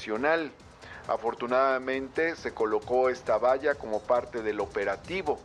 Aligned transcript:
nacional. 0.00 0.50
Afortunadamente 1.08 2.34
se 2.36 2.54
colocó 2.54 3.10
esta 3.10 3.36
valla 3.36 3.74
como 3.74 4.00
parte 4.00 4.42
del 4.42 4.60
operativo. 4.60 5.38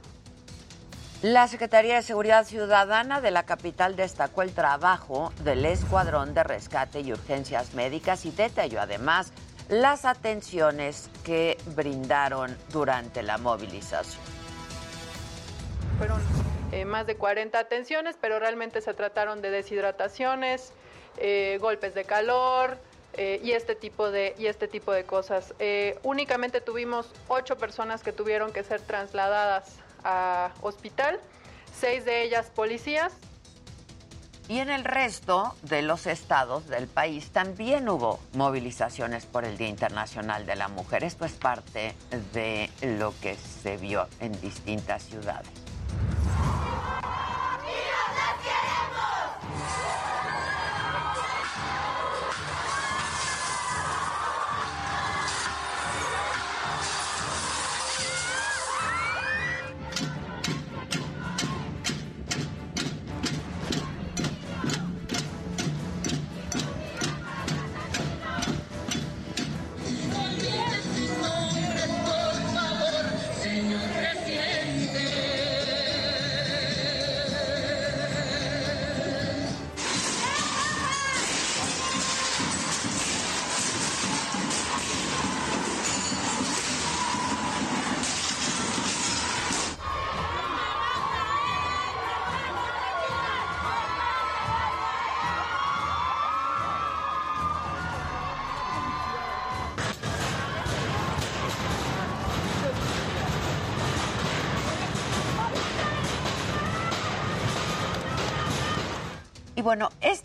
La 1.21 1.47
Secretaría 1.47 1.95
de 1.95 2.03
Seguridad 2.03 2.45
Ciudadana 2.45 3.19
de 3.19 3.31
la 3.31 3.43
capital 3.43 3.95
destacó 3.95 4.43
el 4.43 4.53
trabajo 4.53 5.33
del 5.43 5.65
Escuadrón 5.65 6.33
de 6.33 6.43
Rescate 6.43 7.01
y 7.01 7.11
Urgencias 7.11 7.73
Médicas 7.73 8.25
y 8.25 8.31
detalló 8.31 8.79
además 8.79 9.33
las 9.67 10.05
atenciones 10.05 11.09
que 11.23 11.57
brindaron 11.75 12.55
durante 12.71 13.23
la 13.23 13.37
movilización. 13.37 14.23
Fueron 15.97 16.21
eh, 16.71 16.85
más 16.85 17.07
de 17.07 17.15
40 17.15 17.57
atenciones, 17.57 18.17
pero 18.21 18.39
realmente 18.39 18.81
se 18.81 18.93
trataron 18.93 19.41
de 19.41 19.49
deshidrataciones, 19.49 20.73
eh, 21.17 21.57
golpes 21.59 21.95
de 21.95 22.03
calor, 22.03 22.77
eh, 23.17 23.39
y, 23.43 23.51
este 23.51 23.75
tipo 23.75 24.11
de, 24.11 24.35
y 24.37 24.47
este 24.47 24.67
tipo 24.67 24.91
de 24.91 25.03
cosas. 25.05 25.53
Eh, 25.59 25.99
únicamente 26.03 26.61
tuvimos 26.61 27.11
ocho 27.27 27.57
personas 27.57 28.03
que 28.03 28.11
tuvieron 28.11 28.51
que 28.51 28.63
ser 28.63 28.81
trasladadas 28.81 29.77
a 30.03 30.51
hospital, 30.61 31.19
seis 31.73 32.05
de 32.05 32.23
ellas 32.23 32.51
policías. 32.53 33.13
Y 34.47 34.59
en 34.59 34.69
el 34.69 34.83
resto 34.83 35.55
de 35.63 35.81
los 35.81 36.05
estados 36.05 36.67
del 36.67 36.87
país 36.87 37.31
también 37.31 37.89
hubo 37.89 38.19
movilizaciones 38.33 39.25
por 39.25 39.43
el 39.43 39.57
Día 39.57 39.69
Internacional 39.69 40.45
de 40.45 40.55
la 40.55 40.67
Mujer. 40.67 41.03
Esto 41.03 41.25
es 41.25 41.33
parte 41.33 41.95
de 42.31 42.69
lo 42.81 43.13
que 43.21 43.35
se 43.35 43.77
vio 43.77 44.07
en 44.19 44.39
distintas 44.41 45.03
ciudades. 45.03 45.49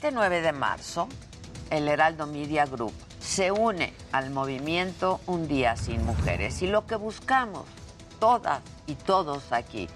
Este 0.00 0.12
9 0.12 0.40
de 0.40 0.52
marzo, 0.52 1.08
el 1.68 1.86
Heraldo 1.86 2.26
Media 2.26 2.64
Group 2.64 2.94
se 3.20 3.52
une 3.52 3.92
al 4.12 4.30
movimiento 4.30 5.20
Un 5.26 5.46
Día 5.46 5.76
Sin 5.76 6.06
Mujeres 6.06 6.62
y 6.62 6.68
lo 6.68 6.86
que 6.86 6.96
buscamos, 6.96 7.66
todas 8.18 8.62
y 8.86 8.94
todos 8.94 9.52
aquí, 9.52 9.90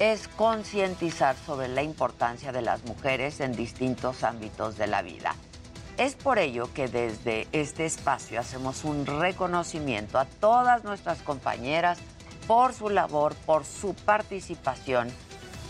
es 0.00 0.26
concientizar 0.26 1.36
sobre 1.36 1.68
la 1.68 1.84
importancia 1.84 2.50
de 2.50 2.62
las 2.62 2.84
mujeres 2.84 3.38
en 3.38 3.54
distintos 3.54 4.24
ámbitos 4.24 4.76
de 4.76 4.88
la 4.88 5.02
vida. 5.02 5.36
Es 5.98 6.16
por 6.16 6.40
ello 6.40 6.68
que 6.74 6.88
desde 6.88 7.46
este 7.52 7.86
espacio 7.86 8.40
hacemos 8.40 8.82
un 8.82 9.06
reconocimiento 9.06 10.18
a 10.18 10.24
todas 10.24 10.82
nuestras 10.82 11.22
compañeras 11.22 12.00
por 12.48 12.74
su 12.74 12.90
labor, 12.90 13.36
por 13.46 13.64
su 13.64 13.94
participación 13.94 15.12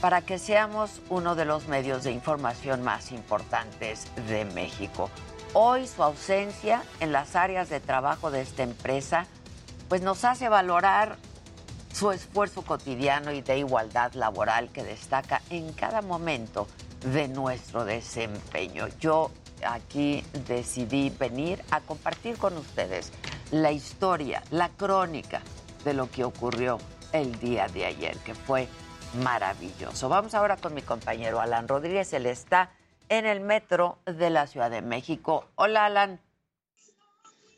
para 0.04 0.20
que 0.20 0.38
seamos 0.38 1.00
uno 1.08 1.34
de 1.34 1.46
los 1.46 1.66
medios 1.66 2.04
de 2.04 2.12
información 2.12 2.82
más 2.82 3.10
importantes 3.10 4.06
de 4.28 4.44
México. 4.44 5.08
Hoy 5.54 5.86
su 5.86 6.02
ausencia 6.02 6.82
en 7.00 7.10
las 7.10 7.34
áreas 7.36 7.70
de 7.70 7.80
trabajo 7.80 8.30
de 8.30 8.42
esta 8.42 8.64
empresa 8.64 9.26
pues 9.88 10.02
nos 10.02 10.26
hace 10.26 10.50
valorar 10.50 11.16
su 11.90 12.12
esfuerzo 12.12 12.60
cotidiano 12.60 13.32
y 13.32 13.40
de 13.40 13.60
igualdad 13.60 14.12
laboral 14.12 14.68
que 14.68 14.84
destaca 14.84 15.40
en 15.48 15.72
cada 15.72 16.02
momento 16.02 16.68
de 17.10 17.26
nuestro 17.28 17.86
desempeño. 17.86 18.88
Yo 19.00 19.30
aquí 19.66 20.22
decidí 20.46 21.08
venir 21.18 21.64
a 21.70 21.80
compartir 21.80 22.36
con 22.36 22.58
ustedes 22.58 23.10
la 23.52 23.72
historia, 23.72 24.42
la 24.50 24.68
crónica 24.68 25.40
de 25.82 25.94
lo 25.94 26.10
que 26.10 26.24
ocurrió 26.24 26.76
el 27.12 27.38
día 27.38 27.68
de 27.68 27.86
ayer, 27.86 28.18
que 28.18 28.34
fue 28.34 28.68
maravilloso. 29.14 30.08
Vamos 30.08 30.34
ahora 30.34 30.56
con 30.56 30.74
mi 30.74 30.82
compañero 30.82 31.40
Alan 31.40 31.68
Rodríguez. 31.68 32.12
Él 32.12 32.26
está 32.26 32.70
en 33.08 33.26
el 33.26 33.40
metro 33.40 33.98
de 34.06 34.30
la 34.30 34.46
Ciudad 34.46 34.70
de 34.70 34.82
México. 34.82 35.46
Hola, 35.54 35.86
Alan. 35.86 36.20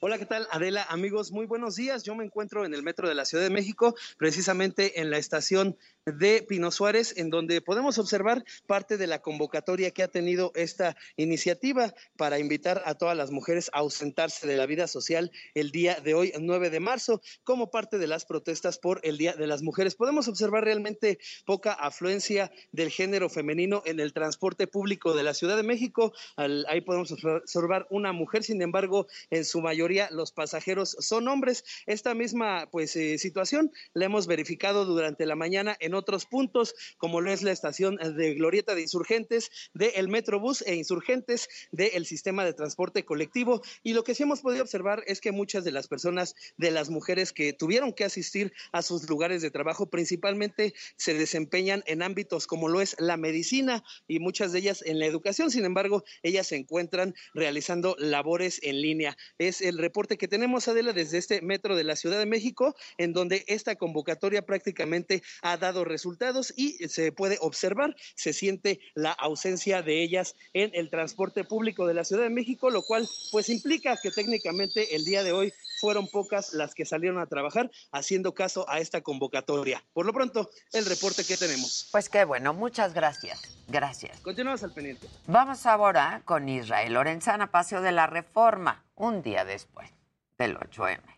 Hola, 0.00 0.18
¿qué 0.18 0.26
tal? 0.26 0.46
Adela, 0.50 0.86
amigos, 0.90 1.32
muy 1.32 1.46
buenos 1.46 1.76
días. 1.76 2.02
Yo 2.02 2.14
me 2.14 2.24
encuentro 2.24 2.64
en 2.64 2.74
el 2.74 2.82
metro 2.82 3.08
de 3.08 3.14
la 3.14 3.24
Ciudad 3.24 3.42
de 3.42 3.50
México, 3.50 3.94
precisamente 4.18 5.00
en 5.00 5.10
la 5.10 5.18
estación 5.18 5.76
de 6.06 6.42
Pino 6.48 6.70
Suárez, 6.70 7.14
en 7.16 7.30
donde 7.30 7.60
podemos 7.60 7.98
observar 7.98 8.44
parte 8.66 8.96
de 8.96 9.08
la 9.08 9.20
convocatoria 9.20 9.90
que 9.90 10.04
ha 10.04 10.08
tenido 10.08 10.52
esta 10.54 10.96
iniciativa 11.16 11.92
para 12.16 12.38
invitar 12.38 12.82
a 12.86 12.94
todas 12.94 13.16
las 13.16 13.32
mujeres 13.32 13.70
a 13.72 13.78
ausentarse 13.78 14.46
de 14.46 14.56
la 14.56 14.66
vida 14.66 14.86
social 14.86 15.32
el 15.54 15.72
día 15.72 15.96
de 15.96 16.14
hoy, 16.14 16.32
9 16.38 16.70
de 16.70 16.78
marzo, 16.78 17.22
como 17.42 17.72
parte 17.72 17.98
de 17.98 18.06
las 18.06 18.24
protestas 18.24 18.78
por 18.78 19.00
el 19.02 19.18
Día 19.18 19.34
de 19.34 19.48
las 19.48 19.62
Mujeres. 19.62 19.96
Podemos 19.96 20.28
observar 20.28 20.62
realmente 20.62 21.18
poca 21.44 21.72
afluencia 21.72 22.52
del 22.70 22.90
género 22.90 23.28
femenino 23.28 23.82
en 23.84 23.98
el 23.98 24.12
transporte 24.12 24.68
público 24.68 25.12
de 25.14 25.24
la 25.24 25.34
Ciudad 25.34 25.56
de 25.56 25.64
México. 25.64 26.12
ahí 26.36 26.82
podemos 26.82 27.10
observar 27.10 27.88
una 27.90 28.12
mujer, 28.12 28.44
sin 28.44 28.62
embargo, 28.62 29.08
en 29.30 29.44
su 29.44 29.60
mayoría 29.60 30.08
los 30.12 30.30
pasajeros 30.30 30.96
son 31.00 31.26
hombres. 31.26 31.64
Esta 31.86 32.14
misma 32.14 32.68
pues 32.70 32.94
eh, 32.94 33.18
situación 33.18 33.72
la 33.92 34.04
hemos 34.04 34.28
verificado 34.28 34.84
durante 34.84 35.26
la 35.26 35.34
mañana 35.34 35.76
en 35.80 35.95
otros 35.96 36.26
puntos, 36.26 36.74
como 36.98 37.20
lo 37.20 37.30
es 37.32 37.42
la 37.42 37.52
estación 37.52 37.96
de 37.96 38.34
Glorieta 38.34 38.74
de 38.74 38.82
Insurgentes, 38.82 39.50
del 39.74 40.08
Metrobús 40.08 40.62
e 40.62 40.74
Insurgentes 40.74 41.48
del 41.72 42.06
sistema 42.06 42.44
de 42.44 42.52
transporte 42.52 43.04
colectivo. 43.04 43.62
Y 43.82 43.94
lo 43.94 44.04
que 44.04 44.14
sí 44.14 44.22
hemos 44.22 44.40
podido 44.40 44.62
observar 44.62 45.02
es 45.06 45.20
que 45.20 45.32
muchas 45.32 45.64
de 45.64 45.72
las 45.72 45.88
personas, 45.88 46.34
de 46.56 46.70
las 46.70 46.90
mujeres 46.90 47.32
que 47.32 47.52
tuvieron 47.52 47.92
que 47.92 48.04
asistir 48.04 48.52
a 48.72 48.82
sus 48.82 49.08
lugares 49.08 49.42
de 49.42 49.50
trabajo, 49.50 49.86
principalmente 49.86 50.74
se 50.96 51.14
desempeñan 51.14 51.82
en 51.86 52.02
ámbitos 52.02 52.46
como 52.46 52.68
lo 52.68 52.80
es 52.80 52.96
la 52.98 53.16
medicina 53.16 53.82
y 54.06 54.18
muchas 54.18 54.52
de 54.52 54.60
ellas 54.60 54.82
en 54.84 54.98
la 54.98 55.06
educación. 55.06 55.50
Sin 55.50 55.64
embargo, 55.64 56.04
ellas 56.22 56.48
se 56.48 56.56
encuentran 56.56 57.14
realizando 57.34 57.96
labores 57.98 58.60
en 58.62 58.80
línea. 58.80 59.16
Es 59.38 59.60
el 59.60 59.78
reporte 59.78 60.18
que 60.18 60.28
tenemos, 60.28 60.68
Adela, 60.68 60.92
desde 60.92 61.18
este 61.18 61.40
metro 61.42 61.76
de 61.76 61.84
la 61.84 61.96
Ciudad 61.96 62.18
de 62.18 62.26
México, 62.26 62.74
en 62.98 63.12
donde 63.12 63.44
esta 63.46 63.76
convocatoria 63.76 64.44
prácticamente 64.44 65.22
ha 65.42 65.56
dado 65.56 65.84
resultados 65.86 66.52
y 66.56 66.88
se 66.88 67.12
puede 67.12 67.38
observar, 67.40 67.96
se 68.14 68.32
siente 68.32 68.80
la 68.94 69.12
ausencia 69.12 69.82
de 69.82 70.02
ellas 70.02 70.34
en 70.52 70.70
el 70.74 70.90
transporte 70.90 71.44
público 71.44 71.86
de 71.86 71.94
la 71.94 72.04
Ciudad 72.04 72.24
de 72.24 72.30
México, 72.30 72.70
lo 72.70 72.82
cual 72.82 73.08
pues 73.30 73.48
implica 73.48 73.96
que 74.02 74.10
técnicamente 74.10 74.94
el 74.94 75.04
día 75.04 75.22
de 75.22 75.32
hoy 75.32 75.52
fueron 75.80 76.08
pocas 76.08 76.52
las 76.52 76.74
que 76.74 76.84
salieron 76.84 77.18
a 77.18 77.26
trabajar 77.26 77.70
haciendo 77.92 78.34
caso 78.34 78.68
a 78.68 78.80
esta 78.80 79.02
convocatoria. 79.02 79.84
Por 79.92 80.06
lo 80.06 80.12
pronto, 80.12 80.50
el 80.72 80.86
reporte 80.86 81.24
que 81.24 81.36
tenemos. 81.36 81.88
Pues 81.92 82.08
qué 82.08 82.24
bueno, 82.24 82.54
muchas 82.54 82.94
gracias. 82.94 83.40
Gracias. 83.68 84.20
Continuamos 84.20 84.62
al 84.62 84.72
pendiente. 84.72 85.08
Vamos 85.26 85.66
ahora 85.66 86.22
con 86.24 86.48
Israel 86.48 86.94
Lorenzana, 86.94 87.50
Paseo 87.50 87.82
de 87.82 87.92
la 87.92 88.06
Reforma, 88.06 88.84
un 88.94 89.22
día 89.22 89.44
después 89.44 89.90
del 90.38 90.56
8M. 90.56 91.15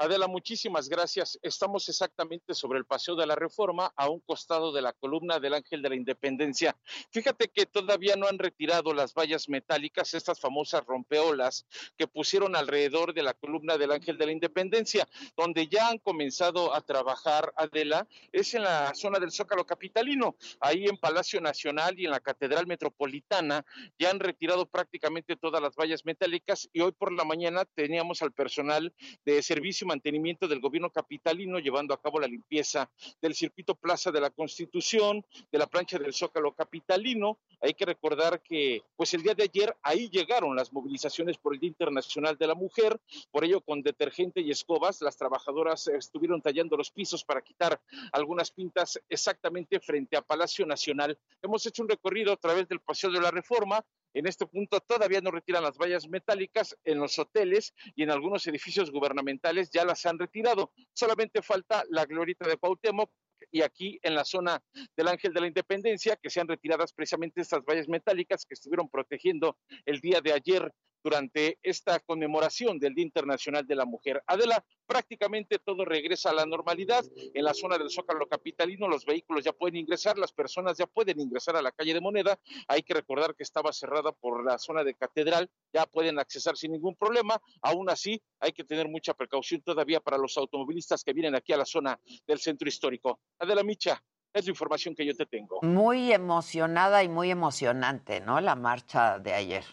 Adela, 0.00 0.28
muchísimas 0.28 0.88
gracias. 0.88 1.40
Estamos 1.42 1.88
exactamente 1.88 2.54
sobre 2.54 2.78
el 2.78 2.84
Paseo 2.84 3.16
de 3.16 3.26
la 3.26 3.34
Reforma, 3.34 3.92
a 3.96 4.08
un 4.08 4.20
costado 4.20 4.70
de 4.70 4.80
la 4.80 4.92
columna 4.92 5.40
del 5.40 5.54
Ángel 5.54 5.82
de 5.82 5.88
la 5.88 5.96
Independencia. 5.96 6.76
Fíjate 7.10 7.48
que 7.48 7.66
todavía 7.66 8.14
no 8.14 8.28
han 8.28 8.38
retirado 8.38 8.94
las 8.94 9.12
vallas 9.12 9.48
metálicas, 9.48 10.14
estas 10.14 10.38
famosas 10.38 10.86
rompeolas 10.86 11.66
que 11.96 12.06
pusieron 12.06 12.54
alrededor 12.54 13.12
de 13.12 13.24
la 13.24 13.34
columna 13.34 13.76
del 13.76 13.90
Ángel 13.90 14.16
de 14.18 14.26
la 14.26 14.30
Independencia, 14.30 15.08
donde 15.36 15.66
ya 15.66 15.88
han 15.88 15.98
comenzado 15.98 16.72
a 16.76 16.80
trabajar, 16.80 17.52
Adela, 17.56 18.06
es 18.30 18.54
en 18.54 18.62
la 18.62 18.94
zona 18.94 19.18
del 19.18 19.32
Zócalo 19.32 19.66
Capitalino, 19.66 20.36
ahí 20.60 20.84
en 20.84 20.96
Palacio 20.96 21.40
Nacional 21.40 21.98
y 21.98 22.04
en 22.04 22.12
la 22.12 22.20
Catedral 22.20 22.68
Metropolitana, 22.68 23.66
ya 23.98 24.10
han 24.10 24.20
retirado 24.20 24.64
prácticamente 24.64 25.34
todas 25.34 25.60
las 25.60 25.74
vallas 25.74 26.04
metálicas 26.04 26.70
y 26.72 26.82
hoy 26.82 26.92
por 26.92 27.12
la 27.12 27.24
mañana 27.24 27.64
teníamos 27.64 28.22
al 28.22 28.30
personal 28.30 28.94
de 29.24 29.42
servicio 29.42 29.87
mantenimiento 29.88 30.46
del 30.46 30.60
gobierno 30.60 30.90
capitalino, 30.90 31.58
llevando 31.58 31.92
a 31.92 32.00
cabo 32.00 32.20
la 32.20 32.28
limpieza 32.28 32.88
del 33.20 33.34
circuito 33.34 33.74
Plaza 33.74 34.12
de 34.12 34.20
la 34.20 34.30
Constitución, 34.30 35.24
de 35.50 35.58
la 35.58 35.66
plancha 35.66 35.98
del 35.98 36.14
Zócalo 36.14 36.52
capitalino. 36.52 37.38
Hay 37.60 37.74
que 37.74 37.84
recordar 37.84 38.40
que, 38.42 38.82
pues 38.96 39.12
el 39.14 39.22
día 39.22 39.34
de 39.34 39.44
ayer 39.44 39.76
ahí 39.82 40.08
llegaron 40.10 40.54
las 40.54 40.72
movilizaciones 40.72 41.38
por 41.38 41.54
el 41.54 41.60
Día 41.60 41.68
Internacional 41.68 42.36
de 42.36 42.46
la 42.46 42.54
Mujer, 42.54 43.00
por 43.32 43.44
ello 43.44 43.60
con 43.60 43.82
detergente 43.82 44.40
y 44.40 44.50
escobas, 44.50 45.02
las 45.02 45.16
trabajadoras 45.16 45.88
estuvieron 45.88 46.40
tallando 46.40 46.76
los 46.76 46.90
pisos 46.90 47.24
para 47.24 47.42
quitar 47.42 47.80
algunas 48.12 48.50
pintas 48.50 49.00
exactamente 49.08 49.80
frente 49.80 50.16
a 50.16 50.22
Palacio 50.22 50.66
Nacional. 50.66 51.18
Hemos 51.42 51.64
hecho 51.66 51.82
un 51.82 51.88
recorrido 51.88 52.32
a 52.32 52.36
través 52.36 52.68
del 52.68 52.80
Paseo 52.80 53.10
de 53.10 53.20
la 53.20 53.30
Reforma, 53.30 53.84
en 54.14 54.26
este 54.26 54.46
punto 54.46 54.80
todavía 54.80 55.20
no 55.20 55.30
retiran 55.30 55.62
las 55.62 55.78
vallas 55.78 56.08
metálicas 56.08 56.76
en 56.84 56.98
los 56.98 57.18
hoteles 57.18 57.74
y 57.94 58.02
en 58.02 58.10
algunos 58.10 58.46
edificios 58.46 58.90
gubernamentales 58.90 59.70
ya 59.70 59.84
las 59.84 60.04
han 60.06 60.18
retirado. 60.18 60.72
Solamente 60.92 61.42
falta 61.42 61.84
la 61.90 62.04
glorita 62.06 62.48
de 62.48 62.56
Cuauhtémoc 62.56 63.10
y 63.50 63.62
aquí 63.62 63.98
en 64.02 64.14
la 64.14 64.24
zona 64.24 64.62
del 64.96 65.08
Ángel 65.08 65.32
de 65.32 65.40
la 65.40 65.46
Independencia, 65.46 66.16
que 66.16 66.30
se 66.30 66.40
han 66.40 66.48
retirado 66.48 66.84
precisamente 66.94 67.40
estas 67.40 67.64
vallas 67.64 67.88
metálicas 67.88 68.44
que 68.44 68.54
estuvieron 68.54 68.88
protegiendo 68.88 69.56
el 69.84 70.00
día 70.00 70.20
de 70.20 70.32
ayer 70.32 70.72
durante 71.02 71.58
esta 71.62 72.00
conmemoración 72.00 72.78
del 72.78 72.94
Día 72.94 73.04
Internacional 73.04 73.66
de 73.66 73.74
la 73.74 73.84
Mujer. 73.84 74.22
Adela, 74.26 74.64
prácticamente 74.86 75.58
todo 75.58 75.84
regresa 75.84 76.30
a 76.30 76.34
la 76.34 76.46
normalidad. 76.46 77.04
En 77.34 77.44
la 77.44 77.54
zona 77.54 77.78
del 77.78 77.90
Zócalo 77.90 78.26
Capitalino 78.26 78.88
los 78.88 79.04
vehículos 79.04 79.44
ya 79.44 79.52
pueden 79.52 79.76
ingresar, 79.76 80.18
las 80.18 80.32
personas 80.32 80.76
ya 80.76 80.86
pueden 80.86 81.20
ingresar 81.20 81.56
a 81.56 81.62
la 81.62 81.72
calle 81.72 81.94
de 81.94 82.00
Moneda. 82.00 82.38
Hay 82.66 82.82
que 82.82 82.94
recordar 82.94 83.34
que 83.34 83.42
estaba 83.42 83.72
cerrada 83.72 84.12
por 84.12 84.44
la 84.44 84.58
zona 84.58 84.84
de 84.84 84.94
Catedral, 84.94 85.50
ya 85.72 85.86
pueden 85.86 86.18
accesar 86.18 86.56
sin 86.56 86.72
ningún 86.72 86.96
problema. 86.96 87.40
Aún 87.62 87.90
así, 87.90 88.20
hay 88.40 88.52
que 88.52 88.64
tener 88.64 88.88
mucha 88.88 89.14
precaución 89.14 89.62
todavía 89.62 90.00
para 90.00 90.18
los 90.18 90.36
automovilistas 90.36 91.04
que 91.04 91.12
vienen 91.12 91.34
aquí 91.34 91.52
a 91.52 91.56
la 91.56 91.64
zona 91.64 91.98
del 92.26 92.38
centro 92.38 92.68
histórico. 92.68 93.20
Adela 93.38 93.62
Micha, 93.62 94.02
es 94.32 94.44
la 94.44 94.50
información 94.50 94.94
que 94.94 95.06
yo 95.06 95.14
te 95.14 95.26
tengo. 95.26 95.60
Muy 95.62 96.12
emocionada 96.12 97.02
y 97.02 97.08
muy 97.08 97.30
emocionante, 97.30 98.20
¿no? 98.20 98.40
La 98.40 98.54
marcha 98.54 99.18
de 99.18 99.34
ayer. 99.34 99.64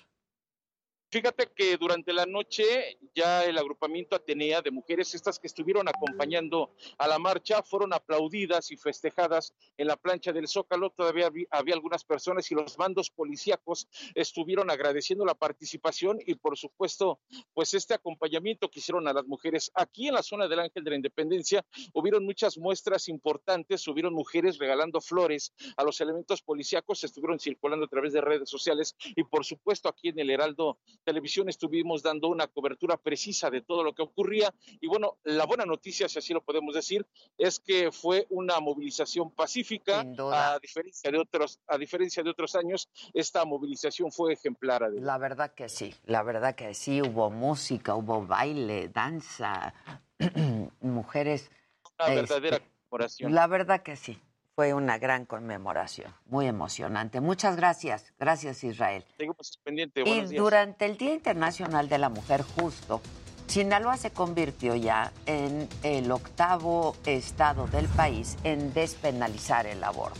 Fíjate 1.15 1.49
que 1.55 1.77
durante 1.77 2.11
la 2.11 2.25
noche 2.25 2.97
ya 3.15 3.45
el 3.45 3.57
agrupamiento 3.57 4.17
Atenea 4.17 4.61
de 4.61 4.69
mujeres, 4.69 5.15
estas 5.15 5.39
que 5.39 5.47
estuvieron 5.47 5.87
acompañando 5.87 6.73
a 6.97 7.07
la 7.07 7.17
marcha, 7.19 7.63
fueron 7.63 7.93
aplaudidas 7.93 8.69
y 8.71 8.75
festejadas 8.75 9.53
en 9.77 9.87
la 9.87 9.95
plancha 9.95 10.33
del 10.33 10.49
Zócalo. 10.49 10.89
Todavía 10.89 11.27
había, 11.27 11.73
algunas 11.73 12.03
personas 12.03 12.51
y 12.51 12.55
los 12.55 12.77
mandos 12.77 13.09
policíacos 13.09 13.87
estuvieron 14.13 14.69
agradeciendo 14.69 15.23
la 15.23 15.35
participación 15.35 16.19
y 16.25 16.35
por 16.35 16.57
supuesto, 16.57 17.21
pues 17.53 17.73
este 17.73 17.93
acompañamiento 17.93 18.69
que 18.69 18.79
hicieron 18.79 19.07
a 19.07 19.13
las 19.13 19.25
mujeres. 19.25 19.71
Aquí 19.73 20.09
en 20.09 20.15
la 20.15 20.21
zona 20.21 20.49
del 20.49 20.59
Ángel 20.59 20.83
de 20.83 20.89
la 20.89 20.95
Independencia 20.97 21.65
hubieron 21.93 22.25
muchas 22.25 22.57
muestras 22.57 23.07
importantes, 23.07 23.87
hubieron 23.87 24.13
mujeres 24.13 24.57
regalando 24.57 24.99
flores 24.99 25.53
a 25.77 25.85
los 25.85 26.01
elementos 26.01 26.41
policíacos, 26.41 27.05
estuvieron 27.05 27.39
circulando 27.39 27.85
a 27.85 27.89
través 27.89 28.11
de 28.11 28.19
redes 28.19 28.49
sociales 28.49 28.97
y 29.15 29.23
por 29.23 29.45
supuesto 29.45 29.87
aquí 29.87 30.09
en 30.09 30.19
el 30.19 30.29
Heraldo 30.29 30.77
televisión 31.05 31.47
estuvimos 31.47 32.03
dando 32.03 32.27
una 32.27 32.47
cobertura 32.47 32.97
precisa 32.97 33.49
de 33.49 33.61
todo 33.61 33.83
lo 33.83 33.93
que 33.93 34.01
ocurría 34.01 34.53
y 34.81 34.87
bueno, 34.87 35.17
la 35.23 35.45
buena 35.45 35.65
noticia, 35.65 36.09
si 36.09 36.19
así 36.19 36.33
lo 36.33 36.41
podemos 36.41 36.75
decir, 36.75 37.05
es 37.37 37.59
que 37.59 37.91
fue 37.91 38.25
una 38.29 38.59
movilización 38.59 39.31
pacífica, 39.31 40.03
a 40.33 40.59
diferencia 40.61 41.11
de 41.11 41.19
otros, 41.19 41.59
a 41.67 41.77
diferencia 41.77 42.23
de 42.23 42.29
otros 42.29 42.55
años, 42.55 42.89
esta 43.13 43.45
movilización 43.45 44.11
fue 44.11 44.33
ejemplar. 44.33 44.81
La 44.99 45.17
verdad 45.17 45.53
que 45.53 45.69
sí, 45.69 45.95
la 46.05 46.23
verdad 46.23 46.55
que 46.55 46.73
sí, 46.73 47.01
hubo 47.01 47.29
música, 47.29 47.95
hubo 47.95 48.25
baile, 48.25 48.89
danza, 48.89 49.73
mujeres. 50.81 51.51
Una 51.99 52.15
verdadera 52.15 52.61
este, 52.99 53.29
La 53.29 53.47
verdad 53.47 53.83
que 53.83 53.95
sí 53.95 54.19
fue 54.55 54.73
una 54.73 54.97
gran 54.97 55.25
conmemoración, 55.25 56.13
muy 56.27 56.47
emocionante. 56.47 57.19
Muchas 57.19 57.57
gracias, 57.57 58.13
gracias 58.17 58.63
Israel. 58.63 59.03
Seguimos 59.17 59.59
pendiente. 59.63 60.03
Y 60.05 60.21
durante 60.33 60.85
el 60.85 60.97
Día 60.97 61.13
Internacional 61.13 61.89
de 61.89 61.97
la 61.97 62.07
Mujer 62.07 62.41
Justo, 62.41 63.01
Sinaloa 63.47 63.97
se 63.97 64.11
convirtió 64.11 64.75
ya 64.75 65.11
en 65.25 65.67
el 65.83 66.09
octavo 66.09 66.95
estado 67.05 67.67
del 67.67 67.87
país 67.89 68.37
en 68.43 68.73
despenalizar 68.73 69.67
el 69.67 69.83
aborto. 69.83 70.19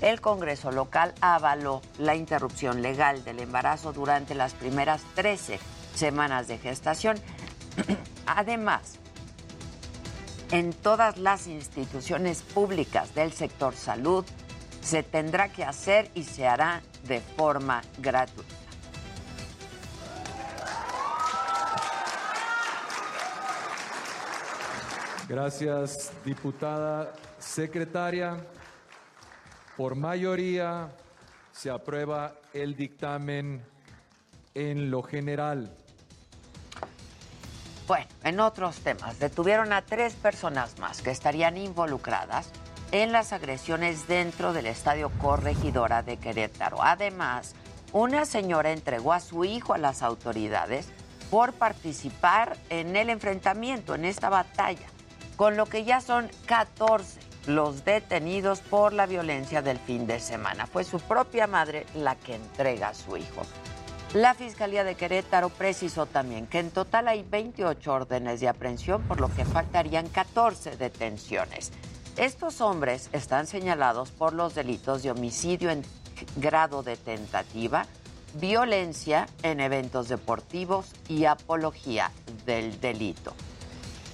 El 0.00 0.20
Congreso 0.20 0.70
local 0.70 1.14
avaló 1.20 1.80
la 1.98 2.14
interrupción 2.14 2.82
legal 2.82 3.24
del 3.24 3.40
embarazo 3.40 3.92
durante 3.92 4.34
las 4.34 4.54
primeras 4.54 5.02
13 5.14 5.58
semanas 5.94 6.46
de 6.48 6.58
gestación. 6.58 7.18
Además, 8.26 8.98
en 10.50 10.72
todas 10.72 11.18
las 11.18 11.46
instituciones 11.46 12.42
públicas 12.42 13.14
del 13.14 13.32
sector 13.32 13.74
salud 13.74 14.24
se 14.80 15.02
tendrá 15.02 15.50
que 15.50 15.64
hacer 15.64 16.10
y 16.14 16.24
se 16.24 16.46
hará 16.46 16.82
de 17.06 17.20
forma 17.20 17.82
gratuita. 17.98 18.54
Gracias, 25.28 26.10
diputada 26.24 27.12
secretaria. 27.38 28.38
Por 29.76 29.94
mayoría 29.94 30.88
se 31.52 31.68
aprueba 31.68 32.32
el 32.54 32.74
dictamen 32.74 33.62
en 34.54 34.90
lo 34.90 35.02
general. 35.02 35.70
Bueno, 37.88 38.04
en 38.22 38.38
otros 38.38 38.80
temas, 38.80 39.18
detuvieron 39.18 39.72
a 39.72 39.80
tres 39.80 40.12
personas 40.12 40.78
más 40.78 41.00
que 41.00 41.10
estarían 41.10 41.56
involucradas 41.56 42.50
en 42.92 43.12
las 43.12 43.32
agresiones 43.32 44.06
dentro 44.06 44.52
del 44.52 44.66
estadio 44.66 45.10
Corregidora 45.22 46.02
de 46.02 46.18
Querétaro. 46.18 46.82
Además, 46.82 47.54
una 47.94 48.26
señora 48.26 48.72
entregó 48.72 49.14
a 49.14 49.20
su 49.20 49.46
hijo 49.46 49.72
a 49.72 49.78
las 49.78 50.02
autoridades 50.02 50.90
por 51.30 51.54
participar 51.54 52.58
en 52.68 52.94
el 52.94 53.08
enfrentamiento, 53.08 53.94
en 53.94 54.04
esta 54.04 54.28
batalla, 54.28 54.86
con 55.36 55.56
lo 55.56 55.64
que 55.64 55.84
ya 55.84 56.02
son 56.02 56.30
14 56.44 57.20
los 57.46 57.86
detenidos 57.86 58.60
por 58.60 58.92
la 58.92 59.06
violencia 59.06 59.62
del 59.62 59.78
fin 59.78 60.06
de 60.06 60.20
semana. 60.20 60.66
Fue 60.66 60.84
su 60.84 61.00
propia 61.00 61.46
madre 61.46 61.86
la 61.94 62.16
que 62.16 62.34
entrega 62.34 62.88
a 62.88 62.94
su 62.94 63.16
hijo. 63.16 63.46
La 64.14 64.32
Fiscalía 64.32 64.84
de 64.84 64.94
Querétaro 64.94 65.50
precisó 65.50 66.06
también 66.06 66.46
que 66.46 66.60
en 66.60 66.70
total 66.70 67.08
hay 67.08 67.22
28 67.24 67.92
órdenes 67.92 68.40
de 68.40 68.48
aprehensión, 68.48 69.02
por 69.02 69.20
lo 69.20 69.28
que 69.34 69.44
faltarían 69.44 70.08
14 70.08 70.78
detenciones. 70.78 71.72
Estos 72.16 72.62
hombres 72.62 73.10
están 73.12 73.46
señalados 73.46 74.10
por 74.10 74.32
los 74.32 74.54
delitos 74.54 75.02
de 75.02 75.10
homicidio 75.10 75.68
en 75.68 75.82
grado 76.36 76.82
de 76.82 76.96
tentativa, 76.96 77.84
violencia 78.40 79.28
en 79.42 79.60
eventos 79.60 80.08
deportivos 80.08 80.86
y 81.06 81.26
apología 81.26 82.10
del 82.46 82.80
delito. 82.80 83.34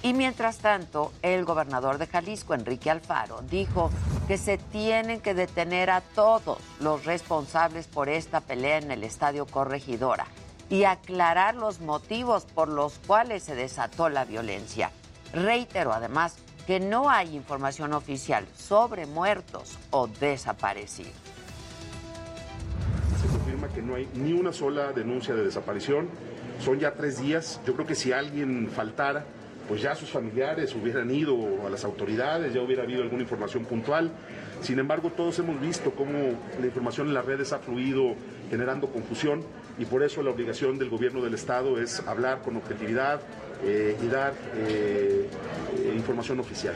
Y 0.05 0.13
mientras 0.13 0.59
tanto, 0.59 1.11
el 1.23 1.45
gobernador 1.45 1.97
de 1.97 2.05
Jalisco, 2.05 2.53
Enrique 2.53 2.91
Alfaro, 2.91 3.41
dijo 3.49 3.89
que 4.27 4.37
se 4.37 4.59
tienen 4.59 5.19
que 5.19 5.33
detener 5.33 5.89
a 5.89 6.01
todos 6.01 6.59
los 6.79 7.05
responsables 7.05 7.87
por 7.87 8.07
esta 8.07 8.39
pelea 8.39 8.77
en 8.77 8.91
el 8.91 9.03
Estadio 9.03 9.47
Corregidora 9.47 10.27
y 10.69 10.83
aclarar 10.83 11.55
los 11.55 11.81
motivos 11.81 12.45
por 12.45 12.69
los 12.69 12.99
cuales 13.07 13.41
se 13.41 13.55
desató 13.55 14.09
la 14.09 14.25
violencia. 14.25 14.91
Reitero 15.33 15.91
además 15.91 16.35
que 16.67 16.79
no 16.79 17.09
hay 17.09 17.35
información 17.35 17.91
oficial 17.93 18.45
sobre 18.55 19.07
muertos 19.07 19.75
o 19.89 20.05
desaparecidos. 20.05 21.13
Se 23.19 23.27
confirma 23.27 23.69
que 23.69 23.81
no 23.81 23.95
hay 23.95 24.07
ni 24.13 24.33
una 24.33 24.53
sola 24.53 24.91
denuncia 24.91 25.33
de 25.33 25.43
desaparición. 25.43 26.09
Son 26.59 26.77
ya 26.77 26.93
tres 26.93 27.19
días. 27.19 27.59
Yo 27.65 27.73
creo 27.73 27.87
que 27.87 27.95
si 27.95 28.11
alguien 28.11 28.69
faltara, 28.69 29.25
pues 29.67 29.81
ya 29.81 29.95
sus 29.95 30.09
familiares 30.09 30.73
hubieran 30.75 31.09
ido 31.11 31.65
a 31.65 31.69
las 31.69 31.83
autoridades, 31.83 32.53
ya 32.53 32.61
hubiera 32.61 32.83
habido 32.83 33.03
alguna 33.03 33.23
información 33.23 33.65
puntual. 33.65 34.11
Sin 34.61 34.79
embargo, 34.79 35.11
todos 35.11 35.37
hemos 35.39 35.59
visto 35.59 35.91
cómo 35.91 36.37
la 36.59 36.65
información 36.65 37.07
en 37.07 37.13
las 37.13 37.25
redes 37.25 37.53
ha 37.53 37.59
fluido 37.59 38.15
generando 38.49 38.87
confusión 38.87 39.43
y 39.77 39.85
por 39.85 40.03
eso 40.03 40.23
la 40.23 40.31
obligación 40.31 40.77
del 40.79 40.89
gobierno 40.89 41.21
del 41.21 41.33
Estado 41.33 41.79
es 41.79 41.99
hablar 42.07 42.41
con 42.41 42.57
objetividad, 42.57 43.21
y 43.63 44.07
dar 44.07 44.33
información 45.95 46.39
oficial. 46.39 46.75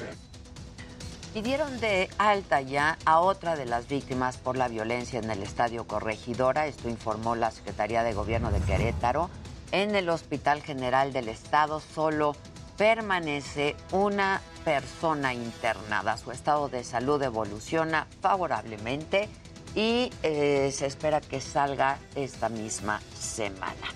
Pidieron 1.33 1.79
de 1.79 2.09
alta 2.17 2.61
ya 2.61 2.97
a 3.05 3.19
otra 3.19 3.55
de 3.55 3.65
las 3.65 3.87
víctimas 3.87 4.37
por 4.37 4.57
la 4.57 4.67
violencia 4.67 5.19
en 5.19 5.29
el 5.29 5.43
Estadio 5.43 5.85
Corregidora, 5.85 6.65
esto 6.65 6.89
informó 6.89 7.35
la 7.35 7.51
Secretaría 7.51 8.01
de 8.01 8.13
Gobierno 8.13 8.49
de 8.51 8.59
Querétaro. 8.61 9.29
En 9.71 9.93
el 9.95 10.09
Hospital 10.09 10.63
General 10.63 11.13
del 11.13 11.29
Estado 11.29 11.79
solo 11.79 12.35
permanece 12.79 13.75
una 13.91 14.41
persona 14.63 15.33
internada. 15.33 16.15
Su 16.15 16.31
estado 16.31 16.69
de 16.69 16.85
salud 16.85 17.21
evoluciona 17.21 18.07
favorablemente 18.21 19.27
y 19.75 20.09
eh, 20.23 20.71
se 20.73 20.85
espera 20.85 21.19
que 21.19 21.41
salga 21.41 21.99
esta 22.15 22.47
misma 22.47 23.01
semana. 23.13 23.93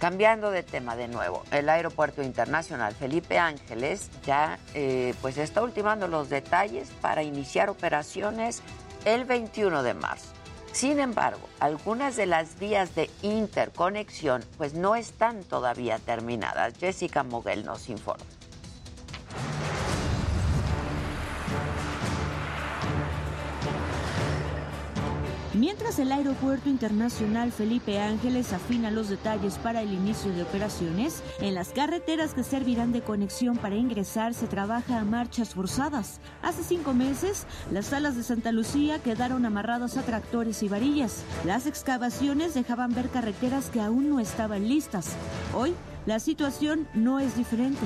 Cambiando 0.00 0.50
de 0.50 0.64
tema 0.64 0.96
de 0.96 1.06
nuevo, 1.06 1.44
el 1.52 1.68
Aeropuerto 1.68 2.24
Internacional 2.24 2.92
Felipe 2.92 3.38
Ángeles 3.38 4.10
ya 4.26 4.58
eh, 4.74 5.14
pues 5.22 5.38
está 5.38 5.62
ultimando 5.62 6.08
los 6.08 6.28
detalles 6.28 6.88
para 7.00 7.22
iniciar 7.22 7.70
operaciones 7.70 8.62
el 9.04 9.24
21 9.24 9.84
de 9.84 9.94
marzo. 9.94 10.31
Sin 10.72 11.00
embargo, 11.00 11.48
algunas 11.60 12.16
de 12.16 12.24
las 12.26 12.58
vías 12.58 12.94
de 12.94 13.10
interconexión 13.20 14.42
pues 14.56 14.72
no 14.72 14.96
están 14.96 15.44
todavía 15.44 15.98
terminadas. 15.98 16.74
Jessica 16.78 17.22
Moguel 17.22 17.64
nos 17.64 17.90
informa. 17.90 18.24
Mientras 25.54 25.98
el 25.98 26.10
Aeropuerto 26.12 26.70
Internacional 26.70 27.52
Felipe 27.52 28.00
Ángeles 28.00 28.54
afina 28.54 28.90
los 28.90 29.10
detalles 29.10 29.58
para 29.58 29.82
el 29.82 29.92
inicio 29.92 30.32
de 30.32 30.44
operaciones, 30.44 31.22
en 31.40 31.54
las 31.54 31.68
carreteras 31.68 32.32
que 32.32 32.42
servirán 32.42 32.90
de 32.92 33.02
conexión 33.02 33.58
para 33.58 33.76
ingresar 33.76 34.32
se 34.32 34.46
trabaja 34.46 34.98
a 34.98 35.04
marchas 35.04 35.50
forzadas. 35.50 36.20
Hace 36.42 36.64
cinco 36.64 36.94
meses, 36.94 37.44
las 37.70 37.86
salas 37.86 38.16
de 38.16 38.22
Santa 38.22 38.50
Lucía 38.50 38.98
quedaron 39.00 39.44
amarradas 39.44 39.98
a 39.98 40.02
tractores 40.02 40.62
y 40.62 40.68
varillas. 40.70 41.22
Las 41.44 41.66
excavaciones 41.66 42.54
dejaban 42.54 42.94
ver 42.94 43.10
carreteras 43.10 43.68
que 43.68 43.82
aún 43.82 44.08
no 44.08 44.20
estaban 44.20 44.66
listas. 44.66 45.10
Hoy, 45.54 45.74
la 46.06 46.18
situación 46.18 46.88
no 46.94 47.20
es 47.20 47.36
diferente. 47.36 47.82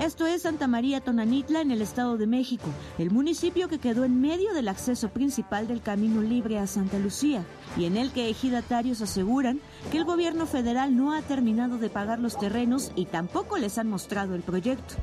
Esto 0.00 0.26
es 0.26 0.42
Santa 0.42 0.66
María 0.66 1.02
Tonanitla 1.02 1.60
en 1.60 1.70
el 1.70 1.82
Estado 1.82 2.16
de 2.16 2.26
México, 2.26 2.64
el 2.96 3.10
municipio 3.10 3.68
que 3.68 3.78
quedó 3.78 4.04
en 4.04 4.18
medio 4.18 4.54
del 4.54 4.68
acceso 4.68 5.10
principal 5.10 5.68
del 5.68 5.82
camino 5.82 6.22
libre 6.22 6.58
a 6.58 6.66
Santa 6.66 6.98
Lucía 6.98 7.44
y 7.76 7.84
en 7.84 7.98
el 7.98 8.10
que 8.10 8.30
ejidatarios 8.30 9.02
aseguran 9.02 9.60
que 9.92 9.98
el 9.98 10.06
gobierno 10.06 10.46
federal 10.46 10.96
no 10.96 11.12
ha 11.12 11.20
terminado 11.20 11.76
de 11.76 11.90
pagar 11.90 12.18
los 12.18 12.38
terrenos 12.38 12.92
y 12.96 13.04
tampoco 13.04 13.58
les 13.58 13.76
han 13.76 13.90
mostrado 13.90 14.34
el 14.34 14.40
proyecto. 14.40 14.94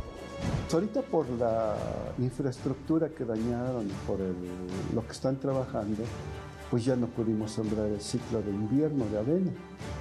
Ahorita 0.74 1.04
por 1.04 1.30
la 1.30 1.76
infraestructura 2.18 3.10
que 3.10 3.24
dañaron, 3.24 3.88
por 4.08 4.18
lo 4.20 5.06
que 5.06 5.12
están 5.12 5.40
trabajando, 5.40 6.06
pues 6.70 6.86
ya 6.86 6.96
no 6.96 7.08
pudimos 7.08 7.52
sembrar 7.52 7.88
el 7.88 8.02
ciclo 8.02 8.42
de 8.42 8.52
invierno 8.52 9.06
de 9.06 9.20
avena. 9.20 9.52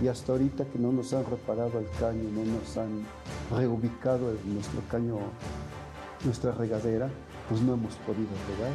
Y 0.00 0.08
hasta 0.08 0.32
ahorita 0.32 0.64
que 0.64 0.78
no 0.78 0.92
nos 0.92 1.12
han 1.12 1.25
reparado 1.25 1.78
el 1.78 1.87
caño, 1.99 2.28
no 2.32 2.44
nos 2.44 2.76
han 2.76 3.04
reubicado 3.50 4.32
nuestro 4.44 4.80
caño, 4.90 5.18
nuestra 6.25 6.52
regadera, 6.52 7.08
pues 7.48 7.60
no 7.60 7.74
hemos 7.74 7.94
podido 7.96 8.28
regar. 8.48 8.72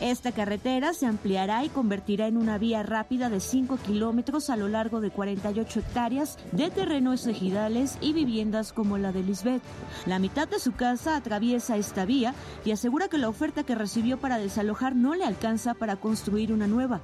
Esta 0.00 0.32
carretera 0.32 0.92
se 0.92 1.06
ampliará 1.06 1.64
y 1.64 1.68
convertirá 1.68 2.26
en 2.26 2.36
una 2.36 2.58
vía 2.58 2.82
rápida 2.82 3.30
de 3.30 3.40
5 3.40 3.78
kilómetros 3.78 4.50
a 4.50 4.56
lo 4.56 4.68
largo 4.68 5.00
de 5.00 5.10
48 5.10 5.80
hectáreas 5.80 6.38
de 6.52 6.70
terrenos 6.70 7.26
ejidales 7.26 7.96
y 8.00 8.12
viviendas 8.12 8.72
como 8.72 8.98
la 8.98 9.12
de 9.12 9.22
Lisbeth. 9.22 9.62
La 10.06 10.18
mitad 10.18 10.48
de 10.48 10.58
su 10.58 10.72
casa 10.72 11.16
atraviesa 11.16 11.76
esta 11.76 12.04
vía 12.04 12.34
y 12.64 12.72
asegura 12.72 13.08
que 13.08 13.18
la 13.18 13.28
oferta 13.28 13.64
que 13.64 13.74
recibió 13.74 14.18
para 14.18 14.38
desalojar 14.38 14.94
no 14.94 15.14
le 15.14 15.24
alcanza 15.24 15.74
para 15.74 15.96
construir 15.96 16.52
una 16.52 16.66
nueva. 16.66 17.00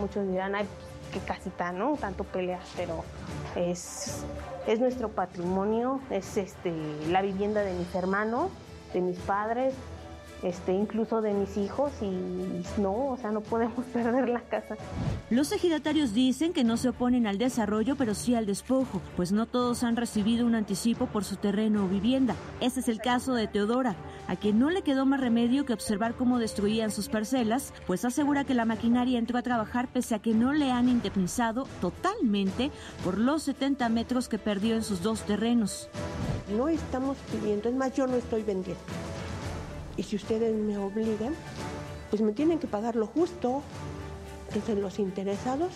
Muchos 0.00 0.26
dirán, 0.28 0.54
ay, 0.54 0.66
qué 1.12 1.20
casita, 1.20 1.72
¿no? 1.72 1.96
Tanto 1.96 2.24
peleas, 2.24 2.66
pero 2.76 3.04
es, 3.54 4.24
es 4.66 4.80
nuestro 4.80 5.10
patrimonio, 5.10 6.00
es 6.10 6.36
este, 6.36 6.72
la 7.10 7.22
vivienda 7.22 7.62
de 7.62 7.74
mis 7.74 7.94
hermanos, 7.94 8.50
de 8.92 9.00
mis 9.00 9.18
padres, 9.18 9.74
este, 10.42 10.72
incluso 10.72 11.22
de 11.22 11.32
mis 11.32 11.56
hijos 11.56 11.92
y 12.00 12.10
no, 12.80 13.10
o 13.10 13.16
sea, 13.16 13.30
no 13.30 13.40
podemos 13.40 13.84
perder 13.92 14.28
la 14.28 14.40
casa. 14.40 14.76
Los 15.30 15.52
ejidatarios 15.52 16.14
dicen 16.14 16.52
que 16.52 16.64
no 16.64 16.76
se 16.76 16.88
oponen 16.88 17.26
al 17.26 17.38
desarrollo, 17.38 17.96
pero 17.96 18.14
sí 18.14 18.34
al 18.34 18.46
despojo, 18.46 19.00
pues 19.16 19.32
no 19.32 19.46
todos 19.46 19.82
han 19.84 19.96
recibido 19.96 20.46
un 20.46 20.54
anticipo 20.54 21.06
por 21.06 21.24
su 21.24 21.36
terreno 21.36 21.84
o 21.84 21.88
vivienda. 21.88 22.34
Ese 22.60 22.80
es 22.80 22.88
el 22.88 22.98
caso 22.98 23.34
de 23.34 23.46
Teodora, 23.46 23.96
a 24.28 24.36
quien 24.36 24.58
no 24.58 24.70
le 24.70 24.82
quedó 24.82 25.06
más 25.06 25.20
remedio 25.20 25.64
que 25.64 25.72
observar 25.72 26.14
cómo 26.14 26.38
destruían 26.38 26.90
sus 26.90 27.08
parcelas, 27.08 27.72
pues 27.86 28.04
asegura 28.04 28.44
que 28.44 28.54
la 28.54 28.64
maquinaria 28.64 29.18
entró 29.18 29.38
a 29.38 29.42
trabajar 29.42 29.88
pese 29.92 30.14
a 30.14 30.18
que 30.18 30.34
no 30.34 30.52
le 30.52 30.70
han 30.70 30.88
indemnizado 30.88 31.66
totalmente 31.80 32.70
por 33.04 33.18
los 33.18 33.44
70 33.44 33.88
metros 33.88 34.28
que 34.28 34.38
perdió 34.38 34.74
en 34.74 34.82
sus 34.82 35.02
dos 35.02 35.22
terrenos. 35.22 35.88
No 36.56 36.68
estamos 36.68 37.16
pidiendo, 37.30 37.68
es 37.68 37.74
más, 37.74 37.94
yo 37.94 38.06
no 38.06 38.16
estoy 38.16 38.42
vendiendo 38.42 38.82
y 39.96 40.02
si 40.02 40.16
ustedes 40.16 40.54
me 40.54 40.78
obligan, 40.78 41.34
pues 42.10 42.22
me 42.22 42.32
tienen 42.32 42.58
que 42.58 42.66
pagar 42.66 42.96
lo 42.96 43.06
justo. 43.06 43.62
Entonces 44.48 44.78
los 44.78 44.98
interesados 44.98 45.70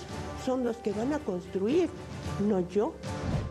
son 0.44 0.64
los 0.64 0.76
que 0.76 0.92
van 0.92 1.14
a 1.14 1.18
construir, 1.18 1.88
no 2.46 2.60
yo. 2.68 2.94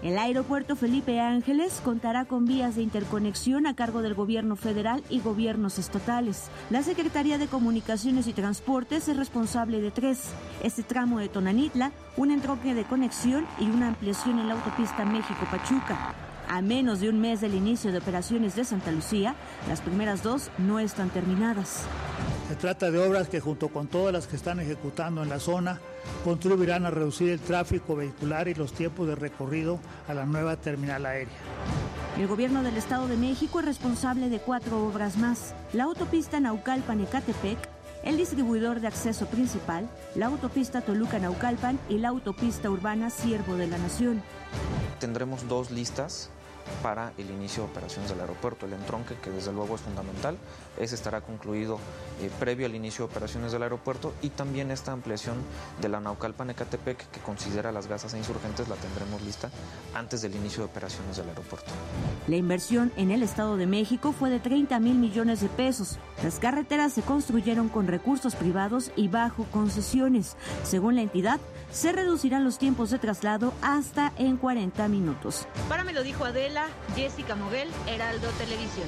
El 0.04 0.20
aeropuerto 0.20 0.76
Felipe 0.76 1.20
Ángeles 1.20 1.82
contará 1.84 2.26
con 2.26 2.46
vías 2.46 2.76
de 2.76 2.84
interconexión 2.84 3.66
a 3.66 3.76
cargo 3.76 4.04
del 4.04 4.14
gobierno 4.14 4.56
federal 4.56 5.04
y 5.10 5.20
gobiernos 5.20 5.80
estatales. 5.80 6.52
La 6.70 6.84
Secretaría 6.84 7.40
de 7.40 7.48
Comunicaciones 7.48 8.28
y 8.28 8.34
Transportes 8.34 9.08
es 9.08 9.18
responsable 9.18 9.82
de 9.82 9.90
tres. 9.90 10.30
Este 10.62 10.84
tramo 10.84 11.18
de 11.18 11.28
Tonanitla, 11.28 11.92
un 12.18 12.30
entronque 12.30 12.76
de 12.76 12.84
conexión 12.84 13.48
y 13.60 13.64
una 13.64 13.88
ampliación 13.88 14.38
en 14.38 14.48
la 14.48 14.54
autopista 14.54 15.06
México-Pachuca. 15.06 16.25
A 16.48 16.62
menos 16.62 17.00
de 17.00 17.10
un 17.10 17.20
mes 17.20 17.42
del 17.42 17.56
inicio 17.56 17.92
de 17.92 17.98
operaciones 17.98 18.56
de 18.56 18.66
Santa 18.66 18.92
Lucía, 18.92 19.36
las 19.68 19.82
primeras 19.82 20.22
dos 20.22 20.52
no 20.58 20.80
están 20.80 21.10
terminadas. 21.10 21.84
Se 22.48 22.56
trata 22.56 22.92
de 22.92 23.00
obras 23.00 23.28
que 23.28 23.40
junto 23.40 23.70
con 23.70 23.88
todas 23.88 24.14
las 24.14 24.28
que 24.28 24.36
están 24.36 24.60
ejecutando 24.60 25.24
en 25.24 25.30
la 25.30 25.40
zona 25.40 25.80
contribuirán 26.24 26.86
a 26.86 26.92
reducir 26.92 27.30
el 27.30 27.40
tráfico 27.40 27.96
vehicular 27.96 28.48
y 28.48 28.54
los 28.54 28.74
tiempos 28.74 29.08
de 29.08 29.16
recorrido 29.16 29.80
a 30.08 30.14
la 30.14 30.26
nueva 30.26 30.56
terminal 30.56 31.06
aérea. 31.08 31.34
El 32.20 32.28
gobierno 32.28 32.62
del 32.62 32.78
Estado 32.78 33.08
de 33.08 33.18
México 33.18 33.60
es 33.60 33.66
responsable 33.66 34.30
de 34.30 34.40
cuatro 34.40 34.86
obras 34.86 35.18
más. 35.18 35.56
La 35.74 35.86
autopista 35.86 36.40
Naucalpan-Ecatepec, 36.40 37.58
el 38.04 38.18
distribuidor 38.18 38.80
de 38.80 38.88
acceso 38.88 39.26
principal, 39.26 39.90
la 40.14 40.28
autopista 40.28 40.82
Toluca-Naucalpan 40.82 41.80
y 41.90 41.98
la 41.98 42.10
autopista 42.10 42.70
urbana 42.70 43.10
Siervo 43.10 43.56
de 43.56 43.68
la 43.68 43.80
Nación. 43.80 44.22
Tendremos 45.00 45.48
dos 45.48 45.72
listas 45.72 46.30
para 46.82 47.14
el 47.18 47.30
inicio 47.30 47.64
de 47.64 47.70
operaciones 47.70 48.10
del 48.10 48.22
aeropuerto. 48.22 48.66
El 48.66 48.74
entronque, 48.74 49.16
que 49.16 49.30
desde 49.30 49.52
luego 49.52 49.76
es 49.76 49.82
fundamental, 49.82 50.38
ese 50.80 50.96
estará 50.96 51.22
concluido 51.22 51.80
eh, 52.22 52.30
previo 52.40 52.66
al 52.66 52.76
inicio 52.76 53.06
de 53.06 53.12
operaciones 53.12 53.52
del 53.52 53.64
aeropuerto 53.64 54.14
y 54.22 54.30
también 54.30 54.72
esta 54.72 54.92
ampliación 54.92 55.38
de 55.82 55.90
la 55.90 56.00
Naucalpan-Ecatepec, 56.00 57.10
que 57.12 57.20
considera 57.22 57.72
las 57.72 57.88
gasas 57.88 58.14
e 58.14 58.18
insurgentes, 58.18 58.68
la 58.68 58.76
tendremos 58.76 59.22
lista 59.22 59.50
antes 59.94 60.22
del 60.22 60.36
inicio 60.36 60.64
de 60.64 60.66
operaciones 60.66 61.18
del 61.18 61.30
aeropuerto. 61.30 61.72
La 62.28 62.36
inversión 62.36 62.92
en 62.98 63.12
el 63.12 63.24
Estado 63.24 63.58
de 63.58 63.68
México 63.68 64.12
fue 64.12 64.30
de 64.30 64.40
30 64.40 64.80
mil 64.80 64.96
millones 64.96 65.42
de 65.42 65.50
pesos. 65.50 65.98
Las 66.24 66.40
carreteras 66.40 66.94
se 66.94 67.02
construyeron 67.02 67.70
con 67.70 67.88
recursos 67.88 68.36
privados 68.36 68.92
y 68.96 69.08
bajo 69.08 69.46
concesiones. 69.52 70.36
Según 70.64 70.96
la 70.96 71.02
entidad, 71.02 71.40
se 71.76 71.92
reducirán 71.92 72.46
los 72.46 72.58
tiempos 72.58 72.90
de 72.90 73.00
traslado 73.00 73.54
hasta 73.62 74.14
en 74.18 74.38
40 74.38 74.88
minutos. 74.88 75.46
Para 75.68 75.84
me 75.84 75.92
lo 75.92 76.04
dijo 76.04 76.24
Adela, 76.24 76.68
Jessica 76.96 77.36
Moguel, 77.36 77.70
Heraldo 77.86 78.30
Televisión. 78.38 78.88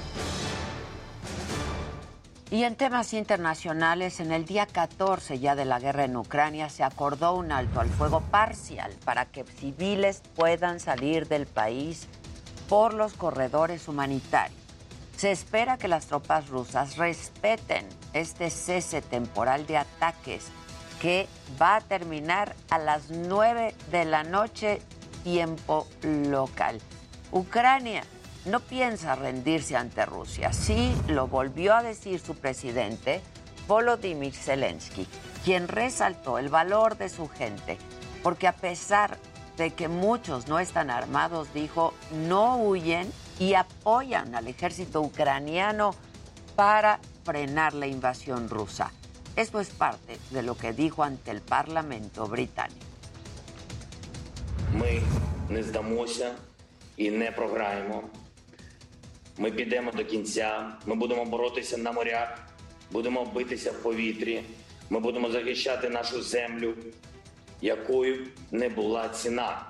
Y 2.49 2.63
en 2.63 2.77
temas 2.77 3.13
internacionales, 3.13 4.21
en 4.21 4.31
el 4.31 4.45
día 4.45 4.65
14 4.65 5.37
ya 5.37 5.53
de 5.55 5.65
la 5.65 5.79
guerra 5.79 6.05
en 6.05 6.15
Ucrania 6.15 6.69
se 6.69 6.85
acordó 6.85 7.35
un 7.35 7.51
alto 7.51 7.81
al 7.81 7.89
fuego 7.89 8.21
parcial 8.21 8.93
para 9.03 9.25
que 9.25 9.43
civiles 9.43 10.21
puedan 10.37 10.79
salir 10.79 11.27
del 11.27 11.45
país 11.45 12.07
por 12.69 12.93
los 12.93 13.13
corredores 13.13 13.89
humanitarios. 13.89 14.57
Se 15.17 15.31
espera 15.31 15.77
que 15.77 15.89
las 15.89 16.05
tropas 16.05 16.47
rusas 16.47 16.95
respeten 16.95 17.85
este 18.13 18.49
cese 18.49 19.01
temporal 19.01 19.67
de 19.67 19.77
ataques 19.77 20.45
que 21.01 21.27
va 21.61 21.77
a 21.77 21.81
terminar 21.81 22.55
a 22.69 22.77
las 22.77 23.09
9 23.09 23.75
de 23.91 24.05
la 24.05 24.23
noche 24.23 24.81
tiempo 25.23 25.87
local. 26.01 26.79
Ucrania 27.31 28.03
no 28.45 28.59
piensa 28.61 29.15
rendirse 29.15 29.75
ante 29.75 30.05
Rusia. 30.05 30.53
Sí 30.53 30.95
lo 31.07 31.27
volvió 31.27 31.75
a 31.75 31.83
decir 31.83 32.19
su 32.19 32.35
presidente 32.35 33.21
Volodymyr 33.67 34.33
Zelensky, 34.33 35.07
quien 35.43 35.67
resaltó 35.67 36.37
el 36.37 36.49
valor 36.49 36.97
de 36.97 37.09
su 37.09 37.27
gente, 37.27 37.77
porque 38.23 38.47
a 38.47 38.53
pesar 38.53 39.17
de 39.57 39.71
que 39.71 39.87
muchos 39.87 40.47
no 40.47 40.59
están 40.59 40.89
armados, 40.89 41.53
dijo, 41.53 41.93
no 42.11 42.57
huyen 42.57 43.11
y 43.39 43.55
apoyan 43.55 44.35
al 44.35 44.47
ejército 44.47 45.01
ucraniano 45.01 45.93
para 46.55 46.99
frenar 47.25 47.73
la 47.73 47.87
invasión 47.87 48.49
rusa. 48.49 48.91
Esto 49.37 49.59
es 49.59 49.69
parte 49.69 50.17
de 50.31 50.41
lo 50.41 50.57
que 50.57 50.73
dijo 50.73 51.03
ante 51.03 51.29
el 51.29 51.41
Parlamento 51.41 52.27
británico. 52.27 52.85
Ми 54.73 55.01
не 55.49 55.63
здамося 55.63 56.35
і 56.97 57.11
не 57.11 57.31
програємо. 57.31 58.03
Ми 59.37 59.51
підемо 59.51 59.91
до 59.91 60.05
кінця. 60.05 60.71
Ми 60.85 60.95
будемо 60.95 61.25
боротися 61.25 61.77
на 61.77 61.91
морях, 61.91 62.39
будемо 62.91 63.25
битися 63.25 63.71
в 63.71 63.83
повітрі. 63.83 64.43
Ми 64.89 64.99
будемо 64.99 65.31
захищати 65.31 65.89
нашу 65.89 66.21
землю, 66.21 66.73
якою 67.61 68.27
не 68.51 68.69
була 68.69 69.09
ціна. 69.09 69.69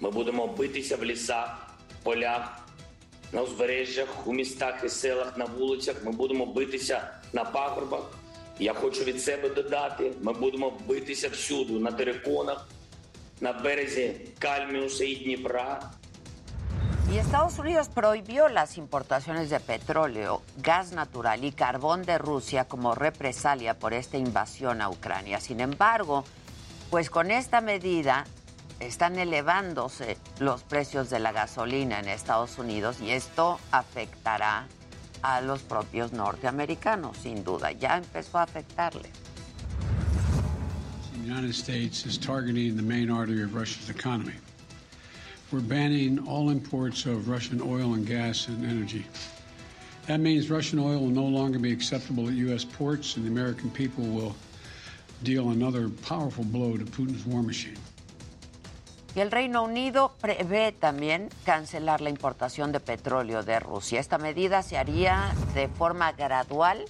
Ми 0.00 0.10
будемо 0.10 0.46
битися 0.46 0.96
в 0.96 1.04
лісах, 1.04 1.76
полях, 2.02 2.58
на 3.32 3.42
узбережжях, 3.42 4.26
у 4.26 4.32
містах 4.32 4.84
і 4.84 4.88
селах, 4.88 5.38
на 5.38 5.44
вулицях. 5.44 6.04
Ми 6.04 6.12
будемо 6.12 6.46
битися 6.46 7.10
на 7.32 7.44
пагорбах. 7.44 8.02
Я 8.59 8.73
хочу 8.73 9.03
від 9.03 9.21
себе 9.21 9.49
додати: 9.49 10.11
ми 10.21 10.33
будемо 10.33 10.73
битися 10.87 11.29
всюди, 11.29 11.73
на 11.73 11.91
териконах, 11.91 12.67
на 13.41 13.53
березі 13.53 14.21
Кальміуса 14.39 15.05
і 15.05 15.15
Дніпра. 15.15 15.91
Y 17.11 17.17
Estados 17.17 17.59
Unidos 17.59 17.89
prohibió 17.89 18.47
las 18.47 18.77
importaciones 18.77 19.49
de 19.49 19.59
petróleo, 19.59 20.43
gas 20.63 20.93
natural 20.93 21.43
y 21.43 21.51
carbón 21.51 22.03
de 22.03 22.17
Rusia 22.17 22.63
como 22.63 22.95
represalia 22.95 23.73
por 23.77 23.93
esta 23.93 24.17
invasión 24.17 24.81
a 24.81 24.89
Ucrania. 24.89 25.41
Sin 25.41 25.59
embargo, 25.59 26.23
pues 26.89 27.09
con 27.09 27.29
esta 27.29 27.59
medida 27.59 28.23
están 28.79 29.19
elevándose 29.19 30.17
los 30.39 30.63
precios 30.63 31.09
de 31.09 31.19
la 31.19 31.33
gasolina 31.33 31.99
en 31.99 32.07
Estados 32.07 32.57
Unidos 32.57 33.01
y 33.01 33.11
esto 33.11 33.59
afectará 33.71 34.67
a 35.22 35.40
los 35.42 35.62
propios 35.62 36.12
norteamericanos, 36.12 37.16
sin 37.16 37.44
duda. 37.44 37.72
Ya 37.72 37.96
empezó 37.96 38.38
a 38.38 38.42
afectarle. 38.46 39.08
The 41.12 41.18
United 41.18 41.54
States 41.54 42.06
is 42.06 42.18
targeting 42.18 42.76
the 42.76 42.82
main 42.82 43.10
artery 43.10 43.42
of 43.42 43.54
Russia's 43.54 43.90
economy. 43.90 44.34
We're 45.52 45.60
banning 45.60 46.18
all 46.26 46.50
imports 46.50 47.06
of 47.06 47.28
Russian 47.28 47.60
oil 47.60 47.94
and 47.94 48.06
gas 48.06 48.48
and 48.48 48.64
energy. 48.64 49.04
That 50.06 50.20
means 50.20 50.50
Russian 50.50 50.78
oil 50.78 51.00
will 51.00 51.08
no 51.08 51.24
longer 51.24 51.58
be 51.58 51.72
acceptable 51.72 52.28
at 52.28 52.34
U.S. 52.34 52.64
ports, 52.64 53.16
and 53.16 53.24
the 53.24 53.30
American 53.30 53.70
people 53.70 54.04
will 54.04 54.36
deal 55.22 55.50
another 55.50 55.88
powerful 55.88 56.44
blow 56.44 56.76
to 56.76 56.84
Putin's 56.84 57.24
war 57.26 57.42
machine. 57.42 57.78
Y 59.16 59.20
el 59.20 59.30
Reino 59.30 59.62
Unido 59.62 60.14
prevé 60.20 60.72
también 60.72 61.30
cancelar 61.46 62.02
la 62.02 62.10
importación 62.10 62.70
de 62.70 62.80
petróleo 62.80 63.42
de 63.42 63.58
Rusia. 63.58 63.98
Esta 63.98 64.18
medida 64.18 64.62
se 64.62 64.76
haría 64.76 65.32
de 65.54 65.68
forma 65.68 66.12
gradual 66.12 66.84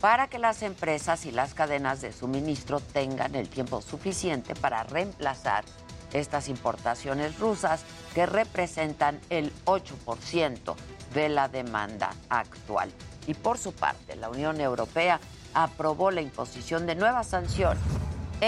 para 0.00 0.28
que 0.28 0.38
las 0.38 0.62
empresas 0.62 1.26
y 1.26 1.32
las 1.32 1.52
cadenas 1.52 2.00
de 2.00 2.12
suministro 2.12 2.78
tengan 2.78 3.34
el 3.34 3.48
tiempo 3.48 3.82
suficiente 3.82 4.54
para 4.54 4.84
reemplazar 4.84 5.64
estas 6.12 6.48
importaciones 6.48 7.40
rusas 7.40 7.82
que 8.14 8.24
representan 8.24 9.18
el 9.28 9.52
8% 9.64 10.76
de 11.12 11.28
la 11.28 11.48
demanda 11.48 12.14
actual. 12.28 12.92
Y 13.26 13.34
por 13.34 13.58
su 13.58 13.72
parte, 13.72 14.14
la 14.14 14.28
Unión 14.28 14.60
Europea 14.60 15.18
aprobó 15.54 16.12
la 16.12 16.20
imposición 16.20 16.86
de 16.86 16.94
nuevas 16.94 17.26
sanciones 17.26 17.82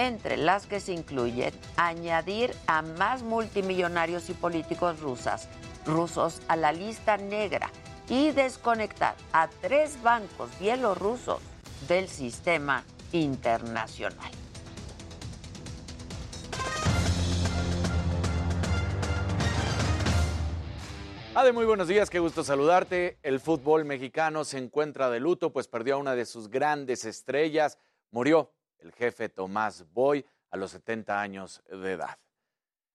entre 0.04 0.36
las 0.36 0.66
que 0.66 0.80
se 0.80 0.92
incluyen 0.92 1.54
añadir 1.76 2.54
a 2.66 2.82
más 2.82 3.22
multimillonarios 3.22 4.28
y 4.28 4.34
políticos 4.34 5.00
rusas, 5.00 5.48
rusos 5.86 6.42
a 6.48 6.56
la 6.56 6.72
lista 6.72 7.16
negra 7.16 7.70
y 8.08 8.30
desconectar 8.32 9.14
a 9.32 9.48
tres 9.48 10.02
bancos 10.02 10.50
bielorrusos 10.60 11.40
del 11.88 12.08
sistema 12.08 12.84
internacional. 13.12 14.30
Ade, 21.34 21.52
muy 21.52 21.66
buenos 21.66 21.88
días, 21.88 22.08
qué 22.08 22.18
gusto 22.18 22.44
saludarte. 22.44 23.18
El 23.22 23.40
fútbol 23.40 23.84
mexicano 23.84 24.44
se 24.44 24.56
encuentra 24.56 25.10
de 25.10 25.20
luto, 25.20 25.52
pues 25.52 25.68
perdió 25.68 25.94
a 25.94 25.98
una 25.98 26.14
de 26.14 26.24
sus 26.24 26.48
grandes 26.48 27.04
estrellas. 27.04 27.78
Murió 28.10 28.55
el 28.86 28.92
jefe 28.92 29.28
Tomás 29.28 29.84
Boy 29.92 30.24
a 30.50 30.56
los 30.56 30.70
70 30.70 31.20
años 31.20 31.60
de 31.68 31.92
edad. 31.92 32.16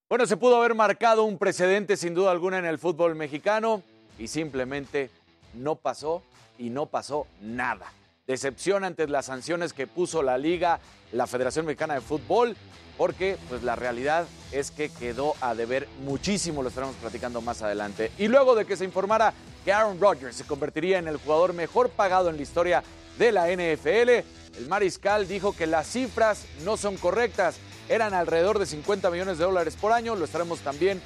Bueno, 0.08 0.26
se 0.26 0.36
pudo 0.36 0.56
haber 0.56 0.74
marcado 0.74 1.24
un 1.24 1.38
precedente 1.38 1.96
sin 1.96 2.14
duda 2.14 2.30
alguna 2.30 2.58
en 2.58 2.64
el 2.64 2.78
fútbol 2.78 3.14
mexicano 3.14 3.82
y 4.18 4.28
simplemente 4.28 5.10
no 5.54 5.76
pasó 5.76 6.22
y 6.58 6.70
no 6.70 6.86
pasó 6.86 7.26
nada. 7.40 7.92
Decepción 8.26 8.84
ante 8.84 9.06
las 9.06 9.26
sanciones 9.26 9.72
que 9.72 9.86
puso 9.86 10.22
la 10.22 10.38
liga, 10.38 10.80
la 11.12 11.26
Federación 11.26 11.66
Mexicana 11.66 11.94
de 11.94 12.00
Fútbol, 12.00 12.56
porque 12.96 13.36
pues 13.48 13.62
la 13.62 13.76
realidad 13.76 14.26
es 14.50 14.70
que 14.70 14.88
quedó 14.90 15.34
a 15.40 15.54
deber 15.54 15.88
muchísimo, 16.04 16.62
lo 16.62 16.68
estaremos 16.68 16.96
platicando 16.96 17.40
más 17.40 17.62
adelante. 17.62 18.12
Y 18.18 18.28
luego 18.28 18.54
de 18.54 18.64
que 18.64 18.76
se 18.76 18.84
informara 18.84 19.34
que 19.64 19.72
Aaron 19.72 20.00
Rodgers 20.00 20.36
se 20.36 20.44
convertiría 20.44 20.98
en 20.98 21.08
el 21.08 21.18
jugador 21.18 21.52
mejor 21.52 21.90
pagado 21.90 22.30
en 22.30 22.36
la 22.36 22.42
historia 22.42 22.82
de 23.18 23.32
la 23.32 23.48
NFL, 23.50 24.24
el 24.56 24.68
mariscal 24.68 25.26
dijo 25.28 25.54
que 25.54 25.66
las 25.66 25.86
cifras 25.86 26.44
no 26.64 26.76
son 26.76 26.96
correctas, 26.96 27.56
eran 27.88 28.14
alrededor 28.14 28.58
de 28.58 28.66
50 28.66 29.10
millones 29.10 29.38
de 29.38 29.44
dólares 29.44 29.76
por 29.80 29.92
año, 29.92 30.14
lo 30.14 30.24
estaremos 30.24 30.60
también, 30.60 31.00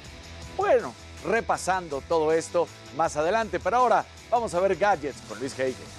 bueno, 0.55 0.93
repasando 1.25 2.01
todo 2.07 2.31
esto 2.31 2.67
más 2.95 3.17
adelante, 3.17 3.59
pero 3.59 3.77
ahora 3.77 4.05
vamos 4.29 4.53
a 4.53 4.59
ver 4.59 4.75
gadgets 4.75 5.21
con 5.27 5.39
Luis 5.39 5.57
Heige. 5.57 5.96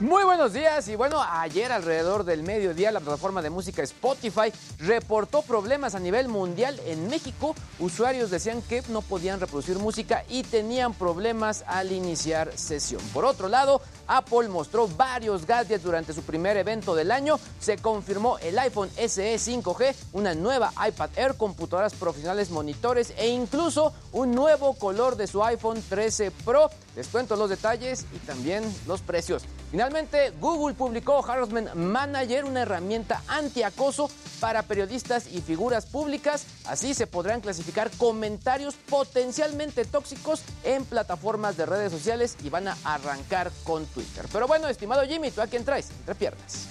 Muy 0.00 0.24
buenos 0.24 0.54
días 0.54 0.88
y 0.88 0.96
bueno, 0.96 1.22
ayer 1.22 1.70
alrededor 1.70 2.24
del 2.24 2.42
mediodía 2.42 2.90
la 2.90 3.00
plataforma 3.00 3.42
de 3.42 3.50
música 3.50 3.82
Spotify 3.82 4.50
reportó 4.78 5.42
problemas 5.42 5.94
a 5.94 6.00
nivel 6.00 6.26
mundial 6.26 6.80
en 6.86 7.10
México. 7.10 7.54
Usuarios 7.78 8.30
decían 8.30 8.62
que 8.62 8.82
no 8.88 9.02
podían 9.02 9.40
reproducir 9.40 9.78
música 9.78 10.24
y 10.30 10.42
tenían 10.42 10.94
problemas 10.94 11.64
al 11.66 11.92
iniciar 11.92 12.50
sesión. 12.56 13.02
Por 13.12 13.26
otro 13.26 13.48
lado, 13.48 13.82
Apple 14.10 14.48
mostró 14.48 14.88
varios 14.88 15.46
gadgets 15.46 15.84
durante 15.84 16.12
su 16.12 16.22
primer 16.22 16.56
evento 16.56 16.96
del 16.96 17.12
año. 17.12 17.38
Se 17.60 17.78
confirmó 17.78 18.38
el 18.38 18.58
iPhone 18.58 18.90
SE 18.96 19.36
5G, 19.36 19.94
una 20.12 20.34
nueva 20.34 20.72
iPad 20.86 21.10
Air, 21.14 21.36
computadoras 21.36 21.94
profesionales, 21.94 22.50
monitores 22.50 23.14
e 23.16 23.28
incluso 23.28 23.92
un 24.12 24.32
nuevo 24.32 24.74
color 24.74 25.16
de 25.16 25.28
su 25.28 25.44
iPhone 25.44 25.80
13 25.88 26.32
Pro. 26.44 26.70
Les 26.96 27.06
cuento 27.06 27.36
los 27.36 27.48
detalles 27.48 28.04
y 28.12 28.18
también 28.18 28.64
los 28.88 29.00
precios. 29.00 29.44
Finalmente, 29.70 30.32
Google 30.40 30.74
publicó 30.74 31.24
Harassment 31.24 31.74
Manager, 31.74 32.44
una 32.44 32.62
herramienta 32.62 33.22
antiacoso 33.28 34.10
para 34.40 34.62
periodistas 34.62 35.28
y 35.28 35.40
figuras 35.40 35.86
públicas. 35.86 36.44
Así 36.66 36.92
se 36.94 37.06
podrán 37.06 37.40
clasificar 37.40 37.90
comentarios 37.92 38.74
potencialmente 38.88 39.84
tóxicos 39.84 40.42
en 40.64 40.84
plataformas 40.84 41.56
de 41.56 41.66
redes 41.66 41.92
sociales 41.92 42.36
y 42.42 42.50
van 42.50 42.66
a 42.66 42.76
arrancar 42.82 43.52
con 43.62 43.86
Pero 44.32 44.46
bueno, 44.46 44.68
estimado 44.68 45.02
Jimmy, 45.06 45.30
¿tú 45.30 45.40
a 45.40 45.46
quién 45.46 45.64
traes? 45.64 45.90
Entre 45.90 46.14
piernas. 46.14 46.68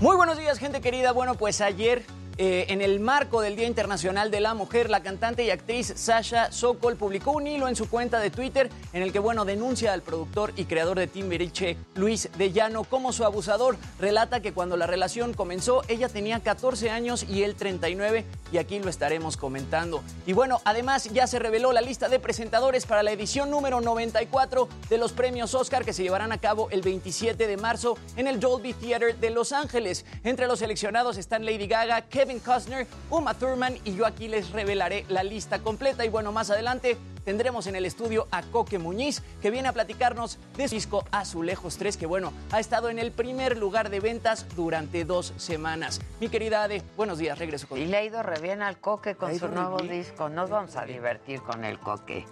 Muy 0.00 0.16
buenos 0.16 0.36
días, 0.36 0.58
gente 0.58 0.80
querida. 0.80 1.12
Bueno, 1.12 1.36
pues 1.36 1.60
ayer 1.60 2.04
eh, 2.38 2.66
en 2.68 2.80
el 2.80 3.00
marco 3.00 3.40
del 3.40 3.56
Día 3.56 3.66
Internacional 3.66 4.30
de 4.30 4.40
la 4.40 4.54
Mujer, 4.54 4.88
la 4.90 5.02
cantante 5.02 5.44
y 5.44 5.50
actriz 5.50 5.92
Sasha 5.96 6.50
Sokol 6.50 6.96
publicó 6.96 7.32
un 7.32 7.46
hilo 7.46 7.68
en 7.68 7.76
su 7.76 7.88
cuenta 7.88 8.20
de 8.20 8.30
Twitter 8.30 8.70
en 8.92 9.02
el 9.02 9.12
que, 9.12 9.18
bueno, 9.18 9.44
denuncia 9.44 9.92
al 9.92 10.02
productor 10.02 10.52
y 10.56 10.64
creador 10.64 10.98
de 10.98 11.06
Timbiriche, 11.06 11.76
Luis 11.94 12.30
de 12.38 12.52
Llano, 12.52 12.84
como 12.84 13.12
su 13.12 13.24
abusador. 13.24 13.76
Relata 13.98 14.40
que 14.40 14.52
cuando 14.52 14.76
la 14.76 14.86
relación 14.86 15.34
comenzó, 15.34 15.82
ella 15.88 16.08
tenía 16.08 16.40
14 16.40 16.90
años 16.90 17.26
y 17.28 17.42
él 17.42 17.54
39, 17.54 18.24
y 18.50 18.58
aquí 18.58 18.78
lo 18.78 18.88
estaremos 18.88 19.36
comentando. 19.36 20.02
Y 20.26 20.32
bueno, 20.32 20.60
además 20.64 21.10
ya 21.12 21.26
se 21.26 21.38
reveló 21.38 21.72
la 21.72 21.80
lista 21.80 22.08
de 22.08 22.18
presentadores 22.18 22.86
para 22.86 23.02
la 23.02 23.12
edición 23.12 23.50
número 23.50 23.80
94 23.80 24.68
de 24.88 24.98
los 24.98 25.12
premios 25.12 25.54
Oscar 25.54 25.84
que 25.84 25.92
se 25.92 26.02
llevarán 26.02 26.32
a 26.32 26.38
cabo 26.38 26.68
el 26.70 26.82
27 26.82 27.46
de 27.46 27.56
marzo 27.56 27.96
en 28.16 28.26
el 28.26 28.40
Dolby 28.40 28.72
Theater 28.74 29.16
de 29.18 29.30
Los 29.30 29.52
Ángeles. 29.52 30.04
Entre 30.24 30.46
los 30.46 30.60
seleccionados 30.60 31.16
están 31.16 31.44
Lady 31.44 31.66
Gaga, 31.66 32.02
Kevin 32.22 32.38
Costner, 32.38 32.86
Uma 33.10 33.34
Thurman 33.34 33.74
y 33.84 33.96
yo 33.96 34.06
aquí 34.06 34.28
les 34.28 34.52
revelaré 34.52 35.04
la 35.08 35.24
lista 35.24 35.58
completa. 35.58 36.04
Y 36.04 36.08
bueno, 36.08 36.30
más 36.30 36.50
adelante 36.50 36.96
tendremos 37.24 37.66
en 37.66 37.74
el 37.74 37.84
estudio 37.84 38.28
a 38.30 38.42
Coque 38.42 38.78
Muñiz, 38.78 39.24
que 39.40 39.50
viene 39.50 39.66
a 39.66 39.72
platicarnos 39.72 40.38
de 40.56 40.68
su 40.68 40.76
disco 40.76 41.04
Azulejos 41.10 41.78
3, 41.78 41.96
que 41.96 42.06
bueno, 42.06 42.32
ha 42.52 42.60
estado 42.60 42.90
en 42.90 43.00
el 43.00 43.10
primer 43.10 43.56
lugar 43.56 43.90
de 43.90 43.98
ventas 43.98 44.46
durante 44.54 45.04
dos 45.04 45.32
semanas. 45.36 46.00
Mi 46.20 46.28
querida 46.28 46.62
Ade, 46.62 46.84
buenos 46.96 47.18
días, 47.18 47.40
regreso 47.40 47.66
con 47.66 47.80
Y 47.80 47.86
le 47.86 47.96
ha 47.96 48.04
ido 48.04 48.22
re 48.22 48.38
bien 48.40 48.62
al 48.62 48.78
Coque 48.78 49.16
con 49.16 49.36
su 49.36 49.48
nuevo 49.48 49.78
bien. 49.78 49.90
disco. 49.90 50.28
Nos 50.28 50.48
vamos 50.48 50.76
a 50.76 50.84
divertir 50.84 51.42
con 51.42 51.64
el 51.64 51.80
Coque 51.80 52.24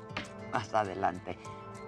más 0.52 0.72
adelante. 0.72 1.36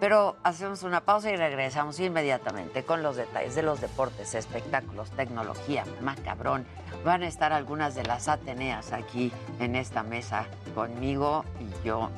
Pero 0.02 0.34
hacemos 0.42 0.82
una 0.82 1.04
pausa 1.04 1.30
y 1.30 1.36
regresamos 1.36 2.00
inmediatamente 2.00 2.82
con 2.82 3.04
los 3.04 3.14
detalles 3.14 3.54
de 3.54 3.62
los 3.62 3.80
deportes, 3.80 4.34
espectáculos, 4.34 5.12
tecnología, 5.12 5.84
macabrón. 6.00 6.66
Van 7.04 7.22
a 7.22 7.28
estar 7.28 7.52
algunas 7.52 7.94
de 7.94 8.02
las 8.02 8.26
Ateneas 8.26 8.92
aquí 8.92 9.30
en 9.60 9.76
esta 9.76 10.02
mesa 10.02 10.48
conmigo 10.74 11.44
y 11.60 11.86
yo 11.86 12.10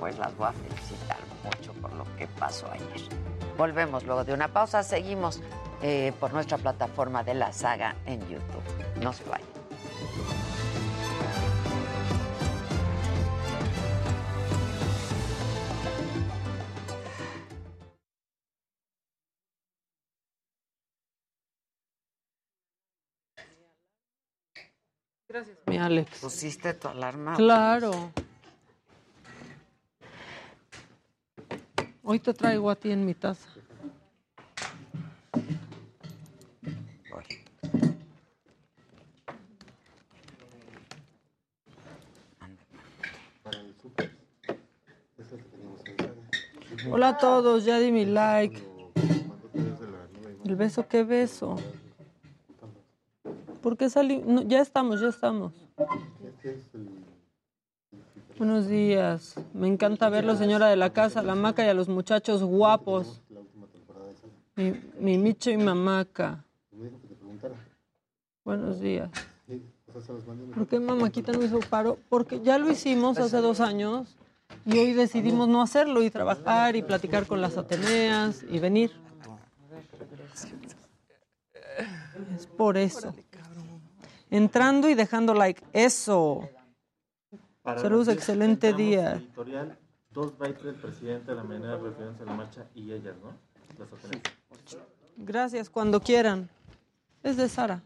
pues 0.00 0.16
las 0.16 0.34
voy 0.38 0.46
a 0.46 0.52
felicitar 0.52 1.18
mucho 1.44 1.74
por 1.74 1.92
lo 1.92 2.04
que 2.16 2.26
pasó 2.26 2.70
ayer. 2.72 3.06
Volvemos 3.58 4.04
luego 4.04 4.24
de 4.24 4.32
una 4.32 4.48
pausa, 4.48 4.82
seguimos 4.82 5.42
eh, 5.82 6.14
por 6.18 6.32
nuestra 6.32 6.56
plataforma 6.56 7.22
de 7.22 7.34
la 7.34 7.52
saga 7.52 7.96
en 8.06 8.18
YouTube. 8.30 8.64
No 9.02 9.12
se 9.12 9.24
vayan. 9.24 10.45
Gracias, 25.36 25.58
mi 25.66 25.76
Alex. 25.76 26.18
¿Pusiste 26.20 26.72
tu 26.72 26.88
alarma? 26.88 27.34
Claro. 27.36 28.10
Hoy 32.02 32.20
te 32.20 32.32
traigo 32.32 32.70
a 32.70 32.76
ti 32.76 32.90
en 32.90 33.04
mi 33.04 33.12
taza. 33.12 33.46
Hola 46.90 47.08
a 47.08 47.18
todos, 47.18 47.66
ya 47.66 47.78
di 47.78 47.92
mi 47.92 48.06
like. 48.06 48.62
¿El 50.46 50.56
beso 50.56 50.88
qué 50.88 51.04
beso? 51.04 51.56
¿Por 53.66 53.76
qué 53.76 53.90
salí? 53.90 54.22
No, 54.24 54.42
ya 54.42 54.60
estamos, 54.60 55.00
ya 55.00 55.08
estamos. 55.08 55.52
Buenos 58.38 58.68
días. 58.68 59.34
Me 59.54 59.66
encanta 59.66 60.08
verlo, 60.08 60.36
señora 60.36 60.68
de 60.68 60.76
la 60.76 60.92
casa, 60.92 61.20
la 61.20 61.34
maca 61.34 61.66
y 61.66 61.68
a 61.68 61.74
los 61.74 61.88
muchachos 61.88 62.44
guapos. 62.44 63.22
Mi, 64.54 64.80
mi 65.00 65.18
Micho 65.18 65.50
y 65.50 65.56
Mamaca. 65.56 66.44
Buenos 68.44 68.78
días. 68.78 69.10
¿Por 70.54 70.68
qué 70.68 70.78
Mamaquita 70.78 71.32
no 71.32 71.42
hizo 71.42 71.58
paro? 71.58 71.98
Porque 72.08 72.40
ya 72.42 72.58
lo 72.58 72.70
hicimos 72.70 73.18
hace 73.18 73.38
dos 73.38 73.58
años 73.58 74.16
y 74.64 74.78
hoy 74.78 74.92
decidimos 74.92 75.48
no 75.48 75.60
hacerlo 75.60 76.04
y 76.04 76.10
trabajar 76.10 76.76
y 76.76 76.82
platicar 76.82 77.26
con 77.26 77.40
las 77.40 77.56
Ateneas 77.56 78.44
y 78.48 78.60
venir. 78.60 78.92
Es 82.36 82.46
por 82.46 82.76
eso. 82.76 83.12
Entrando 84.30 84.88
y 84.88 84.94
dejando 84.94 85.34
like. 85.34 85.62
Eso. 85.72 86.48
Para 87.62 87.80
Saludos, 87.80 88.08
excelente 88.08 88.72
día. 88.72 89.12
al 89.12 89.18
Editorial, 89.18 89.78
dos 90.10 90.36
bytes 90.38 90.64
del 90.64 90.74
presidente 90.76 91.30
de 91.32 91.36
la 91.36 91.44
manera 91.44 91.76
de 91.76 91.82
referencia 91.82 92.24
a 92.24 92.26
la 92.26 92.34
marcha 92.34 92.66
y 92.74 92.92
ellas, 92.92 93.16
¿no? 93.22 93.32
Las 93.78 93.92
Ateneas. 93.92 94.22
Gracias, 95.16 95.70
cuando 95.70 96.00
quieran. 96.00 96.48
Es 97.22 97.36
de 97.36 97.48
Sara. 97.48 97.82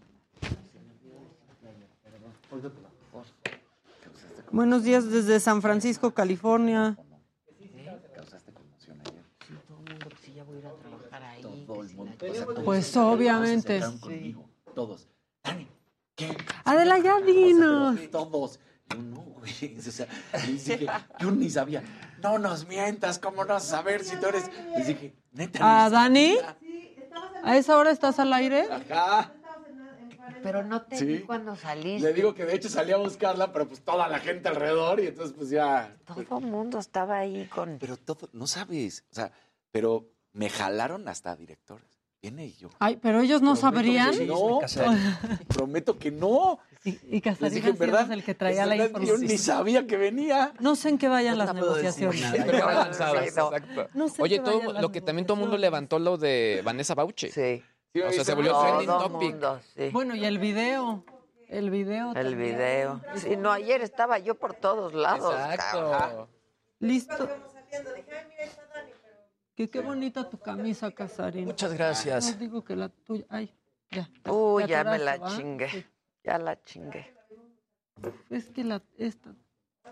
Buenos 4.52 4.82
días 4.82 5.10
desde 5.10 5.38
San 5.38 5.62
Francisco, 5.62 6.10
California. 6.10 6.96
Todo 11.66 11.82
el 11.82 11.94
mundo. 11.94 12.16
Pues 12.64 12.96
obviamente. 12.96 13.80
Todos. 14.74 15.06
Adela, 16.64 16.98
ya 16.98 17.20
dinos. 17.20 17.98
Todos. 18.10 18.58
Yo 18.90 18.96
no, 19.02 19.20
güey. 19.20 19.76
O 19.78 19.90
sea, 19.90 20.06
les 20.46 20.64
dije, 20.64 20.86
yo 21.20 21.30
ni 21.30 21.48
sabía. 21.50 21.82
No 22.22 22.38
nos 22.38 22.66
mientas, 22.66 23.18
¿cómo 23.18 23.44
no 23.44 23.54
vas 23.54 23.66
a 23.72 23.76
saber 23.78 24.04
si 24.04 24.16
tú 24.16 24.26
eres? 24.26 24.50
Les 24.76 24.86
dije, 24.88 25.14
neta. 25.32 25.58
¿A 25.86 25.88
ni 26.08 26.36
Dani? 26.36 26.38
¿A 27.42 27.56
esa 27.56 27.78
hora 27.78 27.90
estás 27.90 28.18
al 28.18 28.32
aire? 28.32 28.68
Ajá. 28.70 29.32
Pero 30.42 30.62
no 30.62 30.82
te 30.82 30.96
Sí. 30.96 31.04
vi 31.04 31.18
cuando 31.20 31.54
saliste. 31.56 32.06
Le 32.08 32.14
digo 32.14 32.34
que 32.34 32.44
de 32.46 32.54
hecho 32.54 32.68
salí 32.68 32.92
a 32.92 32.96
buscarla, 32.96 33.52
pero 33.52 33.68
pues 33.68 33.82
toda 33.82 34.08
la 34.08 34.18
gente 34.20 34.48
alrededor 34.48 35.00
y 35.00 35.08
entonces 35.08 35.34
pues 35.36 35.50
ya. 35.50 35.94
Todo 36.06 36.38
el 36.38 36.46
mundo 36.46 36.78
estaba 36.78 37.18
ahí 37.18 37.46
con... 37.46 37.78
Pero 37.78 37.96
todo, 37.98 38.28
no 38.32 38.46
sabes. 38.46 39.04
O 39.10 39.14
sea, 39.14 39.32
pero 39.70 40.08
me 40.32 40.48
jalaron 40.48 41.08
hasta 41.08 41.36
directores. 41.36 41.99
Viene 42.22 42.46
y 42.46 42.52
yo. 42.52 42.68
Ay, 42.78 42.98
pero 43.00 43.20
ellos 43.22 43.40
no 43.40 43.56
sabrían. 43.56 44.10
que 44.12 44.26
no. 44.26 44.60
Prometo 45.48 45.98
que 45.98 46.10
no. 46.10 46.58
Y, 46.84 46.90
y 46.90 47.10
Les 47.12 47.22
Casarín 47.22 47.54
dije, 47.54 47.68
en 47.70 47.78
verdad. 47.78 48.02
es 48.04 48.10
el 48.10 48.24
que 48.24 48.34
traía 48.34 48.66
la 48.66 48.76
información. 48.76 49.22
Yo 49.22 49.26
ni 49.26 49.38
sabía 49.38 49.86
que 49.86 49.96
venía. 49.96 50.52
No 50.60 50.76
sé 50.76 50.90
en 50.90 50.98
qué 50.98 51.08
vayan 51.08 51.38
las 51.38 51.52
puedo 51.52 51.74
decir 51.74 52.08
negociaciones. 52.08 53.88
No 53.94 54.08
sé 54.08 54.22
Oye, 54.22 54.36
qué 54.36 54.42
todo, 54.44 54.58
vayan 54.58 54.74
las 54.74 54.82
lo 54.82 54.92
que 54.92 55.00
también 55.00 55.26
todo 55.26 55.36
el 55.36 55.40
mundo 55.40 55.56
levantó 55.56 55.98
lo 55.98 56.18
de 56.18 56.60
Vanessa 56.62 56.94
Bauche. 56.94 57.30
Sí. 57.30 57.62
O 58.06 58.12
sea, 58.12 58.24
se 58.24 58.34
volvió 58.34 58.52
Todo 58.52 58.62
trending 58.64 58.86
topic. 58.86 59.30
mundo, 59.32 59.60
sí. 59.74 59.88
Bueno, 59.90 60.14
y 60.14 60.24
el 60.24 60.38
video. 60.38 61.04
El 61.48 61.70
video. 61.70 62.10
El 62.14 62.14
también. 62.14 62.38
video. 62.38 63.00
Sí, 63.16 63.36
no, 63.36 63.50
ayer 63.50 63.80
estaba 63.82 64.18
yo 64.18 64.34
por 64.36 64.54
todos 64.54 64.92
lados. 64.94 65.34
Exacto. 65.34 65.90
cabrón. 65.90 66.28
Listo. 66.78 67.28
Que 69.66 69.68
qué 69.68 69.80
bonita 69.80 70.26
tu 70.26 70.38
camisa, 70.38 70.90
Casarín. 70.90 71.44
Muchas 71.44 71.74
gracias. 71.74 72.32
No 72.32 72.38
digo 72.38 72.64
que 72.64 72.74
la 72.76 72.88
tuya. 72.88 73.26
Ay, 73.28 73.54
ya. 73.90 74.08
Uy, 74.32 74.66
ya 74.66 74.84
me 74.84 74.98
la 74.98 75.18
chingué. 75.36 75.86
Ya 76.24 76.38
la 76.38 76.58
chingué. 76.62 77.14
Es 78.30 78.46
que 78.48 78.64
la 78.64 78.80
esta. 78.96 79.34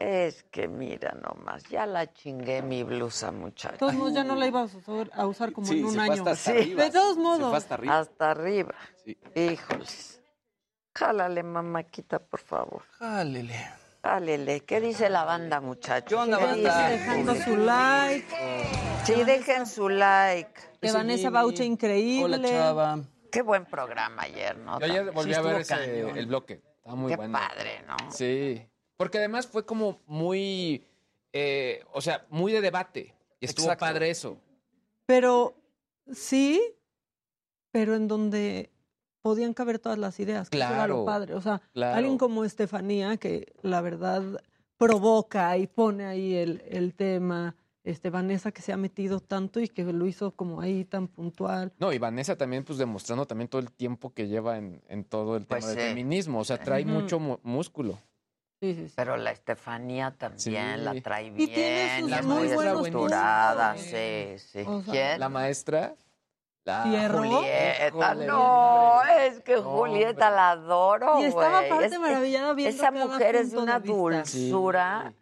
Es 0.00 0.42
que 0.44 0.68
mira 0.68 1.12
nomás, 1.12 1.64
ya 1.64 1.84
la 1.84 2.10
chingué 2.14 2.62
mi 2.62 2.82
blusa, 2.82 3.30
De 3.30 3.36
muchacho. 3.36 3.76
todos 3.76 3.92
modos, 3.94 4.14
ya 4.14 4.24
no 4.24 4.36
la 4.36 4.46
ibas 4.46 4.72
a 4.74 4.78
usar, 4.78 5.10
a 5.12 5.26
usar 5.26 5.52
como 5.52 5.66
Sí, 5.66 5.80
en 5.80 5.84
un 5.84 5.90
se 5.90 5.96
fue 5.96 6.04
año. 6.04 6.12
hasta- 6.14 6.30
hasta 6.30 6.50
arriba. 6.52 6.84
De 6.84 6.90
todos 6.90 7.14
Se 7.16 7.20
modos. 7.20 7.48
fue 7.50 7.58
hasta 7.58 7.74
arriba. 7.74 7.98
Hasta 7.98 8.30
arriba. 8.30 8.74
Sí. 9.04 9.18
Híjoles. 9.34 10.22
Jálale, 10.94 11.42
mamaquita, 11.42 12.18
por 12.20 12.40
favor. 12.40 12.82
Jálele. 12.98 13.54
Jálele. 14.02 14.60
¿Qué 14.60 14.80
dice 14.80 15.10
la 15.10 15.24
banda, 15.24 15.60
muchachos? 15.60 16.08
¿Qué 16.08 16.14
onda, 16.14 16.38
¿Qué 16.38 16.44
banda? 16.44 16.88
Dejando 16.88 17.34
su 17.34 17.56
like. 17.56 18.26
Sí, 19.04 19.24
dejen 19.24 19.66
su 19.66 19.88
like. 19.88 20.60
De 20.80 20.92
Vanessa 20.92 21.30
Bauche, 21.30 21.64
increíble. 21.64 22.36
Hola, 22.36 22.48
chava. 22.48 22.98
Qué 23.30 23.42
buen 23.42 23.66
programa 23.66 24.22
ayer, 24.22 24.56
¿no? 24.58 24.78
Yo 24.80 24.86
ayer 24.86 25.10
volví 25.10 25.32
Sí, 25.34 25.38
a 25.38 25.42
ver 25.42 25.60
ese- 25.60 26.00
el 26.10 26.26
bloque. 26.26 26.62
Estaba 26.78 26.94
muy 26.96 27.10
Qué 27.10 27.16
bueno. 27.16 27.38
padre, 27.38 27.82
¿no? 27.86 27.96
Sí. 28.10 28.62
Porque 28.96 29.18
además 29.18 29.46
fue 29.46 29.66
como 29.66 30.00
muy, 30.06 30.84
eh, 31.32 31.84
o 31.92 32.00
sea, 32.00 32.24
muy 32.30 32.52
de 32.52 32.60
debate. 32.60 33.14
Y 33.40 33.46
estuvo 33.46 33.66
Exacto. 33.66 33.84
padre 33.84 34.10
eso. 34.10 34.38
Pero 35.06 35.54
sí, 36.12 36.60
pero 37.70 37.94
en 37.96 38.08
donde 38.08 38.70
podían 39.22 39.54
caber 39.54 39.78
todas 39.78 39.98
las 39.98 40.18
ideas. 40.20 40.48
que 40.50 40.58
eso 40.58 40.66
era 40.66 40.86
lo 40.86 41.04
Claro, 41.04 41.04
padre. 41.04 41.34
O 41.34 41.40
sea, 41.40 41.60
claro. 41.72 41.96
alguien 41.96 42.18
como 42.18 42.44
Estefanía, 42.44 43.16
que 43.16 43.52
la 43.62 43.80
verdad 43.80 44.22
provoca 44.76 45.56
y 45.56 45.66
pone 45.66 46.06
ahí 46.06 46.34
el, 46.34 46.62
el 46.68 46.94
tema. 46.94 47.54
Este, 47.84 48.10
Vanessa 48.10 48.52
que 48.52 48.60
se 48.60 48.72
ha 48.72 48.76
metido 48.76 49.18
tanto 49.20 49.60
y 49.60 49.68
que 49.68 49.82
lo 49.82 50.06
hizo 50.06 50.32
como 50.32 50.60
ahí 50.60 50.84
tan 50.84 51.08
puntual. 51.08 51.72
No, 51.78 51.90
y 51.92 51.98
Vanessa 51.98 52.36
también, 52.36 52.62
pues 52.62 52.76
demostrando 52.78 53.24
también 53.26 53.48
todo 53.48 53.62
el 53.62 53.72
tiempo 53.72 54.12
que 54.12 54.28
lleva 54.28 54.58
en, 54.58 54.82
en 54.88 55.04
todo 55.04 55.36
el 55.36 55.46
tema 55.46 55.60
Pues 55.60 55.66
del 55.74 55.78
sí. 55.78 55.88
feminismo. 55.88 56.40
O 56.40 56.44
sea, 56.44 56.58
trae 56.58 56.84
mucho 56.84 57.18
mu- 57.18 57.38
músculo. 57.42 57.98
Sí, 58.60 58.74
sí, 58.74 58.88
sí. 58.88 58.92
Pero 58.96 59.16
la 59.16 59.30
Estefanía 59.30 60.10
también 60.18 60.38
Sí. 60.78 60.84
la 60.84 61.00
trae 61.00 61.28
Y 61.28 61.30
tiene 61.46 61.54
bien, 61.54 62.00
sus 62.02 62.10
y 62.10 62.12
es 62.14 62.24
muy 62.26 62.36
muy 62.36 62.54
buenos 62.54 62.74
estructurada, 62.86 63.72
puntos. 63.74 63.90
sí, 63.90 64.38
sí. 64.38 64.64
O 64.66 64.82
sea, 64.82 64.92
¿Quién? 64.92 65.20
La 65.20 65.28
maestra. 65.30 65.94
La 66.68 66.82
Fierro. 66.82 67.18
Julieta, 67.18 68.14
no, 68.14 69.02
es 69.04 69.40
que 69.40 69.56
No, 69.56 69.62
Julieta 69.62 70.30
la 70.30 70.50
adoro, 70.50 71.18
Y 71.20 71.24
estaba 71.24 71.60
aparte 71.60 71.86
Es- 71.86 71.98
maravillada 71.98 72.52
viendo 72.52 72.76
Esa 72.76 72.92
cada 72.92 73.06
mujer 73.06 73.36
es 73.36 73.52
de 73.52 73.58
una 73.58 73.80
de 73.80 73.88
dulzura. 73.88 75.14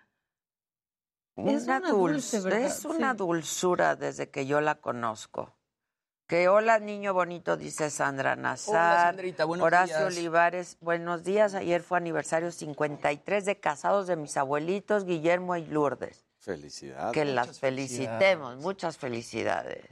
Es 1.37 1.65
Una, 1.65 1.77
una 1.79 1.91
dulce, 1.91 2.37
dulce, 2.39 2.41
¿verdad? 2.41 2.61
es 2.67 2.85
una 2.85 3.11
Sí. 3.13 3.17
dulzura 3.19 3.95
desde 3.97 4.29
que 4.31 4.47
yo 4.47 4.61
la 4.61 4.77
conozco. 4.77 5.53
Que 6.27 6.49
hola, 6.49 6.81
niño 6.81 7.15
bonito, 7.15 7.57
dice 7.57 7.91
Sandra 7.91 8.35
Nazar. 8.35 9.07
Sandrita, 9.11 9.45
buenos 9.45 9.65
Horacio 9.65 9.99
días. 9.99 10.17
Olivares, 10.17 10.77
buenos 10.81 11.23
días. 11.23 11.55
Ayer 11.55 11.83
fue 11.83 11.99
aniversario 11.99 12.51
53 12.51 13.45
de 13.45 13.61
casados 13.61 14.09
de 14.09 14.17
mis 14.17 14.37
abuelitos, 14.37 15.05
Guillermo 15.05 15.55
y 15.55 15.67
Lourdes. 15.67 16.26
Felicidades. 16.47 17.13
Que 17.13 17.25
las 17.25 17.59
felicitemos, 17.59 18.57
muchas 18.59 18.97
felicidades. 18.97 19.85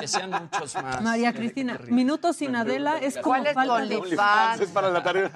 Que 0.00 0.06
sean 0.06 0.30
muchos 0.30 0.76
más. 0.76 1.02
María 1.02 1.32
Cristina, 1.32 1.80
minutos 1.88 2.36
sin 2.36 2.54
Adela 2.54 2.98
es 2.98 3.14
como 3.18 3.34
¿Cuál 3.42 3.46
es 3.48 3.52
tu 3.52 3.58
falta 3.58 3.78
de- 3.86 3.96
OnlyFans? 3.96 4.60
Es 4.60 4.70
para 4.70 4.88
la 4.90 5.02
tarea. 5.02 5.32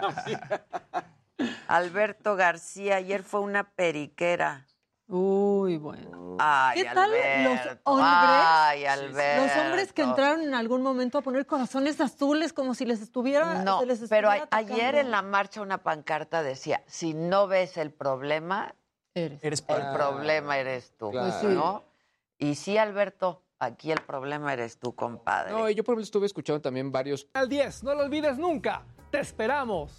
Alberto 1.67 2.37
García, 2.37 2.97
ayer 2.97 3.25
fue 3.25 3.40
una 3.40 3.64
periquera. 3.73 4.64
Uy, 5.09 5.77
bueno. 5.77 6.37
Ay, 6.38 6.83
¿Qué 6.83 6.90
tal 6.95 7.11
los 7.11 7.19
Alberto. 7.59 7.81
hombres? 7.85 8.09
Ay, 8.11 8.85
Alberto. 8.87 9.43
Los 9.47 9.57
hombres 9.67 9.93
que 9.93 10.03
entraron 10.03 10.40
en 10.43 10.55
algún 10.55 10.83
momento 10.83 11.19
a 11.19 11.23
poner 11.23 11.47
corazones 11.47 12.01
azules 12.01 12.53
como 12.53 12.75
si 12.75 12.85
les 12.87 13.01
estuviera. 13.03 13.62
No, 13.64 13.81
se 13.81 13.87
les 13.87 14.09
pero 14.09 14.31
a- 14.31 14.47
ayer 14.53 14.95
en 14.95 15.11
la 15.11 15.21
marcha 15.23 15.61
una 15.61 15.79
pancarta 15.79 16.45
decía, 16.45 16.83
si 16.87 17.12
no 17.12 17.49
ves 17.49 17.77
el 17.77 17.90
problema, 17.93 18.75
Eres. 19.16 19.38
Eres 19.44 19.64
el 19.68 19.92
problema 19.92 20.59
eres 20.59 20.92
tú, 20.98 21.12
Claro. 21.12 21.29
Pues 21.29 21.40
sí. 21.40 21.46
¿no? 21.46 21.85
Y 22.37 22.57
sí, 22.57 22.77
Alberto, 22.79 23.42
aquí 23.61 23.92
el 23.92 24.00
problema 24.00 24.53
eres 24.53 24.79
tú, 24.79 24.94
compadre. 24.96 25.53
No, 25.53 25.70
y 25.70 25.74
yo 25.77 25.85
por 25.85 25.92
ejemplo 25.92 26.03
estuve 26.03 26.27
escuchando 26.27 26.61
también 26.61 26.90
varios 26.90 27.29
Al 27.33 27.48
10, 27.48 27.85
no 27.85 27.94
lo 27.94 28.03
olvides 28.03 28.38
nunca. 28.38 28.83
Te 29.12 29.20
esperamos. 29.20 29.92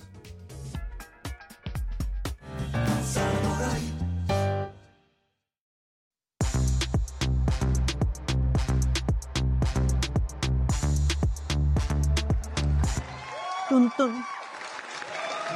Tun, 13.69 13.91
tun. 13.97 14.35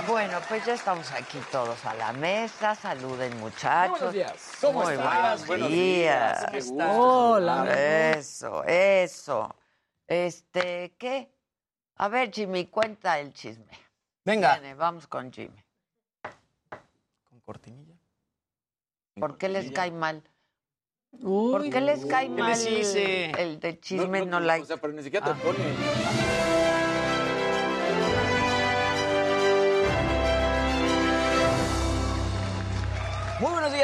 Bueno, 0.09 0.39
pues 0.49 0.65
ya 0.65 0.73
estamos 0.73 1.11
aquí 1.11 1.39
todos 1.51 1.85
a 1.85 1.93
la 1.93 2.11
mesa. 2.13 2.73
Saluden, 2.73 3.37
muchachos. 3.39 3.91
Buenos 3.99 4.13
días. 4.13 4.51
¿Cómo 4.59 4.81
Muy 4.83 4.93
estás? 4.93 5.05
buenos 5.13 5.47
Buenos 5.47 5.69
días. 5.69 6.51
días. 6.51 6.65
Gusto 6.67 6.91
Hola. 6.99 8.11
Eso, 8.17 8.63
eso. 8.65 9.55
Este, 10.07 10.95
¿qué? 10.97 11.31
A 11.97 12.07
ver, 12.07 12.31
Jimmy, 12.33 12.65
cuenta 12.65 13.19
el 13.19 13.33
chisme. 13.33 13.69
Venga. 14.25 14.53
Viene, 14.57 14.73
vamos 14.73 15.05
con 15.05 15.31
Jimmy. 15.31 15.63
Con 17.29 17.39
cortinilla. 17.41 17.95
¿Por 19.19 19.37
qué 19.37 19.47
les 19.47 19.69
cae 19.71 19.91
mal? 19.91 20.23
Uy, 21.11 21.51
¿Por 21.51 21.69
qué 21.69 21.81
les 21.81 22.05
cae 22.07 22.27
¿Qué 22.27 22.41
mal 22.41 22.49
les 22.49 22.65
hice? 22.67 23.31
el 23.31 23.59
de 23.59 23.79
chisme 23.79 24.25
no, 24.25 24.39
like? 24.39 24.63
O 24.63 24.65
sea, 24.65 24.77
pero 24.77 24.91
ni 24.93 25.03
siquiera 25.03 25.25
te 25.27 25.31
Ah. 25.33 25.43
pone. 25.43 26.48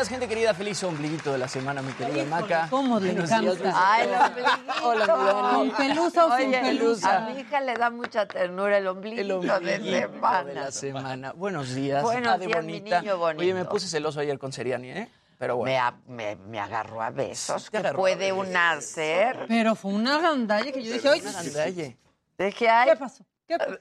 Días, 0.05 0.09
gente 0.09 0.27
querida. 0.27 0.53
Feliz 0.53 0.83
ombliguito 0.83 1.31
de 1.31 1.37
la 1.37 1.47
semana, 1.47 1.81
mi 1.81 1.91
querida 1.93 2.17
Híjole, 2.23 2.29
Maca. 2.29 2.67
cómo 2.69 2.99
le 2.99 3.11
encanta. 3.11 3.73
Ay, 3.75 4.07
el 4.07 4.15
ombliguito. 4.15 4.73
Hola, 4.83 5.05
mi. 5.07 5.55
¿Con 5.55 5.71
pelusa 5.71 6.25
o 6.25 6.37
sin 6.37 6.49
Oye, 6.49 6.61
pelusa? 6.61 7.17
A 7.17 7.29
mi 7.29 7.39
hija 7.39 7.61
le 7.61 7.73
da 7.73 7.89
mucha 7.89 8.25
ternura 8.27 8.77
el 8.77 8.83
El 8.83 8.87
ombliguito, 8.89 9.41
de 9.59 9.79
de 9.79 10.01
semana. 10.01 10.53
la 10.53 10.71
semana. 10.71 11.31
Buenos 11.33 11.73
días. 11.73 12.03
Buenos 12.03 12.39
días, 12.39 12.63
mi 12.63 12.73
bonita. 12.79 13.01
niño 13.01 13.17
bonito. 13.17 13.41
Oye, 13.43 13.53
me 13.53 13.65
puse 13.65 13.87
celoso 13.87 14.19
ayer 14.19 14.37
con 14.39 14.51
Seriani, 14.51 14.91
¿eh? 14.91 15.09
Pero 15.37 15.55
Me, 15.55 15.59
bueno. 15.73 15.79
a- 15.83 15.97
me, 16.07 16.35
me 16.37 16.59
agarró 16.59 17.01
a 17.01 17.09
besos. 17.09 17.69
¿Qué 17.69 17.81
puede 17.81 18.31
una 18.31 18.71
hacer? 18.71 19.45
Pero 19.49 19.75
fue 19.75 19.91
una 19.91 20.19
gandalla 20.19 20.71
que 20.71 20.81
yo 20.81 20.93
dije, 20.93 21.09
oye, 21.09 21.21
Una 21.21 21.31
gandalle. 21.33 21.97
Dije, 22.37 22.69
ay, 22.69 22.89
¿qué 22.89 22.95
pasó? 22.95 23.25
¿Qué 23.47 23.57
pasó? 23.57 23.77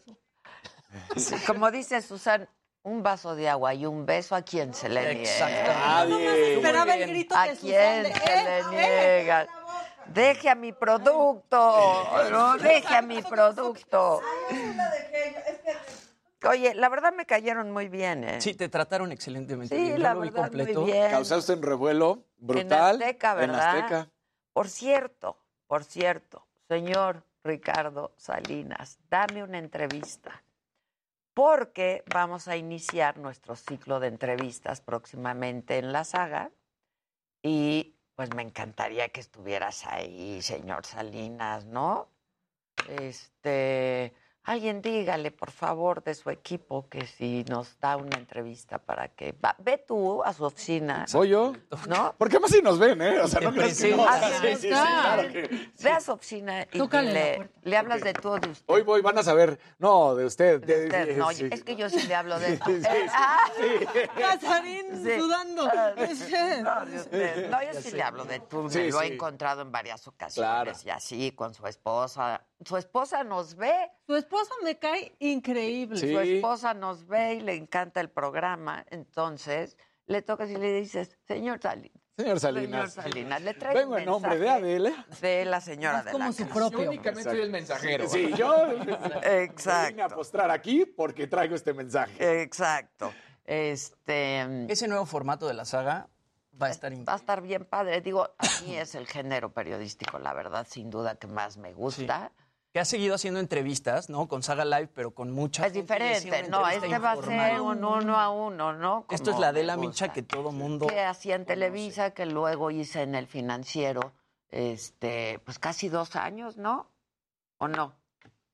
sí, 1.17 1.35
como 1.47 1.71
dice 1.71 2.01
Susan, 2.03 2.49
un 2.85 3.03
vaso 3.03 3.35
de 3.35 3.49
agua 3.49 3.75
y 3.75 3.87
un 3.87 4.07
beso 4.07 4.37
a 4.37 4.43
quien 4.43 4.73
se 4.75 4.89
le 4.89 5.15
niega. 5.15 5.49
Nadie. 5.75 6.55
Esperaba 6.57 6.95
el 6.95 7.09
grito 7.09 7.35
¿A 7.37 7.47
quién 7.47 7.57
se 7.59 7.99
"Eh, 7.99 8.03
le 8.03 8.59
eh". 8.59 8.63
niega? 8.71 9.47
Deje 10.07 10.51
a 10.51 10.55
mi 10.55 10.73
producto, 10.73 12.07
no 12.31 12.59
deje 12.59 12.95
a 12.95 13.01
mi 13.03 13.23
producto. 13.23 14.21
Oye, 16.47 16.75
la 16.75 16.91
verdad 16.91 17.15
me 17.15 17.25
cayeron 17.25 17.71
muy 17.71 17.89
bien, 17.89 18.23
¿eh? 18.23 18.39
Sí, 18.43 18.53
te 18.53 18.69
trataron 18.69 19.13
excelentemente 19.13 19.75
Sí, 19.75 19.81
bien. 19.81 19.97
Yo 19.97 20.03
la 20.03 20.13
lo 20.13 20.21
vi 20.21 20.29
verdad, 20.29 20.43
completo. 20.43 20.83
muy 20.83 20.93
bien. 20.93 21.11
Causaste 21.11 21.55
un 21.55 21.63
revuelo 21.63 22.25
brutal. 22.37 22.97
En 22.97 23.03
Azteca, 23.03 23.31
En 23.31 23.37
¿verdad? 23.39 23.77
Azteca. 23.79 24.09
Por 24.53 24.69
cierto, 24.69 25.39
por 25.67 25.85
cierto, 25.85 26.47
señor 26.69 27.25
Ricardo 27.43 28.13
Salinas, 28.19 28.99
dame 29.09 29.43
una 29.43 29.57
entrevista. 29.57 30.43
Porque 31.35 32.05
vamos 32.07 32.47
a 32.49 32.57
iniciar 32.57 33.19
nuestro 33.19 33.57
ciclo 33.57 34.01
de 34.01 34.09
entrevistas 34.09 34.81
próximamente 34.81 35.79
en 35.79 35.93
la 35.93 36.05
saga. 36.05 36.53
Y 37.43 37.97
pues 38.15 38.33
me 38.35 38.43
encantaría 38.43 39.09
que 39.09 39.21
estuvieras 39.21 39.85
ahí, 39.87 40.41
señor 40.41 40.87
Salinas, 40.87 41.67
¿no? 41.67 42.09
Este, 42.89 44.15
alguien 44.45 44.83
dígale, 44.83 45.31
por 45.31 45.51
favor, 45.51 46.03
de 46.05 46.15
su 46.15 46.29
equipo 46.31 46.89
que 46.89 47.07
si 47.07 47.45
nos 47.49 47.79
da 47.81 47.97
una 47.97 48.17
entrevista 48.19 48.79
para 48.79 49.09
que 49.09 49.33
va- 49.33 49.57
ve 49.59 49.79
tú 49.79 50.23
a 50.23 50.33
su 50.33 50.45
oficina, 50.45 51.07
¿Soy 51.07 51.31
yo? 51.31 51.55
¿no? 51.89 52.15
Porque 52.19 52.39
más 52.39 52.51
si 52.51 52.61
nos 52.61 52.79
ven, 52.79 53.01
¿eh? 53.01 53.21
O 53.21 53.29
sea, 53.29 53.41
no 53.41 53.51
Te 53.53 53.59
crees 53.59 53.81
que 53.81 53.97
no. 53.97 54.05
presentas. 54.07 54.41
Sí, 54.41 54.47
sí, 54.49 54.57
sí, 54.69 54.71
Ah, 54.75 55.15
claro 55.17 55.33
que- 55.33 55.69
Ve 55.83 55.91
a 55.91 56.01
su 56.01 56.13
oficina 56.13 56.67
y 56.73 56.79
le, 57.65 57.77
hablas 57.77 58.01
de 58.03 58.13
todo 58.13 58.39
de 58.39 58.51
usted. 58.51 58.65
Hoy 58.73 58.83
voy, 58.83 59.01
van 59.01 59.19
a 59.19 59.23
saber. 59.23 59.59
No, 59.79 60.15
de 60.15 60.27
usted. 60.27 60.61
de- 60.63 60.85
Usted, 60.85 61.17
no, 61.17 61.31
sí. 61.33 61.49
es 61.51 61.65
que 61.65 61.77
yo 61.77 61.89
sí 61.89 62.07
le 62.07 62.15
hablo 62.15 62.39
de 62.39 62.57
Sí, 62.57 62.63
sí, 62.83 62.89
ah, 63.13 63.49
Casarín 64.19 64.85
Sí. 65.05 65.19
sudando. 65.19 65.69
Ah, 65.73 65.93
no, 65.97 66.05
de 66.07 66.13
usted. 66.99 67.51
No, 67.51 67.63
yo 67.63 67.81
sí 67.81 67.91
le 67.93 68.03
hablo 68.03 68.25
de 68.25 68.41
tú. 68.41 68.69
Sí, 68.71 68.79
me 68.79 68.91
lo 68.91 69.03
he 69.03 69.15
encontrado 69.15 69.63
en 69.63 69.73
varias 69.73 70.07
ocasiones 70.07 70.35
Claro. 70.35 70.73
y 70.85 70.91
así 70.91 71.33
con 71.33 71.55
su 71.55 71.67
esposa. 71.67 72.43
Su 72.65 72.77
esposa 72.77 73.25
nos 73.25 73.57
ve, 73.57 73.75
Su 74.07 74.15
esposa 74.17 74.53
me 74.63 74.79
cae 74.79 75.15
increíble. 75.19 75.99
Sí. 75.99 76.13
su 76.13 76.21
esposa 76.21 76.75
nos 76.75 77.07
ve 77.07 77.35
y 77.35 77.41
le 77.41 77.55
encanta 77.55 78.01
el 78.01 78.11
programa. 78.11 78.85
Entonces 78.91 79.77
le 80.07 80.23
tocas 80.23 80.51
y 80.51 80.57
le 80.57 80.73
dices, 80.81 81.17
señor 81.27 81.61
Salinas. 81.61 82.01
Señor 82.17 82.39
Señor 82.39 82.55
Salinas. 82.55 82.93
Salinas, 82.95 83.43
le 83.43 83.55
traigo 83.55 83.81
Vengo 83.81 83.99
en 83.99 84.05
nombre 84.05 84.39
de 84.39 84.49
Adela. 84.49 85.07
De 85.21 85.45
la 85.45 85.61
señora 85.61 85.99
Es 85.99 86.05
de 86.05 86.13
como 86.13 86.25
la 86.27 86.33
su 86.33 86.43
casa. 86.45 86.55
propio. 86.55 86.83
Yo 86.85 86.89
únicamente 86.91 87.31
soy 87.31 87.41
el 87.41 87.51
mensajero. 87.51 88.09
Sí, 88.09 88.33
yo 88.37 88.67
vine 88.79 88.93
a 88.95 89.43
Exacto. 89.43 90.15
postrar 90.15 90.51
aquí 90.53 90.85
porque 90.87 91.27
traigo 91.27 91.57
este 91.57 91.75
mensaje. 91.75 92.43
Exacto. 92.43 93.13
Este. 93.45 94.71
Ese 94.73 94.87
nuevo 94.87 95.07
formato 95.07 95.49
de 95.49 95.55
la 95.55 95.65
saga 95.65 96.09
va 96.63 96.69
a 96.69 96.71
estar 96.71 96.93
Va 97.09 97.15
a 97.15 97.17
estar 97.17 97.43
bien 97.43 97.65
padre. 97.65 98.01
Digo, 98.01 98.23
a 98.39 98.63
mí 98.65 98.77
es 98.77 98.95
el 98.95 99.07
género 99.09 99.53
periodístico, 99.53 100.19
la 100.21 100.33
verdad, 100.35 100.67
sin 100.71 100.91
duda 100.91 101.17
que 101.17 101.27
más 101.27 101.57
me 101.57 101.73
gusta. 101.73 102.31
Que 102.75 102.81
ha 102.81 102.85
seguido 102.85 103.15
haciendo 103.15 103.39
entrevistas, 103.39 104.11
¿no? 104.11 104.27
Con 104.27 104.43
Saga 104.43 104.65
Live, 104.65 104.89
pero 104.93 105.13
con 105.13 105.31
mucha 105.31 105.65
Es 105.65 105.73
diferente, 105.73 106.49
no, 106.49 106.67
este 106.67 106.99
va 106.99 107.13
a 107.13 107.23
ser 107.23 107.61
un 107.61 107.85
uno 107.85 108.19
a 108.19 108.31
uno, 108.31 108.73
¿no? 108.73 109.07
Esto 109.11 109.31
es 109.31 109.39
la 109.39 109.53
de 109.53 109.63
la. 109.63 109.77
Micha 109.77 110.09
que 110.09 110.25
todo 110.25 110.51
mundo... 110.51 110.89
Que 110.89 111.03
hacía 111.03 111.37
en 111.37 111.45
Televisa, 111.45 112.11
que 112.11 112.27
luego 112.27 112.73
hice 112.73 113.03
en 113.03 113.15
el 113.15 113.29
financiero, 113.29 114.13
este, 114.51 115.39
pues 115.45 115.61
casi 115.61 115.89
dos 115.89 116.17
años, 116.17 116.57
¿no? 116.57 116.89
¿O 117.59 117.69
no? 117.69 117.93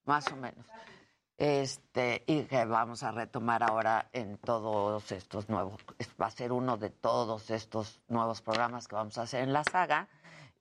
Más 0.04 0.30
o 0.30 0.36
menos. 0.36 0.66
Este, 1.38 2.22
y 2.26 2.42
que 2.42 2.66
vamos 2.66 3.02
a 3.02 3.12
retomar 3.12 3.62
ahora 3.62 4.10
en 4.12 4.36
todos 4.36 5.12
estos 5.12 5.48
nuevos, 5.48 5.80
va 6.20 6.26
a 6.26 6.30
ser 6.30 6.52
uno 6.52 6.76
de 6.76 6.90
todos 6.90 7.48
estos 7.48 8.02
nuevos 8.08 8.42
programas 8.42 8.86
que 8.86 8.96
vamos 8.96 9.16
a 9.16 9.22
hacer 9.22 9.44
en 9.44 9.54
la 9.54 9.64
saga. 9.64 10.08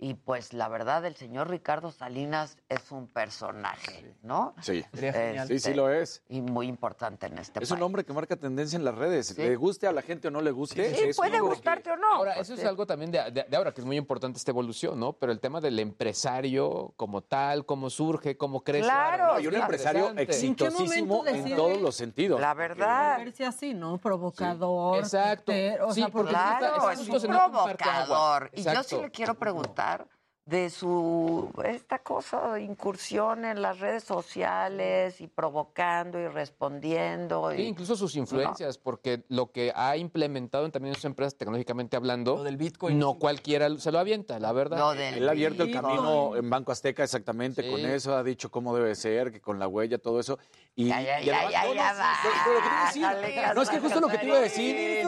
Y 0.01 0.13
pues 0.13 0.53
la 0.53 0.69
verdad, 0.69 1.05
el 1.05 1.17
señor 1.17 1.49
Ricardo 1.49 1.91
Salinas 1.91 2.57
es 2.69 2.89
un 2.89 3.07
personaje, 3.07 4.15
¿no? 4.23 4.55
Sí. 4.61 4.81
Genial. 4.93 5.45
Sí, 5.47 5.53
sí 5.59 5.69
Este, 5.69 5.75
lo 5.75 5.89
es. 5.89 6.23
Y 6.29 6.39
muy 6.39 6.67
importante 6.67 7.25
en 7.27 7.37
este 7.37 7.61
Es 7.61 7.69
un 7.71 7.81
hombre 7.83 8.05
que 8.05 8.13
marca 8.13 8.37
tendencia 8.37 8.77
en 8.77 8.85
las 8.85 8.95
redes. 8.95 9.37
Le 9.37 9.57
guste 9.57 9.87
a 9.87 9.91
la 9.91 10.01
gente 10.01 10.29
o 10.29 10.31
no 10.31 10.39
le 10.39 10.51
guste. 10.51 10.95
Sí, 10.95 11.03
es 11.09 11.17
puede 11.17 11.33
que- 11.33 11.39
gustarte 11.41 11.91
o 11.91 11.97
no. 11.97 12.13
Ahora, 12.13 12.31
eso 12.35 12.53
es 12.53 12.59
porque- 12.61 12.67
algo 12.67 12.85
también 12.85 13.11
de, 13.11 13.29
de- 13.29 13.43
de 13.43 13.57
ahora, 13.57 13.73
que 13.73 13.81
es 13.81 13.85
muy 13.85 13.97
importante 13.97 14.37
esta 14.37 14.51
evolución, 14.51 14.97
¿no? 14.97 15.11
Pero 15.11 15.33
el 15.33 15.41
tema 15.41 15.59
del 15.59 15.77
empresario 15.79 16.93
como 16.95 17.21
tal, 17.21 17.65
cómo 17.65 17.89
surge, 17.89 18.37
cómo 18.37 18.61
crece. 18.63 18.85
Claro, 18.85 19.25
Ahora, 19.25 19.41
Y 19.41 19.47
un 19.47 19.55
empresario 19.55 20.09
interesante. 20.11 20.47
¿En 20.47 20.55
qué 20.55 20.65
exitosísimo 20.65 21.25
en 21.27 21.55
todos 21.57 21.81
los 21.81 21.95
sentidos. 21.95 22.39
La 22.39 22.53
verdad. 22.53 23.17
Verse 23.17 23.45
así, 23.45 23.73
¿no? 23.73 23.97
Provocador. 23.97 24.97
Exacto. 24.99 25.45
petero, 25.47 25.87
O 25.89 25.93
Sí, 25.93 25.99
sea, 26.01 26.09
porque 26.09 26.31
porque 26.31 26.41
está- 26.41 26.57
Claro, 26.59 26.89
es 26.91 26.99
justo 26.99 27.27
un 27.27 27.33
provocador. 27.33 28.49
Y 28.53 28.63
yo 28.63 28.83
sí 28.83 28.95
le 28.97 29.11
quiero 29.11 29.33
preguntar, 29.35 29.88
lugar 29.97 30.18
de 30.49 30.71
su 30.71 31.51
esta 31.63 31.99
cosa 31.99 32.53
de 32.53 32.63
incursión 32.63 33.45
en 33.45 33.61
las 33.61 33.79
redes 33.79 34.03
sociales 34.03 35.21
y 35.21 35.27
provocando 35.27 36.19
y 36.19 36.27
respondiendo. 36.27 37.51
Sí, 37.55 37.61
y, 37.61 37.65
incluso 37.67 37.95
sus 37.95 38.15
influencias, 38.15 38.79
porque 38.79 39.23
lo 39.29 39.51
que 39.51 39.71
ha 39.75 39.95
implementado 39.95 40.65
en 40.65 40.71
también 40.71 40.91
en 40.91 40.95
sus 40.95 41.05
empresas 41.05 41.35
tecnológicamente 41.35 41.95
hablando, 41.95 42.43
del 42.43 42.57
Bitcoin, 42.57 42.97
no 42.97 43.19
cualquiera 43.19 43.69
se 43.77 43.91
lo 43.91 43.99
avienta, 43.99 44.39
la 44.39 44.51
verdad. 44.51 44.99
Él 44.99 45.27
ha 45.27 45.31
abierto 45.31 45.63
el 45.63 45.71
camino 45.71 46.35
en 46.35 46.49
Banco 46.49 46.71
Azteca 46.71 47.03
exactamente 47.03 47.69
con 47.69 47.79
eso, 47.85 48.15
ha 48.15 48.23
dicho 48.23 48.49
cómo 48.49 48.75
debe 48.75 48.95
ser, 48.95 49.31
que 49.31 49.39
con 49.41 49.59
la 49.59 49.67
huella, 49.67 49.99
todo 49.99 50.19
eso. 50.19 50.39
Y, 50.75 50.87
Ya, 50.87 51.01
ya, 51.01 51.19
ya, 51.21 51.43
no, 51.63 51.67
no, 51.67 51.73
ya 51.73 51.91
sí, 51.93 51.99
va. 51.99 52.13
pero- 52.23 52.45
pero 52.45 52.53
lo 52.53 52.61
que 52.61 52.69
te 52.69 52.69
iba 52.69 52.79
a 52.81 52.85
decir- 52.85 53.01
Dale, 53.01 53.53
no, 53.53 53.61
es 53.61 53.69
que 53.69 53.79
justo 53.79 53.99
lo 53.99 54.07
que 54.07 54.17
te 54.17 54.25
iba 54.25 54.37
a 54.37 54.41
decir. 54.41 55.05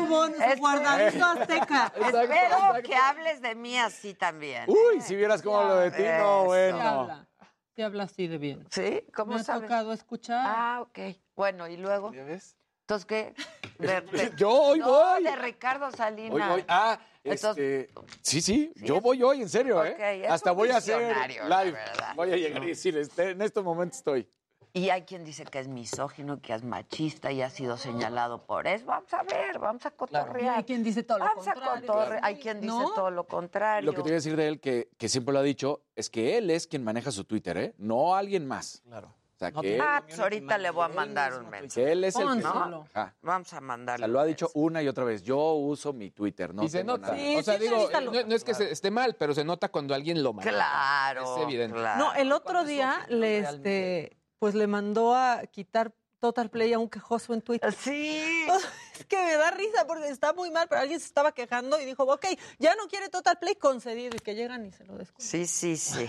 Guardadito 0.60 1.26
azteca. 1.26 1.94
Espero 1.96 2.84
que 2.84 2.96
hables 2.96 3.42
de 3.42 3.56
mí 3.56 3.78
así 3.78 4.14
también. 4.14 4.66
Uy, 4.68 5.02
si 5.02 5.16
vieras 5.32 5.42
cómo 5.42 5.64
lo 5.64 5.76
de 5.78 5.92
ti, 5.92 6.04
no. 6.04 6.42
Sí 6.42 6.46
bueno. 6.48 6.80
habla, 6.82 7.28
sí 7.76 7.82
habla 7.82 8.04
así 8.04 8.28
de 8.28 8.38
bien. 8.38 8.66
¿Sí? 8.70 9.04
¿Cómo 9.16 9.34
Me 9.36 9.42
ha 9.42 9.44
sabes? 9.44 9.64
tocado 9.64 9.94
escuchar. 9.94 10.44
Ah, 10.46 10.80
ok. 10.82 11.00
Bueno, 11.36 11.68
¿y 11.68 11.78
luego? 11.78 12.12
Entonces, 12.14 12.56
¿qué? 13.08 13.34
De- 13.80 14.02
de- 14.32 14.34
Yo 14.36 14.50
hoy 14.52 14.80
no, 14.80 14.88
voy. 14.90 15.24
de 15.24 15.36
Ricardo 15.36 15.92
Salinas. 15.92 16.34
Hoy 16.34 16.42
voy. 16.50 16.66
Ah, 16.68 17.00
Entonces- 17.24 17.88
este, 17.90 17.94
sí, 18.22 18.42
sí, 18.42 18.74
yo 18.78 19.00
voy 19.00 19.22
hoy, 19.24 19.42
en 19.42 19.50
serio, 19.50 19.84
¿eh? 19.86 20.24
es 20.26 20.32
Hasta 20.32 20.52
un 20.52 20.58
voy 20.58 20.70
a 20.70 20.78
hacer 20.78 21.16
live. 21.48 21.78
Voy 22.16 22.32
a 22.32 22.36
llegar 22.36 22.64
y 22.64 22.68
decir, 22.68 22.98
este, 22.98 23.30
en 23.32 23.42
estos 23.42 23.64
momentos 23.64 23.98
estoy. 24.00 24.28
Y 24.74 24.90
hay 24.90 25.02
quien 25.02 25.26
dice 25.26 25.44
que 25.44 25.60
es 25.60 25.68
misógino, 25.68 26.40
que 26.42 26.54
es 26.54 26.64
machista 26.64 27.32
y 27.32 27.42
ha 27.42 27.50
sido 27.50 27.76
señalado 27.78 28.46
por 28.46 28.68
eso. 28.68 28.86
Vamos 28.86 29.14
a 29.14 29.24
ver, 29.24 29.60
vamos 29.60 29.86
a 29.86 29.92
cotorrear. 29.92 30.58
hay 30.60 30.64
quien 30.64 30.82
dice 30.84 31.04
todo 31.04 31.20
lo 31.20 31.26
Vamos 31.26 31.48
a 31.48 31.54
contrario. 31.54 31.88
cotorrear. 31.88 32.20
Hay 32.24 32.36
quien 32.40 32.62
dice 32.62 32.74
¿No? 32.74 32.92
todo 32.94 33.12
lo 33.12 33.26
contrario. 33.26 33.86
Lo 33.86 33.92
que 33.92 33.98
te 33.98 34.04
voy 34.04 34.12
a 34.12 34.16
decir 34.16 34.36
de 34.38 34.48
él, 34.48 34.60
que, 34.62 34.90
que 34.98 35.10
siempre 35.10 35.34
lo 35.34 35.40
ha 35.40 35.44
dicho, 35.44 35.82
es 35.96 36.10
que 36.10 36.38
él 36.38 36.50
es 36.50 36.68
quien 36.68 36.84
maneja 36.86 37.12
su 37.12 37.26
Twitter, 37.26 37.58
¿eh? 37.58 37.74
No 37.78 38.16
alguien 38.16 38.48
más. 38.48 38.82
Claro. 38.86 39.14
O 39.36 39.38
sea, 39.42 39.50
No, 39.52 39.62
que 39.62 39.76
él, 39.76 39.82
ah, 39.84 40.04
pues 40.06 40.20
ahorita 40.20 40.58
le 40.60 40.70
voy 40.70 40.86
a 40.86 40.88
mandar 40.90 41.34
un 41.34 41.50
mensaje. 41.50 41.84
que 41.88 41.92
él 41.92 42.04
es 42.04 42.16
el 42.16 42.28
que... 42.40 42.46
Ajá. 42.94 43.16
Vamos 43.24 43.52
a 43.54 43.58
O 43.58 43.62
mandarle. 43.62 44.06
sea, 44.06 44.08
lo 44.08 44.20
ha 44.20 44.26
dicho 44.26 44.52
una 44.54 44.84
y 44.84 44.88
otra 44.88 45.04
vez. 45.04 45.24
Yo 45.24 45.54
uso 45.56 45.92
mi 45.94 46.12
Twitter, 46.12 46.54
no 46.54 46.64
y 46.64 46.70
se 46.70 46.84
nota. 46.84 47.08
nada. 47.14 47.40
o 47.40 47.44
sea, 47.44 47.58
digo, 47.58 47.90
no, 47.92 48.12
no 48.12 48.36
es 48.36 48.44
que 48.44 48.54
se- 48.54 48.72
esté 48.72 48.90
mal, 48.92 49.16
pero 49.16 49.34
se 49.34 49.44
nota 49.44 49.68
cuando 49.70 49.96
alguien 49.96 50.22
lo 50.22 50.32
maneja. 50.32 50.56
Claro. 50.56 51.36
Es 51.38 51.44
evidente. 51.44 51.78
No, 51.98 52.14
el 52.14 52.32
otro 52.32 52.64
día 52.64 53.04
le, 53.10 53.40
este, 53.40 54.16
pues 54.42 54.56
le 54.56 54.66
mandó 54.66 55.14
a 55.14 55.44
quitar 55.46 55.94
Total 56.20 56.50
Play 56.50 56.74
a 56.74 56.80
un 56.80 56.90
quejoso 56.90 57.36
en 57.36 57.44
Twitter. 57.44 57.72
Sí. 57.74 58.20
Es 59.00 59.06
que 59.06 59.18
me 59.18 59.36
da 59.36 59.50
risa 59.52 59.88
porque 59.88 60.10
está 60.10 60.34
muy 60.34 60.52
mal, 60.52 60.68
pero 60.68 60.82
alguien 60.82 61.00
se 61.00 61.08
estaba 61.08 61.32
quejando 61.32 61.80
y 61.80 61.86
dijo, 61.86 62.04
ok, 62.04 62.26
ya 62.60 62.76
no 62.76 62.88
quiere 62.88 63.10
Total 63.10 63.38
Play 63.40 63.56
concedido 63.56 64.16
y 64.16 64.20
que 64.20 64.36
llegan 64.36 64.66
y 64.66 64.72
se 64.72 64.84
lo 64.84 64.96
descuentan. 64.96 65.28
Sí, 65.28 65.46
sí, 65.48 65.78
sí. 65.78 66.08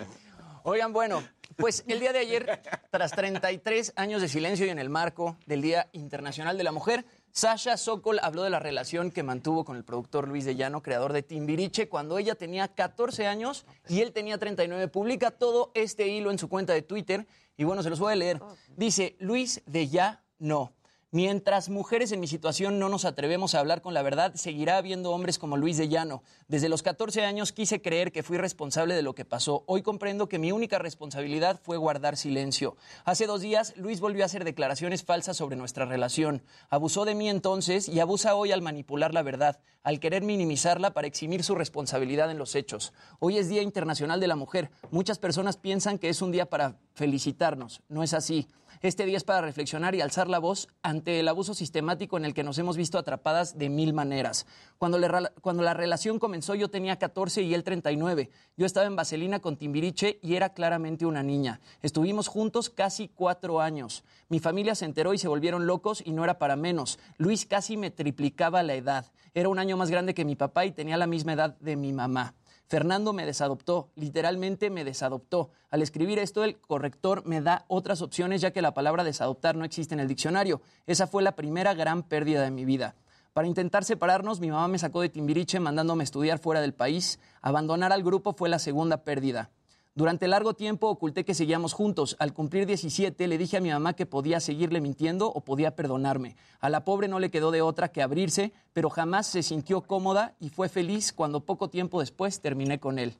Oigan, 0.64 0.92
bueno, 0.92 1.22
pues 1.56 1.84
el 1.88 2.00
día 2.00 2.12
de 2.12 2.20
ayer, 2.20 2.62
tras 2.90 3.12
33 3.12 3.94
años 3.96 4.22
de 4.22 4.28
silencio 4.28 4.64
y 4.64 4.70
en 4.70 4.78
el 4.78 4.88
marco 4.88 5.36
del 5.46 5.60
Día 5.60 5.88
Internacional 5.92 6.56
de 6.56 6.64
la 6.64 6.72
Mujer, 6.72 7.04
Sasha 7.32 7.76
Sokol 7.76 8.20
habló 8.22 8.42
de 8.44 8.50
la 8.50 8.60
relación 8.60 9.10
que 9.10 9.22
mantuvo 9.22 9.64
con 9.64 9.76
el 9.76 9.84
productor 9.84 10.28
Luis 10.28 10.44
de 10.44 10.54
Llano, 10.54 10.82
creador 10.82 11.12
de 11.12 11.22
Timbiriche, 11.22 11.88
cuando 11.88 12.18
ella 12.18 12.34
tenía 12.34 12.68
14 12.68 13.26
años 13.26 13.64
y 13.88 14.02
él 14.02 14.12
tenía 14.12 14.38
39. 14.38 14.88
Publica 14.88 15.30
todo 15.30 15.72
este 15.74 16.08
hilo 16.08 16.30
en 16.30 16.38
su 16.38 16.48
cuenta 16.48 16.74
de 16.74 16.82
Twitter 16.82 17.26
y 17.62 17.64
bueno, 17.64 17.80
se 17.84 17.90
los 17.90 18.00
voy 18.00 18.12
a 18.12 18.16
leer. 18.16 18.40
Dice, 18.76 19.16
Luis 19.20 19.62
de 19.66 19.86
Ya 19.88 20.24
no. 20.40 20.72
Mientras 21.14 21.68
mujeres 21.68 22.10
en 22.12 22.20
mi 22.20 22.26
situación 22.26 22.78
no 22.78 22.88
nos 22.88 23.04
atrevemos 23.04 23.54
a 23.54 23.60
hablar 23.60 23.82
con 23.82 23.92
la 23.92 24.00
verdad, 24.00 24.34
seguirá 24.34 24.78
habiendo 24.78 25.10
hombres 25.10 25.38
como 25.38 25.58
Luis 25.58 25.76
de 25.76 25.90
Llano. 25.90 26.22
Desde 26.48 26.70
los 26.70 26.82
14 26.82 27.26
años 27.26 27.52
quise 27.52 27.82
creer 27.82 28.12
que 28.12 28.22
fui 28.22 28.38
responsable 28.38 28.94
de 28.94 29.02
lo 29.02 29.14
que 29.14 29.26
pasó. 29.26 29.62
Hoy 29.66 29.82
comprendo 29.82 30.26
que 30.26 30.38
mi 30.38 30.52
única 30.52 30.78
responsabilidad 30.78 31.60
fue 31.62 31.76
guardar 31.76 32.16
silencio. 32.16 32.78
Hace 33.04 33.26
dos 33.26 33.42
días, 33.42 33.74
Luis 33.76 34.00
volvió 34.00 34.22
a 34.22 34.24
hacer 34.24 34.44
declaraciones 34.44 35.04
falsas 35.04 35.36
sobre 35.36 35.54
nuestra 35.54 35.84
relación. 35.84 36.40
Abusó 36.70 37.04
de 37.04 37.14
mí 37.14 37.28
entonces 37.28 37.90
y 37.90 38.00
abusa 38.00 38.34
hoy 38.34 38.50
al 38.50 38.62
manipular 38.62 39.12
la 39.12 39.20
verdad, 39.20 39.60
al 39.82 40.00
querer 40.00 40.22
minimizarla 40.22 40.94
para 40.94 41.08
eximir 41.08 41.44
su 41.44 41.54
responsabilidad 41.54 42.30
en 42.30 42.38
los 42.38 42.54
hechos. 42.54 42.94
Hoy 43.18 43.36
es 43.36 43.50
Día 43.50 43.60
Internacional 43.60 44.18
de 44.18 44.28
la 44.28 44.36
Mujer. 44.36 44.70
Muchas 44.90 45.18
personas 45.18 45.58
piensan 45.58 45.98
que 45.98 46.08
es 46.08 46.22
un 46.22 46.32
día 46.32 46.48
para 46.48 46.78
felicitarnos. 46.94 47.82
No 47.90 48.02
es 48.02 48.14
así. 48.14 48.48
Este 48.82 49.06
día 49.06 49.16
es 49.16 49.22
para 49.22 49.42
reflexionar 49.42 49.94
y 49.94 50.00
alzar 50.00 50.26
la 50.26 50.40
voz 50.40 50.66
ante 50.82 51.20
el 51.20 51.28
abuso 51.28 51.54
sistemático 51.54 52.16
en 52.16 52.24
el 52.24 52.34
que 52.34 52.42
nos 52.42 52.58
hemos 52.58 52.76
visto 52.76 52.98
atrapadas 52.98 53.56
de 53.56 53.68
mil 53.68 53.92
maneras. 53.92 54.44
Cuando, 54.76 54.98
la 54.98 55.74
relación 55.74 56.18
comenzó 56.18 56.56
yo 56.56 56.68
tenía 56.68 56.98
14 56.98 57.42
y 57.42 57.54
él 57.54 57.62
39. 57.62 58.30
Yo 58.56 58.66
estaba 58.66 58.86
en 58.86 58.96
Vaselina 58.96 59.38
con 59.38 59.56
Timbiriche 59.56 60.18
y 60.20 60.34
era 60.34 60.52
claramente 60.52 61.06
una 61.06 61.22
niña. 61.22 61.60
Estuvimos 61.80 62.26
juntos 62.26 62.70
casi 62.70 63.06
cuatro 63.06 63.60
años. 63.60 64.02
Mi 64.28 64.40
familia 64.40 64.74
se 64.74 64.84
enteró 64.84 65.14
y 65.14 65.18
se 65.18 65.28
volvieron 65.28 65.68
locos 65.68 66.02
y 66.04 66.10
no 66.10 66.24
era 66.24 66.40
para 66.40 66.56
menos. 66.56 66.98
Luis 67.18 67.46
casi 67.46 67.76
me 67.76 67.92
triplicaba 67.92 68.64
la 68.64 68.74
edad. 68.74 69.12
Era 69.32 69.48
un 69.48 69.60
año 69.60 69.76
más 69.76 69.90
grande 69.90 70.12
que 70.12 70.24
mi 70.24 70.34
papá 70.34 70.66
y 70.66 70.72
tenía 70.72 70.96
la 70.96 71.06
misma 71.06 71.34
edad 71.34 71.56
de 71.60 71.76
mi 71.76 71.92
mamá. 71.92 72.34
Fernando 72.72 73.12
me 73.12 73.26
desadoptó, 73.26 73.90
literalmente 73.96 74.70
me 74.70 74.82
desadoptó. 74.82 75.50
Al 75.68 75.82
escribir 75.82 76.18
esto, 76.18 76.42
el 76.42 76.58
corrector 76.58 77.22
me 77.26 77.42
da 77.42 77.66
otras 77.68 78.00
opciones 78.00 78.40
ya 78.40 78.52
que 78.52 78.62
la 78.62 78.72
palabra 78.72 79.04
desadoptar 79.04 79.56
no 79.56 79.66
existe 79.66 79.92
en 79.92 80.00
el 80.00 80.08
diccionario. 80.08 80.62
Esa 80.86 81.06
fue 81.06 81.22
la 81.22 81.36
primera 81.36 81.74
gran 81.74 82.02
pérdida 82.02 82.40
de 82.40 82.50
mi 82.50 82.64
vida. 82.64 82.94
Para 83.34 83.46
intentar 83.46 83.84
separarnos, 83.84 84.40
mi 84.40 84.50
mamá 84.50 84.68
me 84.68 84.78
sacó 84.78 85.02
de 85.02 85.10
Timbiriche 85.10 85.60
mandándome 85.60 86.02
estudiar 86.02 86.38
fuera 86.38 86.62
del 86.62 86.72
país. 86.72 87.20
Abandonar 87.42 87.92
al 87.92 88.02
grupo 88.02 88.32
fue 88.32 88.48
la 88.48 88.58
segunda 88.58 89.04
pérdida. 89.04 89.50
Durante 89.94 90.26
largo 90.26 90.54
tiempo 90.54 90.88
oculté 90.88 91.22
que 91.22 91.34
seguíamos 91.34 91.74
juntos. 91.74 92.16
Al 92.18 92.32
cumplir 92.32 92.64
17 92.64 93.28
le 93.28 93.36
dije 93.36 93.58
a 93.58 93.60
mi 93.60 93.68
mamá 93.68 93.92
que 93.92 94.06
podía 94.06 94.40
seguirle 94.40 94.80
mintiendo 94.80 95.30
o 95.30 95.42
podía 95.42 95.76
perdonarme. 95.76 96.34
A 96.60 96.70
la 96.70 96.82
pobre 96.86 97.08
no 97.08 97.20
le 97.20 97.30
quedó 97.30 97.50
de 97.50 97.60
otra 97.60 97.92
que 97.92 98.00
abrirse, 98.00 98.54
pero 98.72 98.88
jamás 98.88 99.26
se 99.26 99.42
sintió 99.42 99.82
cómoda 99.82 100.34
y 100.40 100.48
fue 100.48 100.70
feliz 100.70 101.12
cuando 101.12 101.44
poco 101.44 101.68
tiempo 101.68 102.00
después 102.00 102.40
terminé 102.40 102.80
con 102.80 102.98
él. 102.98 103.18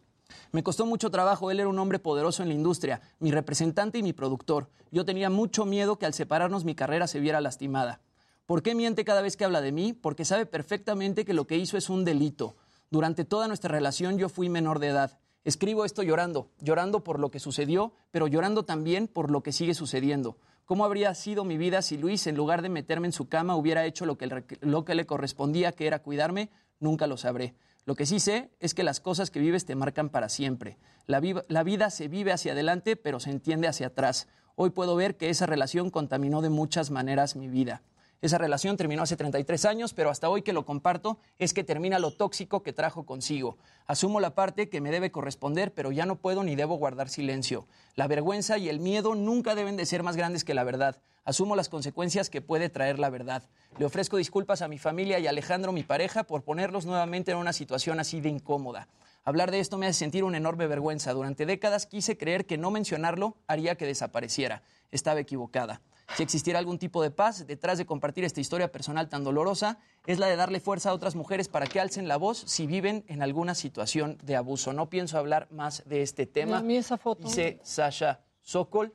Me 0.50 0.62
costó 0.62 0.86
mucho 0.86 1.10
trabajo, 1.10 1.50
él 1.50 1.60
era 1.60 1.68
un 1.68 1.78
hombre 1.78 1.98
poderoso 1.98 2.42
en 2.42 2.48
la 2.48 2.54
industria, 2.54 3.02
mi 3.18 3.30
representante 3.30 3.98
y 3.98 4.02
mi 4.02 4.14
productor. 4.14 4.70
Yo 4.90 5.04
tenía 5.04 5.28
mucho 5.28 5.66
miedo 5.66 5.98
que 5.98 6.06
al 6.06 6.14
separarnos 6.14 6.64
mi 6.64 6.74
carrera 6.74 7.06
se 7.06 7.20
viera 7.20 7.42
lastimada. 7.42 8.00
¿Por 8.46 8.62
qué 8.62 8.74
miente 8.74 9.04
cada 9.04 9.20
vez 9.20 9.36
que 9.36 9.44
habla 9.44 9.60
de 9.60 9.72
mí? 9.72 9.92
Porque 9.92 10.24
sabe 10.24 10.46
perfectamente 10.46 11.26
que 11.26 11.34
lo 11.34 11.46
que 11.46 11.58
hizo 11.58 11.76
es 11.76 11.90
un 11.90 12.06
delito. 12.06 12.56
Durante 12.90 13.26
toda 13.26 13.46
nuestra 13.46 13.70
relación 13.70 14.16
yo 14.16 14.30
fui 14.30 14.48
menor 14.48 14.78
de 14.78 14.88
edad. 14.88 15.18
Escribo 15.44 15.84
esto 15.84 16.02
llorando, 16.02 16.50
llorando 16.60 17.02
por 17.02 17.18
lo 17.18 17.30
que 17.30 17.40
sucedió, 17.40 17.92
pero 18.12 18.28
llorando 18.28 18.64
también 18.64 19.08
por 19.08 19.30
lo 19.30 19.42
que 19.42 19.52
sigue 19.52 19.74
sucediendo. 19.74 20.36
¿Cómo 20.64 20.84
habría 20.84 21.14
sido 21.14 21.44
mi 21.44 21.56
vida 21.56 21.82
si 21.82 21.98
Luis, 21.98 22.26
en 22.28 22.36
lugar 22.36 22.62
de 22.62 22.68
meterme 22.68 23.08
en 23.08 23.12
su 23.12 23.28
cama, 23.28 23.56
hubiera 23.56 23.84
hecho 23.84 24.06
lo 24.06 24.16
que, 24.16 24.44
lo 24.60 24.84
que 24.84 24.94
le 24.94 25.04
correspondía, 25.04 25.72
que 25.72 25.88
era 25.88 25.98
cuidarme? 25.98 26.50
Nunca 26.78 27.08
lo 27.08 27.16
sabré. 27.16 27.54
Lo 27.84 27.96
que 27.96 28.06
sí 28.06 28.20
sé 28.20 28.50
es 28.60 28.74
que 28.74 28.84
las 28.84 29.00
cosas 29.00 29.30
que 29.30 29.40
vives 29.40 29.64
te 29.64 29.74
marcan 29.74 30.08
para 30.08 30.28
siempre. 30.28 30.78
La, 31.06 31.20
la 31.48 31.62
vida 31.64 31.90
se 31.90 32.06
vive 32.06 32.32
hacia 32.32 32.52
adelante, 32.52 32.94
pero 32.94 33.18
se 33.18 33.30
entiende 33.30 33.66
hacia 33.66 33.88
atrás. 33.88 34.28
Hoy 34.54 34.70
puedo 34.70 34.94
ver 34.94 35.16
que 35.16 35.30
esa 35.30 35.46
relación 35.46 35.90
contaminó 35.90 36.42
de 36.42 36.50
muchas 36.50 36.92
maneras 36.92 37.34
mi 37.34 37.48
vida. 37.48 37.82
Esa 38.22 38.38
relación 38.38 38.76
terminó 38.76 39.02
hace 39.02 39.16
33 39.16 39.64
años, 39.64 39.94
pero 39.94 40.08
hasta 40.08 40.28
hoy 40.28 40.42
que 40.42 40.52
lo 40.52 40.64
comparto 40.64 41.18
es 41.40 41.52
que 41.52 41.64
termina 41.64 41.98
lo 41.98 42.12
tóxico 42.12 42.62
que 42.62 42.72
trajo 42.72 43.04
consigo. 43.04 43.58
Asumo 43.86 44.20
la 44.20 44.36
parte 44.36 44.68
que 44.68 44.80
me 44.80 44.92
debe 44.92 45.10
corresponder, 45.10 45.74
pero 45.74 45.90
ya 45.90 46.06
no 46.06 46.14
puedo 46.14 46.44
ni 46.44 46.54
debo 46.54 46.76
guardar 46.76 47.08
silencio. 47.08 47.66
La 47.96 48.06
vergüenza 48.06 48.58
y 48.58 48.68
el 48.68 48.78
miedo 48.78 49.16
nunca 49.16 49.56
deben 49.56 49.76
de 49.76 49.86
ser 49.86 50.04
más 50.04 50.16
grandes 50.16 50.44
que 50.44 50.54
la 50.54 50.62
verdad. 50.62 51.00
Asumo 51.24 51.56
las 51.56 51.68
consecuencias 51.68 52.30
que 52.30 52.40
puede 52.40 52.68
traer 52.68 53.00
la 53.00 53.10
verdad. 53.10 53.42
Le 53.76 53.86
ofrezco 53.86 54.18
disculpas 54.18 54.62
a 54.62 54.68
mi 54.68 54.78
familia 54.78 55.18
y 55.18 55.26
a 55.26 55.30
Alejandro, 55.30 55.72
mi 55.72 55.82
pareja, 55.82 56.22
por 56.22 56.44
ponerlos 56.44 56.86
nuevamente 56.86 57.32
en 57.32 57.38
una 57.38 57.52
situación 57.52 57.98
así 57.98 58.20
de 58.20 58.28
incómoda. 58.28 58.86
Hablar 59.24 59.50
de 59.50 59.58
esto 59.58 59.78
me 59.78 59.86
hace 59.86 59.98
sentir 59.98 60.22
una 60.22 60.36
enorme 60.36 60.68
vergüenza. 60.68 61.12
Durante 61.12 61.44
décadas 61.44 61.86
quise 61.86 62.16
creer 62.16 62.46
que 62.46 62.56
no 62.56 62.70
mencionarlo 62.70 63.36
haría 63.48 63.74
que 63.74 63.86
desapareciera. 63.86 64.62
Estaba 64.92 65.18
equivocada. 65.18 65.80
Si 66.16 66.22
existiera 66.22 66.58
algún 66.58 66.78
tipo 66.78 67.02
de 67.02 67.10
paz 67.10 67.46
detrás 67.46 67.78
de 67.78 67.86
compartir 67.86 68.24
esta 68.24 68.40
historia 68.40 68.70
personal 68.70 69.08
tan 69.08 69.24
dolorosa, 69.24 69.78
es 70.06 70.18
la 70.18 70.26
de 70.26 70.36
darle 70.36 70.60
fuerza 70.60 70.90
a 70.90 70.94
otras 70.94 71.14
mujeres 71.14 71.48
para 71.48 71.66
que 71.66 71.80
alcen 71.80 72.06
la 72.08 72.16
voz 72.16 72.38
si 72.46 72.66
viven 72.66 73.04
en 73.08 73.22
alguna 73.22 73.54
situación 73.54 74.18
de 74.22 74.36
abuso. 74.36 74.72
No 74.72 74.90
pienso 74.90 75.16
hablar 75.18 75.48
más 75.50 75.82
de 75.86 76.02
este 76.02 76.26
tema. 76.26 76.58
A 76.58 76.62
mí 76.62 76.76
esa 76.76 76.98
foto. 76.98 77.28
Dice 77.28 77.60
Sasha 77.62 78.20
Sokol. 78.42 78.94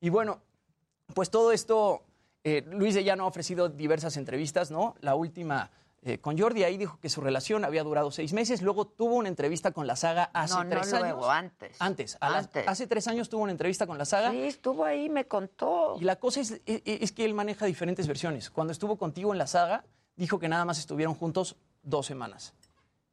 Y 0.00 0.10
bueno, 0.10 0.42
pues 1.14 1.30
todo 1.30 1.52
esto, 1.52 2.04
eh, 2.44 2.62
Luis 2.66 2.94
de 2.94 3.02
Llano 3.02 3.24
ha 3.24 3.28
ofrecido 3.28 3.68
diversas 3.68 4.16
entrevistas, 4.16 4.70
¿no? 4.70 4.94
La 5.00 5.14
última 5.14 5.70
eh, 6.08 6.20
con 6.20 6.38
Jordi, 6.38 6.64
ahí 6.64 6.76
dijo 6.78 6.98
que 7.00 7.08
su 7.08 7.20
relación 7.20 7.64
había 7.64 7.82
durado 7.84 8.10
seis 8.10 8.32
meses, 8.32 8.62
luego 8.62 8.86
tuvo 8.86 9.16
una 9.16 9.28
entrevista 9.28 9.72
con 9.72 9.86
la 9.86 9.96
saga 9.96 10.30
hace 10.32 10.54
No, 10.54 10.64
no 10.64 10.70
tres 10.70 10.92
años. 10.92 11.02
luego, 11.02 11.30
antes. 11.30 11.76
Antes, 11.80 12.16
a 12.20 12.38
Antes. 12.38 12.66
hace 12.66 12.86
tres 12.86 13.06
años 13.08 13.28
tuvo 13.28 13.42
una 13.42 13.52
entrevista 13.52 13.86
con 13.86 13.98
la 13.98 14.04
saga. 14.04 14.30
Sí, 14.30 14.42
estuvo 14.42 14.84
ahí, 14.84 15.08
me 15.08 15.26
contó. 15.26 15.96
Y 16.00 16.04
la 16.04 16.16
cosa 16.16 16.40
es, 16.40 16.60
es, 16.66 16.82
es 16.84 17.12
que 17.12 17.24
él 17.24 17.34
maneja 17.34 17.66
diferentes 17.66 18.06
versiones. 18.06 18.50
Cuando 18.50 18.72
estuvo 18.72 18.96
contigo 18.96 19.32
en 19.32 19.38
la 19.38 19.46
saga, 19.46 19.84
dijo 20.16 20.38
que 20.38 20.48
nada 20.48 20.64
más 20.64 20.78
estuvieron 20.78 21.14
juntos 21.14 21.56
dos 21.82 22.06
semanas. 22.06 22.54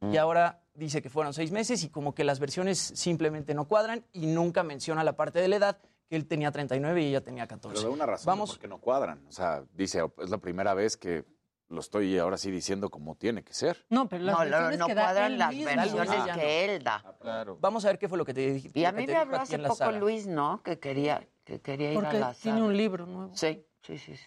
y 0.00 0.16
ahora 0.16 0.62
dice 0.74 1.00
que 1.02 1.08
fueron 1.10 1.32
seis 1.32 1.50
meses 1.52 1.82
y 1.84 1.88
como 1.88 2.14
que 2.14 2.22
las 2.24 2.38
versiones 2.38 2.78
simplemente 2.78 3.54
no 3.54 3.66
cuadran 3.66 4.04
y 4.12 4.26
nunca 4.26 4.62
menciona 4.62 5.02
la 5.04 5.16
parte 5.16 5.40
de 5.40 5.48
la 5.48 5.56
edad, 5.56 5.78
que 6.08 6.16
él 6.16 6.26
tenía 6.26 6.52
39 6.52 7.02
y 7.02 7.06
ella 7.08 7.20
tenía 7.22 7.46
14. 7.46 7.74
Pero 7.76 7.88
de 7.88 7.94
una 7.94 8.06
razón 8.06 8.26
Vamos, 8.26 8.50
porque 8.50 8.68
no 8.68 8.78
cuadran. 8.78 9.26
O 9.26 9.32
sea, 9.32 9.64
dice, 9.74 10.02
es 10.18 10.30
la 10.30 10.38
primera 10.38 10.74
vez 10.74 10.96
que 10.96 11.24
lo 11.68 11.80
estoy 11.80 12.16
ahora 12.18 12.36
sí 12.38 12.50
diciendo 12.50 12.90
como 12.90 13.14
tiene 13.16 13.42
que 13.42 13.52
ser. 13.52 13.84
No, 13.88 14.08
pero 14.08 14.24
las 14.24 14.38
No, 14.48 14.70
no, 14.76 14.86
que 14.86 14.94
da 14.94 15.02
cuadran 15.02 15.32
él 15.32 15.38
las 15.38 15.50
mismo. 15.52 15.66
versiones 15.74 16.10
Ah, 16.30 16.34
que 16.34 16.64
él 16.76 16.82
da. 16.84 17.16
Claro. 17.20 17.58
Vamos 17.60 17.84
a 17.84 17.88
ver 17.88 17.98
qué 17.98 18.08
fue 18.08 18.16
lo 18.18 18.24
que 18.24 18.34
te 18.34 18.52
dije. 18.52 18.70
Y 18.74 18.84
a 18.84 18.92
mí 18.92 19.06
me 19.06 19.16
habló 19.16 19.38
hace 19.38 19.58
poco. 19.58 19.90
Luis, 19.92 20.26
¿no? 20.26 20.62
Que 20.62 20.78
quería, 20.78 21.26
que 21.44 21.60
quería 21.60 21.90
ir 21.90 21.94
Porque 21.94 22.16
a 22.18 22.20
la 22.20 22.34
tiene 22.34 22.58
saga. 22.58 22.68
un 22.68 22.76
libro 22.76 23.06
nuevo. 23.06 23.34
Sí, 23.36 23.64
sí, 23.82 23.98
sí, 23.98 24.16
sí. 24.16 24.26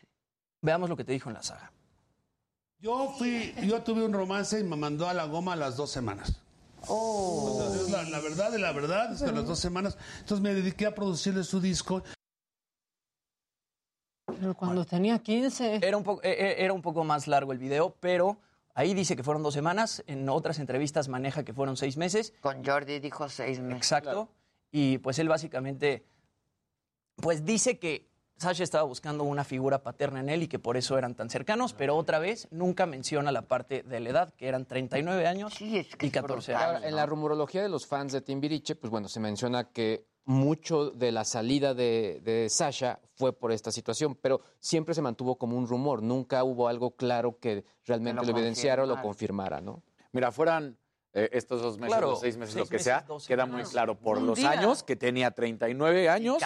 Veamos 0.62 0.90
lo 0.90 0.98
que 0.98 1.04
te 1.06 1.14
dijo 1.14 1.30
en 1.30 1.36
la 1.36 1.44
saga. 1.44 1.72
Yo 2.82 3.14
fui, 3.18 3.54
yo 3.64 3.82
tuve 3.84 4.04
un 4.04 4.14
romance 4.14 4.60
y 4.60 4.64
me 4.64 4.76
mandó 4.76 5.08
a 5.08 5.14
la 5.14 5.26
goma 5.26 5.54
a 5.54 5.56
las 5.56 5.76
dos 5.78 5.90
semanas. 5.92 6.42
Entonces, 6.82 7.90
la, 7.92 8.04
la 8.04 8.20
verdad 8.20 8.52
de 8.52 8.60
la 8.60 8.72
verdad 8.72 9.12
es 9.14 9.22
que 9.22 9.30
a 9.30 9.34
las 9.34 9.46
dos 9.46 9.60
semanas. 9.60 9.98
Entonces 10.20 10.40
me 10.42 10.54
dediqué 10.54 10.86
a 10.86 10.96
producirle 10.96 11.44
su 11.44 11.60
disco. 11.60 12.04
Pero 14.40 14.54
cuando 14.56 14.86
tenía 14.86 15.20
15. 15.20 15.80
Era 15.82 15.98
un, 15.98 16.04
poco, 16.04 16.22
eh, 16.24 16.32
eh, 16.32 16.56
era 16.60 16.74
un 16.74 16.82
poco 16.82 17.04
más 17.04 17.28
largo 17.28 17.52
el 17.52 17.58
video, 17.58 17.96
pero 18.00 18.38
ahí 18.74 18.94
dice 18.94 19.16
que 19.16 19.24
fueron 19.24 19.44
dos 19.44 19.54
semanas. 19.54 20.04
En 20.08 20.28
otras 20.30 20.60
entrevistas 20.60 21.08
maneja 21.08 21.44
que 21.44 21.54
fueron 21.54 21.78
seis 21.78 21.98
meses. 21.98 22.34
Con 22.42 22.64
Jordi 22.64 23.00
dijo 23.00 23.30
seis 23.30 23.60
meses. 23.60 23.78
Exacto. 23.78 24.30
Y 24.72 25.00
pues 25.00 25.20
él 25.20 25.28
básicamente, 25.28 26.06
pues 27.16 27.46
dice 27.46 27.80
que 27.80 28.10
Sasha 28.40 28.64
estaba 28.64 28.86
buscando 28.86 29.26
una 29.26 29.44
figura 29.44 29.84
paterna 29.84 30.22
en 30.22 30.30
él 30.30 30.44
y 30.44 30.48
que 30.48 30.60
por 30.60 30.78
eso 30.78 30.98
eran 30.98 31.14
tan 31.14 31.30
cercanos, 31.30 31.74
pero 31.74 31.98
otra 31.98 32.20
vez 32.20 32.48
nunca 32.52 32.86
menciona 32.86 33.34
la 33.34 33.42
parte 33.42 33.84
de 33.84 34.00
la 34.00 34.10
edad, 34.10 34.34
que 34.34 34.48
eran 34.48 34.66
39 34.66 35.28
años 35.28 35.60
y 35.60 35.84
14 35.84 36.56
años. 36.56 36.84
En 36.86 36.96
la 36.96 37.06
rumorología 37.06 37.62
de 37.62 37.68
los 37.68 37.86
fans 37.86 38.14
de 38.14 38.22
Timbiriche, 38.22 38.76
pues 38.76 38.92
bueno, 38.92 39.10
se 39.10 39.20
menciona 39.20 39.66
que 39.66 40.06
mucho 40.30 40.92
de 40.92 41.12
la 41.12 41.26
salida 41.26 41.74
de, 41.74 42.22
de 42.24 42.48
Sasha 42.52 43.00
fue 43.16 43.34
por 43.34 43.52
esta 43.52 43.72
situación, 43.72 44.14
pero 44.22 44.42
siempre 44.60 44.94
se 44.94 45.02
mantuvo 45.02 45.38
como 45.40 45.58
un 45.58 45.68
rumor, 45.68 46.04
nunca 46.04 46.44
hubo 46.44 46.68
algo 46.68 46.92
claro 46.92 47.40
que 47.40 47.66
realmente 47.84 48.22
Que 48.22 48.28
lo 48.28 48.32
lo 48.34 48.38
evidenciara 48.38 48.84
o 48.84 48.86
lo 48.86 49.02
confirmara. 49.02 49.60
¿no? 49.60 49.82
Mira, 50.12 50.32
fueran 50.32 50.78
eh, 51.14 51.30
estos 51.32 51.64
dos 51.64 51.80
meses, 51.80 51.94
Claro, 51.96 52.12
los 52.12 52.20
seis 52.20 52.38
meses, 52.38 52.54
seis 52.54 52.64
lo 52.66 52.70
que 52.70 52.76
meses, 52.76 52.84
sea, 52.86 53.06
queda 53.28 53.48
muy 53.48 53.64
claro 53.64 53.96
por 54.00 54.20
Un 54.20 54.28
los 54.28 54.38
día. 54.38 54.52
años 54.52 54.84
que 54.84 54.96
tenía 54.96 55.32
39 55.32 56.08
años 56.10 56.38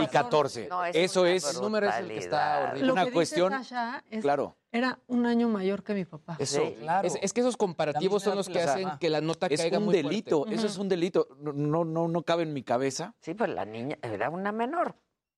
y 0.00 0.06
14. 0.06 0.68
No, 0.68 0.84
es 0.84 0.94
Eso 0.94 1.22
una 1.22 1.30
es 1.32 1.54
El 1.56 1.60
número 1.62 1.88
es 1.88 1.96
el 1.96 2.06
que 2.06 2.18
está 2.18 2.60
horrible. 2.68 2.86
Lo 2.86 2.92
una 2.92 3.02
que 3.02 3.10
dice 3.10 3.14
cuestión. 3.16 3.50
Sasha 3.52 4.04
es- 4.08 4.22
Claro. 4.22 4.56
Era 4.74 4.98
un 5.06 5.26
año 5.26 5.50
mayor 5.50 5.84
que 5.84 5.92
mi 5.92 6.06
papá. 6.06 6.36
Eso, 6.38 6.62
es, 7.02 7.18
es 7.20 7.32
que 7.34 7.42
esos 7.42 7.58
comparativos 7.58 8.22
son 8.22 8.36
los 8.36 8.48
que 8.48 8.62
hacen 8.62 8.88
que 8.98 9.10
la 9.10 9.20
nota 9.20 9.46
es 9.48 9.60
caiga 9.60 9.78
un 9.78 9.84
muy 9.84 9.94
delito, 9.94 10.38
fuerte. 10.38 10.54
eso 10.54 10.66
es 10.66 10.78
un 10.78 10.88
delito. 10.88 11.28
No, 11.38 11.52
no, 11.52 11.84
no, 11.84 12.08
no 12.08 12.22
cabe 12.22 12.44
en 12.44 12.54
mi 12.54 12.62
cabeza. 12.62 13.14
Sí, 13.20 13.34
pues 13.34 13.50
la 13.50 13.66
niña 13.66 13.98
era 14.00 14.30
una 14.30 14.50
menor. 14.50 14.96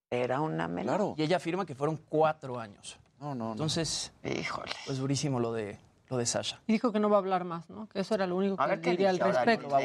Era 0.08 0.40
una 0.40 0.68
menor. 0.68 1.14
Y 1.16 1.24
ella 1.24 1.38
afirma 1.38 1.66
que 1.66 1.74
fueron 1.74 1.96
cuatro 2.08 2.60
años. 2.60 3.00
No, 3.18 3.34
no, 3.34 3.52
Entonces, 3.52 4.12
híjole. 4.22 4.70
Pues 4.86 4.98
durísimo 4.98 5.40
lo 5.40 5.52
de, 5.52 5.80
lo 6.08 6.16
de 6.16 6.26
Sasha. 6.26 6.60
Y 6.68 6.74
dijo 6.74 6.92
que 6.92 7.00
no 7.00 7.10
va 7.10 7.16
a 7.16 7.18
hablar 7.18 7.42
más, 7.42 7.68
¿no? 7.68 7.88
Que 7.88 8.00
eso 8.00 8.14
era 8.14 8.28
lo 8.28 8.36
único 8.36 8.62
A 8.62 8.76
que 8.76 8.90
diría 8.90 9.10
al 9.10 9.18
respecto. 9.18 9.76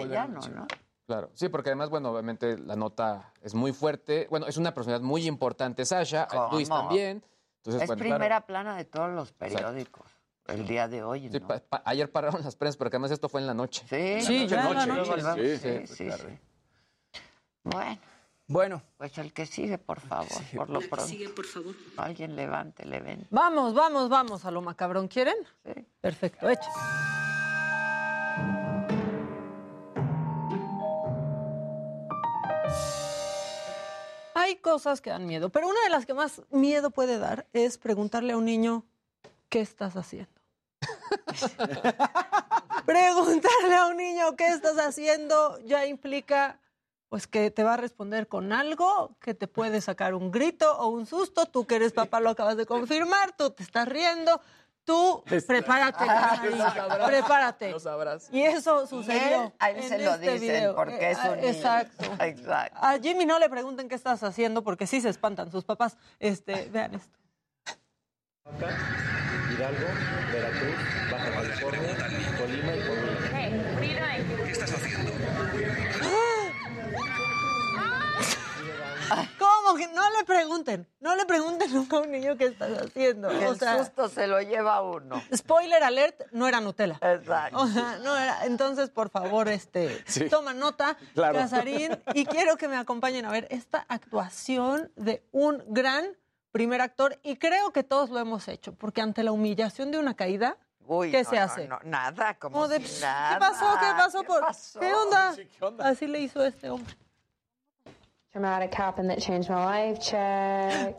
Claro, 1.08 1.32
sí, 1.34 1.50
porque 1.50 1.70
además, 1.70 1.90
bueno, 1.90 2.12
obviamente 2.12 2.56
la 2.60 2.76
nota 2.76 3.34
es 3.42 3.56
muy 3.56 3.74
fuerte. 3.74 4.28
Bueno, 4.30 4.46
es 4.46 4.58
una 4.58 4.76
personalidad 4.76 5.04
muy 5.04 5.26
importante, 5.26 5.84
Sasha, 5.84 6.28
¿Cómo? 6.28 6.50
Luis 6.52 6.70
también. 6.70 7.24
Entonces, 7.60 7.82
es 7.84 7.88
bueno, 7.88 8.00
primera 8.00 8.28
claro. 8.28 8.46
plana 8.46 8.76
de 8.78 8.86
todos 8.86 9.12
los 9.12 9.32
periódicos. 9.34 10.08
El 10.48 10.66
día 10.66 10.88
de 10.88 11.04
hoy, 11.04 11.30
Sí, 11.30 11.40
¿no? 11.40 11.48
pa- 11.48 11.60
pa- 11.60 11.84
ayer 11.86 12.12
pararon 12.12 12.42
las 12.44 12.56
prensas, 12.56 12.78
porque 12.78 12.96
además 12.96 13.12
esto 13.12 13.30
fue 13.30 13.42
en 13.42 13.48
la 13.48 13.54
noche. 13.54 13.84
Sí, 13.88 14.22
Sí, 14.26 14.48
ya 14.48 14.74
la 14.74 14.86
noche. 14.86 15.12
Sí, 15.22 15.58
sí, 15.58 15.88
sí, 15.88 15.96
sí, 15.96 16.06
claro. 16.06 16.24
sí. 16.30 17.20
Bueno, 17.64 18.00
Bueno, 18.48 18.82
pues 18.98 19.16
el 19.20 19.32
que 19.32 19.46
sigue, 19.46 19.78
por 19.78 20.00
favor, 20.00 20.28
por 20.56 20.70
lo 20.72 20.80
pronto. 20.80 21.06
Sigue, 21.06 21.30
por 21.30 21.46
favor. 21.46 21.76
Alguien 21.98 22.36
levante 22.36 22.82
el 22.82 22.92
evento. 22.96 23.28
Vamos, 23.30 23.76
vamos, 23.76 24.10
vamos 24.10 24.44
a 24.44 24.50
lo 24.50 24.62
macabrón. 24.62 25.08
¿Quieren? 25.08 25.36
Sí. 25.64 25.86
Perfecto, 26.02 26.50
hecho. 26.50 26.68
Hay 34.50 34.56
cosas 34.56 35.00
que 35.00 35.12
dan 35.12 35.28
miedo, 35.28 35.52
pero 35.52 35.68
una 35.68 35.80
de 35.84 35.92
las 35.92 36.08
que 36.08 36.16
más 36.16 36.42
miedo 36.50 36.90
puede 36.90 37.20
dar 37.20 37.46
es 37.54 37.78
preguntarle 37.78 38.34
a 38.34 38.38
un 38.38 38.46
niño, 38.46 38.84
¿qué 39.48 39.62
estás 39.62 39.96
haciendo? 39.96 40.42
preguntarle 42.88 43.76
a 43.76 43.86
un 43.86 43.98
niño, 43.98 44.36
¿qué 44.36 44.48
estás 44.48 44.80
haciendo? 44.80 45.60
Ya 45.66 45.86
implica 45.86 46.60
pues 47.10 47.28
que 47.28 47.52
te 47.52 47.64
va 47.64 47.76
a 47.76 47.78
responder 47.78 48.28
con 48.28 48.52
algo 48.52 49.16
que 49.22 49.36
te 49.36 49.48
puede 49.48 49.82
sacar 49.82 50.16
un 50.16 50.32
grito 50.32 50.80
o 50.80 50.88
un 50.88 51.06
susto. 51.06 51.46
Tú 51.46 51.68
que 51.68 51.76
eres 51.76 51.94
papá 51.94 52.20
lo 52.20 52.32
acabas 52.32 52.58
de 52.58 52.66
confirmar, 52.66 53.38
tú 53.38 53.52
te 53.52 53.62
estás 53.62 53.88
riendo. 53.88 54.42
Tú 54.90 55.24
prepárate, 55.46 56.04
Ah, 56.08 56.30
Casarín, 56.32 56.58
lo 56.58 56.64
sabrás. 56.72 57.08
prepárate. 57.08 57.70
Lo 57.70 57.80
sabrás. 57.80 58.28
Y 58.32 58.42
eso 58.42 58.88
sucedió. 58.88 59.54
a 59.60 59.70
él 59.70 59.78
en 59.78 59.84
se 59.88 60.00
lo 60.00 60.14
este 60.16 60.32
dicen 60.32 60.40
video. 60.40 60.76
porque 60.76 61.12
es 61.12 61.18
Eh, 61.20 61.30
un 61.30 61.36
niño. 61.36 61.48
Exacto. 61.48 62.06
Exacto. 62.20 62.80
A 62.82 62.98
Jimmy 62.98 63.24
no 63.28 63.38
le 63.38 63.50
pregunten 63.52 63.88
qué 63.88 63.94
estás 63.94 64.24
haciendo 64.24 64.64
porque 64.64 64.88
sí 64.88 65.00
se 65.00 65.10
espantan 65.10 65.52
sus 65.52 65.64
papás. 65.64 65.96
Este, 66.20 66.70
vean 66.72 66.96
esto. 66.96 67.16
Hidalgo, 69.54 69.88
Veracruz, 70.34 70.76
Baja 71.12 71.32
California, 71.34 71.96
Colima 72.40 72.76
y 72.76 72.80
Coahuila. 72.82 74.44
¿Qué 74.46 74.52
estás 74.52 74.74
haciendo? 74.74 75.12
¿Cómo 79.70 79.78
que 79.78 79.88
no 79.94 80.10
le 80.18 80.24
pregunten? 80.26 80.88
No 81.00 81.16
le 81.16 81.26
pregunten 81.26 81.72
nunca 81.74 81.98
a 81.98 82.00
un 82.00 82.12
niño 82.12 82.36
qué 82.38 82.46
estás 82.46 82.72
haciendo. 82.82 83.30
El 83.30 83.46
O 83.48 83.56
sea, 83.56 83.78
susto 83.78 84.10
se 84.10 84.26
lo 84.28 84.42
lleva 84.42 84.82
uno. 84.82 85.22
spoiler 85.36 85.84
alert, 85.84 86.22
no 86.32 86.48
era 86.48 86.60
Nutella. 86.60 86.98
Exacto. 87.02 87.58
O 87.58 87.68
sea, 87.68 87.98
no 88.04 88.16
era. 88.18 88.46
Entonces, 88.46 88.90
por 88.90 89.10
favor, 89.10 89.48
este, 89.48 90.04
Sí. 90.08 90.28
toma 90.30 90.54
nota, 90.54 90.98
Claro. 91.14 91.38
Casarín, 91.38 92.02
y 92.14 92.26
quiero 92.26 92.58
que 92.58 92.68
me 92.68 92.78
acompañen 92.78 93.26
a 93.26 93.32
ver 93.32 93.48
esta 93.52 93.86
actuación 93.90 94.92
de 94.96 95.24
un 95.32 95.64
gran 95.68 96.18
primer 96.52 96.82
actor, 96.82 97.20
y 97.22 97.36
creo 97.38 97.72
que 97.72 97.84
todos 97.84 98.10
lo 98.10 98.18
hemos 98.18 98.48
hecho, 98.48 98.74
porque 98.74 99.02
ante 99.02 99.22
la 99.22 99.32
humillación 99.32 99.92
de 99.92 100.00
una 100.00 100.16
caída, 100.16 100.58
Uy, 100.88 101.12
¿qué 101.12 101.22
no, 101.22 101.30
se 101.30 101.38
hace? 101.38 101.68
no, 101.68 101.78
nada, 101.84 102.34
como 102.40 102.54
Como 102.56 102.68
de, 102.68 102.78
si 102.80 102.86
"Pss, 102.86 103.02
nada. 103.02 103.34
¿Qué 103.36 103.40
pasó? 103.40 103.66
¿Qué 103.80 103.86
pasó? 103.96 104.24
Por, 104.24 104.42
pasó? 104.42 104.80
¿Qué 104.80 104.92
onda? 104.92 105.34
Sí, 105.36 105.46
¿qué 105.46 105.64
onda? 105.64 105.88
Así 105.88 106.08
le 106.08 106.20
hizo 106.22 106.44
este 106.44 106.72
hombre. 106.72 106.96
Traumatic 108.34 108.74
happened 108.76 109.10
that 109.10 109.20
changed 109.20 109.50
my 109.50 109.66
life. 109.66 110.00
Check. 110.00 110.96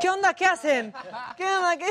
¿Qué 0.00 0.08
onda? 0.10 0.32
¿Qué 0.34 0.46
hacen? 0.46 0.94
¿Qué 1.36 1.44
onda? 1.44 1.76
¿Qué? 1.76 1.86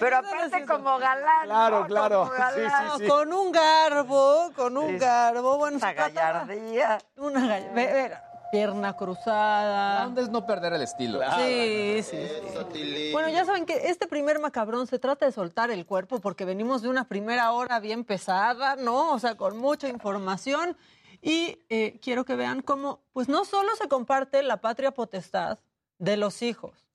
Pero 0.00 0.16
aparte 0.16 0.64
como 0.66 0.98
galán. 0.98 1.44
Claro, 1.44 1.80
¿no? 1.82 1.86
claro. 1.86 2.18
Como 2.24 2.32
galán. 2.32 2.54
Sí, 2.54 2.96
sí, 2.96 3.04
sí. 3.04 3.08
Con 3.08 3.32
un 3.32 3.52
garbo, 3.52 4.50
con 4.56 4.76
un 4.76 4.90
Sí. 4.92 4.98
garbo. 4.98 5.56
Bueno, 5.58 5.76
Una 5.76 5.92
gallardía. 5.92 6.98
Una 7.16 7.40
gall- 7.46 7.72
ve- 7.74 7.92
ve, 7.92 8.12
pierna 8.50 8.96
cruzada. 8.96 10.00
La 10.00 10.06
onda 10.06 10.22
es 10.22 10.28
no 10.30 10.46
perder 10.46 10.72
el 10.72 10.82
estilo. 10.82 11.20
Sí, 11.36 12.02
sí, 12.02 12.26
sí. 12.72 13.10
Bueno, 13.12 13.28
ya 13.28 13.44
saben 13.44 13.66
que 13.66 13.88
este 13.88 14.08
primer 14.08 14.40
macabrón 14.40 14.86
se 14.88 14.98
trata 14.98 15.26
de 15.26 15.32
soltar 15.32 15.70
el 15.70 15.86
cuerpo 15.86 16.20
porque 16.20 16.44
venimos 16.44 16.82
de 16.82 16.88
una 16.88 17.04
primera 17.04 17.52
hora 17.52 17.78
bien 17.78 18.02
pesada, 18.04 18.74
¿no? 18.76 19.12
O 19.12 19.18
sea, 19.20 19.36
con 19.36 19.58
mucha 19.58 19.86
información. 19.88 20.76
Y 21.26 21.58
eh, 21.70 21.98
quiero 22.00 22.24
que 22.24 22.36
vean 22.36 22.62
cómo, 22.62 23.00
pues 23.12 23.28
no 23.28 23.44
solo 23.44 23.74
se 23.74 23.88
comparte 23.88 24.44
la 24.44 24.60
patria 24.60 24.92
potestad 24.92 25.58
de 25.98 26.16
los 26.16 26.40
hijos. 26.40 26.86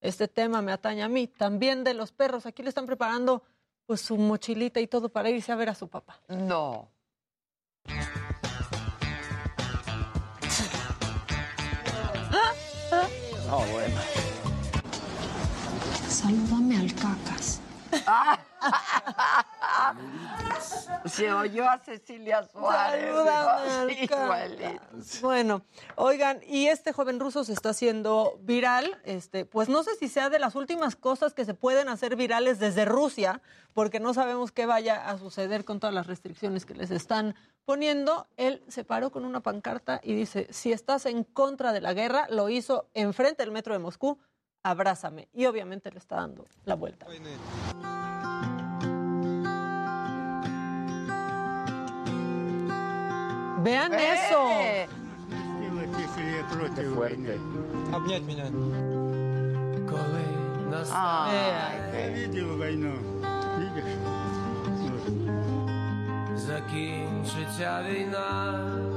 Este 0.00 0.26
tema 0.26 0.62
me 0.62 0.72
atañe 0.72 1.04
a 1.04 1.08
mí, 1.08 1.28
también 1.28 1.84
de 1.84 1.94
los 1.94 2.10
perros. 2.10 2.44
Aquí 2.44 2.64
le 2.64 2.70
están 2.70 2.86
preparando 2.86 3.44
pues 3.86 4.00
su 4.00 4.16
mochilita 4.16 4.80
y 4.80 4.88
todo 4.88 5.10
para 5.10 5.30
irse 5.30 5.52
a 5.52 5.54
ver 5.54 5.68
a 5.68 5.76
su 5.76 5.86
papá. 5.86 6.20
No. 6.26 6.88
No, 13.46 13.58
bueno. 13.70 14.00
Salúdame 16.08 16.78
al 16.78 16.92
cacas. 16.96 17.61
Se 21.06 21.32
oyó 21.32 21.68
a 21.68 21.78
Cecilia 21.78 22.42
Suárez. 22.44 23.10
Igualito. 24.00 24.80
Bueno, 25.20 25.62
oigan, 25.96 26.40
y 26.46 26.68
este 26.68 26.92
joven 26.92 27.20
ruso 27.20 27.44
se 27.44 27.52
está 27.52 27.70
haciendo 27.70 28.38
viral, 28.42 29.00
este, 29.04 29.44
pues 29.44 29.68
no 29.68 29.82
sé 29.82 29.94
si 29.96 30.08
sea 30.08 30.30
de 30.30 30.38
las 30.38 30.54
últimas 30.54 30.96
cosas 30.96 31.34
que 31.34 31.44
se 31.44 31.54
pueden 31.54 31.88
hacer 31.88 32.16
virales 32.16 32.58
desde 32.58 32.84
Rusia, 32.84 33.42
porque 33.74 34.00
no 34.00 34.14
sabemos 34.14 34.52
qué 34.52 34.66
vaya 34.66 35.08
a 35.08 35.18
suceder 35.18 35.64
con 35.64 35.80
todas 35.80 35.94
las 35.94 36.06
restricciones 36.06 36.66
que 36.66 36.74
les 36.74 36.90
están 36.90 37.34
poniendo. 37.64 38.26
Él 38.36 38.62
se 38.68 38.84
paró 38.84 39.10
con 39.10 39.24
una 39.24 39.40
pancarta 39.40 40.00
y 40.02 40.14
dice, 40.14 40.46
si 40.50 40.72
estás 40.72 41.06
en 41.06 41.24
contra 41.24 41.72
de 41.72 41.80
la 41.80 41.94
guerra, 41.94 42.26
lo 42.30 42.48
hizo 42.48 42.88
enfrente 42.94 43.42
del 43.42 43.52
metro 43.52 43.72
de 43.72 43.78
Moscú, 43.78 44.18
Abrázame. 44.62 45.28
Y 45.32 45.46
obviamente 45.46 45.90
le 45.90 45.98
está 45.98 46.16
dando 46.16 46.46
la 46.64 46.74
vuelta. 46.74 47.06
Vean 53.62 53.94
¡Eh! 53.94 54.14
eso. 54.14 54.88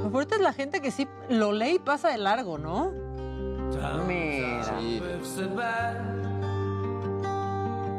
Qué 0.02 0.10
fuerte. 0.10 0.34
Es 0.34 0.40
la 0.40 0.52
gente 0.52 0.80
que 0.80 0.90
sí 0.90 1.06
lo 1.28 1.52
lee 1.52 1.74
y 1.74 1.78
pasa 1.78 2.08
de 2.08 2.18
largo, 2.18 2.58
¿no? 2.58 3.05
Mira. 4.06 4.64
Sí. 4.78 5.02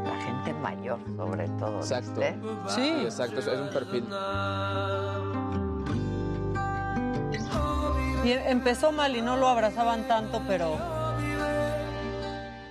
La 0.04 0.22
gente 0.22 0.54
mayor, 0.54 1.00
sobre 1.16 1.48
todo. 1.50 1.78
Exacto. 1.78 2.12
¿viste? 2.12 2.36
Sí. 2.68 2.90
Exacto, 3.04 3.40
es 3.40 3.48
un 3.48 3.70
perfil. 3.70 4.06
Y 8.26 8.32
empezó 8.32 8.92
mal 8.92 9.16
y 9.16 9.22
no 9.22 9.38
lo 9.38 9.48
abrazaban 9.48 10.08
tanto, 10.08 10.42
pero 10.48 10.76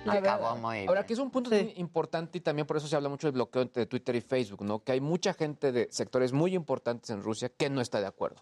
Acabó 0.07 0.55
muy 0.55 0.77
bien. 0.77 0.89
Ahora, 0.89 1.05
que 1.05 1.13
es 1.13 1.19
un 1.19 1.29
punto 1.29 1.55
importante 1.75 2.37
y 2.37 2.41
también 2.41 2.65
por 2.65 2.77
eso 2.77 2.87
se 2.87 2.95
habla 2.95 3.09
mucho 3.09 3.27
del 3.27 3.33
bloqueo 3.33 3.61
entre 3.61 3.85
Twitter 3.85 4.15
y 4.15 4.21
Facebook, 4.21 4.63
¿no? 4.63 4.83
Que 4.83 4.93
hay 4.93 5.01
mucha 5.01 5.33
gente 5.33 5.71
de 5.71 5.87
sectores 5.91 6.31
muy 6.31 6.55
importantes 6.55 7.09
en 7.09 7.21
Rusia 7.21 7.49
que 7.49 7.69
no 7.69 7.81
está 7.81 7.99
de 7.99 8.07
acuerdo 8.07 8.41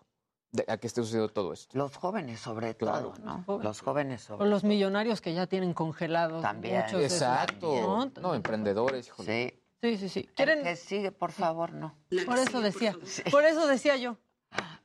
de, 0.52 0.66
a 0.68 0.78
que 0.78 0.88
esté 0.88 1.02
sucediendo 1.02 1.30
todo 1.34 1.54
esto. 1.54 1.78
Los 1.78 1.96
jóvenes, 1.98 2.40
sobre 2.40 2.76
Claro. 2.76 3.14
todo, 3.22 3.44
¿no? 3.48 3.60
Los 3.64 3.82
jóvenes, 3.82 4.22
sobre 4.22 4.46
o 4.46 4.50
los 4.50 4.64
millonarios 4.64 5.22
que 5.22 5.34
ya 5.34 5.48
tienen 5.48 5.74
congelados. 5.74 6.42
También. 6.42 6.82
muchos 6.84 7.00
de 7.00 7.06
esos, 7.06 7.22
Exacto. 7.22 7.74
¿no? 8.16 8.22
No, 8.22 8.34
emprendedores, 8.36 9.08
híjole. 9.08 9.50
Sí. 9.50 9.62
Sí, 9.82 9.98
sí, 9.98 10.10
sí. 10.10 10.30
¿Quieren? 10.36 10.60
El 10.60 10.64
que 10.64 10.76
sigue, 10.78 11.12
por 11.12 11.32
favor, 11.32 11.74
no. 11.74 11.96
Por 12.26 12.40
eso 12.40 12.62
decía. 12.62 12.96
Por 13.30 13.44
eso 13.46 13.68
decía 13.68 13.98
yo. 13.98 14.18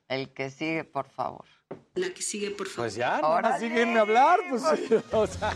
El 0.09 0.33
que 0.35 0.51
sigue, 0.51 0.85
por 0.85 1.09
favor. 1.09 1.45
La 1.95 2.11
que 2.11 2.21
sigue, 2.21 2.51
por 2.51 2.67
favor. 2.67 2.87
Pues 2.89 2.97
ya, 2.97 3.19
Ahora 3.19 3.59
siguen 3.59 3.97
hablar, 3.97 4.41
pues 4.51 4.63
o 5.13 5.27
sea. 5.27 5.55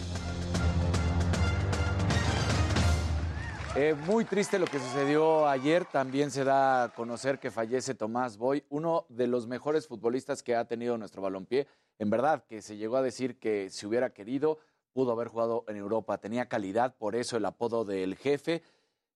Eh, 3.77 3.97
muy 4.07 4.25
triste 4.25 4.61
lo 4.61 4.67
que 4.67 4.79
sucedió 4.79 5.49
ayer. 5.49 5.85
También 5.85 6.31
se 6.31 6.45
da 6.45 6.85
a 6.85 6.89
conocer 6.91 7.41
que 7.41 7.51
fallece 7.51 7.97
Tomás 7.97 8.37
Boy, 8.37 8.65
uno 8.69 9.05
de 9.09 9.27
los 9.27 9.49
mejores 9.49 9.89
futbolistas 9.89 10.45
que 10.45 10.55
ha 10.55 10.65
tenido 10.65 10.97
nuestro 10.97 11.23
balompié. 11.23 11.67
En 11.99 12.09
verdad, 12.09 12.45
que 12.45 12.63
se 12.63 12.77
llegó 12.77 12.99
a 12.99 13.03
decir 13.03 13.37
que 13.41 13.71
si 13.71 13.85
hubiera 13.85 14.11
querido, 14.11 14.61
pudo 14.93 15.11
haber 15.11 15.27
jugado 15.27 15.65
en 15.67 15.77
Europa. 15.77 16.19
Tenía 16.19 16.49
calidad, 16.49 16.95
por 16.97 17.17
eso 17.17 17.37
el 17.37 17.45
apodo 17.47 17.85
del 17.85 18.15
jefe. 18.15 18.63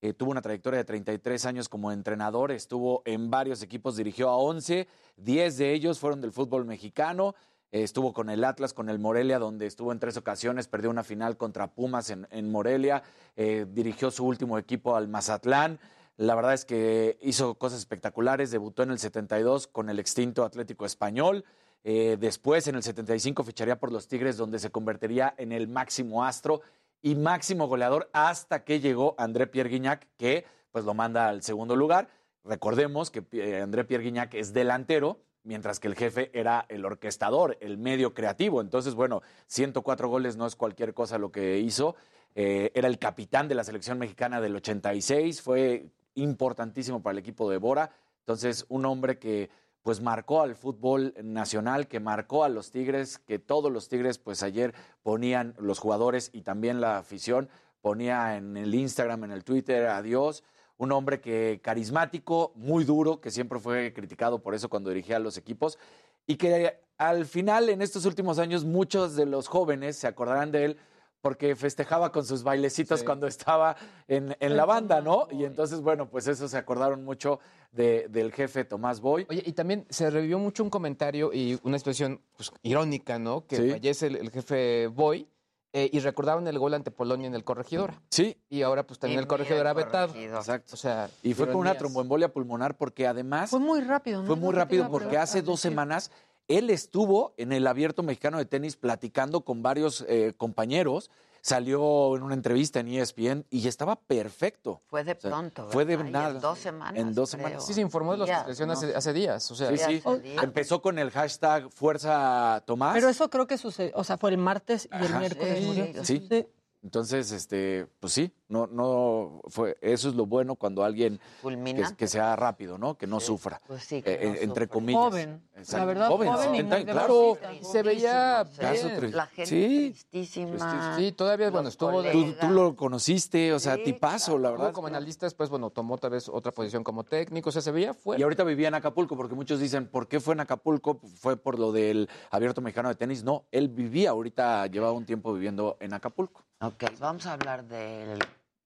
Eh, 0.03 0.13
tuvo 0.13 0.33
una 0.33 0.43
trayectoria 0.43 0.79
de 0.79 0.85
33 0.85 1.47
años 1.47 1.69
como 1.69 1.93
entrenador, 1.93 2.51
estuvo 2.51 3.03
en 3.05 3.31
varios 3.31 3.63
equipos, 3.63 3.97
dirigió 3.97 4.29
a 4.29 4.39
11, 4.39 4.89
10 5.17 5.57
de 5.57 5.73
ellos 5.73 6.01
fueron 6.01 6.21
del 6.21 6.33
fútbol 6.33 6.65
mexicano. 6.65 7.37
Eh, 7.71 7.83
estuvo 7.83 8.13
con 8.13 8.31
el 8.31 8.45
Atlas, 8.45 8.73
con 8.73 8.89
el 8.89 8.99
Morelia, 8.99 9.39
donde 9.39 9.67
estuvo 9.67 9.93
en 9.93 9.99
tres 9.99 10.17
ocasiones, 10.17 10.69
perdió 10.69 10.91
una 10.91 11.05
final 11.05 11.37
contra 11.37 11.69
Pumas 11.69 12.11
en, 12.11 12.51
Morelia, 12.51 13.03
eh, 13.37 13.67
dirigió 13.71 14.11
su 14.11 14.27
último 14.27 14.59
equipo 14.59 14.97
al 14.97 15.09
Mazatlán. 15.09 15.79
La 16.17 16.35
verdad 16.35 16.55
es 16.55 16.65
que 16.65 17.19
hizo 17.23 17.55
cosas 17.57 17.79
espectaculares, 17.79 18.51
debutó 18.51 18.83
en 18.83 18.91
el 18.91 18.99
72 18.99 19.67
con 19.69 19.89
el 19.91 19.99
extinto 19.99 20.45
Atlético 20.45 20.87
Español. 20.87 21.45
Eh, 21.85 22.17
después, 22.19 22.67
en 22.67 22.75
el 22.75 22.83
75, 22.83 23.45
ficharía 23.45 23.79
por 23.79 23.93
los 23.93 24.09
Tigres, 24.09 24.37
donde 24.37 24.59
se 24.59 24.71
convertiría 24.71 25.35
en 25.37 25.53
el 25.53 25.69
máximo 25.69 26.25
astro 26.25 26.63
y 27.03 27.15
máximo 27.15 27.69
goleador 27.69 28.11
hasta 28.13 28.65
que 28.65 28.81
llegó 28.81 29.15
André 29.19 29.47
Pierre 29.47 29.71
Guignac, 29.71 30.09
que 30.17 30.45
pues 30.73 30.85
lo 30.85 30.95
manda 30.95 31.29
al 31.29 31.43
segundo 31.43 31.77
lugar. 31.77 32.09
Recordemos 32.45 33.11
que 33.11 33.63
André 33.63 33.85
Pierre 33.85 34.05
Guignac 34.05 34.35
es 34.35 34.53
delantero, 34.53 35.21
mientras 35.45 35.81
que 35.81 35.89
el 35.89 35.95
jefe 35.95 36.31
era 36.33 36.67
el 36.69 36.85
orquestador, 36.85 37.57
el 37.61 37.79
medio 37.79 38.15
creativo. 38.15 38.61
Entonces, 38.61 38.95
bueno, 38.95 39.23
104 39.47 40.09
goles 40.09 40.37
no 40.37 40.47
es 40.47 40.57
cualquier 40.57 40.95
cosa 40.95 41.19
lo 41.19 41.33
que 41.33 41.59
hizo. 41.59 41.97
Eh, 42.35 42.71
era 42.75 42.89
el 42.89 42.99
capitán 42.99 43.49
de 43.49 43.55
la 43.55 43.65
selección 43.65 43.99
mexicana 43.99 44.41
del 44.41 44.57
86, 44.57 45.43
fue 45.43 45.87
importantísimo 46.15 47.03
para 47.03 47.13
el 47.13 47.19
equipo 47.19 47.51
de 47.51 47.59
Bora. 47.59 47.91
Entonces, 48.21 48.67
un 48.69 48.85
hombre 48.85 49.19
que 49.19 49.51
pues 49.83 50.01
marcó 50.03 50.43
al 50.43 50.55
fútbol 50.55 51.15
nacional, 51.23 51.89
que 51.89 51.99
marcó 51.99 52.45
a 52.45 52.49
los 52.49 52.71
Tigres, 52.71 53.19
que 53.19 53.39
todos 53.39 53.73
los 53.73 53.89
Tigres 53.89 54.19
pues 54.19 54.43
ayer 54.43 54.75
ponían 55.03 55.55
los 55.59 55.79
jugadores 55.79 56.31
y 56.35 56.43
también 56.43 56.81
la 56.81 56.99
afición 56.99 57.49
ponía 57.81 58.37
en 58.37 58.57
el 58.57 58.75
Instagram, 58.75 59.25
en 59.25 59.31
el 59.31 59.45
Twitter, 59.45 59.87
adiós. 59.87 60.45
Un 60.79 60.93
hombre 60.93 61.21
que 61.21 61.61
carismático, 61.63 62.53
muy 62.55 62.85
duro, 62.85 63.21
que 63.21 63.31
siempre 63.31 63.59
fue 63.59 63.93
criticado 63.93 64.41
por 64.41 64.55
eso 64.55 64.69
cuando 64.69 64.91
dirigía 64.91 65.17
a 65.17 65.21
los 65.21 65.37
equipos 65.37 65.79
y 66.27 66.37
que 66.37 66.81
al 66.99 67.27
final 67.27 67.69
en 67.69 67.83
estos 67.83 68.05
últimos 68.07 68.39
años 68.39 68.65
muchos 68.65 69.17
de 69.17 69.27
los 69.27 69.49
jóvenes 69.49 69.97
se 69.97 70.07
acordarán 70.07 70.51
de 70.53 70.65
él 70.65 70.77
porque 71.21 71.57
festejaba 71.57 72.13
con 72.13 72.25
sus 72.25 72.45
bailecitos 72.45 73.01
Sí. 73.01 73.07
cuando 73.07 73.27
estaba 73.27 73.77
en, 74.07 74.37
en 74.39 74.57
la 74.57 74.65
banda, 74.65 75.01
¿no? 75.01 75.27
Y 75.33 75.45
entonces, 75.45 75.81
bueno, 75.81 76.09
pues 76.09 76.29
eso 76.29 76.47
se 76.47 76.57
acordaron 76.57 77.05
mucho 77.05 77.41
de- 77.73 78.07
del 78.09 78.33
jefe 78.33 78.65
Tomás 78.65 79.01
Boy. 79.01 79.27
Oye, 79.29 79.43
y 79.45 79.53
también 79.53 79.85
se 79.91 80.09
revivió 80.11 80.39
mucho 80.39 80.63
un 80.63 80.71
comentario 80.71 81.33
y 81.33 81.59
una 81.65 81.77
situación 81.79 82.21
pues, 82.37 82.53
irónica, 82.63 83.19
¿no? 83.19 83.45
Que 83.49 83.57
Sí. 83.57 83.71
fallece 83.71 84.07
el, 84.07 84.17
el 84.17 84.31
jefe 84.31 84.87
Boy 84.87 85.27
eh, 85.73 85.91
y 85.93 86.01
recordaron 86.01 86.49
el 86.49 86.59
gol 86.59 86.75
ante 86.75 86.91
Polonia 86.91 87.27
en 87.27 87.35
el 87.35 87.45
Corregidora. 87.45 88.01
Sí. 88.11 88.37
Y 88.49 88.63
ahora 88.63 88.87
pues 88.87 88.99
también 88.99 89.21
Y 89.21 89.23
el 89.23 89.27
Corregidora 89.27 89.75
vetado. 89.75 90.15
Exacto. 90.15 90.75
O 90.75 90.77
sea, 90.77 91.11
Y 91.23 91.35
fue 91.35 91.47
con 91.47 91.57
una 91.57 91.77
tromboembolia 91.77 92.33
pulmonar 92.33 92.77
porque 92.77 93.07
además 93.07 93.51
Fue 93.51 93.61
muy 93.61 93.81
rápido, 93.81 94.23
¿no? 94.23 94.27
fue 94.27 94.37
muy 94.37 94.55
rápido 94.55 94.91
porque 94.91 95.19
hace 95.19 95.43
dos 95.43 95.61
semanas 95.61 96.11
él 96.49 96.71
estuvo 96.71 97.35
en 97.37 97.53
el 97.53 97.67
Abierto 97.67 98.03
Mexicano 98.03 98.39
de 98.39 98.47
Tenis 98.47 98.77
platicando 98.77 99.43
con 99.43 99.63
varios 99.63 100.05
eh, 100.09 100.33
compañeros, 100.37 101.11
salió 101.49 102.17
en 102.17 102.23
una 102.23 102.35
entrevista 102.35 102.81
en 102.81 102.89
ESPN 102.89 103.47
y 103.51 103.67
estaba 103.67 103.97
perfecto. 103.97 104.83
Fue 104.87 105.03
de 105.03 105.13
O 105.13 105.21
sea, 105.21 105.31
pronto. 105.31 105.69
Fue 105.71 105.85
de 105.85 105.97
nada. 105.97 106.31
En 106.31 106.41
dos 106.41 106.59
semanas. 106.59 106.97
En 107.01 107.15
dos 107.15 107.31
creo. 107.31 107.41
semanas. 107.47 107.67
Sí, 107.67 107.75
se 107.75 107.81
informó 107.81 108.13
de 108.13 108.19
la 108.19 108.47
no 108.67 108.73
hace, 108.73 108.95
hace 108.95 109.13
días. 109.13 109.51
O 109.51 109.55
sea, 109.55 109.75
Sí, 109.77 110.01
sí. 110.01 110.03
Empezó 110.43 110.83
con 110.83 110.99
el 110.99 111.11
hashtag 111.11 111.71
Fuerza 111.71 112.63
Tomás. 112.67 112.95
Pero 112.95 113.09
eso 113.09 113.31
creo 113.31 113.47
que 113.47 113.57
sucedió, 113.57 113.93
o 113.95 114.05
sea, 114.05 114.19
fue 114.19 114.31
el 114.31 114.39
martes 114.39 114.89
y 114.93 115.05
el 115.05 115.15
miércoles 115.17 115.59
Sí, 115.59 115.65
murió. 115.65 116.05
sí. 116.05 116.27
Sí. 116.29 116.47
Entonces, 116.89 117.33
este, 117.33 117.87
pues 118.01 118.15
sí, 118.15 118.33
no, 118.49 118.67
no 118.67 119.43
fue, 119.49 119.77
eso 119.83 120.09
es 120.09 120.15
lo 120.15 120.25
bueno 120.25 120.55
cuando 120.55 120.83
alguien 120.83 121.21
que, 121.43 121.85
que 121.99 122.07
sea 122.07 122.35
rápido, 122.35 122.79
¿no? 122.79 122.97
Que 122.97 123.07
no 123.07 123.21
sufra. 123.21 123.61
Pues 123.67 123.85
sí, 123.85 124.01
que 124.01 124.15
Eh, 124.15 124.19
no 124.23 124.33
eh, 124.33 124.39
entre 124.41 124.65
sufra. 124.65 124.69
comillas. 124.69 125.03
Joven, 125.03 125.43
Exacto. 125.55 125.77
la 125.77 125.85
verdad, 125.85 126.09
joven, 126.09 126.29
joven 126.33 126.55
y 126.55 126.57
70 126.57 126.65
muy 126.65 126.81
años, 126.81 126.93
claro. 126.95 127.39
se 127.61 127.83
veía 127.83 128.45
bien. 128.59 128.77
sí. 129.01 129.07
La 129.13 129.27
gente 129.27 129.47
Sí. 129.51 129.91
tristísima. 129.91 130.97
sí, 130.97 131.13
todavía, 131.13 131.51
bueno, 131.51 131.69
estuvo 131.69 132.01
de... 132.01 132.11
Tú, 132.41 132.49
lo 132.49 132.75
conociste, 132.75 133.53
o 133.53 133.59
sea, 133.59 133.75
Sí, 133.77 133.83
tipazo, 133.85 134.39
la 134.39 134.49
Estuvo 134.49 134.63
verdad. 134.63 134.73
como 134.75 134.87
analista, 134.87 135.27
después, 135.27 135.51
bueno, 135.51 135.69
tomó 135.69 135.99
tal 135.99 136.13
vez 136.13 136.27
otra 136.31 136.51
posición 136.53 136.83
como 136.83 137.05
técnico, 137.05 137.51
o 137.51 137.53
sea, 137.53 137.61
se 137.61 137.71
veía 137.71 137.93
fuerte. 137.93 138.19
Y 138.19 138.25
ahorita 138.25 138.45
vivía 138.45 138.69
en 138.69 138.75
Acapulco, 138.77 139.15
porque 139.15 139.35
muchos 139.35 139.61
dicen, 139.61 139.89
¿por 139.89 140.09
qué 140.09 140.21
fue 140.21 140.33
en 140.33 140.41
Acapulco? 140.41 141.01
¿Fue 141.21 141.37
por 141.37 141.59
lo 141.59 141.71
del 141.71 142.09
Abierto 142.31 142.63
Mexicano 142.63 142.89
de 142.89 142.95
Tenis? 142.95 143.25
No, 143.25 143.45
él 143.53 143.69
vivía 143.69 144.09
ahorita, 144.11 144.67
llevaba 144.69 144.93
un 144.93 145.05
tiempo 145.05 145.35
viviendo 145.35 145.77
en 145.81 145.93
Acapulco. 145.93 146.45
Ok, 146.61 146.85
vamos 146.99 147.27
a 147.27 147.35
hablar 147.35 147.65
de 147.65 148.19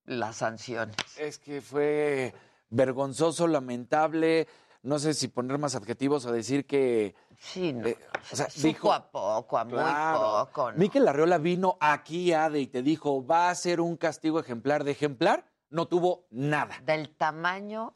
las 0.07 0.37
sanciones. 0.37 0.97
Es 1.19 1.39
que 1.39 1.61
fue 1.61 2.33
vergonzoso, 2.71 3.47
lamentable, 3.47 4.49
no 4.83 4.99
sé 4.99 5.13
si 5.15 5.29
poner 5.29 5.59
más 5.59 5.75
adjetivos 5.75 6.25
o 6.25 6.33
decir 6.33 6.67
que... 6.67 7.15
Sí, 7.39 7.73
no. 7.73 7.87
eh, 7.87 7.99
o 8.33 8.37
sea, 8.37 8.49
Supo 8.49 8.67
dijo, 8.69 8.93
a 8.93 9.11
poco, 9.11 9.59
a 9.59 9.65
muy 9.65 9.75
poco. 10.19 10.73
¿no? 10.73 10.79
Miquel 10.79 11.07
Arriola 11.07 11.39
vino 11.39 11.77
aquí, 11.81 12.33
Ade, 12.33 12.61
y 12.61 12.67
te 12.67 12.83
dijo, 12.83 13.27
va 13.27 13.51
a 13.51 13.55
ser 13.55 13.81
un 13.81 13.97
castigo 13.97 14.41
ejemplar 14.41 14.85
de 14.85 14.93
ejemplar. 14.93 15.45
No 15.69 15.87
tuvo 15.87 16.27
nada. 16.31 16.79
Del 16.85 17.15
tamaño 17.17 17.95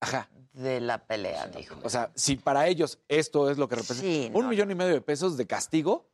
Ajá. 0.00 0.28
de 0.52 0.80
la 0.80 1.06
pelea, 1.06 1.46
dijo. 1.46 1.76
O 1.84 1.88
sea, 1.90 2.10
si 2.14 2.36
para 2.36 2.66
ellos 2.66 2.98
esto 3.08 3.50
es 3.50 3.56
lo 3.58 3.68
que 3.68 3.76
representa 3.76 4.02
Sí, 4.02 4.30
un 4.34 4.44
no, 4.44 4.48
millón 4.50 4.70
y 4.70 4.74
medio 4.74 4.92
de 4.94 5.00
pesos 5.00 5.36
de 5.36 5.46
castigo, 5.46 6.08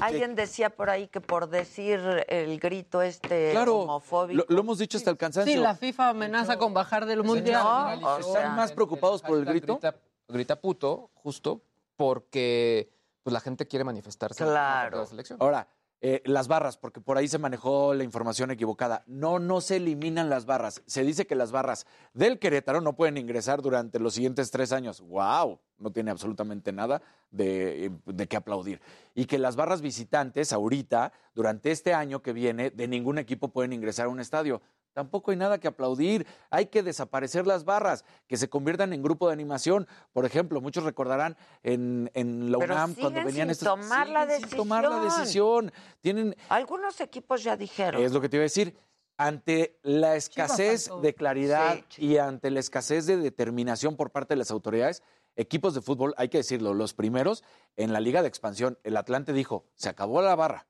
Alguien 0.00 0.34
decía 0.34 0.70
por 0.70 0.90
ahí 0.90 1.08
que 1.08 1.20
por 1.20 1.48
decir 1.48 2.00
el 2.28 2.58
grito 2.58 3.02
este 3.02 3.52
claro, 3.52 3.78
homofóbico. 3.80 4.44
lo, 4.48 4.54
lo 4.54 4.60
hemos 4.60 4.78
dicho 4.78 4.98
hasta 4.98 5.10
el 5.10 5.16
cansancio. 5.16 5.52
Sí, 5.54 5.58
la 5.60 5.74
FIFA 5.74 6.10
amenaza 6.10 6.58
con 6.58 6.74
bajar 6.74 7.06
del 7.06 7.22
mundial. 7.22 7.62
No, 8.00 8.08
o 8.16 8.22
sea, 8.22 8.40
Están 8.40 8.56
más 8.56 8.72
preocupados 8.72 9.22
por 9.22 9.38
el 9.38 9.44
grito. 9.44 9.74
Grita, 9.74 9.94
grita 10.28 10.60
puto, 10.60 11.10
justo 11.14 11.62
porque 11.96 12.90
pues, 13.22 13.32
la 13.32 13.40
gente 13.40 13.66
quiere 13.66 13.84
manifestarse. 13.84 14.42
en 14.44 14.50
Claro. 14.50 14.98
la 14.98 15.06
selección. 15.06 15.38
Ahora, 15.40 15.66
eh, 16.02 16.22
las 16.26 16.46
barras, 16.46 16.76
porque 16.76 17.00
por 17.00 17.16
ahí 17.16 17.26
se 17.26 17.38
manejó 17.38 17.94
la 17.94 18.04
información 18.04 18.50
equivocada. 18.50 19.02
No, 19.06 19.38
no 19.38 19.60
se 19.60 19.76
eliminan 19.76 20.28
las 20.28 20.44
barras. 20.44 20.82
Se 20.86 21.04
dice 21.04 21.26
que 21.26 21.34
las 21.34 21.52
barras 21.52 21.86
del 22.12 22.38
Querétaro 22.38 22.80
no 22.80 22.94
pueden 22.96 23.16
ingresar 23.16 23.62
durante 23.62 23.98
los 23.98 24.14
siguientes 24.14 24.50
tres 24.50 24.72
años. 24.72 25.00
¡Wow! 25.00 25.58
No 25.78 25.90
tiene 25.92 26.10
absolutamente 26.10 26.72
nada 26.72 27.02
de, 27.30 27.90
de 28.04 28.26
qué 28.28 28.36
aplaudir. 28.36 28.80
Y 29.14 29.24
que 29.24 29.38
las 29.38 29.56
barras 29.56 29.80
visitantes, 29.80 30.52
ahorita, 30.52 31.12
durante 31.34 31.70
este 31.70 31.94
año 31.94 32.22
que 32.22 32.32
viene, 32.32 32.70
de 32.70 32.88
ningún 32.88 33.18
equipo 33.18 33.48
pueden 33.48 33.72
ingresar 33.72 34.06
a 34.06 34.10
un 34.10 34.20
estadio. 34.20 34.60
Tampoco 34.96 35.30
hay 35.30 35.36
nada 35.36 35.58
que 35.60 35.68
aplaudir. 35.68 36.26
Hay 36.48 36.66
que 36.68 36.82
desaparecer 36.82 37.46
las 37.46 37.66
barras, 37.66 38.02
que 38.26 38.38
se 38.38 38.48
conviertan 38.48 38.94
en 38.94 39.02
grupo 39.02 39.26
de 39.26 39.34
animación. 39.34 39.86
Por 40.14 40.24
ejemplo, 40.24 40.62
muchos 40.62 40.84
recordarán 40.84 41.36
en, 41.62 42.10
en 42.14 42.50
la 42.50 42.56
Pero 42.58 42.72
UNAM 42.72 42.94
cuando 42.94 43.18
venían 43.22 43.48
sin 43.48 43.50
estos. 43.50 43.68
tomar 43.68 44.08
la 44.08 44.26
sin 44.38 44.48
tomar 44.48 44.84
la 44.84 45.00
decisión. 45.00 45.66
decisión. 45.66 45.72
Tienen, 46.00 46.36
Algunos 46.48 46.98
equipos 47.02 47.44
ya 47.44 47.58
dijeron. 47.58 48.02
es 48.02 48.12
lo 48.12 48.22
que 48.22 48.30
te 48.30 48.38
iba 48.38 48.42
a 48.42 48.44
decir. 48.44 48.74
Ante 49.18 49.78
la 49.82 50.16
escasez 50.16 50.88
de 51.02 51.14
claridad 51.14 51.78
Sí, 51.90 52.06
y 52.06 52.16
ante 52.16 52.50
la 52.50 52.60
escasez 52.60 53.04
de 53.04 53.18
determinación 53.18 53.96
por 53.96 54.12
parte 54.12 54.32
de 54.32 54.38
las 54.38 54.50
autoridades, 54.50 55.02
equipos 55.36 55.74
de 55.74 55.82
fútbol, 55.82 56.14
hay 56.16 56.30
que 56.30 56.38
decirlo, 56.38 56.72
los 56.72 56.94
primeros 56.94 57.44
en 57.76 57.92
la 57.92 58.00
Liga 58.00 58.22
de 58.22 58.28
Expansión, 58.28 58.78
el 58.82 58.96
Atlante 58.96 59.34
dijo, 59.34 59.66
se 59.74 59.90
acabó 59.90 60.22
la 60.22 60.34
barra, 60.36 60.66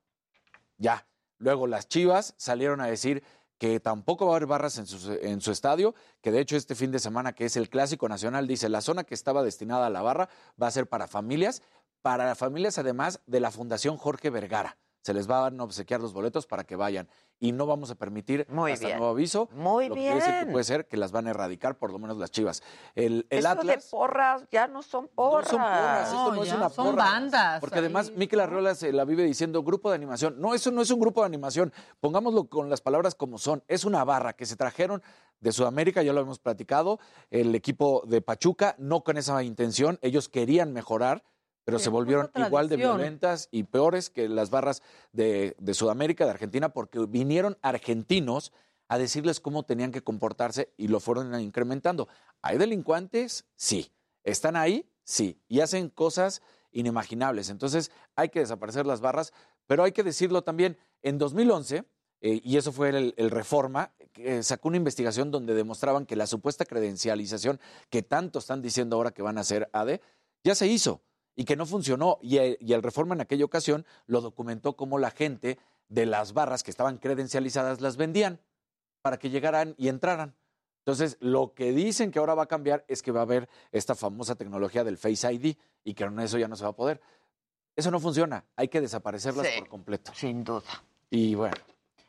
ya. 0.78 1.06
Luego 1.38 1.66
las 1.68 1.86
Chivas 1.88 2.34
salieron 2.38 2.80
a 2.80 2.86
decir 2.86 3.22
que 3.59 3.80
tampoco 3.80 4.26
va 4.26 4.32
a 4.32 4.36
haber 4.36 4.46
barras 4.46 4.78
en 4.78 4.86
su, 4.86 5.12
en 5.12 5.40
su 5.40 5.50
estadio, 5.50 5.94
que 6.20 6.30
de 6.30 6.40
hecho 6.40 6.57
este 6.57 6.74
fin 6.74 6.92
de 6.92 6.98
semana, 6.98 7.32
que 7.32 7.44
es 7.44 7.57
el 7.57 7.68
Clásico 7.68 8.09
Nacional, 8.09 8.46
dice, 8.46 8.68
la 8.68 8.80
zona 8.80 9.04
que 9.04 9.14
estaba 9.14 9.42
destinada 9.42 9.86
a 9.86 9.90
la 9.90 10.02
barra 10.02 10.28
va 10.61 10.66
a 10.66 10.70
ser 10.70 10.88
para 10.88 11.09
familias, 11.09 11.62
para 12.02 12.34
familias 12.34 12.78
además 12.78 13.20
de 13.26 13.40
la 13.40 13.50
Fundación 13.50 13.96
Jorge 13.96 14.30
Vergara. 14.30 14.76
Se 15.07 15.14
les 15.14 15.28
van 15.28 15.61
a 15.61 15.62
obsequiar 15.62 16.00
los 16.00 16.12
boletos 16.12 16.48
para 16.48 16.64
que 16.64 16.74
vayan. 16.74 17.09
Y 17.38 17.52
no 17.52 17.64
vamos 17.64 17.92
a 17.92 17.94
permitir, 17.94 18.44
Muy 18.50 18.72
hasta 18.72 18.86
bien. 18.86 18.98
nuevo 18.98 19.12
aviso, 19.12 19.48
Muy 19.52 19.88
lo 19.88 19.94
que 19.94 20.00
quiere 20.00 20.16
decir 20.16 20.32
que 20.32 20.38
bien. 20.40 20.50
puede 20.52 20.64
ser 20.64 20.88
que 20.88 20.96
las 20.96 21.12
van 21.12 21.28
a 21.28 21.30
erradicar, 21.30 21.78
por 21.78 21.92
lo 21.92 22.00
menos 22.00 22.16
las 22.16 22.32
chivas. 22.32 22.61
El, 22.96 23.24
el 23.30 23.38
Eso 23.38 23.48
Atlas. 23.50 23.84
de 23.84 23.88
porras 23.88 24.44
ya 24.50 24.66
no 24.66 24.82
son 24.82 25.07
porras. 25.14 25.48
son 25.48 25.61
porras, 25.61 26.09
esto 26.09 26.34
no 26.34 26.42
es 26.42 26.52
una 26.52 26.68
son 26.70 26.86
porra. 26.86 27.04
bandas. 27.04 27.61
Porque 27.61 27.78
además 27.78 28.11
Miquel 28.16 28.40
Arriola 28.40 28.74
se 28.74 28.92
la 28.92 29.04
vive 29.04 29.22
diciendo 29.22 29.62
grupo 29.62 29.90
de 29.90 29.94
animación. 29.94 30.40
No, 30.40 30.54
eso 30.54 30.72
no 30.72 30.82
es 30.82 30.90
un 30.90 30.98
grupo 30.98 31.20
de 31.20 31.26
animación. 31.26 31.72
Pongámoslo 32.00 32.48
con 32.48 32.68
las 32.68 32.80
palabras 32.80 33.14
como 33.14 33.38
son. 33.38 33.62
Es 33.68 33.84
una 33.84 34.02
barra 34.02 34.32
que 34.32 34.44
se 34.44 34.57
trajeron 34.57 35.04
de 35.38 35.52
Sudamérica, 35.52 36.02
ya 36.02 36.12
lo 36.12 36.20
hemos 36.20 36.40
platicado. 36.40 36.98
El 37.30 37.54
equipo 37.54 38.02
de 38.09 38.22
Pachuca, 38.22 38.74
no 38.78 39.04
con 39.04 39.18
esa 39.18 39.40
intención. 39.44 40.00
Ellos 40.02 40.28
querían 40.28 40.72
mejorar, 40.72 41.22
pero 41.66 41.80
Sí, 41.80 41.84
se 41.84 41.90
volvieron 41.90 42.30
igual 42.36 42.68
de 42.68 42.76
violentas 42.76 43.48
y 43.50 43.64
peores 43.64 44.08
que 44.08 44.28
las 44.28 44.50
barras 44.50 44.82
de, 45.10 45.56
de 45.58 45.74
Sudamérica, 45.74 46.24
de 46.24 46.30
Argentina, 46.30 46.68
porque 46.68 47.00
vinieron 47.08 47.58
argentinos 47.60 48.52
a 48.86 48.98
decirles 48.98 49.40
cómo 49.40 49.64
tenían 49.64 49.90
que 49.90 50.00
comportarse 50.00 50.72
y 50.76 50.86
lo 50.86 51.00
fueron 51.00 51.38
incrementando. 51.40 52.06
¿Hay 52.40 52.56
delincuentes? 52.56 53.46
Sí. 53.56 53.90
¿Están 54.22 54.54
ahí? 54.54 54.88
Sí. 55.02 55.42
Y 55.48 55.58
hacen 55.58 55.90
cosas 55.90 56.40
inimaginables. 56.70 57.50
Entonces 57.50 57.90
hay 58.14 58.28
que 58.28 58.38
desaparecer 58.38 58.86
las 58.86 59.00
barras, 59.00 59.32
pero 59.66 59.82
hay 59.82 59.90
que 59.90 60.04
decirlo 60.04 60.42
también, 60.42 60.78
en 61.02 61.18
2011, 61.18 61.84
eh, 62.20 62.40
y 62.44 62.58
eso 62.58 62.70
fue 62.70 62.90
el, 62.90 63.14
el 63.16 63.28
Reforma, 63.32 63.92
que 64.12 64.44
sacó 64.44 64.68
una 64.68 64.76
investigación 64.76 65.32
donde 65.32 65.52
demostraban 65.54 66.06
que 66.06 66.14
la 66.14 66.28
supuesta 66.28 66.64
credencialización 66.64 67.58
que 67.90 68.02
tanto 68.02 68.38
están 68.38 68.62
diciendo 68.62 68.94
ahora 68.94 69.10
que 69.10 69.22
van 69.22 69.36
a 69.36 69.40
hacer 69.40 69.68
ADE, 69.72 70.00
ya 70.44 70.54
se 70.54 70.68
hizo 70.68 71.02
y 71.37 71.45
que 71.45 71.55
no 71.55 71.66
funcionó. 71.66 72.18
Y 72.22 72.39
el, 72.39 72.57
y 72.61 72.72
el 72.72 72.82
Reforma 72.82 73.14
en 73.14 73.20
aquella 73.20 73.45
ocasión 73.45 73.87
lo 74.07 74.20
documentó 74.20 74.74
como 74.76 74.99
la 74.99 75.11
gente 75.12 75.59
de 75.89 76.07
las 76.07 76.32
barras 76.32 76.62
que 76.64 76.70
estaban 76.72 76.99
credencializadas 76.99 77.80
las 77.80 77.97
vendían 77.97 78.41
para 79.03 79.18
que 79.18 79.30
llegaran 79.30 79.74
y 79.78 79.89
entraran. 79.89 80.34
Entonces, 80.80 81.16
lo 81.20 81.53
que 81.55 81.72
dicen 81.72 82.11
que 82.11 82.18
ahora 82.18 82.34
va 82.34 82.45
a 82.45 82.47
cambiar 82.47 82.84
es 82.89 83.03
que 83.03 83.12
va 83.12 83.20
a 83.20 83.22
haber 83.24 83.49
esta 83.72 83.95
famosa 83.95 84.34
tecnología 84.37 84.82
del 84.84 84.97
Face 84.99 85.32
ID 85.32 85.57
y 85.84 85.95
que 85.95 86.05
con 86.05 86.18
eso 86.20 86.39
ya 86.39 86.49
no 86.49 86.57
se 86.57 86.64
va 86.64 86.70
a 86.70 86.76
poder. 86.76 87.01
Eso 87.76 87.91
no 87.91 88.01
funciona, 88.01 88.45
hay 88.57 88.68
que 88.68 88.80
desaparecerlas 88.80 89.47
Sí. 89.47 89.59
por 89.61 89.68
completo. 89.68 90.12
Sin 90.14 90.43
duda. 90.45 90.62
Y 91.11 91.34
bueno, 91.34 91.55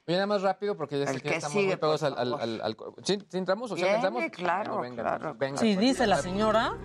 nada 0.06 0.26
más 0.28 0.42
rápido 0.44 0.78
porque 0.78 0.98
ya 1.00 1.06
El 1.12 1.22
que 1.22 1.36
estamos 1.36 1.54
sigue, 1.54 1.68
muy 1.68 1.76
pegados 1.76 2.04
al... 2.04 2.18
al, 2.18 2.34
al, 2.36 2.62
al- 2.62 2.78
¿Sí, 3.04 3.18
sí 3.28 3.38
entramos 3.38 3.72
o 3.72 3.76
sea, 3.76 3.84
Viene, 3.86 4.02
pensamos? 4.02 4.32
claro, 4.32 4.76
No, 4.76 4.82
venga, 4.82 5.04
claro. 5.04 5.36
venga, 5.38 5.58
Sí, 5.58 5.76
dice 5.76 6.08
la 6.08 6.18
señora. 6.22 6.78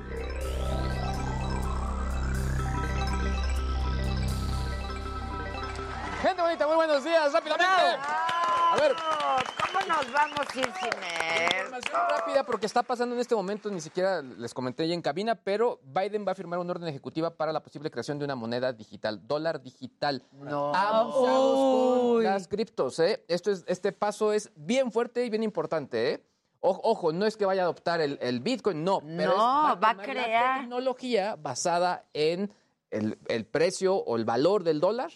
Muy 6.58 6.74
buenos 6.76 7.02
días, 7.02 7.32
rápidamente. 7.32 7.72
A 7.72 8.76
ver, 8.78 8.94
¿Cómo 8.94 9.86
nos 9.86 10.12
vamos 10.12 10.38
a 10.54 10.58
ir 10.58 10.66
sin 10.74 10.84
esto? 10.84 11.56
Información 11.56 12.00
rápida 12.10 12.44
porque 12.44 12.66
está 12.66 12.82
pasando 12.82 13.14
en 13.14 13.20
este 13.22 13.34
momento, 13.34 13.70
ni 13.70 13.80
siquiera 13.80 14.20
les 14.22 14.52
comenté 14.52 14.86
ya 14.86 14.92
en 14.94 15.00
cabina, 15.00 15.34
pero 15.34 15.80
Biden 15.82 16.26
va 16.28 16.32
a 16.32 16.34
firmar 16.34 16.58
una 16.58 16.72
orden 16.72 16.88
ejecutiva 16.88 17.30
para 17.36 17.52
la 17.52 17.62
posible 17.62 17.90
creación 17.90 18.18
de 18.18 18.26
una 18.26 18.34
moneda 18.34 18.72
digital, 18.74 19.26
dólar 19.26 19.62
digital. 19.62 20.24
No. 20.32 20.74
Abusados 20.74 21.54
con 21.56 22.16
Uy. 22.18 22.24
las 22.24 22.48
criptos, 22.48 22.98
¿eh? 22.98 23.24
Esto 23.28 23.50
es, 23.50 23.64
este 23.66 23.92
paso 23.92 24.32
es 24.32 24.50
bien 24.54 24.92
fuerte 24.92 25.24
y 25.24 25.30
bien 25.30 25.42
importante, 25.42 26.12
¿eh? 26.12 26.24
O- 26.60 26.80
Ojo, 26.84 27.12
no 27.12 27.24
es 27.26 27.36
que 27.38 27.46
vaya 27.46 27.62
a 27.62 27.64
adoptar 27.64 28.00
el, 28.02 28.18
el 28.20 28.40
Bitcoin, 28.40 28.84
no. 28.84 29.00
Pero 29.00 29.36
No, 29.36 29.72
es, 29.74 29.82
va 29.82 29.90
a 29.90 29.96
crear. 29.96 30.56
La 30.56 30.60
tecnología 30.60 31.36
basada 31.36 32.04
en 32.12 32.52
el, 32.90 33.18
el 33.28 33.46
precio 33.46 33.96
o 33.96 34.16
el 34.16 34.24
valor 34.26 34.62
del 34.64 34.80
dólar, 34.80 35.10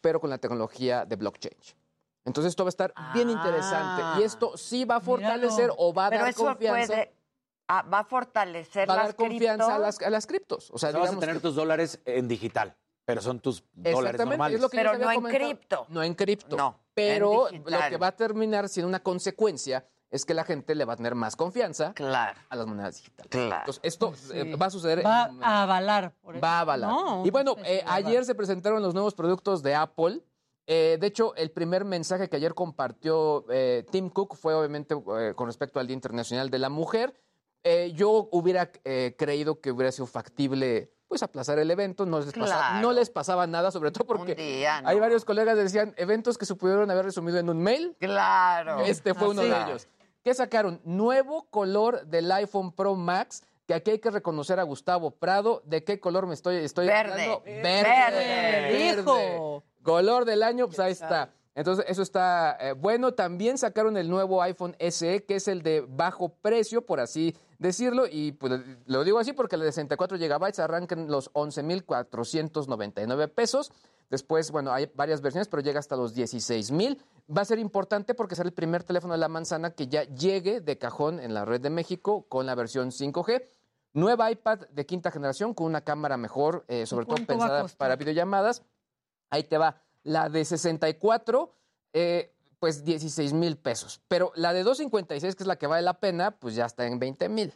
pero 0.00 0.20
con 0.20 0.30
la 0.30 0.38
tecnología 0.38 1.04
de 1.04 1.16
blockchain. 1.16 1.54
Entonces 2.24 2.50
esto 2.50 2.64
va 2.64 2.68
a 2.68 2.70
estar 2.70 2.92
bien 3.14 3.30
interesante. 3.30 4.20
Y 4.20 4.24
esto 4.24 4.56
sí 4.56 4.84
va 4.84 4.96
a 4.96 5.00
fortalecer 5.00 5.64
Míralo. 5.66 5.74
o 5.78 5.92
va 5.94 6.06
a 6.06 6.10
Pero 6.10 6.22
dar 6.22 6.30
eso 6.30 6.44
confianza. 6.44 6.86
puede. 6.92 7.14
ah, 7.68 7.82
va 7.82 7.98
a 8.00 8.04
fortalecer 8.04 8.88
va 8.88 8.94
a 8.94 8.96
las 8.98 9.06
dar 9.06 9.16
confianza 9.16 9.64
a 9.64 9.68
criptos. 9.68 9.80
las, 9.80 10.02
a 10.06 10.10
las 10.10 10.26
criptos. 10.26 10.70
O 10.72 10.78
sea, 10.78 10.88
o 10.90 10.92
sea, 10.92 11.00
vas 11.00 11.12
a 11.14 11.18
tener 11.18 11.36
que- 11.36 11.40
tus 11.42 11.54
dólares 11.54 12.00
en 12.04 12.28
digital, 12.28 12.76
pero 13.06 13.20
son 13.22 13.40
tus 13.40 13.64
dólares 13.72 14.20
normales. 14.24 14.56
es 14.56 14.60
lo 14.62 14.68
que 14.68 14.76
yo 14.76 14.82
Pero 14.82 14.98
no 14.98 15.10
en 15.12 15.22
cripto. 15.22 15.86
No 15.88 16.02
en 16.02 16.14
cripto. 16.14 16.56
No, 16.56 16.78
Pero 16.94 17.48
en 17.50 17.62
lo 17.64 17.78
que 17.88 17.96
va 17.96 18.08
a 18.08 18.16
terminar 18.16 18.68
siendo 18.68 18.88
una 18.88 19.02
consecuencia 19.02 19.86
es 20.10 20.24
que 20.24 20.34
la 20.34 20.44
gente 20.44 20.74
le 20.74 20.84
va 20.84 20.94
a 20.94 20.96
tener 20.96 21.14
más 21.14 21.36
confianza 21.36 21.92
Claro, 21.94 22.38
a 22.48 22.56
las 22.56 22.66
monedas 22.66 22.96
digitales. 22.96 23.30
claro. 23.30 23.56
Entonces, 23.60 23.80
esto 23.84 24.12
eh, 24.34 24.56
va 24.56 24.66
a 24.66 24.70
suceder. 24.70 25.04
Va 25.06 25.26
en- 25.28 25.42
a 25.44 25.62
avalar. 25.62 26.12
Por 26.20 26.34
eso. 26.36 26.42
Va 26.44 26.58
a 26.58 26.60
avalar. 26.60 26.90
No, 26.90 27.24
y 27.24 27.30
bueno, 27.30 27.54
no 27.56 27.64
eh, 27.64 27.66
sé 27.76 27.78
si 27.80 27.84
va 27.86 27.92
a 27.92 27.94
ayer 27.96 28.24
se 28.24 28.34
presentaron 28.34 28.82
los 28.82 28.92
nuevos 28.94 29.14
productos 29.14 29.62
de 29.62 29.74
Apple. 29.74 30.20
Eh, 30.66 30.98
de 31.00 31.06
hecho, 31.06 31.34
el 31.36 31.50
primer 31.50 31.84
mensaje 31.84 32.28
que 32.28 32.36
ayer 32.36 32.54
compartió 32.54 33.44
eh, 33.50 33.84
Tim 33.90 34.08
Cook 34.10 34.36
fue 34.36 34.54
obviamente 34.54 34.94
eh, 35.18 35.32
con 35.34 35.46
respecto 35.46 35.80
al 35.80 35.86
Día 35.86 35.94
Internacional 35.94 36.50
de 36.50 36.58
la 36.58 36.68
Mujer. 36.68 37.14
Eh, 37.62 37.92
yo 37.94 38.28
hubiera 38.32 38.70
eh, 38.84 39.14
creído 39.18 39.60
que 39.60 39.70
hubiera 39.70 39.92
sido 39.92 40.06
factible 40.06 40.92
pues 41.08 41.24
aplazar 41.24 41.58
el 41.58 41.68
evento, 41.72 42.06
no 42.06 42.20
les, 42.20 42.32
pasaba, 42.32 42.68
Claro. 42.68 42.82
no 42.86 42.92
les 42.92 43.10
pasaba 43.10 43.46
nada, 43.48 43.72
sobre 43.72 43.90
todo 43.90 44.04
porque 44.06 44.36
día, 44.36 44.80
¿no? 44.80 44.88
hay 44.90 45.00
varios 45.00 45.24
colegas 45.24 45.56
que 45.56 45.64
decían 45.64 45.92
eventos 45.96 46.38
que 46.38 46.46
se 46.46 46.54
pudieron 46.54 46.88
haber 46.88 47.04
resumido 47.06 47.38
en 47.38 47.50
un 47.50 47.58
mail. 47.60 47.96
Claro. 47.98 48.78
Este 48.84 49.12
fue 49.12 49.28
uno 49.30 49.42
de 49.42 49.48
ellos. 49.48 49.88
¿Qué 50.22 50.34
sacaron? 50.34 50.80
Nuevo 50.84 51.46
color 51.50 52.06
del 52.06 52.30
iPhone 52.30 52.72
Pro 52.72 52.94
Max, 52.94 53.42
que 53.66 53.72
aquí 53.72 53.92
hay 53.92 53.98
que 54.00 54.10
reconocer 54.10 54.60
a 54.60 54.64
Gustavo 54.64 55.12
Prado. 55.12 55.62
¿De 55.64 55.82
qué 55.82 55.98
color 55.98 56.26
me 56.26 56.34
estoy, 56.34 56.56
estoy 56.56 56.86
Verde. 56.86 57.12
hablando? 57.12 57.42
Verde. 57.44 59.00
Hijo. 59.00 59.62
Color 59.82 60.26
del 60.26 60.42
año, 60.42 60.66
pues 60.66 60.78
ahí 60.78 60.92
está. 60.92 61.32
Entonces, 61.54 61.86
eso 61.88 62.02
está 62.02 62.56
eh, 62.60 62.72
bueno. 62.72 63.14
También 63.14 63.56
sacaron 63.56 63.96
el 63.96 64.10
nuevo 64.10 64.42
iPhone 64.42 64.76
SE, 64.90 65.24
que 65.24 65.36
es 65.36 65.48
el 65.48 65.62
de 65.62 65.84
bajo 65.88 66.28
precio, 66.28 66.84
por 66.84 67.00
así 67.00 67.34
decirlo. 67.58 68.04
Y 68.10 68.32
pues 68.32 68.60
lo 68.86 69.04
digo 69.04 69.18
así 69.18 69.32
porque 69.32 69.56
el 69.56 69.62
de 69.62 69.72
64 69.72 70.18
GB 70.18 70.60
arranca 70.60 70.94
en 70.94 71.08
los 71.10 71.30
11,499 71.32 73.28
pesos. 73.28 73.72
Después, 74.10 74.50
bueno, 74.50 74.72
hay 74.72 74.90
varias 74.94 75.22
versiones, 75.22 75.48
pero 75.48 75.62
llega 75.62 75.78
hasta 75.78 75.96
los 75.96 76.14
16,000. 76.14 76.98
Va 77.34 77.42
a 77.42 77.44
ser 77.44 77.58
importante 77.58 78.14
porque 78.14 78.34
será 78.34 78.48
el 78.48 78.54
primer 78.54 78.82
teléfono 78.82 79.12
de 79.14 79.18
la 79.18 79.28
manzana 79.28 79.70
que 79.70 79.86
ya 79.86 80.02
llegue 80.02 80.60
de 80.60 80.78
cajón 80.78 81.20
en 81.20 81.32
la 81.32 81.44
red 81.44 81.60
de 81.60 81.70
México 81.70 82.26
con 82.28 82.44
la 82.46 82.54
versión 82.56 82.90
5G. 82.90 83.44
Nueva 83.92 84.30
iPad 84.30 84.60
de 84.70 84.86
quinta 84.86 85.10
generación 85.10 85.54
con 85.54 85.66
una 85.66 85.82
cámara 85.82 86.16
mejor, 86.16 86.64
eh, 86.68 86.86
sobre 86.86 87.06
todo 87.06 87.24
pensada 87.24 87.66
para 87.76 87.96
videollamadas. 87.96 88.62
Ahí 89.30 89.44
te 89.44 89.58
va. 89.58 89.80
La 90.02 90.28
de 90.28 90.44
64, 90.44 91.54
eh, 91.92 92.34
pues 92.58 92.84
16 92.84 93.32
mil 93.32 93.56
pesos. 93.56 94.00
Pero 94.08 94.32
la 94.34 94.52
de 94.52 94.62
256, 94.62 95.36
que 95.36 95.42
es 95.42 95.46
la 95.46 95.56
que 95.56 95.66
vale 95.66 95.82
la 95.82 96.00
pena, 96.00 96.32
pues 96.32 96.54
ya 96.54 96.66
está 96.66 96.86
en 96.86 96.98
20 96.98 97.28
mil. 97.28 97.54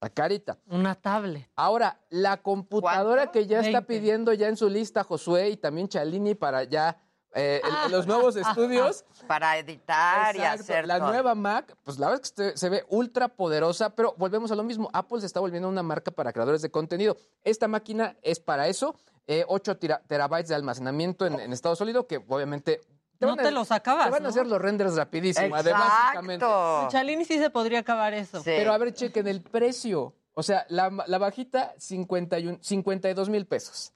La 0.00 0.10
carita. 0.10 0.58
Una 0.68 0.94
tablet. 0.94 1.48
Ahora, 1.56 1.98
la 2.10 2.42
computadora 2.42 3.30
que 3.30 3.46
ya 3.46 3.60
está 3.60 3.80
20. 3.80 3.86
pidiendo 3.86 4.32
ya 4.34 4.48
en 4.48 4.56
su 4.58 4.68
lista 4.68 5.02
Josué 5.02 5.48
y 5.48 5.56
también 5.56 5.88
Chalini 5.88 6.34
para 6.34 6.64
ya 6.64 6.98
eh, 7.34 7.60
el- 7.64 7.70
Ah. 7.72 7.88
los 7.90 8.06
nuevos 8.06 8.36
estudios. 8.36 9.04
Para 9.26 9.58
editar 9.58 10.34
y 10.36 10.40
hacer 10.40 10.86
La 10.86 10.98
todo. 10.98 11.08
nueva 11.08 11.34
Mac, 11.34 11.76
pues 11.84 11.98
la 11.98 12.08
verdad 12.08 12.22
es 12.24 12.30
que 12.32 12.50
se, 12.52 12.56
se 12.56 12.68
ve 12.68 12.84
ultra 12.88 13.28
poderosa, 13.28 13.90
pero 13.90 14.14
volvemos 14.16 14.50
a 14.52 14.54
lo 14.54 14.62
mismo. 14.62 14.88
Apple 14.92 15.20
se 15.20 15.26
está 15.26 15.40
volviendo 15.40 15.68
una 15.68 15.82
marca 15.82 16.10
para 16.10 16.32
creadores 16.32 16.62
de 16.62 16.70
contenido. 16.70 17.16
Esta 17.42 17.68
máquina 17.68 18.16
es 18.22 18.40
para 18.40 18.68
eso. 18.68 18.94
eh, 19.26 19.44
8 19.48 19.78
tera- 19.78 20.02
terabytes 20.06 20.48
de 20.50 20.54
almacenamiento 20.54 21.24
en, 21.26 21.40
en 21.40 21.52
estado 21.54 21.74
sólido, 21.76 22.06
que 22.06 22.18
obviamente... 22.28 22.82
No 23.20 23.28
van 23.28 23.40
a- 23.40 23.42
te 23.44 23.50
los 23.52 23.72
acabas, 23.72 24.04
Te 24.06 24.10
van 24.10 24.20
a 24.20 24.24
¿no? 24.24 24.28
hacer 24.28 24.46
los 24.46 24.60
renders 24.60 24.96
rapidísimo, 24.96 25.54
además, 25.56 25.88
básicamente. 25.88 26.44
Exacto. 26.44 26.88
Chalini 26.90 27.24
sí 27.24 27.38
se 27.38 27.48
podría 27.48 27.78
acabar 27.78 28.12
eso. 28.12 28.38
Sí. 28.40 28.44
Pero 28.56 28.72
a 28.74 28.76
ver, 28.78 28.92
chequen 28.92 29.26
el 29.26 29.40
precio. 29.40 30.12
O 30.34 30.42
sea, 30.42 30.66
la, 30.68 30.90
la 31.06 31.16
bajita, 31.18 31.72
51, 31.78 32.58
52 32.60 33.28
mil 33.30 33.46
pesos. 33.46 33.92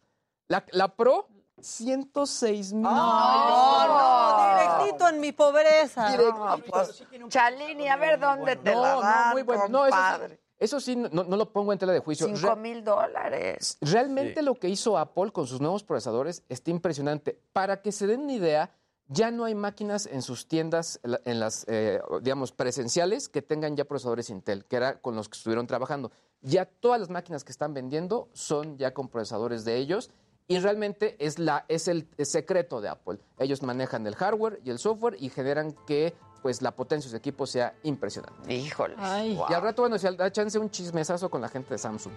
La, 0.47 0.65
la 0.71 0.89
Pro, 0.95 1.29
106 1.63 2.73
mil. 2.73 2.83
No, 2.83 3.89
no, 3.89 4.79
directito 4.81 5.09
en 5.09 5.21
mi 5.21 5.33
pobreza. 5.33 6.17
No, 6.17 6.59
pues, 6.69 7.05
Chalini, 7.29 7.89
a 7.89 7.97
ver 7.97 8.19
dónde 8.19 8.57
te 8.57 8.75
No, 8.75 8.83
la 8.83 8.95
no, 8.95 9.01
dan, 9.01 9.33
muy 9.33 9.43
bueno. 9.43 9.69
No, 9.69 9.87
eso 9.87 9.97
sí- 9.97 10.03
compadre. 10.03 10.41
Eso 10.61 10.81
sí, 10.81 10.97
no, 10.97 11.09
no 11.23 11.37
lo 11.37 11.53
pongo 11.53 11.73
en 11.73 11.79
tela 11.79 11.93
de 11.93 12.01
juicio. 12.01 12.27
Cinco 12.27 12.55
Re- 12.55 12.57
mil 12.61 12.83
dólares. 12.83 13.79
Realmente 13.81 14.43
lo 14.43 14.57
que 14.57 14.69
hizo 14.69 14.99
Apple 14.99 15.31
con 15.31 15.47
sus 15.47 15.61
nuevos 15.61 15.85
procesadores 15.85 16.43
está 16.49 16.73
impresionante. 16.73 17.41
Para 17.53 17.81
que 17.81 17.93
se 17.93 18.09
den 18.09 18.23
una 18.23 18.33
idea, 18.33 18.71
ya 19.07 19.31
no 19.31 19.45
hay 19.45 19.55
máquinas 19.55 20.07
en 20.07 20.21
sus 20.21 20.49
tiendas, 20.49 20.99
en 21.25 21.39
las, 21.39 21.65
eh, 21.69 22.01
digamos, 22.23 22.51
presenciales 22.51 23.29
que 23.29 23.41
tengan 23.41 23.77
ya 23.77 23.85
procesadores 23.85 24.31
Intel, 24.31 24.65
que 24.65 24.75
era 24.75 25.01
con 25.01 25.15
los 25.15 25.29
que 25.29 25.39
estuvieron 25.39 25.69
trabajando. 25.69 26.11
Ya 26.41 26.65
todas 26.67 26.99
las 26.99 27.09
máquinas 27.09 27.45
que 27.45 27.53
están 27.53 27.73
vendiendo 27.73 28.29
son 28.33 28.77
ya 28.79 28.93
con 28.93 29.09
procesadores 29.09 29.65
de 29.65 29.77
ellos. 29.77 30.11
Y 30.51 30.59
realmente 30.61 31.15
es, 31.19 31.39
la, 31.39 31.67
es 31.69 31.89
el, 31.89 32.09
secreto 32.19 32.81
de 32.81 32.89
Apple. 32.89 33.19
Ellos 33.39 33.63
manejan 33.63 34.07
el 34.07 34.17
hardware 34.17 34.61
y 34.65 34.71
el 34.71 34.79
software 34.79 35.17
y 35.21 35.29
generan 35.29 35.75
que 35.87 36.15
pues, 36.43 36.63
la 36.63 36.71
potencia 36.73 37.09
de 37.09 37.11
su 37.11 37.17
equipo 37.17 37.47
sea 37.47 37.75
impresionante. 37.83 38.53
Híjole. 38.53 38.95
Y 39.25 39.53
al 39.53 39.63
rato, 39.63 39.83
bueno, 39.83 39.99
si 39.99 40.09
da 40.17 40.31
chance 40.31 40.59
un 40.59 40.71
chismesazo 40.71 41.31
con 41.31 41.41
la 41.41 41.49
gente 41.49 41.75
de 41.75 41.79
Samsung. 41.79 42.13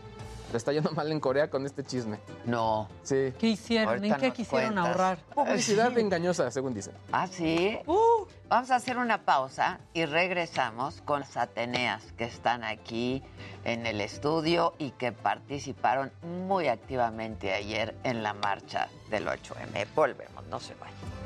Le 0.52 0.58
está 0.58 0.74
yendo 0.74 0.92
mal 0.92 1.10
en 1.10 1.20
Corea 1.22 1.50
con 1.50 1.66
este 1.66 1.84
chisme. 1.84 2.20
No. 2.46 2.90
Sí. 3.04 3.34
¿Qué 3.40 3.48
hicieron? 3.48 3.88
Ahorita 3.88 4.16
¿En 4.16 4.22
qué 4.22 4.32
quisieron 4.32 4.74
cuentas. 4.74 4.88
ahorrar? 4.88 5.18
Publicidad 5.34 5.98
engañosa, 5.98 6.52
según 6.52 6.74
dicen. 6.74 6.94
¿Ah, 7.14 7.28
sí? 7.28 7.80
Vamos 8.50 8.70
a 8.70 8.76
hacer 8.76 8.98
una 8.98 9.24
pausa 9.24 9.80
y 9.94 10.04
regresamos 10.06 11.02
con 11.04 11.22
las 11.22 11.38
Ateneas 11.38 12.04
que 12.18 12.26
están 12.26 12.66
aquí 12.66 13.24
en 13.64 13.86
el 13.86 14.02
estudio 14.02 14.74
y 14.78 14.92
que 14.92 15.14
participaron 15.14 16.12
muy 16.22 16.68
activamente 16.68 17.54
ayer 17.54 17.96
en 18.04 18.22
la 18.22 18.34
marcha 18.34 18.90
del 19.10 19.28
8M. 19.28 19.88
Volvemos, 19.96 20.46
no 20.48 20.60
se 20.60 20.74
vayan. 20.76 21.21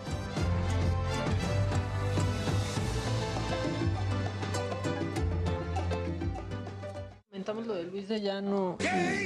Comentamos 7.46 7.68
lo 7.68 7.76
de 7.76 7.84
Luis 7.92 8.08
de 8.10 8.22
Llano. 8.22 8.76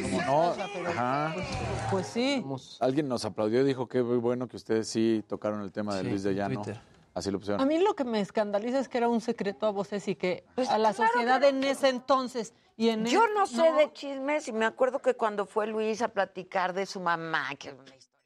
¿Cómo 0.03 0.21
no? 0.23 0.53
Pero, 0.73 0.89
Ajá. 0.89 1.31
Pues, 1.33 1.47
pues 1.89 2.07
sí. 2.07 2.43
Alguien 2.81 3.07
nos 3.07 3.23
aplaudió 3.23 3.61
y 3.61 3.63
dijo 3.63 3.87
que 3.87 4.03
muy 4.03 4.17
bueno 4.17 4.49
que 4.49 4.57
ustedes 4.57 4.89
sí 4.89 5.23
tocaron 5.25 5.61
el 5.61 5.71
tema 5.71 5.95
de 5.95 6.01
Sí, 6.01 6.09
Luis 6.09 6.23
de 6.23 6.35
Llano. 6.35 6.61
Twitter. 6.61 6.81
Así 7.13 7.31
lo 7.31 7.39
pusieron. 7.39 7.61
A 7.61 7.65
mí 7.65 7.79
lo 7.79 7.95
que 7.95 8.03
me 8.03 8.19
escandaliza 8.19 8.77
es 8.79 8.89
que 8.89 8.97
era 8.97 9.07
un 9.07 9.21
secreto 9.21 9.67
a 9.67 9.69
voces 9.71 10.05
y 10.09 10.15
que 10.15 10.43
Pues 10.55 10.69
a 10.69 10.77
la 10.77 10.91
sociedad 10.91 11.41
en 11.45 11.63
ese 11.63 11.87
entonces 11.87 12.53
y 12.75 12.89
en 12.89 13.05
Yo 13.05 13.23
el- 13.25 13.33
no 13.35 13.45
sé 13.45 13.71
de 13.71 13.93
chismes 13.93 14.49
y 14.49 14.51
me 14.51 14.65
acuerdo 14.65 14.99
que 14.99 15.13
cuando 15.13 15.45
fue 15.45 15.67
Luis 15.67 16.01
a 16.01 16.09
platicar 16.09 16.73
de 16.73 16.85
su 16.85 16.99
mamá, 16.99 17.55
que 17.57 17.69
es 17.69 17.73
una 17.75 17.95
historia. 17.95 18.19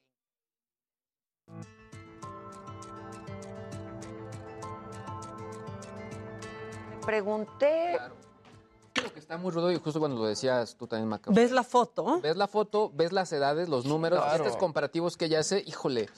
Me 6.90 7.06
pregunté, 7.06 7.98
Lo 9.04 9.14
que 9.14 9.20
está 9.20 9.38
muy 9.38 9.52
rudo 9.52 9.72
y 9.72 9.78
justo 9.80 10.00
cuando 10.00 10.18
lo 10.22 10.26
decías 10.28 10.76
tú 10.78 10.88
también, 10.88 11.10
Macao. 11.10 11.34
¿Ves 11.34 11.52
la 11.52 11.64
foto? 11.64 12.20
Ves 12.22 12.36
la 12.38 12.48
foto, 12.48 12.92
ves 12.94 13.12
las 13.12 13.32
edades, 13.34 13.70
los 13.70 13.86
números, 13.86 14.20
Claro. 14.24 14.44
estos 14.44 14.58
comparativos 14.58 15.18
que 15.18 15.26
ella 15.26 15.40
hace, 15.40 15.64
híjole. 15.66 16.10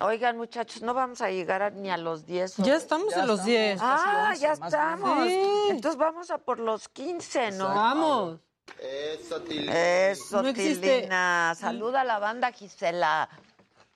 oigan 0.00 0.36
muchachos, 0.36 0.82
no 0.82 0.92
vamos 0.92 1.20
a 1.20 1.30
llegar 1.30 1.62
a- 1.62 1.70
ni 1.70 1.88
a 1.88 1.96
los 1.96 2.26
10. 2.26 2.56
Ya 2.56 2.74
estamos 2.74 3.14
en 3.16 3.26
los 3.28 3.44
10. 3.44 3.78
Ah, 3.80 4.26
casi 4.30 4.40
ya 4.42 4.50
11, 4.50 4.60
más 4.60 4.72
estamos. 4.72 5.28
Sí. 5.28 5.42
Entonces 5.70 5.98
vamos 5.98 6.30
a 6.32 6.38
por 6.38 6.58
los 6.58 6.88
15, 6.88 7.52
¿no? 7.52 7.68
Vamos. 7.68 8.40
Eso, 8.80 10.42
No 10.42 10.48
existe- 10.48 10.96
Tilina. 10.96 11.54
Saluda 11.58 12.00
a 12.00 12.04
la 12.04 12.18
banda 12.18 12.50
Gisela. 12.50 13.28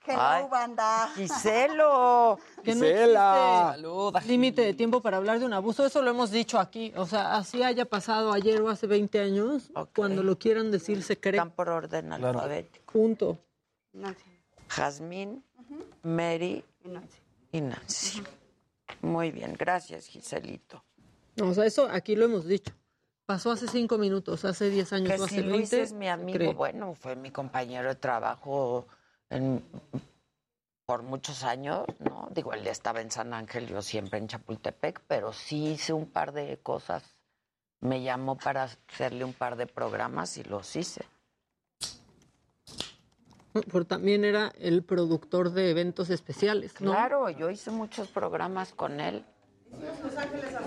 Hello, 0.09 0.23
Ay, 0.23 0.45
banda. 0.51 1.09
Giselo. 1.15 2.39
Que 2.65 2.75
no 2.75 2.85
existe 2.85 4.29
límite 4.29 4.63
de 4.63 4.75
tiempo 4.75 5.01
para 5.01 5.19
hablar 5.19 5.39
de 5.39 5.47
un 5.47 5.53
abuso. 5.53 5.87
Eso 5.87 6.03
lo 6.03 6.11
hemos 6.11 6.31
dicho 6.31 6.59
aquí. 6.59 6.93
O 6.97 7.07
sea, 7.07 7.37
así 7.37 7.63
haya 7.63 7.85
pasado 7.85 8.33
ayer 8.33 8.61
o 8.61 8.69
hace 8.69 8.87
20 8.87 9.21
años, 9.21 9.71
cuando 9.95 10.23
lo 10.23 10.39
quieran 10.39 10.71
decir 10.71 11.03
secreto. 11.03 11.37
Están 11.37 11.51
por 11.51 11.69
orden 11.69 12.13
alfabético. 12.13 12.93
Punto. 12.93 13.39
Jazmín, 14.69 15.45
Mary 16.03 16.65
y 17.53 17.61
Nancy. 17.61 18.23
Muy 19.03 19.31
bien, 19.31 19.55
gracias, 19.59 20.07
Giselito. 20.07 20.85
No, 21.37 21.51
o 21.51 21.55
sea, 21.55 21.67
eso 21.67 21.89
aquí 21.91 22.17
lo 22.17 22.25
hemos 22.25 22.47
dicho. 22.47 22.73
Pasó 23.27 23.51
hace 23.51 23.69
cinco 23.69 23.99
minutos, 23.99 24.45
hace 24.47 24.71
10 24.71 24.93
años 24.95 25.13
Que 25.13 25.21
o 25.21 25.25
hace 25.25 25.35
si 25.35 25.41
20. 25.43 25.57
Luis 25.59 25.73
es 25.75 25.93
mi 25.93 26.09
amigo, 26.09 26.39
cree. 26.39 26.55
bueno, 26.55 26.95
fue 26.95 27.15
mi 27.15 27.31
compañero 27.31 27.91
de 27.91 27.95
trabajo 27.95 28.87
en- 29.31 29.65
por 30.87 31.03
muchos 31.03 31.45
años, 31.45 31.85
¿no? 31.99 32.29
Digo, 32.31 32.53
él 32.55 32.67
estaba 32.67 33.01
en 33.03 33.11
San 33.11 33.35
Ángel, 33.35 33.67
yo 33.69 33.83
siempre 33.83 34.19
en 34.19 34.27
Chapultepec, 34.29 35.03
pero 35.07 35.33
sí 35.33 35.67
hice 35.73 35.93
un 35.93 36.07
par 36.07 36.33
de 36.33 36.59
cosas. 36.63 37.03
Me 37.81 38.03
llamó 38.03 38.37
para 38.39 38.65
hacerle 38.65 39.25
un 39.25 39.35
par 39.35 39.57
de 39.57 39.67
programas 39.67 40.37
y 40.39 40.45
los 40.45 40.75
hice. 40.77 41.05
Por 43.71 43.85
también 43.85 44.25
era 44.25 44.53
el 44.59 44.83
productor 44.83 45.51
de 45.51 45.71
eventos 45.71 46.11
especiales, 46.11 46.81
¿no? 46.81 46.93
Claro, 46.93 47.29
yo 47.31 47.51
hice 47.51 47.71
muchos 47.71 48.09
programas 48.09 48.73
con 48.73 49.01
él. 49.01 49.25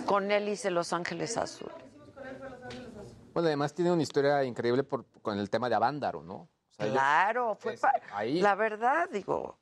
Con 0.05 0.31
él 0.31 0.49
hice 0.49 0.69
Los 0.71 0.93
Ángeles 0.93 1.37
Azul. 1.37 1.71
Bueno, 3.33 3.47
además 3.47 3.73
tiene 3.73 3.91
una 3.91 4.03
historia 4.03 4.43
increíble 4.43 4.83
por, 4.83 5.05
con 5.21 5.39
el 5.39 5.49
tema 5.49 5.69
de 5.69 5.75
Avándaro, 5.75 6.21
¿no? 6.21 6.49
Claro, 6.89 7.55
fue 7.55 7.77
pa- 7.77 7.93
ahí. 8.13 8.39
la 8.41 8.55
verdad, 8.55 9.09
digo, 9.11 9.57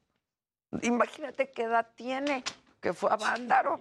imagínate 0.82 1.50
qué 1.52 1.64
edad 1.64 1.88
tiene, 1.96 2.44
que 2.80 2.94
fue 2.94 3.12
a 3.12 3.16
Vándaro. 3.18 3.80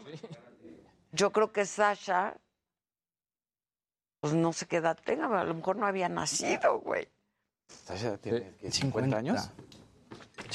Yo 1.13 1.31
creo 1.33 1.53
que 1.53 1.65
Sasha, 1.67 2.37
pues 4.21 4.35
no 4.35 4.53
sé 4.53 4.67
qué 4.67 4.77
edad 4.77 4.99
tenga, 5.05 5.27
a 5.41 5.45
lo 5.45 5.55
mejor 5.55 5.77
no 5.77 5.87
había 5.87 6.09
nacido, 6.09 6.81
güey. 6.81 7.09
Sasha 7.69 8.17
tiene 8.19 8.55
¿qué, 8.61 8.71
50 8.71 9.17
años. 9.17 9.51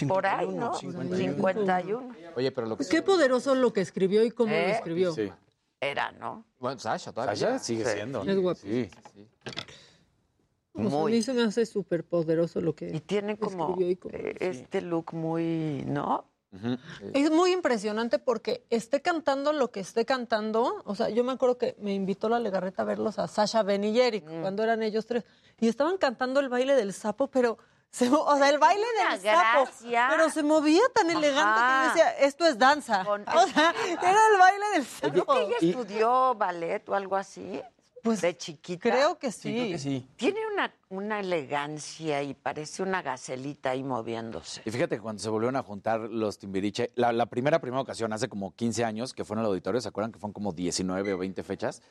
Por 0.08 0.26
ahí, 0.26 0.48
¿no? 0.48 0.74
51. 0.74 2.16
Oye, 2.36 2.52
pero 2.52 2.68
lo 2.68 2.78
que... 2.78 2.88
Qué 2.88 3.02
poderoso 3.02 3.54
lo 3.56 3.72
que 3.74 3.82
escribió 3.82 4.24
y 4.24 4.32
cómo 4.32 4.52
lo 4.52 4.58
¿Eh? 4.58 4.72
escribió. 4.72 5.14
Sí. 5.14 5.32
Era, 5.80 6.12
¿no? 6.14 6.46
Bueno, 6.60 6.80
Sasha 6.80 7.12
todavía. 7.12 7.36
Sasha 7.36 7.60
sigue 7.60 7.84
Sí. 7.86 7.92
siendo. 7.92 8.24
Es 8.24 8.38
guapo. 8.38 8.60
Sí. 8.62 8.90
O 10.76 10.80
sea, 10.82 10.88
a 10.88 10.90
Muy. 11.02 11.12
mí 11.12 11.22
se 11.22 11.34
me 11.34 11.44
hace 11.44 11.66
súper 11.66 12.04
poderoso 12.04 12.60
lo 12.62 12.74
que 12.76 12.88
Y 12.96 13.00
tiene 13.00 13.38
como 13.38 13.76
y 13.80 13.98
eh, 14.12 14.36
este 14.40 14.82
look 14.82 15.14
muy, 15.14 15.84
¿no? 15.86 16.26
Es 17.14 17.32
muy 17.32 17.52
impresionante 17.52 18.20
porque 18.20 18.64
esté 18.70 19.02
cantando 19.02 19.54
lo 19.54 19.72
que 19.72 19.80
esté 19.80 20.06
cantando. 20.06 20.84
O 20.86 20.94
sea, 20.94 21.10
yo 21.10 21.24
me 21.24 21.32
acuerdo 21.32 21.58
que 21.58 21.76
me 21.80 21.94
invitó 21.96 22.30
la 22.30 22.40
Legarreta 22.40 22.84
a 22.84 22.86
verlos 22.86 23.18
a 23.18 23.28
Sasha, 23.28 23.64
Ben 23.64 23.84
y 23.84 24.00
Eric 24.00 24.24
Mm. 24.28 24.42
cuando 24.42 24.62
eran 24.64 24.84
ellos 24.84 25.06
tres. 25.08 25.26
Y 25.60 25.68
estaban 25.68 25.98
cantando 25.98 26.40
el 26.40 26.50
baile 26.50 26.76
del 26.76 26.94
sapo, 26.94 27.28
pero. 27.28 27.58
Se, 27.90 28.10
o 28.10 28.38
sea, 28.38 28.50
el 28.50 28.58
baile 28.58 28.86
del 29.12 29.20
sapo. 29.22 29.70
Pero 30.10 30.30
se 30.32 30.42
movía 30.42 30.82
tan 30.96 31.10
elegante 31.12 31.60
que 31.62 31.72
yo 31.84 31.88
decía, 31.90 32.10
esto 32.26 32.46
es 32.46 32.58
danza. 32.58 33.04
O 33.08 33.48
sea, 33.48 33.74
era 34.02 34.28
el 34.32 34.40
baile 34.40 34.66
del 34.74 34.86
sapo. 34.86 35.36
¿Ella 35.36 35.56
estudió 35.62 36.34
ballet 36.36 36.88
o 36.90 36.96
algo 36.96 37.16
así? 37.16 37.62
Pues 38.04 38.22
de 38.22 38.36
chiquita. 38.36 38.90
creo 38.90 39.18
que 39.18 39.32
sí. 39.32 39.54
creo 39.54 39.68
que 39.70 39.80
sí. 39.80 40.08
Tiene 40.18 40.42
una, 40.54 40.74
una 40.90 41.22
elegancia 41.22 42.22
y 42.22 42.34
parece 42.34 42.84
una 42.84 43.02
gacelita 43.02 43.70
ahí 43.72 43.84
moviéndose. 43.84 44.62
Y 44.66 44.72
fíjate 44.72 44.98
que 44.98 45.02
cuando 45.02 45.24
se 45.24 45.30
volvieron 45.30 45.56
a 45.56 45.64
juntar 45.64 46.02
los 46.02 46.38
Timbiriche, 46.38 46.92
la, 46.96 47.14
la 47.14 47.28
primera, 47.28 47.62
primera 47.62 47.82
ocasión, 47.82 48.12
hace 48.12 48.28
como 48.28 48.54
15 48.54 48.84
años, 48.84 49.14
que 49.14 49.24
fue 49.24 49.36
en 49.36 49.40
el 49.40 49.46
auditorio, 49.46 49.80
¿se 49.80 49.88
acuerdan 49.88 50.12
que 50.12 50.20
fueron 50.20 50.34
como 50.34 50.52
19 50.52 51.14
o 51.14 51.18
20 51.18 51.44
fechas? 51.44 51.82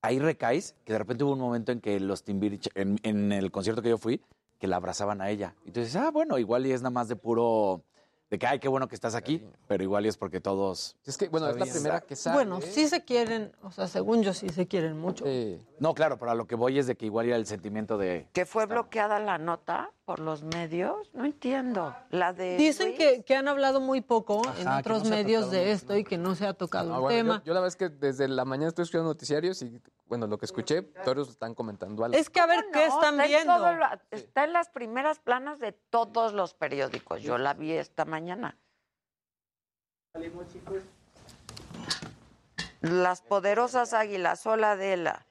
Ahí 0.00 0.18
recaes 0.18 0.74
que 0.84 0.94
de 0.94 0.98
repente 0.98 1.24
hubo 1.24 1.34
un 1.34 1.40
momento 1.40 1.72
en 1.72 1.80
que 1.80 2.00
los 2.00 2.24
Timbiriche, 2.24 2.70
en, 2.74 2.98
en 3.02 3.30
el 3.30 3.50
concierto 3.50 3.82
que 3.82 3.90
yo 3.90 3.98
fui, 3.98 4.22
que 4.58 4.66
la 4.66 4.76
abrazaban 4.76 5.20
a 5.20 5.28
ella. 5.28 5.54
Y 5.66 5.72
tú 5.72 5.80
dices, 5.80 5.96
ah, 5.96 6.10
bueno, 6.10 6.38
igual 6.38 6.66
y 6.66 6.72
es 6.72 6.80
nada 6.80 6.90
más 6.90 7.08
de 7.08 7.16
puro, 7.16 7.82
de 8.30 8.38
que, 8.38 8.46
ay, 8.46 8.58
qué 8.58 8.68
bueno 8.68 8.88
que 8.88 8.94
estás 8.94 9.14
aquí, 9.14 9.46
pero 9.66 9.82
igual 9.82 10.06
es 10.06 10.16
porque 10.16 10.40
todos... 10.40 10.96
Es 11.04 11.16
que, 11.16 11.28
bueno, 11.28 11.48
es 11.48 11.56
la 11.56 11.66
primera 11.66 12.00
que 12.00 12.16
sale. 12.16 12.34
Bueno, 12.34 12.60
sí 12.60 12.88
se 12.88 13.04
quieren, 13.04 13.52
o 13.62 13.70
sea, 13.70 13.86
según 13.86 14.22
yo 14.22 14.32
sí 14.32 14.48
se 14.48 14.66
quieren 14.66 14.98
mucho. 14.98 15.24
No, 15.78 15.94
claro, 15.94 16.18
pero 16.18 16.32
a 16.32 16.34
lo 16.34 16.46
que 16.46 16.54
voy 16.54 16.78
es 16.78 16.86
de 16.86 16.96
que 16.96 17.06
igual 17.06 17.26
era 17.26 17.36
el 17.36 17.46
sentimiento 17.46 17.96
de... 17.96 18.28
¿Que 18.32 18.44
fue 18.44 18.66
bloqueada 18.66 19.20
la 19.20 19.38
nota 19.38 19.92
por 20.04 20.20
los 20.20 20.42
medios? 20.42 21.10
No 21.14 21.24
entiendo. 21.24 21.94
La 22.10 22.32
de 22.32 22.56
Dicen 22.56 22.94
que, 22.94 23.22
que 23.24 23.36
han 23.36 23.48
hablado 23.48 23.80
muy 23.80 24.00
poco 24.02 24.42
en 24.58 24.68
Ajá, 24.68 24.80
otros 24.80 25.04
no 25.04 25.10
medios 25.10 25.50
de 25.50 25.72
esto 25.72 25.96
y 25.96 26.04
que 26.04 26.18
no 26.18 26.34
se 26.34 26.46
ha 26.46 26.52
tocado 26.54 26.92
Ah, 26.92 26.96
el 26.96 27.00
bueno, 27.02 27.16
tema. 27.16 27.38
Yo, 27.38 27.44
yo 27.46 27.54
la 27.54 27.60
verdad 27.60 27.68
es 27.68 27.76
que 27.76 27.88
desde 27.88 28.28
la 28.28 28.44
mañana 28.44 28.68
estoy 28.68 28.82
escuchando 28.82 29.08
noticiarios 29.08 29.62
y, 29.62 29.80
bueno, 30.06 30.26
lo 30.26 30.36
que 30.38 30.44
escuché, 30.46 30.82
todos 30.82 31.30
están 31.30 31.54
comentando 31.54 32.04
algo. 32.04 32.16
Es 32.16 32.28
que 32.28 32.40
a 32.40 32.46
ver 32.46 32.66
qué 32.72 32.86
No, 32.86 32.94
están 32.94 33.14
está 33.20 33.24
en 33.24 33.28
viendo. 33.30 33.58
lo- 33.58 33.86
está 34.10 34.44
en 34.44 34.52
las 34.52 34.68
primeras 34.68 35.18
planas 35.20 35.58
de 35.58 35.72
todos 35.72 36.32
los 36.34 36.54
periódicos. 36.54 37.22
Yo 37.22 37.38
la 37.38 37.54
vi 37.54 37.72
esta 37.72 38.04
mañana. 38.04 38.58
Las 42.82 43.22
poderosas 43.22 43.94
águilas. 43.94 44.44
Hola, 44.46 44.72
Adela. 44.72 45.24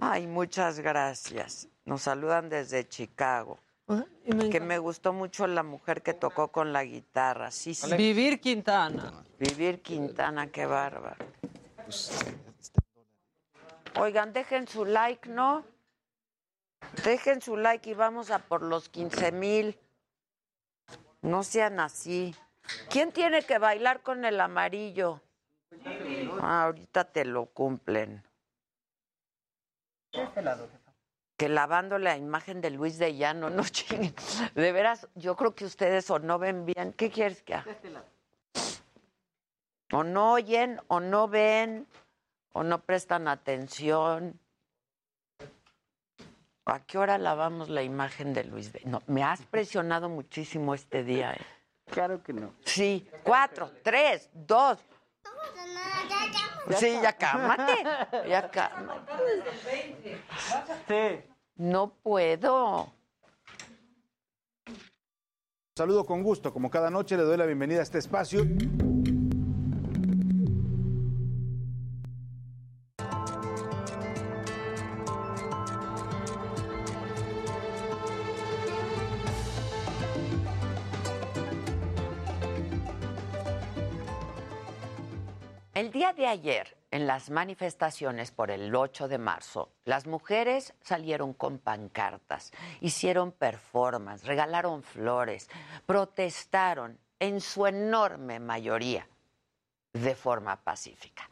Ay, 0.00 0.26
muchas 0.26 0.78
gracias. 0.80 1.68
Nos 1.84 2.02
saludan 2.02 2.48
desde 2.48 2.88
Chicago. 2.88 3.58
Que 4.50 4.60
me 4.60 4.78
gustó 4.78 5.12
mucho 5.12 5.46
la 5.46 5.62
mujer 5.62 6.02
que 6.02 6.14
tocó 6.14 6.48
con 6.48 6.72
la 6.72 6.84
guitarra. 6.84 7.50
Sí, 7.50 7.74
sí. 7.74 7.94
Vivir 7.96 8.40
Quintana. 8.40 9.24
Vivir 9.38 9.82
Quintana, 9.82 10.48
qué 10.48 10.66
bárbaro. 10.66 11.24
Oigan, 13.98 14.32
dejen 14.32 14.68
su 14.68 14.84
like, 14.84 15.28
¿no? 15.28 15.64
Dejen 17.04 17.42
su 17.42 17.56
like 17.56 17.90
y 17.90 17.94
vamos 17.94 18.30
a 18.30 18.38
por 18.38 18.62
los 18.62 18.88
15 18.88 19.32
mil. 19.32 19.78
No 21.22 21.42
sean 21.42 21.80
así. 21.80 22.34
¿Quién 22.88 23.12
tiene 23.12 23.42
que 23.42 23.58
bailar 23.58 24.02
con 24.02 24.24
el 24.24 24.40
amarillo? 24.40 25.20
Ah, 26.40 26.64
ahorita 26.64 27.04
te 27.04 27.24
lo 27.24 27.46
cumplen. 27.46 28.22
Que 31.40 31.48
lavando 31.48 31.96
la 31.98 32.18
imagen 32.18 32.60
de 32.60 32.68
Luis 32.68 32.98
de 32.98 33.16
Llano, 33.16 33.48
no 33.48 33.62
chinguen. 33.66 34.14
De 34.54 34.72
veras, 34.72 35.08
yo 35.14 35.36
creo 35.36 35.54
que 35.54 35.64
ustedes 35.64 36.10
o 36.10 36.18
no 36.18 36.38
ven 36.38 36.66
bien. 36.66 36.92
¿Qué 36.92 37.10
quieres 37.10 37.40
que 37.40 37.54
haga? 37.54 37.74
O 39.90 40.04
no 40.04 40.32
oyen, 40.32 40.78
o 40.88 41.00
no 41.00 41.28
ven, 41.28 41.86
o 42.52 42.62
no 42.62 42.82
prestan 42.82 43.26
atención. 43.26 44.38
¿A 46.66 46.80
qué 46.80 46.98
hora 46.98 47.16
lavamos 47.16 47.70
la 47.70 47.82
imagen 47.82 48.34
de 48.34 48.44
Luis 48.44 48.74
de 48.74 48.82
No, 48.84 49.00
me 49.06 49.24
has 49.24 49.40
presionado 49.40 50.10
muchísimo 50.10 50.74
este 50.74 51.04
día. 51.04 51.32
¿eh? 51.32 51.40
Claro 51.90 52.22
que 52.22 52.34
no. 52.34 52.52
Sí, 52.66 53.08
cuatro, 53.22 53.72
tres, 53.82 54.28
dos. 54.34 54.76
Sí, 56.76 56.98
ya 57.02 57.14
cámate. 57.14 57.82
Ya 58.28 58.50
cámate. 58.50 59.12
No 61.60 61.92
puedo. 62.02 62.90
Saludo 65.76 66.06
con 66.06 66.22
gusto. 66.22 66.54
Como 66.54 66.70
cada 66.70 66.88
noche 66.88 67.18
le 67.18 67.22
doy 67.22 67.36
la 67.36 67.44
bienvenida 67.44 67.80
a 67.80 67.82
este 67.82 67.98
espacio. 67.98 68.46
El 85.74 85.90
día 85.92 86.14
de 86.14 86.26
ayer, 86.26 86.79
en 86.90 87.06
las 87.06 87.30
manifestaciones 87.30 88.32
por 88.32 88.50
el 88.50 88.74
8 88.74 89.08
de 89.08 89.18
marzo, 89.18 89.72
las 89.84 90.06
mujeres 90.06 90.74
salieron 90.82 91.34
con 91.34 91.58
pancartas, 91.58 92.52
hicieron 92.80 93.32
performance, 93.32 94.24
regalaron 94.24 94.82
flores, 94.82 95.48
protestaron 95.86 96.98
en 97.18 97.40
su 97.40 97.66
enorme 97.66 98.40
mayoría 98.40 99.06
de 99.92 100.14
forma 100.14 100.56
pacífica. 100.62 101.28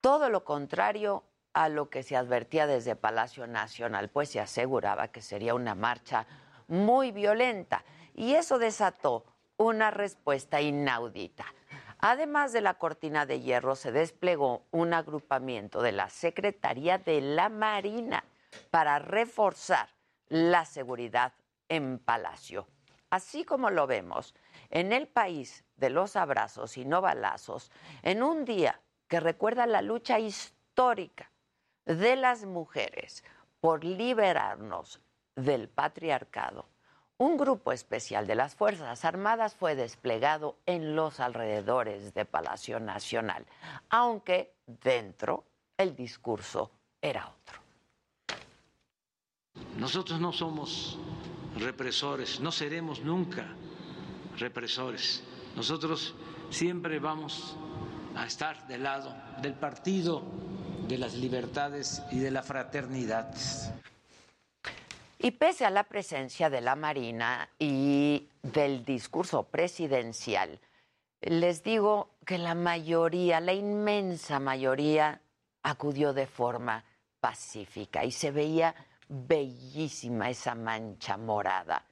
Todo 0.00 0.28
lo 0.28 0.44
contrario 0.44 1.24
a 1.54 1.68
lo 1.68 1.88
que 1.88 2.02
se 2.02 2.16
advertía 2.16 2.66
desde 2.66 2.96
Palacio 2.96 3.46
Nacional, 3.46 4.10
pues 4.10 4.30
se 4.30 4.40
aseguraba 4.40 5.08
que 5.08 5.22
sería 5.22 5.54
una 5.54 5.74
marcha 5.74 6.26
muy 6.68 7.10
violenta 7.10 7.84
y 8.14 8.34
eso 8.34 8.58
desató 8.58 9.24
una 9.56 9.90
respuesta 9.90 10.60
inaudita. 10.60 11.46
Además 12.06 12.52
de 12.52 12.60
la 12.60 12.74
cortina 12.74 13.24
de 13.24 13.40
hierro, 13.40 13.76
se 13.76 13.90
desplegó 13.90 14.66
un 14.70 14.92
agrupamiento 14.92 15.80
de 15.80 15.92
la 15.92 16.10
Secretaría 16.10 16.98
de 16.98 17.22
la 17.22 17.48
Marina 17.48 18.24
para 18.70 18.98
reforzar 18.98 19.88
la 20.28 20.66
seguridad 20.66 21.32
en 21.70 21.98
Palacio. 21.98 22.68
Así 23.08 23.46
como 23.46 23.70
lo 23.70 23.86
vemos, 23.86 24.34
en 24.68 24.92
el 24.92 25.08
país 25.08 25.64
de 25.76 25.88
los 25.88 26.14
abrazos 26.14 26.76
y 26.76 26.84
no 26.84 27.00
balazos, 27.00 27.72
en 28.02 28.22
un 28.22 28.44
día 28.44 28.82
que 29.08 29.18
recuerda 29.18 29.66
la 29.66 29.80
lucha 29.80 30.18
histórica 30.18 31.32
de 31.86 32.16
las 32.16 32.44
mujeres 32.44 33.24
por 33.60 33.82
liberarnos 33.82 35.00
del 35.36 35.70
patriarcado, 35.70 36.68
un 37.18 37.36
grupo 37.36 37.72
especial 37.72 38.26
de 38.26 38.34
las 38.34 38.54
Fuerzas 38.54 39.04
Armadas 39.04 39.54
fue 39.54 39.74
desplegado 39.74 40.56
en 40.66 40.96
los 40.96 41.20
alrededores 41.20 42.14
de 42.14 42.24
Palacio 42.24 42.80
Nacional, 42.80 43.46
aunque 43.88 44.52
dentro 44.66 45.44
el 45.76 45.94
discurso 45.94 46.70
era 47.00 47.28
otro. 47.28 47.60
Nosotros 49.76 50.20
no 50.20 50.32
somos 50.32 50.98
represores, 51.56 52.40
no 52.40 52.50
seremos 52.50 53.00
nunca 53.00 53.46
represores. 54.38 55.22
Nosotros 55.54 56.14
siempre 56.50 56.98
vamos 56.98 57.56
a 58.16 58.26
estar 58.26 58.66
del 58.66 58.82
lado 58.82 59.14
del 59.40 59.54
partido 59.54 60.22
de 60.88 60.98
las 60.98 61.14
libertades 61.14 62.02
y 62.10 62.18
de 62.18 62.30
la 62.30 62.42
fraternidad. 62.42 63.34
Y 65.24 65.30
pese 65.30 65.64
a 65.64 65.70
la 65.70 65.84
presencia 65.84 66.50
de 66.50 66.60
la 66.60 66.76
Marina 66.76 67.48
y 67.58 68.28
del 68.42 68.84
discurso 68.84 69.44
presidencial, 69.44 70.60
les 71.22 71.62
digo 71.62 72.10
que 72.26 72.36
la 72.36 72.54
mayoría, 72.54 73.40
la 73.40 73.54
inmensa 73.54 74.38
mayoría, 74.38 75.22
acudió 75.62 76.12
de 76.12 76.26
forma 76.26 76.84
pacífica 77.20 78.04
y 78.04 78.12
se 78.12 78.32
veía 78.32 78.74
bellísima 79.08 80.28
esa 80.28 80.54
mancha 80.54 81.16
morada 81.16 81.86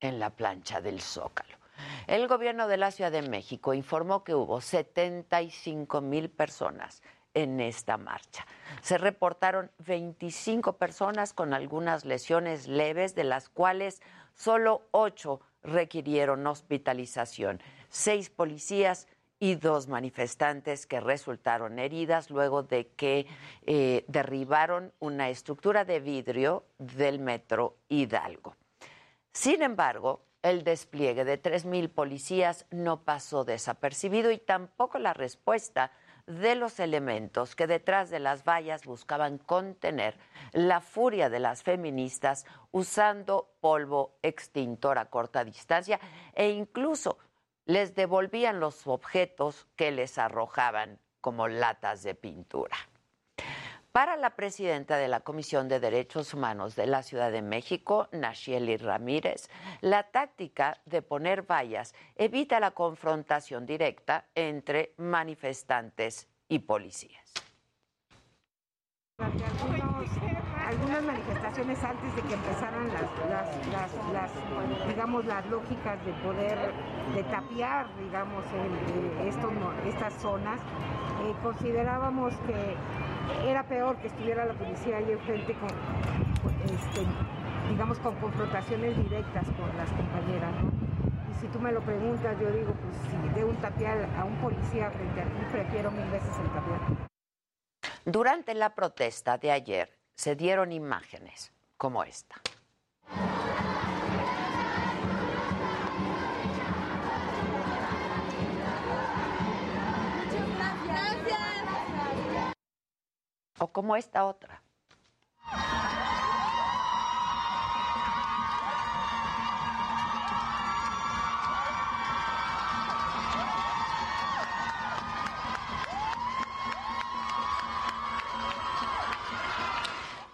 en 0.00 0.18
la 0.18 0.30
plancha 0.30 0.80
del 0.80 1.02
Zócalo. 1.02 1.58
El 2.06 2.26
gobierno 2.26 2.68
de 2.68 2.78
la 2.78 2.90
Ciudad 2.90 3.12
de 3.12 3.20
México 3.20 3.74
informó 3.74 4.24
que 4.24 4.34
hubo 4.34 4.62
75 4.62 6.00
mil 6.00 6.30
personas 6.30 7.02
en 7.42 7.60
esta 7.60 7.96
marcha. 7.96 8.46
Se 8.82 8.98
reportaron 8.98 9.70
25 9.86 10.74
personas 10.76 11.32
con 11.32 11.54
algunas 11.54 12.04
lesiones 12.04 12.66
leves, 12.66 13.14
de 13.14 13.24
las 13.24 13.48
cuales 13.48 14.02
solo 14.34 14.82
8 14.90 15.40
requirieron 15.62 16.46
hospitalización, 16.46 17.60
seis 17.88 18.28
policías 18.30 19.06
y 19.38 19.54
dos 19.54 19.86
manifestantes 19.86 20.86
que 20.86 20.98
resultaron 20.98 21.78
heridas 21.78 22.30
luego 22.30 22.64
de 22.64 22.88
que 22.88 23.26
eh, 23.66 24.04
derribaron 24.08 24.92
una 24.98 25.28
estructura 25.28 25.84
de 25.84 26.00
vidrio 26.00 26.64
del 26.78 27.20
metro 27.20 27.76
Hidalgo. 27.88 28.56
Sin 29.32 29.62
embargo, 29.62 30.22
el 30.42 30.64
despliegue 30.64 31.24
de 31.24 31.40
3.000 31.40 31.88
policías 31.88 32.66
no 32.70 33.02
pasó 33.02 33.44
desapercibido 33.44 34.32
y 34.32 34.38
tampoco 34.38 34.98
la 34.98 35.12
respuesta 35.14 35.92
de 36.28 36.54
los 36.54 36.78
elementos 36.78 37.56
que 37.56 37.66
detrás 37.66 38.10
de 38.10 38.20
las 38.20 38.44
vallas 38.44 38.84
buscaban 38.84 39.38
contener 39.38 40.18
la 40.52 40.82
furia 40.82 41.30
de 41.30 41.40
las 41.40 41.62
feministas 41.62 42.44
usando 42.70 43.50
polvo 43.60 44.18
extintor 44.22 44.98
a 44.98 45.06
corta 45.06 45.42
distancia 45.42 45.98
e 46.34 46.50
incluso 46.50 47.18
les 47.64 47.94
devolvían 47.94 48.60
los 48.60 48.86
objetos 48.86 49.66
que 49.74 49.90
les 49.90 50.18
arrojaban 50.18 50.98
como 51.22 51.48
latas 51.48 52.02
de 52.02 52.14
pintura. 52.14 52.76
Para 53.92 54.16
la 54.16 54.36
presidenta 54.36 54.96
de 54.96 55.08
la 55.08 55.20
Comisión 55.20 55.68
de 55.68 55.80
Derechos 55.80 56.34
Humanos 56.34 56.76
de 56.76 56.86
la 56.86 57.02
Ciudad 57.02 57.32
de 57.32 57.42
México, 57.42 58.08
Nashieli 58.12 58.76
Ramírez, 58.76 59.48
la 59.80 60.04
táctica 60.04 60.80
de 60.84 61.02
poner 61.02 61.42
vallas 61.42 61.94
evita 62.14 62.60
la 62.60 62.72
confrontación 62.72 63.66
directa 63.66 64.26
entre 64.34 64.94
manifestantes 64.98 66.28
y 66.48 66.60
policías. 66.60 67.32
algunas 70.68 71.02
manifestaciones 71.02 71.82
antes 71.82 72.14
de 72.14 72.22
que 72.22 72.34
empezaran 72.34 72.88
las, 72.92 74.86
digamos, 74.86 75.24
las 75.24 75.46
lógicas 75.46 76.04
de 76.04 76.12
poder, 76.22 76.58
de 77.14 77.24
tapiar, 77.24 77.86
digamos, 77.98 78.44
estas 79.86 80.12
zonas, 80.20 80.60
eh, 80.60 81.34
considerábamos 81.42 82.34
que 82.46 82.76
era 83.46 83.62
peor 83.64 83.96
que 83.98 84.08
estuviera 84.08 84.44
la 84.44 84.54
policía 84.54 84.98
ahí 84.98 85.10
enfrente 85.10 85.54
con, 85.54 85.68
este, 86.64 87.06
digamos, 87.70 87.98
con 87.98 88.14
confrontaciones 88.16 88.96
directas 88.96 89.44
con 89.58 89.76
las 89.76 89.90
compañeras, 89.90 90.52
Y 91.30 91.40
si 91.40 91.46
tú 91.48 91.60
me 91.60 91.72
lo 91.72 91.80
preguntas, 91.80 92.36
yo 92.40 92.50
digo, 92.50 92.72
pues 92.72 92.96
si 93.10 93.34
de 93.34 93.44
un 93.44 93.56
tapial 93.56 94.08
a 94.16 94.24
un 94.24 94.36
policía 94.36 94.90
frente 94.90 95.20
a 95.20 95.24
ti, 95.24 95.46
prefiero 95.52 95.90
mil 95.90 96.08
veces 96.10 96.34
el 96.38 96.50
tapial. 96.50 97.08
Durante 98.04 98.54
la 98.54 98.74
protesta 98.74 99.38
de 99.38 99.52
ayer 99.52 99.98
se 100.14 100.34
dieron 100.34 100.72
imágenes 100.72 101.52
como 101.76 102.02
esta. 102.02 102.36
o 113.58 113.68
como 113.68 113.96
esta 113.96 114.24
otra. 114.24 114.62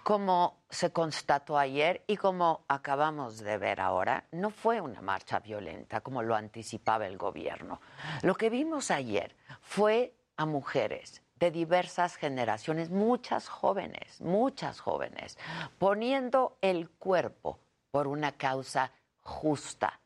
Como 0.02 0.58
se 0.68 0.92
constató 0.92 1.56
ayer 1.56 2.04
y 2.06 2.18
como 2.18 2.64
acabamos 2.68 3.38
de 3.38 3.56
ver 3.56 3.80
ahora, 3.80 4.24
no 4.32 4.50
fue 4.50 4.82
una 4.82 5.00
marcha 5.00 5.40
violenta 5.40 6.02
como 6.02 6.22
lo 6.22 6.36
anticipaba 6.36 7.06
el 7.06 7.16
gobierno. 7.16 7.80
Lo 8.20 8.34
que 8.34 8.50
vimos 8.50 8.90
ayer 8.90 9.34
fue 9.62 10.14
a 10.36 10.44
mujeres 10.44 11.23
de 11.44 11.50
diversas 11.50 12.16
generaciones, 12.16 12.88
muchas 12.88 13.48
jóvenes, 13.48 14.18
muchas 14.22 14.80
jóvenes, 14.80 15.36
poniendo 15.78 16.56
el 16.62 16.88
cuerpo 16.88 17.58
por 17.90 18.06
una 18.06 18.32
causa 18.32 18.92
justa, 19.20 20.00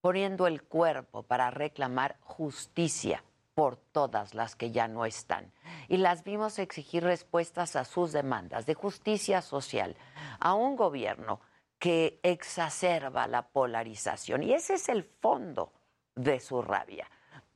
poniendo 0.00 0.46
el 0.46 0.62
cuerpo 0.62 1.22
para 1.22 1.50
reclamar 1.50 2.16
justicia 2.22 3.22
por 3.54 3.76
todas 3.76 4.32
las 4.32 4.56
que 4.56 4.70
ya 4.70 4.88
no 4.88 5.04
están. 5.04 5.52
Y 5.88 5.98
las 5.98 6.24
vimos 6.24 6.58
exigir 6.58 7.04
respuestas 7.04 7.76
a 7.76 7.84
sus 7.84 8.12
demandas 8.12 8.64
de 8.64 8.72
justicia 8.72 9.42
social, 9.42 9.96
a 10.38 10.54
un 10.54 10.76
gobierno 10.76 11.40
que 11.78 12.20
exacerba 12.22 13.26
la 13.26 13.48
polarización. 13.48 14.44
Y 14.44 14.54
ese 14.54 14.74
es 14.74 14.88
el 14.88 15.04
fondo 15.04 15.74
de 16.14 16.40
su 16.40 16.62
rabia. 16.62 17.06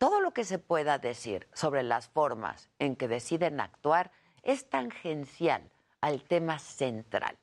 Todo 0.05 0.21
lo 0.21 0.33
que 0.33 0.45
se 0.45 0.59
pueda 0.59 0.99
decir 0.99 1.49
sobre 1.55 1.83
las 1.83 2.09
formas 2.09 2.69
en 2.79 2.95
que 2.95 3.09
deciden 3.09 3.59
actuar 3.59 4.13
es 4.43 4.69
tangencial 4.69 5.71
al 6.03 6.23
tema 6.25 6.59
central, 6.59 7.39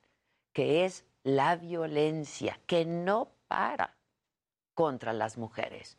que 0.53 0.85
es 0.85 1.03
la 1.23 1.55
violencia, 1.55 2.59
que 2.67 2.85
no 2.85 3.31
para 3.47 3.97
contra 4.75 5.11
las 5.11 5.39
mujeres. 5.39 5.97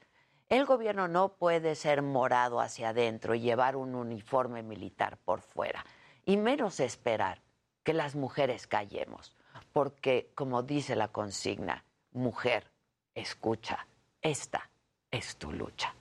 El 0.48 0.64
gobierno 0.64 1.08
no 1.08 1.32
puede 1.34 1.74
ser 1.74 2.00
morado 2.00 2.60
hacia 2.60 2.90
adentro 2.90 3.34
y 3.34 3.40
llevar 3.40 3.74
un 3.74 3.96
uniforme 3.96 4.62
militar 4.62 5.18
por 5.18 5.40
fuera, 5.40 5.84
y 6.24 6.36
menos 6.36 6.78
esperar 6.78 7.42
que 7.82 7.92
las 7.92 8.14
mujeres 8.14 8.68
callemos, 8.68 9.36
porque, 9.72 10.30
como 10.36 10.62
dice 10.62 10.94
la 10.94 11.08
consigna, 11.08 11.84
mujer, 12.12 12.70
escucha, 13.16 13.84
esta 14.20 14.70
es 15.10 15.36
tu 15.38 15.50
lucha. 15.50 15.92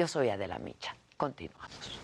Yo 0.00 0.08
soy 0.08 0.30
Adela 0.30 0.58
Micha. 0.58 0.96
Continuamos. 1.18 2.00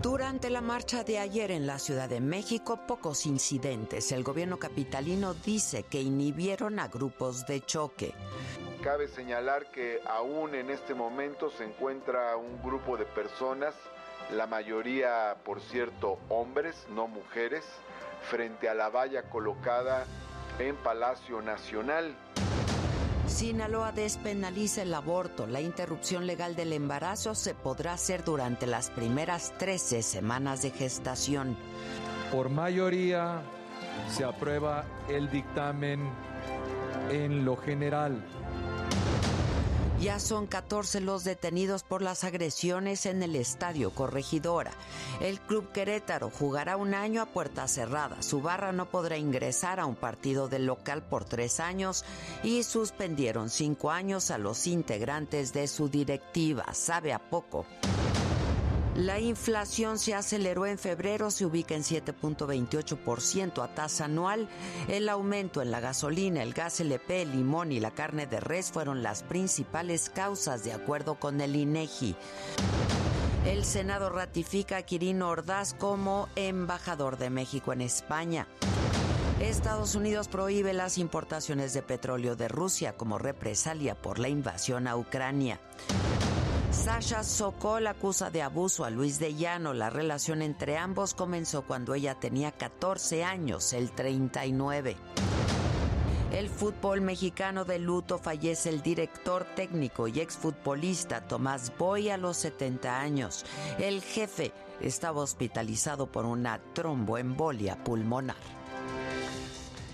Durante 0.00 0.48
la 0.48 0.62
marcha 0.62 1.04
de 1.04 1.18
ayer 1.18 1.50
en 1.50 1.66
la 1.66 1.78
Ciudad 1.78 2.08
de 2.08 2.22
México, 2.22 2.80
pocos 2.86 3.26
incidentes. 3.26 4.10
El 4.10 4.24
gobierno 4.24 4.58
capitalino 4.58 5.34
dice 5.34 5.82
que 5.82 6.00
inhibieron 6.00 6.78
a 6.78 6.88
grupos 6.88 7.46
de 7.46 7.60
choque. 7.60 8.14
Cabe 8.82 9.06
señalar 9.08 9.70
que 9.70 10.00
aún 10.06 10.54
en 10.54 10.70
este 10.70 10.94
momento 10.94 11.50
se 11.50 11.64
encuentra 11.64 12.38
un 12.38 12.62
grupo 12.62 12.96
de 12.96 13.04
personas, 13.04 13.74
la 14.32 14.46
mayoría, 14.46 15.36
por 15.44 15.60
cierto, 15.60 16.18
hombres, 16.30 16.86
no 16.88 17.06
mujeres, 17.06 17.66
frente 18.30 18.70
a 18.70 18.72
la 18.72 18.88
valla 18.88 19.28
colocada 19.28 20.06
en 20.58 20.74
Palacio 20.76 21.42
Nacional. 21.42 22.16
Sinaloa 23.26 23.92
despenaliza 23.92 24.82
el 24.82 24.94
aborto. 24.94 25.46
La 25.46 25.60
interrupción 25.60 26.26
legal 26.26 26.54
del 26.56 26.72
embarazo 26.72 27.34
se 27.34 27.54
podrá 27.54 27.94
hacer 27.94 28.22
durante 28.24 28.66
las 28.66 28.90
primeras 28.90 29.52
13 29.58 30.02
semanas 30.02 30.62
de 30.62 30.70
gestación. 30.70 31.56
Por 32.30 32.50
mayoría 32.50 33.42
se 34.10 34.24
aprueba 34.24 34.84
el 35.08 35.30
dictamen 35.30 36.10
en 37.10 37.44
lo 37.44 37.56
general. 37.56 38.24
Ya 40.04 40.20
son 40.20 40.46
14 40.46 41.00
los 41.00 41.24
detenidos 41.24 41.82
por 41.82 42.02
las 42.02 42.24
agresiones 42.24 43.06
en 43.06 43.22
el 43.22 43.34
Estadio 43.36 43.90
Corregidora. 43.90 44.70
El 45.22 45.40
Club 45.40 45.72
Querétaro 45.72 46.28
jugará 46.28 46.76
un 46.76 46.92
año 46.92 47.22
a 47.22 47.26
puerta 47.26 47.66
cerrada. 47.68 48.20
Su 48.20 48.42
barra 48.42 48.70
no 48.72 48.84
podrá 48.90 49.16
ingresar 49.16 49.80
a 49.80 49.86
un 49.86 49.96
partido 49.96 50.46
del 50.46 50.66
local 50.66 51.02
por 51.02 51.24
tres 51.24 51.58
años 51.58 52.04
y 52.42 52.64
suspendieron 52.64 53.48
cinco 53.48 53.90
años 53.90 54.30
a 54.30 54.36
los 54.36 54.66
integrantes 54.66 55.54
de 55.54 55.66
su 55.68 55.88
directiva. 55.88 56.74
Sabe 56.74 57.14
a 57.14 57.18
poco. 57.18 57.64
La 58.96 59.18
inflación 59.18 59.98
se 59.98 60.14
aceleró 60.14 60.66
en 60.66 60.78
febrero, 60.78 61.32
se 61.32 61.44
ubica 61.44 61.74
en 61.74 61.82
7.28% 61.82 63.64
a 63.64 63.74
tasa 63.74 64.04
anual. 64.04 64.48
El 64.86 65.08
aumento 65.08 65.62
en 65.62 65.72
la 65.72 65.80
gasolina, 65.80 66.44
el 66.44 66.54
gas 66.54 66.78
LP, 66.78 67.22
el 67.22 67.32
limón 67.32 67.72
y 67.72 67.80
la 67.80 67.90
carne 67.90 68.28
de 68.28 68.38
res 68.38 68.70
fueron 68.70 69.02
las 69.02 69.24
principales 69.24 70.10
causas, 70.10 70.62
de 70.62 70.72
acuerdo 70.72 71.16
con 71.16 71.40
el 71.40 71.56
INEGI. 71.56 72.14
El 73.44 73.64
Senado 73.64 74.10
ratifica 74.10 74.76
a 74.76 74.82
Quirino 74.82 75.28
Ordaz 75.28 75.74
como 75.74 76.28
embajador 76.36 77.18
de 77.18 77.30
México 77.30 77.72
en 77.72 77.80
España. 77.80 78.46
Estados 79.40 79.96
Unidos 79.96 80.28
prohíbe 80.28 80.72
las 80.72 80.98
importaciones 80.98 81.74
de 81.74 81.82
petróleo 81.82 82.36
de 82.36 82.46
Rusia 82.46 82.96
como 82.96 83.18
represalia 83.18 83.96
por 83.96 84.20
la 84.20 84.28
invasión 84.28 84.86
a 84.86 84.96
Ucrania. 84.96 85.58
Sasha 86.74 87.22
Sokol 87.22 87.86
acusa 87.86 88.30
de 88.30 88.42
abuso 88.42 88.84
a 88.84 88.90
Luis 88.90 89.18
de 89.18 89.34
Llano. 89.34 89.72
La 89.72 89.90
relación 89.90 90.42
entre 90.42 90.76
ambos 90.76 91.14
comenzó 91.14 91.62
cuando 91.62 91.94
ella 91.94 92.16
tenía 92.16 92.52
14 92.52 93.24
años, 93.24 93.72
el 93.72 93.92
39. 93.92 94.96
El 96.32 96.48
fútbol 96.48 97.00
mexicano 97.00 97.64
de 97.64 97.78
luto 97.78 98.18
fallece 98.18 98.68
el 98.68 98.82
director 98.82 99.46
técnico 99.54 100.08
y 100.08 100.20
exfutbolista 100.20 101.26
Tomás 101.28 101.72
Boy 101.78 102.10
a 102.10 102.16
los 102.16 102.36
70 102.38 103.00
años. 103.00 103.46
El 103.78 104.02
jefe 104.02 104.52
estaba 104.80 105.22
hospitalizado 105.22 106.10
por 106.10 106.26
una 106.26 106.60
tromboembolia 106.74 107.82
pulmonar. 107.84 108.36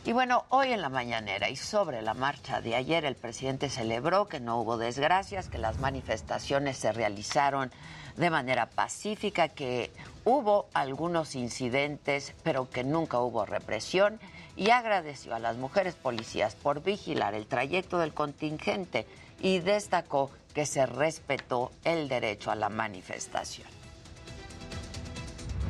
Y 0.02 0.12
bueno, 0.12 0.46
hoy 0.48 0.72
en 0.72 0.80
la 0.80 0.88
mañanera 0.88 1.50
y 1.50 1.56
sobre 1.56 2.00
la 2.00 2.14
marcha 2.14 2.62
de 2.62 2.74
ayer, 2.74 3.04
el 3.04 3.16
presidente 3.16 3.68
celebró 3.68 4.28
que 4.28 4.40
no 4.40 4.58
hubo 4.58 4.78
desgracias, 4.78 5.48
que 5.48 5.58
las 5.58 5.78
manifestaciones 5.78 6.78
se 6.78 6.90
realizaron 6.90 7.70
de 8.16 8.30
manera 8.30 8.66
pacífica, 8.66 9.48
que 9.48 9.92
hubo 10.24 10.68
algunos 10.72 11.34
incidentes, 11.34 12.32
pero 12.42 12.70
que 12.70 12.82
nunca 12.82 13.20
hubo 13.20 13.44
represión, 13.44 14.18
y 14.56 14.70
agradeció 14.70 15.34
a 15.34 15.38
las 15.38 15.56
mujeres 15.56 15.94
policías 15.94 16.54
por 16.54 16.82
vigilar 16.82 17.34
el 17.34 17.46
trayecto 17.46 17.98
del 17.98 18.14
contingente 18.14 19.06
y 19.38 19.60
destacó 19.60 20.30
que 20.54 20.64
se 20.64 20.86
respetó 20.86 21.72
el 21.84 22.08
derecho 22.08 22.50
a 22.50 22.56
la 22.56 22.70
manifestación. 22.70 23.68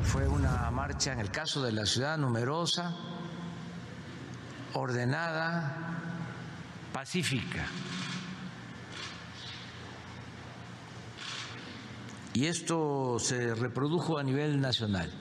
Fue 0.03 0.27
una 0.27 0.71
marcha, 0.71 1.11
en 1.13 1.19
el 1.19 1.31
caso 1.31 1.61
de 1.61 1.71
la 1.73 1.85
ciudad, 1.85 2.17
numerosa, 2.17 2.95
ordenada, 4.73 5.75
pacífica. 6.93 7.65
Y 12.33 12.45
esto 12.45 13.19
se 13.19 13.53
reprodujo 13.55 14.17
a 14.17 14.23
nivel 14.23 14.61
nacional. 14.61 15.11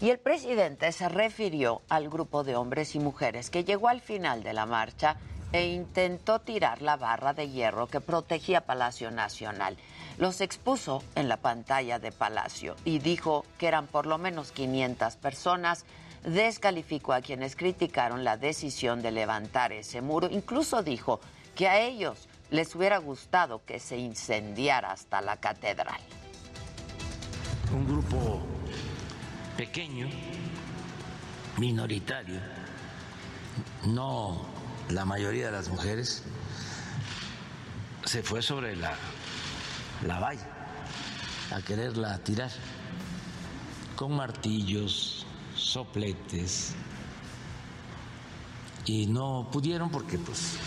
Y 0.00 0.10
el 0.10 0.18
presidente 0.18 0.90
se 0.92 1.08
refirió 1.08 1.82
al 1.88 2.08
grupo 2.08 2.44
de 2.44 2.56
hombres 2.56 2.94
y 2.94 2.98
mujeres 2.98 3.50
que 3.50 3.64
llegó 3.64 3.88
al 3.88 4.00
final 4.00 4.42
de 4.42 4.52
la 4.52 4.66
marcha 4.66 5.16
e 5.52 5.68
intentó 5.68 6.40
tirar 6.40 6.82
la 6.82 6.96
barra 6.96 7.32
de 7.32 7.48
hierro 7.48 7.86
que 7.86 8.00
protegía 8.00 8.62
Palacio 8.62 9.10
Nacional. 9.10 9.76
Los 10.18 10.40
expuso 10.40 11.02
en 11.14 11.28
la 11.28 11.36
pantalla 11.36 11.98
de 11.98 12.10
Palacio 12.10 12.74
y 12.84 12.98
dijo 12.98 13.44
que 13.56 13.68
eran 13.68 13.86
por 13.86 14.06
lo 14.06 14.18
menos 14.18 14.50
500 14.50 15.16
personas 15.16 15.84
descalificó 16.24 17.12
a 17.12 17.20
quienes 17.20 17.54
criticaron 17.54 18.24
la 18.24 18.36
decisión 18.36 19.02
de 19.02 19.12
levantar 19.12 19.72
ese 19.72 20.00
muro. 20.00 20.28
Incluso 20.30 20.82
dijo 20.82 21.20
que 21.54 21.68
a 21.68 21.80
ellos 21.80 22.28
les 22.50 22.74
hubiera 22.74 22.98
gustado 22.98 23.62
que 23.64 23.78
se 23.78 23.96
incendiara 23.96 24.92
hasta 24.92 25.20
la 25.20 25.36
catedral. 25.36 26.00
Un 27.72 27.86
grupo 27.86 28.40
pequeño, 29.56 30.08
minoritario, 31.58 32.40
no 33.86 34.46
la 34.88 35.04
mayoría 35.04 35.46
de 35.46 35.52
las 35.52 35.68
mujeres, 35.68 36.22
se 38.04 38.22
fue 38.22 38.42
sobre 38.42 38.76
la, 38.76 38.94
la 40.06 40.20
valla 40.20 40.46
a 41.50 41.60
quererla 41.62 42.18
tirar 42.18 42.50
con 43.96 44.14
martillos, 44.14 45.23
sopletes 45.56 46.74
y 48.86 49.06
no 49.06 49.48
pudieron 49.50 49.90
porque 49.90 50.18
pues 50.18 50.58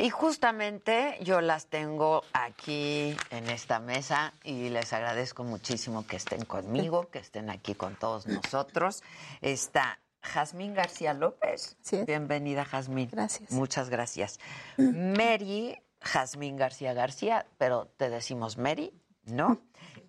Y 0.00 0.10
justamente 0.10 1.18
yo 1.22 1.40
las 1.40 1.66
tengo 1.66 2.22
aquí 2.32 3.16
en 3.30 3.50
esta 3.50 3.80
mesa 3.80 4.32
y 4.44 4.68
les 4.68 4.92
agradezco 4.92 5.42
muchísimo 5.42 6.06
que 6.06 6.16
estén 6.16 6.44
conmigo, 6.44 7.10
que 7.10 7.18
estén 7.18 7.50
aquí 7.50 7.74
con 7.74 7.96
todos 7.96 8.28
nosotros. 8.28 9.02
Está 9.40 9.98
Jazmín 10.22 10.72
García 10.72 11.14
López. 11.14 11.76
Bienvenida, 12.06 12.64
Jazmín. 12.64 13.08
Gracias. 13.10 13.50
Muchas 13.50 13.90
gracias. 13.90 14.38
Mary 14.76 15.76
Jazmín 16.00 16.56
García 16.56 16.92
García, 16.92 17.46
pero 17.58 17.86
te 17.96 18.10
decimos 18.10 18.58
Mary, 18.58 18.92
¿no? 19.24 19.60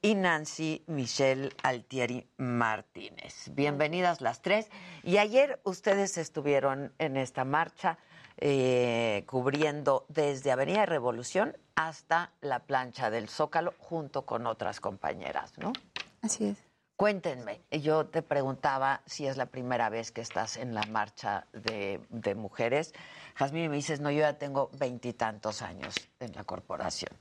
Y 0.02 0.16
Nancy 0.16 0.84
Michelle 0.88 1.50
Altieri 1.64 2.28
Martínez. 2.38 3.50
Bienvenidas 3.52 4.22
las 4.22 4.42
tres. 4.42 4.70
Y 5.04 5.18
ayer 5.18 5.60
ustedes 5.64 6.18
estuvieron 6.18 6.94
en 7.00 7.18
esta 7.18 7.44
marcha 7.44 7.98
eh, 8.38 9.26
cubriendo 9.28 10.06
desde 10.08 10.52
Avenida 10.52 10.86
Revolución 10.86 11.58
hasta 11.76 12.32
la 12.40 12.60
plancha 12.60 13.10
del 13.10 13.28
Zócalo 13.28 13.74
junto 13.78 14.26
con 14.26 14.48
otras 14.48 14.80
compañeras, 14.80 15.58
¿no? 15.58 15.74
Así 16.22 16.46
es. 16.46 16.58
Cuéntenme, 16.96 17.62
yo 17.72 18.08
te 18.08 18.22
preguntaba 18.22 19.02
si 19.06 19.26
es 19.26 19.38
la 19.38 19.46
primera 19.46 19.90
vez 19.90 20.12
que 20.12 20.20
estás 20.20 20.58
en 20.58 20.74
la 20.74 20.84
marcha 20.84 21.48
de, 21.54 22.02
de 22.10 22.36
mujeres. 22.36 22.94
Jazmín 23.40 23.70
me 23.72 23.78
dices, 23.78 24.02
no, 24.02 24.12
yo 24.12 24.20
ya 24.20 24.38
tengo 24.38 24.70
veintitantos 24.78 25.62
años 25.62 25.96
en 26.20 26.34
la 26.34 26.44
corporación. 26.44 27.12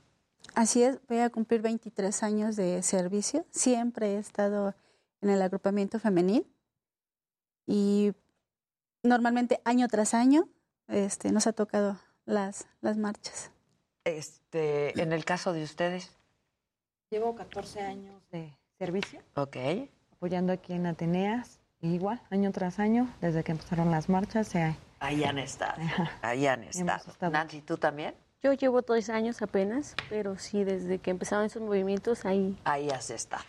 Así 0.53 0.83
es, 0.83 0.99
voy 1.07 1.19
a 1.19 1.29
cumplir 1.29 1.61
23 1.61 2.23
años 2.23 2.57
de 2.57 2.83
servicio. 2.83 3.45
Siempre 3.51 4.15
he 4.15 4.17
estado 4.17 4.75
en 5.21 5.29
el 5.29 5.41
agrupamiento 5.41 5.97
femenil 5.97 6.45
y 7.65 8.11
normalmente 9.01 9.61
año 9.63 9.87
tras 9.87 10.13
año 10.13 10.49
este, 10.89 11.31
nos 11.31 11.47
ha 11.47 11.53
tocado 11.53 11.97
las, 12.25 12.67
las 12.81 12.97
marchas. 12.97 13.51
Este, 14.03 15.01
en 15.01 15.13
el 15.13 15.23
caso 15.23 15.53
de 15.53 15.63
ustedes. 15.63 16.11
Llevo 17.11 17.33
14 17.33 17.79
años 17.81 18.21
de 18.29 18.53
servicio. 18.77 19.21
Ok. 19.35 19.55
Apoyando 20.11 20.51
aquí 20.51 20.73
en 20.73 20.85
Ateneas. 20.85 21.59
Igual, 21.79 22.21
año 22.29 22.51
tras 22.51 22.77
año, 22.79 23.09
desde 23.21 23.41
que 23.45 23.53
empezaron 23.53 23.89
las 23.89 24.09
marchas, 24.09 24.49
se 24.49 24.75
Ahí 24.99 25.23
han 25.23 25.37
estado. 25.37 25.81
Ahí 26.21 26.47
han 26.47 26.63
estado. 26.63 27.29
Nancy, 27.31 27.61
¿tú 27.61 27.77
también? 27.77 28.15
Yo 28.41 28.53
llevo 28.53 28.81
tres 28.83 29.09
años 29.09 29.41
apenas, 29.41 29.95
pero 30.09 30.37
sí, 30.37 30.63
desde 30.63 30.99
que 30.99 31.11
empezaron 31.11 31.45
esos 31.45 31.61
movimientos, 31.61 32.23
ahí. 32.23 32.57
Ahí 32.63 32.89
has 32.89 33.09
estado. 33.09 33.43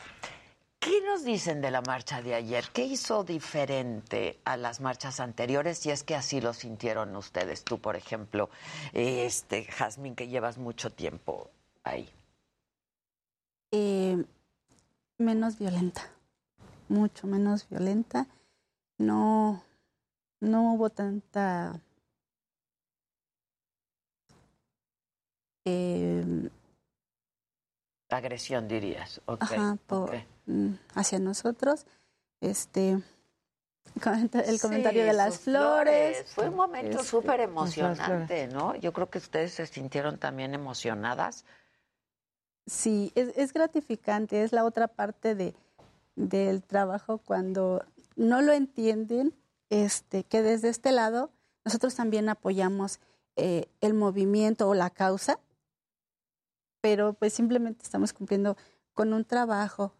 ¿Qué 0.80 1.00
nos 1.06 1.24
dicen 1.24 1.60
de 1.60 1.70
la 1.70 1.80
marcha 1.82 2.22
de 2.22 2.34
ayer? 2.34 2.64
¿Qué 2.72 2.84
hizo 2.84 3.22
diferente 3.22 4.40
a 4.44 4.56
las 4.56 4.80
marchas 4.80 5.20
anteriores? 5.20 5.78
Si 5.78 5.90
es 5.90 6.02
que 6.02 6.16
así 6.16 6.40
lo 6.40 6.54
sintieron 6.54 7.14
ustedes, 7.14 7.62
tú, 7.62 7.78
por 7.78 7.96
ejemplo, 7.96 8.48
este, 8.92 9.64
Jazmín, 9.64 10.16
que 10.16 10.26
llevas 10.26 10.58
mucho 10.58 10.90
tiempo 10.90 11.50
ahí. 11.84 12.08
Eh, 13.72 14.24
menos 15.18 15.58
violenta, 15.58 16.02
mucho 16.88 17.26
menos 17.26 17.68
violenta. 17.68 18.26
No, 18.98 19.62
no 20.40 20.74
hubo 20.74 20.90
tanta 20.90 21.80
eh, 25.64 26.50
agresión 28.08 28.66
dirías 28.68 29.20
okay. 29.26 29.58
Ajá, 29.58 29.76
por, 29.86 30.12
mm, 30.46 30.72
hacia 30.94 31.18
nosotros 31.18 31.86
este 32.40 33.02
el 33.96 34.60
comentario 34.60 35.02
Sí, 35.02 35.06
de 35.06 35.12
las 35.12 35.38
flores. 35.40 36.26
Fue 36.34 36.48
un 36.48 36.56
momento 36.56 36.98
Este, 36.98 37.04
súper 37.04 37.40
emocionante, 37.40 38.46
¿no? 38.48 38.74
Yo 38.76 38.92
creo 38.92 39.10
que 39.10 39.18
ustedes 39.18 39.52
se 39.52 39.66
sintieron 39.66 40.18
también 40.18 40.54
emocionadas. 40.54 41.44
Sí, 42.66 43.10
es, 43.14 43.36
es 43.36 43.52
gratificante, 43.52 44.42
es 44.44 44.52
la 44.52 44.64
otra 44.64 44.86
parte 44.86 45.34
de, 45.34 45.54
del 46.14 46.62
trabajo 46.62 47.18
cuando 47.18 47.84
no 48.16 48.42
lo 48.42 48.52
entienden, 48.52 49.34
este, 49.70 50.24
que 50.24 50.42
desde 50.42 50.68
este 50.68 50.92
lado 50.92 51.30
nosotros 51.64 51.94
también 51.94 52.28
apoyamos 52.28 53.00
eh, 53.36 53.66
el 53.80 53.94
movimiento 53.94 54.68
o 54.68 54.74
la 54.74 54.90
causa, 54.90 55.38
pero 56.80 57.14
pues 57.14 57.32
simplemente 57.32 57.84
estamos 57.84 58.12
cumpliendo 58.12 58.56
con 58.92 59.12
un 59.12 59.24
trabajo, 59.24 59.94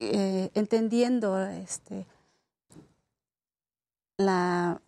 eh, 0.00 0.50
entendiendo 0.54 1.40
este, 1.46 2.06
la... 4.16 4.80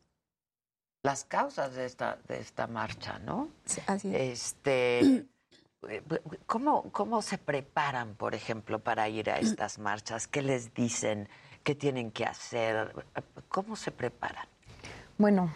Las 1.02 1.24
causas 1.24 1.74
de 1.74 1.84
esta, 1.84 2.18
de 2.26 2.40
esta 2.40 2.66
marcha, 2.66 3.18
¿no? 3.20 3.48
así 3.86 4.12
es. 4.12 4.56
Este, 4.56 5.26
¿cómo, 6.46 6.90
¿Cómo 6.90 7.22
se 7.22 7.38
preparan, 7.38 8.14
por 8.16 8.34
ejemplo, 8.34 8.80
para 8.80 9.08
ir 9.08 9.30
a 9.30 9.38
estas 9.40 9.78
marchas? 9.78 10.26
¿Qué 10.26 10.42
les 10.42 10.74
dicen? 10.74 11.28
¿Qué 11.66 11.74
tienen 11.74 12.12
que 12.12 12.24
hacer? 12.24 12.94
¿Cómo 13.48 13.74
se 13.74 13.90
preparan? 13.90 14.46
Bueno, 15.18 15.52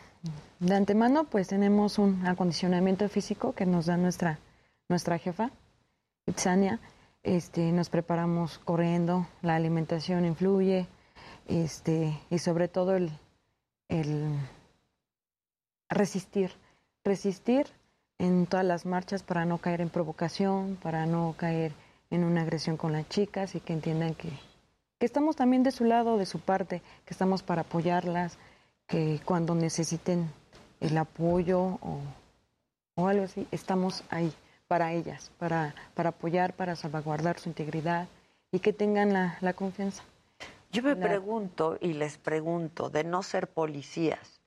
de 0.58 0.74
antemano 0.74 1.22
pues 1.22 1.46
tenemos 1.46 2.00
un 2.00 2.26
acondicionamiento 2.26 3.08
físico 3.08 3.52
que 3.52 3.64
nos 3.64 3.86
da 3.86 3.96
nuestra, 3.96 4.40
nuestra 4.88 5.18
jefa, 5.18 5.52
Itzania. 6.26 6.80
Este, 7.22 7.70
nos 7.70 7.90
preparamos 7.90 8.58
corriendo, 8.58 9.28
la 9.40 9.54
alimentación 9.54 10.24
influye, 10.24 10.88
este, 11.46 12.18
y 12.28 12.38
sobre 12.40 12.66
todo 12.66 12.96
el, 12.96 13.12
el 13.88 14.34
resistir, 15.88 16.50
resistir 17.04 17.68
en 18.18 18.46
todas 18.46 18.66
las 18.66 18.84
marchas 18.84 19.22
para 19.22 19.44
no 19.44 19.58
caer 19.58 19.80
en 19.80 19.90
provocación, 19.90 20.76
para 20.82 21.06
no 21.06 21.36
caer 21.38 21.72
en 22.10 22.24
una 22.24 22.42
agresión 22.42 22.76
con 22.76 22.90
las 22.90 23.08
chicas 23.08 23.54
y 23.54 23.60
que 23.60 23.74
entiendan 23.74 24.16
que, 24.16 24.49
que 25.00 25.06
estamos 25.06 25.34
también 25.34 25.62
de 25.62 25.70
su 25.72 25.84
lado, 25.84 26.18
de 26.18 26.26
su 26.26 26.38
parte, 26.40 26.82
que 27.06 27.14
estamos 27.14 27.42
para 27.42 27.62
apoyarlas, 27.62 28.36
que 28.86 29.18
cuando 29.24 29.54
necesiten 29.54 30.30
el 30.78 30.96
apoyo 30.98 31.58
o, 31.80 32.00
o 32.96 33.08
algo 33.08 33.24
así, 33.24 33.48
estamos 33.50 34.04
ahí 34.10 34.30
para 34.68 34.92
ellas, 34.92 35.32
para, 35.38 35.74
para 35.94 36.10
apoyar, 36.10 36.52
para 36.52 36.76
salvaguardar 36.76 37.40
su 37.40 37.48
integridad 37.48 38.08
y 38.52 38.58
que 38.60 38.74
tengan 38.74 39.14
la, 39.14 39.38
la 39.40 39.54
confianza. 39.54 40.02
Yo 40.70 40.82
me 40.82 40.94
La- 40.94 41.08
pregunto 41.08 41.78
y 41.80 41.94
les 41.94 42.18
pregunto, 42.18 42.90
de 42.90 43.02
no 43.02 43.22
ser 43.22 43.48
policías, 43.48 44.40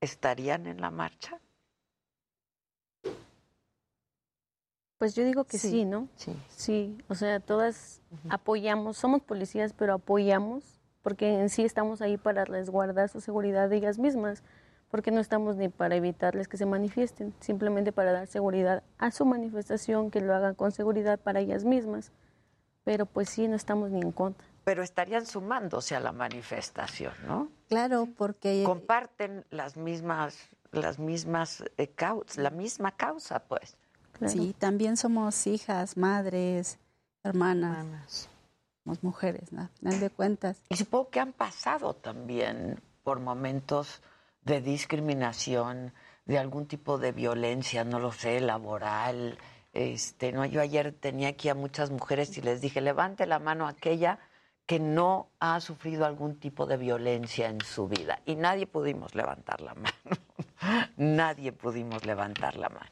¿estarían 0.00 0.66
en 0.66 0.80
la 0.80 0.90
marcha? 0.90 1.38
Pues 5.00 5.14
yo 5.14 5.24
digo 5.24 5.44
que 5.44 5.56
Sí, 5.56 5.70
sí, 5.70 5.84
¿no? 5.86 6.08
Sí. 6.16 6.36
Sí, 6.50 6.98
o 7.08 7.14
sea, 7.14 7.40
todas 7.40 8.02
apoyamos, 8.28 8.98
somos 8.98 9.22
policías, 9.22 9.72
pero 9.72 9.94
apoyamos, 9.94 10.62
porque 11.00 11.40
en 11.40 11.48
sí 11.48 11.64
estamos 11.64 12.02
ahí 12.02 12.18
para 12.18 12.44
resguardar 12.44 13.08
su 13.08 13.22
seguridad 13.22 13.70
de 13.70 13.76
ellas 13.78 13.98
mismas, 13.98 14.42
porque 14.90 15.10
no 15.10 15.18
estamos 15.22 15.56
ni 15.56 15.70
para 15.70 15.96
evitarles 15.96 16.48
que 16.48 16.58
se 16.58 16.66
manifiesten, 16.66 17.32
simplemente 17.40 17.92
para 17.92 18.12
dar 18.12 18.26
seguridad 18.26 18.82
a 18.98 19.10
su 19.10 19.24
manifestación, 19.24 20.10
que 20.10 20.20
lo 20.20 20.34
hagan 20.34 20.54
con 20.54 20.70
seguridad 20.70 21.18
para 21.18 21.40
ellas 21.40 21.64
mismas. 21.64 22.12
Pero 22.84 23.06
pues 23.06 23.30
sí, 23.30 23.48
no 23.48 23.56
estamos 23.56 23.90
ni 23.90 24.02
en 24.02 24.12
contra. 24.12 24.46
Pero 24.64 24.82
estarían 24.82 25.24
sumándose 25.24 25.96
a 25.96 26.00
la 26.00 26.12
manifestación, 26.12 27.14
¿no? 27.26 27.48
Claro, 27.70 28.06
porque 28.18 28.64
Comparten 28.66 29.46
las 29.48 29.78
mismas, 29.78 30.36
las 30.72 30.98
mismas 30.98 31.64
eh, 31.78 31.88
caus- 31.88 32.36
la 32.36 32.50
misma 32.50 32.90
causa, 32.94 33.38
pues. 33.44 33.78
Sí, 34.26 34.54
también 34.58 34.96
somos 34.96 35.46
hijas, 35.46 35.96
madres, 35.96 36.78
hermanas, 37.22 38.28
somos 38.84 39.02
mujeres, 39.02 39.52
¿no? 39.52 39.62
Al 39.62 39.68
final 39.68 40.00
de 40.00 40.10
cuentas. 40.10 40.62
Y 40.68 40.76
supongo 40.76 41.10
que 41.10 41.20
han 41.20 41.32
pasado 41.32 41.94
también 41.94 42.80
por 43.02 43.20
momentos 43.20 44.02
de 44.42 44.60
discriminación, 44.60 45.92
de 46.24 46.38
algún 46.38 46.66
tipo 46.66 46.98
de 46.98 47.12
violencia, 47.12 47.84
no 47.84 47.98
lo 47.98 48.12
sé, 48.12 48.40
laboral. 48.40 49.38
Este, 49.72 50.32
no, 50.32 50.44
yo 50.44 50.60
ayer 50.60 50.92
tenía 50.92 51.28
aquí 51.28 51.48
a 51.48 51.54
muchas 51.54 51.90
mujeres 51.90 52.36
y 52.38 52.42
les 52.42 52.60
dije, 52.60 52.80
levante 52.80 53.26
la 53.26 53.38
mano 53.38 53.66
aquella 53.66 54.18
que 54.66 54.78
no 54.78 55.30
ha 55.40 55.60
sufrido 55.60 56.06
algún 56.06 56.38
tipo 56.38 56.66
de 56.66 56.76
violencia 56.76 57.48
en 57.48 57.60
su 57.60 57.88
vida. 57.88 58.20
Y 58.24 58.36
nadie 58.36 58.68
pudimos 58.68 59.16
levantar 59.16 59.60
la 59.60 59.74
mano. 59.74 59.90
nadie 60.96 61.50
pudimos 61.50 62.06
levantar 62.06 62.56
la 62.56 62.68
mano. 62.68 62.90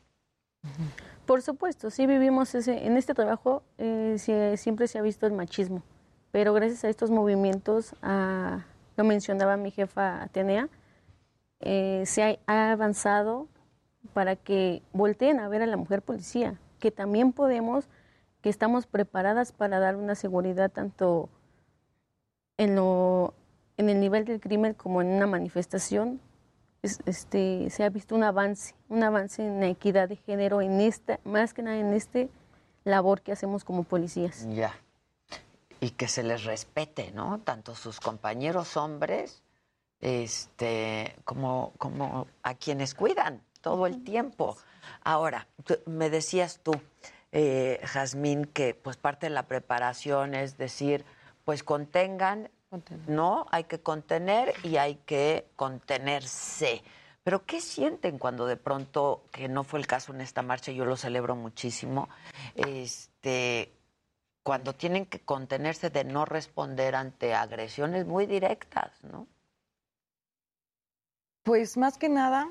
Por 1.28 1.42
supuesto, 1.42 1.90
sí 1.90 2.06
vivimos 2.06 2.54
ese, 2.54 2.86
en 2.86 2.96
este 2.96 3.12
trabajo 3.12 3.62
eh, 3.76 4.14
siempre 4.56 4.88
se 4.88 4.98
ha 4.98 5.02
visto 5.02 5.26
el 5.26 5.34
machismo, 5.34 5.82
pero 6.30 6.54
gracias 6.54 6.84
a 6.84 6.88
estos 6.88 7.10
movimientos, 7.10 7.94
a- 8.00 8.64
lo 8.96 9.04
mencionaba 9.04 9.58
mi 9.58 9.70
jefa 9.70 10.22
Atenea, 10.22 10.70
eh, 11.60 12.04
se 12.06 12.22
ha, 12.22 12.38
ha 12.46 12.72
avanzado 12.72 13.46
para 14.14 14.36
que 14.36 14.80
volteen 14.94 15.38
a 15.38 15.50
ver 15.50 15.60
a 15.60 15.66
la 15.66 15.76
mujer 15.76 16.00
policía, 16.00 16.58
que 16.78 16.90
también 16.90 17.34
podemos, 17.34 17.90
que 18.40 18.48
estamos 18.48 18.86
preparadas 18.86 19.52
para 19.52 19.80
dar 19.80 19.96
una 19.96 20.14
seguridad 20.14 20.70
tanto 20.72 21.28
en, 22.56 22.74
lo, 22.74 23.34
en 23.76 23.90
el 23.90 24.00
nivel 24.00 24.24
del 24.24 24.40
crimen 24.40 24.72
como 24.72 25.02
en 25.02 25.08
una 25.08 25.26
manifestación, 25.26 26.22
es- 26.82 27.00
este, 27.06 27.68
se 27.70 27.84
ha 27.84 27.88
visto 27.90 28.14
un 28.14 28.24
avance, 28.24 28.74
un 28.88 29.02
avance 29.02 29.44
en 29.44 29.60
la 29.60 29.66
equidad 29.68 30.08
de 30.08 30.16
género 30.16 30.60
en 30.60 30.80
esta, 30.80 31.20
más 31.24 31.54
que 31.54 31.62
nada 31.62 31.78
en 31.78 31.92
este 31.92 32.28
labor 32.84 33.22
que 33.22 33.32
hacemos 33.32 33.64
como 33.64 33.84
policías. 33.84 34.46
Ya. 34.50 34.74
Y 35.80 35.90
que 35.90 36.08
se 36.08 36.22
les 36.22 36.44
respete, 36.44 37.12
¿no? 37.12 37.38
Tanto 37.40 37.74
sus 37.74 38.00
compañeros 38.00 38.76
hombres 38.76 39.42
este, 40.00 41.16
como, 41.24 41.72
como 41.78 42.26
a 42.42 42.54
quienes 42.54 42.94
cuidan 42.94 43.42
todo 43.60 43.86
el 43.86 44.02
tiempo. 44.04 44.56
Ahora, 45.02 45.48
me 45.86 46.08
decías 46.10 46.60
tú, 46.62 46.72
eh, 47.32 47.80
Jazmín, 47.84 48.44
que 48.46 48.74
pues 48.74 48.96
parte 48.96 49.26
de 49.26 49.30
la 49.30 49.44
preparación 49.44 50.34
es 50.34 50.56
decir, 50.56 51.04
pues 51.44 51.62
contengan, 51.62 52.50
¿no? 53.06 53.46
Hay 53.50 53.64
que 53.64 53.80
contener 53.80 54.54
y 54.62 54.76
hay 54.76 54.96
que 55.06 55.46
contenerse. 55.56 56.82
Pero 57.22 57.44
¿qué 57.44 57.60
sienten 57.60 58.18
cuando 58.18 58.46
de 58.46 58.56
pronto, 58.56 59.24
que 59.32 59.48
no 59.48 59.64
fue 59.64 59.80
el 59.80 59.86
caso 59.86 60.12
en 60.14 60.20
esta 60.20 60.42
marcha, 60.42 60.72
yo 60.72 60.84
lo 60.84 60.96
celebro 60.96 61.36
muchísimo, 61.36 62.08
este, 62.54 63.72
cuando 64.42 64.74
tienen 64.74 65.06
que 65.06 65.20
contenerse 65.20 65.90
de 65.90 66.04
no 66.04 66.24
responder 66.24 66.94
ante 66.94 67.34
agresiones 67.34 68.06
muy 68.06 68.26
directas, 68.26 68.92
¿no? 69.02 69.26
Pues 71.42 71.76
más 71.76 71.98
que 71.98 72.08
nada 72.08 72.48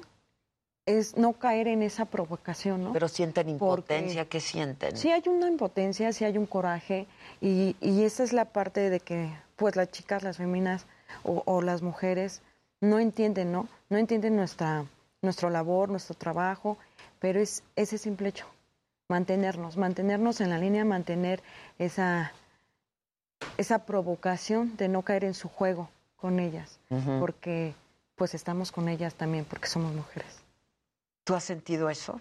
es 0.85 1.17
no 1.17 1.33
caer 1.33 1.67
en 1.67 1.81
esa 1.81 2.05
provocación, 2.05 2.83
¿no? 2.83 2.93
Pero 2.93 3.07
sienten 3.07 3.49
impotencia, 3.49 4.25
¿qué 4.25 4.39
sienten? 4.39 4.95
Sí 4.95 5.11
hay 5.11 5.23
una 5.27 5.47
impotencia, 5.47 6.13
sí 6.13 6.23
hay 6.23 6.37
un 6.37 6.45
coraje 6.45 7.07
y, 7.41 7.75
y 7.81 8.03
esa 8.03 8.23
es 8.23 8.31
la 8.31 8.45
parte 8.45 8.89
de 8.89 8.99
que 8.99 9.29
pues 9.57 9.75
las 9.75 9.91
chicas, 9.91 10.23
las 10.23 10.37
féminas 10.37 10.85
o, 11.23 11.43
o 11.45 11.61
las 11.61 11.81
mujeres 11.81 12.41
no 12.79 12.99
entienden, 12.99 13.51
¿no? 13.51 13.67
No 13.89 13.97
entienden 13.97 14.37
nuestra 14.37 14.85
nuestro 15.21 15.49
labor, 15.49 15.89
nuestro 15.89 16.15
trabajo, 16.15 16.77
pero 17.19 17.39
es 17.39 17.63
ese 17.75 17.97
simple 17.97 18.29
hecho, 18.29 18.45
mantenernos, 19.09 19.75
mantenernos 19.75 20.41
en 20.41 20.49
la 20.49 20.57
línea, 20.57 20.85
mantener 20.85 21.41
esa 21.79 22.31
esa 23.57 23.85
provocación 23.85 24.75
de 24.77 24.87
no 24.87 25.01
caer 25.01 25.23
en 25.23 25.33
su 25.33 25.49
juego 25.49 25.89
con 26.15 26.39
ellas, 26.39 26.79
porque 27.19 27.73
pues 28.15 28.33
estamos 28.33 28.71
con 28.71 28.89
ellas 28.89 29.13
también 29.15 29.45
porque 29.45 29.67
somos 29.67 29.93
mujeres. 29.93 30.41
¿Tú 31.23 31.35
has 31.35 31.43
sentido 31.43 31.89
eso? 31.89 32.19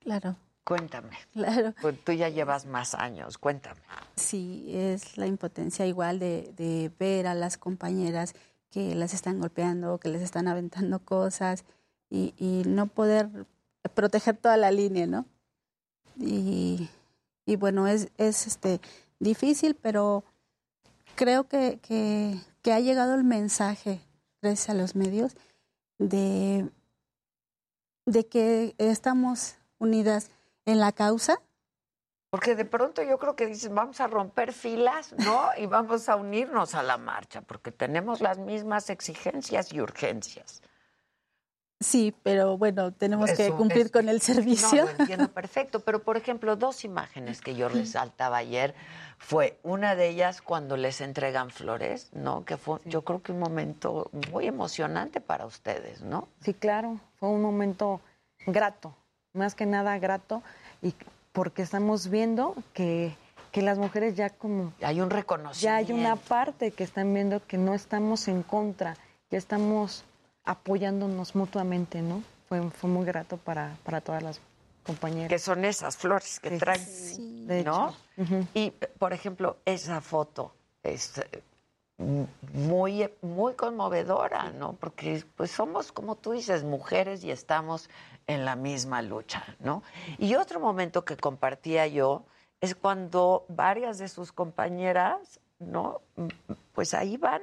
Claro, 0.00 0.36
Cuéntame. 0.66 1.16
claro. 1.32 1.74
Pues 1.80 2.02
tú 2.02 2.10
ya 2.10 2.28
llevas 2.28 2.66
más 2.66 2.94
años, 2.94 3.38
cuéntame. 3.38 3.80
Sí, 4.16 4.66
es 4.74 5.16
la 5.16 5.28
impotencia 5.28 5.86
igual 5.86 6.18
de, 6.18 6.52
de 6.56 6.90
ver 6.98 7.28
a 7.28 7.34
las 7.34 7.56
compañeras 7.56 8.34
que 8.72 8.96
las 8.96 9.14
están 9.14 9.38
golpeando, 9.38 9.98
que 9.98 10.08
les 10.08 10.22
están 10.22 10.48
aventando 10.48 10.98
cosas 10.98 11.64
y, 12.10 12.34
y 12.36 12.64
no 12.66 12.88
poder 12.88 13.46
proteger 13.94 14.36
toda 14.36 14.56
la 14.56 14.72
línea, 14.72 15.06
¿no? 15.06 15.24
Y, 16.18 16.88
y 17.44 17.54
bueno, 17.54 17.86
es, 17.86 18.08
es 18.18 18.48
este 18.48 18.80
difícil, 19.20 19.76
pero 19.76 20.24
creo 21.14 21.46
que, 21.46 21.78
que, 21.80 22.40
que 22.62 22.72
ha 22.72 22.80
llegado 22.80 23.14
el 23.14 23.22
mensaje, 23.22 24.00
gracias 24.42 24.70
a 24.70 24.74
los 24.74 24.96
medios, 24.96 25.36
de, 25.98 26.68
de 28.04 28.26
que 28.26 28.74
estamos 28.78 29.54
unidas 29.78 30.30
en 30.66 30.78
la 30.80 30.92
causa. 30.92 31.40
Porque 32.30 32.54
de 32.54 32.64
pronto 32.64 33.02
yo 33.02 33.18
creo 33.18 33.34
que 33.36 33.46
dices, 33.46 33.72
vamos 33.72 34.00
a 34.00 34.08
romper 34.08 34.52
filas, 34.52 35.12
¿no? 35.12 35.48
Y 35.56 35.66
vamos 35.66 36.08
a 36.08 36.16
unirnos 36.16 36.74
a 36.74 36.82
la 36.82 36.98
marcha, 36.98 37.40
porque 37.40 37.70
tenemos 37.72 38.20
las 38.20 38.36
mismas 38.38 38.90
exigencias 38.90 39.72
y 39.72 39.80
urgencias. 39.80 40.60
Sí, 41.78 42.14
pero 42.22 42.56
bueno, 42.56 42.92
tenemos 42.92 43.30
que 43.32 43.52
cumplir 43.52 43.86
es- 43.86 43.92
con 43.92 44.08
el 44.08 44.20
servicio. 44.22 44.84
No, 44.84 44.90
lo 44.90 44.98
entiendo 44.98 45.28
perfecto, 45.32 45.80
pero 45.80 46.02
por 46.02 46.16
ejemplo, 46.16 46.56
dos 46.56 46.84
imágenes 46.84 47.40
que 47.42 47.54
yo 47.54 47.68
resaltaba 47.68 48.38
ayer 48.38 48.74
fue 49.18 49.58
una 49.62 49.94
de 49.94 50.08
ellas 50.08 50.40
cuando 50.42 50.76
les 50.78 51.00
entregan 51.02 51.50
flores, 51.50 52.10
¿no? 52.12 52.44
Que 52.44 52.56
fue, 52.56 52.80
yo 52.86 53.02
creo 53.02 53.22
que 53.22 53.32
un 53.32 53.38
momento 53.38 54.10
muy 54.32 54.46
emocionante 54.46 55.20
para 55.20 55.44
ustedes, 55.46 56.00
¿no? 56.02 56.28
Sí, 56.40 56.54
claro, 56.54 56.98
fue 57.20 57.28
un 57.28 57.42
momento 57.42 58.00
grato, 58.46 58.94
más 59.36 59.54
que 59.54 59.66
nada 59.66 59.98
grato, 59.98 60.42
y 60.82 60.94
porque 61.32 61.62
estamos 61.62 62.08
viendo 62.08 62.54
que, 62.72 63.14
que 63.52 63.62
las 63.62 63.78
mujeres 63.78 64.16
ya 64.16 64.30
como... 64.30 64.72
Hay 64.82 65.00
un 65.00 65.08
Ya 65.10 65.16
reconocimiento. 65.16 65.76
hay 65.92 65.98
una 66.00 66.16
parte 66.16 66.70
que 66.72 66.84
están 66.84 67.12
viendo 67.14 67.44
que 67.46 67.58
no 67.58 67.74
estamos 67.74 68.28
en 68.28 68.42
contra, 68.42 68.96
ya 69.30 69.38
estamos 69.38 70.04
apoyándonos 70.44 71.34
mutuamente, 71.34 72.02
¿no? 72.02 72.22
Fue, 72.48 72.70
fue 72.70 72.88
muy 72.88 73.04
grato 73.04 73.36
para, 73.36 73.76
para 73.84 74.00
todas 74.00 74.22
las 74.22 74.40
compañeras. 74.84 75.28
Que 75.28 75.38
son 75.40 75.64
esas 75.64 75.96
flores 75.96 76.38
que 76.38 76.50
traen, 76.58 77.46
de 77.48 77.64
¿no? 77.64 77.88
hecho. 78.16 78.32
Ujú. 78.34 78.46
Y, 78.54 78.70
por 78.98 79.12
ejemplo, 79.12 79.56
esa 79.64 80.00
foto 80.00 80.52
es 80.84 81.18
eh, 81.18 81.42
muy, 82.52 83.10
muy 83.22 83.54
conmovedora, 83.54 84.50
¿no? 84.52 84.74
Porque 84.74 85.24
pues 85.36 85.50
somos, 85.50 85.90
como 85.90 86.14
tú 86.14 86.32
dices, 86.32 86.62
mujeres 86.62 87.24
y 87.24 87.30
estamos 87.32 87.90
en 88.26 88.44
la 88.44 88.56
misma 88.56 89.02
lucha, 89.02 89.44
¿no? 89.60 89.82
Y 90.18 90.34
otro 90.34 90.60
momento 90.60 91.04
que 91.04 91.16
compartía 91.16 91.86
yo 91.86 92.24
es 92.60 92.74
cuando 92.74 93.44
varias 93.48 93.98
de 93.98 94.08
sus 94.08 94.32
compañeras, 94.32 95.40
¿no? 95.58 96.00
Pues 96.72 96.94
ahí 96.94 97.16
van 97.16 97.42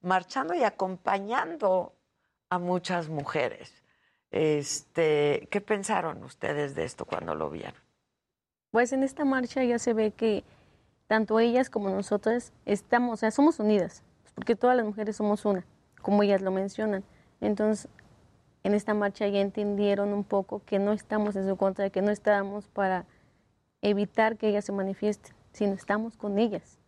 marchando 0.00 0.54
y 0.54 0.64
acompañando 0.64 1.92
a 2.50 2.58
muchas 2.58 3.08
mujeres. 3.08 3.72
Este, 4.30 5.48
¿qué 5.50 5.60
pensaron 5.60 6.22
ustedes 6.24 6.74
de 6.74 6.84
esto 6.84 7.04
cuando 7.04 7.34
lo 7.34 7.50
vieron? 7.50 7.80
Pues 8.70 8.92
en 8.92 9.04
esta 9.04 9.24
marcha 9.24 9.62
ya 9.62 9.78
se 9.78 9.94
ve 9.94 10.10
que 10.10 10.42
tanto 11.06 11.38
ellas 11.38 11.70
como 11.70 11.90
nosotras 11.90 12.52
estamos, 12.66 13.12
o 13.12 13.16
sea, 13.18 13.30
somos 13.30 13.60
unidas, 13.60 14.02
porque 14.34 14.56
todas 14.56 14.76
las 14.76 14.84
mujeres 14.84 15.16
somos 15.16 15.44
una, 15.44 15.64
como 16.02 16.22
ellas 16.22 16.42
lo 16.42 16.50
mencionan. 16.50 17.04
Entonces, 17.40 17.88
en 18.64 18.72
esta 18.74 18.94
marcha 18.94 19.28
ya 19.28 19.40
entendieron 19.40 20.12
un 20.14 20.24
poco 20.24 20.62
que 20.64 20.78
no 20.78 20.92
estamos 20.92 21.36
en 21.36 21.46
su 21.46 21.56
contra, 21.56 21.90
que 21.90 22.00
no 22.00 22.10
estamos 22.10 22.66
para 22.68 23.04
evitar 23.82 24.38
que 24.38 24.48
ellas 24.48 24.64
se 24.64 24.72
manifiesten, 24.72 25.36
sino 25.52 25.74
estamos 25.74 26.16
con 26.16 26.38
ellas. 26.38 26.78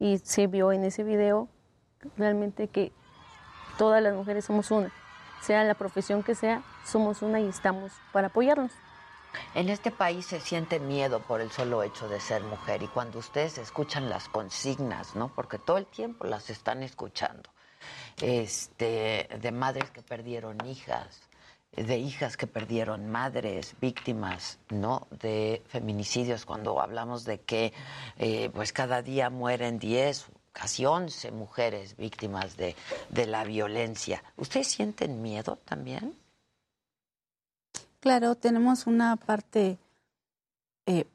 Y 0.00 0.18
se 0.18 0.48
vio 0.48 0.72
en 0.72 0.84
ese 0.84 1.04
video 1.04 1.48
realmente 2.16 2.66
que 2.66 2.92
todas 3.78 4.02
las 4.02 4.12
mujeres 4.12 4.44
somos 4.44 4.72
una, 4.72 4.92
sea 5.40 5.62
la 5.62 5.74
profesión 5.74 6.24
que 6.24 6.34
sea, 6.34 6.62
somos 6.84 7.22
una 7.22 7.40
y 7.40 7.46
estamos 7.48 7.92
para 8.12 8.26
apoyarnos. 8.26 8.72
En 9.54 9.68
este 9.68 9.92
país 9.92 10.26
se 10.26 10.40
siente 10.40 10.80
miedo 10.80 11.20
por 11.20 11.40
el 11.40 11.50
solo 11.52 11.84
hecho 11.84 12.08
de 12.08 12.18
ser 12.18 12.42
mujer 12.42 12.82
y 12.82 12.88
cuando 12.88 13.20
ustedes 13.20 13.58
escuchan 13.58 14.08
las 14.08 14.28
consignas, 14.28 15.14
¿no? 15.14 15.28
Porque 15.28 15.58
todo 15.58 15.78
el 15.78 15.86
tiempo 15.86 16.26
las 16.26 16.50
están 16.50 16.82
escuchando. 16.82 17.53
Este, 18.20 19.28
de 19.40 19.52
madres 19.52 19.90
que 19.90 20.02
perdieron 20.02 20.64
hijas, 20.66 21.20
de 21.72 21.98
hijas 21.98 22.36
que 22.36 22.46
perdieron 22.46 23.10
madres, 23.10 23.74
víctimas, 23.80 24.58
¿no? 24.70 25.06
De 25.10 25.62
feminicidios 25.68 26.46
cuando 26.46 26.80
hablamos 26.80 27.24
de 27.24 27.40
que 27.40 27.72
eh, 28.18 28.50
pues 28.54 28.72
cada 28.72 29.02
día 29.02 29.30
mueren 29.30 29.78
10, 29.78 30.26
casi 30.52 30.86
11 30.86 31.32
mujeres 31.32 31.96
víctimas 31.96 32.56
de, 32.56 32.76
de 33.10 33.26
la 33.26 33.44
violencia. 33.44 34.22
¿Ustedes 34.36 34.68
sienten 34.68 35.20
miedo 35.20 35.58
también? 35.64 36.14
Claro, 38.00 38.34
tenemos 38.34 38.86
una 38.86 39.16
parte 39.16 39.78
eh, 40.86 41.06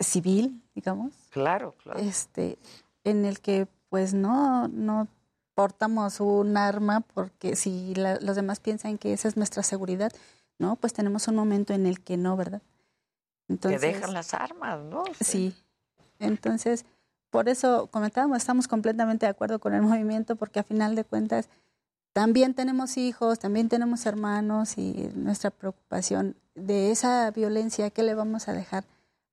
civil, 0.00 0.62
digamos. 0.74 1.12
Claro, 1.30 1.74
claro. 1.82 2.00
Este, 2.00 2.58
en 3.04 3.24
el 3.24 3.40
que 3.40 3.68
pues 3.88 4.14
no, 4.14 4.66
no 4.68 5.08
portamos 5.60 6.20
un 6.20 6.56
arma 6.56 7.00
porque 7.00 7.54
si 7.54 7.94
la- 7.94 8.18
los 8.20 8.34
demás 8.34 8.60
piensan 8.60 8.96
que 8.96 9.12
esa 9.12 9.28
es 9.28 9.36
nuestra 9.36 9.62
seguridad, 9.62 10.10
no, 10.58 10.76
pues 10.76 10.94
tenemos 10.94 11.28
un 11.28 11.34
momento 11.36 11.74
en 11.74 11.84
el 11.84 12.00
que 12.00 12.16
no, 12.16 12.34
¿verdad? 12.34 12.62
Entonces, 13.46 13.78
que 13.80 13.86
dejan 13.88 14.14
las 14.14 14.32
armas, 14.32 14.80
¿no? 14.80 15.04
Sí. 15.20 15.54
Entonces, 16.18 16.86
por 17.28 17.50
eso 17.50 17.88
comentábamos, 17.90 18.38
estamos 18.38 18.68
completamente 18.68 19.26
de 19.26 19.30
acuerdo 19.30 19.58
con 19.58 19.74
el 19.74 19.82
movimiento 20.00 20.34
porque 20.36 20.60
a 20.60 20.62
final 20.62 20.94
de 20.94 21.04
cuentas 21.04 21.50
también 22.14 22.54
tenemos 22.54 22.96
hijos, 22.96 23.38
también 23.38 23.68
tenemos 23.68 24.06
hermanos 24.06 24.78
y 24.78 25.10
nuestra 25.14 25.50
preocupación 25.50 26.36
de 26.54 26.90
esa 26.90 27.30
violencia, 27.32 27.90
¿qué 27.90 28.02
le 28.02 28.14
vamos 28.14 28.48
a 28.48 28.54
dejar 28.54 28.84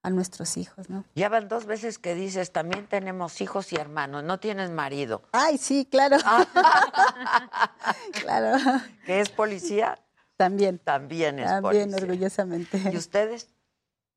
a 0.07 0.09
nuestros 0.09 0.57
hijos, 0.57 0.89
no? 0.89 1.03
Ya 1.15 1.29
van 1.29 1.47
dos 1.47 1.65
veces 1.65 1.99
que 1.99 2.15
dices, 2.15 2.51
también 2.51 2.88
tenemos 2.88 3.41
hijos 3.41 3.71
y 3.73 3.75
hermanos, 3.75 4.23
no 4.23 4.39
tienes 4.39 4.69
marido. 4.71 5.21
Ay, 5.34 5.57
sí, 5.57 5.88
claro. 5.89 6.17
claro. 8.21 8.57
¿Que 9.05 9.19
es 9.21 9.29
policía? 9.29 9.99
También. 10.38 10.79
También 10.79 11.39
es 11.39 11.45
También, 11.47 11.89
policía. 11.89 12.07
orgullosamente. 12.09 12.81
¿Y 12.91 12.97
ustedes? 12.97 13.47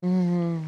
Mm, 0.01 0.61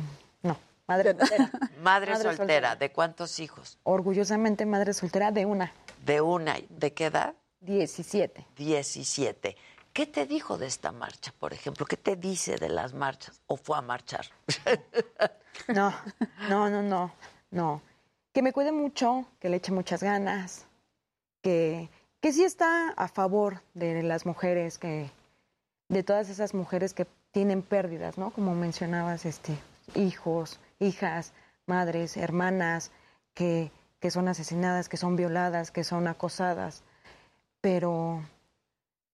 no, 0.44 0.58
madre 0.88 1.16
soltera. 1.18 1.52
Madre, 1.82 1.82
Madre 1.82 2.14
soltera. 2.16 2.38
soltera. 2.38 2.76
¿De 2.76 2.92
cuántos 2.92 3.40
hijos? 3.40 3.78
Orgullosamente 3.84 4.66
madre 4.66 4.94
soltera 4.94 5.32
de 5.32 5.46
una. 5.46 5.74
De 6.06 6.22
una. 6.22 6.56
¿De 6.70 6.94
qué 6.94 7.06
edad? 7.06 7.34
17. 7.62 8.46
17. 8.58 9.56
¿Qué 9.94 10.08
te 10.08 10.26
dijo 10.26 10.58
de 10.58 10.66
esta 10.66 10.92
marcha, 10.92 11.32
por 11.40 11.54
ejemplo? 11.54 11.86
¿Qué 11.86 11.98
te 11.98 12.16
dice 12.16 12.56
de 12.56 12.70
las 12.70 12.94
marchas? 12.94 13.40
¿O 13.46 13.58
fue 13.58 13.78
a 13.78 13.82
marchar? 13.82 14.26
No, 15.68 15.94
no, 16.50 16.68
no, 16.68 16.82
no, 16.82 17.14
no. 17.52 17.82
Que 18.34 18.42
me 18.42 18.52
cuide 18.52 18.72
mucho, 18.72 19.28
que 19.40 19.50
le 19.50 19.58
eche 19.58 19.72
muchas 19.72 20.02
ganas, 20.02 20.66
que, 21.44 21.90
que 22.20 22.34
sí 22.34 22.44
está 22.44 22.90
a 22.90 23.08
favor 23.08 23.62
de 23.76 24.02
las 24.02 24.26
mujeres, 24.26 24.80
que 24.80 25.12
de 25.90 26.04
todas 26.04 26.30
esas 26.30 26.56
mujeres 26.56 26.96
que 26.96 27.06
tienen 27.32 27.62
pérdidas, 27.62 28.18
¿no? 28.18 28.32
Como 28.32 28.56
mencionabas, 28.56 29.26
este, 29.26 29.56
hijos, 29.94 30.60
hijas, 30.80 31.34
madres, 31.68 32.18
hermanas, 32.18 32.92
que, 33.36 33.72
que 34.00 34.10
son 34.10 34.28
asesinadas, 34.28 34.90
que 34.90 34.98
son 34.98 35.16
violadas, 35.16 35.70
que 35.70 35.84
son 35.84 36.08
acosadas. 36.08 36.82
Pero 37.62 38.24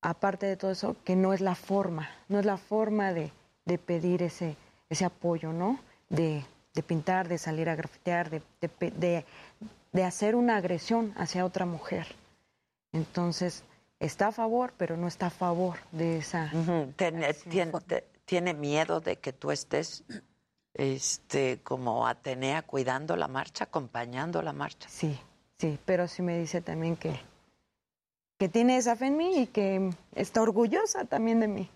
aparte 0.01 0.45
de 0.45 0.57
todo 0.57 0.71
eso, 0.71 0.95
que 1.03 1.15
no 1.15 1.33
es 1.33 1.41
la 1.41 1.55
forma, 1.55 2.09
no 2.27 2.39
es 2.39 2.45
la 2.45 2.57
forma 2.57 3.13
de, 3.13 3.31
de 3.65 3.77
pedir 3.77 4.23
ese, 4.23 4.55
ese 4.89 5.05
apoyo, 5.05 5.51
¿no? 5.53 5.79
De, 6.09 6.43
de 6.73 6.83
pintar, 6.83 7.27
de 7.27 7.37
salir 7.37 7.69
a 7.69 7.75
grafitear, 7.75 8.29
de, 8.29 8.41
de, 8.61 9.25
de, 9.91 10.03
hacer 10.03 10.35
una 10.35 10.57
agresión 10.57 11.13
hacia 11.17 11.45
otra 11.45 11.65
mujer. 11.65 12.07
Entonces, 12.91 13.63
está 13.99 14.27
a 14.27 14.31
favor, 14.31 14.73
pero 14.77 14.97
no 14.97 15.07
está 15.07 15.27
a 15.27 15.31
favor 15.31 15.77
de 15.91 16.17
esa... 16.17 16.51
¿Tiene, 16.95 17.33
tiene, 17.33 17.73
tiene 18.25 18.53
miedo 18.53 19.01
de 19.01 19.17
que 19.17 19.33
tú 19.33 19.51
estés 19.51 20.03
este, 20.73 21.59
como 21.63 22.07
Atenea 22.07 22.61
cuidando 22.61 23.15
la 23.15 23.27
marcha, 23.27 23.65
acompañando 23.65 24.41
la 24.41 24.53
marcha. 24.53 24.87
Sí, 24.89 25.19
sí, 25.57 25.77
pero 25.85 26.07
sí 26.07 26.21
me 26.21 26.39
dice 26.39 26.61
también 26.61 26.95
que, 26.95 27.19
que 28.39 28.47
tiene 28.47 28.77
esa 28.77 28.95
fe 28.95 29.07
en 29.07 29.17
mí 29.17 29.41
y 29.41 29.47
que 29.47 29.91
está 30.15 30.41
orgullosa 30.41 31.03
también 31.03 31.41
de 31.41 31.49
mí. 31.49 31.69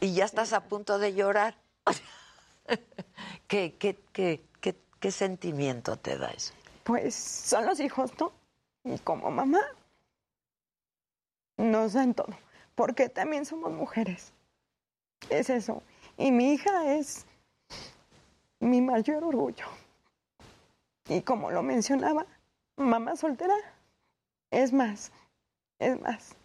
Y 0.00 0.14
ya 0.14 0.24
estás 0.24 0.54
a 0.54 0.64
punto 0.64 0.98
de 0.98 1.14
llorar. 1.14 1.54
¿Qué, 3.46 3.76
qué, 3.78 3.98
qué, 4.12 4.42
qué, 4.60 4.74
qué 5.00 5.10
sentimiento 5.10 5.96
te 5.98 6.16
da 6.16 6.30
eso? 6.30 6.54
Pues 6.82 7.14
son 7.14 7.66
los 7.66 7.78
hijos, 7.78 8.10
¿no? 8.18 8.32
Y 8.84 8.98
como 9.00 9.30
mamá 9.30 9.60
nos 11.58 11.92
dan 11.92 12.14
todo, 12.14 12.34
porque 12.74 13.10
también 13.10 13.44
somos 13.44 13.70
mujeres. 13.72 14.32
Es 15.28 15.50
eso. 15.50 15.82
Y 16.16 16.32
mi 16.32 16.54
hija 16.54 16.94
es 16.94 17.26
mi 18.60 18.80
mayor 18.80 19.24
orgullo. 19.24 19.66
Y 21.08 21.20
como 21.20 21.50
lo 21.50 21.62
mencionaba, 21.62 22.24
mamá 22.76 23.14
soltera 23.16 23.54
es 24.50 24.72
más, 24.72 25.12
es 25.78 26.00
más. 26.00 26.36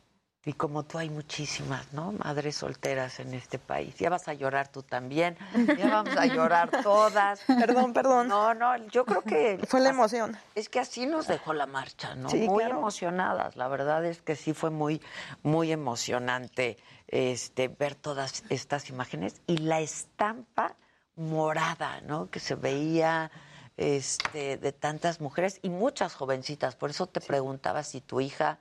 Y 0.45 0.53
como 0.53 0.83
tú 0.83 0.97
hay 0.97 1.09
muchísimas, 1.09 1.93
¿no? 1.93 2.11
Madres 2.11 2.57
solteras 2.57 3.21
en 3.21 3.33
este 3.33 3.59
país. 3.59 3.95
Ya 3.95 4.09
vas 4.09 4.27
a 4.27 4.33
llorar 4.33 4.67
tú 4.67 4.83
también. 4.83 5.37
Ya 5.77 5.87
vamos 5.87 6.17
a 6.17 6.25
llorar 6.25 6.69
todas. 6.83 7.39
Perdón, 7.47 7.93
perdón. 7.93 8.27
No, 8.27 8.53
no, 8.53 8.75
yo 8.89 9.05
creo 9.05 9.21
que... 9.21 9.65
Fue 9.69 9.79
la 9.79 9.91
emoción. 9.91 10.37
Es 10.53 10.67
que 10.67 10.81
así 10.81 11.05
nos 11.05 11.27
dejó 11.27 11.53
la 11.53 11.65
marcha, 11.65 12.15
¿no? 12.15 12.29
Sí, 12.29 12.39
muy 12.49 12.65
claro. 12.65 12.79
emocionadas. 12.79 13.55
La 13.55 13.69
verdad 13.69 14.03
es 14.03 14.21
que 14.21 14.35
sí 14.35 14.53
fue 14.53 14.69
muy, 14.69 15.01
muy 15.43 15.71
emocionante 15.71 16.75
este, 17.07 17.69
ver 17.69 17.95
todas 17.95 18.43
estas 18.49 18.89
imágenes 18.89 19.41
y 19.47 19.59
la 19.59 19.79
estampa 19.79 20.75
morada, 21.15 22.01
¿no? 22.01 22.29
Que 22.29 22.41
se 22.41 22.55
veía 22.55 23.31
este, 23.77 24.57
de 24.57 24.71
tantas 24.73 25.21
mujeres 25.21 25.59
y 25.61 25.69
muchas 25.69 26.15
jovencitas. 26.15 26.75
Por 26.75 26.89
eso 26.89 27.07
te 27.07 27.21
preguntaba 27.21 27.83
si 27.83 28.01
tu 28.01 28.19
hija 28.19 28.57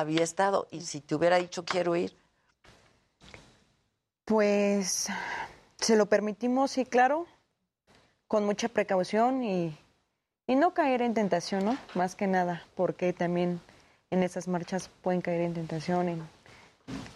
había 0.00 0.22
estado 0.22 0.68
y 0.70 0.82
si 0.82 1.00
te 1.00 1.14
hubiera 1.14 1.36
dicho 1.36 1.64
quiero 1.64 1.96
ir. 1.96 2.16
Pues 4.24 5.08
se 5.78 5.96
lo 5.96 6.06
permitimos, 6.06 6.72
sí, 6.72 6.84
claro, 6.84 7.26
con 8.26 8.44
mucha 8.44 8.68
precaución 8.68 9.42
y, 9.42 9.76
y 10.46 10.54
no 10.54 10.74
caer 10.74 11.02
en 11.02 11.14
tentación, 11.14 11.64
¿no? 11.64 11.78
Más 11.94 12.14
que 12.14 12.26
nada, 12.26 12.62
porque 12.74 13.12
también 13.12 13.60
en 14.10 14.22
esas 14.22 14.48
marchas 14.48 14.90
pueden 15.02 15.20
caer 15.20 15.40
en 15.42 15.54
tentación 15.54 16.08
en 16.08 16.28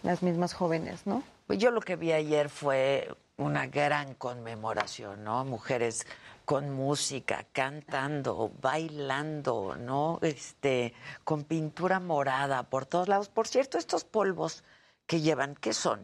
las 0.03 0.23
mismas 0.23 0.55
jóvenes, 0.55 1.07
¿no? 1.07 1.23
Pues 1.47 1.59
yo 1.59 1.71
lo 1.71 1.81
que 1.81 1.97
vi 1.97 2.13
ayer 2.13 2.49
fue 2.49 3.09
una 3.37 3.67
gran 3.67 4.15
conmemoración, 4.15 5.25
¿no? 5.25 5.45
Mujeres 5.45 6.07
con 6.45 6.71
música, 6.71 7.47
cantando, 7.53 8.53
bailando, 8.61 9.77
¿no? 9.77 10.19
Este, 10.23 10.95
con 11.25 11.45
pintura 11.45 12.01
morada 12.01 12.65
por 12.65 12.87
todos 12.87 13.09
lados. 13.09 13.29
Por 13.29 13.49
cierto, 13.49 13.79
estos 13.79 14.05
polvos 14.05 14.65
que 15.07 15.21
llevan, 15.21 15.55
¿qué 15.55 15.73
son? 15.73 16.01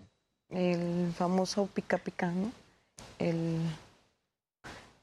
El 0.49 1.13
famoso 1.17 1.67
pica 1.67 1.99
pica, 1.99 2.31
¿no? 2.31 2.53
El, 3.19 3.61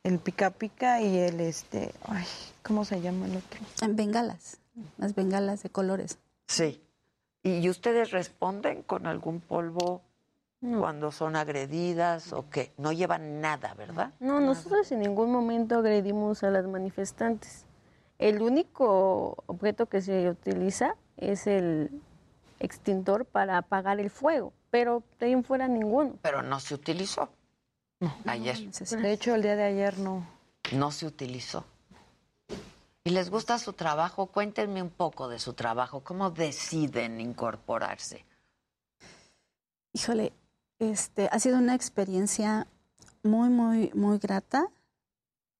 el 0.03 0.19
pica 0.19 0.49
pica 0.49 1.01
y 1.01 1.17
el 1.19 1.39
este, 1.39 1.93
ay, 2.07 2.25
¿cómo 2.63 2.85
se 2.85 3.01
llama 3.01 3.27
el 3.27 3.37
otro? 3.37 3.59
En 3.81 3.95
bengalas, 3.95 4.57
las 4.97 5.15
bengalas 5.15 5.63
de 5.63 5.69
colores. 5.69 6.17
Sí. 6.47 6.81
¿Y 7.43 7.69
ustedes 7.69 8.09
responden 8.09 8.81
con 8.81 9.05
algún 9.05 9.39
polvo 9.39 10.01
cuando 10.61 11.11
son 11.11 11.35
agredidas 11.35 12.33
o 12.33 12.49
qué? 12.49 12.73
No 12.77 12.91
llevan 12.91 13.41
nada, 13.41 13.73
¿verdad? 13.75 14.13
No, 14.19 14.39
nosotros 14.39 14.91
en 14.91 14.99
ningún 14.99 15.31
momento 15.31 15.77
agredimos 15.77 16.43
a 16.43 16.49
las 16.49 16.65
manifestantes. 16.65 17.65
El 18.17 18.41
único 18.41 19.43
objeto 19.45 19.87
que 19.87 20.01
se 20.01 20.29
utiliza 20.29 20.95
es 21.17 21.47
el 21.47 22.01
extintor 22.59 23.25
para 23.25 23.57
apagar 23.57 23.99
el 23.99 24.09
fuego, 24.09 24.53
pero 24.69 25.03
de 25.19 25.27
ahí 25.27 25.31
en 25.33 25.43
fuera 25.43 25.67
ninguno. 25.67 26.15
Pero 26.21 26.41
no 26.41 26.59
se 26.59 26.73
utilizó. 26.73 27.29
Ayer. 28.25 28.57
De 28.69 29.11
hecho, 29.11 29.35
el 29.35 29.41
día 29.41 29.55
de 29.55 29.63
ayer 29.63 29.97
no. 29.99 30.25
No 30.73 30.91
se 30.91 31.05
utilizó. 31.05 31.65
¿Y 33.03 33.11
les 33.11 33.29
gusta 33.29 33.59
su 33.59 33.73
trabajo? 33.73 34.27
Cuéntenme 34.27 34.81
un 34.81 34.89
poco 34.89 35.27
de 35.27 35.37
su 35.39 35.53
trabajo. 35.53 35.99
¿Cómo 35.99 36.31
deciden 36.31 37.21
incorporarse? 37.21 38.25
Híjole, 39.93 40.33
este, 40.79 41.29
ha 41.31 41.39
sido 41.39 41.57
una 41.57 41.75
experiencia 41.75 42.67
muy, 43.23 43.49
muy, 43.49 43.91
muy 43.93 44.17
grata. 44.17 44.67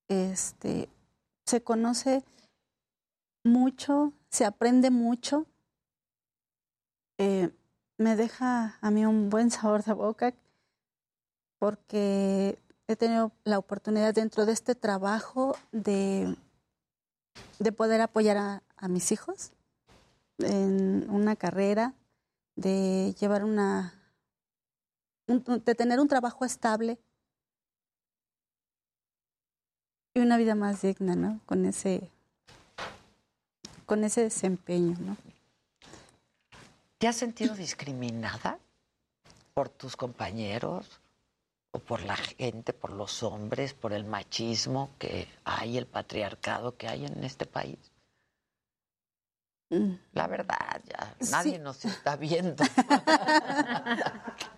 Este, 0.07 0.89
se 1.45 1.61
conoce 1.61 2.23
mucho, 3.43 4.13
se 4.29 4.45
aprende 4.45 4.89
mucho. 4.89 5.45
Eh, 7.17 7.49
me 7.97 8.15
deja 8.15 8.77
a 8.81 8.91
mí 8.91 9.05
un 9.05 9.29
buen 9.29 9.51
sabor 9.51 9.83
de 9.83 9.93
boca 9.93 10.33
porque 11.59 12.59
he 12.87 12.95
tenido 12.95 13.31
la 13.45 13.57
oportunidad 13.57 14.13
dentro 14.13 14.45
de 14.45 14.51
este 14.51 14.75
trabajo 14.75 15.55
de, 15.71 16.35
de 17.59 17.71
poder 17.71 18.01
apoyar 18.01 18.37
a, 18.37 18.63
a 18.75 18.87
mis 18.87 19.11
hijos 19.11 19.53
en 20.39 21.09
una 21.09 21.35
carrera, 21.35 21.93
de 22.55 23.15
llevar 23.19 23.43
una 23.43 23.93
un- 25.27 25.43
de 25.65 25.75
tener 25.75 25.99
un 25.99 26.07
trabajo 26.07 26.45
estable 26.45 26.99
y 30.13 30.19
una 30.19 30.37
vida 30.37 30.55
más 30.55 30.81
digna, 30.81 31.15
¿no? 31.15 31.39
Con 31.45 31.65
ese, 31.65 32.09
con 33.85 34.03
ese 34.03 34.21
desempeño, 34.21 34.95
¿no? 34.99 35.17
¿Te 36.97 37.07
has 37.07 37.15
sentido 37.17 37.55
discriminada 37.55 38.57
por 39.53 39.69
tus 39.69 39.95
compañeros 39.97 40.99
o 41.71 41.79
por 41.79 42.01
la 42.03 42.15
gente, 42.15 42.71
por 42.73 42.91
los 42.91 43.21
hombres, 43.23 43.73
por 43.73 43.91
el 43.93 44.05
machismo 44.05 44.89
que 44.97 45.27
hay, 45.43 45.77
el 45.77 45.85
patriarcado 45.87 46.77
que 46.77 46.87
hay 46.87 47.05
en 47.05 47.23
este 47.23 47.45
país? 47.45 47.77
Mm. 49.69 49.95
La 50.13 50.27
verdad, 50.27 50.81
ya 50.85 51.15
Sí. 51.19 51.31
nadie 51.31 51.59
nos 51.59 51.83
está 51.83 52.15
viendo. 52.15 52.63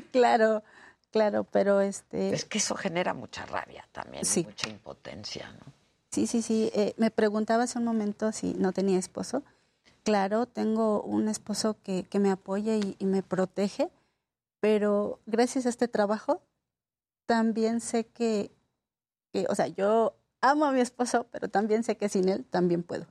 Claro, 0.12 0.62
claro, 1.10 1.44
pero 1.44 1.80
este... 1.80 2.32
Es 2.34 2.44
que 2.44 2.58
eso 2.58 2.74
genera 2.74 3.14
mucha 3.14 3.44
rabia 3.46 3.86
también, 3.92 4.22
y 4.22 4.26
Sí. 4.26 4.44
mucha 4.44 4.68
impotencia, 4.68 5.50
¿no? 5.52 5.72
Sí, 6.10 6.26
sí, 6.26 6.42
sí. 6.42 6.70
eh, 6.74 6.94
me 6.98 7.10
preguntaba 7.10 7.64
hace 7.64 7.78
un 7.78 7.84
momento 7.84 8.32
si 8.32 8.54
no 8.54 8.72
tenía 8.72 8.98
esposo. 8.98 9.42
Claro, 10.04 10.46
tengo 10.46 11.02
un 11.02 11.28
esposo 11.28 11.76
que, 11.82 12.04
que 12.04 12.18
me 12.18 12.30
apoya 12.30 12.76
y, 12.76 12.96
y 12.98 13.06
me 13.06 13.22
protege, 13.22 13.88
pero 14.60 15.20
gracias 15.26 15.64
a 15.66 15.68
este 15.70 15.88
trabajo 15.88 16.42
también 17.26 17.80
sé 17.80 18.04
que, 18.06 18.50
que, 19.32 19.46
o 19.48 19.54
sea, 19.54 19.68
yo 19.68 20.14
amo 20.40 20.66
a 20.66 20.72
mi 20.72 20.80
esposo, 20.80 21.26
pero 21.30 21.48
también 21.48 21.82
sé 21.84 21.96
que 21.96 22.08
sin 22.08 22.28
él 22.28 22.44
también 22.44 22.82
puedo. 22.82 23.06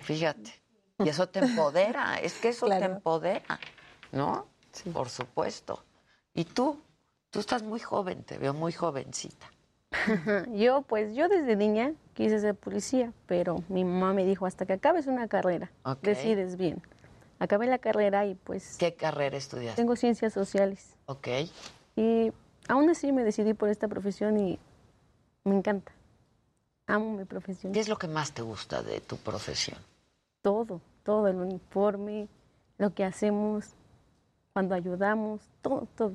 Fíjate. 0.00 0.52
Y 0.98 1.08
eso 1.08 1.28
te 1.28 1.38
empodera, 1.44 2.16
es 2.20 2.34
que 2.34 2.50
eso 2.50 2.66
te 2.68 2.84
empodera, 2.84 3.58
¿no? 4.12 4.46
Por 4.92 5.08
supuesto. 5.08 5.84
Y 6.34 6.44
tú, 6.44 6.80
tú 7.30 7.40
estás 7.40 7.62
muy 7.62 7.80
joven, 7.80 8.22
te 8.24 8.38
veo 8.38 8.54
muy 8.54 8.72
jovencita. 8.72 9.50
Yo, 10.52 10.82
pues, 10.82 11.16
yo 11.16 11.28
desde 11.28 11.56
niña 11.56 11.94
quise 12.14 12.38
ser 12.38 12.54
policía, 12.54 13.12
pero 13.26 13.64
mi 13.68 13.84
mamá 13.84 14.12
me 14.12 14.24
dijo, 14.24 14.46
hasta 14.46 14.64
que 14.64 14.74
acabes 14.74 15.08
una 15.08 15.26
carrera, 15.26 15.72
decides 16.02 16.56
bien. 16.56 16.80
Acabé 17.40 17.66
la 17.66 17.78
carrera 17.78 18.26
y 18.26 18.34
pues... 18.34 18.76
¿Qué 18.76 18.94
carrera 18.94 19.36
estudiaste? 19.36 19.80
Tengo 19.80 19.96
ciencias 19.96 20.32
sociales. 20.32 20.94
Ok. 21.06 21.26
Y 21.96 22.32
aún 22.68 22.90
así 22.90 23.12
me 23.12 23.24
decidí 23.24 23.54
por 23.54 23.70
esta 23.70 23.88
profesión 23.88 24.38
y 24.38 24.58
me 25.44 25.56
encanta. 25.56 25.90
Amo 26.86 27.16
mi 27.16 27.24
profesión. 27.24 27.72
¿Qué 27.72 27.80
es 27.80 27.88
lo 27.88 27.96
que 27.96 28.08
más 28.08 28.32
te 28.32 28.42
gusta 28.42 28.82
de 28.82 29.00
tu 29.00 29.16
profesión? 29.16 29.78
Todo, 30.42 30.80
todo, 31.02 31.28
el 31.28 31.36
uniforme, 31.36 32.28
lo 32.78 32.92
que 32.94 33.04
hacemos, 33.04 33.74
cuando 34.52 34.74
ayudamos, 34.74 35.40
todo, 35.62 35.86
todo. 35.96 36.12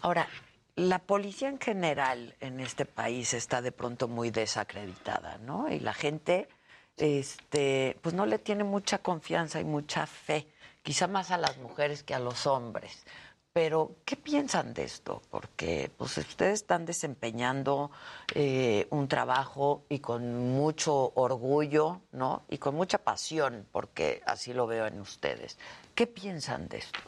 Ahora, 0.00 0.28
la 0.76 0.98
policía 1.00 1.48
en 1.48 1.58
general 1.58 2.34
en 2.40 2.60
este 2.60 2.84
país 2.84 3.34
está 3.34 3.60
de 3.62 3.72
pronto 3.72 4.08
muy 4.08 4.30
desacreditada, 4.30 5.38
¿no? 5.38 5.68
Y 5.68 5.80
la 5.80 5.92
gente, 5.92 6.48
este, 6.96 7.96
pues 8.00 8.14
no 8.14 8.26
le 8.26 8.38
tiene 8.38 8.64
mucha 8.64 8.98
confianza 8.98 9.60
y 9.60 9.64
mucha 9.64 10.06
fe, 10.06 10.46
quizá 10.82 11.06
más 11.06 11.30
a 11.30 11.38
las 11.38 11.58
mujeres 11.58 12.02
que 12.02 12.14
a 12.14 12.20
los 12.20 12.46
hombres. 12.46 13.04
Pero, 13.52 13.96
¿qué 14.04 14.14
piensan 14.14 14.72
de 14.72 14.84
esto? 14.84 15.20
Porque 15.30 15.90
pues, 15.96 16.16
ustedes 16.18 16.60
están 16.60 16.86
desempeñando 16.86 17.90
eh, 18.32 18.86
un 18.90 19.08
trabajo 19.08 19.84
y 19.88 19.98
con 19.98 20.50
mucho 20.52 21.12
orgullo, 21.16 22.02
¿no? 22.12 22.42
Y 22.48 22.58
con 22.58 22.76
mucha 22.76 22.98
pasión, 22.98 23.66
porque 23.72 24.22
así 24.26 24.52
lo 24.52 24.68
veo 24.68 24.86
en 24.86 25.00
ustedes. 25.00 25.58
¿Qué 25.98 26.06
piensan 26.06 26.68
de 26.68 26.78
esto? 26.78 27.00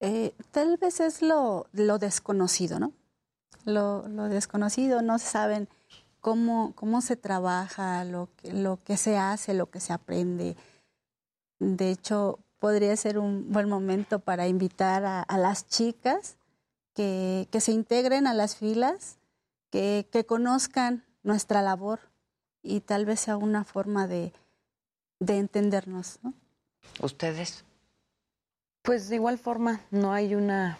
Eh, 0.00 0.34
tal 0.50 0.76
vez 0.76 1.00
es 1.00 1.22
lo, 1.22 1.66
lo 1.72 1.98
desconocido, 1.98 2.78
¿no? 2.78 2.92
Lo, 3.64 4.06
lo, 4.06 4.24
desconocido, 4.24 5.00
no 5.00 5.18
saben 5.18 5.66
cómo, 6.20 6.74
cómo 6.74 7.00
se 7.00 7.16
trabaja, 7.16 8.04
lo 8.04 8.28
que, 8.36 8.52
lo 8.52 8.76
que 8.84 8.98
se 8.98 9.16
hace, 9.16 9.54
lo 9.54 9.70
que 9.70 9.80
se 9.80 9.94
aprende. 9.94 10.58
De 11.58 11.90
hecho, 11.90 12.38
podría 12.58 12.94
ser 12.98 13.18
un 13.18 13.50
buen 13.50 13.66
momento 13.66 14.18
para 14.18 14.46
invitar 14.46 15.06
a, 15.06 15.22
a 15.22 15.38
las 15.38 15.66
chicas 15.66 16.36
que, 16.92 17.48
que, 17.50 17.62
se 17.62 17.72
integren 17.72 18.26
a 18.26 18.34
las 18.34 18.56
filas, 18.56 19.16
que, 19.70 20.06
que, 20.12 20.26
conozcan 20.26 21.06
nuestra 21.22 21.62
labor 21.62 22.00
y 22.62 22.80
tal 22.80 23.06
vez 23.06 23.20
sea 23.20 23.38
una 23.38 23.64
forma 23.64 24.06
de, 24.06 24.34
de 25.18 25.38
entendernos. 25.38 26.18
¿no? 26.22 26.34
¿Ustedes? 27.00 27.64
Pues 28.90 29.08
de 29.08 29.14
igual 29.14 29.38
forma, 29.38 29.82
no 29.92 30.12
hay 30.12 30.34
una... 30.34 30.76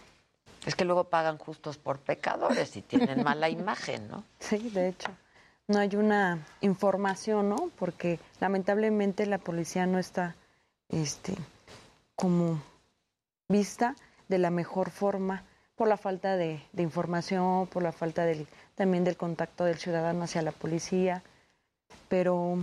Es 0.67 0.75
que 0.75 0.85
luego 0.85 1.05
pagan 1.05 1.39
justos 1.39 1.79
por 1.79 2.01
pecadores 2.01 2.77
y 2.77 2.83
tienen 2.83 3.23
mala 3.23 3.49
imagen, 3.49 4.09
¿no? 4.09 4.25
Sí, 4.41 4.69
de 4.71 4.89
hecho. 4.89 5.13
No 5.69 5.79
hay 5.79 5.95
una 5.95 6.45
información, 6.61 7.51
¿no? 7.51 7.71
Porque 7.79 8.19
lamentablemente 8.41 9.27
la 9.27 9.39
policía 9.39 9.87
no 9.87 10.01
está 10.01 10.35
este, 10.89 11.37
como 12.17 12.61
vista 13.47 13.95
de 14.27 14.39
la 14.39 14.51
mejor 14.51 14.91
forma 14.91 15.45
por 15.77 15.87
la 15.87 15.97
falta 15.97 16.37
de, 16.37 16.61
de 16.73 16.83
información, 16.83 17.69
por 17.69 17.85
la 17.85 17.93
falta 17.93 18.25
del, 18.25 18.49
también 18.75 19.05
del 19.05 19.17
contacto 19.17 19.63
del 19.63 19.79
ciudadano 19.79 20.25
hacia 20.25 20.43
la 20.43 20.51
policía. 20.51 21.23
Pero 22.09 22.59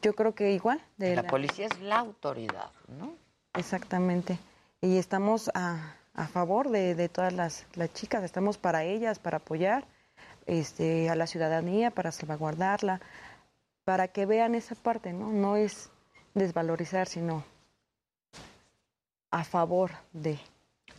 yo 0.00 0.14
creo 0.14 0.32
que 0.36 0.52
igual. 0.52 0.80
De 0.96 1.16
la, 1.16 1.22
la 1.22 1.28
policía 1.28 1.66
es 1.66 1.80
la 1.80 1.98
autoridad, 1.98 2.70
¿no? 2.86 3.26
Exactamente. 3.54 4.38
Y 4.80 4.98
estamos 4.98 5.50
a, 5.54 5.94
a 6.14 6.26
favor 6.26 6.68
de, 6.70 6.94
de 6.94 7.08
todas 7.08 7.32
las, 7.32 7.66
las, 7.74 7.92
chicas, 7.92 8.22
estamos 8.24 8.58
para 8.58 8.84
ellas, 8.84 9.18
para 9.18 9.38
apoyar 9.38 9.84
este, 10.46 11.10
a 11.10 11.14
la 11.14 11.26
ciudadanía, 11.26 11.90
para 11.90 12.12
salvaguardarla, 12.12 13.00
para 13.84 14.08
que 14.08 14.26
vean 14.26 14.54
esa 14.54 14.74
parte, 14.74 15.12
¿no? 15.12 15.30
No 15.30 15.56
es 15.56 15.90
desvalorizar, 16.34 17.06
sino 17.06 17.44
a 19.30 19.44
favor 19.44 19.92
de. 20.12 20.38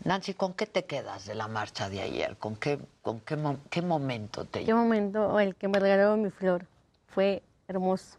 Nancy, 0.06 0.34
¿con 0.34 0.54
qué 0.54 0.66
te 0.66 0.86
quedas 0.86 1.26
de 1.26 1.36
la 1.36 1.48
marcha 1.48 1.90
de 1.90 2.02
ayer? 2.02 2.38
¿Con 2.38 2.56
qué, 2.56 2.80
con 3.02 3.20
qué, 3.22 3.38
qué 3.70 3.82
momento 3.82 4.46
te 4.46 4.64
¿Qué 4.64 4.74
momento? 4.74 5.40
El 5.40 5.56
que 5.56 5.68
me 5.68 5.80
regaló 5.80 6.16
mi 6.16 6.30
flor. 6.30 6.66
Fue 7.08 7.44
hermoso. 7.68 8.18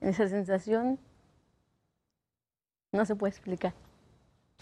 Esa 0.00 0.28
sensación 0.28 0.98
no 2.92 3.04
se 3.04 3.14
puede 3.16 3.32
explicar. 3.32 3.72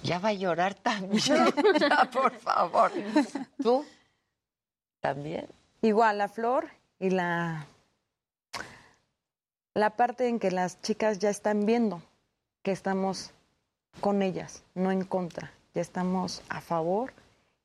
Ya 0.03 0.19
va 0.19 0.29
a 0.29 0.33
llorar 0.35 0.75
también. 0.75 1.23
ya, 1.81 2.11
por 2.11 2.33
favor. 2.39 2.93
¿Tú? 3.63 3.85
¿También? 5.01 5.47
Igual, 5.83 6.19
la 6.19 6.29
flor 6.29 6.69
y 6.99 7.11
la, 7.11 7.67
la 9.75 9.91
parte 9.91 10.29
en 10.29 10.39
que 10.39 10.51
las 10.51 10.81
chicas 10.83 11.19
ya 11.19 11.31
están 11.31 11.67
viendo 11.67 12.03
que 12.63 12.73
estamos 12.73 13.31
con 14.01 14.23
ellas, 14.23 14.63
no 14.75 14.91
en 14.91 15.05
contra. 15.05 15.53
Ya 15.75 15.83
estamos 15.83 16.43
a 16.49 16.61
favor 16.61 17.13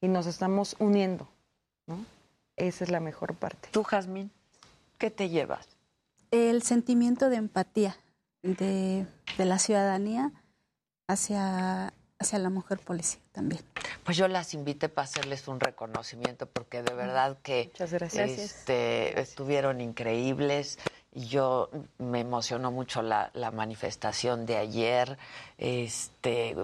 y 0.01 0.07
nos 0.07 0.25
estamos 0.27 0.75
uniendo. 0.79 1.27
¿no? 1.87 2.05
Esa 2.55 2.83
es 2.83 2.91
la 2.91 2.99
mejor 2.99 3.35
parte. 3.35 3.69
¿Tú, 3.71 3.83
Jazmín? 3.83 4.31
¿Qué 4.97 5.09
te 5.09 5.29
llevas? 5.29 5.67
El 6.29 6.61
sentimiento 6.61 7.29
de 7.29 7.37
empatía 7.37 7.97
de, 8.43 9.05
de 9.37 9.45
la 9.45 9.59
ciudadanía 9.59 10.31
hacia, 11.11 11.93
hacia 12.19 12.39
la 12.39 12.49
mujer 12.49 12.79
policía 12.79 13.21
también. 13.31 13.61
Pues 14.03 14.17
yo 14.17 14.27
las 14.27 14.53
invité 14.53 14.89
para 14.89 15.05
hacerles 15.05 15.47
un 15.47 15.59
reconocimiento 15.59 16.47
porque 16.47 16.81
de 16.81 16.93
verdad 16.93 17.37
que 17.43 17.71
este, 17.79 19.19
estuvieron 19.19 19.81
increíbles. 19.81 20.79
Yo 21.13 21.69
me 21.97 22.21
emocionó 22.21 22.71
mucho 22.71 23.01
la, 23.01 23.31
la 23.33 23.51
manifestación 23.51 24.45
de 24.45 24.55
ayer, 24.55 25.17
este, 25.57 26.55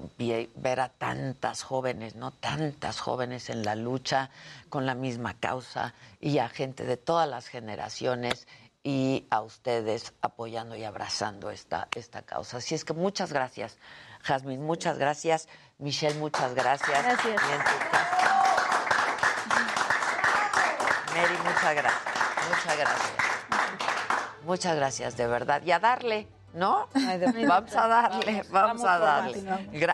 ver 0.55 0.79
a 0.79 0.87
tantas 0.87 1.63
jóvenes, 1.63 2.15
no 2.15 2.31
tantas 2.31 3.01
jóvenes 3.01 3.49
en 3.49 3.63
la 3.65 3.75
lucha 3.75 4.29
con 4.69 4.85
la 4.85 4.95
misma 4.95 5.33
causa 5.33 5.93
y 6.21 6.37
a 6.37 6.47
gente 6.47 6.85
de 6.85 6.95
todas 6.95 7.27
las 7.27 7.47
generaciones 7.47 8.47
y 8.83 9.27
a 9.29 9.41
ustedes 9.41 10.13
apoyando 10.21 10.77
y 10.77 10.85
abrazando 10.85 11.51
esta, 11.51 11.89
esta 11.93 12.21
causa. 12.21 12.57
Así 12.59 12.73
es 12.73 12.85
que 12.85 12.93
muchas 12.93 13.33
gracias. 13.33 13.77
Jazmín, 14.27 14.61
muchas 14.65 14.97
gracias. 14.97 15.47
Michelle, 15.77 16.15
muchas 16.19 16.53
gracias. 16.53 17.03
Gracias. 17.03 17.41
Mary, 21.15 21.37
muchas 21.43 21.75
gracias. 21.75 22.03
Muchas 22.49 22.77
gracias. 22.77 23.11
Muchas 24.43 24.75
gracias, 24.75 25.17
de 25.17 25.27
verdad. 25.27 25.61
Y 25.63 25.71
a 25.71 25.79
darle, 25.79 26.27
¿no? 26.53 26.89
vamos 27.47 27.75
a 27.75 27.87
darle, 27.87 28.43
vamos, 28.49 28.83
a 28.83 28.97
darle. 28.97 29.43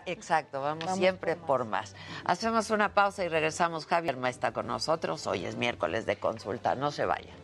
Exacto, 0.05 0.61
vamos, 0.61 0.85
vamos 0.85 0.99
siempre 0.99 1.35
por 1.35 1.65
más. 1.65 1.95
Hacemos 2.25 2.69
una 2.71 2.93
pausa 2.93 3.23
y 3.23 3.29
regresamos. 3.29 3.85
Javier 3.85 4.17
Ma 4.17 4.29
está 4.29 4.51
con 4.51 4.67
nosotros. 4.67 5.27
Hoy 5.27 5.45
es 5.45 5.55
miércoles 5.55 6.05
de 6.05 6.17
consulta. 6.17 6.75
No 6.75 6.91
se 6.91 7.05
vayan. 7.05 7.42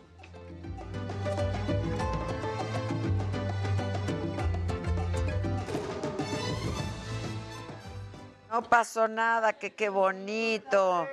No 8.50 8.62
pasó 8.62 9.06
nada, 9.06 9.52
que 9.52 9.74
qué 9.74 9.88
bonito. 9.88 11.06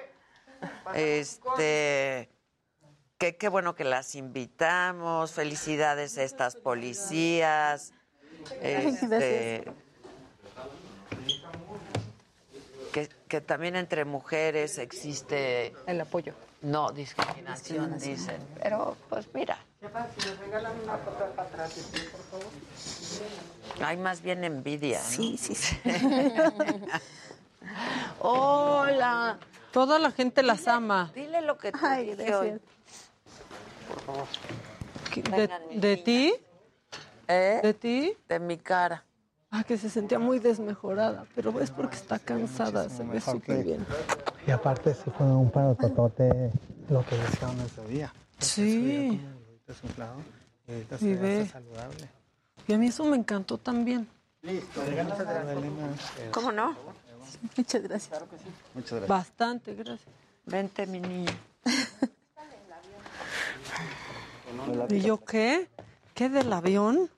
Este, 0.95 2.29
que 3.19 3.37
qué 3.37 3.49
bueno 3.49 3.75
que 3.75 3.83
las 3.83 4.15
invitamos. 4.15 5.33
Felicidades 5.33 6.17
a 6.17 6.23
estas 6.23 6.55
policías. 6.55 7.93
Este, 8.61 9.71
que, 12.91 13.09
que 13.27 13.41
también 13.41 13.75
entre 13.75 14.03
mujeres 14.03 14.79
existe 14.79 15.75
el 15.85 16.01
apoyo. 16.01 16.33
No, 16.61 16.91
discriminación, 16.91 17.99
dicen. 17.99 18.41
Pero, 18.61 18.97
pues 19.09 19.27
mira. 19.33 19.59
Si 19.79 19.85
me 20.29 20.35
regalan 20.35 20.73
una 20.83 20.97
foto 20.97 21.25
para 21.35 21.47
atrás, 21.49 21.71
por 22.11 22.41
favor. 22.41 23.87
Hay 23.87 23.97
más 23.97 24.21
bien 24.23 24.43
envidia. 24.43 24.97
¿no? 24.97 25.05
Sí, 25.05 25.37
sí, 25.37 25.53
sí. 25.53 25.77
Hola. 28.19 29.37
Toda 29.71 29.99
la 29.99 30.11
gente 30.11 30.41
las 30.41 30.59
dile, 30.59 30.71
ama. 30.71 31.11
Dile 31.13 31.41
lo 31.43 31.57
que 31.59 31.71
te 31.71 31.77
Ay, 31.79 32.15
dije 32.15 32.35
hoy. 32.35 32.61
Por 33.87 34.01
favor. 34.01 34.27
¿De, 35.15 35.79
de 35.79 35.97
ti? 35.97 36.33
¿Eh? 37.27 37.59
¿De 37.61 37.73
ti? 37.75 38.17
De 38.27 38.39
mi 38.39 38.57
cara. 38.57 39.03
Ah, 39.51 39.63
que 39.63 39.77
se 39.77 39.89
sentía 39.89 40.17
muy 40.17 40.39
desmejorada, 40.39 41.25
pero 41.35 41.59
es 41.61 41.69
porque 41.71 41.95
está 41.95 42.19
cansada, 42.19 42.89
se 42.89 43.03
ve 43.03 43.21
súper 43.21 43.63
bien. 43.63 43.85
Y 44.45 44.51
aparte 44.51 44.93
sí 44.93 45.09
fue 45.17 45.25
un 45.27 45.51
paro 45.51 45.75
totote 45.75 46.51
lo 46.89 47.05
que 47.05 47.15
hicieron 47.15 47.59
ese 47.61 47.85
día. 47.87 48.13
Sí. 48.39 49.21
Y 49.67 50.71
ahorita 50.71 50.95
Y 50.95 50.99
se 50.99 51.15
ve. 51.15 51.41
hace 51.41 51.51
saludable. 51.51 52.09
Y 52.67 52.73
a 52.73 52.77
mí 52.77 52.87
eso 52.87 53.03
me 53.05 53.17
encantó 53.17 53.57
también. 53.57 54.07
Listo, 54.41 54.81
¿Cómo 56.31 56.51
no? 56.51 56.75
Muchas 57.55 57.83
gracias. 57.83 58.21
Muchas 58.73 58.91
gracias. 58.91 59.07
Bastante, 59.07 59.73
gracias. 59.73 60.07
Vente, 60.45 60.87
mi 60.87 60.99
niño. 60.99 61.31
¿Y 64.89 65.01
yo 65.01 65.23
qué? 65.23 65.69
¿Qué 66.13 66.29
del 66.29 66.51
avión? 66.53 67.09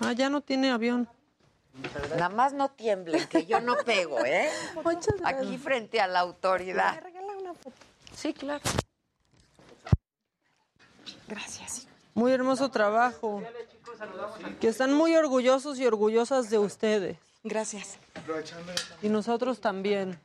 Ah, 0.00 0.12
ya 0.12 0.30
no 0.30 0.40
tiene 0.40 0.70
avión. 0.70 1.08
Nada 2.10 2.28
más 2.28 2.52
no 2.52 2.70
tiemblen, 2.70 3.26
que 3.28 3.46
yo 3.46 3.60
no 3.60 3.76
pego, 3.84 4.24
¿eh? 4.24 4.50
Muchas 4.84 5.18
gracias. 5.18 5.42
Aquí 5.42 5.58
frente 5.58 6.00
a 6.00 6.06
la 6.06 6.20
autoridad. 6.20 7.02
Sí, 8.16 8.32
claro. 8.32 8.62
Gracias. 11.28 11.86
Muy 12.14 12.32
hermoso 12.32 12.70
trabajo. 12.70 13.42
Que 14.60 14.68
están 14.68 14.92
muy 14.92 15.14
orgullosos 15.16 15.78
y 15.78 15.86
orgullosas 15.86 16.50
de 16.50 16.58
ustedes. 16.58 17.18
Gracias. 17.42 17.98
Y 19.02 19.08
nosotros 19.08 19.60
también. 19.60 20.18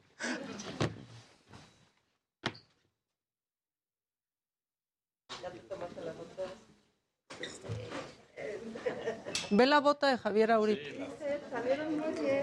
Ve 9.50 9.66
la 9.66 9.80
bota 9.80 10.08
de 10.10 10.18
Javier 10.18 10.52
ahorita. 10.52 10.82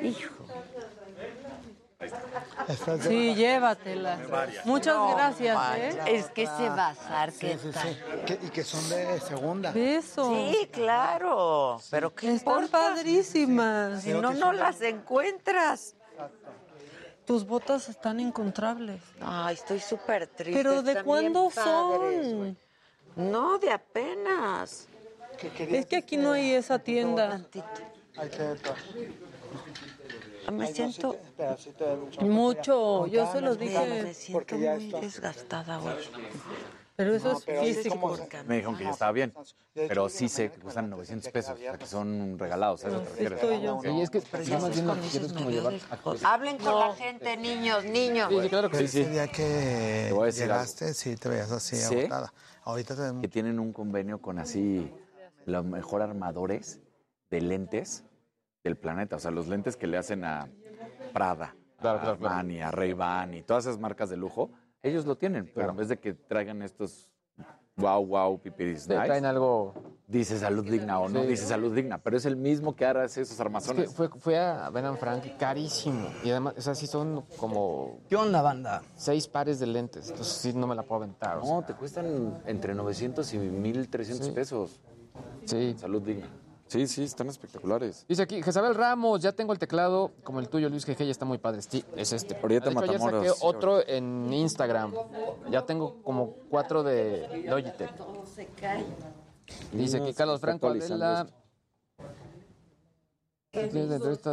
Hijo. 0.02 0.46
Sí, 3.02 3.34
llévatela. 3.34 4.18
Muchas 4.64 4.94
No, 4.94 5.14
gracias. 5.14 5.58
¿eh? 5.76 5.98
Es 6.06 6.26
que 6.30 6.44
ese 6.44 6.68
bazar 6.68 7.32
que 7.32 7.52
Sí, 7.54 7.58
sí, 7.62 7.68
está. 7.68 7.82
sí. 7.82 7.96
Que- 8.26 8.38
y 8.46 8.50
que 8.50 8.62
son 8.64 8.88
de 8.88 9.20
segunda. 9.20 9.70
Eso. 9.74 10.34
Sí, 10.34 10.68
claro. 10.72 11.80
Pero 11.90 12.14
qué 12.14 12.32
Están 12.34 12.68
padrísimas. 12.68 14.02
Si 14.02 14.12
no, 14.12 14.32
no 14.32 14.52
las 14.52 14.80
encuentras. 14.80 15.94
Tus 17.26 17.46
botas 17.46 17.88
están 17.88 18.20
encontrables. 18.20 19.00
Ay, 19.20 19.54
estoy 19.54 19.80
súper 19.80 20.26
triste. 20.26 20.52
¿Pero 20.62 20.82
de 20.82 21.02
cuándo 21.02 21.48
padres, 21.48 22.30
son? 22.30 22.58
No, 23.16 23.58
de 23.58 23.70
apenas. 23.72 24.88
Es 25.58 25.86
que 25.86 25.96
aquí 25.96 26.16
no 26.16 26.32
hay 26.32 26.52
esa 26.52 26.78
tienda. 26.78 27.40
Hay 28.16 28.28
que 28.28 28.56
Me 30.52 30.66
siento 30.72 31.16
Mucho, 32.20 33.06
yo 33.06 33.30
se 33.32 33.40
los 33.40 33.58
Me 33.58 33.64
dije. 33.66 34.14
siento 34.14 34.56
muy 34.56 34.90
desgastada 35.00 35.80
hoy. 35.80 35.94
Pero 36.96 37.12
eso 37.16 37.32
No, 37.32 37.38
es 37.38 37.44
pero 37.44 37.60
así 37.62 37.74
físico. 37.74 38.00
como- 38.00 38.16
Me 38.46 38.54
dijeron 38.56 38.76
que 38.76 38.84
ya 38.84 38.90
estaba 38.90 39.10
bien, 39.10 39.34
pero 39.74 40.08
sí 40.08 40.28
sé 40.28 40.50
que 40.52 40.60
cuestan 40.60 40.88
900 40.90 41.32
pesos, 41.32 41.54
o 41.54 41.56
sea, 41.56 41.76
que 41.76 41.86
son 41.86 42.38
regalados, 42.38 42.84
¿a 42.84 42.88
eso 42.88 43.00
te 43.00 43.08
refieres? 43.08 43.40
Estoy 43.40 43.60
yo. 43.62 43.80
Sí, 43.82 44.00
es 44.00 44.10
que 44.10 44.20
Pero 44.20 44.58
más 44.60 44.70
bien 44.74 44.86
lo 44.86 44.94
que 44.94 45.00
esos 45.00 45.10
quiero 45.10 45.26
es 45.26 45.32
como 45.32 45.46
me 45.46 45.52
llevar 45.52 45.74
Hablen 46.22 46.58
con 46.58 46.78
la 46.78 46.94
gente, 46.94 47.36
niños, 47.36 47.84
niños. 47.84 48.28
Sí, 48.30 48.40
sí, 48.42 48.48
claro 48.48 48.70
que 48.70 48.76
sí, 48.78 48.84
Ese 48.84 49.04
sí. 49.04 49.10
día 49.10 49.26
que 49.26 50.04
Te 50.08 50.12
voy 50.12 50.22
a 50.22 50.26
decir 50.26 50.42
llegaste, 50.42 50.94
sí, 50.94 51.16
te 51.16 51.28
veías 51.28 51.50
así 51.50 51.76
Sí. 51.76 51.98
agotada. 51.98 52.32
Ahorita 52.62 52.94
te 52.94 53.20
Que 53.22 53.28
tienen 53.28 53.58
un 53.58 53.72
convenio 53.72 54.18
con 54.22 54.38
así 54.38 54.88
los 55.46 55.64
mejor 55.64 56.00
armadores 56.00 56.78
de 57.28 57.40
lentes 57.40 58.04
del 58.64 58.76
planeta, 58.76 59.16
o 59.16 59.18
sea, 59.18 59.30
los 59.30 59.46
lentes 59.46 59.76
que 59.76 59.86
le 59.86 59.98
hacen 59.98 60.24
a 60.24 60.48
Prada, 61.12 61.54
Claro, 61.80 61.98
a 61.98 62.00
claro, 62.02 62.18
claro. 62.18 62.34
Armani, 62.34 62.62
a 62.62 62.70
Ray-Ban 62.70 63.34
y 63.34 63.42
todas 63.42 63.66
esas 63.66 63.78
marcas 63.78 64.08
de 64.08 64.16
lujo, 64.16 64.50
ellos 64.82 65.04
lo 65.06 65.16
tienen, 65.16 65.50
pero 65.54 65.70
en 65.70 65.76
vez 65.76 65.88
de 65.88 65.98
que 65.98 66.14
traigan 66.14 66.62
estos 66.62 67.10
wow, 67.76 68.04
wow, 68.06 68.40
pipiris 68.40 68.86
Te 68.86 68.94
traen 68.94 69.26
algo. 69.26 69.74
dice 70.06 70.38
salud 70.38 70.64
digna 70.64 70.98
o 70.98 71.08
no 71.10 71.20
Sí. 71.22 71.26
dice 71.26 71.44
salud 71.44 71.74
digna, 71.74 71.98
pero 71.98 72.16
es 72.16 72.24
el 72.24 72.36
mismo 72.36 72.74
que 72.74 72.86
hace 72.86 73.20
esos 73.20 73.32
Es 73.32 73.36
que 73.36 73.42
armazones. 73.42 73.92
fue, 73.94 74.08
fue 74.08 74.38
a 74.38 74.70
Ben 74.70 74.86
and 74.86 74.96
Frank 74.98 75.24
carísimo. 75.38 76.08
Y 76.24 76.30
además, 76.30 76.54
o 76.56 76.60
sea, 76.62 76.74
sí 76.74 76.86
son 76.86 77.22
como 77.36 77.98
¿Qué 78.08 78.16
onda, 78.16 78.40
banda? 78.40 78.80
seis 78.96 79.28
pares 79.28 79.58
de 79.60 79.66
lentes. 79.66 80.08
Entonces 80.08 80.34
sí 80.36 80.54
no 80.54 80.66
me 80.66 80.74
la 80.74 80.84
puedo 80.84 81.02
aventar. 81.02 81.38
o 81.38 81.44
No, 81.46 81.62
te 81.66 81.74
cuestan 81.74 82.40
entre 82.46 82.74
900 82.74 83.34
y 83.34 83.38
1300 83.38 84.26
Sí. 84.28 84.32
pesos. 84.32 84.80
Sí. 85.44 85.74
Salud 85.76 86.00
digna. 86.00 86.28
Sí, 86.66 86.86
sí, 86.86 87.04
están 87.04 87.28
espectaculares. 87.28 88.04
Dice 88.08 88.22
aquí, 88.22 88.42
Jezabel 88.42 88.74
Ramos, 88.74 89.20
ya 89.20 89.32
tengo 89.32 89.52
el 89.52 89.58
teclado 89.58 90.12
como 90.24 90.40
el 90.40 90.48
tuyo, 90.48 90.68
Luis 90.68 90.84
Jeje, 90.84 91.04
ya 91.04 91.12
está 91.12 91.24
muy 91.24 91.38
padre. 91.38 91.62
Sí, 91.62 91.84
es 91.96 92.12
este. 92.12 92.36
Orieta 92.42 92.70
De 92.70 92.72
hecho, 92.72 92.84
ayer 92.84 93.00
saqué 93.00 93.30
otro 93.42 93.86
en 93.86 94.32
Instagram. 94.32 94.92
Ya 95.50 95.62
tengo 95.62 96.02
como 96.02 96.34
cuatro 96.50 96.82
de 96.82 97.44
Logitech. 97.46 97.92
Dice 99.72 100.04
se 100.04 100.14
Carlos 100.14 100.40
Franco 100.40 100.68
Adela. 100.68 101.26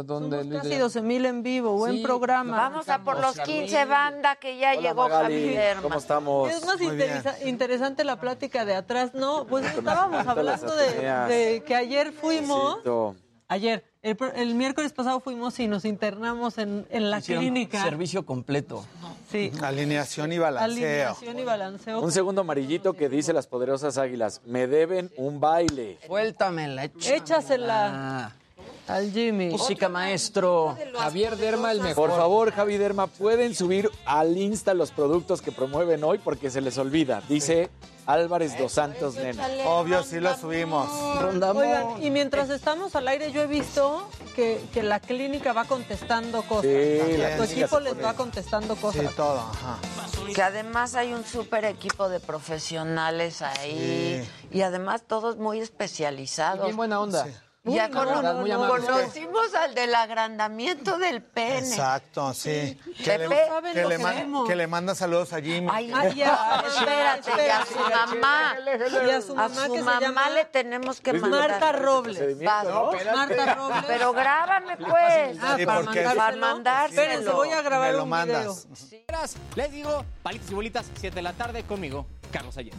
¿Dónde, 0.04 0.44
Luis? 0.44 0.62
Casi 0.62 0.76
12 0.76 1.02
mil 1.02 1.24
en 1.26 1.42
vivo, 1.42 1.76
buen 1.76 1.96
Sí. 1.96 2.02
programa. 2.02 2.56
Vamos 2.56 2.88
a 2.88 3.02
por 3.02 3.20
los 3.20 3.38
15 3.38 3.84
banda 3.84 4.36
que 4.36 4.58
ya 4.58 4.72
Hola, 4.72 4.80
llegó 4.80 5.02
Magali, 5.02 5.34
Javi 5.34 5.54
Lerma. 5.54 5.82
¿Cómo 5.82 5.98
estamos? 5.98 6.50
Es 6.50 6.64
más 6.66 6.78
bien. 6.78 7.22
interesante 7.46 8.04
la 8.04 8.20
plática 8.20 8.64
de 8.64 8.74
atrás, 8.74 9.14
¿no? 9.14 9.46
Pues 9.46 9.66
estábamos 9.66 10.26
hablando 10.26 10.74
de, 10.74 11.62
que 11.66 11.74
ayer 11.74 12.12
fuimos, 12.12 12.78
ayer, 13.48 13.84
el, 14.02 14.54
miércoles 14.54 14.92
pasado 14.92 15.20
fuimos 15.20 15.58
y 15.60 15.68
nos 15.68 15.84
internamos 15.84 16.58
en, 16.58 16.86
en 16.90 17.10
la 17.10 17.18
Hicieron 17.18 17.44
clínica. 17.44 17.82
Servicio 17.82 18.26
completo. 18.26 18.84
Sí, 19.30 19.52
alineación 19.62 20.32
y 20.32 20.38
balanceo. 20.38 20.72
alineación 20.72 21.38
y 21.38 21.44
balanceo. 21.44 22.00
Un 22.00 22.12
segundo 22.12 22.42
amarillito 22.42 22.94
que 22.94 23.08
dice 23.08 23.32
las 23.32 23.46
poderosas 23.46 23.96
águilas. 23.96 24.42
Me 24.44 24.66
deben 24.66 25.10
un 25.16 25.40
baile. 25.40 25.98
Suéltamela, 26.06 26.84
échamela. 26.84 27.16
Échasela 27.16 28.32
al 28.88 29.10
Jimmy. 29.12 29.50
Música, 29.50 29.88
maestro. 29.88 30.76
Javier 30.98 31.36
Derma, 31.36 31.72
el 31.72 31.80
mejor. 31.80 32.10
Por 32.10 32.18
favor, 32.18 32.52
Javi 32.52 32.76
Derma, 32.76 33.06
pueden 33.06 33.54
subir 33.54 33.90
al 34.04 34.36
Insta 34.36 34.74
los 34.74 34.90
productos 34.90 35.40
que 35.42 35.52
promueven 35.52 36.02
hoy 36.04 36.18
porque 36.18 36.50
se 36.50 36.60
les 36.60 36.76
olvida. 36.78 37.22
Dice 37.28 37.70
Álvarez 38.06 38.58
dos 38.58 38.72
Santos 38.72 39.14
Nena. 39.14 39.46
Obvio, 39.66 40.02
sí 40.02 40.18
lo 40.18 40.36
subimos. 40.36 40.90
Oigan, 40.90 42.02
y 42.02 42.10
mientras 42.10 42.50
estamos 42.50 42.96
al 42.96 43.06
aire, 43.08 43.30
yo 43.30 43.42
he 43.42 43.46
visto 43.46 44.08
que, 44.34 44.60
que 44.74 44.82
la 44.82 44.98
clínica 44.98 45.52
va 45.52 45.64
contestando 45.64 46.42
cosas. 46.42 46.70
Sí, 46.72 47.16
la 47.16 47.36
tu 47.36 47.44
equipo 47.44 47.78
les 47.78 48.02
va 48.02 48.14
contestando 48.14 48.74
Sí, 48.74 48.80
cosas. 48.80 49.14
todo, 49.14 49.38
ajá. 49.38 49.78
Que 50.34 50.42
además 50.42 50.94
hay 50.94 51.12
un 51.12 51.24
súper 51.24 51.64
equipo 51.64 52.08
de 52.08 52.18
profesionales 52.18 53.42
ahí. 53.42 54.28
Y 54.50 54.62
además 54.62 55.02
todos 55.06 55.36
muy 55.36 55.60
especializados. 55.60 56.64
Bien 56.64 56.76
buena 56.76 57.00
onda. 57.00 57.26
Ya 57.64 57.88
cono- 57.90 58.20
conocimos 58.66 59.54
al 59.54 59.72
del 59.76 59.94
agrandamiento 59.94 60.98
del 60.98 61.22
pene. 61.22 61.58
Exacto, 61.68 62.34
sí. 62.34 62.76
Que 63.04 63.18
le, 63.18 63.28
Pepe, 63.28 63.46
saben 63.46 63.72
que 63.72 63.84
le 63.84 63.96
que 63.96 64.02
man- 64.02 64.16
vemos. 64.16 64.48
que 64.48 64.56
le 64.56 64.66
manda 64.66 64.94
saludos 64.96 65.32
a 65.32 65.40
Jimmy. 65.40 65.68
Ay, 65.70 65.92
Ay, 65.94 66.12
ya, 66.16 66.64
espérate, 66.66 67.30
y 67.46 67.50
a 67.50 67.64
su 67.64 67.78
mamá. 67.78 68.56
Y 69.06 69.10
a 69.10 69.20
su 69.20 69.34
mamá 69.36 69.68
que 69.68 69.78
se 69.78 69.82
mamá 69.84 70.00
llama 70.00 70.30
le 70.30 70.44
tenemos 70.46 71.00
que 71.00 71.12
mandar. 71.12 71.50
Marta 71.50 71.70
Robles. 71.72 72.42
Vas. 72.42 72.64
Marta 73.14 73.54
Robles. 73.54 73.84
Pero 73.86 74.12
grábame, 74.12 74.76
pues. 74.78 75.38
Ah, 75.40 75.54
Sí, 75.56 75.64
para 75.64 75.82
porque- 75.82 76.00
Para 76.02 76.14
mandárselo. 76.16 76.46
mandárselo. 76.46 77.00
Espérense, 77.02 77.30
voy 77.30 77.50
a 77.50 77.62
grabar 77.62 77.90
Me 77.92 77.96
lo 77.96 78.02
un 78.02 78.08
mandas. 78.08 78.66
video. 78.66 78.86
Les 79.54 79.70
digo, 79.70 80.04
palitos 80.24 80.50
y 80.50 80.54
bolitas, 80.54 80.86
7 80.98 81.14
de 81.14 81.22
la 81.22 81.32
tarde 81.32 81.62
conmigo, 81.62 82.06
Carlos 82.32 82.56
Ayer. 82.56 82.74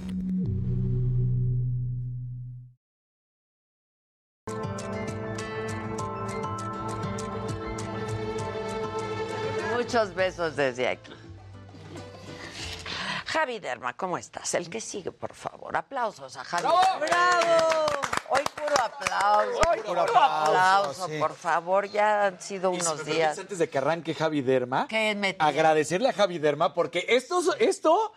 Muchos 9.93 10.15
besos 10.15 10.55
desde 10.55 10.87
aquí. 10.87 11.13
Javi 13.27 13.59
Derma, 13.59 13.95
¿cómo 13.95 14.17
estás? 14.17 14.55
El 14.55 14.67
que 14.67 14.81
sigue, 14.81 15.11
por 15.11 15.35
favor. 15.35 15.77
Aplausos 15.77 16.35
a 16.35 16.43
Javi. 16.43 16.63
¡Bravo! 16.63 17.85
Hoy 18.29 18.41
puro 18.55 18.75
aplauso. 18.83 19.61
Hoy 19.69 19.79
puro, 19.81 20.05
puro 20.07 20.17
aplauso, 20.17 20.47
aplauso, 20.49 21.07
sí. 21.07 21.19
por 21.19 21.35
favor. 21.35 21.87
Ya 21.91 22.25
han 22.25 22.41
sido 22.41 22.71
unos 22.71 23.05
días. 23.05 23.37
Antes 23.37 23.59
de 23.59 23.69
que 23.69 23.77
arranque 23.77 24.15
Javi 24.15 24.41
Derma, 24.41 24.87
¿Qué 24.87 25.13
me 25.13 25.35
agradecerle 25.37 26.09
a 26.09 26.13
Javi 26.13 26.39
Derma 26.39 26.73
porque 26.73 27.05
esto, 27.09 27.43
esto 27.59 28.13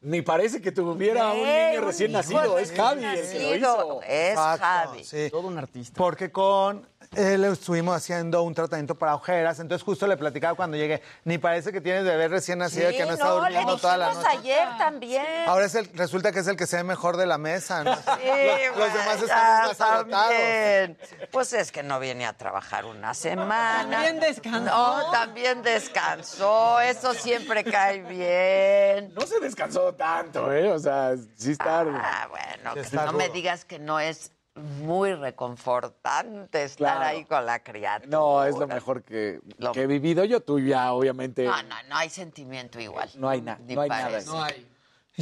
ni 0.00 0.22
parece 0.22 0.60
que 0.60 0.72
tuviera 0.72 1.30
un 1.30 1.44
niño 1.44 1.82
recién 1.82 2.10
nacido. 2.10 2.58
Es 2.58 2.72
Javi 2.72 3.04
el 3.04 3.14
que 3.14 3.38
lo 3.38 3.50
nacido. 3.50 3.54
hizo. 3.54 4.02
Es 4.02 4.30
Exacto, 4.30 4.64
Javi. 4.64 5.04
sí. 5.04 5.28
Todo 5.30 5.46
un 5.46 5.58
artista. 5.58 5.96
Porque 5.96 6.32
con 6.32 6.88
él 7.16 7.44
estuvimos 7.44 7.94
haciendo 7.96 8.42
un 8.42 8.54
tratamiento 8.54 8.94
para 8.94 9.14
ojeras, 9.14 9.58
entonces 9.60 9.84
justo 9.84 10.06
le 10.06 10.16
platicaba 10.16 10.54
cuando 10.54 10.76
llegué, 10.76 11.02
ni 11.24 11.38
parece 11.38 11.72
que 11.72 11.80
tienes 11.80 12.04
bebé 12.04 12.28
recién 12.28 12.58
nacido 12.58 12.90
Sí, 12.90 12.96
que 12.96 13.04
no 13.04 13.12
está 13.12 13.24
no, 13.26 13.34
le 13.36 13.40
durmiendo 13.40 13.76
toda 13.78 13.96
la 13.96 14.14
noche. 14.14 14.28
ayer 14.28 14.68
también. 14.78 15.24
Ahora 15.46 15.66
es 15.66 15.74
el, 15.74 15.86
resulta 15.94 16.32
que 16.32 16.40
es 16.40 16.46
el 16.46 16.56
que 16.56 16.66
se 16.66 16.76
ve 16.76 16.84
mejor 16.84 17.16
de 17.16 17.26
la 17.26 17.38
mesa, 17.38 17.84
¿no? 17.84 17.94
Sí, 17.94 18.02
los, 18.76 18.76
los 18.78 18.92
demás 18.92 19.20
ya 19.20 19.34
más 19.36 19.80
agotados. 19.80 20.08
también. 20.08 20.98
Pues 21.30 21.52
es 21.52 21.70
que 21.72 21.82
no 21.82 22.00
viene 22.00 22.26
a 22.26 22.32
trabajar 22.32 22.84
una 22.84 23.14
semana. 23.14 23.90
También 23.90 24.20
descansó. 24.20 24.64
No, 24.64 25.10
también 25.10 25.62
descansó. 25.62 26.80
Eso 26.80 27.14
siempre 27.14 27.64
cae 27.64 28.02
bien. 28.02 29.12
No 29.14 29.26
se 29.26 29.38
descansó 29.40 29.94
tanto, 29.94 30.52
¿eh? 30.52 30.70
O 30.70 30.78
sea, 30.78 31.14
sí 31.36 31.52
está... 31.52 31.80
Ah, 31.82 32.28
bueno, 32.30 32.74
que 32.74 32.80
Está 32.80 33.06
no 33.06 33.12
me 33.12 33.28
digas 33.28 33.64
que 33.64 33.78
no 33.78 34.00
es 34.00 34.32
muy 34.56 35.14
reconfortante 35.14 36.64
estar 36.64 36.96
Claro. 36.98 37.04
ahí 37.16 37.24
con 37.24 37.46
la 37.46 37.62
criatura. 37.62 38.08
No, 38.10 38.44
es 38.44 38.56
lo 38.56 38.66
mejor 38.68 39.02
que, 39.02 39.40
Lo- 39.58 39.72
que 39.72 39.82
he 39.82 39.86
vivido 39.86 40.24
yo. 40.24 40.40
Tú 40.40 40.58
ya, 40.60 40.92
obviamente, 40.92 41.44
No, 41.44 41.62
no, 41.62 41.74
no 41.88 41.96
hay 41.96 42.10
sentimiento 42.10 42.78
igual. 42.78 43.08
no 43.16 43.28
hay, 43.28 43.40
na- 43.40 43.58
Ni 43.64 43.74
no 43.74 43.80
hay 43.80 43.88
nada. 43.88 44.02
parece. 44.10 44.26
No 44.26 44.42
hay. 44.42 44.68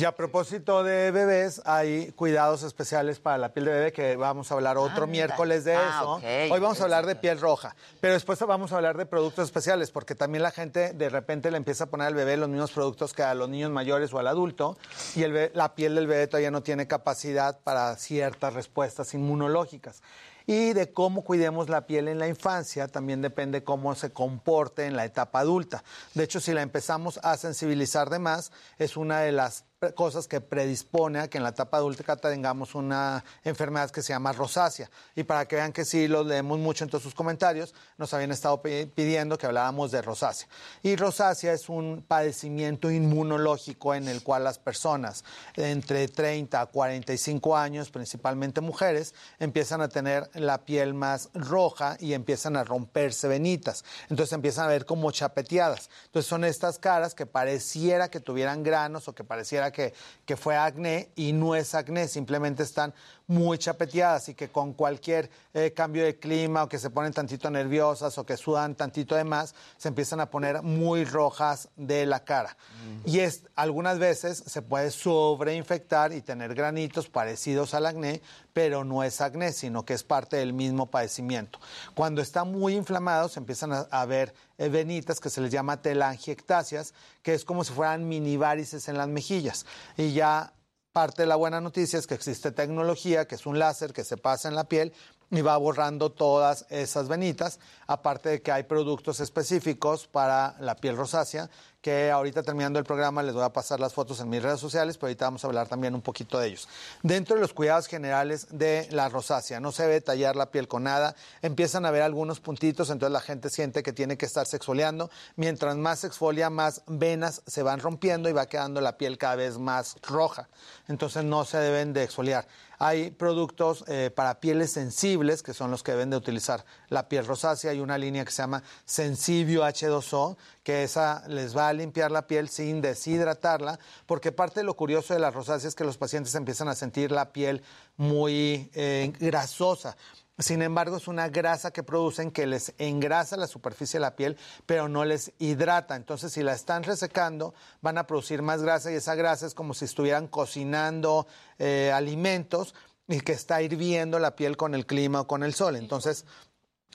Y 0.01 0.05
a 0.07 0.13
propósito 0.17 0.83
de 0.83 1.11
bebés, 1.11 1.61
hay 1.67 2.13
cuidados 2.13 2.63
especiales 2.63 3.21
para 3.21 3.37
la 3.37 3.53
piel 3.53 3.67
de 3.67 3.73
bebé 3.73 3.93
que 3.93 4.17
vamos 4.17 4.51
a 4.51 4.55
hablar 4.55 4.79
otro 4.79 4.95
Anda. 5.05 5.07
miércoles 5.09 5.65
de 5.65 5.75
Ah, 5.77 5.91
eso. 6.23 6.55
Hoy 6.55 6.59
vamos 6.59 6.81
a 6.81 6.85
hablar 6.85 7.05
de 7.05 7.17
piel 7.17 7.39
roja, 7.39 7.77
pero 8.01 8.15
después 8.15 8.41
vamos 8.41 8.73
a 8.73 8.77
hablar 8.77 8.97
de 8.97 9.05
productos 9.05 9.45
especiales 9.45 9.91
porque 9.91 10.15
también 10.15 10.43
la 10.43 10.53
gente 10.53 10.95
de 10.95 11.11
repente 11.11 11.51
le 11.51 11.59
empieza 11.59 11.85
a 11.85 11.87
poner 11.89 12.07
al 12.07 12.15
bebé 12.15 12.39
los 12.39 12.49
mismos 12.49 12.71
productos 12.71 13.13
que 13.13 13.23
a 13.23 13.35
los 13.35 13.51
niños 13.51 13.71
mayores 13.73 14.11
o 14.15 14.19
al 14.19 14.29
adulto 14.29 14.79
y 15.17 15.23
el 15.23 15.35
bebé- 15.35 15.51
la 15.53 15.75
piel 15.75 15.95
del 15.97 16.07
bebé 16.07 16.27
todavía 16.29 16.51
no 16.51 16.63
tiene 16.63 16.87
capacidad 16.89 17.61
para 17.61 17.95
ciertas 17.97 18.55
respuestas 18.55 19.13
inmunológicas. 19.13 20.01
Y 20.47 20.73
de 20.73 20.95
cómo 20.95 21.25
cuidemos 21.25 21.69
la 21.69 21.87
piel 21.87 22.09
en 22.09 22.19
la 22.19 22.27
infancia 22.27 22.89
también 22.89 23.21
depende 23.21 23.65
cómo 23.65 23.95
se 23.95 24.11
comporte 24.15 24.87
en 24.87 24.97
la 24.97 25.05
etapa 25.05 25.41
adulta. 25.41 25.85
De 26.15 26.25
hecho, 26.25 26.41
si 26.41 26.55
la 26.55 26.63
empezamos 26.63 27.21
a 27.23 27.37
sensibilizar 27.37 28.09
de 28.09 28.19
más, 28.19 28.51
es 28.79 28.97
una 28.97 29.21
de 29.21 29.33
las 29.33 29.67
cosas 29.95 30.29
que 30.29 30.43
predispone 30.43 31.21
a 31.21 31.29
que 31.29 31.39
en 31.39 31.43
la 31.45 31.51
etapa 31.51 31.79
adulta 31.79 32.15
tengamos 32.17 32.75
una 32.75 33.25
enfermedad 33.45 33.91
que 33.91 34.03
se 34.03 34.13
llama 34.13 34.33
rosácea. 34.33 34.91
Y 35.17 35.23
para 35.25 35.47
que 35.49 35.57
vean 35.57 35.73
que 35.73 35.87
sí 35.87 36.07
lo 36.07 36.23
leemos 36.23 36.59
mucho 36.59 36.85
en 36.85 36.91
todos 36.91 37.03
sus 37.03 37.15
comentarios, 37.15 37.75
nos 37.97 38.13
habían 38.13 38.31
estado 38.31 38.61
pi- 38.61 38.85
pidiendo 38.87 39.39
que 39.39 39.47
habláramos 39.47 39.91
de 39.91 40.03
rosácea. 40.03 40.49
Y 40.83 40.97
rosácea 40.97 41.55
es 41.55 41.71
un 41.71 42.05
padecimiento 42.07 42.91
inmunológico 42.91 43.95
en 43.95 44.07
el 44.09 44.23
cual 44.23 44.45
las 44.45 44.59
personas 44.59 45.25
entre 45.57 46.09
30 46.09 46.61
a 46.61 46.67
45 46.67 47.57
años, 47.57 47.91
principalmente 47.91 48.61
mujeres, 48.61 49.15
empiezan 49.39 49.81
a 49.81 49.89
tener 49.89 50.29
la 50.35 50.59
piel 50.67 50.93
más 50.93 51.31
roja 51.33 51.97
y 52.01 52.13
empiezan 52.13 52.57
a 52.57 52.65
romperse 52.65 53.29
venitas. 53.29 53.83
Entonces 54.11 54.35
empiezan 54.35 54.67
a 54.67 54.69
ver 54.69 54.85
como 54.85 55.11
chapeteadas. 55.11 55.89
Entonces 56.05 56.29
son 56.29 56.45
estas 56.45 56.79
caras 56.79 57.15
que 57.15 57.25
pareciera 57.25 58.11
que 58.11 58.21
tuvieran 58.21 58.63
granos 58.63 59.09
o 59.09 59.15
que 59.15 59.25
pareciera 59.25 59.70
que, 59.73 59.93
fue 60.37 60.57
acné 60.57 61.11
y 61.17 61.33
no 61.33 61.55
es 61.55 61.75
acné, 61.75 62.07
simplemente 62.09 62.63
están 62.63 62.95
muy 63.31 63.59
chapeteadas 63.59 64.29
y 64.29 64.35
que 64.35 64.49
con 64.49 64.73
cualquier 64.73 65.31
eh, 65.55 65.73
cambio 65.73 66.05
de 66.05 66.19
clima 66.19 66.65
o 66.65 66.69
que 66.69 66.81
se 66.81 66.91
ponen 66.91 67.13
tantito 67.13 67.49
nerviosas 67.49 68.19
o 68.19 68.27
que 68.27 68.37
sudan 68.37 68.75
tantito 68.75 69.15
de 69.15 69.23
más, 69.23 69.55
se 69.77 69.87
empiezan 69.87 70.19
a 70.19 70.31
poner 70.31 70.63
muy 70.63 71.05
rojas 71.05 71.69
de 71.77 72.07
la 72.07 72.25
cara. 72.25 72.57
Y 73.05 73.21
es, 73.21 73.45
algunas 73.55 74.01
veces 74.01 74.43
se 74.45 74.63
puede 74.63 74.91
sobreinfectar 74.91 76.13
y 76.13 76.23
tener 76.23 76.57
granitos 76.57 77.09
parecidos 77.09 77.73
al 77.73 77.87
acné, 77.87 78.21
pero 78.53 78.83
no 78.83 79.05
es 79.05 79.21
acné, 79.21 79.53
sino 79.53 79.85
que 79.85 79.95
es 79.95 80.03
parte 80.03 80.37
del 80.37 80.53
mismo 80.53 80.91
padecimiento. 80.91 81.61
Cuando 81.95 82.23
está 82.23 82.43
muy 82.43 82.75
inflamado, 82.75 83.29
se 83.29 83.39
empiezan 83.39 83.73
a, 83.73 83.87
a 83.93 84.07
ver 84.07 84.35
eh, 84.59 84.69
venitas 84.69 85.21
que 85.21 85.31
se 85.31 85.41
les 85.41 85.53
llama 85.53 85.81
telangiectasias, 85.81 86.95
que 87.23 87.35
es 87.35 87.45
como 87.45 87.63
si 87.63 87.73
fueran 87.73 88.09
mini 88.09 88.37
varices 88.37 88.89
en 88.89 88.99
las 88.99 89.07
mejillas. 89.07 89.67
Y 89.97 90.15
ya 90.15 90.53
parte 90.93 91.23
de 91.23 91.29
la 91.29 91.37
buena 91.37 91.61
noticia 91.61 91.99
es 91.99 92.07
que 92.07 92.15
existe 92.15 92.51
tecnología, 92.51 93.27
que 93.27 93.37
es 93.37 93.47
un 93.47 93.59
láser 93.59 93.93
que 93.93 94.05
se 94.05 94.17
pasa 94.17 94.49
en 94.49 94.55
la 94.55 94.65
piel 94.65 94.93
y 95.31 95.41
va 95.43 95.57
borrando 95.57 96.11
todas 96.11 96.67
esas 96.71 97.07
venitas, 97.07 97.61
aparte 97.87 98.31
de 98.31 98.43
que 98.43 98.51
hay 98.51 98.65
productos 98.65 99.21
específicos 99.21 100.09
para 100.09 100.57
la 100.59 100.75
piel 100.75 100.97
rosácea, 100.97 101.49
que 101.81 102.11
ahorita 102.11 102.43
terminando 102.43 102.79
el 102.79 102.85
programa 102.85 103.23
les 103.23 103.35
voy 103.35 103.45
a 103.45 103.53
pasar 103.53 103.81
las 103.81 103.95
fotos 103.95 104.21
en 104.21 104.29
mis 104.29 104.43
redes 104.43 104.61
sociales, 104.61 104.97
pero 104.99 105.09
ahorita 105.09 105.25
vamos 105.25 105.45
a 105.45 105.47
hablar 105.47 105.69
también 105.69 105.95
un 105.95 106.03
poquito 106.03 106.39
de 106.39 106.49
ellos. 106.49 106.69
Dentro 107.03 107.37
de 107.37 107.41
los 107.41 107.55
cuidados 107.55 107.87
generales 107.87 108.47
de 108.51 108.87
la 108.91 109.09
rosácea, 109.09 109.61
no 109.61 109.73
se 109.73 109.85
debe 109.85 110.01
tallar 110.01 110.37
la 110.37 110.51
piel 110.51 110.69
con 110.69 110.83
nada, 110.83 111.17
empiezan 111.43 111.87
a 111.87 111.91
ver 111.91 112.03
algunos 112.03 112.41
puntitos, 112.41 112.91
entonces 112.91 113.13
la 113.13 113.21
gente 113.21 113.49
siente 113.49 113.83
que 113.83 113.93
tiene 113.93 114.19
que 114.19 114.27
estarse 114.27 114.57
exfoliando, 114.57 115.11
mientras 115.37 115.77
más 115.77 116.01
se 116.01 116.07
exfolia, 116.07 116.51
más 116.51 116.83
venas 116.87 117.43
se 117.47 117.63
van 117.63 117.81
rompiendo 117.81 118.29
y 118.29 118.33
va 118.33 118.47
quedando 118.47 118.81
la 118.81 118.99
piel 118.99 119.17
cada 119.17 119.37
vez 119.37 119.59
más 119.59 119.97
roja, 120.03 120.49
entonces 120.89 121.25
no 121.25 121.45
se 121.45 121.59
deben 121.59 121.93
de 121.93 122.03
exfoliar. 122.03 122.47
Hay 122.83 123.11
productos 123.11 123.85
eh, 123.89 124.11
para 124.15 124.41
pieles 124.41 124.73
sensibles, 124.73 125.43
que 125.43 125.53
son 125.53 125.71
los 125.71 125.83
que 125.83 125.93
deben 125.93 126.09
de 126.09 126.17
utilizar 126.17 126.65
la 126.89 127.11
piel 127.11 127.27
rosácea. 127.27 127.73
Hay 127.73 127.81
una 127.81 127.99
línea 127.99 128.25
que 128.25 128.31
se 128.31 128.41
llama 128.41 128.63
Sensibio 128.87 129.67
H2O, 129.67 130.39
que 130.63 130.85
esa 130.85 131.23
les 131.29 131.57
va 131.57 131.69
a 131.69 131.73
limpiar 131.73 132.11
la 132.11 132.27
piel 132.27 132.49
sin 132.49 132.81
deshidratarla, 132.81 133.79
porque 134.07 134.33
parte 134.33 134.61
de 134.61 134.65
lo 134.65 134.75
curioso 134.75 135.15
de 135.15 135.21
la 135.21 135.31
rosácea 135.31 135.69
es 135.69 135.75
que 135.75 135.85
los 135.85 135.97
pacientes 135.97 136.35
empiezan 136.35 136.69
a 136.69 136.75
sentir 136.75 137.13
la 137.13 137.33
piel 137.33 137.63
muy 137.97 138.71
eh, 138.75 139.13
grasosa. 139.19 139.97
Sin 140.41 140.63
embargo, 140.63 140.97
es 140.97 141.07
una 141.07 141.29
grasa 141.29 141.71
que 141.71 141.83
producen 141.83 142.31
que 142.31 142.47
les 142.47 142.73
engrasa 142.79 143.37
la 143.37 143.47
superficie 143.47 143.99
de 143.99 144.03
la 144.03 144.17
piel, 144.17 144.39
pero 144.65 144.89
no 144.89 145.05
les 145.05 145.33
hidrata. 145.39 145.97
Entonces, 145.97 146.33
si 146.33 146.43
la 146.43 146.55
están 146.55 146.83
resecando, 146.83 147.55
van 147.83 147.99
a 147.99 148.07
producir 148.07 148.41
más 148.41 148.63
grasa 148.63 148.91
y 148.91 148.95
esa 148.95 149.15
grasa 149.15 149.47
es 149.47 149.55
como 149.55 149.75
si 149.75 149.85
estuvieran 149.85 150.29
cocinando 150.29 151.27
eh, 151.59 151.93
alimentos 151.95 152.75
y 153.07 153.21
que 153.21 153.33
está 153.33 153.61
hirviendo 153.61 154.19
la 154.19 154.35
piel 154.35 154.57
con 154.57 154.75
el 154.75 154.87
clima 154.87 155.23
o 155.23 155.27
con 155.27 155.43
el 155.43 155.53
sol. 155.53 155.77
Entonces, 155.77 156.25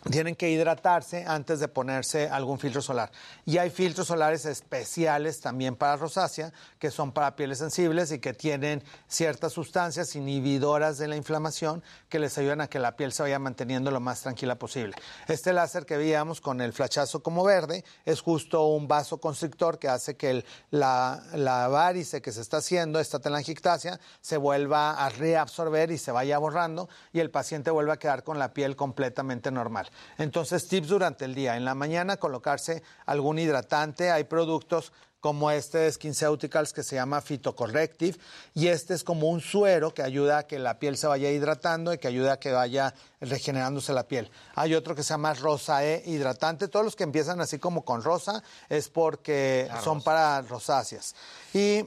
tienen 0.09 0.35
que 0.35 0.49
hidratarse 0.51 1.25
antes 1.27 1.59
de 1.59 1.67
ponerse 1.67 2.29
algún 2.29 2.59
filtro 2.59 2.81
solar. 2.81 3.11
Y 3.43 3.57
hay 3.57 3.69
filtros 3.69 4.07
solares 4.07 4.45
especiales 4.45 5.41
también 5.41 5.75
para 5.75 5.95
rosácea, 5.95 6.53
que 6.77 6.91
son 6.91 7.11
para 7.11 7.35
pieles 7.35 7.57
sensibles 7.57 8.11
y 8.11 8.19
que 8.19 8.33
tienen 8.33 8.83
ciertas 9.07 9.53
sustancias 9.53 10.15
inhibidoras 10.15 10.97
de 10.97 11.07
la 11.07 11.15
inflamación 11.15 11.83
que 12.07 12.19
les 12.19 12.37
ayudan 12.37 12.61
a 12.61 12.67
que 12.67 12.77
la 12.77 12.95
piel 12.95 13.11
se 13.13 13.23
vaya 13.23 13.39
manteniendo 13.39 13.89
lo 13.89 13.99
más 13.99 14.21
tranquila 14.21 14.55
posible. 14.55 14.95
Este 15.27 15.53
láser 15.53 15.85
que 15.85 15.97
veíamos 15.97 16.39
con 16.39 16.61
el 16.61 16.73
flachazo 16.73 17.23
como 17.23 17.43
verde 17.43 17.83
es 18.05 18.21
justo 18.21 18.67
un 18.67 18.87
vasoconstrictor 18.87 19.79
que 19.79 19.89
hace 19.89 20.15
que 20.15 20.45
la, 20.69 21.23
la 21.33 21.67
varice 21.67 22.21
que 22.21 22.31
se 22.31 22.41
está 22.41 22.57
haciendo, 22.57 22.99
esta 22.99 23.19
telangiectasia, 23.19 23.99
se 24.21 24.37
vuelva 24.37 25.03
a 25.03 25.09
reabsorber 25.09 25.91
y 25.91 25.97
se 25.97 26.11
vaya 26.11 26.37
borrando 26.37 26.89
y 27.11 27.21
el 27.21 27.31
paciente 27.31 27.71
vuelva 27.71 27.93
a 27.93 27.99
quedar 27.99 28.23
con 28.23 28.37
la 28.37 28.53
piel 28.53 28.75
completamente 28.75 29.49
normal. 29.49 29.84
Entonces, 30.17 30.67
tips 30.67 30.87
durante 30.87 31.25
el 31.25 31.35
día. 31.35 31.57
En 31.57 31.65
la 31.65 31.75
mañana 31.75 32.17
colocarse 32.17 32.83
algún 33.05 33.39
hidratante. 33.39 34.11
Hay 34.11 34.25
productos 34.25 34.91
como 35.25 35.49
este 35.49 35.79
de 35.79 35.91
SkinCeuticals 35.91 36.71
que 36.71 36.83
se 36.83 36.97
llama 36.97 37.19
Phytocorrective 37.19 38.15
y 38.53 38.67
este 38.67 38.93
es 38.93 39.03
como 39.03 39.27
un 39.27 39.41
suero 39.41 39.91
que 39.91 40.03
ayuda 40.03 40.37
a 40.37 40.43
que 40.45 40.59
la 40.59 40.77
piel 40.77 40.97
se 40.97 41.07
vaya 41.07 41.31
hidratando 41.31 41.91
y 41.91 41.97
que 41.97 42.07
ayuda 42.07 42.33
a 42.33 42.39
que 42.39 42.51
vaya 42.51 42.93
regenerándose 43.21 43.91
la 43.91 44.07
piel. 44.07 44.29
Hay 44.53 44.75
otro 44.75 44.93
que 44.93 45.01
se 45.01 45.15
llama 45.15 45.33
Rosae 45.33 46.03
hidratante. 46.05 46.67
Todos 46.67 46.85
los 46.85 46.95
que 46.95 47.05
empiezan 47.05 47.41
así 47.41 47.57
como 47.57 47.83
con 47.83 48.03
rosa 48.03 48.43
es 48.69 48.87
porque 48.89 49.67
son 49.83 50.03
para 50.03 50.43
rosáceas. 50.43 51.15
Y 51.55 51.83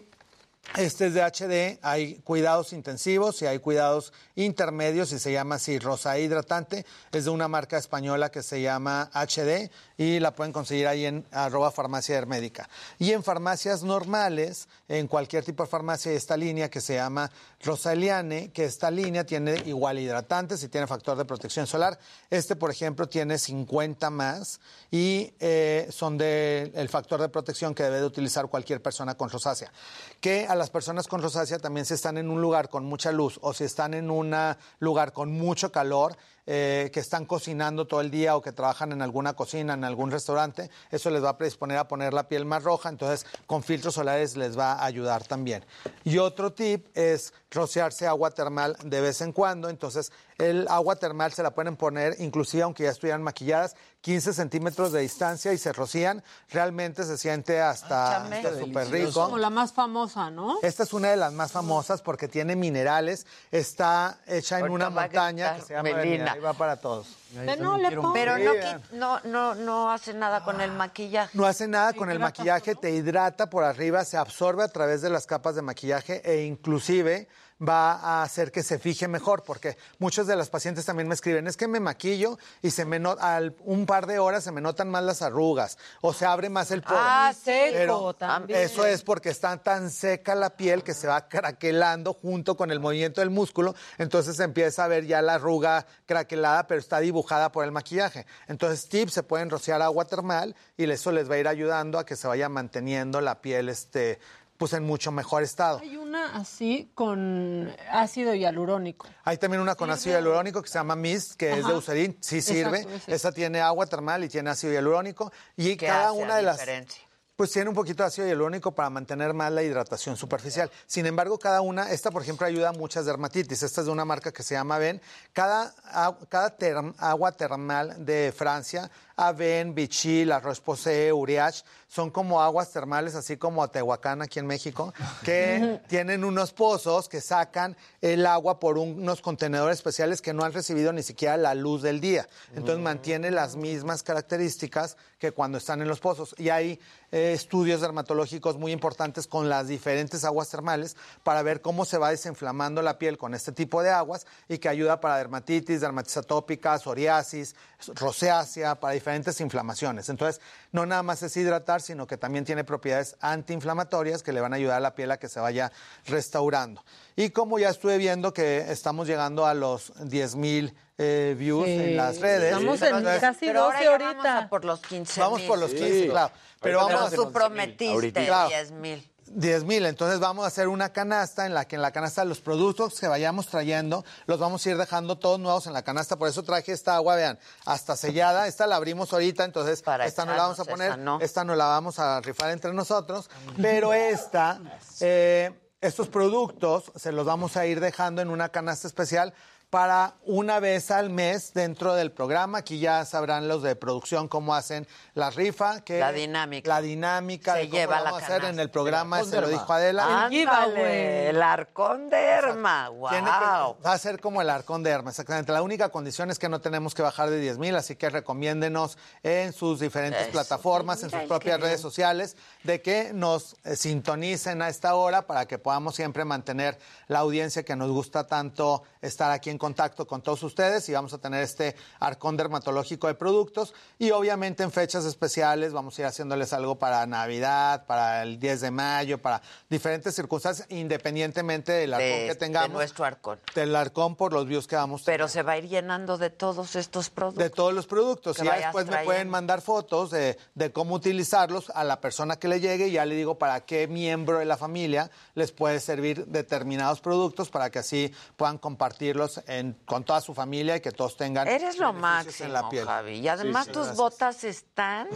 este 0.77 1.07
es 1.07 1.15
de 1.15 1.23
HD, 1.23 1.79
hay 1.83 2.17
cuidados 2.17 2.73
intensivos 2.73 3.41
y 3.43 3.47
hay 3.47 3.59
cuidados 3.59 4.13
intermedios 4.37 5.13
y 5.13 5.19
se 5.19 5.33
llama 5.33 5.57
así 5.57 5.79
Rosa 5.79 6.19
Hidratante. 6.19 6.85
Es 7.11 7.25
de 7.25 7.31
una 7.31 7.49
marca 7.49 7.79
española 7.79 8.31
que 8.31 8.43
se 8.43 8.61
llama 8.61 9.11
HD 9.15 9.71
y 9.99 10.21
la 10.21 10.35
pueden 10.35 10.53
conseguir 10.53 10.87
ahí 10.87 11.05
en 11.05 11.27
arroba 11.33 11.73
farmacia 11.73 12.17
hermédica. 12.17 12.71
Y 13.01 13.11
en 13.13 13.25
farmacias 13.25 13.83
normales, 13.83 14.69
en 14.87 15.09
cualquier 15.09 15.45
tipo 15.45 15.65
de 15.65 15.69
farmacia, 15.69 16.13
esta 16.13 16.37
línea 16.37 16.71
que 16.71 16.81
se 16.81 16.95
llama 16.95 17.31
Rosa 17.65 17.93
Eliane, 17.93 18.53
que 18.53 18.65
esta 18.65 18.93
línea 18.93 19.27
tiene 19.27 19.61
igual 19.67 19.99
hidratantes 19.99 20.63
y 20.63 20.69
tiene 20.69 20.87
factor 20.87 21.19
de 21.19 21.25
protección 21.25 21.67
solar. 21.67 21.99
Este, 22.31 22.55
por 22.55 22.71
ejemplo, 22.71 23.09
tiene 23.09 23.39
50 23.39 24.09
más 24.11 24.61
y 24.93 25.35
eh, 25.41 25.89
son 25.91 26.17
del 26.17 26.71
el 26.77 26.89
factor 26.89 27.21
de 27.21 27.29
protección 27.29 27.75
que 27.75 27.83
debe 27.83 27.99
de 27.99 28.07
utilizar 28.07 28.47
cualquier 28.47 28.81
persona 28.81 29.17
con 29.17 29.29
rosácea. 29.29 29.73
Que 30.21 30.47
a 30.47 30.55
las 30.55 30.71
personas 30.71 31.09
con 31.09 31.21
rosácea 31.23 31.59
también 31.59 31.85
si 31.85 31.95
están 31.95 32.19
en 32.19 32.31
un 32.31 32.41
lugar 32.41 32.69
con 32.69 32.85
mucha 32.85 33.11
luz 33.11 33.41
o 33.43 33.53
si 33.53 33.65
están 33.65 33.95
en 33.95 34.13
un 34.13 34.33
lugar 34.79 35.13
con 35.13 35.33
mucho 35.33 35.73
calor, 35.73 36.17
eh, 36.51 36.89
que 36.95 37.01
están 37.01 37.27
cocinando 37.27 37.87
todo 37.87 38.01
el 38.01 38.11
día 38.11 38.35
o 38.35 38.41
que 38.41 38.53
trabajan 38.53 38.93
en 38.93 39.03
alguna 39.03 39.35
cocina, 39.35 39.75
en 39.75 39.85
algún 39.85 40.11
restaurante, 40.11 40.71
eso 40.91 41.11
les 41.11 41.23
va 41.23 41.29
a 41.29 41.37
predisponer 41.37 41.77
a 41.77 41.87
poner 41.89 42.15
la 42.15 42.27
piel 42.27 42.47
más 42.47 42.65
roja, 42.65 42.89
entonces 42.89 43.27
con 43.47 43.63
filtros 43.63 43.93
solares 43.93 44.35
les 44.35 44.59
va 44.59 44.73
a 44.73 44.87
ayudar 44.87 45.25
también. 45.25 45.63
Y 46.05 46.17
otro 46.17 46.55
tip 46.55 46.87
es 46.97 47.35
rociarse 47.51 48.07
agua 48.07 48.31
termal 48.31 48.77
de 48.85 49.01
vez 49.01 49.21
en 49.21 49.33
cuando, 49.33 49.69
entonces 49.69 50.13
el 50.37 50.67
agua 50.69 50.97
termal 50.97 51.33
se 51.33 51.43
la 51.43 51.51
pueden 51.53 51.77
poner, 51.77 52.15
inclusive 52.19 52.63
aunque 52.63 52.85
ya 52.85 52.91
estuvieran 52.91 53.23
maquilladas, 53.23 53.75
15 54.03 54.33
centímetros 54.33 54.93
de 54.93 55.01
distancia 55.01 55.53
y 55.53 55.59
se 55.59 55.73
rocían, 55.73 56.23
realmente 56.51 57.05
se 57.05 57.19
siente 57.19 57.61
hasta 57.61 58.25
hasta 58.25 58.59
súper 58.59 58.85
Es 58.85 58.91
rico. 58.91 59.25
como 59.25 59.39
la 59.39 59.51
más 59.51 59.73
famosa, 59.73 60.31
¿no? 60.31 60.59
Esta 60.63 60.83
es 60.85 60.93
una 60.93 61.09
de 61.11 61.17
las 61.17 61.33
más 61.33 61.51
famosas 61.53 62.03
porque 62.03 62.29
tiene 62.29 62.55
minerales, 62.55 63.27
está 63.51 64.19
hecha 64.27 64.57
en 64.59 64.63
Ahorita 64.67 64.75
una 64.75 64.91
montaña 64.91 65.57
que 65.57 65.63
se 65.63 65.75
llama 65.75 65.83
Melina. 65.83 66.03
Melina. 66.05 66.33
Ahí 66.33 66.41
va 66.41 66.53
para 66.53 66.77
todos. 66.77 67.09
Pero 67.35 68.39
no, 68.39 68.53
qui- 68.55 68.81
no, 68.93 69.21
no, 69.25 69.55
no 69.55 69.91
hace 69.91 70.15
nada 70.15 70.43
con 70.45 70.61
el 70.61 70.73
maquillaje. 70.73 71.37
No 71.37 71.45
hace 71.47 71.69
nada 71.69 71.93
con 71.93 72.11
el 72.11 72.19
maquillaje, 72.19 72.75
te 72.75 72.91
hidrata 72.91 73.51
por 73.51 73.65
arriba, 73.65 74.05
se 74.05 74.17
absorbe 74.17 74.63
a 74.65 74.69
través 74.69 75.03
de 75.03 75.11
las 75.11 75.27
capas 75.27 75.55
de 75.55 75.63
maquillaje 75.63 76.23
e 76.25 76.45
inclusive 76.45 77.29
va 77.67 77.93
a 77.95 78.23
hacer 78.23 78.53
que 78.53 78.63
se 78.63 78.79
fije 78.79 79.09
mejor, 79.09 79.43
porque 79.43 79.77
muchos 79.99 80.27
de 80.27 80.37
las 80.37 80.49
pacientes 80.49 80.85
también 80.85 81.09
me 81.09 81.15
escriben, 81.15 81.47
es 81.47 81.57
que 81.57 81.67
me 81.67 81.81
maquillo 81.81 82.39
y 82.63 82.71
se 82.71 82.85
me 82.85 82.99
no- 82.99 83.17
al 83.19 83.57
un 83.65 83.85
par 83.87 84.07
de 84.07 84.19
horas 84.19 84.45
se 84.45 84.53
me 84.53 84.61
notan 84.61 84.91
más 84.91 85.03
las 85.03 85.23
arrugas 85.23 85.77
o 86.01 86.13
se 86.13 86.25
abre 86.25 86.49
más 86.51 86.71
el 86.71 86.83
poro. 86.83 86.99
Ah, 87.01 87.33
seco 87.35 87.73
Pero 87.77 88.15
también. 88.15 88.61
Eso 88.61 88.87
es 88.87 89.03
porque 89.03 89.31
está 89.31 89.57
tan 89.57 89.91
seca 89.91 90.35
la 90.35 90.51
piel 90.51 90.83
que 90.85 90.95
se 90.95 91.09
va 91.09 91.29
craquelando 91.29 92.15
junto 92.15 92.57
con 92.57 92.71
el 92.71 92.79
movimiento 92.81 93.21
del 93.21 93.31
músculo, 93.31 93.75
entonces 93.99 94.37
se 94.37 94.45
empieza 94.45 94.85
a 94.85 94.89
ver 94.89 95.07
ya 95.07 95.21
la 95.23 95.35
arruga 95.35 95.87
craquelada, 96.07 96.67
pero 96.67 96.81
está 96.81 97.01
dibujada 97.01 97.51
por 97.51 97.65
el 97.65 97.73
maquillaje. 97.73 98.27
Entonces, 98.47 98.89
tips, 98.89 99.13
se 99.15 99.23
pueden 99.23 99.51
rociar 99.51 99.83
agua 99.83 100.05
termal 100.05 100.55
y 100.77 100.89
eso 100.91 101.11
les 101.13 101.29
va 101.31 101.35
a 101.35 101.39
ir 101.39 101.49
ayudando 101.49 101.99
a 101.99 102.07
que 102.07 102.17
se 102.17 102.29
vaya 102.29 102.49
manteniendo 102.49 103.21
la 103.21 103.41
piel 103.41 103.69
este 103.69 104.19
pues 104.59 104.73
en 104.75 104.83
mucho 104.85 105.11
mejor 105.13 105.43
estado. 105.43 105.79
Hay 105.79 105.97
una 105.97 106.37
así 106.37 106.91
con 106.95 107.73
ácido 107.91 108.35
hialurónico. 108.35 109.07
Hay 109.25 109.39
también 109.39 109.63
una 109.63 109.75
con 109.77 109.91
ácido 109.91 110.17
hialurónico 110.17 110.61
que 110.61 110.69
se 110.69 110.75
llama 110.79 110.97
Mist, 110.97 111.35
que 111.37 111.59
es 111.59 111.65
de. 111.67 111.73
Eucerin, 111.73 112.19
sí 112.21 112.39
Exacto, 112.39 112.55
sirve. 112.77 112.97
ese. 112.97 113.15
Esa 113.15 113.33
tiene 113.33 113.61
agua 113.61 113.87
termal 113.87 114.25
y 114.25 114.29
tiene 114.29 114.51
ácido 114.51 114.73
hialurónico. 114.73 115.33
Y 115.57 115.77
¿Qué 115.77 115.87
cada 115.87 116.11
hace 116.11 116.19
una 116.19 116.37
de 116.37 116.43
las. 116.43 116.57
diferencia? 116.59 117.03
Pues 117.37 117.53
tiene 117.53 117.69
un 117.69 117.75
poquito 117.77 118.03
de 118.03 118.09
ácido 118.09 118.27
hialurónico 118.27 118.73
para 118.75 118.91
mantener 118.91 119.33
más 119.33 119.53
la 119.53 119.63
hidratación 119.63 120.17
superficial. 120.17 120.73
Sin 120.89 121.07
embargo, 121.07 121.39
cada 121.39 121.61
una, 121.61 121.93
esta 121.93 122.11
por 122.11 122.23
ejemplo 122.23 122.45
ayuda 122.45 122.71
a 122.71 122.73
muchas 122.73 123.07
dermatitis. 123.07 123.63
Esta 123.63 123.81
es 123.83 123.87
de 123.87 123.93
una 123.93 124.05
marca 124.05 124.33
que 124.33 124.43
se 124.43 124.55
llama 124.57 124.77
Ven. 124.79 125.01
Cada, 125.33 125.73
agu- 125.85 126.27
cada 126.29 126.57
term- 126.59 126.97
agua 126.99 127.31
termal 127.31 128.05
de 128.05 128.35
Francia, 128.37 128.91
Aven, 129.21 129.75
Vichy, 129.75 130.25
La 130.25 130.39
Roche-Posay, 130.41 131.11
Uriach, 131.11 131.63
son 131.89 132.11
como 132.11 132.41
aguas 132.41 132.71
termales, 132.71 133.15
así 133.17 133.37
como 133.37 133.67
Tehuacán 133.69 134.23
aquí 134.23 134.39
en 134.39 134.47
México, 134.47 134.95
que 135.25 135.81
tienen 135.89 136.23
unos 136.23 136.53
pozos 136.53 137.09
que 137.09 137.21
sacan 137.21 137.77
el 138.01 138.27
agua 138.27 138.61
por 138.61 138.79
un- 138.79 139.03
unos 139.03 139.21
contenedores 139.21 139.79
especiales 139.79 140.23
que 140.23 140.33
no 140.33 140.45
han 140.45 140.53
recibido 140.53 140.93
ni 140.93 141.03
siquiera 141.03 141.37
la 141.37 141.55
luz 141.55 141.83
del 141.83 142.01
día. 142.01 142.29
Entonces 142.55 142.79
mantiene 142.79 143.31
las 143.33 143.57
mismas 143.57 144.03
características 144.05 144.97
que 145.19 145.33
cuando 145.33 145.59
están 145.59 145.83
en 145.83 145.89
los 145.89 145.99
pozos. 145.99 146.35
Y 146.39 146.51
hay 146.51 146.79
eh, 147.11 147.33
estudios 147.33 147.81
dermatológicos 147.81 148.57
muy 148.59 148.71
importantes 148.71 149.27
con 149.27 149.49
las 149.49 149.67
diferentes 149.67 150.25
aguas 150.25 150.49
termales 150.51 150.95
para 151.25 151.43
ver 151.43 151.61
cómo 151.63 151.85
se 151.87 151.99
va 151.99 152.11
desinflamando 152.11 152.83
la 152.83 152.99
piel 152.99 153.19
con 153.19 153.35
este 153.35 153.51
tipo 153.51 153.83
de 153.83 153.91
aguas 153.91 154.27
y 154.49 154.59
que 154.59 154.69
ayuda 154.69 155.01
para 155.01 155.17
dermatitis, 155.17 155.81
dermatitis 155.81 156.19
atópica, 156.19 156.79
psoriasis, 156.79 157.57
rosácea, 157.95 158.75
para 158.79 158.93
diferentes 158.93 159.08
inflamaciones. 159.41 160.09
Entonces, 160.09 160.41
no 160.73 160.87
nada 160.87 161.03
más 161.03 161.23
es 161.23 161.37
hidratar, 161.37 161.81
sino 161.83 162.07
que 162.07 162.17
también 162.17 162.45
tiene 162.45 162.65
propiedades 162.65 163.17
antiinflamatorias 163.21 164.23
que 164.23 164.33
le 164.33 164.41
van 164.41 164.53
a 164.53 164.57
ayudar 164.57 164.77
a 164.77 164.81
la 164.81 164.95
piel 164.95 165.11
a 165.11 165.19
que 165.19 165.29
se 165.29 165.41
vaya 165.41 165.73
restaurando. 166.07 166.85
Y 167.17 167.31
como 167.31 167.59
ya 167.59 167.69
estuve 167.71 167.99
viendo 167.99 168.33
que 168.33 168.71
estamos 168.71 169.07
llegando 169.07 169.47
a 169.47 169.55
los 169.55 169.93
10 170.09 170.35
mil 170.37 170.75
eh, 170.99 171.37
views 171.39 171.65
Sí, 171.67 171.73
en 171.75 171.97
las 171.97 172.19
redes. 172.21 172.53
estamos 172.53 172.83
en 172.83 172.97
Entonces, 172.97 173.21
casi 173.21 173.47
Pero 173.47 173.61
ahora 173.65 173.77
12 173.79 173.85
ya 173.85 173.91
ahorita. 173.93 174.23
vamos 174.23 174.45
a 174.45 174.49
por 174.49 174.65
los 174.65 174.81
15 174.81 175.21
Vamos 175.21 175.43
por 175.43 175.59
los 175.59 175.71
15, 175.73 176.09
claro. 176.09 176.33
Pero 176.61 176.81
Pero 176.81 176.97
vamos 176.99 177.13
tú 177.13 177.33
prometiste 177.33 178.27
Claro. 178.27 178.49
10 178.49 178.71
mil. 178.73 179.11
10 179.35 179.65
mil, 179.65 179.87
entonces 179.87 180.21
vamos 180.21 180.45
a 180.45 180.49
hacer 180.49 180.69
una 180.69 180.93
canasta 180.93 181.47
en 181.47 181.55
la 181.55 181.67
que 181.67 181.77
en 181.77 181.83
la 181.83 181.91
canasta 181.91 182.25
los 182.25 182.41
productos 182.41 182.99
que 182.99 183.09
vayamos 183.09 183.47
trayendo 183.49 184.05
los 184.27 184.39
vamos 184.39 184.65
a 184.65 184.71
ir 184.71 184.77
dejando 184.77 185.19
todos 185.19 185.39
nuevos 185.39 185.67
en 185.67 185.73
la 185.73 185.83
canasta, 185.83 186.17
por 186.17 186.29
eso 186.29 186.43
traje 186.43 186.73
esta 186.73 186.97
agua, 186.97 187.17
vean, 187.17 187.39
hasta 187.65 187.97
sellada, 187.97 188.47
esta 188.47 188.67
la 188.67 188.77
abrimos 188.77 189.13
ahorita, 189.13 189.45
entonces 189.45 189.83
esta 190.05 190.25
no 190.25 190.33
la 190.33 190.43
vamos 190.43 190.61
a 190.61 190.65
poner, 190.65 190.89
esa 190.93 190.97
no. 190.97 191.21
esta 191.21 191.45
no 191.45 191.55
la 191.55 191.67
vamos 191.67 191.99
a 191.99 192.21
rifar 192.21 192.51
entre 192.51 192.73
nosotros, 192.73 193.31
pero 193.61 193.93
esta, 193.93 194.61
eh, 195.01 195.53
estos 195.81 196.09
productos 196.09 196.93
se 196.97 197.13
los 197.13 197.27
vamos 197.27 197.57
a 197.57 197.67
ir 197.67 197.81
dejando 197.81 198.23
en 198.23 198.29
una 198.29 198.49
canasta 198.49 198.89
especial 198.89 199.35
para 199.71 200.15
una 200.25 200.61
vez 200.61 200.91
al 200.91 201.11
mes 201.11 201.53
dentro 201.53 201.95
del 201.95 202.11
programa. 202.11 202.59
Aquí 202.59 202.79
ya 202.79 203.05
sabrán 203.05 203.49
los 203.49 203.63
de 203.63 203.77
producción 203.77 204.27
cómo 204.27 204.55
hacen 204.55 204.87
la 205.15 205.29
rifa. 205.31 205.83
Que 205.83 206.01
La 206.01 206.11
dinámica. 206.13 206.69
La 206.69 206.81
dinámica 206.81 207.53
Se 207.53 207.59
de 207.61 207.65
cómo 207.69 207.79
lleva 207.79 207.97
la 207.97 208.03
vamos 208.05 208.23
a 208.23 208.25
hacer 208.27 208.45
en 208.45 208.61
el 208.61 208.71
programa, 208.71 209.21
El 209.21 209.27
se 209.27 209.41
lo 209.41 209.49
dijo 209.49 209.63
Herma. 209.63 209.75
Adela. 209.77 210.25
Ándale, 210.25 211.29
el 211.29 211.43
arcón 211.43 212.09
de 212.09 212.17
Herma, 212.17 212.89
wow. 212.89 213.11
Tiene 213.11 213.27
que- 213.27 213.87
va 213.87 213.93
a 213.93 213.99
ser 213.99 214.21
como 214.21 214.41
el 214.41 214.49
arcón 214.51 214.83
de 214.83 214.91
Hermes, 214.91 215.13
exactamente. 215.15 215.53
La 215.53 215.61
única 215.63 215.91
condición 215.91 216.31
es 216.31 216.39
que 216.39 216.49
no 216.49 216.61
tenemos 216.61 216.95
que 216.95 217.03
bajar 217.03 217.29
de 217.29 217.39
10 217.39 217.59
mil, 217.59 217.77
así 217.77 217.97
que 217.97 218.09
recomiéndenos 218.09 218.97
en 219.23 219.53
sus 219.53 219.81
diferentes 219.81 220.23
Eso, 220.23 220.33
plataformas, 220.33 221.03
en 221.03 221.11
sus 221.11 221.21
propias 221.25 221.61
redes 221.61 221.81
sociales, 221.81 222.37
de 222.65 222.83
que 222.83 223.13
nos 223.13 223.57
eh, 223.65 223.77
sintonicen 223.77 224.63
a 224.63 224.69
esta 224.69 224.95
hora 224.95 225.27
para 225.27 225.47
que 225.47 225.59
podamos 225.59 225.95
siempre 225.95 226.25
mantener 226.25 226.79
la 227.07 227.21
audiencia 227.21 227.63
que 227.63 227.77
nos 227.77 227.91
gusta 227.91 228.27
tanto 228.27 228.83
estar 229.01 229.31
aquí 229.31 229.51
en 229.51 229.59
contacto 229.59 230.07
con 230.07 230.23
todos 230.23 230.43
ustedes 230.43 230.89
y 230.89 230.93
vamos 230.93 231.13
a 231.15 231.19
tener 231.19 231.43
este 231.43 231.77
arcón 232.01 232.37
dermatológico 232.37 233.07
de 233.07 233.15
productos 233.15 233.75
y 233.99 234.11
obviamente 234.11 234.63
en 234.63 234.73
fechas 234.73 235.05
especiales 235.05 235.73
vamos 235.73 235.97
a 235.99 236.03
ir 236.03 236.07
haciéndoles 236.07 236.53
algo 236.53 236.79
para 236.79 237.07
Navidad, 237.07 237.87
para 237.87 238.23
el 238.23 238.39
10 238.41 238.61
de 238.61 238.71
mayo, 238.71 239.19
para 239.19 239.41
diferentes 239.71 240.15
circunstancias, 240.15 240.67
independientemente 240.71 241.73
del 241.73 241.95
arcón 241.95 242.09
De- 242.09 242.27
que 242.29 242.35
tengamos. 242.35 242.69
de 242.71 242.75
nuestro 242.75 243.05
arcón. 243.05 243.39
Del 243.55 243.75
arcón 243.77 244.17
por 244.17 244.33
los 244.33 244.47
views 244.47 244.67
que 244.67 244.77
vamos. 244.77 245.03
Pero 245.05 245.29
se 245.29 245.43
va 245.43 245.53
a 245.53 245.59
ir 245.59 245.69
llenando 245.69 246.19
de 246.19 246.31
todos 246.31 246.75
estos 246.77 247.09
productos. 247.11 247.43
De 247.45 247.51
todos 247.51 247.73
los 247.73 247.87
productos. 247.87 248.39
Y 248.41 248.45
ya 248.45 248.57
después 248.57 248.87
me 248.87 248.91
trayendo. 248.93 249.09
pueden 249.13 249.29
mandar 249.29 249.61
fotos 249.61 250.11
de, 250.11 250.37
de 250.55 250.73
cómo 250.73 250.95
utilizarlos 250.97 251.71
a 251.71 251.85
la 251.85 252.01
persona 252.01 252.37
que 252.37 252.48
le 252.49 252.61
llegue 252.61 252.89
y 252.89 252.93
ya 252.93 253.05
le 253.05 253.15
digo 253.15 253.39
para 253.39 253.61
qué 253.61 253.87
miembro 253.87 254.39
de 254.39 254.45
la 254.45 254.57
familia 254.57 255.11
les 255.35 255.53
puede 255.53 255.79
servir 255.81 256.27
determinados 256.27 257.01
productos 257.01 257.51
para 257.51 257.71
que 257.71 257.79
así 257.79 258.13
puedan 258.37 258.59
compartirlos 258.59 259.41
en- 259.47 259.75
con 259.87 260.03
toda 260.05 260.21
su 260.21 260.35
familia 260.35 260.77
y 260.77 260.81
que 260.81 260.91
todos 260.91 261.17
tengan 261.17 261.47
Eres 261.47 261.79
lo 261.79 261.93
beneficios 261.93 262.41
en 262.41 262.53
la 262.53 262.63
máximo, 262.63 262.71
piel. 262.71 262.85
Javi. 262.87 263.13
Y 263.21 263.29
además 263.29 263.65
Sí, 263.67 263.71
sí, 263.71 263.73
tus 263.75 263.83
gracias. 263.87 263.97
botas 263.97 264.45
están... 264.45 265.09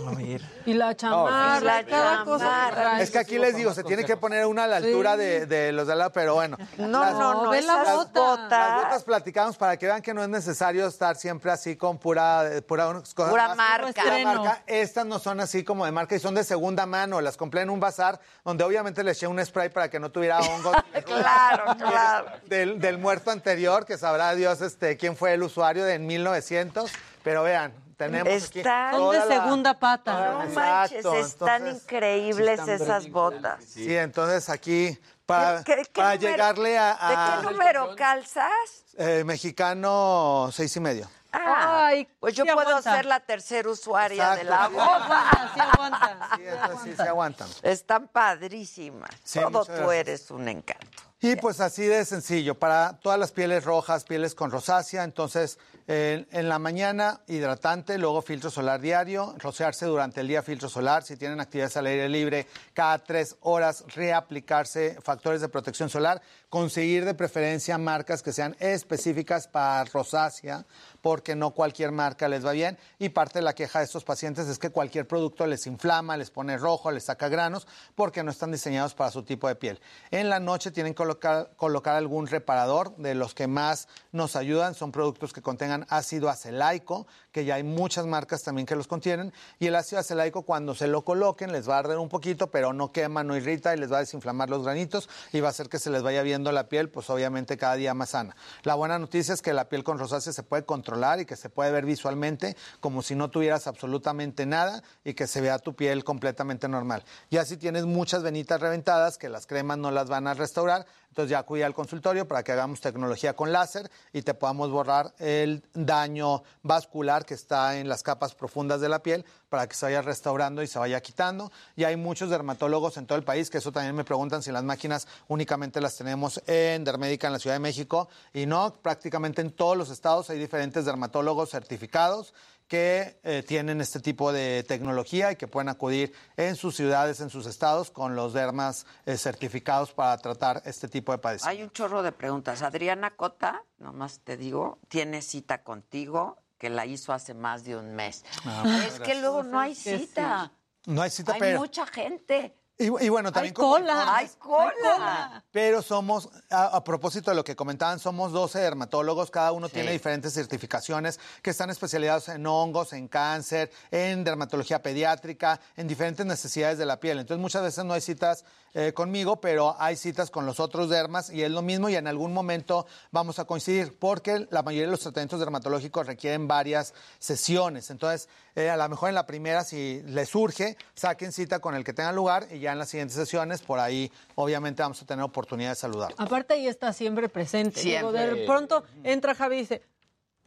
Y 0.66 0.74
la 0.74 0.94
chamarra, 0.96 1.82
la 1.82 2.24
cosa. 2.24 2.44
chamarra. 2.44 3.00
Es 3.00 3.10
que 3.10 3.18
aquí 3.18 3.38
les 3.38 3.56
digo, 3.56 3.72
se 3.74 3.82
tiene 3.84 4.04
que 4.04 4.16
poner 4.16 4.46
una 4.46 4.64
a 4.64 4.66
la 4.66 4.76
altura 4.76 5.16
de, 5.16 5.46
de 5.46 5.72
los 5.72 5.86
de 5.86 5.92
al 5.94 5.98
lado, 5.98 6.12
pero 6.12 6.34
bueno. 6.34 6.56
No, 6.78 6.86
no, 7.12 7.44
no, 7.44 7.54
esas 7.54 7.94
bota. 7.96 8.20
botas. 8.20 8.50
Las 8.50 8.84
botas 8.84 9.04
platicamos 9.04 9.56
para 9.56 9.76
que 9.76 9.86
vean 9.86 10.02
que 10.02 10.12
no 10.14 10.22
es 10.22 10.28
necesario 10.28 10.86
estar 10.86 11.16
siempre 11.16 11.50
así 11.50 11.76
con 11.76 11.98
pura, 11.98 12.44
pura 12.66 12.86
cosas 12.92 13.30
Pura 13.30 13.48
más- 13.48 13.56
marca. 13.56 14.02
pura 14.02 14.18
Estreno. 14.18 14.44
marca. 14.44 14.62
Estas 14.66 15.06
no 15.06 15.18
son 15.18 15.40
así 15.40 15.64
como 15.64 15.84
de 15.86 15.92
marca 15.92 16.14
y 16.14 16.18
son 16.18 16.34
de 16.34 16.44
segunda 16.44 16.84
mano. 16.86 17.20
Las 17.22 17.36
compré 17.36 17.62
en 17.62 17.70
un 17.70 17.80
bazar 17.80 18.20
donde 18.44 18.64
obviamente 18.64 19.02
le 19.02 19.12
eché 19.12 19.26
un 19.26 19.42
spray 19.44 19.68
para 19.70 19.88
que 19.88 19.98
no 19.98 20.10
tuviera 20.10 20.38
hongos. 20.40 20.76
claro, 21.06 21.64
claro. 21.78 22.26
Del, 22.46 22.80
del 22.80 22.98
muerto 22.98 23.30
anterior, 23.30 23.86
que 23.86 23.96
sabrá 23.96 24.34
Dios 24.34 24.60
este, 24.60 24.96
quién 24.96 25.16
fue 25.16 25.32
el 25.32 25.42
usuario 25.42 25.84
de 25.84 25.94
en 25.94 26.06
1900. 26.06 26.90
Pero 27.22 27.44
vean, 27.44 27.72
tenemos 27.96 28.44
aquí 28.48 28.58
Están- 28.60 28.94
Son 28.94 29.12
de 29.12 29.18
la- 29.20 29.26
segunda 29.26 29.78
pata. 29.78 30.32
No 30.32 30.42
Exacto, 30.42 31.10
manches, 31.12 31.26
están 31.26 31.62
entonces- 31.62 31.82
increíbles 31.84 32.60
Sí, 32.64 32.70
están 32.70 32.82
esas 32.88 33.08
botas. 33.10 33.64
Sí, 33.64 33.96
entonces 33.96 34.48
aquí 34.48 34.98
para, 35.24 35.62
¿Qué- 35.62 35.76
qué 35.92 36.00
para 36.02 36.14
número- 36.16 36.30
llegarle 36.32 36.78
a, 36.78 36.96
a- 37.00 37.36
¿De 37.40 37.46
qué 37.46 37.52
número 37.52 37.94
calzas? 37.96 38.50
eh, 38.98 39.22
mexicano 39.24 40.50
seis 40.52 40.74
y 40.76 40.80
medio. 40.80 41.08
Ah, 41.32 41.86
Ay, 41.86 42.06
pues 42.20 42.34
yo 42.34 42.44
sí 42.44 42.50
puedo 42.52 42.68
aguanta. 42.68 42.94
ser 42.94 43.06
la 43.06 43.20
tercera 43.20 43.68
usuaria 43.70 44.36
de 44.36 44.44
la 44.44 44.66
Exacto. 44.66 44.74
boda. 44.78 45.50
Sí 45.54 45.60
aguanta. 45.72 46.28
Sí, 46.36 46.42
entonces 46.46 46.80
sí 46.82 46.96
se 46.96 47.08
aguantan. 47.08 47.48
Están 47.62 48.08
padrísimas. 48.08 49.10
Sí, 49.24 49.40
Todo 49.40 49.64
tú 49.64 49.90
eres 49.90 50.30
un 50.30 50.48
encanto. 50.48 51.02
Y 51.24 51.36
pues 51.36 51.60
así 51.60 51.84
de 51.84 52.04
sencillo, 52.04 52.56
para 52.56 52.98
todas 53.00 53.16
las 53.16 53.30
pieles 53.30 53.62
rojas, 53.62 54.02
pieles 54.02 54.34
con 54.34 54.50
rosácea, 54.50 55.04
entonces 55.04 55.56
en 55.86 56.48
la 56.48 56.58
mañana 56.58 57.20
hidratante, 57.26 57.98
luego 57.98 58.22
filtro 58.22 58.50
solar 58.50 58.80
diario, 58.80 59.34
rociarse 59.38 59.84
durante 59.86 60.20
el 60.20 60.28
día 60.28 60.42
filtro 60.42 60.68
solar, 60.68 61.02
si 61.02 61.16
tienen 61.16 61.40
actividades 61.40 61.76
al 61.76 61.86
aire 61.86 62.08
libre, 62.08 62.46
cada 62.72 62.98
tres 62.98 63.36
horas 63.40 63.84
reaplicarse 63.94 64.96
factores 65.02 65.40
de 65.40 65.48
protección 65.48 65.90
solar, 65.90 66.22
conseguir 66.48 67.04
de 67.04 67.14
preferencia 67.14 67.78
marcas 67.78 68.22
que 68.22 68.32
sean 68.32 68.56
específicas 68.60 69.48
para 69.48 69.84
rosácea, 69.84 70.64
porque 71.00 71.34
no 71.34 71.50
cualquier 71.50 71.90
marca 71.90 72.28
les 72.28 72.46
va 72.46 72.52
bien 72.52 72.78
y 72.98 73.08
parte 73.08 73.40
de 73.40 73.44
la 73.44 73.54
queja 73.54 73.80
de 73.80 73.84
estos 73.84 74.04
pacientes 74.04 74.46
es 74.46 74.58
que 74.58 74.70
cualquier 74.70 75.08
producto 75.08 75.46
les 75.46 75.66
inflama, 75.66 76.16
les 76.16 76.30
pone 76.30 76.56
rojo, 76.58 76.92
les 76.92 77.04
saca 77.04 77.28
granos, 77.28 77.66
porque 77.96 78.22
no 78.22 78.30
están 78.30 78.52
diseñados 78.52 78.94
para 78.94 79.10
su 79.10 79.24
tipo 79.24 79.48
de 79.48 79.56
piel. 79.56 79.80
En 80.12 80.28
la 80.28 80.38
noche 80.38 80.70
tienen 80.70 80.94
que 80.94 81.02
colocar, 81.20 81.96
algún 81.96 82.26
reparador, 82.26 82.96
de 82.96 83.14
los 83.14 83.34
que 83.34 83.46
más 83.46 83.88
nos 84.12 84.36
ayudan 84.36 84.74
son 84.74 84.92
productos 84.92 85.32
que 85.32 85.42
contengan 85.42 85.86
ácido 85.88 86.28
acelaico, 86.28 87.06
que 87.30 87.44
ya 87.44 87.56
hay 87.56 87.62
muchas 87.62 88.06
marcas 88.06 88.42
también 88.42 88.66
que 88.66 88.76
los 88.76 88.86
contienen, 88.86 89.32
y 89.58 89.66
el 89.66 89.74
ácido 89.74 90.00
acelaico 90.00 90.42
cuando 90.42 90.74
se 90.74 90.86
lo 90.86 91.04
coloquen 91.04 91.52
les 91.52 91.68
va 91.68 91.76
a 91.76 91.78
arder 91.80 91.98
un 91.98 92.08
poquito, 92.08 92.50
pero 92.50 92.72
no 92.72 92.92
quema, 92.92 93.24
no 93.24 93.36
irrita 93.36 93.74
y 93.74 93.78
les 93.78 93.92
va 93.92 93.96
a 93.96 94.00
desinflamar 94.00 94.50
los 94.50 94.64
granitos 94.64 95.08
y 95.32 95.40
va 95.40 95.48
a 95.48 95.50
hacer 95.50 95.68
que 95.68 95.78
se 95.78 95.90
les 95.90 96.02
vaya 96.02 96.22
viendo 96.22 96.52
la 96.52 96.68
piel, 96.68 96.88
pues 96.90 97.10
obviamente 97.10 97.56
cada 97.56 97.74
día 97.74 97.94
más 97.94 98.10
sana. 98.10 98.36
La 98.62 98.74
buena 98.74 98.98
noticia 98.98 99.34
es 99.34 99.42
que 99.42 99.52
la 99.52 99.68
piel 99.68 99.84
con 99.84 99.98
rosácea 99.98 100.32
se 100.32 100.42
puede 100.42 100.64
controlar 100.64 101.20
y 101.20 101.26
que 101.26 101.36
se 101.36 101.50
puede 101.50 101.70
ver 101.70 101.84
visualmente 101.84 102.56
como 102.80 103.02
si 103.02 103.14
no 103.14 103.30
tuvieras 103.30 103.66
absolutamente 103.66 104.46
nada 104.46 104.82
y 105.04 105.14
que 105.14 105.26
se 105.26 105.40
vea 105.40 105.58
tu 105.58 105.74
piel 105.74 106.04
completamente 106.04 106.68
normal. 106.68 107.04
Ya 107.30 107.44
si 107.44 107.56
tienes 107.56 107.86
muchas 107.86 108.22
venitas 108.22 108.60
reventadas, 108.60 109.18
que 109.18 109.28
las 109.28 109.46
cremas 109.46 109.78
no 109.78 109.90
las 109.90 110.08
van 110.08 110.26
a 110.26 110.34
restaurar, 110.34 110.86
Entonces 111.12 111.32
ya 111.32 111.40
acudí 111.40 111.60
al 111.60 111.74
consultorio 111.74 112.26
para 112.26 112.42
que 112.42 112.52
hagamos 112.52 112.80
tecnología 112.80 113.36
con 113.36 113.52
láser 113.52 113.90
y 114.14 114.22
te 114.22 114.32
podamos 114.32 114.70
borrar 114.70 115.12
el 115.18 115.62
daño 115.74 116.42
vascular 116.62 117.26
que 117.26 117.34
está 117.34 117.76
en 117.76 117.86
las 117.86 118.02
capas 118.02 118.34
profundas 118.34 118.80
de 118.80 118.88
la 118.88 119.02
piel 119.02 119.22
para 119.50 119.66
que 119.66 119.74
se 119.74 119.84
vaya 119.84 120.00
restaurando 120.00 120.62
y 120.62 120.66
se 120.66 120.78
vaya 120.78 121.02
quitando. 121.02 121.52
Y 121.76 121.84
hay 121.84 121.96
muchos 121.96 122.30
dermatólogos 122.30 122.96
en 122.96 123.06
todo 123.06 123.18
el 123.18 123.24
país, 123.24 123.50
que 123.50 123.58
eso 123.58 123.70
también 123.70 123.94
me 123.94 124.04
preguntan 124.04 124.42
si 124.42 124.50
las 124.52 124.64
máquinas 124.64 125.06
únicamente 125.28 125.82
las 125.82 125.96
tenemos 125.96 126.40
en 126.46 126.82
Dermédica 126.82 127.26
en 127.26 127.34
la 127.34 127.38
Ciudad 127.38 127.56
de 127.56 127.60
México. 127.60 128.08
Y 128.32 128.46
no, 128.46 128.72
prácticamente 128.72 129.42
en 129.42 129.50
todos 129.50 129.76
los 129.76 129.90
estados 129.90 130.30
hay 130.30 130.38
diferentes 130.38 130.86
dermatólogos 130.86 131.50
certificados 131.50 132.32
que 132.72 133.20
eh, 133.22 133.42
tienen 133.46 133.82
este 133.82 134.00
tipo 134.00 134.32
de 134.32 134.64
tecnología 134.66 135.30
y 135.30 135.36
que 135.36 135.46
pueden 135.46 135.68
acudir 135.68 136.14
en 136.38 136.56
sus 136.56 136.74
ciudades, 136.74 137.20
en 137.20 137.28
sus 137.28 137.44
estados, 137.44 137.90
con 137.90 138.16
los 138.16 138.32
dermas 138.32 138.86
eh, 139.04 139.18
certificados 139.18 139.92
para 139.92 140.16
tratar 140.16 140.62
este 140.64 140.88
tipo 140.88 141.12
de 141.12 141.18
padecimientos. 141.18 141.58
Hay 141.58 141.62
un 141.62 141.70
chorro 141.70 142.02
de 142.02 142.12
preguntas. 142.12 142.62
Adriana 142.62 143.10
Cota, 143.10 143.62
nomás 143.76 144.20
te 144.20 144.38
digo, 144.38 144.78
tiene 144.88 145.20
cita 145.20 145.62
contigo, 145.62 146.38
que 146.56 146.70
la 146.70 146.86
hizo 146.86 147.12
hace 147.12 147.34
más 147.34 147.64
de 147.64 147.76
un 147.76 147.94
mes. 147.94 148.24
Ah, 148.46 148.64
es 148.88 149.00
que 149.00 149.20
luego 149.20 149.42
no 149.42 149.60
hay 149.60 149.74
cita. 149.74 150.50
No 150.86 151.02
hay 151.02 151.10
cita, 151.10 151.34
hay 151.34 151.40
pero... 151.40 151.58
mucha 151.60 151.84
gente. 151.84 152.56
Y, 152.78 152.84
y 153.04 153.08
bueno, 153.10 153.30
también 153.30 153.52
Hay 153.52 153.54
cola, 153.54 154.16
hay 154.16 154.28
cola. 154.38 155.44
Pero 155.52 155.82
somos, 155.82 156.28
a, 156.50 156.64
a 156.76 156.82
propósito 156.82 157.30
de 157.30 157.36
lo 157.36 157.44
que 157.44 157.54
comentaban, 157.54 157.98
somos 157.98 158.32
12 158.32 158.58
dermatólogos, 158.58 159.30
cada 159.30 159.52
uno 159.52 159.68
Sí. 159.68 159.74
tiene 159.74 159.92
diferentes 159.92 160.32
certificaciones 160.34 161.20
que 161.42 161.50
están 161.50 161.70
especializados 161.70 162.28
en 162.28 162.46
hongos, 162.46 162.92
en 162.94 163.08
cáncer, 163.08 163.70
en 163.90 164.24
dermatología 164.24 164.82
pediátrica, 164.82 165.60
en 165.76 165.86
diferentes 165.86 166.24
necesidades 166.26 166.78
de 166.78 166.86
la 166.86 166.98
piel. 166.98 167.18
Entonces 167.18 167.40
muchas 167.40 167.62
veces 167.62 167.84
no 167.84 167.92
hay 167.92 168.00
citas 168.00 168.44
eh, 168.74 168.92
conmigo, 168.92 169.40
pero 169.40 169.76
hay 169.78 169.96
citas 169.96 170.30
con 170.30 170.46
los 170.46 170.58
otros 170.60 170.88
dermas 170.88 171.30
y 171.30 171.42
es 171.42 171.50
lo 171.50 171.62
mismo 171.62 171.88
y 171.88 171.96
en 171.96 172.06
algún 172.06 172.32
momento 172.32 172.86
vamos 173.10 173.38
a 173.38 173.44
coincidir 173.44 173.96
porque 173.98 174.46
la 174.50 174.62
mayoría 174.62 174.86
de 174.86 174.92
los 174.92 175.00
tratamientos 175.00 175.40
dermatológicos 175.40 176.06
requieren 176.06 176.48
varias 176.48 176.94
sesiones. 177.18 177.90
Entonces, 177.90 178.28
eh, 178.54 178.70
a 178.70 178.76
lo 178.76 178.88
mejor 178.88 179.10
en 179.10 179.14
la 179.14 179.26
primera, 179.26 179.64
si 179.64 180.02
les 180.06 180.28
surge, 180.28 180.76
saquen 180.94 181.32
cita 181.32 181.58
con 181.58 181.74
el 181.74 181.84
que 181.84 181.92
tenga 181.92 182.12
lugar 182.12 182.46
y 182.50 182.60
ya 182.60 182.72
en 182.72 182.78
las 182.78 182.88
siguientes 182.88 183.16
sesiones, 183.16 183.60
por 183.62 183.78
ahí 183.78 184.10
obviamente 184.36 184.82
vamos 184.82 185.02
a 185.02 185.06
tener 185.06 185.22
oportunidad 185.24 185.70
de 185.70 185.76
saludar. 185.76 186.14
Aparte 186.16 186.54
ella 186.56 186.70
está 186.70 186.92
siempre 186.92 187.28
presente. 187.28 187.80
Digo, 187.82 188.10
Siempre. 188.10 188.40
de 188.40 188.46
pronto 188.46 188.84
entra 189.04 189.34
Javi 189.34 189.56
y 189.56 189.60
dice, 189.60 189.82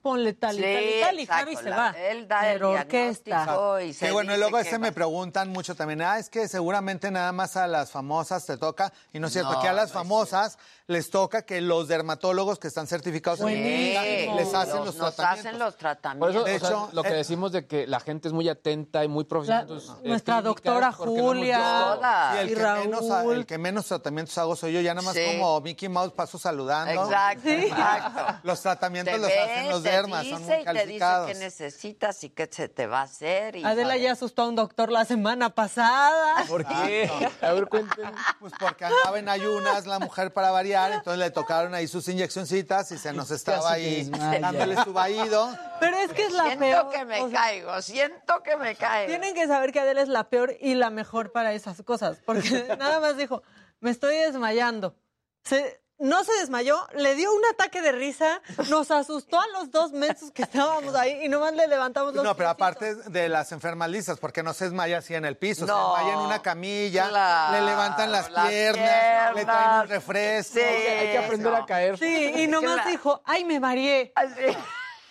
ponle 0.06 0.34
tal 0.34 0.54
y 0.60 0.62
Sí, 0.62 0.64
tal 0.64 0.86
y 0.86 1.00
tal, 1.02 1.20
y 1.20 1.26
Javi 1.26 1.56
se 1.56 1.64
la- 1.68 1.76
va. 1.78 1.90
él 1.98 2.28
da 2.28 2.48
el 2.52 2.54
Pero 2.60 2.70
orquesta. 2.74 3.58
y 3.84 3.92
se 3.92 4.06
Que 4.06 4.12
bueno, 4.12 4.36
y 4.36 4.38
luego 4.38 4.60
ese 4.60 4.78
me 4.78 4.92
preguntan 4.92 5.50
mucho 5.50 5.74
también, 5.74 6.04
ah, 6.04 6.20
es 6.20 6.30
que 6.30 6.48
seguramente 6.48 7.10
nada 7.10 7.32
más 7.32 7.58
a 7.58 7.66
las 7.66 7.90
famosas 7.90 8.46
te 8.46 8.56
toca, 8.58 8.94
y 9.14 9.20
no 9.20 9.26
es 9.28 9.34
cierto, 9.34 9.54
No, 9.54 9.62
que 9.62 9.68
a 9.68 9.74
las 9.74 9.86
no 9.86 9.88
es 9.88 9.94
famosas 9.94 10.60
les 10.88 11.10
toca 11.10 11.42
que 11.44 11.62
los 11.62 11.88
dermatólogos 11.88 12.60
que 12.60 12.68
están 12.68 12.86
certificados 12.88 13.40
en 13.42 13.48
clínica 13.48 14.04
les 14.36 14.54
hacen 14.54 14.86
los, 14.86 14.96
nos 14.96 15.16
tratamientos. 15.16 15.46
hacen 15.46 15.60
los 15.60 15.76
Por 16.20 16.30
eso, 16.30 16.44
De 16.44 16.56
o 16.56 16.60
sea, 16.60 16.68
hecho, 16.70 16.90
lo 16.94 17.02
que 17.04 17.10
eh, 17.10 17.14
decimos 17.16 17.52
de 17.52 17.66
que 17.66 17.88
la 17.88 18.00
gente 18.00 18.28
es 18.28 18.34
muy 18.34 18.48
atenta 18.50 19.04
y 19.04 19.08
muy 19.08 19.24
profesional. 19.24 19.64
entonces, 19.64 19.92
nuestra 20.04 20.42
doctora 20.42 20.92
Julia. 20.92 21.98
Sí, 22.34 22.38
el, 22.40 22.50
Y 22.52 22.54
que 22.56 22.62
menos, 22.64 23.10
Raúl. 23.10 23.34
el 23.36 23.46
que 23.46 23.58
menos 23.58 23.86
tratamientos 23.88 24.38
hago 24.38 24.56
soy 24.56 24.74
yo, 24.74 24.82
ya 24.82 24.94
nada 24.94 25.06
más 25.06 25.16
Sí. 25.16 25.22
como 25.26 25.60
Mickey 25.62 25.90
Mouse 25.90 26.12
paso 26.14 26.38
saludando. 26.38 27.04
Exacto, 27.04 27.50
exacto. 27.50 28.40
Los 28.44 28.62
tratamientos 28.62 29.14
Te 29.14 29.20
los 29.20 29.32
hacen 29.32 29.70
los 29.70 29.84
te 29.84 29.90
dermas, 29.90 30.22
dice 30.24 30.36
son 30.36 30.44
muy 30.44 30.54
y 30.54 30.64
te 30.66 30.86
dice 30.86 31.06
qué 31.28 31.34
necesitas 31.36 32.24
y 32.24 32.30
qué 32.30 32.48
se 32.52 32.70
te 32.70 32.86
va 32.88 33.00
a 33.00 33.04
hacer. 33.04 33.56
Y 33.56 33.64
Adela 33.64 33.98
ya 33.98 34.12
asustó 34.12 34.44
a 34.44 34.48
un 34.50 34.56
doctor 34.56 34.92
la 34.92 35.06
semana 35.06 35.50
pasada. 35.50 36.46
¿Por 36.48 36.66
qué? 36.66 37.10
A 37.42 37.54
ver, 37.54 37.68
cuenten. 37.68 38.12
Pues 38.40 38.54
porque 38.60 38.86
andaba 38.86 39.18
en 39.18 39.30
ayunas 39.30 39.86
la 39.88 40.00
mujer 40.00 40.32
para 40.34 40.52
variar, 40.52 40.75
entonces 40.76 41.18
le 41.20 41.32
tocaron 41.32 41.74
ahí 41.74 41.88
sus 41.88 42.08
inyeccioncitas 42.08 42.92
y 42.92 42.98
se 42.98 43.14
nos 43.14 43.32
estaba 43.32 43.72
ahí 43.72 44.10
dándole 44.42 44.84
su 44.84 44.94
vaído. 44.94 45.56
Pero 45.80 45.98
es 45.98 46.12
que 46.14 46.24
es 46.24 46.34
la 46.34 46.46
siento 46.46 46.60
peor. 46.60 46.90
que 46.90 47.06
me 47.06 47.22
o 47.22 47.30
sea, 47.30 47.42
caigo, 47.42 47.82
siento 47.82 48.44
que 48.44 48.58
me 48.58 48.76
caigo. 48.76 49.08
Tienen 49.08 49.34
que 49.34 49.48
saber 49.48 49.72
que 49.72 49.80
Adela 49.80 50.02
es 50.02 50.10
la 50.10 50.30
peor 50.30 50.56
y 50.60 50.76
la 50.76 50.90
mejor 50.90 51.32
para 51.32 51.54
esas 51.54 51.82
cosas. 51.84 52.20
Porque 52.26 52.66
nada 52.80 53.00
más 53.00 53.18
dijo, 53.18 53.44
me 53.80 53.92
estoy 53.92 54.16
desmayando. 54.16 54.96
Se, 55.44 55.82
no 56.00 56.24
se 56.24 56.34
desmayó, 56.40 56.86
le 56.96 57.16
dio 57.16 57.34
un 57.34 57.42
ataque 57.54 57.82
de 57.82 57.92
risa, 57.94 58.42
nos 58.70 58.92
asustó 58.92 59.40
a 59.40 59.48
los 59.48 59.72
dos 59.72 59.92
meses 59.94 60.32
que 60.32 60.44
estábamos 60.44 60.94
ahí 60.96 61.22
y 61.24 61.30
nomás 61.30 61.54
le 61.54 61.68
levantamos 61.68 62.14
los 62.14 62.24
No, 62.24 62.36
pero 62.36 62.50
piecitos. 62.56 62.68
aparte 63.02 63.10
de 63.12 63.30
las 63.30 63.52
enfermas 63.52 63.90
lisas, 63.90 64.20
porque 64.20 64.44
no 64.44 64.54
se 64.54 64.66
desmaya 64.66 64.98
así 64.98 65.16
en 65.16 65.26
el 65.26 65.38
piso, 65.38 65.66
No. 65.66 65.96
se 65.96 66.00
desmaya 66.02 66.20
en 66.20 66.26
una 66.26 66.42
camilla, 66.42 67.52
le 67.52 67.62
levantan 67.62 68.12
las, 68.12 68.30
las 68.32 68.48
piernas, 68.50 69.36
le 69.36 69.46
traen 69.46 69.82
un 69.82 69.88
refresco. 69.88 70.54
Sí, 70.56 70.60
Hay 70.62 71.12
que 71.12 71.18
aprender 71.18 71.56
a 71.56 71.66
caer. 71.66 71.98
Sí, 71.98 72.34
y 72.36 72.48
nomás 72.48 72.74
Claro. 72.76 72.90
dijo, 72.90 73.22
ay, 73.26 73.46
me 73.46 73.60
mareé. 73.60 74.12
Así. 74.16 74.42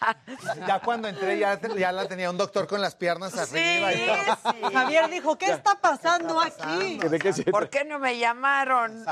Ya 0.66 0.81
cuando 0.81 1.09
entré 1.09 1.39
ya, 1.39 1.60
ya 1.60 1.93
la 1.93 2.06
tenía 2.06 2.31
un 2.31 2.36
doctor 2.36 2.66
con 2.66 2.81
las 2.81 2.94
piernas 2.94 3.36
arriba. 3.36 3.93
y 3.93 4.06
todo. 4.06 4.52
sí. 4.52 4.74
Javier 4.74 5.10
dijo, 5.10 5.36
¿qué 5.36 5.47
está 5.47 5.81
pasando 5.81 6.40
aquí? 6.40 6.98
¿De 6.98 7.18
qué 7.18 7.32
se 7.32 7.44
¿Por 7.44 7.70
qué 7.70 7.85
no 7.85 7.98
me 7.98 8.18
llamaron? 8.18 9.05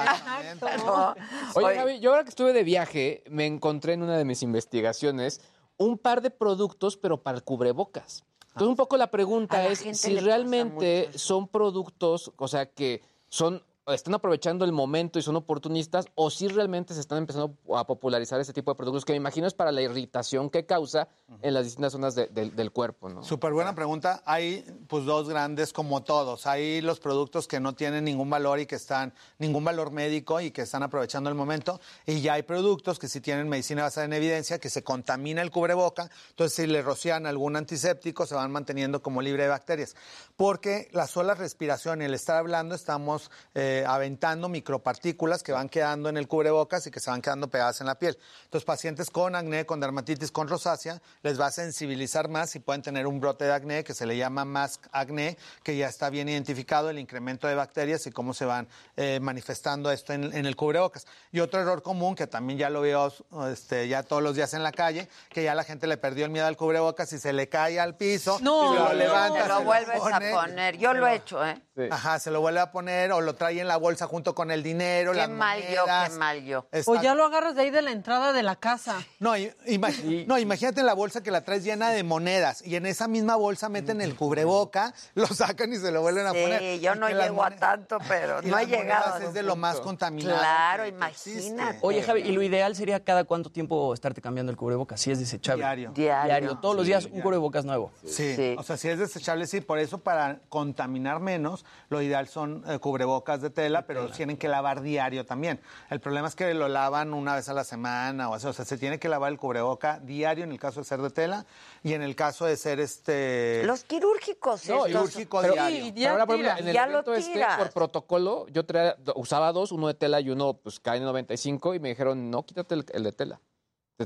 No. 0.84 1.14
Oye, 1.54 1.76
Javi, 1.76 2.00
yo 2.00 2.10
ahora 2.10 2.24
que 2.24 2.30
estuve 2.30 2.52
de 2.52 2.64
viaje, 2.64 3.22
me 3.28 3.46
encontré 3.46 3.94
en 3.94 4.02
una 4.02 4.16
de 4.16 4.24
mis 4.24 4.42
investigaciones 4.42 5.40
un 5.76 5.98
par 5.98 6.22
de 6.22 6.30
productos, 6.30 6.96
pero 6.96 7.22
para 7.22 7.36
el 7.36 7.44
cubrebocas. 7.44 8.24
Entonces, 8.48 8.68
un 8.68 8.76
poco 8.76 8.96
la 8.96 9.10
pregunta 9.10 9.66
es 9.66 9.78
si 9.98 10.18
realmente 10.18 11.10
son 11.14 11.48
productos, 11.48 12.32
o 12.36 12.48
sea, 12.48 12.66
que 12.66 13.02
son 13.28 13.64
están 13.88 14.14
aprovechando 14.14 14.64
el 14.64 14.70
momento 14.72 15.18
y 15.18 15.22
son 15.22 15.34
oportunistas, 15.34 16.06
o 16.14 16.30
si 16.30 16.46
realmente 16.46 16.94
se 16.94 17.00
están 17.00 17.18
empezando 17.18 17.56
a 17.74 17.84
popularizar 17.86 18.40
este 18.40 18.52
tipo 18.52 18.70
de 18.70 18.76
productos, 18.76 19.04
que 19.04 19.12
me 19.12 19.16
imagino 19.16 19.46
es 19.46 19.54
para 19.54 19.72
la 19.72 19.82
irritación 19.82 20.50
que 20.50 20.64
causa 20.66 21.08
en 21.42 21.54
las 21.54 21.64
distintas 21.64 21.92
zonas 21.92 22.14
de- 22.14 22.26
del- 22.28 22.54
del 22.54 22.70
cuerpo, 22.70 23.08
¿no? 23.08 23.24
Súper 23.24 23.52
buena 23.52 23.74
pregunta. 23.74 24.22
Hay 24.24 24.64
pues 24.88 25.04
dos 25.04 25.28
grandes 25.28 25.72
como 25.72 26.02
todos. 26.04 26.46
Hay 26.46 26.80
los 26.80 27.00
productos 27.00 27.48
que 27.48 27.58
no 27.58 27.74
tienen 27.74 28.04
ningún 28.04 28.30
valor 28.30 28.60
y 28.60 28.66
que 28.66 28.76
están, 28.76 29.12
ningún 29.38 29.64
valor 29.64 29.90
médico 29.90 30.40
y 30.40 30.52
que 30.52 30.62
están 30.62 30.82
aprovechando 30.84 31.28
el 31.28 31.34
momento. 31.34 31.80
Y 32.06 32.20
ya 32.20 32.34
hay 32.34 32.42
productos 32.42 32.98
que 33.00 33.08
sí 33.08 33.20
tienen 33.20 33.48
medicina 33.48 33.82
basada 33.82 34.04
en 34.04 34.12
evidencia, 34.12 34.60
que 34.60 34.70
se 34.70 34.84
contamina 34.84 35.42
el 35.42 35.50
cubreboca. 35.50 36.08
Entonces, 36.30 36.54
si 36.54 36.66
le 36.68 36.82
rocian 36.82 37.26
algún 37.26 37.56
antiséptico, 37.56 38.26
se 38.26 38.34
van 38.36 38.52
manteniendo 38.52 39.02
como 39.02 39.22
libre 39.22 39.42
de 39.44 39.48
bacterias. 39.48 39.96
Porque 40.36 40.88
la 40.92 41.06
sola 41.08 41.34
respiración 41.34 42.02
y 42.02 42.04
el 42.04 42.14
estar 42.14 42.36
hablando, 42.36 42.74
estamos 42.74 43.30
eh, 43.54 43.70
aventando 43.86 44.48
micropartículas 44.48 45.42
que 45.42 45.52
van 45.52 45.68
quedando 45.68 46.08
en 46.08 46.16
el 46.16 46.28
cubrebocas 46.28 46.86
y 46.86 46.90
que 46.90 47.00
se 47.00 47.10
van 47.10 47.20
quedando 47.22 47.48
pegadas 47.48 47.80
en 47.80 47.86
la 47.86 47.94
piel. 47.98 48.18
Entonces, 48.44 48.64
pacientes 48.64 49.10
con 49.10 49.34
acné, 49.34 49.66
con 49.66 49.80
dermatitis, 49.80 50.30
con 50.30 50.48
rosácea, 50.48 51.00
les 51.22 51.40
va 51.40 51.46
a 51.46 51.50
sensibilizar 51.50 52.28
más 52.28 52.54
y 52.56 52.58
pueden 52.60 52.82
tener 52.82 53.06
un 53.06 53.20
brote 53.20 53.44
de 53.44 53.52
acné 53.52 53.84
que 53.84 53.94
se 53.94 54.06
le 54.06 54.16
llama 54.16 54.44
mask 54.44 54.86
acné, 54.92 55.36
que 55.62 55.76
ya 55.76 55.88
está 55.88 56.10
bien 56.10 56.28
identificado 56.28 56.90
el 56.90 56.98
incremento 56.98 57.46
de 57.46 57.54
bacterias 57.54 58.06
y 58.06 58.10
cómo 58.10 58.34
se 58.34 58.44
van 58.44 58.68
eh, 58.96 59.18
manifestando 59.20 59.90
esto 59.90 60.12
en, 60.12 60.24
en 60.36 60.46
el 60.46 60.56
cubrebocas. 60.56 61.06
Y 61.32 61.40
otro 61.40 61.60
error 61.60 61.82
común 61.82 62.14
que 62.14 62.26
también 62.26 62.58
ya 62.58 62.70
lo 62.70 62.80
veo 62.82 63.12
este, 63.50 63.88
ya 63.88 64.02
todos 64.02 64.22
los 64.22 64.34
días 64.36 64.52
en 64.54 64.62
la 64.62 64.72
calle, 64.72 65.08
que 65.30 65.42
ya 65.44 65.54
la 65.54 65.64
gente 65.64 65.86
le 65.86 65.96
perdió 65.96 66.24
el 66.24 66.30
miedo 66.30 66.46
al 66.46 66.56
cubrebocas 66.56 67.12
y 67.12 67.18
se 67.18 67.32
le 67.32 67.48
cae 67.48 67.78
al 67.80 67.96
piso 67.96 68.38
No, 68.40 68.72
y 68.72 68.76
lo 68.76 68.84
no, 68.88 68.92
levanta. 68.94 69.42
te 69.42 69.48
lo 69.48 69.62
vuelves 69.62 69.98
pone. 69.98 70.28
a 70.30 70.40
poner. 70.42 70.76
Yo 70.78 70.92
lo 70.94 71.06
he 71.06 71.14
hecho, 71.16 71.44
¿eh? 71.46 71.62
Ajá, 71.90 72.18
se 72.18 72.30
lo 72.30 72.40
vuelve 72.40 72.60
a 72.60 72.70
poner 72.70 73.12
o 73.12 73.20
lo 73.20 73.34
trae 73.34 73.61
en 73.62 73.68
la 73.68 73.76
bolsa 73.78 74.06
junto 74.06 74.34
con 74.34 74.50
el 74.50 74.62
dinero, 74.62 75.12
Qué 75.12 75.18
las 75.18 75.30
mal 75.30 75.60
yo, 75.62 75.80
monedas. 75.80 76.10
qué 76.10 76.18
mal 76.18 76.44
yo. 76.44 76.66
O 76.86 77.00
ya 77.00 77.14
lo 77.14 77.24
agarras 77.24 77.54
de 77.54 77.62
ahí 77.62 77.70
de 77.70 77.82
la 77.82 77.90
entrada 77.92 78.32
de 78.32 78.42
la 78.42 78.56
casa. 78.56 79.00
No, 79.18 79.34
imag- 79.36 80.26
no, 80.26 80.38
imagínate 80.38 80.82
la 80.82 80.94
bolsa 80.94 81.22
que 81.22 81.30
la 81.30 81.42
traes 81.44 81.64
llena 81.64 81.90
de 81.90 82.02
monedas 82.02 82.62
y 82.66 82.76
en 82.76 82.86
esa 82.86 83.08
misma 83.08 83.36
bolsa 83.36 83.68
meten 83.68 84.00
el 84.00 84.14
cubreboca, 84.14 84.92
lo 85.14 85.26
sacan 85.26 85.72
y 85.72 85.76
se 85.76 85.90
lo 85.90 86.02
vuelven 86.02 86.26
a 86.26 86.30
poner. 86.32 86.58
Sí, 86.60 86.80
yo 86.80 86.94
no 86.94 87.08
llego 87.08 87.42
a 87.42 87.50
tanto, 87.52 87.98
pero 88.08 88.42
y 88.42 88.46
no 88.46 88.58
he 88.58 88.66
llegado. 88.66 89.18
Es 89.18 89.32
de 89.32 89.42
lo 89.42 89.56
más 89.56 89.80
contaminado. 89.80 90.38
Claro, 90.38 90.86
imagínate. 90.86 91.78
Oye, 91.82 92.02
Javi, 92.02 92.20
y 92.22 92.32
lo 92.32 92.42
ideal 92.42 92.74
sería 92.76 93.02
cada 93.02 93.24
cuánto 93.24 93.50
tiempo 93.50 93.94
estarte 93.94 94.20
cambiando 94.20 94.50
el 94.50 94.56
cubrebocas, 94.58 95.00
si 95.00 95.10
es 95.10 95.18
desechable. 95.18 95.62
Diario. 95.62 95.92
Diario. 95.94 96.58
Todos 96.58 96.76
los 96.76 96.86
días 96.86 97.06
un 97.06 97.20
cubrebocas 97.20 97.64
nuevo. 97.64 97.92
Sí. 98.04 98.34
Sí. 98.36 98.56
o 98.58 98.62
sea, 98.62 98.76
si 98.76 98.88
es 98.88 98.98
desechable, 98.98 99.46
sí. 99.46 99.60
Por 99.60 99.78
eso, 99.78 99.98
para 99.98 100.40
contaminar 100.48 101.20
menos, 101.20 101.64
lo 101.88 102.02
ideal 102.02 102.28
son 102.28 102.64
eh, 102.68 102.78
cubrebocas 102.78 103.40
de 103.40 103.50
tela, 103.52 103.86
pero 103.86 104.08
tienen 104.10 104.36
que 104.36 104.48
lavar 104.48 104.82
diario 104.82 105.24
también. 105.24 105.60
El 105.90 106.00
problema 106.00 106.26
es 106.28 106.34
que 106.34 106.52
lo 106.54 106.68
lavan 106.68 107.14
una 107.14 107.34
vez 107.36 107.48
a 107.48 107.52
la 107.54 107.64
semana 107.64 108.28
o 108.28 108.34
así. 108.34 108.46
O 108.46 108.52
sea, 108.52 108.64
se 108.64 108.76
tiene 108.78 108.98
que 108.98 109.08
lavar 109.08 109.30
el 109.30 109.38
cubreboca 109.38 110.00
diario 110.00 110.44
en 110.44 110.50
el 110.52 110.58
caso 110.58 110.80
de 110.80 110.84
ser 110.84 111.00
de 111.00 111.10
tela 111.10 111.46
y 111.82 111.92
en 111.94 112.02
el 112.02 112.16
caso 112.16 112.44
de 112.46 112.56
ser 112.56 112.80
este... 112.80 113.62
Los 113.64 113.84
quirúrgicos, 113.84 114.68
No, 114.68 114.84
quirúrgico 114.84 115.40
Pero, 115.40 115.52
diario. 115.54 115.84
ya 115.86 115.92
pero 115.94 116.10
ahora, 116.10 116.26
por 116.26 116.34
ejemplo, 116.36 116.54
tira, 116.56 116.58
en 116.62 116.68
el 116.68 116.74
ya 116.74 116.86
lo 116.86 116.92
evento 117.00 117.14
este, 117.14 117.44
por 117.58 117.70
protocolo, 117.72 118.46
yo 118.48 118.64
traía- 118.64 118.96
usaba 119.14 119.52
dos, 119.52 119.70
uno 119.72 119.86
de 119.88 119.94
tela 119.94 120.20
y 120.20 120.30
uno, 120.30 120.54
pues, 120.54 120.82
KN95, 120.82 121.76
y 121.76 121.80
me 121.80 121.90
dijeron, 121.90 122.30
no, 122.30 122.44
quítate 122.44 122.74
el, 122.74 122.84
el 122.92 123.02
de 123.04 123.12
tela. 123.12 123.40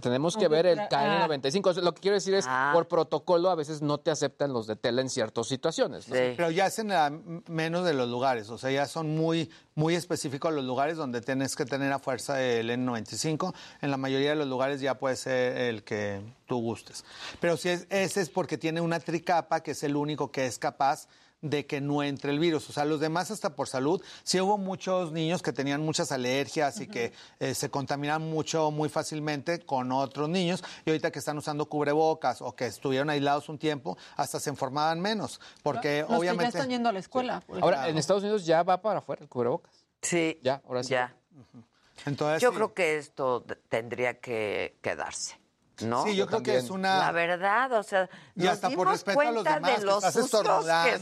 Tenemos 0.01 0.36
que 0.36 0.48
ver 0.48 0.66
el 0.66 0.78
KN95. 0.81 1.82
Lo 1.82 1.94
que 1.94 2.01
quiero 2.01 2.14
decir 2.16 2.35
es, 2.35 2.47
por 2.73 2.89
protocolo, 2.89 3.51
a 3.51 3.55
veces 3.55 3.82
no 3.82 3.98
te 3.98 4.10
aceptan 4.10 4.52
los 4.52 4.66
de 4.66 4.77
tela 4.77 5.01
en 5.02 5.10
ciertas 5.10 5.47
situaciones. 5.47 6.09
¿no? 6.09 6.14
Pero 6.36 6.51
ya 6.51 6.66
es 6.66 6.78
en 6.78 6.89
la- 6.89 7.10
menos 7.48 7.85
de 7.85 7.94
los 7.94 8.09
lugares, 8.09 8.51
o 8.51 8.59
sea, 8.59 8.70
ya 8.70 8.86
son 8.86 9.14
muy, 9.16 9.51
muy 9.74 9.94
específicos 9.94 10.52
los 10.52 10.64
lugares 10.64 10.97
donde 10.97 11.20
tienes 11.20 11.55
que 11.56 11.64
tener 11.64 11.93
a 11.93 11.98
fuerza 11.98 12.43
el 12.43 12.70
N95. 12.70 13.55
En 13.82 13.90
la 13.90 13.97
mayoría 13.97 14.31
de 14.31 14.36
los 14.36 14.48
lugares 14.48 14.81
ya 14.81 14.98
puede 14.98 15.16
ser 15.16 15.56
el 15.56 15.82
que 15.85 16.20
tú 16.47 16.60
gustes. 16.60 17.05
Pero 17.40 17.56
si 17.56 17.68
es, 17.70 17.86
ese 17.90 18.20
es 18.20 18.31
porque 18.31 18.59
tiene 18.59 18.81
una 18.81 19.01
tricapa 19.01 19.60
que 19.60 19.73
es 19.73 19.82
el 19.82 19.97
único 19.97 20.31
que 20.31 20.47
es 20.47 20.59
capaz 20.59 21.09
de 21.51 21.66
que 21.66 21.81
no 21.81 22.02
entre 22.02 22.31
el 22.31 22.39
virus. 22.39 22.68
O 22.68 22.73
sea, 22.73 22.85
los 22.85 23.01
demás 23.01 23.31
hasta 23.31 23.55
por 23.55 23.68
salud. 23.68 24.02
Sí 24.23 24.40
hubo 24.40 24.59
muchos 24.59 25.12
niños 25.12 25.43
que 25.43 25.52
tenían 25.52 25.82
muchas 25.82 26.12
alergias 26.12 26.81
y 26.81 26.86
que 26.86 27.12
eh, 27.40 27.55
se 27.55 27.70
contaminan 27.70 28.23
mucho 28.23 28.70
muy 28.70 28.89
fácilmente 28.89 29.60
con 29.60 29.93
otros 29.93 30.28
niños 30.28 30.62
y 30.85 30.90
ahorita 30.90 31.10
que 31.10 31.18
están 31.18 31.39
usando 31.39 31.66
cubrebocas 31.66 32.43
o 32.43 32.55
que 32.55 32.66
estuvieron 32.66 33.10
aislados 33.10 33.48
un 33.48 33.59
tiempo, 33.59 33.97
hasta 34.16 34.40
se 34.40 34.51
informaban 34.51 35.01
menos. 35.01 35.40
Porque 35.62 36.01
Los 36.01 36.09
que 36.09 36.12
ya 36.12 36.18
obviamente... 36.18 36.59
están 36.59 36.70
yendo 36.70 36.89
a 36.89 36.93
la 36.93 36.98
escuela. 36.98 37.43
Ahora, 37.48 37.77
ejemplo. 37.77 37.90
en 37.90 37.98
Estados 37.98 38.23
Unidos 38.23 38.47
ya 38.47 38.62
va 38.62 38.81
para 38.81 38.98
afuera 38.98 39.23
el 39.23 39.28
cubrebocas. 39.28 39.73
Sí. 40.02 40.39
Ya, 40.43 40.62
ahora 40.66 40.82
sí. 40.82 40.90
Ya. 40.90 41.14
Entonces, 42.05 42.43
Yo 42.43 42.51
sí. 42.51 42.56
creo 42.56 42.74
que 42.74 42.98
esto 42.98 43.44
tendría 43.68 44.20
que 44.20 44.77
quedarse. 44.82 45.39
¿No? 45.82 46.05
Sí, 46.05 46.16
yo 46.16 46.27
creo 46.27 46.43
que 46.43 46.57
es 46.57 46.70
una- 46.70 46.98
La 46.98 47.12
verdad, 47.12 47.73
o 47.73 47.82
sea, 47.82 48.09
Y 48.35 48.40
nos 48.44 48.53
hasta 48.55 48.69
por 48.69 48.70
dimos 48.70 48.89
respeto 48.93 49.20
a 49.20 49.31
los 49.31 49.44
demás, 49.44 49.70
de 49.73 49.77
que 49.78 49.85
los 49.85 49.97
estás 50.05 50.15
que 50.15 50.20
y 50.20 50.24
que 50.24 50.31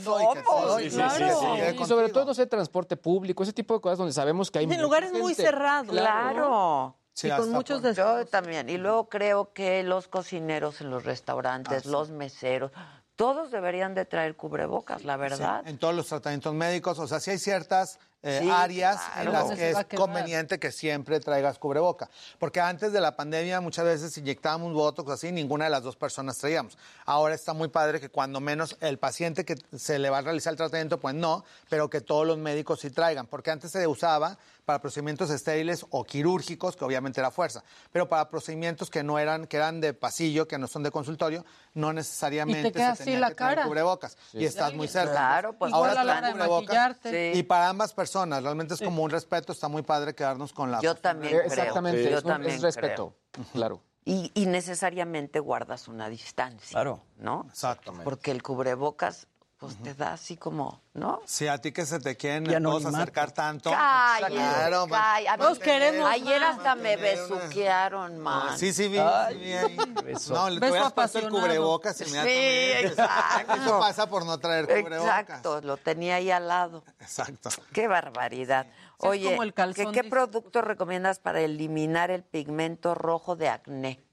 somos. 0.03 0.45
todo, 0.45 0.81
y 0.81 0.91
claro. 0.91 1.15
sí, 1.17 1.25
sí, 1.25 1.71
sí, 1.77 1.83
Y 1.83 1.87
sobre 1.87 2.09
todo, 2.09 2.25
no 2.25 2.35
sé, 2.35 2.47
transporte 2.47 2.97
público, 2.97 3.43
ese 3.45 3.53
tipo 3.53 3.75
de 3.75 3.81
cosas 3.81 3.99
donde 3.99 4.13
sabemos 4.13 4.51
que 4.51 4.59
hay 4.59 4.65
En 4.65 4.83
lugares 4.83 5.13
muy 5.13 5.35
cerrados. 5.35 5.91
Claro. 5.91 6.97
Sí, 7.13 7.29
y 7.29 7.31
con 7.31 7.53
muchos 7.53 7.81
por- 7.81 7.93
Yo 7.95 8.27
también. 8.27 8.69
Y 8.69 8.77
luego 8.77 9.09
creo 9.09 9.53
que 9.53 9.85
los 9.85 10.09
cocineros 10.09 10.81
en 10.81 10.91
los 10.91 11.05
restaurantes, 11.05 11.87
los 11.87 12.11
meseros, 12.11 12.73
todos 13.15 13.53
deberían 13.53 13.95
de 13.95 14.05
traer 14.05 14.35
cubrebocas, 14.35 15.05
la 15.05 15.17
verdad. 15.17 15.61
Sí, 15.65 15.71
en 15.71 15.79
todos 15.79 15.95
los 15.95 16.09
tratamientos 16.09 16.53
médicos, 16.55 16.99
o 16.99 17.07
sea, 17.07 17.21
sí 17.21 17.31
hay 17.31 17.39
ciertas 17.39 18.01
eh, 18.25 18.41
Sí, 18.43 18.51
áreas 18.51 18.97
claro. 18.97 19.21
en 19.21 19.33
las 19.33 19.43
¿Dónde 19.43 19.57
que 19.57 19.71
es 19.71 19.87
conveniente 19.97 20.59
que 20.59 20.73
siempre 20.73 21.21
traigas 21.21 21.59
cubreboca. 21.59 22.09
Porque 22.39 22.61
antes 22.61 22.93
de 22.93 23.01
la 23.01 23.17
pandemia 23.17 23.61
muchas 23.61 23.85
veces 23.85 24.17
inyectábamos 24.19 24.73
botox 24.73 25.11
así, 25.11 25.31
ninguna 25.33 25.65
de 25.65 25.71
las 25.71 25.83
dos 25.83 25.97
personas 25.97 26.39
traíamos. 26.39 26.77
Ahora 27.05 27.35
está 27.35 27.53
muy 27.53 27.69
padre 27.69 28.01
que 28.01 28.09
cuando 28.09 28.41
menos 28.41 28.77
el 28.81 28.99
paciente 28.99 29.45
que 29.45 29.57
se 29.77 29.99
le 29.99 30.11
va 30.11 30.19
a 30.19 30.23
realizar 30.23 30.53
el 30.53 30.57
tratamiento, 30.57 30.99
pues 30.99 31.15
no, 31.15 31.45
pero 31.69 31.89
que 31.91 32.01
todos 32.01 32.27
los 32.27 32.39
médicos 32.39 32.81
sí 32.81 32.91
traigan. 32.91 33.27
Porque 33.27 33.51
antes 33.51 33.71
se 33.71 33.87
usaba 33.87 34.39
para 34.65 34.81
procedimientos 34.81 35.31
estériles 35.31 35.85
o 35.91 36.05
quirúrgicos, 36.05 36.77
que 36.77 36.85
obviamente 36.85 37.21
era 37.21 37.31
fuerza, 37.31 37.63
pero 37.93 38.09
para 38.09 38.31
procedimientos 38.31 38.89
que 38.91 39.03
no 39.03 39.19
eran, 39.19 39.47
que 39.47 39.59
eran 39.59 39.81
de 39.81 39.93
pasillo, 39.93 40.49
que 40.49 40.59
no 40.59 40.67
son 40.67 40.83
de 40.83 40.91
consultorio, 40.91 41.45
no 41.75 41.93
necesariamente 41.93 42.73
queda 42.73 42.95
se 42.95 43.03
así 43.03 43.17
la 43.17 43.29
que 43.29 43.35
cara. 43.35 43.65
cubrebocas. 43.65 44.17
Sí. 44.33 44.39
Y 44.39 44.45
estás 44.47 44.73
muy 44.75 44.89
cerca. 44.89 45.13
Claro, 45.13 45.53
pues, 45.59 45.73
ahora 45.73 46.03
la 46.03 46.21
de 46.21 46.33
cubrebocas. 46.33 46.97
Sí. 47.03 47.33
Y 47.35 47.43
para 47.43 47.69
ambas 47.69 47.93
personas, 47.93 48.14
realmente 48.41 48.75
es 48.75 48.81
como 48.81 49.03
un 49.03 49.11
respeto, 49.11 49.53
está 49.53 49.69
muy 49.69 49.83
padre 49.83 50.15
quedarnos 50.15 50.53
con 50.53 50.71
la... 50.71 50.81
Yo 50.81 50.95
también 50.95 51.33
creo. 51.33 51.47
Exactamente, 51.47 52.11
Yo 52.11 52.19
es, 52.19 52.25
también 52.25 52.55
es 52.55 52.63
respeto. 52.63 53.15
Claro. 53.53 53.83
Y, 54.05 54.31
y 54.35 54.47
necesariamente 54.47 55.41
guardas 55.41 55.89
una 55.89 56.09
distancia. 56.09 56.75
Claro. 56.75 57.03
¿No? 57.17 57.47
Exactamente. 57.49 58.05
Porque 58.05 58.31
el 58.31 58.43
cubrebocas, 58.43 59.27
pues 59.65 59.83
te 59.83 59.95
da 59.95 60.13
así 60.15 60.37
como, 60.37 60.81
¿no? 60.95 61.21
Si 61.27 61.47
a 61.49 61.59
ti 61.59 61.73
que 61.73 61.85
se 61.87 61.99
te 62.01 62.17
quieren 62.17 62.51
Y 62.51 62.63
todos 62.63 62.85
acercar 62.87 63.33
tanto... 63.33 63.71
Cállate, 63.71 64.35
Claro, 64.35 64.87
man. 64.87 65.01
cállate. 65.01 65.29
A 65.29 65.37
mí- 65.37 65.43
Todos 65.43 65.59
queremos 65.59 66.11
Ayer 66.11 66.43
hasta 66.43 66.75
me 66.75 66.97
besuquearon, 66.97 68.19
man. 68.19 68.59
Sí, 68.59 68.73
sí, 68.73 68.89
vi. 68.89 68.99
Ay, 68.99 69.35
sí 69.35 69.41
vi 69.41 69.53
ahí. 69.53 69.77
beso. 70.05 70.35
No, 70.35 70.51
le 70.51 70.59
hubieras 70.59 70.93
puesto 70.93 71.19
el 71.19 71.29
cubrebocas 71.29 71.97
Sí, 71.97 72.05
inmediatamente. 72.05 72.87
exacto. 72.89 73.55
Eso 73.55 73.81
pasa 73.81 74.07
por 74.09 74.25
no 74.27 74.39
traer 74.39 74.67
cubrebocas. 74.67 75.21
Exacto, 75.21 75.61
lo 75.63 75.77
tenía 75.77 76.17
ahí 76.17 76.31
al 76.31 76.49
lado. 76.49 76.85
Exacto. 77.01 77.51
Qué 77.73 77.89
barbaridad. 77.89 78.67
Oye, 78.99 79.25
como 79.31 79.43
el 79.43 79.53
calzón, 79.55 79.93
¿qué, 79.93 80.03
qué 80.03 80.09
producto 80.09 80.63
recomiendas 80.63 81.19
para 81.19 81.41
eliminar 81.41 82.11
el 82.11 82.23
pigmento 82.23 82.95
rojo 82.95 83.37
de 83.37 83.49
acné? 83.49 84.04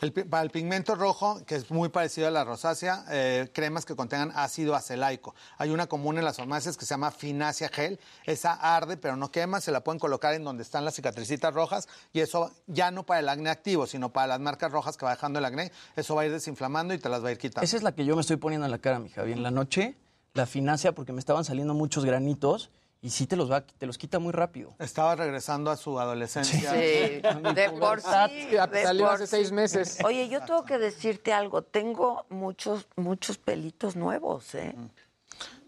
El 0.00 0.12
para 0.12 0.42
el 0.42 0.50
pigmento 0.50 0.94
rojo, 0.94 1.44
que 1.46 1.54
es 1.56 1.70
muy 1.70 1.88
parecido 1.88 2.28
a 2.28 2.30
la 2.30 2.44
rosácea, 2.44 3.04
eh, 3.10 3.48
cremas 3.52 3.84
que 3.84 3.96
contengan 3.96 4.32
ácido 4.34 4.74
acelaico. 4.74 5.34
Hay 5.58 5.70
una 5.70 5.86
común 5.86 6.18
en 6.18 6.24
las 6.24 6.36
farmacias 6.36 6.76
que 6.76 6.84
se 6.84 6.90
llama 6.90 7.10
Finacia 7.10 7.68
Gel. 7.68 7.98
Esa 8.24 8.52
arde, 8.52 8.96
pero 8.96 9.16
no 9.16 9.30
quema. 9.30 9.60
Se 9.60 9.72
la 9.72 9.82
pueden 9.82 9.98
colocar 9.98 10.34
en 10.34 10.44
donde 10.44 10.62
están 10.62 10.84
las 10.84 10.94
cicatricitas 10.94 11.52
rojas. 11.54 11.88
Y 12.12 12.20
eso 12.20 12.52
ya 12.66 12.90
no 12.90 13.04
para 13.04 13.20
el 13.20 13.28
acné 13.28 13.50
activo, 13.50 13.86
sino 13.86 14.12
para 14.12 14.26
las 14.26 14.40
marcas 14.40 14.70
rojas 14.70 14.96
que 14.96 15.06
va 15.06 15.12
dejando 15.12 15.38
el 15.38 15.44
acné. 15.44 15.72
Eso 15.96 16.14
va 16.14 16.22
a 16.22 16.26
ir 16.26 16.32
desinflamando 16.32 16.94
y 16.94 16.98
te 16.98 17.08
las 17.08 17.24
va 17.24 17.28
a 17.28 17.32
ir 17.32 17.38
quitando. 17.38 17.64
Esa 17.64 17.76
es 17.76 17.82
la 17.82 17.92
que 17.92 18.04
yo 18.04 18.14
me 18.14 18.20
estoy 18.20 18.36
poniendo 18.36 18.66
en 18.66 18.70
la 18.70 18.78
cara, 18.78 18.98
mi 18.98 19.08
Javi. 19.08 19.32
En 19.32 19.42
la 19.42 19.50
noche, 19.50 19.96
la 20.34 20.46
financia, 20.46 20.92
porque 20.92 21.12
me 21.12 21.20
estaban 21.20 21.44
saliendo 21.44 21.74
muchos 21.74 22.04
granitos 22.04 22.70
y 23.02 23.10
sí 23.10 23.26
te 23.26 23.36
los, 23.36 23.50
va, 23.50 23.60
te 23.60 23.86
los 23.86 23.98
quita 23.98 24.18
muy 24.18 24.32
rápido. 24.32 24.74
Estaba 24.78 25.14
regresando 25.14 25.70
a 25.70 25.76
su 25.76 26.00
adolescencia. 26.00 26.70
Sí, 26.70 26.76
de 27.54 27.70
por 27.78 28.00
sí. 28.00 28.56
Salió 28.82 29.10
hace 29.10 29.26
seis 29.26 29.52
meses. 29.52 29.98
Oye, 30.04 30.28
yo 30.28 30.40
tengo 30.44 30.64
que 30.64 30.78
decirte 30.78 31.32
algo. 31.32 31.62
Tengo 31.62 32.26
muchos, 32.30 32.88
muchos 32.96 33.38
pelitos 33.38 33.96
nuevos, 33.96 34.54
¿eh? 34.54 34.74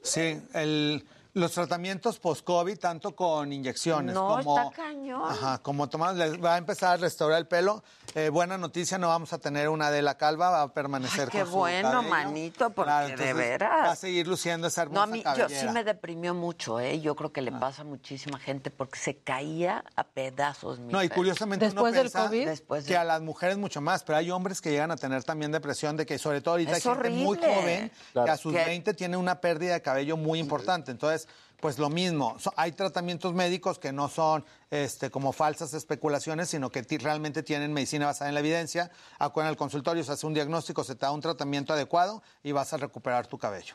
Sí, 0.02 0.40
el, 0.54 1.04
los 1.34 1.52
tratamientos 1.52 2.18
post-COVID, 2.18 2.78
tanto 2.78 3.14
con 3.14 3.52
inyecciones 3.52 4.14
No, 4.14 4.38
como... 4.38 4.58
está 4.58 4.70
cañón. 4.74 5.22
Ajá, 5.30 5.58
como 5.58 5.88
tomar, 5.88 6.14
les 6.16 6.42
va 6.42 6.54
a 6.54 6.58
empezar 6.58 6.94
a 6.94 6.96
restaurar 6.96 7.38
el 7.38 7.46
pelo. 7.46 7.84
Eh, 8.14 8.28
buena 8.30 8.58
noticia, 8.58 8.98
no 8.98 9.08
vamos 9.08 9.32
a 9.32 9.38
tener 9.38 9.68
una 9.68 9.90
de 9.90 10.02
la 10.02 10.16
calva, 10.16 10.50
va 10.50 10.62
a 10.62 10.72
permanecer 10.72 11.24
Ay, 11.24 11.28
qué 11.30 11.42
con 11.42 11.50
bueno, 11.52 11.90
cabello. 11.90 12.08
manito, 12.08 12.70
porque 12.70 12.88
Claro, 12.90 13.16
de 13.16 13.32
veras. 13.34 13.86
Va 13.88 13.92
a 13.92 13.96
seguir 13.96 14.26
luciendo 14.26 14.66
esa 14.66 14.84
No, 14.86 15.02
hermosa 15.04 15.30
a 15.30 15.34
mí, 15.34 15.40
yo 15.40 15.48
sí 15.48 15.68
me 15.68 15.84
deprimió 15.84 16.34
mucho, 16.34 16.80
¿eh? 16.80 17.00
Yo 17.00 17.14
creo 17.14 17.30
que 17.32 17.42
le 17.42 17.52
pasa 17.52 17.82
a 17.82 17.84
muchísima 17.84 18.38
gente 18.38 18.70
porque 18.70 18.98
se 18.98 19.18
caía 19.18 19.84
a 19.94 20.04
pedazos. 20.04 20.80
mi 20.80 20.92
No, 20.92 21.02
y 21.04 21.08
curiosamente 21.08 21.66
uno 21.66 21.74
Después 21.74 21.92
del 21.94 22.02
piensa 22.04 22.26
COVID. 22.26 22.46
Después 22.48 22.84
que 22.84 22.94
de- 22.94 22.98
a 22.98 23.04
las 23.04 23.20
mujeres 23.20 23.58
mucho 23.58 23.80
más, 23.80 24.02
pero 24.02 24.18
hay 24.18 24.30
hombres 24.30 24.60
que 24.60 24.70
llegan 24.70 24.90
a 24.90 24.96
tener 24.96 25.22
también 25.24 25.52
depresión, 25.52 25.96
de 25.96 26.06
que 26.06 26.18
sobre 26.18 26.40
todo 26.40 26.54
ahorita 26.54 26.72
Es 26.72 26.86
hay 26.86 26.92
gente 26.94 27.10
muy 27.10 27.36
joven 27.38 27.92
que 28.12 28.20
a 28.30 28.36
sus 28.36 28.52
Que- 28.54 28.64
20 28.64 28.94
tiene 28.94 29.16
una 29.16 29.40
pérdida 29.40 29.74
de 29.74 29.82
cabello 29.82 30.16
muy 30.16 30.38
importante. 30.40 30.90
Entonces, 30.90 31.27
pues 31.60 31.78
lo 31.78 31.88
mismo, 31.88 32.38
So- 32.38 32.52
hay 32.56 32.72
tratamientos 32.72 33.34
médicos 33.34 33.78
que 33.78 33.92
no 33.92 34.08
son 34.08 34.44
este, 34.70 35.10
como 35.10 35.32
falsas 35.32 35.74
especulaciones, 35.74 36.48
sino 36.48 36.70
que 36.70 36.82
realmente 36.98 37.42
tienen 37.42 37.72
medicina 37.72 38.06
basada 38.06 38.28
en 38.28 38.34
la 38.34 38.40
evidencia. 38.40 38.90
Acuérdate 39.18 39.50
al 39.50 39.56
consultorio, 39.56 40.04
se 40.04 40.12
hace 40.12 40.26
un 40.26 40.34
diagnóstico, 40.34 40.84
se 40.84 40.94
te 40.94 41.06
da 41.06 41.12
un 41.12 41.20
tratamiento 41.20 41.72
adecuado 41.72 42.22
y 42.42 42.52
vas 42.52 42.72
a 42.72 42.76
recuperar 42.76 43.26
tu 43.26 43.38
cabello. 43.38 43.74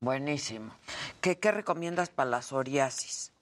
Buenísimo. 0.00 0.74
¿Qué, 1.20 1.38
qué 1.38 1.50
recomiendas 1.50 2.08
para 2.10 2.30
la 2.30 2.42
psoriasis? 2.42 3.32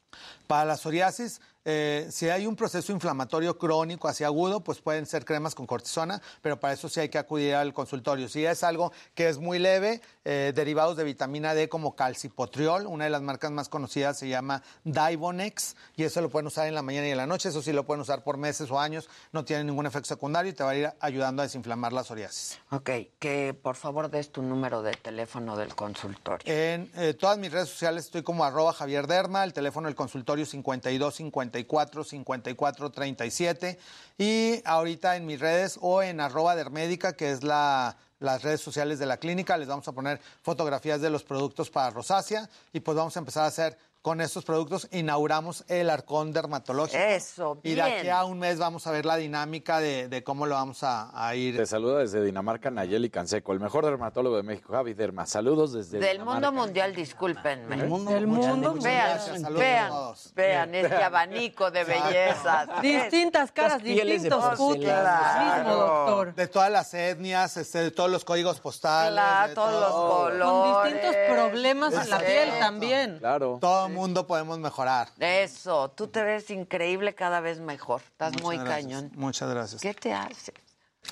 Para 0.47 0.65
la 0.67 0.77
psoriasis, 0.77 1.41
eh, 1.65 2.09
si 2.11 2.29
hay 2.29 2.47
un 2.47 2.57
proceso 2.57 2.93
inflamatorio 2.93 3.57
crónico 3.57 4.09
hacia 4.09 4.27
agudo, 4.27 4.61
pues 4.61 4.81
pueden 4.81 5.07
ser 5.07 5.25
cremas 5.25 5.55
con 5.55 5.67
cortisona, 5.67 6.21
pero 6.41 6.59
para 6.59 6.75
eso 6.75 6.89
sí 6.89 7.01
hay 7.01 7.09
que 7.09 7.19
acudir 7.19 7.55
al 7.55 7.73
consultorio. 7.73 8.29
Si 8.29 8.45
es 8.45 8.65
algo 8.65 8.93
que 9.15 9.29
es 9.29 9.39
muy 9.39 9.59
leve, 9.59 10.01
eh, 10.25 10.53
derivados 10.55 10.97
de 10.97 11.05
vitamina 11.05 11.55
D 11.55 11.69
como 11.69 11.95
calcipotriol, 11.95 12.87
una 12.87 13.05
de 13.05 13.11
las 13.11 13.23
marcas 13.23 13.51
más 13.51 13.69
conocidas 13.69 14.19
se 14.19 14.29
llama 14.29 14.63
Divonex, 14.85 15.77
y 15.97 16.05
eso 16.05 16.21
lo 16.21 16.31
pueden 16.31 16.47
usar 16.47 16.67
en 16.67 16.75
la 16.75 16.83
mañana 16.83 17.09
y 17.09 17.11
en 17.11 17.17
la 17.17 17.27
noche, 17.27 17.49
eso 17.49 17.63
sí 17.63 17.73
lo 17.73 17.85
pueden 17.85 18.01
usar 18.01 18.25
por 18.25 18.37
meses 18.37 18.71
o 18.71 18.81
años, 18.81 19.09
no 19.33 19.45
tiene 19.45 19.65
ningún 19.65 19.87
efecto 19.87 20.09
secundario 20.09 20.51
y 20.51 20.55
te 20.55 20.65
va 20.65 20.71
a 20.71 20.77
ir 20.77 20.93
ayudando 21.01 21.43
a 21.43 21.45
desinflamar 21.45 21.93
la 21.93 22.05
psoriasis. 22.05 22.59
Ok, 22.71 22.91
que 23.19 23.55
por 23.55 23.77
favor 23.77 24.11
des 24.11 24.31
tu 24.31 24.43
número 24.43 24.83
de 24.83 24.93
teléfono 24.95 25.57
del 25.57 25.75
consultorio. 25.75 26.53
En 26.53 26.91
eh, 26.97 27.15
todas 27.15 27.39
mis 27.39 27.53
redes 27.53 27.69
sociales 27.69 28.07
estoy 28.07 28.23
como 28.23 28.45
arroba 28.45 28.73
Javier 28.73 29.07
Derma, 29.07 29.45
el 29.45 29.53
teléfono 29.53 29.87
del 29.87 29.95
consultorio 29.95 30.47
52 30.47 31.21
54 31.53 32.05
54 32.05 32.91
37 32.91 33.79
y 34.19 34.63
ahorita 34.65 35.17
en 35.17 35.27
mis 35.27 35.41
redes 35.41 35.79
o 35.81 36.03
en 36.03 36.21
arroba 36.21 36.57
Dermédica, 36.57 37.13
que 37.15 37.31
es 37.31 37.43
la, 37.43 37.97
las 38.19 38.43
redes 38.43 38.61
sociales 38.61 38.99
de 38.99 39.07
la 39.07 39.19
clínica, 39.19 39.57
les 39.57 39.69
vamos 39.69 39.87
a 39.89 39.93
poner 39.93 40.21
fotografías 40.43 41.01
de 41.01 41.11
los 41.11 41.23
productos 41.23 41.71
para 41.71 41.91
rosácea. 41.91 42.49
Y 42.73 42.81
pues 42.81 42.97
vamos 42.97 43.17
a 43.17 43.21
empezar 43.21 43.45
a 43.45 43.49
hacer 43.49 43.77
con 44.03 44.21
estos 44.21 44.45
productos, 44.45 44.89
inauguramos 44.91 45.65
el 45.69 45.89
arcón 45.89 46.33
dermatológico. 46.33 46.99
Eso, 47.01 47.59
Y 47.63 47.75
de 47.75 47.83
aquí 47.83 48.03
bien. 48.03 48.15
a 48.15 48.25
un 48.25 48.41
mes 48.41 48.59
vamos 48.59 48.85
a 48.89 48.91
ver 48.91 49.07
la 49.07 49.15
dinámica 49.17 49.79
de, 49.79 50.09
de 50.09 50.25
cómo 50.25 50.47
lo 50.47 50.57
vamos 50.57 50.83
a, 50.83 51.11
a 51.15 51.37
ir. 51.37 51.57
Te 51.57 51.67
saluda 51.67 52.01
desde 52.01 52.21
Dinamarca 52.25 52.71
Nayeli 52.73 53.11
Canseco, 53.11 53.53
el 53.53 53.61
mejor 53.61 53.85
dermatólogo 53.85 54.37
de 54.37 54.43
México, 54.43 54.73
Javi 54.73 54.95
Derma. 54.95 55.25
Saludos 55.27 55.73
desde 55.73 56.01
Del 56.01 56.19
Dinamarca. 56.19 56.51
mundo 56.51 56.53
mundial, 56.67 56.95
discúlpenme. 56.97 57.77
Del 57.77 57.89
mundo 57.89 58.11
Del 58.11 58.27
mundial. 58.27 58.51
mundo 58.53 58.69
Muchas 58.71 58.85
Vean, 58.85 59.09
gracias, 59.11 59.41
saludos 59.41 59.61
a 59.63 59.65
vean, 59.65 59.89
todos. 59.91 60.33
vean 60.35 60.75
este 60.75 60.97
abanico 60.97 61.71
de 61.71 61.85
bellezas. 61.85 62.69
Distintas 62.83 63.53
caras, 63.53 63.83
distintos 63.85 64.59
cutis. 64.59 64.85
Claro. 64.85 65.55
Mismo 65.65 65.75
doctor. 65.77 66.35
De 66.35 66.49
todas 66.49 66.73
las 66.73 66.93
etnias, 66.93 67.57
este, 67.57 67.79
de 67.85 67.91
todos 67.93 68.11
los 68.11 68.25
códigos 68.25 68.59
postales. 68.59 69.13
Claro, 69.13 69.49
de 69.49 69.55
todos 69.55 69.81
los 69.81 69.93
colores. 69.93 70.43
Con 70.43 70.93
distintos 70.93 71.17
problemas 71.37 71.95
en 71.95 72.11
la 72.11 72.19
piel 72.19 72.51
también. 72.59 73.19
Claro. 73.21 73.59
Todo 73.61 73.92
mundo 73.93 74.27
podemos 74.27 74.59
mejorar. 74.59 75.09
Eso, 75.19 75.91
tú 75.91 76.09
te 76.09 76.23
ves 76.23 76.51
increíble 76.51 77.15
cada 77.15 77.41
vez 77.41 77.61
mejor. 77.61 78.01
Estás 78.03 78.33
Muchas 78.33 78.43
muy 78.45 78.57
gracias, 78.59 78.83
cañón. 78.83 79.11
Muchas 79.15 79.51
gracias. 79.51 79.81
¿Qué 79.83 79.95
te 79.95 80.13
haces? 80.13 80.55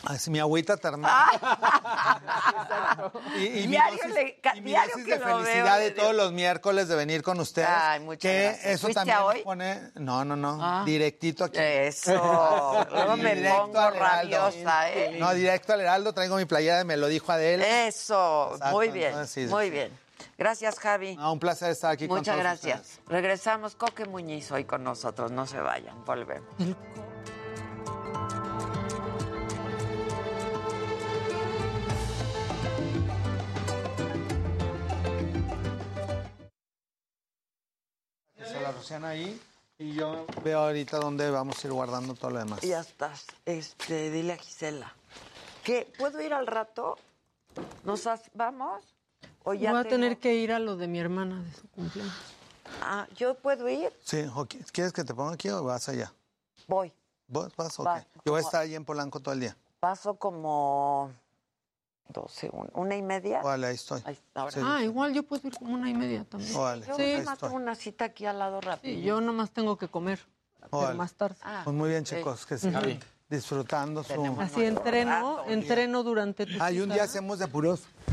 Así, 0.04 0.30
mi 0.30 0.38
agüita 0.38 0.76
termal. 0.76 1.10
y, 3.36 3.44
y 3.44 3.50
mi 3.62 3.66
Diario 3.68 3.98
dosis, 3.98 4.14
le- 4.14 4.40
y 4.54 4.60
mi 4.60 4.70
diario 4.70 4.90
dosis 4.92 5.04
que 5.04 5.18
de 5.18 5.24
felicidad 5.24 5.78
veo, 5.78 5.84
de 5.84 5.90
todos 5.90 6.14
los 6.14 6.32
miércoles 6.32 6.86
de 6.88 6.94
venir 6.94 7.22
con 7.24 7.40
ustedes. 7.40 7.68
Ay, 7.68 7.98
muchas 8.00 8.20
que 8.20 8.42
gracias. 8.44 8.66
eso 8.66 8.80
¿Fuiste 8.82 8.94
también 9.00 9.18
hoy? 9.18 9.42
pone... 9.42 9.90
No, 9.96 10.24
no, 10.24 10.36
no. 10.36 10.58
Ah. 10.60 10.82
Directito 10.86 11.44
aquí. 11.44 11.58
Eso. 11.58 12.12
Luego 12.90 13.16
me 13.16 13.34
Directo 13.34 13.62
pongo 13.62 13.80
al 13.80 13.96
rabiosa, 13.96 14.90
¿eh? 14.92 15.16
No, 15.18 15.34
directo 15.34 15.72
al 15.72 15.80
Heraldo. 15.80 16.12
Traigo 16.12 16.36
mi 16.36 16.44
playera 16.44 16.78
de 16.78 16.84
Me 16.84 16.96
lo 16.96 17.08
dijo 17.08 17.32
Adele. 17.32 17.88
Eso. 17.88 18.52
Exacto, 18.54 18.76
muy 18.76 18.88
bien. 18.90 19.08
entonces, 19.08 19.48
sí, 19.48 19.52
muy 19.52 19.70
bien. 19.70 19.90
Gracias, 20.40 20.78
Javi. 20.78 21.16
No, 21.16 21.34
un 21.34 21.38
placer 21.38 21.70
estar 21.70 21.92
aquí 21.92 22.08
con 22.08 22.16
Muchas 22.16 22.32
todos 22.32 22.42
gracias. 22.42 22.80
ustedes. 22.80 23.00
Regresamos. 23.08 23.74
Coque 23.76 24.06
Muñiz 24.06 24.50
hoy 24.52 24.64
con 24.64 24.82
nosotros. 24.82 25.30
No 25.30 25.46
se 25.46 25.60
vayan. 25.60 26.02
Volvemos. 26.06 26.48
Se 38.42 38.60
la 38.60 38.72
rocian 38.72 39.04
ahí 39.04 39.40
y 39.78 39.94
yo 39.94 40.26
veo 40.42 40.60
ahorita 40.60 40.98
dónde 40.98 41.30
vamos 41.30 41.62
a 41.62 41.66
ir 41.66 41.72
guardando 41.72 42.14
todo 42.14 42.30
lo 42.32 42.38
demás. 42.38 42.60
Ya 42.62 42.80
estás. 42.80 43.26
Este, 43.44 44.10
dile 44.10 44.34
a 44.34 44.36
Gisela. 44.36 44.94
¿Qué? 45.62 45.92
¿Puedo 45.98 46.20
ir 46.22 46.32
al 46.32 46.46
rato? 46.46 46.96
¿Nos 47.84 48.06
has- 48.06 48.30
vamos? 48.34 48.82
¿O 49.44 49.54
ya 49.54 49.70
Voy 49.72 49.80
a 49.80 49.82
tengo- 49.84 49.88
tener 49.96 50.18
que 50.18 50.34
ir 50.34 50.52
a 50.52 50.58
lo 50.58 50.76
de 50.76 50.86
mi 50.88 50.98
hermana 50.98 51.42
de 51.42 51.52
su 51.52 51.66
cumpleaños. 51.68 52.14
Ah, 52.82 53.06
¿yo 53.16 53.34
puedo 53.34 53.68
ir? 53.68 53.92
Sí, 54.04 54.24
¿quieres 54.72 54.92
que 54.92 55.02
te 55.04 55.14
ponga 55.14 55.32
aquí 55.34 55.48
o 55.48 55.64
vas 55.64 55.88
allá? 55.88 56.12
Voy. 56.68 56.92
¿Vos 57.26 57.54
vas 57.56 57.78
o? 57.80 57.84
Yo 58.24 58.32
voy 58.32 58.38
a 58.38 58.44
estar 58.44 58.62
ahí 58.62 58.74
en 58.74 58.84
Polanco 58.84 59.20
todo 59.20 59.34
el 59.34 59.40
día. 59.40 59.56
Paso 59.80 60.14
como 60.14 61.10
12, 62.08 62.50
un- 62.52 62.70
una 62.74 62.96
y 62.96 63.02
media. 63.02 63.40
Vale, 63.42 63.68
ahí 63.68 63.74
estoy. 63.76 64.02
Ahí 64.04 64.14
está, 64.14 64.40
ahora. 64.42 64.52
Sí. 64.52 64.60
Ah, 64.62 64.82
igual 64.82 65.12
yo 65.14 65.22
puedo 65.22 65.46
ir 65.48 65.54
como 65.56 65.74
una 65.74 65.88
y 65.88 65.94
media 65.94 66.24
también. 66.24 66.54
Órale, 66.56 66.86
Yo 66.86 66.96
ahí 66.96 67.18
nomás 67.18 67.38
tengo 67.38 67.54
una 67.54 67.74
cita 67.74 68.04
aquí 68.06 68.26
al 68.26 68.38
lado 68.38 68.60
rápido. 68.60 68.94
Sí, 68.94 69.02
yo 69.02 69.20
nomás 69.20 69.50
tengo 69.52 69.76
que 69.78 69.88
comer, 69.88 70.20
pero 70.70 70.94
más 70.94 71.14
tarde. 71.14 71.36
Ah, 71.42 71.62
Pues 71.64 71.74
muy 71.74 71.88
bien, 71.88 72.04
chicos, 72.04 72.44
que 72.46 72.58
sigan 72.58 73.00
disfrutando 73.28 74.02
su... 74.02 74.36
Así 74.40 74.64
entreno, 74.64 75.44
entreno 75.46 76.02
durante 76.02 76.46
tu 76.46 76.60
Hay 76.60 76.78
un 76.78 76.84
cita. 76.84 76.94
día 76.94 77.04
hacemos 77.04 77.38
de 77.38 77.46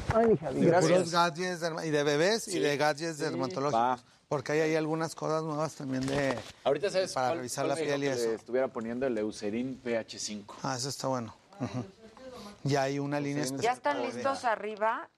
de 0.07 0.79
puros 0.81 1.11
gadgets 1.11 1.61
derma- 1.61 1.85
y 1.85 1.89
de 1.89 2.03
bebés 2.03 2.47
y 2.47 2.59
de 2.59 2.77
gadgets 2.77 3.17
Sí, 3.17 3.23
dermatológicos. 3.23 3.73
va. 3.79 3.99
Porque 4.27 4.51
ahí 4.51 4.59
hay 4.59 4.75
algunas 4.75 5.15
cosas 5.15 5.43
nuevas 5.43 5.73
también 5.75 6.05
de... 6.05 6.37
Ahorita 6.65 6.89
sabes 6.89 7.13
Para 7.13 7.27
cuál- 7.29 7.37
revisar 7.37 7.63
cuál 7.65 7.69
la 7.69 7.75
me 7.75 7.81
dijo 7.81 7.95
piel 7.97 8.03
y 8.03 8.07
eso. 8.07 8.31
estuviera 8.31 8.67
poniendo 8.67 9.07
el 9.07 9.17
Eucerin 9.17 9.81
PH5. 9.81 10.43
Ah, 10.63 10.75
eso 10.77 10.89
está 10.89 11.07
bueno. 11.07 11.33
Ujú. 11.61 11.85
Y 12.65 12.75
hay 12.75 12.99
una 12.99 13.21
línea 13.21 13.43
Eucerin 13.43 13.61
¿Ya 13.61 13.71
especial. 13.71 13.97
están 14.01 14.15
listos 14.15 14.43
arriba? 14.43 15.09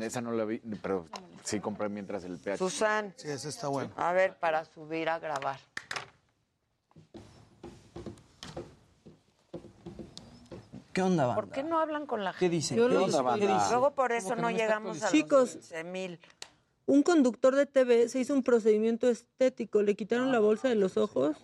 Esa 0.00 0.20
no 0.22 0.32
la 0.32 0.44
vi, 0.46 0.58
pero 0.82 1.06
sí 1.44 1.60
compré 1.60 1.88
mientras 1.90 2.24
el 2.24 2.38
PH. 2.38 2.56
Susan. 2.58 3.12
Sí, 3.16 3.28
eso 3.28 3.48
está 3.50 3.68
bueno. 3.68 3.90
A 3.96 4.12
ver, 4.12 4.34
para 4.38 4.64
subir 4.64 5.08
a 5.10 5.18
grabar. 5.18 5.60
¿Qué 10.96 11.02
onda, 11.02 11.26
banda? 11.26 11.42
¿Por 11.42 11.50
qué 11.50 11.62
no 11.62 11.78
hablan 11.78 12.06
con 12.06 12.24
la 12.24 12.32
¿Qué 12.32 12.48
gente? 12.48 12.74
Yo 12.74 12.88
¿Qué 12.88 12.94
lo- 12.94 13.00
dice? 13.04 13.18
¿qué 13.18 13.24
¿Qué 13.40 13.46
dice? 13.48 13.52
dice? 13.52 13.68
Luego 13.70 13.90
por 13.90 14.12
eso 14.12 14.34
no 14.34 14.40
no 14.42 14.50
llegamos 14.50 15.02
a 15.02 15.04
actualizando. 15.08 15.36
los 15.36 15.50
Chicos. 15.50 15.68
15 15.68 15.84
mil. 15.84 16.20
Un 16.86 17.02
conductor 17.02 17.54
de 17.54 17.66
TV 17.66 18.08
se 18.08 18.20
hizo 18.20 18.32
un 18.32 18.42
procedimiento 18.42 19.06
estético, 19.10 19.82
le 19.82 19.94
quitaron 19.94 20.32
la 20.32 20.38
bolsa 20.40 20.68
de 20.70 20.74
los 20.76 20.96
ojos 20.96 21.36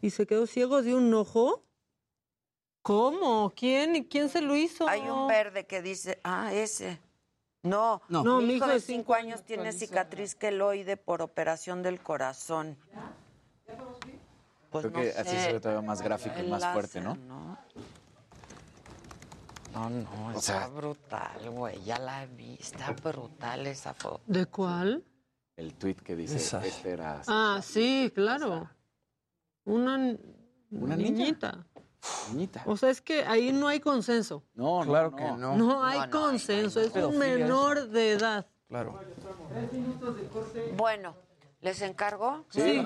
y 0.00 0.10
se 0.10 0.26
quedó 0.26 0.48
ciego 0.48 0.82
de 0.82 0.96
un 0.96 1.14
ojo. 1.14 1.62
¿Cómo? 2.82 3.52
¿Quién? 3.54 3.94
¿Y 3.94 4.06
quién 4.06 4.28
se 4.28 4.40
lo 4.40 4.56
hizo? 4.56 4.88
Hay 4.88 5.02
un 5.02 5.28
verde 5.28 5.64
que 5.64 5.80
dice, 5.80 6.18
ah, 6.24 6.52
ese. 6.52 6.98
No, 7.62 8.02
No. 8.08 8.24
No, 8.24 8.40
mi 8.40 8.54
hijo 8.54 8.66
de 8.66 8.80
5 8.80 9.14
años 9.14 9.44
tiene 9.44 9.70
cicatriz 9.72 10.34
queloide 10.34 10.96
por 10.96 11.22
operación 11.22 11.84
del 11.84 12.00
corazón. 12.00 12.76
Pues 14.70 14.86
Creo 14.86 14.90
no 14.96 15.00
que 15.02 15.10
así 15.16 15.30
sé. 15.30 15.40
se 15.44 15.52
ve 15.52 15.60
todavía 15.60 15.86
más 15.86 16.02
gráfico 16.02 16.34
y 16.40 16.48
más 16.48 16.64
fuerte, 16.72 17.00
láser, 17.00 17.18
¿no? 17.20 17.56
No, 19.72 19.88
no, 19.90 20.26
O 20.26 20.30
está 20.30 20.40
sea- 20.40 20.68
brutal, 20.68 21.50
güey. 21.50 21.82
Ya 21.84 21.98
la 21.98 22.26
vi, 22.26 22.54
está 22.60 22.92
brutal 22.92 23.66
esa 23.66 23.94
foto. 23.94 24.20
¿De 24.26 24.46
cuál? 24.46 25.02
El 25.56 25.74
tweet 25.74 25.96
que 25.96 26.16
dice, 26.16 26.36
Esa. 26.36 26.64
este 26.64 26.90
era... 26.90 27.22
Ah, 27.26 27.60
sí, 27.62 28.10
claro. 28.14 28.68
Una, 29.64 30.16
Una 30.70 30.96
niñita. 30.96 31.66
Niñita. 32.30 32.62
O 32.66 32.76
sea, 32.76 32.90
es 32.90 33.00
que 33.00 33.24
ahí 33.24 33.52
no 33.52 33.68
hay 33.68 33.78
consenso. 33.80 34.42
No, 34.54 34.80
Claro 34.84 35.10
no, 35.10 35.16
que 35.16 35.24
no. 35.24 35.36
no. 35.36 35.56
No 35.56 35.84
hay 35.84 36.00
no, 36.00 36.10
consenso, 36.10 36.80
es 36.80 36.94
un 36.96 37.18
menor 37.18 37.88
de 37.88 38.12
edad. 38.12 38.46
Claro. 38.68 38.98
Bueno, 40.76 41.14
¿les 41.62 41.80
encargo? 41.80 42.44
Sí. 42.50 42.84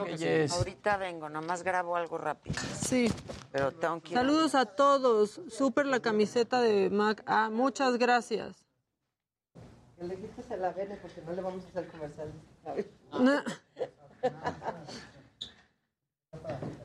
Ahorita 0.52 0.96
vengo, 0.98 1.28
nomás 1.28 1.62
grabo 1.62 1.96
algo 1.96 2.18
rápido. 2.18 2.60
Sí. 2.78 3.10
Pero 3.50 3.72
tengo 3.72 4.00
que 4.00 4.10
ir 4.10 4.14
Saludos 4.14 4.54
a 4.54 4.66
todos. 4.66 5.40
Súper 5.48 5.86
la 5.86 6.00
camiseta 6.00 6.60
de 6.60 6.90
Mac. 6.90 7.22
Ah, 7.26 7.50
muchas 7.50 7.96
gracias. 7.96 8.64
Que 9.98 10.04
le 10.04 10.16
quites 10.16 10.50
a 10.50 10.56
la 10.56 10.72
vene 10.72 10.96
porque 10.96 11.22
no 11.22 11.32
le 11.32 11.42
vamos 11.42 11.64
a 11.64 11.68
hacer 11.68 11.88
comercial. 11.88 12.32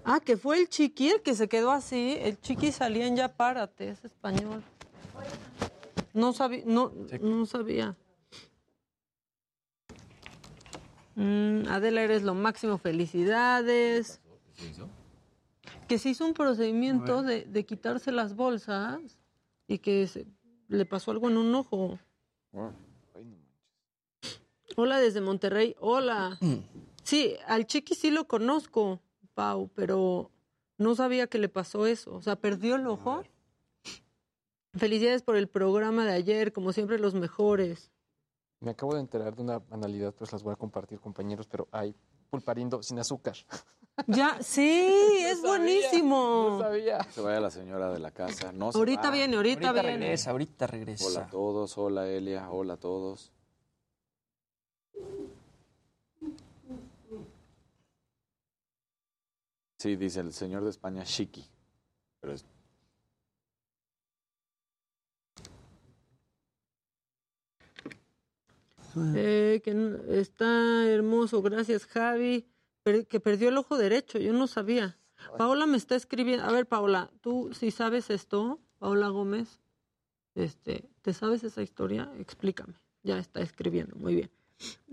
Ah, 0.05 0.19
que 0.19 0.37
fue 0.37 0.59
el 0.59 0.69
chiqui 0.69 1.09
el 1.09 1.21
que 1.21 1.35
se 1.35 1.49
quedó 1.49 1.71
así. 1.71 2.17
El 2.21 2.39
chiqui 2.39 2.71
salía 2.71 3.05
en 3.05 3.17
Ya 3.17 3.27
Párate, 3.27 3.89
es 3.89 4.03
español. 4.05 4.63
No 6.13 6.31
sabía, 6.31 6.63
no, 6.65 6.93
no 7.19 7.45
sabía. 7.45 7.97
Mm, 11.21 11.67
Adela, 11.69 12.01
eres 12.01 12.23
lo 12.23 12.33
máximo, 12.33 12.77
felicidades. 12.79 14.19
Que 15.87 15.99
se 15.99 16.09
hizo 16.09 16.25
un 16.25 16.33
procedimiento 16.33 17.21
de, 17.21 17.43
de 17.45 17.65
quitarse 17.65 18.11
las 18.11 18.35
bolsas 18.35 19.19
y 19.67 19.77
que 19.79 20.07
se- 20.07 20.25
le 20.67 20.85
pasó 20.85 21.11
algo 21.11 21.29
en 21.29 21.37
un 21.37 21.53
ojo. 21.53 21.99
Hola 24.77 24.99
desde 24.99 25.21
Monterrey, 25.21 25.75
hola. 25.79 26.37
Sí, 27.03 27.33
al 27.47 27.65
chiqui 27.65 27.95
sí 27.95 28.11
lo 28.11 28.27
conozco, 28.27 29.01
Pau, 29.33 29.69
pero 29.73 30.29
no 30.77 30.93
sabía 30.95 31.25
que 31.25 31.39
le 31.39 31.49
pasó 31.49 31.87
eso. 31.87 32.13
O 32.13 32.21
sea, 32.21 32.35
perdió 32.35 32.75
el 32.75 32.85
ojo. 32.85 33.23
Felicidades 34.75 35.23
por 35.23 35.35
el 35.35 35.47
programa 35.49 36.05
de 36.05 36.13
ayer, 36.13 36.53
como 36.53 36.71
siempre 36.73 36.99
los 36.99 37.15
mejores. 37.15 37.91
Me 38.61 38.71
acabo 38.71 38.93
de 38.93 39.01
enterar 39.01 39.35
de 39.35 39.41
una 39.41 39.59
banalidad, 39.59 40.13
pues 40.13 40.31
las 40.31 40.43
voy 40.43 40.53
a 40.53 40.55
compartir, 40.55 40.99
compañeros, 40.99 41.47
pero 41.47 41.67
hay 41.71 41.95
pulparindo 42.29 42.81
sin 42.83 42.99
azúcar. 42.99 43.35
Ya, 44.07 44.41
sí, 44.41 44.63
es 45.27 45.41
buenísimo. 45.41 46.59
sabía. 46.61 47.03
Se 47.11 47.19
vaya 47.21 47.41
la 47.41 47.51
señora 47.51 47.91
de 47.91 47.99
la 47.99 48.09
casa. 48.11 48.51
No 48.53 48.71
se 48.71 48.77
Ahorita 48.77 49.09
va. 49.09 49.11
viene, 49.11 49.35
ahorita, 49.35 49.67
Ahorita 49.67 49.81
viene. 49.83 49.97
regresa, 50.05 50.31
ahorita 50.31 50.65
regresa. 50.67 51.05
Hola 51.07 51.25
a 51.25 51.29
todos, 51.29 51.77
hola 51.77 52.07
Elia, 52.07 52.49
hola 52.49 52.73
a 52.75 52.77
todos. 52.77 53.33
Sí, 59.79 59.95
dice 59.95 60.19
el 60.19 60.33
señor 60.33 60.63
de 60.63 60.69
España, 60.69 61.03
Shiki. 61.03 61.45
Pero 62.19 62.33
es- 62.33 62.45
Eh, 69.15 69.61
que 69.63 69.97
está 70.09 70.87
hermoso, 70.89 71.41
gracias 71.41 71.85
Javi. 71.85 72.47
Per- 72.83 73.05
que 73.07 73.19
perdió 73.19 73.49
el 73.49 73.57
ojo 73.57 73.77
derecho, 73.77 74.17
yo 74.17 74.33
no 74.33 74.47
sabía. 74.47 74.97
Paola 75.37 75.67
me 75.67 75.77
está 75.77 75.95
escribiendo. 75.95 76.45
A 76.45 76.51
ver, 76.51 76.65
Paola, 76.65 77.11
tú 77.21 77.51
si 77.53 77.69
sabes 77.69 78.09
esto, 78.09 78.59
Paola 78.79 79.09
Gómez, 79.09 79.61
este, 80.33 80.89
¿te 81.01 81.13
sabes 81.13 81.43
esa 81.43 81.61
historia? 81.61 82.11
Explícame. 82.17 82.73
Ya 83.03 83.19
está 83.19 83.41
escribiendo, 83.41 83.95
muy 83.95 84.15
bien. 84.15 84.31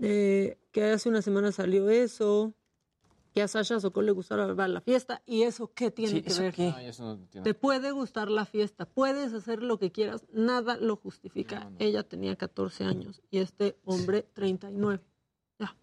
Eh, 0.01 0.57
que 0.71 0.83
hace 0.85 1.09
una 1.09 1.21
semana 1.21 1.51
salió 1.51 1.89
eso, 1.89 2.53
que 3.33 3.41
a 3.41 3.47
Sasha 3.47 3.79
Sokol 3.79 4.05
le 4.05 4.11
gustaba 4.11 4.47
la 4.67 4.81
fiesta, 4.81 5.21
y 5.25 5.43
eso 5.43 5.71
qué 5.73 5.91
tiene 5.91 6.11
Sí, 6.13 6.21
que 6.21 6.29
¿eso 6.29 6.41
ver. 6.41 6.53
qué? 6.53 6.73
Ay, 6.75 6.87
eso 6.87 7.03
no 7.03 7.11
entiendo. 7.13 7.43
Te 7.43 7.53
puede 7.53 7.91
gustar 7.91 8.29
la 8.29 8.45
fiesta, 8.45 8.85
puedes 8.85 9.33
hacer 9.33 9.61
lo 9.63 9.77
que 9.79 9.91
quieras, 9.91 10.25
nada 10.33 10.77
lo 10.77 10.95
justifica. 10.95 11.71
Ella 11.79 12.03
tenía 12.03 12.35
14 12.35 12.83
años 12.85 13.21
y 13.31 13.39
este 13.39 13.77
hombre 13.85 14.23
39. 14.33 15.03
Ya. 15.59 15.75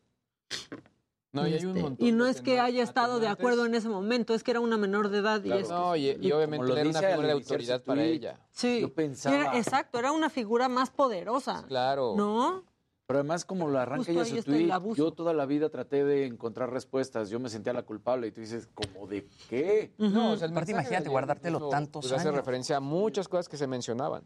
No, 1.33 1.47
y 1.47 1.53
hay 1.53 1.65
un 1.65 1.71
Este, 1.77 1.83
montón 1.83 2.07
y 2.07 2.13
no 2.13 2.27
es 2.27 2.41
que 2.41 2.61
haya 2.61 2.83
estado 2.83 3.21
de 3.21 3.29
acuerdo 3.29 3.67
en 3.67 3.75
ese 3.75 3.89
momento, 3.91 4.33
es 4.35 4.43
que 4.43 4.53
era 4.53 4.61
una 4.61 4.79
menor 4.79 5.11
de 5.11 5.19
edad. 5.19 5.41
Y 5.41 5.49
Claro. 5.49 5.61
es- 5.63 5.69
No, 5.69 5.95
y, 5.97 6.17
y 6.21 6.33
obviamente 6.33 6.73
era 6.73 6.89
una 6.89 7.01
figura 7.03 7.27
de 7.27 7.33
autoridad 7.33 7.83
para 7.85 8.05
ella. 8.05 8.41
Sí, 8.53 8.81
Yo 8.81 8.93
pensaba- 8.95 9.37
era- 9.37 9.59
exacto, 9.59 9.99
era 9.99 10.13
una 10.13 10.31
figura 10.31 10.69
más 10.71 10.91
poderosa. 10.91 11.65
Claro. 11.69 12.15
¿No? 12.17 12.65
Pero 13.07 13.21
además, 13.21 13.45
como 13.45 13.69
lo 13.69 13.79
arranca 13.79 14.11
ella 14.11 14.25
su 14.25 14.43
tweet, 14.43 14.69
yo 14.97 15.13
toda 15.13 15.33
la 15.33 15.47
vida 15.47 15.69
traté 15.69 16.05
de 16.05 16.27
encontrar 16.27 16.73
respuestas. 16.73 17.31
Yo 17.31 17.39
me 17.39 17.49
sentía 17.49 17.73
la 17.73 17.85
culpable 17.85 18.27
y 18.27 18.33
tú 18.33 18.41
dices, 18.41 18.69
¿como 18.75 19.07
de 19.07 19.29
qué? 19.49 19.93
No, 19.97 20.33
o 20.33 20.37
sea, 20.37 20.47
el 20.47 20.53
Aparte, 20.53 20.73
imagínate 20.73 21.09
guardártelo 21.09 21.59
incluso, 21.59 21.71
tantos 21.71 22.03
pues, 22.05 22.13
hace 22.13 22.29
años. 22.29 22.37
referencia 22.41 22.79
a 22.79 22.81
muchas 22.81 23.29
cosas 23.29 23.49
que 23.49 23.57
se 23.57 23.69
mencionaban. 23.69 24.25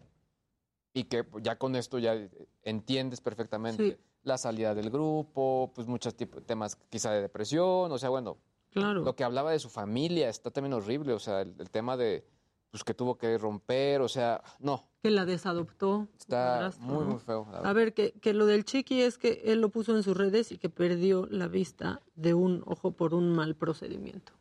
Y 0.95 1.05
que 1.05 1.25
pues, 1.25 1.45
ya 1.45 1.57
con 1.57 1.77
esto 1.77 1.99
ya 1.99 2.17
entiendes 2.63 3.21
perfectamente 3.21 3.85
Sí. 3.91 3.97
la 4.23 4.39
salida 4.39 4.75
del 4.75 4.89
grupo, 4.89 5.71
pues 5.75 5.87
muchos 5.87 6.15
tipos, 6.17 6.43
temas 6.47 6.77
quizá 6.89 7.13
de 7.13 7.21
depresión, 7.21 7.93
o 7.93 7.99
sea, 7.99 8.09
bueno, 8.09 8.39
Claro. 8.71 9.03
lo 9.03 9.15
que 9.15 9.25
hablaba 9.25 9.51
de 9.53 9.59
su 9.59 9.69
familia 9.69 10.31
está 10.31 10.51
también 10.51 10.73
horrible, 10.73 11.13
o 11.13 11.19
sea, 11.19 11.43
el, 11.43 11.55
el 11.59 11.71
tema 11.71 11.99
de 11.99 12.25
pues 12.71 12.85
que 12.85 12.95
tuvo 12.95 13.19
que 13.19 13.37
romper, 13.39 14.01
o 14.01 14.09
sea, 14.09 14.43
no, 14.61 14.89
Que 15.03 15.11
la 15.11 15.25
desadoptó. 15.25 16.09
está 16.19 16.71
muy, 16.79 17.05
muy 17.05 17.19
feo. 17.19 17.47
A 17.53 17.73
ver, 17.73 17.95
que, 17.95 18.13
que 18.21 18.33
lo 18.33 18.47
del 18.47 18.65
chiqui 18.65 19.03
es 19.03 19.19
que 19.19 19.43
él 19.45 19.61
lo 19.61 19.71
puso 19.71 19.97
en 19.97 20.03
sus 20.03 20.17
redes 20.17 20.53
y 20.53 20.59
que 20.59 20.69
perdió 20.69 21.27
la 21.31 21.49
vista 21.49 22.03
de 22.15 22.35
un 22.35 22.63
ojo 22.67 22.93
por 22.93 23.15
un 23.15 23.33
mal 23.33 23.57
procedimiento. 23.57 24.33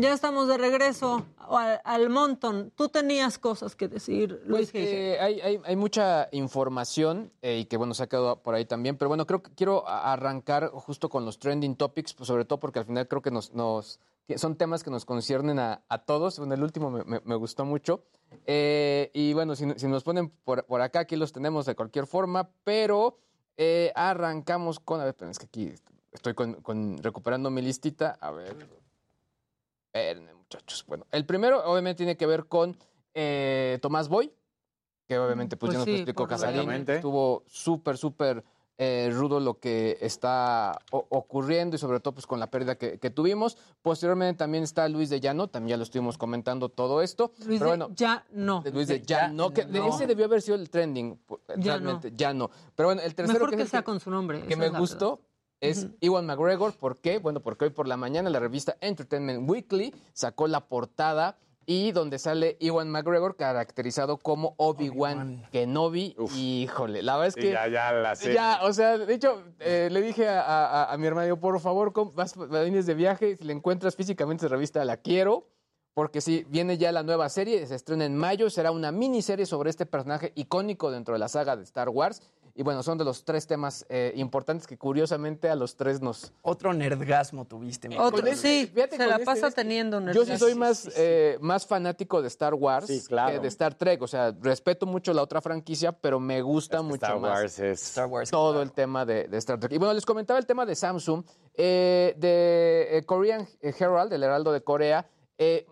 Ya 0.00 0.14
estamos 0.14 0.48
de 0.48 0.56
regreso 0.56 1.26
al, 1.36 1.80
al 1.84 2.08
montón. 2.08 2.72
Tú 2.74 2.88
tenías 2.88 3.38
cosas 3.38 3.76
que 3.76 3.86
decir, 3.86 4.40
Luis 4.46 4.70
Pues, 4.72 4.84
eh, 4.86 5.18
hay, 5.20 5.40
hay- 5.42 5.60
hay 5.62 5.76
mucha 5.76 6.28
información 6.32 7.30
eh, 7.42 7.58
y 7.58 7.64
que 7.66 7.76
bueno, 7.76 7.92
se 7.92 8.04
ha 8.04 8.06
quedado 8.08 8.42
por 8.42 8.54
ahí 8.54 8.64
también, 8.64 8.96
pero 8.96 9.08
bueno, 9.08 9.26
creo 9.26 9.42
que 9.42 9.50
quiero 9.54 9.86
arrancar 9.86 10.70
justo 10.70 11.10
con 11.10 11.26
los 11.26 11.38
trending 11.38 11.76
topics, 11.76 12.14
pues, 12.14 12.28
sobre 12.28 12.46
todo 12.46 12.58
porque 12.58 12.78
al 12.78 12.86
final 12.86 13.06
creo 13.08 13.20
que 13.20 13.30
nos, 13.30 13.52
son 14.36 14.56
temas 14.56 14.82
que 14.82 14.90
nos 14.90 15.04
conciernen 15.04 15.58
a, 15.58 15.82
a 15.88 15.98
todos. 15.98 16.38
Bueno, 16.38 16.54
el 16.54 16.62
último 16.62 16.90
me, 16.90 17.04
me- 17.04 17.20
me 17.22 17.34
gustó 17.34 17.66
mucho. 17.66 18.02
Eh, 18.46 19.10
y 19.12 19.34
bueno, 19.34 19.54
si, 19.54 19.66
si 19.76 19.86
nos 19.86 20.02
ponen 20.02 20.30
por, 20.30 20.64
por 20.64 20.80
acá, 20.80 21.00
aquí 21.00 21.16
los 21.16 21.32
tenemos 21.32 21.66
de 21.66 21.74
cualquier 21.74 22.06
forma, 22.06 22.48
pero 22.64 23.18
eh, 23.58 23.92
arrancamos 23.94 24.80
con, 24.80 25.00
a 25.00 25.04
ver, 25.04 25.16
es 25.28 25.38
que 25.38 25.44
aquí 25.46 25.74
estoy 26.12 26.32
con, 26.32 26.54
con- 26.62 27.02
recuperando 27.02 27.50
mi 27.50 27.60
listita, 27.60 28.16
a 28.20 28.30
ver. 28.30 28.79
Espérenme, 29.92 30.34
muchachos. 30.34 30.84
Bueno, 30.86 31.06
el 31.10 31.26
primero 31.26 31.62
obviamente 31.64 31.98
tiene 31.98 32.16
que 32.16 32.26
ver 32.26 32.46
con 32.46 32.76
eh, 33.14 33.78
Tomás 33.82 34.08
Boy, 34.08 34.32
que 35.08 35.18
obviamente 35.18 35.56
pues, 35.56 35.70
Pues 35.70 35.72
ya 35.74 35.78
nos 35.78 35.84
sí, 35.86 35.90
lo 35.92 35.96
explicó 35.98 36.22
de- 36.24 36.28
Casarín. 36.28 36.70
Estuvo 36.88 37.42
súper, 37.48 37.98
súper 37.98 38.44
eh, 38.78 39.10
rudo 39.12 39.40
lo 39.40 39.58
que 39.58 39.98
está 40.00 40.78
ocurriendo 40.90 41.74
y 41.76 41.78
sobre 41.78 41.98
todo 42.00 42.14
pues 42.14 42.26
con 42.26 42.38
la 42.40 42.50
pérdida 42.50 42.76
que, 42.76 42.98
que 43.00 43.10
tuvimos. 43.10 43.58
Posteriormente 43.82 44.38
también 44.38 44.62
está 44.62 44.88
Luis 44.88 45.10
de 45.10 45.18
Llano, 45.20 45.48
también 45.48 45.70
ya 45.70 45.76
lo 45.76 45.82
estuvimos 45.82 46.16
comentando 46.16 46.68
todo 46.68 47.02
esto. 47.02 47.32
Luis 47.44 47.58
pero 47.58 47.72
de- 47.72 47.76
bueno, 47.76 47.94
ya 47.96 48.24
no. 48.30 48.62
de 48.62 48.70
Luis 48.70 48.86
de 48.86 49.00
de 49.00 49.04
Llano, 49.06 49.50
que 49.50 49.64
de 49.64 49.80
no. 49.80 49.88
ese 49.88 50.06
debió 50.06 50.26
haber 50.26 50.40
sido 50.40 50.54
el 50.54 50.70
trending, 50.70 51.18
Ya 51.58 51.72
realmente, 51.72 52.12
ya 52.14 52.32
no. 52.32 52.48
Pero 52.76 52.88
bueno, 52.90 53.02
el 53.02 53.14
tercero 53.16 53.40
Mejor 53.40 53.50
que, 53.50 53.56
que 53.56 53.62
es 53.62 53.66
el 53.66 53.70
sea 53.72 53.82
con 53.82 53.98
su 53.98 54.08
nombre. 54.10 54.42
que 54.42 54.54
me 54.56 54.70
la 54.70 54.78
es 55.60 55.84
Ujú. 55.84 55.94
Iwan 56.00 56.26
McGregor. 56.26 56.72
¿Por 56.74 56.96
qué? 56.98 57.18
Bueno, 57.18 57.40
porque 57.40 57.66
hoy 57.66 57.70
por 57.70 57.86
la 57.88 57.96
mañana 57.96 58.30
la 58.30 58.40
revista 58.40 58.76
Entertainment 58.80 59.48
Weekly 59.48 59.94
sacó 60.12 60.46
la 60.48 60.60
portada 60.60 61.36
y 61.66 61.92
donde 61.92 62.18
sale 62.18 62.56
Iwan 62.58 62.90
McGregor 62.90 63.36
caracterizado 63.36 64.16
como 64.16 64.54
Obi-Wan 64.56 65.46
Kenobi. 65.52 66.16
Híjole, 66.36 67.02
la 67.02 67.14
verdad 67.16 67.28
es 67.28 67.34
que... 67.36 67.50
ya, 67.52 67.68
ya 67.68 67.92
la 67.92 68.16
sé. 68.16 68.32
Ya, 68.34 68.60
o 68.64 68.72
sea, 68.72 68.98
de 68.98 69.14
hecho, 69.14 69.42
eh, 69.60 69.88
le 69.92 70.00
dije 70.02 70.28
a, 70.28 70.40
a- 70.42 70.92
a 70.92 70.96
mi 70.98 71.06
hermano, 71.06 71.38
por 71.38 71.60
favor, 71.60 71.92
vas, 72.14 72.34
vienes 72.50 72.86
de 72.86 72.94
viaje, 72.94 73.36
si 73.36 73.44
la 73.44 73.52
encuentras 73.52 73.94
físicamente 73.94 74.46
esa 74.46 74.54
revista, 74.54 74.84
la 74.84 74.96
quiero. 74.96 75.46
Porque 75.92 76.20
sí, 76.20 76.46
viene 76.48 76.78
ya 76.78 76.92
la 76.92 77.02
nueva 77.02 77.28
serie, 77.28 77.66
se 77.66 77.74
estrena 77.74 78.04
en 78.04 78.16
mayo, 78.16 78.48
será 78.48 78.70
una 78.70 78.92
miniserie 78.92 79.44
sobre 79.44 79.70
este 79.70 79.86
personaje 79.86 80.32
icónico 80.36 80.90
dentro 80.92 81.14
de 81.14 81.18
la 81.18 81.28
saga 81.28 81.56
de 81.56 81.64
Star 81.64 81.88
Wars. 81.88 82.22
Y 82.54 82.62
bueno, 82.62 82.82
son 82.82 82.98
de 82.98 83.04
los 83.04 83.24
tres 83.24 83.46
temas 83.46 83.86
eh, 83.88 84.12
importantes 84.16 84.66
que 84.66 84.76
curiosamente 84.76 85.48
a 85.48 85.54
los 85.54 85.76
tres 85.76 86.00
nos... 86.00 86.32
Otro 86.42 86.72
nerdgasmo 86.72 87.44
tuviste. 87.44 87.88
mi 87.88 87.96
Otro, 87.96 88.26
este- 88.26 88.36
sí, 88.36 88.70
fíjate, 88.72 88.96
se 88.96 89.06
la 89.06 89.14
este 89.14 89.24
pasa 89.24 89.50
teniendo. 89.50 90.00
Yo 90.12 90.24
sí 90.24 90.36
soy 90.36 90.54
más, 90.54 90.88
eh, 90.96 91.38
más 91.40 91.66
fanático 91.66 92.20
de 92.22 92.28
Star 92.28 92.54
Wars 92.54 92.86
Sí, 92.86 93.02
claro. 93.06 93.32
que 93.34 93.40
de 93.40 93.48
Star 93.48 93.74
Trek. 93.74 94.02
O 94.02 94.06
sea, 94.08 94.34
respeto 94.40 94.86
mucho 94.86 95.12
la 95.12 95.22
otra 95.22 95.40
franquicia, 95.40 95.92
pero 95.92 96.20
me 96.20 96.42
gusta 96.42 96.76
Es 96.78 96.82
que 96.82 96.88
mucho 96.88 97.06
Star 97.06 97.18
más 97.20 97.30
Wars 97.40 97.58
es... 97.58 97.82
Star 97.82 98.06
Wars. 98.06 98.30
todo 98.30 98.62
el 98.62 98.72
tema 98.72 99.04
de, 99.04 99.28
de 99.28 99.38
Star 99.38 99.58
Trek. 99.58 99.72
Y 99.72 99.78
bueno, 99.78 99.94
les 99.94 100.04
comentaba 100.04 100.38
el 100.38 100.46
tema 100.46 100.66
de 100.66 100.74
Samsung, 100.74 101.24
eh, 101.54 102.14
de 102.16 102.98
eh, 102.98 103.02
Korean 103.04 103.46
Herald, 103.60 104.10
del 104.10 104.22
Heraldo 104.22 104.52
de 104.52 104.62
Corea, 104.62 105.06
eh, 105.38 105.66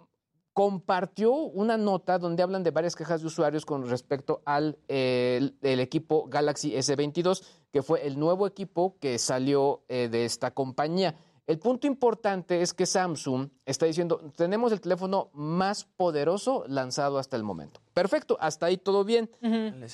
compartió 0.59 1.32
una 1.35 1.76
nota 1.76 2.18
donde 2.18 2.43
hablan 2.43 2.64
de 2.64 2.72
varias 2.72 2.97
quejas 2.97 3.20
de 3.20 3.28
usuarios 3.28 3.64
con 3.64 3.89
respecto 3.89 4.43
al 4.44 4.76
eh, 4.89 5.36
el, 5.39 5.56
el 5.62 5.78
equipo 5.78 6.26
Galaxy 6.28 6.72
S22, 6.72 7.44
que 7.70 7.80
fue 7.80 8.05
el 8.05 8.18
nuevo 8.18 8.44
equipo 8.44 8.97
que 8.98 9.20
salió 9.20 9.85
eh, 9.89 10.09
de 10.10 10.24
esta 10.24 10.51
compañía. 10.51 11.14
El 11.47 11.60
punto 11.60 11.86
importante 11.86 12.60
es 12.60 12.74
que 12.74 12.86
Samsung 12.86 13.51
está 13.66 13.86
diciendo, 13.86 14.32
tenemos 14.35 14.72
el 14.72 14.80
teléfono 14.80 15.30
más 15.32 15.85
poderoso 15.85 16.64
lanzado 16.66 17.18
hasta 17.18 17.36
el 17.36 17.44
momento. 17.44 17.80
Perfecto, 17.94 18.36
hasta 18.40 18.66
ahí 18.66 18.78
todo 18.78 19.05
bien. 19.05 19.30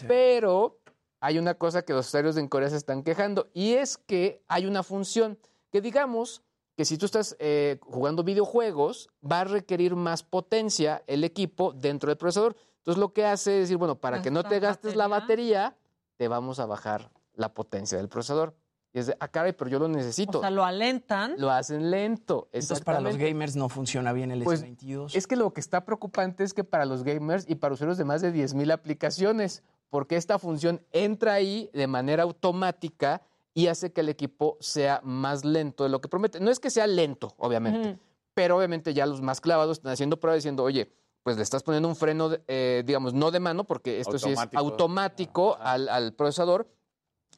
Pero 0.08 0.78
hay 1.20 1.36
una 1.36 1.58
cosa 1.58 1.82
que 1.82 1.92
los 1.92 2.06
usuarios 2.06 2.38
en 2.38 2.48
Corea 2.48 2.70
se 2.70 2.78
están 2.78 3.02
quejando 3.02 3.50
y 3.52 3.74
es 3.74 3.98
que 3.98 4.42
hay 4.48 4.64
una 4.64 4.82
función 4.82 5.38
que 5.70 5.82
digamos 5.82 6.42
que 6.76 6.84
si 6.84 6.98
tú 6.98 7.06
estás 7.06 7.36
eh, 7.38 7.78
jugando 7.82 8.24
videojuegos 8.24 9.08
va 9.22 9.40
a 9.40 9.44
requerir 9.44 9.94
más 9.96 10.22
potencia 10.22 11.02
el 11.06 11.24
equipo 11.24 11.72
dentro 11.72 12.08
del 12.10 12.16
procesador. 12.16 12.56
Entonces 12.78 13.00
lo 13.00 13.12
que 13.12 13.24
hace 13.24 13.54
es 13.56 13.60
decir, 13.62 13.76
bueno, 13.76 13.96
para 13.96 14.22
que 14.22 14.30
no 14.30 14.42
te 14.42 14.60
¿Gasta 14.60 14.66
gastes 14.68 14.96
la 14.96 15.08
batería? 15.08 15.76
te 16.16 16.28
vamos 16.28 16.60
a 16.60 16.66
bajar 16.66 17.10
la 17.34 17.54
potencia 17.54 17.98
del 17.98 18.08
procesador. 18.08 18.54
Y 18.92 19.00
es 19.00 19.06
de, 19.06 19.16
ah, 19.18 19.26
caray, 19.26 19.52
pero 19.52 19.68
yo 19.68 19.80
lo 19.80 19.88
necesito. 19.88 20.38
O 20.38 20.40
sea, 20.40 20.50
lo 20.50 20.64
alentan. 20.64 21.34
lo 21.38 21.50
hacen 21.50 21.90
lento. 21.90 22.48
Entonces 22.52 22.80
para 22.80 23.00
los 23.00 23.16
gamers 23.16 23.56
no 23.56 23.68
funciona 23.68 24.12
bien 24.12 24.30
el 24.30 24.44
Pues, 24.44 24.64
S22. 24.64 25.16
Es 25.16 25.26
que 25.26 25.34
lo 25.34 25.52
que 25.52 25.60
está 25.60 25.84
preocupante 25.84 26.44
es 26.44 26.54
que 26.54 26.62
para 26.62 26.84
los 26.84 27.02
gamers 27.02 27.44
y 27.48 27.56
para 27.56 27.74
usuarios 27.74 27.98
de 27.98 28.04
más 28.04 28.22
de 28.22 28.32
10.000 28.32 28.72
aplicaciones, 28.72 29.64
porque 29.90 30.16
esta 30.16 30.38
función 30.38 30.80
entra 30.92 31.32
ahí 31.32 31.70
de 31.72 31.88
manera 31.88 32.22
automática 32.22 33.22
y 33.54 33.68
hace 33.68 33.92
que 33.92 34.00
el 34.00 34.08
equipo 34.08 34.56
sea 34.60 35.00
más 35.04 35.44
lento 35.44 35.84
de 35.84 35.90
lo 35.90 36.00
que 36.00 36.08
promete. 36.08 36.40
No 36.40 36.50
es 36.50 36.58
que 36.60 36.70
sea 36.70 36.86
lento, 36.86 37.34
obviamente, 37.38 37.98
pero 38.34 38.56
obviamente 38.56 38.92
ya 38.94 39.06
los 39.06 39.22
más 39.22 39.40
clavados 39.40 39.78
están 39.78 39.92
haciendo 39.92 40.18
pruebas 40.18 40.38
diciendo, 40.38 40.64
oye, 40.64 40.90
pues 41.22 41.36
le 41.36 41.42
estás 41.42 41.62
poniendo 41.62 41.88
un 41.88 41.96
freno, 41.96 42.30
eh, 42.48 42.82
digamos, 42.84 43.14
no 43.14 43.30
de 43.30 43.40
mano, 43.40 43.64
porque 43.64 44.00
esto 44.00 44.18
sí 44.18 44.30
es 44.30 44.38
Automático. 44.58 45.56
al, 45.60 45.88
al 45.88 46.12
procesador 46.14 46.68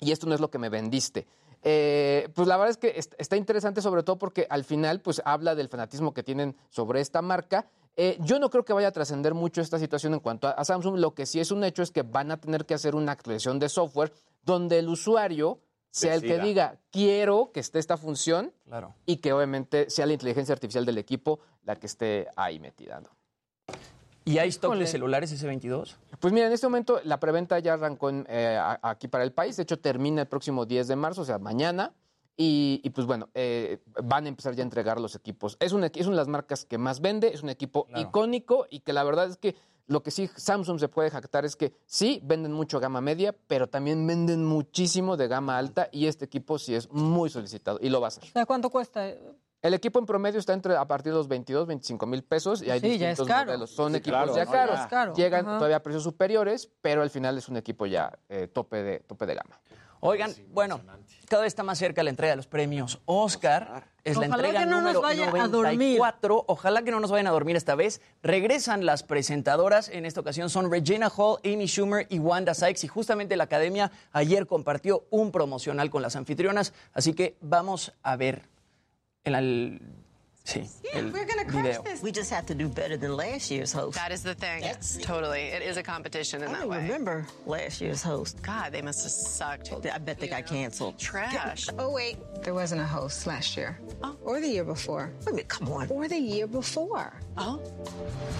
y 0.00 0.10
esto 0.12 0.26
no 0.26 0.34
es 0.34 0.40
lo 0.40 0.50
que 0.50 0.58
me 0.58 0.68
vendiste. 0.70 1.26
Eh, 1.62 2.28
pues 2.34 2.46
la 2.48 2.56
verdad 2.56 2.70
es 2.70 2.76
que 2.78 2.88
est- 2.98 3.14
está 3.18 3.36
interesante 3.36 3.82
sobre 3.82 4.02
todo 4.02 4.18
porque 4.18 4.46
al 4.50 4.64
final 4.64 5.00
pues 5.00 5.20
habla 5.24 5.54
del 5.54 5.68
fanatismo 5.68 6.14
que 6.14 6.22
tienen 6.22 6.56
sobre 6.70 7.00
esta 7.00 7.22
marca. 7.22 7.68
Eh, 7.96 8.18
yo 8.20 8.38
no 8.38 8.50
creo 8.50 8.64
que 8.64 8.72
vaya 8.72 8.88
a 8.88 8.92
trascender 8.92 9.34
mucho 9.34 9.60
esta 9.62 9.78
situación 9.78 10.14
en 10.14 10.20
cuanto 10.20 10.48
a, 10.48 10.52
a 10.52 10.64
Samsung. 10.64 10.98
Lo 10.98 11.14
que 11.14 11.26
sí 11.26 11.40
es 11.40 11.50
un 11.50 11.64
hecho 11.64 11.82
es 11.82 11.90
que 11.90 12.02
van 12.02 12.30
a 12.30 12.36
tener 12.40 12.66
que 12.66 12.74
hacer 12.74 12.94
una 12.94 13.12
actualización 13.12 13.58
de 13.58 13.68
software 13.68 14.12
donde 14.42 14.78
el 14.78 14.88
usuario 14.88 15.60
sea 16.00 16.14
el 16.14 16.22
que 16.22 16.38
diga, 16.38 16.78
quiero 16.90 17.50
que 17.52 17.60
esté 17.60 17.78
esta 17.78 17.96
función 17.96 18.52
Claro. 18.66 18.94
y 19.06 19.16
que 19.16 19.32
obviamente 19.32 19.88
sea 19.90 20.06
la 20.06 20.12
inteligencia 20.12 20.52
artificial 20.52 20.84
del 20.84 20.98
equipo 20.98 21.40
la 21.64 21.76
que 21.76 21.86
esté 21.86 22.28
ahí 22.36 22.58
metida. 22.60 23.00
¿no? 23.00 23.08
¿Y 24.24 24.38
hay 24.38 24.48
stock 24.48 24.70
Híjole. 24.70 24.80
de 24.80 24.86
celulares 24.90 25.32
S22? 25.44 25.96
Pues 26.18 26.32
mira, 26.34 26.46
en 26.48 26.52
este 26.52 26.66
momento 26.66 27.00
la 27.04 27.20
preventa 27.20 27.58
ya 27.60 27.74
arrancó 27.74 28.10
en, 28.10 28.26
eh, 28.28 28.58
aquí 28.82 29.06
para 29.08 29.22
el 29.24 29.32
país. 29.32 29.56
De 29.56 29.62
hecho, 29.62 29.78
termina 29.78 30.22
el 30.22 30.28
próximo 30.28 30.66
10 30.66 30.88
de 30.88 30.96
marzo, 30.96 31.22
o 31.22 31.24
sea, 31.24 31.38
mañana. 31.38 31.94
Y, 32.36 32.80
y, 32.84 32.90
pues 32.90 33.06
bueno, 33.06 33.30
eh, 33.32 33.78
van 34.04 34.26
a 34.26 34.28
empezar 34.28 34.54
ya 34.54 34.62
a 34.62 34.64
entregar 34.64 35.00
los 35.00 35.14
equipos. 35.14 35.56
Es 35.58 35.72
una, 35.72 35.86
es 35.86 36.02
una 36.06 36.16
de 36.16 36.20
las 36.20 36.28
marcas 36.28 36.66
que 36.66 36.76
más 36.76 37.00
vende, 37.00 37.28
es 37.28 37.42
un 37.42 37.48
equipo 37.48 37.86
Claro. 37.86 38.02
icónico 38.08 38.66
y 38.68 38.80
que 38.80 38.92
la 38.92 39.04
verdad 39.04 39.30
es 39.30 39.38
que 39.38 39.54
lo 39.86 40.02
que 40.02 40.10
sí 40.10 40.28
Samsung 40.34 40.78
se 40.80 40.88
puede 40.88 41.10
jactar 41.10 41.44
es 41.44 41.56
que 41.56 41.72
sí 41.86 42.20
venden 42.24 42.52
mucho 42.52 42.80
gama 42.80 43.00
media, 43.00 43.34
pero 43.46 43.68
también 43.68 44.06
venden 44.06 44.44
muchísimo 44.44 45.16
de 45.16 45.28
gama 45.28 45.56
alta 45.58 45.88
y 45.92 46.06
este 46.06 46.24
equipo 46.24 46.58
sí 46.58 46.74
es 46.74 46.90
muy 46.90 47.30
solicitado 47.30 47.78
y 47.80 47.88
lo 47.88 48.00
va 48.00 48.06
a 48.06 48.08
hacer. 48.08 48.24
¿Cuánto 48.46 48.70
cuesta? 48.70 49.06
El 49.62 49.74
equipo 49.74 49.98
en 49.98 50.06
promedio 50.06 50.38
está 50.38 50.52
entre 50.52 50.76
a 50.76 50.84
partir 50.86 51.12
de 51.12 51.18
los 51.18 51.28
22, 51.28 51.66
25 51.66 52.06
mil 52.06 52.22
pesos 52.22 52.62
y 52.62 52.70
hay 52.70 52.78
Sí, 52.78 52.98
ya 52.98 53.10
es 53.10 53.18
distintos 53.18 53.26
caro. 53.26 53.46
modelos. 53.46 53.70
Son 53.70 53.90
Sí, 53.92 53.98
equipos 53.98 54.18
claro, 54.18 54.36
ya 54.36 54.44
¿no? 54.44 54.50
caros. 54.50 55.16
Ya. 55.16 55.24
Llegan 55.24 55.46
Ajá. 55.46 55.56
todavía 55.58 55.76
a 55.76 55.82
precios 55.82 56.02
superiores, 56.04 56.70
pero 56.82 57.02
al 57.02 57.10
final 57.10 57.36
es 57.38 57.48
un 57.48 57.56
equipo 57.56 57.86
ya 57.86 58.16
eh, 58.28 58.48
tope, 58.48 58.82
de, 58.82 59.00
tope 59.00 59.26
de 59.26 59.34
gama. 59.34 59.58
Oigan, 60.00 60.32
bueno, 60.52 60.80
cada 61.28 61.42
vez 61.42 61.48
está 61.48 61.62
más 61.62 61.78
cerca 61.78 62.02
la 62.02 62.10
entrega 62.10 62.30
de 62.32 62.36
los 62.36 62.46
premios 62.46 63.00
Oscar. 63.06 63.84
Es 64.04 64.16
la 64.16 64.26
Ojalá 64.26 64.36
entrega 64.36 64.60
que 64.60 64.66
no 64.66 64.76
nos 64.76 64.82
número 64.94 65.00
vaya 65.02 65.24
a 65.24 65.48
94. 65.48 66.44
Ojalá 66.46 66.82
que 66.82 66.90
no 66.92 67.00
nos 67.00 67.10
vayan 67.10 67.26
a 67.26 67.30
dormir 67.30 67.56
esta 67.56 67.74
vez. 67.74 68.00
Regresan 68.22 68.86
las 68.86 69.02
presentadoras. 69.02 69.88
En 69.88 70.06
esta 70.06 70.20
ocasión 70.20 70.48
son 70.50 70.70
Regina 70.70 71.08
Hall, 71.16 71.38
Amy 71.44 71.66
Schumer 71.66 72.06
y 72.08 72.18
Wanda 72.20 72.54
Sykes. 72.54 72.84
Y 72.84 72.88
justamente 72.88 73.36
la 73.36 73.44
academia 73.44 73.90
ayer 74.12 74.46
compartió 74.46 75.04
un 75.10 75.32
promocional 75.32 75.90
con 75.90 76.02
las 76.02 76.14
anfitrionas. 76.14 76.72
Así 76.92 77.14
que 77.14 77.36
vamos 77.40 77.92
a 78.02 78.14
ver 78.16 78.42
el, 79.24 79.34
el- 79.34 79.80
sí, 80.46 80.68
el 80.94 81.10
video. 81.10 81.82
We 82.02 82.12
just 82.12 82.30
have 82.30 82.46
to 82.46 82.54
do 82.54 82.68
better 82.68 82.96
than 82.96 83.16
last 83.16 83.50
year's 83.50 83.72
host. 83.72 83.96
That 83.96 84.12
is 84.12 84.22
the 84.22 84.34
thing. 84.34 84.64
Totally. 85.02 85.42
It 85.42 85.62
is 85.62 85.76
a 85.76 85.82
competition 85.82 86.42
in 86.42 86.48
I 86.48 86.52
that 86.52 86.60
don't 86.60 86.70
remember 86.70 87.26
last 87.46 87.80
year's 87.80 88.02
host. 88.02 88.40
God, 88.42 88.72
they 88.72 88.82
must 88.82 89.02
have 89.02 89.12
sucked. 89.12 89.72
I 89.86 89.98
bet 89.98 90.18
they 90.18 90.28
got 90.28 90.46
canceled. 90.46 90.98
Trash. 90.98 91.68
Oh, 91.78 91.90
wait. 91.90 92.16
There 92.42 92.54
wasn't 92.54 92.80
a 92.80 92.86
host 92.86 93.26
last 93.26 93.56
year. 93.56 93.78
Oh. 94.02 94.16
Or 94.22 94.40
the 94.40 94.48
year 94.48 94.64
before. 94.64 95.12
Wait 95.20 95.28
a 95.28 95.30
minute, 95.32 95.48
come 95.48 95.68
on. 95.68 95.88
Or 95.90 96.08
the 96.08 96.18
year 96.18 96.46
before. 96.46 97.12
Oh. 97.36 97.60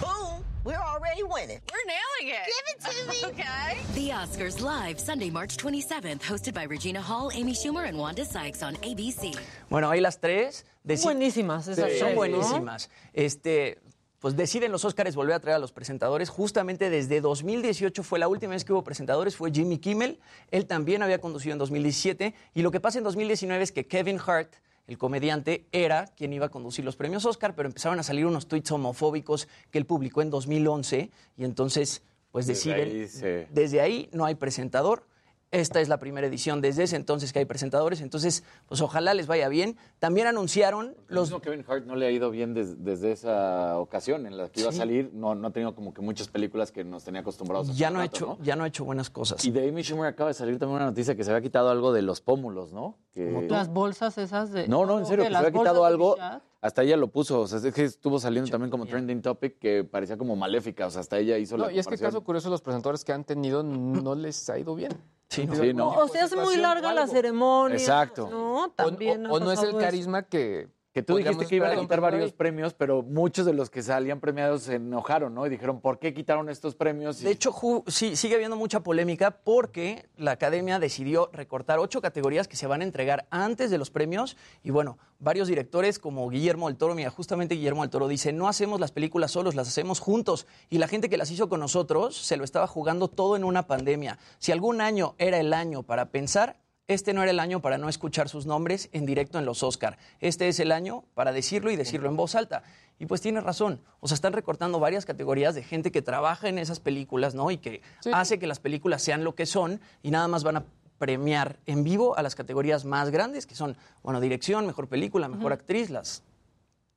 Boom. 0.01 0.43
We're 0.67 0.75
already 0.75 1.23
winning. 1.23 1.61
We're 1.71 1.87
nailing 1.87 2.35
it. 2.35 2.45
Give 2.45 2.65
it 2.73 2.79
to 2.83 3.09
me. 3.09 3.17
okay. 3.31 3.77
The 3.95 4.09
Oscars 4.09 4.59
live 4.59 4.99
Sunday, 4.99 5.29
March 5.29 5.55
27th, 5.55 6.19
hosted 6.23 6.53
by 6.53 6.63
Regina 6.65 7.01
Hall, 7.01 7.31
Amy 7.33 7.53
Schumer, 7.53 7.87
and 7.87 7.97
Wanda 7.97 8.25
Sykes 8.25 8.61
on 8.61 8.75
ABC. 8.83 9.31
Bueno, 9.69 9.89
ahí 9.89 10.01
las 10.01 10.19
tres. 10.19 10.65
deci- 10.85 11.05
Buenísimas 11.05 11.69
esas 11.69 11.75
Sí, 11.77 11.81
tres, 11.83 11.99
Son 11.99 12.09
¿no? 12.09 12.15
buenísimas. 12.15 12.89
Este, 13.13 13.79
pues 14.19 14.35
deciden 14.35 14.73
los 14.73 14.83
Óscares 14.83 15.15
volver 15.15 15.35
a 15.35 15.39
traer 15.39 15.55
a 15.55 15.59
los 15.59 15.71
presentadores. 15.71 16.27
Justamente 16.27 16.89
desde 16.89 17.21
2018 17.21 18.03
fue 18.03 18.19
la 18.19 18.27
última 18.27 18.51
vez 18.51 18.65
que 18.65 18.73
hubo 18.73 18.83
presentadores, 18.83 19.37
fue 19.37 19.51
Jimmy 19.53 19.77
Kimmel. 19.77 20.19
Él 20.51 20.65
también 20.65 21.01
había 21.01 21.21
conducido 21.21 21.53
en 21.53 21.59
2017. 21.59 22.33
Y 22.55 22.61
lo 22.61 22.71
que 22.71 22.81
pasa 22.81 22.97
en 22.97 23.05
2019 23.05 23.63
es 23.63 23.71
que 23.71 23.87
Kevin 23.87 24.19
Hart, 24.19 24.53
el 24.87 24.97
comediante, 24.97 25.67
era 25.71 26.05
quien 26.15 26.31
iba 26.33 26.45
a 26.45 26.49
conducir 26.49 26.83
los 26.85 26.95
premios 26.95 27.25
Oscar, 27.25 27.55
pero 27.55 27.67
empezaron 27.67 27.99
a 27.99 28.03
salir 28.03 28.25
unos 28.25 28.47
tweets 28.47 28.71
homofóbicos 28.71 29.47
que 29.69 29.77
él 29.77 29.85
publicó 29.85 30.21
en 30.21 30.29
2011. 30.29 31.11
Y 31.37 31.43
entonces, 31.43 32.03
pues 32.31 32.47
Desde 32.47 32.71
deciden. 32.71 32.89
ahí 33.01 33.07
se- 33.07 33.47
Desde 33.51 33.81
ahí 33.81 34.09
no 34.13 34.25
hay 34.25 34.35
presentador. 34.35 35.05
Esta 35.49 35.79
es 35.79 35.87
la 35.87 35.97
primera 35.97 36.27
edición 36.27 36.59
desde 36.59 36.83
ese 36.83 36.97
entonces 36.97 37.31
que 37.31 37.39
hay 37.39 37.45
presentadores. 37.45 38.01
Entonces, 38.01 38.43
pues 38.67 38.81
ojalá 38.81 39.13
les 39.13 39.27
vaya 39.27 39.47
bien. 39.47 39.77
También 39.97 40.27
anunciaron 40.27 40.95
Los... 41.07 41.31
los. 41.31 41.41
Kevin 41.41 41.63
Hart 41.65 41.85
no 41.85 41.95
le 41.95 42.05
ha 42.05 42.11
ido 42.11 42.29
bien 42.31 42.53
des- 42.53 42.83
desde 42.83 43.13
esa 43.13 43.79
ocasión 43.79 44.25
en 44.25 44.35
la 44.35 44.49
que 44.49 44.59
iba 44.59 44.71
Sí. 44.71 44.77
a 44.77 44.79
salir. 44.79 45.09
No, 45.13 45.35
no 45.35 45.47
ha 45.47 45.51
tenido 45.51 45.73
como 45.73 45.93
que 45.93 46.01
muchas 46.01 46.27
películas 46.27 46.73
que 46.73 46.83
nos 46.83 47.05
tenía 47.05 47.21
acostumbrados. 47.21 47.69
a 47.69 47.73
Ya 47.73 47.89
no, 47.89 48.01
ha 48.01 48.05
hecho, 48.05 48.37
ya 48.41 48.57
no 48.57 48.65
ha 48.65 48.67
hecho 48.67 48.83
buenas 48.83 49.09
cosas. 49.09 49.43
Y 49.45 49.51
de 49.51 49.69
Amy 49.69 49.83
Schumer 49.83 50.07
acaba 50.07 50.29
de 50.29 50.33
salir 50.33 50.59
también 50.59 50.77
una 50.77 50.85
noticia 50.87 51.15
que 51.15 51.23
se 51.23 51.31
había 51.31 51.41
quitado 51.41 51.69
algo 51.69 51.93
de 51.93 52.01
los 52.01 52.19
pómulos, 52.19 52.73
¿no? 52.73 52.97
Que... 53.13 53.47
Las 53.49 53.69
bolsas 53.69 54.17
esas 54.17 54.51
de... 54.51 54.67
No, 54.67 54.85
no, 54.85 54.99
en 54.99 55.05
serio, 55.05 55.23
que 55.23 55.31
se 55.31 55.37
había 55.37 55.51
quitado 55.51 55.85
algo. 55.85 56.17
Hasta 56.59 56.81
ella 56.83 56.97
lo 56.97 57.07
puso, 57.07 57.41
o 57.41 57.47
sea, 57.47 57.59
es 57.59 57.73
que 57.73 57.85
estuvo 57.85 58.19
saliendo 58.19 58.49
también 58.49 58.69
como 58.71 58.85
trending 58.87 59.21
topic 59.21 59.59
que 59.59 59.83
parecía 59.85 60.17
como 60.17 60.35
maléfica, 60.35 60.87
o 60.87 60.89
sea, 60.91 61.01
hasta 61.01 61.19
ella 61.19 61.37
hizo 61.37 61.55
No, 61.55 61.67
la 61.67 61.71
y 61.71 61.79
es 61.79 61.87
que 61.87 61.97
caso 61.97 62.21
curioso, 62.23 62.49
los 62.49 62.61
presentadores 62.61 63.05
que 63.05 63.13
han 63.13 63.23
tenido 63.23 63.61
no 63.63 64.15
les 64.15 64.49
ha 64.49 64.57
ido 64.59 64.75
bien. 64.75 64.91
Sí, 65.29 65.45
no. 65.45 65.55
Sí, 65.55 65.73
O 65.73 65.91
tipo 65.91 66.07
se 66.07 66.17
de 66.17 66.23
hace 66.23 66.35
muy 66.37 66.55
larga 66.57 66.93
la 66.93 67.05
ceremonia. 67.07 67.75
Exacto. 67.77 68.29
No, 68.29 68.63
O, 68.65 68.69
también 68.69 69.25
o- 69.25 69.39
no 69.39 69.51
es 69.51 69.61
el 69.61 69.77
carisma 69.77 70.23
que... 70.23 70.69
Que 70.97 71.03
tú 71.03 71.17
dijiste 71.17 71.45
que 71.45 71.55
iban 71.57 71.71
a 71.77 71.79
quitar 71.79 72.01
varios 72.01 72.33
premios, 72.33 72.73
pero 72.73 73.03
muchos 73.03 73.45
de 73.45 73.53
los 73.53 73.69
que 73.69 73.83
salían 73.83 74.19
premiados 74.19 74.63
se 74.63 74.75
enojaron, 74.75 75.35
¿no? 75.35 75.45
Y 75.45 75.49
dijeron, 75.49 75.79
¿por 75.79 75.99
qué 75.99 76.11
quitaron 76.11 76.49
estos 76.49 76.73
premios? 76.73 77.21
Y- 77.21 77.25
De 77.25 77.29
hecho, 77.31 77.53
sí, 77.85 78.15
sigue 78.15 78.33
habiendo 78.33 78.55
mucha 78.55 78.79
polémica 78.79 79.29
porque 79.29 80.09
la 80.17 80.31
academia 80.31 80.79
decidió 80.79 81.29
recortar 81.33 81.77
ocho 81.77 82.01
categorías 82.01 82.47
que 82.47 82.55
se 82.55 82.65
van 82.65 82.81
a 82.81 82.83
entregar 82.83 83.27
antes 83.29 83.69
de 83.69 83.77
los 83.77 83.91
premios. 83.91 84.37
Y 84.63 84.71
bueno, 84.71 84.97
varios 85.19 85.47
directores 85.47 85.99
como 85.99 86.27
Guillermo 86.29 86.67
del 86.67 86.77
Toro, 86.77 86.95
mira, 86.95 87.11
justamente 87.11 87.53
Guillermo 87.53 87.83
del 87.83 87.91
Toro 87.91 88.07
dice, 88.07 88.33
no 88.33 88.47
hacemos 88.47 88.79
las 88.79 88.91
películas 88.91 89.29
solos, 89.29 89.53
las 89.53 89.67
hacemos 89.67 89.99
juntos. 89.99 90.47
Y 90.71 90.79
la 90.79 90.87
gente 90.87 91.09
que 91.09 91.17
las 91.17 91.29
hizo 91.29 91.47
con 91.47 91.59
nosotros 91.59 92.17
se 92.17 92.37
lo 92.37 92.43
estaba 92.43 92.65
jugando 92.65 93.07
todo 93.07 93.35
en 93.35 93.43
una 93.43 93.67
pandemia. 93.67 94.17
Si 94.39 94.51
algún 94.51 94.81
año 94.81 95.13
era 95.19 95.39
el 95.39 95.53
año 95.53 95.83
para 95.83 96.09
pensar, 96.09 96.57
este 96.87 97.13
no 97.13 97.21
era 97.21 97.31
el 97.31 97.39
año 97.39 97.61
para 97.61 97.77
no 97.77 97.89
escuchar 97.89 98.29
sus 98.29 98.45
nombres 98.45 98.89
en 98.93 99.05
directo 99.05 99.37
en 99.37 99.45
los 99.45 99.61
Oscar. 99.61 99.97
Este 100.19 100.47
es 100.47 100.59
el 100.59 100.71
año 100.71 101.03
para 101.13 101.33
decirlo 101.33 101.69
y 101.69 101.75
decirlo 101.75 102.07
en 102.07 102.15
voz 102.15 102.35
alta. 102.35 102.63
Y 102.97 103.05
pues 103.05 103.21
tiene 103.21 103.41
razón. 103.41 103.81
O 103.99 104.07
sea, 104.07 104.15
están 104.15 104.33
recortando 104.33 104.79
varias 104.79 105.05
categorías 105.05 105.53
de 105.53 105.63
gente 105.63 105.91
que 105.91 106.01
trabaja 106.01 106.47
en 106.47 106.57
esas 106.57 106.79
películas, 106.79 107.35
¿no? 107.35 107.51
Y 107.51 107.57
que 107.57 107.81
hace 108.13 108.39
que 108.39 108.47
las 108.47 108.59
películas 108.59 109.01
sean 109.01 109.23
lo 109.23 109.35
que 109.35 109.45
son 109.45 109.81
y 110.01 110.11
nada 110.11 110.27
más 110.27 110.43
van 110.43 110.57
a 110.57 110.65
premiar 110.97 111.59
en 111.65 111.83
vivo 111.83 112.17
a 112.17 112.23
las 112.23 112.35
categorías 112.35 112.85
más 112.85 113.11
grandes, 113.11 113.45
que 113.45 113.55
son, 113.55 113.77
bueno, 114.01 114.19
dirección, 114.19 114.65
mejor 114.65 114.87
película, 114.87 115.27
mejor 115.27 115.53
actriz, 115.53 115.89
las, 115.89 116.23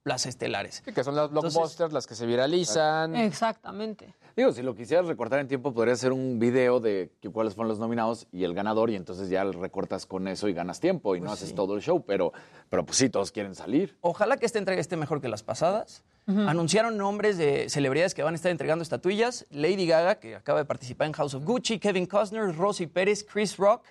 las 0.05 0.25
estelares. 0.27 0.83
Sí, 0.85 0.93
que 0.93 1.05
son 1.05 1.15
las 1.15 1.31
blockbusters, 1.31 1.93
las 1.93 2.07
que 2.07 2.15
se 2.15 2.25
viralizan. 2.27 3.15
Exactamente. 3.17 4.15
Digo, 4.37 4.53
si 4.53 4.63
lo 4.63 4.75
quisieras 4.75 5.07
recortar 5.07 5.41
en 5.41 5.49
tiempo, 5.49 5.75
podría 5.75 5.95
ser 5.97 6.13
un 6.13 6.39
video 6.39 6.81
de 6.81 7.13
que- 7.21 7.29
cuáles 7.31 7.55
fueron 7.55 7.69
los 7.69 7.79
nominados 7.79 8.27
y 8.33 8.45
el 8.45 8.55
ganador, 8.55 8.89
y 8.91 8.97
entonces 8.97 9.29
ya 9.29 9.45
recortas 9.45 10.07
con 10.07 10.29
eso 10.29 10.49
y 10.49 10.55
ganas 10.55 10.81
tiempo 10.81 11.17
y 11.17 11.21
no 11.21 11.31
haces 11.33 11.55
todo 11.55 11.75
el 11.75 11.83
show, 11.83 12.03
pero, 12.07 12.33
pero 12.71 12.85
pues 12.87 12.97
sí, 12.97 13.11
todos 13.11 13.33
quieren 13.33 13.55
salir. 13.55 13.99
Ojalá 14.01 14.37
que 14.39 14.47
esta 14.47 14.59
entrega 14.59 14.81
esté 14.81 14.97
mejor 14.97 15.21
que 15.21 15.29
las 15.29 15.43
pasadas. 15.43 16.03
Anunciaron 16.27 16.97
nombres 16.97 17.37
de 17.39 17.69
celebridades 17.69 18.15
que 18.15 18.23
van 18.23 18.35
a 18.35 18.37
estar 18.37 18.53
entregando 18.53 18.83
estatuillas. 18.85 19.47
Lady 19.51 19.85
Gaga, 19.87 20.21
que 20.21 20.37
acaba 20.37 20.61
de 20.61 20.65
participar 20.65 21.09
en 21.09 21.13
House 21.15 21.35
of 21.35 21.45
Gucci, 21.45 21.81
Kevin 21.81 22.07
Costner, 22.07 22.55
Rosie 22.57 22.87
Pérez, 22.87 23.25
Chris 23.25 23.57
Rock, 23.57 23.83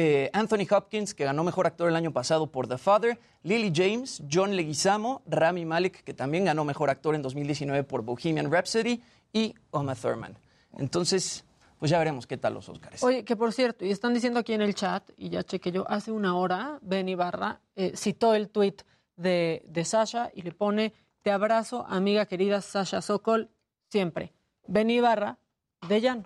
eh, 0.00 0.30
Anthony 0.32 0.64
Hopkins, 0.70 1.12
que 1.12 1.24
ganó 1.24 1.42
Mejor 1.42 1.66
Actor 1.66 1.88
el 1.88 1.96
año 1.96 2.12
pasado 2.12 2.52
por 2.52 2.68
The 2.68 2.78
Father, 2.78 3.18
Lily 3.42 3.72
James, 3.74 4.22
John 4.32 4.54
Leguizamo, 4.54 5.22
Rami 5.26 5.64
Malek, 5.64 6.04
que 6.04 6.14
también 6.14 6.44
ganó 6.44 6.64
Mejor 6.64 6.88
Actor 6.88 7.16
en 7.16 7.22
2019 7.22 7.82
por 7.82 8.02
Bohemian 8.02 8.48
Rhapsody, 8.48 9.02
y 9.32 9.56
Uma 9.72 9.96
Thurman. 9.96 10.38
Entonces, 10.76 11.44
pues 11.80 11.90
ya 11.90 11.98
veremos 11.98 12.28
qué 12.28 12.36
tal 12.36 12.54
los 12.54 12.68
Oscars. 12.68 13.02
Oye, 13.02 13.24
que 13.24 13.34
por 13.34 13.52
cierto, 13.52 13.84
y 13.84 13.90
están 13.90 14.14
diciendo 14.14 14.38
aquí 14.38 14.52
en 14.52 14.62
el 14.62 14.76
chat, 14.76 15.02
y 15.16 15.30
ya 15.30 15.42
chequé 15.42 15.72
yo, 15.72 15.84
hace 15.90 16.12
una 16.12 16.36
hora, 16.36 16.78
Ben 16.80 17.08
Ibarra 17.08 17.60
eh, 17.74 17.94
citó 17.96 18.34
el 18.34 18.50
tuit 18.50 18.82
de, 19.16 19.64
de 19.66 19.84
Sasha 19.84 20.30
y 20.32 20.42
le 20.42 20.52
pone, 20.52 20.94
te 21.22 21.32
abrazo, 21.32 21.84
amiga 21.88 22.24
querida 22.26 22.60
Sasha 22.60 23.02
Sokol, 23.02 23.50
siempre. 23.88 24.32
Ben 24.68 24.90
Ibarra, 24.90 25.38
de 25.88 26.00
Llano, 26.00 26.24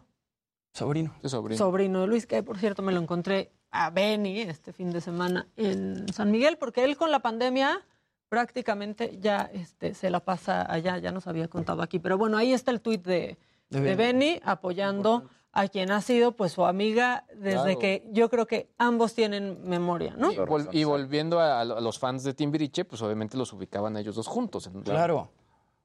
Sobrino. 0.74 1.14
sobrino. 1.24 1.56
sobrino 1.56 2.00
de 2.02 2.06
Luis, 2.06 2.26
que 2.26 2.42
por 2.42 2.58
cierto 2.58 2.82
me 2.82 2.92
lo 2.92 3.00
encontré 3.00 3.50
a 3.72 3.90
Benny 3.90 4.40
este 4.42 4.72
fin 4.72 4.90
de 4.92 5.00
semana 5.00 5.48
en 5.56 6.06
San 6.12 6.30
Miguel, 6.30 6.56
porque 6.58 6.84
él 6.84 6.96
con 6.96 7.10
la 7.10 7.20
pandemia 7.20 7.80
prácticamente 8.28 9.18
ya 9.20 9.50
este, 9.52 9.94
se 9.94 10.08
la 10.10 10.20
pasa 10.20 10.70
allá, 10.72 10.98
ya 10.98 11.10
nos 11.12 11.26
había 11.26 11.48
contado 11.48 11.82
aquí. 11.82 11.98
Pero 11.98 12.16
bueno, 12.16 12.36
ahí 12.38 12.52
está 12.52 12.70
el 12.70 12.80
tuit 12.80 13.04
de, 13.04 13.36
De 13.70 13.80
de 13.80 13.94
Benny. 13.94 14.40
Apoyando 14.44 15.24
a 15.52 15.68
quien 15.68 15.90
ha 15.90 16.00
sido 16.00 16.32
pues 16.32 16.52
su 16.52 16.64
amiga 16.64 17.24
desde 17.34 17.62
Claro. 17.74 17.78
que 17.78 18.08
yo 18.12 18.30
creo 18.30 18.46
que 18.46 18.70
ambos 18.78 19.12
tienen 19.14 19.58
memoria, 19.68 20.14
¿no? 20.16 20.32
Y, 20.32 20.36
vol- 20.36 20.68
y 20.72 20.84
volviendo 20.84 21.40
a, 21.40 21.60
a 21.60 21.64
los 21.64 21.98
fans 21.98 22.24
de 22.24 22.32
Timbiriche, 22.32 22.86
pues 22.86 23.02
obviamente 23.02 23.36
los 23.36 23.52
ubicaban 23.52 23.96
ellos 23.98 24.14
dos 24.14 24.26
juntos. 24.28 24.66
en- 24.66 24.82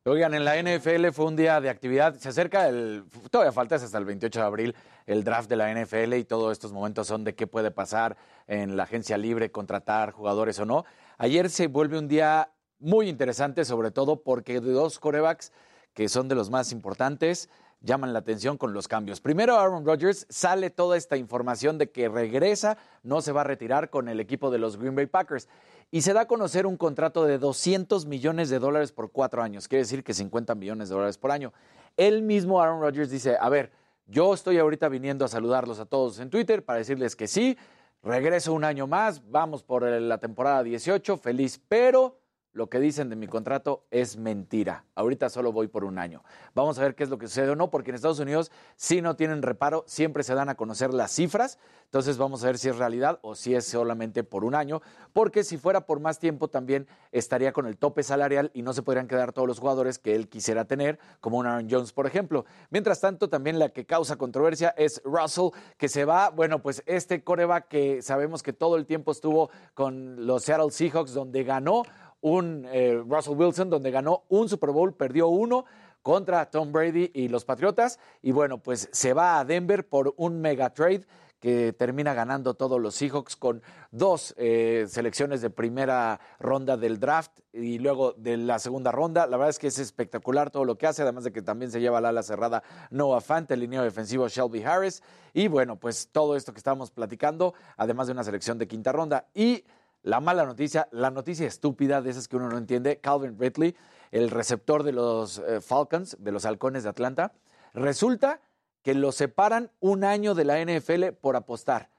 Oigan, 0.09 0.33
en 0.33 0.45
la 0.45 0.55
NFL 0.55 1.09
fue 1.11 1.25
un 1.25 1.35
día 1.35 1.59
de 1.59 1.69
actividad. 1.69 2.15
Se 2.15 2.29
acerca 2.29 2.69
el. 2.69 3.03
Todavía 3.29 3.51
falta 3.51 3.75
es 3.75 3.83
hasta 3.83 3.97
el 3.97 4.05
28 4.05 4.39
de 4.39 4.45
abril 4.45 4.75
el 5.05 5.25
draft 5.25 5.49
de 5.49 5.57
la 5.57 5.69
NFL 5.69 6.13
y 6.13 6.23
todos 6.23 6.53
estos 6.53 6.71
momentos 6.71 7.07
son 7.07 7.25
de 7.25 7.35
qué 7.35 7.45
puede 7.45 7.71
pasar 7.71 8.15
en 8.47 8.77
la 8.77 8.83
agencia 8.83 9.17
libre, 9.17 9.51
contratar 9.51 10.11
jugadores 10.11 10.59
o 10.59 10.65
no. 10.65 10.85
Ayer 11.17 11.49
se 11.49 11.67
vuelve 11.67 11.99
un 11.99 12.07
día 12.07 12.51
muy 12.79 13.09
interesante, 13.09 13.65
sobre 13.65 13.91
todo 13.91 14.23
porque 14.23 14.61
dos 14.61 14.97
corebacks 14.97 15.51
que 15.93 16.07
son 16.07 16.29
de 16.29 16.35
los 16.35 16.49
más 16.49 16.71
importantes 16.71 17.49
llaman 17.81 18.13
la 18.13 18.19
atención 18.19 18.57
con 18.57 18.73
los 18.73 18.87
cambios. 18.87 19.21
Primero, 19.21 19.57
Aaron 19.57 19.85
Rodgers 19.85 20.25
sale 20.29 20.69
toda 20.69 20.97
esta 20.97 21.17
información 21.17 21.77
de 21.77 21.91
que 21.91 22.09
regresa, 22.09 22.77
no 23.03 23.21
se 23.21 23.31
va 23.31 23.41
a 23.41 23.43
retirar 23.43 23.89
con 23.89 24.09
el 24.09 24.19
equipo 24.19 24.49
de 24.49 24.57
los 24.57 24.77
Green 24.77 24.95
Bay 24.95 25.05
Packers. 25.05 25.47
Y 25.91 26.01
se 26.01 26.13
da 26.13 26.21
a 26.21 26.27
conocer 26.27 26.65
un 26.65 26.75
contrato 26.75 27.25
de 27.25 27.37
200 27.37 28.05
millones 28.05 28.49
de 28.49 28.59
dólares 28.59 28.91
por 28.91 29.11
cuatro 29.11 29.41
años, 29.41 29.67
quiere 29.67 29.83
decir 29.83 30.03
que 30.03 30.13
50 30.13 30.55
millones 30.55 30.89
de 30.89 30.95
dólares 30.95 31.17
por 31.17 31.31
año. 31.31 31.53
Él 31.95 32.21
mismo, 32.21 32.61
Aaron 32.61 32.81
Rodgers, 32.81 33.09
dice, 33.09 33.37
a 33.39 33.49
ver, 33.49 33.71
yo 34.05 34.33
estoy 34.33 34.57
ahorita 34.57 34.89
viniendo 34.89 35.25
a 35.25 35.27
saludarlos 35.27 35.79
a 35.79 35.85
todos 35.85 36.19
en 36.19 36.29
Twitter 36.29 36.63
para 36.63 36.79
decirles 36.79 37.15
que 37.15 37.27
sí, 37.27 37.57
regreso 38.03 38.53
un 38.53 38.63
año 38.63 38.87
más, 38.87 39.29
vamos 39.29 39.63
por 39.63 39.83
la 39.83 40.17
temporada 40.17 40.63
18, 40.63 41.17
feliz, 41.17 41.61
pero 41.67 42.19
lo 42.57 42.69
que 42.69 42.79
dicen 42.79 43.09
de 43.09 43.15
mi 43.15 43.27
contrato 43.27 43.85
es 43.91 44.17
mentira. 44.17 44.83
Ahorita 44.95 45.29
solo 45.29 45.51
voy 45.51 45.67
por 45.67 45.85
un 45.85 45.99
año. 45.99 46.23
Vamos 46.55 46.79
a 46.79 46.81
ver 46.81 46.95
qué 46.95 47.03
es 47.03 47.09
lo 47.09 47.19
que 47.19 47.27
sucede 47.27 47.51
o 47.51 47.55
no, 47.55 47.69
porque 47.69 47.91
en 47.91 47.95
Estados 47.95 48.19
Unidos 48.19 48.51
si 48.75 48.99
no 48.99 49.15
tienen 49.15 49.43
reparo, 49.43 49.83
siempre 49.85 50.23
se 50.23 50.33
dan 50.33 50.49
a 50.49 50.55
conocer 50.55 50.91
las 50.91 51.11
cifras. 51.11 51.59
Entonces 51.85 52.17
vamos 52.17 52.43
a 52.43 52.47
ver 52.47 52.57
si 52.57 52.67
es 52.67 52.77
realidad 52.77 53.19
o 53.21 53.35
si 53.35 53.53
es 53.53 53.65
solamente 53.65 54.23
por 54.23 54.43
un 54.43 54.55
año, 54.55 54.81
porque 55.13 55.43
si 55.43 55.57
fuera 55.57 55.85
por 55.85 55.99
más 55.99 56.19
tiempo 56.19 56.47
también 56.49 56.87
estaría 57.11 57.53
con 57.53 57.67
el 57.67 57.77
tope 57.77 58.01
salarial 58.01 58.51
y 58.53 58.63
no 58.63 58.73
se 58.73 58.81
podrían 58.81 59.07
quedar 59.07 59.31
todos 59.33 59.47
los 59.47 59.59
jugadores 59.59 59.99
que 59.99 60.15
él 60.15 60.27
quisiera 60.27 60.65
tener, 60.65 60.99
como 61.21 61.37
un 61.37 61.45
Aaron 61.45 61.67
Jones, 61.69 61.93
por 61.93 62.07
ejemplo. 62.07 62.45
Mientras 62.71 62.99
tanto, 62.99 63.29
también 63.29 63.59
la 63.59 63.69
que 63.69 63.85
causa 63.85 64.17
controversia 64.17 64.73
es 64.77 65.01
Russell, 65.05 65.51
que 65.77 65.87
se 65.87 66.05
va, 66.05 66.29
bueno, 66.29 66.61
pues 66.61 66.83
este 66.87 67.23
coreback 67.23 67.67
que 67.67 68.01
sabemos 68.01 68.41
que 68.43 68.51
todo 68.51 68.75
el 68.75 68.85
tiempo 68.85 69.11
estuvo 69.11 69.49
con 69.75 70.25
los 70.25 70.43
Seattle 70.43 70.71
Seahawks, 70.71 71.13
donde 71.13 71.43
ganó 71.43 71.83
un 72.21 72.65
eh, 72.71 73.01
Russell 73.07 73.35
Wilson, 73.35 73.69
donde 73.69 73.91
ganó 73.91 74.23
un 74.29 74.49
Super 74.49 74.71
Bowl, 74.71 74.93
perdió 74.93 75.27
uno 75.27 75.65
contra 76.01 76.49
Tom 76.49 76.71
Brady 76.71 77.11
y 77.13 77.27
los 77.27 77.45
Patriotas. 77.45 77.99
Y 78.21 78.31
bueno, 78.31 78.59
pues 78.59 78.89
se 78.91 79.13
va 79.13 79.39
a 79.39 79.45
Denver 79.45 79.87
por 79.87 80.13
un 80.17 80.39
mega 80.39 80.73
trade 80.73 81.05
que 81.39 81.71
termina 81.73 82.13
ganando 82.13 82.55
todos 82.55 82.81
los 82.81 82.95
Seahawks 82.95 83.35
con 83.35 83.61
dos 83.91 84.33
eh, 84.37 84.85
selecciones 84.89 85.41
de 85.41 85.49
primera 85.49 86.19
ronda 86.39 86.77
del 86.77 86.99
draft 86.99 87.31
y 87.53 87.77
luego 87.77 88.13
de 88.13 88.37
la 88.37 88.57
segunda 88.59 88.91
ronda. 88.91 89.27
La 89.27 89.37
verdad 89.37 89.51
es 89.51 89.59
que 89.59 89.67
es 89.67 89.77
espectacular 89.77 90.49
todo 90.49 90.65
lo 90.65 90.77
que 90.77 90.87
hace, 90.87 91.03
además 91.03 91.23
de 91.23 91.31
que 91.31 91.41
también 91.41 91.71
se 91.71 91.79
lleva 91.79 92.01
la 92.01 92.09
ala 92.09 92.23
cerrada 92.23 92.63
Noah 92.89 93.21
Fant, 93.21 93.49
el 93.51 93.59
lineo 93.59 93.83
defensivo 93.83 94.27
Shelby 94.27 94.63
Harris. 94.63 95.03
Y 95.33 95.47
bueno, 95.47 95.75
pues 95.75 96.09
todo 96.11 96.35
esto 96.35 96.53
que 96.53 96.57
estábamos 96.57 96.89
platicando, 96.89 97.53
además 97.75 98.07
de 98.07 98.13
una 98.13 98.23
selección 98.23 98.57
de 98.57 98.67
quinta 98.67 98.91
ronda. 98.91 99.27
Y 99.35 99.63
la 100.07 100.21
mala 100.21 100.45
noticia, 100.45 100.87
la 100.91 101.11
noticia 101.11 101.45
estúpida 101.45 102.01
de 102.01 102.11
esas 102.11 102.29
que 102.29 102.37
uno 102.37 102.47
no 102.47 102.57
entiende, 102.57 102.99
Calvin 103.01 103.37
Ridley, 103.37 103.75
el 104.11 104.29
receptor 104.29 104.83
de 104.83 104.93
los 104.93 105.39
eh, 105.39 105.59
Falcons, 105.59 106.15
de 106.19 106.31
los 106.31 106.45
halcones 106.45 106.83
de 106.83 106.89
Atlanta, 106.89 107.33
resulta 107.73 108.39
que 108.83 108.93
lo 108.93 109.11
separan 109.11 109.69
un 109.81 110.05
año 110.05 110.33
de 110.33 110.45
la 110.45 110.63
NFL 110.63 111.09
por 111.19 111.35
apostar. 111.35 111.89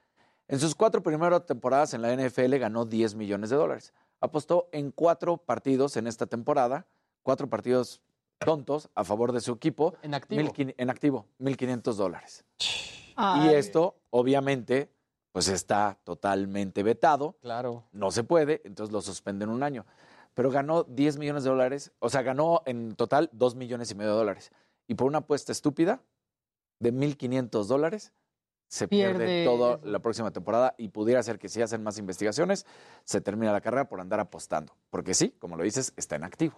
En 0.47 0.59
sus 0.59 0.73
cuatro 0.73 1.03
primeras 1.03 1.45
temporadas 1.45 1.93
en 1.93 2.01
la 2.01 2.11
NFL 2.15 2.55
ganó 2.57 2.85
10 2.85 3.13
millones 3.13 3.51
de 3.51 3.57
dólares. 3.57 3.93
Apostó 4.19 4.69
en 4.71 4.89
cuatro 4.89 5.37
partidos 5.37 5.95
en 5.95 6.07
esta 6.07 6.25
temporada, 6.25 6.87
cuatro 7.21 7.47
partidos 7.47 8.01
tontos 8.39 8.89
a 8.95 9.03
favor 9.03 9.33
de 9.33 9.41
su 9.41 9.51
equipo. 9.51 9.93
En 10.01 10.15
activo. 10.15 10.51
Mil 10.57 10.75
en 10.75 10.89
activo, 10.89 11.27
1.500 11.39 11.93
dólares. 11.93 12.43
Ay. 13.15 13.49
Y 13.49 13.53
esto, 13.53 13.99
obviamente, 14.09 14.89
pues 15.31 15.47
está 15.47 15.97
totalmente 16.03 16.83
vetado. 16.83 17.37
Claro. 17.41 17.83
No 17.91 18.11
se 18.11 18.23
puede, 18.23 18.61
entonces 18.63 18.91
lo 18.91 19.01
suspenden 19.01 19.49
un 19.49 19.63
año. 19.63 19.85
Pero 20.33 20.51
ganó 20.51 20.83
10 20.83 21.17
millones 21.17 21.43
de 21.43 21.49
dólares, 21.49 21.91
o 21.99 22.09
sea, 22.09 22.21
ganó 22.21 22.61
en 22.65 22.95
total 22.95 23.29
2 23.33 23.55
millones 23.55 23.91
y 23.91 23.95
medio 23.95 24.11
de 24.11 24.17
dólares. 24.17 24.51
Y 24.87 24.95
por 24.95 25.07
una 25.07 25.19
apuesta 25.19 25.51
estúpida 25.51 26.01
de 26.79 26.93
1.500 26.93 27.65
dólares, 27.65 28.13
se 28.69 28.87
pierde, 28.87 29.25
Pierde 29.25 29.45
toda 29.45 29.79
la 29.83 29.97
próxima 29.97 30.29
temporada 30.29 30.75
y 30.77 30.89
pudiera 30.89 31.21
ser 31.23 31.39
que 31.39 31.49
si 31.49 31.59
hacen 31.59 31.81
más 31.81 31.97
investigaciones, 31.97 32.67
se 33.03 33.19
termina 33.19 33.51
la 33.51 33.61
carrera 33.61 33.89
por 33.89 33.99
andar 33.99 34.19
apostando. 34.19 34.73
Porque 34.91 35.15
sí, 35.15 35.35
como 35.39 35.57
lo 35.57 35.63
dices, 35.63 35.91
está 35.97 36.15
en 36.15 36.23
activo. 36.23 36.53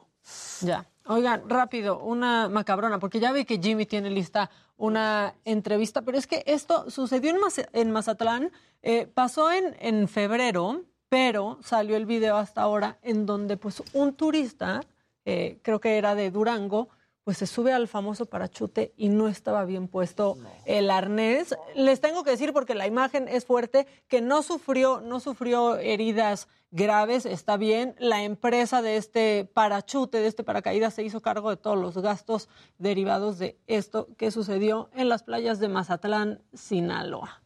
Ya. 0.60 0.86
Oigan, 1.08 1.50
rápido, 1.50 2.00
una 2.00 2.50
macabrona, 2.50 3.00
porque 3.00 3.22
ya 3.22 3.32
vi 3.32 3.46
que 3.46 3.60
Jimmy 3.60 3.86
tiene 3.86 4.10
lista 4.10 4.52
una 4.76 5.36
entrevista, 5.46 6.02
pero 6.02 6.18
es 6.18 6.28
que 6.28 6.44
esto 6.46 6.90
sucedió 6.92 7.34
en 7.74 7.92
Mazatlán, 7.92 8.52
eh, 8.82 9.08
pasó 9.08 9.50
en, 9.50 9.76
en 9.80 10.08
febrero, 10.10 10.84
pero 11.08 11.60
salió 11.64 11.96
el 11.96 12.06
video 12.06 12.36
hasta 12.36 12.62
ahora 12.62 12.98
en 13.04 13.26
donde 13.26 13.56
pues 13.56 13.82
un 13.94 14.16
turista, 14.16 14.82
eh, 15.24 15.60
creo 15.62 15.80
que 15.80 15.98
era 15.98 16.14
de 16.14 16.30
Durango, 16.30 16.90
pues 17.24 17.38
se 17.38 17.48
sube 17.48 17.72
al 17.72 17.88
famoso 17.88 18.26
parachute 18.26 18.94
y 18.98 19.10
no 19.10 19.28
estaba 19.28 19.64
bien 19.66 19.88
puesto 19.88 20.38
el 20.66 20.90
arnés. 20.90 21.56
Les 21.76 22.02
tengo 22.02 22.24
que 22.24 22.32
decir 22.32 22.52
porque 22.54 22.76
la 22.76 22.88
imagen 22.88 23.28
es 23.28 23.46
fuerte 23.46 23.88
que 24.08 24.22
no 24.22 24.42
sufrió 24.42 25.02
no 25.02 25.20
sufrió 25.20 25.78
heridas 25.78 26.48
graves, 26.72 27.26
está 27.26 27.58
bien. 27.58 27.96
La 28.00 28.24
empresa 28.24 28.82
de 28.82 28.98
este 28.98 29.46
parachute, 29.54 30.20
de 30.20 30.28
este 30.28 30.44
paracaídas 30.44 30.94
se 30.94 31.04
hizo 31.04 31.22
cargo 31.22 31.50
de 31.50 31.58
todos 31.58 31.78
los 31.78 31.98
gastos 31.98 32.50
derivados 32.78 33.38
de 33.38 33.60
esto 33.68 34.08
que 34.18 34.32
sucedió 34.32 34.90
en 34.94 35.10
las 35.10 35.24
playas 35.24 35.60
de 35.60 35.68
Mazatlán, 35.68 36.42
Sinaloa. 36.54 37.44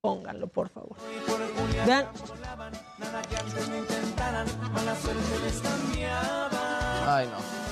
Pónganlo, 0.00 0.48
por 0.48 0.68
favor. 0.68 0.96
Vean, 1.86 2.08
Ay, 7.06 7.26
no. 7.26 7.71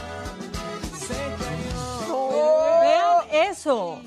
Eso. 3.33 4.01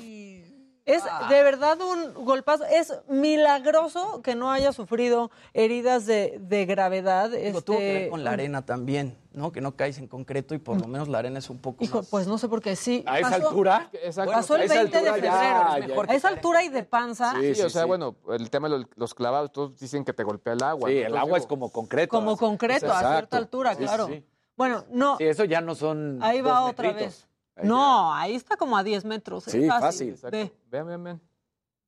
Es 0.86 1.02
de 1.30 1.42
verdad 1.42 1.78
un 1.80 2.12
golpazo. 2.26 2.64
Es 2.66 2.92
milagroso 3.08 4.20
que 4.22 4.34
no 4.34 4.52
haya 4.52 4.70
sufrido 4.72 5.30
heridas 5.54 6.04
de, 6.04 6.36
de 6.40 6.66
gravedad. 6.66 7.30
Digo, 7.30 7.62
tuvo 7.62 7.78
que 7.78 7.82
ver 7.84 7.96
este, 7.96 8.10
con 8.10 8.22
la 8.22 8.32
arena 8.32 8.66
también, 8.66 9.16
¿no? 9.32 9.50
Que 9.50 9.62
no 9.62 9.76
caes 9.76 9.96
en 9.96 10.08
concreto 10.08 10.54
y 10.54 10.58
por 10.58 10.78
lo 10.78 10.86
menos 10.86 11.08
la 11.08 11.20
arena 11.20 11.38
es 11.38 11.48
un 11.48 11.56
poco 11.58 11.82
Hijo, 11.82 11.98
más- 11.98 12.08
pues 12.10 12.26
no 12.26 12.36
sé 12.36 12.50
por 12.50 12.60
qué 12.60 12.76
sí. 12.76 13.02
¿A 13.06 13.18
esa 13.18 13.30
pasó- 13.30 13.48
altura? 13.48 13.88
Exacto. 13.94 14.32
Pasó 14.32 14.56
el 14.56 14.60
a 14.60 14.64
esa 14.66 14.74
20 14.74 14.98
de 14.98 15.04
ya, 15.04 15.12
febrero. 15.14 16.04
ya. 16.04 16.12
A 16.12 16.14
esa 16.14 16.28
altura 16.28 16.62
y 16.64 16.68
de 16.68 16.82
panza. 16.82 17.32
Sí, 17.40 17.54
Sí, 17.54 17.62
o 17.62 17.70
sea, 17.70 17.82
sí. 17.84 17.88
bueno, 17.88 18.16
el 18.28 18.50
tema 18.50 18.68
de 18.68 18.84
los, 18.94 19.14
clavados, 19.14 19.52
todos 19.52 19.78
dicen 19.78 20.04
que 20.04 20.12
te 20.12 20.22
golpea 20.22 20.52
el 20.52 20.62
agua. 20.62 20.90
Sí, 20.90 20.96
¿no? 20.96 21.00
el 21.00 21.06
Entonces, 21.06 21.26
agua 21.26 21.38
es 21.38 21.46
como 21.46 21.72
concreto. 21.72 22.10
Como 22.10 22.32
así. 22.32 22.40
concreto, 22.40 22.86
a 22.86 22.96
Exacto. 22.96 23.08
cierta 23.10 23.36
altura, 23.38 23.74
claro. 23.74 24.06
sí. 24.08 24.22
Bueno, 24.54 24.84
no, 24.90 25.16
Sí, 25.16 25.24
eso 25.24 25.44
ya 25.44 25.62
no 25.62 25.74
son. 25.74 26.18
ahí 26.22 26.42
va 26.42 26.60
dos 26.60 26.70
otra 26.72 26.88
metritos. 26.88 27.14
vez. 27.22 27.28
Ahí 27.56 27.68
No, 27.68 28.12
ahí 28.12 28.34
está 28.34 28.56
como 28.56 28.76
a 28.76 28.82
10 28.82 29.04
metros. 29.04 29.44
Sí, 29.44 29.66
fácil. 29.68 30.18
Ve, 30.30 30.52
Vean, 30.70 30.86
vean, 30.86 31.04
vean. 31.04 31.20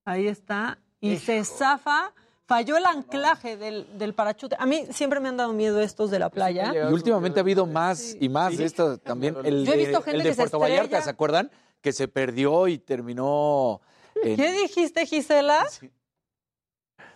ahí 0.05 0.27
está. 0.29 0.79
Y 1.01 1.17
se 1.19 1.45
zafa. 1.45 2.13
Falló 2.49 2.77
el 2.77 2.87
anclaje 2.87 3.57
del, 3.57 3.99
del 3.99 4.15
parachute. 4.15 4.55
A 4.61 4.67
mí 4.67 4.87
siempre 4.93 5.19
me 5.19 5.29
han 5.29 5.37
dado 5.37 5.53
miedo 5.53 5.81
estos 5.81 6.13
de 6.13 6.21
la 6.21 6.31
playa. 6.31 6.73
Y 6.73 6.93
últimamente 6.93 7.41
ha 7.41 7.43
habido 7.43 7.67
más 7.67 8.17
y 8.21 8.29
más 8.29 8.57
de 8.57 8.65
esto 8.65 8.99
también. 9.05 9.37
El 9.43 9.67
Yo 9.67 9.73
he 9.73 9.77
de, 9.77 9.85
visto 9.87 10.01
gente 10.03 10.19
el 10.19 10.23
de 10.23 10.29
que 10.29 10.35
se 10.35 10.43
Puerto 10.43 10.59
Vallarta. 10.61 11.03
¿se 11.03 11.11
acuerdan? 11.11 11.51
Que 11.81 11.93
se 11.93 12.07
perdió 12.07 12.69
y 12.69 12.79
terminó. 12.79 13.81
en- 14.23 14.37
¿Qué 14.37 14.53
dijiste, 14.53 15.05
Gisela? 15.07 15.67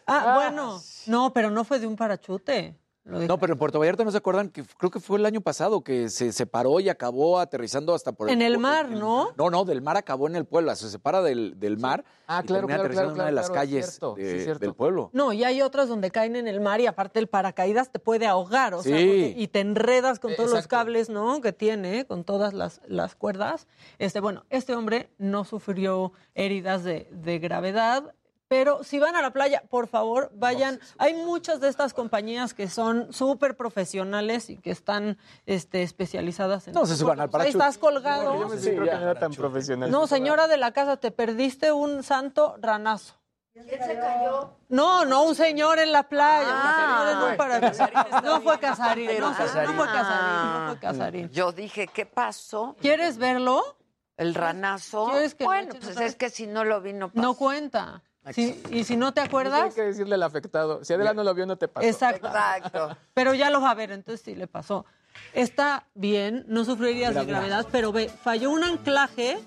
Ah, 0.07 0.33
bueno. 0.35 0.81
No, 1.07 1.33
pero 1.33 1.51
no 1.51 1.63
fue 1.63 1.79
de 1.79 1.87
un 1.87 1.95
parachute. 1.95 2.77
No, 3.05 3.39
pero 3.39 3.55
en 3.55 3.59
Puerto 3.59 3.79
Vallarta 3.79 4.05
no 4.05 4.11
se 4.11 4.19
acuerdan 4.19 4.51
que 4.51 4.63
creo 4.77 4.91
que 4.91 5.01
fue 5.01 5.19
el 5.19 5.25
año 5.27 5.41
pasado 5.41 5.83
que 5.83 6.11
se 6.11 6.33
separó 6.33 6.81
y 6.81 6.89
acabó 6.91 7.39
aterrizando 7.41 7.95
hasta 7.95 8.13
por 8.13 8.29
En 8.31 8.43
el 8.43 8.59
mar, 8.59 8.91
¿no? 8.91 9.31
No, 9.39 9.49
no, 9.51 9.65
del 9.65 9.81
mar 9.81 9.97
acabó 9.97 10.29
en 10.29 10.37
el 10.37 10.45
pueblo, 10.45 10.75
se 10.77 10.91
separa 10.91 11.23
del, 11.23 11.59
del 11.59 11.79
mar 11.79 12.05
Ah, 12.27 12.43
y 12.45 12.47
claro, 12.47 12.61
termina 12.67 12.75
claro, 12.77 12.83
aterrizando 12.83 13.15
claro, 13.15 13.29
en 13.29 13.33
una 13.35 13.43
de 13.43 13.49
las 13.49 13.51
calles 13.51 13.87
cierto, 13.87 14.15
sí, 14.17 14.23
de- 14.23 14.37
es 14.37 14.45
cierto. 14.45 14.61
del 14.61 14.75
pueblo. 14.75 15.11
No, 15.15 15.33
y 15.33 15.43
hay 15.45 15.63
otras 15.63 15.89
donde 15.89 16.11
caen 16.11 16.37
en 16.37 16.47
el 16.47 16.61
mar 16.61 16.81
y 16.81 16.87
aparte 16.87 17.19
el 17.19 17.27
paracaídas 17.27 17.91
te 17.91 17.99
puede 17.99 18.27
ahogar, 18.27 18.75
o 18.75 18.83
sea, 18.83 18.97
Sí. 18.97 19.05
porque- 19.07 19.35
y 19.39 19.49
te 19.49 19.61
enredas 19.61 20.21
con 20.21 20.33
Eh, 20.33 20.37
todos 20.37 20.53
los 20.53 20.69
cables, 20.69 21.09
¿no? 21.09 21.41
Que 21.41 21.53
tiene, 21.53 22.05
con 22.05 22.23
todas 22.25 22.53
las, 22.53 22.81
las 22.87 23.17
cuerdas. 23.17 23.67
Este, 23.99 24.21
bueno, 24.21 24.45
este 24.51 24.75
hombre 24.75 25.11
no 25.19 25.45
sufrió 25.45 26.13
heridas 26.35 26.85
de, 26.85 27.09
de 27.11 27.39
gravedad. 27.39 28.15
Pero 28.51 28.83
si 28.83 28.99
van 28.99 29.15
a 29.15 29.23
la 29.23 29.31
playa, 29.33 29.63
por 29.71 29.87
favor, 29.87 30.29
vayan. 30.35 30.81
Hay 30.99 31.15
muchas 31.15 31.61
de 31.61 31.69
estas 31.69 31.95
compañías 31.95 32.53
que 32.53 32.69
son 32.69 33.13
súper 33.13 33.57
profesionales 33.57 34.51
y 34.51 34.57
que 34.57 34.73
están 34.73 35.19
este, 35.47 35.85
especializadas 35.85 36.67
en... 36.67 36.75
No 36.75 36.85
se 36.85 36.97
suban 36.97 37.21
al 37.21 37.27
Ahí 37.27 37.31
parachute. 37.31 37.59
estás 37.59 37.79
colgado. 37.79 38.35
Yo 38.41 38.49
me 38.49 38.57
creo 38.61 38.85
que 38.85 38.91
no 38.91 39.03
era 39.03 39.15
tan 39.21 39.33
profesional. 39.33 39.89
No, 39.89 40.09
señora 40.09 40.49
de 40.49 40.57
la 40.57 40.73
casa, 40.73 40.97
te 40.97 41.13
perdiste 41.13 41.71
un 41.71 42.03
santo 42.03 42.57
ranazo. 42.61 43.15
¿Quién 43.53 43.69
se 43.69 43.95
cayó? 44.01 44.57
No, 44.69 45.05
no, 45.05 45.23
un 45.23 45.37
señor 45.37 45.79
en 45.79 45.93
la 45.93 46.09
playa. 46.09 46.49
Ah. 46.51 47.07
un 47.07 47.13
señor 47.15 47.23
en 47.25 47.31
un 47.31 47.37
paracaídas. 47.37 48.25
No 48.25 48.41
fue 48.41 48.59
Casarín, 48.59 49.07
no, 49.07 49.13
fue- 49.13 49.21
no 49.21 49.37
Casarín. 49.37 49.77
fue 49.77 49.87
Casarín, 49.87 50.53
no 50.53 50.67
fue 50.67 50.79
Casarín. 50.81 51.31
Yo 51.31 51.53
dije, 51.53 51.87
¿qué 51.87 52.05
pasó? 52.05 52.75
¿Quieres 52.81 53.17
verlo? 53.17 53.77
El 54.17 54.35
ranazo. 54.35 55.07
¿Quieres 55.13 55.37
que 55.37 55.45
lo 55.45 55.51
bueno, 55.51 55.73
pues 55.81 55.97
es 56.01 56.17
que 56.17 56.31
si 56.31 56.49
no 56.49 56.65
lo 56.65 56.81
vi, 56.81 56.93
no 56.95 57.11
pasó. 57.11 57.23
No 57.23 57.35
cuenta. 57.35 58.03
Sí, 58.35 58.63
y 58.71 58.85
si 58.85 58.97
no 58.97 59.13
te 59.13 59.21
Hay 59.23 59.27
acuerdas, 59.29 59.75
que 59.75 59.83
decirle 59.83 60.15
al 60.15 60.23
afectado. 60.23 60.85
Si 60.85 60.93
Adela 60.93 61.15
no 61.15 61.25
lo 61.25 61.35
vio, 61.35 61.47
no 61.47 61.57
te 61.57 61.69
pasó. 61.69 61.87
exacto. 61.87 62.27
Exacto. 62.29 62.97
Pero 63.15 63.35
ya 63.35 63.51
lo 63.51 63.61
va 63.61 63.71
a 63.71 63.75
ver, 63.75 63.91
entonces 63.93 64.21
sí 64.25 64.35
le 64.35 64.47
pasó. 64.47 64.85
Está 65.33 65.87
bien, 65.95 66.45
no 66.47 66.65
sufrió 66.65 66.89
heridas 66.89 67.15
de 67.15 67.25
gravedad, 67.25 67.67
pero 67.73 67.93
ve, 67.93 68.09
falló 68.09 68.51
un 68.51 68.63
anclaje 68.63 69.39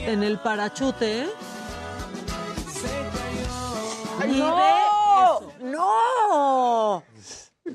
en 0.00 0.22
el 0.22 0.38
parachute. 0.40 1.28
Y 4.26 4.38
¡No! 4.40 4.56
ve 4.56 4.62
eso. 4.62 5.52
¡No! 5.60 7.04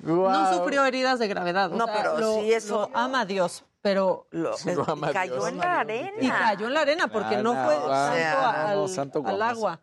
No 0.02 0.54
sufrió 0.58 0.86
heridas 0.86 1.20
de 1.20 1.28
gravedad. 1.28 1.72
o 1.72 1.76
No, 1.76 1.86
sea, 1.86 1.96
pero 1.96 2.18
lo- 2.20 2.34
sí 2.42 2.52
eso- 2.54 2.90
lo 2.92 2.98
ama 2.98 3.26
Dios, 3.26 3.64
pero 3.84 4.28
Lo- 4.32 4.56
cayó 5.14 5.34
Dios. 5.36 5.48
en 5.50 5.58
la 5.60 5.80
arena. 5.82 6.12
y 6.20 6.28
cayó 6.30 6.68
en 6.68 6.74
la 6.74 6.80
arena 6.82 7.08
porque 7.10 7.38
no 7.38 7.54
fue 7.54 7.76
Claro, 7.76 8.16
santo 8.16 8.48
al, 8.48 8.76
no, 8.78 8.88
santo 8.88 9.18
al 9.20 9.24
guamazo. 9.26 9.52
agua. 9.52 9.80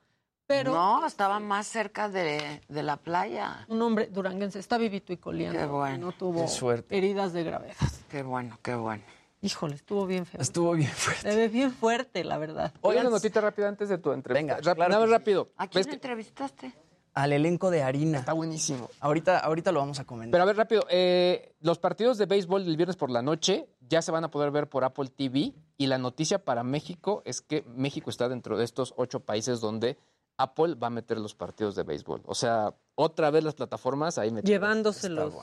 Pero 0.46 0.72
No, 0.72 1.06
estaba 1.06 1.38
más 1.38 1.68
cerca 1.68 2.08
de, 2.08 2.60
de 2.66 2.82
la 2.82 2.96
playa. 2.96 3.64
un 3.68 3.80
hombre 3.82 4.08
duranguense 4.08 4.58
está 4.58 4.78
vivito 4.78 5.12
y 5.12 5.16
coleando. 5.18 5.60
Qué 5.60 5.66
bueno. 5.66 6.06
No 6.06 6.12
tuvo 6.12 6.48
suerte. 6.48 6.96
heridas 6.98 7.32
de 7.32 7.44
gravedad. 7.44 7.76
Qué 8.10 8.24
bueno, 8.24 8.58
qué 8.62 8.74
bueno. 8.74 9.04
Híjole, 9.42 9.74
estuvo 9.76 10.06
bien 10.06 10.26
feo. 10.26 10.40
Estuvo 10.40 10.72
bien 10.72 10.90
fuerte. 10.90 11.30
Se 11.30 11.36
ve 11.36 11.48
bien 11.48 11.70
fuerte, 11.72 12.24
la 12.24 12.36
verdad. 12.38 12.72
Oigan, 12.80 13.06
una 13.06 13.16
notita 13.16 13.40
rápida 13.40 13.68
antes 13.68 13.88
de 13.90 13.98
tu 13.98 14.10
entrevista. 14.12 14.54
Venga, 14.54 14.56
Rap- 14.62 14.74
claro 14.76 14.90
nada 14.90 15.04
que 15.04 15.06
más 15.06 15.08
sí. 15.08 15.12
rápido. 15.20 15.48
¿A 15.56 15.66
quién 15.68 15.80
¿Ves 15.80 15.86
que- 15.86 15.94
entrevistaste? 15.94 16.72
Al 17.20 17.32
elenco 17.32 17.70
de 17.70 17.82
Harina. 17.82 18.18
Está 18.18 18.32
buenísimo. 18.32 18.88
Ahorita, 19.00 19.38
ahorita 19.38 19.72
lo 19.72 19.80
vamos 19.80 19.98
a 20.00 20.04
comentar. 20.04 20.32
Pero 20.32 20.42
a 20.42 20.46
ver, 20.46 20.56
rápido. 20.56 20.86
eh, 20.88 21.54
los 21.60 21.78
partidos 21.78 22.16
de 22.18 22.26
béisbol 22.26 22.64
del 22.64 22.76
viernes 22.76 22.96
por 22.96 23.10
la 23.10 23.20
noche 23.20 23.68
ya 23.88 24.00
se 24.02 24.10
van 24.10 24.24
a 24.24 24.30
poder 24.30 24.50
ver 24.50 24.68
por 24.68 24.84
Apple 24.84 25.08
TV. 25.14 25.52
Y 25.76 25.86
la 25.86 25.98
noticia 25.98 26.44
para 26.44 26.62
México 26.62 27.22
es 27.24 27.40
que 27.40 27.62
México 27.74 28.08
está 28.10 28.28
dentro 28.28 28.56
de 28.56 28.64
estos 28.64 28.94
ocho 28.96 29.20
países 29.20 29.60
donde 29.60 29.98
Apple 30.38 30.74
va 30.74 30.86
a 30.86 30.90
meter 30.90 31.18
los 31.18 31.34
partidos 31.34 31.74
de 31.74 31.82
béisbol. 31.82 32.22
O 32.24 32.34
sea, 32.34 32.74
otra 32.94 33.30
vez 33.30 33.44
las 33.44 33.54
plataformas 33.54 34.16
ahí 34.16 34.30
metidas. 34.30 34.48
Llevándoselos. 34.50 35.34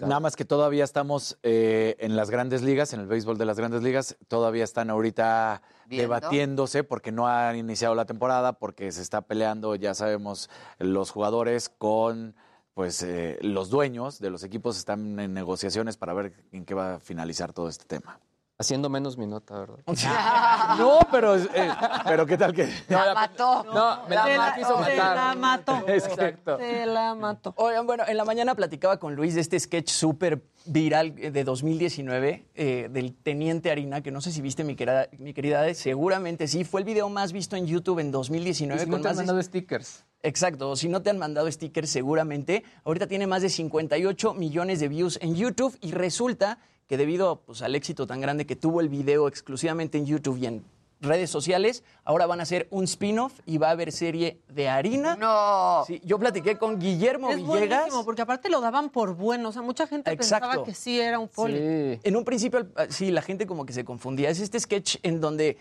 Nada 0.00 0.20
más 0.20 0.36
que 0.36 0.44
todavía 0.44 0.84
estamos 0.84 1.38
eh, 1.42 1.96
en 1.98 2.16
las 2.16 2.30
grandes 2.30 2.62
ligas, 2.62 2.92
en 2.92 3.00
el 3.00 3.06
béisbol 3.06 3.38
de 3.38 3.44
las 3.44 3.58
grandes 3.58 3.82
ligas, 3.82 4.16
todavía 4.28 4.64
están 4.64 4.90
ahorita 4.90 5.62
Viendo. 5.86 6.02
debatiéndose 6.02 6.84
porque 6.84 7.12
no 7.12 7.26
han 7.26 7.56
iniciado 7.56 7.94
la 7.94 8.04
temporada, 8.04 8.54
porque 8.54 8.92
se 8.92 9.02
está 9.02 9.22
peleando, 9.22 9.74
ya 9.74 9.94
sabemos, 9.94 10.50
los 10.78 11.10
jugadores 11.10 11.68
con 11.68 12.34
pues 12.74 13.02
eh, 13.02 13.38
los 13.42 13.70
dueños 13.70 14.20
de 14.20 14.30
los 14.30 14.44
equipos 14.44 14.78
están 14.78 15.18
en 15.18 15.34
negociaciones 15.34 15.96
para 15.96 16.14
ver 16.14 16.32
en 16.52 16.64
qué 16.64 16.74
va 16.74 16.94
a 16.94 17.00
finalizar 17.00 17.52
todo 17.52 17.68
este 17.68 17.84
tema. 17.86 18.20
Haciendo 18.60 18.88
menos 18.88 19.16
mi 19.16 19.24
nota, 19.28 19.56
¿verdad? 19.60 19.78
No, 20.78 20.98
pero, 21.12 21.36
eh, 21.36 21.70
pero 22.04 22.26
¿qué 22.26 22.36
tal 22.36 22.52
que...? 22.52 22.68
La 22.88 23.14
mató. 23.14 23.62
No, 23.72 24.08
me 24.08 24.16
la, 24.16 24.26
la- 24.36 24.54
quiso 24.56 24.76
matar. 24.76 25.16
la 25.16 25.34
mató. 25.36 25.84
Exacto. 25.86 26.58
Se 26.58 26.84
la 26.84 27.14
mató. 27.14 27.54
Oigan, 27.56 27.86
bueno, 27.86 28.02
en 28.08 28.16
la 28.16 28.24
mañana 28.24 28.56
platicaba 28.56 28.98
con 28.98 29.14
Luis 29.14 29.36
de 29.36 29.42
este 29.42 29.60
sketch 29.60 29.88
súper 29.90 30.42
viral 30.64 31.14
eh, 31.18 31.30
de 31.30 31.44
2019 31.44 32.46
eh, 32.56 32.88
del 32.90 33.14
Teniente 33.14 33.70
Harina, 33.70 34.00
que 34.02 34.10
no 34.10 34.20
sé 34.20 34.32
si 34.32 34.40
viste, 34.42 34.64
mi 34.64 34.74
querida, 34.74 35.08
mi 35.18 35.32
querida 35.32 35.72
seguramente 35.74 36.48
sí. 36.48 36.64
Fue 36.64 36.80
el 36.80 36.84
video 36.84 37.08
más 37.08 37.30
visto 37.30 37.54
en 37.54 37.64
YouTube 37.64 38.00
en 38.00 38.10
2019. 38.10 38.82
Y 38.82 38.84
si 38.84 38.90
con 38.90 38.98
no 39.00 39.02
te 39.04 39.08
han 39.10 39.16
mandado 39.16 39.40
stickers. 39.40 40.04
Exacto, 40.24 40.74
si 40.74 40.88
no 40.88 41.00
te 41.00 41.10
han 41.10 41.18
mandado 41.18 41.48
stickers 41.48 41.90
seguramente. 41.90 42.64
Ahorita 42.84 43.06
tiene 43.06 43.28
más 43.28 43.42
de 43.42 43.50
58 43.50 44.34
millones 44.34 44.80
de 44.80 44.88
views 44.88 45.16
en 45.22 45.36
YouTube 45.36 45.78
y 45.80 45.92
resulta 45.92 46.58
que 46.88 46.96
debido 46.96 47.42
pues, 47.46 47.62
al 47.62 47.74
éxito 47.74 48.06
tan 48.06 48.20
grande 48.20 48.46
que 48.46 48.56
tuvo 48.56 48.80
el 48.80 48.88
video 48.88 49.28
exclusivamente 49.28 49.98
en 49.98 50.06
YouTube 50.06 50.38
y 50.38 50.46
en 50.46 50.64
redes 51.00 51.30
sociales, 51.30 51.84
ahora 52.04 52.26
van 52.26 52.40
a 52.40 52.42
hacer 52.42 52.66
un 52.70 52.82
spin-off 52.84 53.32
y 53.46 53.58
va 53.58 53.68
a 53.68 53.70
haber 53.70 53.92
serie 53.92 54.40
de 54.48 54.68
harina. 54.68 55.14
No. 55.14 55.84
Sí, 55.86 56.00
yo 56.04 56.18
platiqué 56.18 56.58
con 56.58 56.80
Guillermo 56.80 57.30
Es 57.30 57.36
Villegas. 57.36 57.68
buenísimo, 57.68 58.04
porque 58.04 58.22
aparte 58.22 58.48
lo 58.48 58.60
daban 58.60 58.90
por 58.90 59.14
bueno. 59.14 59.50
O 59.50 59.52
sea, 59.52 59.62
mucha 59.62 59.86
gente 59.86 60.10
Exacto. 60.10 60.46
pensaba 60.48 60.64
que 60.64 60.74
sí 60.74 60.98
era 60.98 61.20
un 61.20 61.28
poli. 61.28 62.00
En 62.02 62.16
un 62.16 62.24
principio, 62.24 62.66
sí, 62.88 63.12
la 63.12 63.22
gente 63.22 63.46
como 63.46 63.64
que 63.64 63.72
se 63.72 63.84
confundía. 63.84 64.28
Es 64.30 64.40
este 64.40 64.58
sketch 64.58 64.96
en 65.04 65.20
donde 65.20 65.56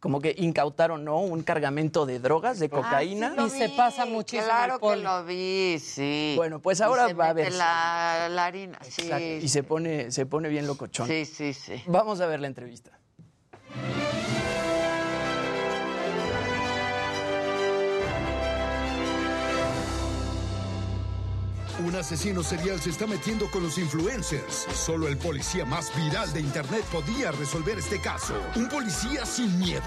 como 0.00 0.20
que 0.20 0.34
incautaron, 0.38 1.04
¿no? 1.04 1.20
Un 1.20 1.42
cargamento 1.42 2.06
de 2.06 2.18
drogas, 2.18 2.58
de 2.58 2.70
cocaína. 2.70 3.34
Y 3.46 3.50
se 3.50 3.68
pasa 3.68 4.06
muchísimo 4.06 4.46
Claro 4.46 4.78
que 4.80 4.96
lo 4.96 5.24
vi, 5.24 5.78
sí. 5.78 6.32
Bueno, 6.36 6.58
pues 6.60 6.80
Y 6.80 6.82
ahora 6.82 7.06
se 7.06 7.12
va 7.12 7.26
a 7.26 7.30
haber 7.30 7.52
la, 7.52 8.28
la 8.30 8.46
harina. 8.46 8.78
Sí, 8.82 9.10
Y 9.42 9.48
se 9.48 9.62
pone, 9.62 10.10
se 10.10 10.24
pone 10.24 10.48
bien 10.48 10.66
locochón. 10.66 11.06
sí, 11.06 11.26
sí, 11.26 11.52
sí. 11.52 11.82
Vamos 11.86 12.20
a 12.22 12.26
ver 12.26 12.40
la 12.40 12.46
entrevista. 12.46 12.90
Un 21.86 21.96
asesino 21.96 22.42
serial 22.42 22.78
se 22.78 22.90
está 22.90 23.06
metiendo 23.06 23.50
con 23.50 23.62
los 23.62 23.78
influencers. 23.78 24.66
Solo 24.74 25.08
el 25.08 25.16
policía 25.16 25.64
más 25.64 25.90
viral 25.96 26.30
de 26.32 26.40
Internet 26.40 26.84
podía 26.92 27.32
resolver 27.32 27.78
este 27.78 27.98
caso. 28.00 28.34
Un 28.54 28.68
policía 28.68 29.24
sin 29.24 29.58
miedo, 29.58 29.82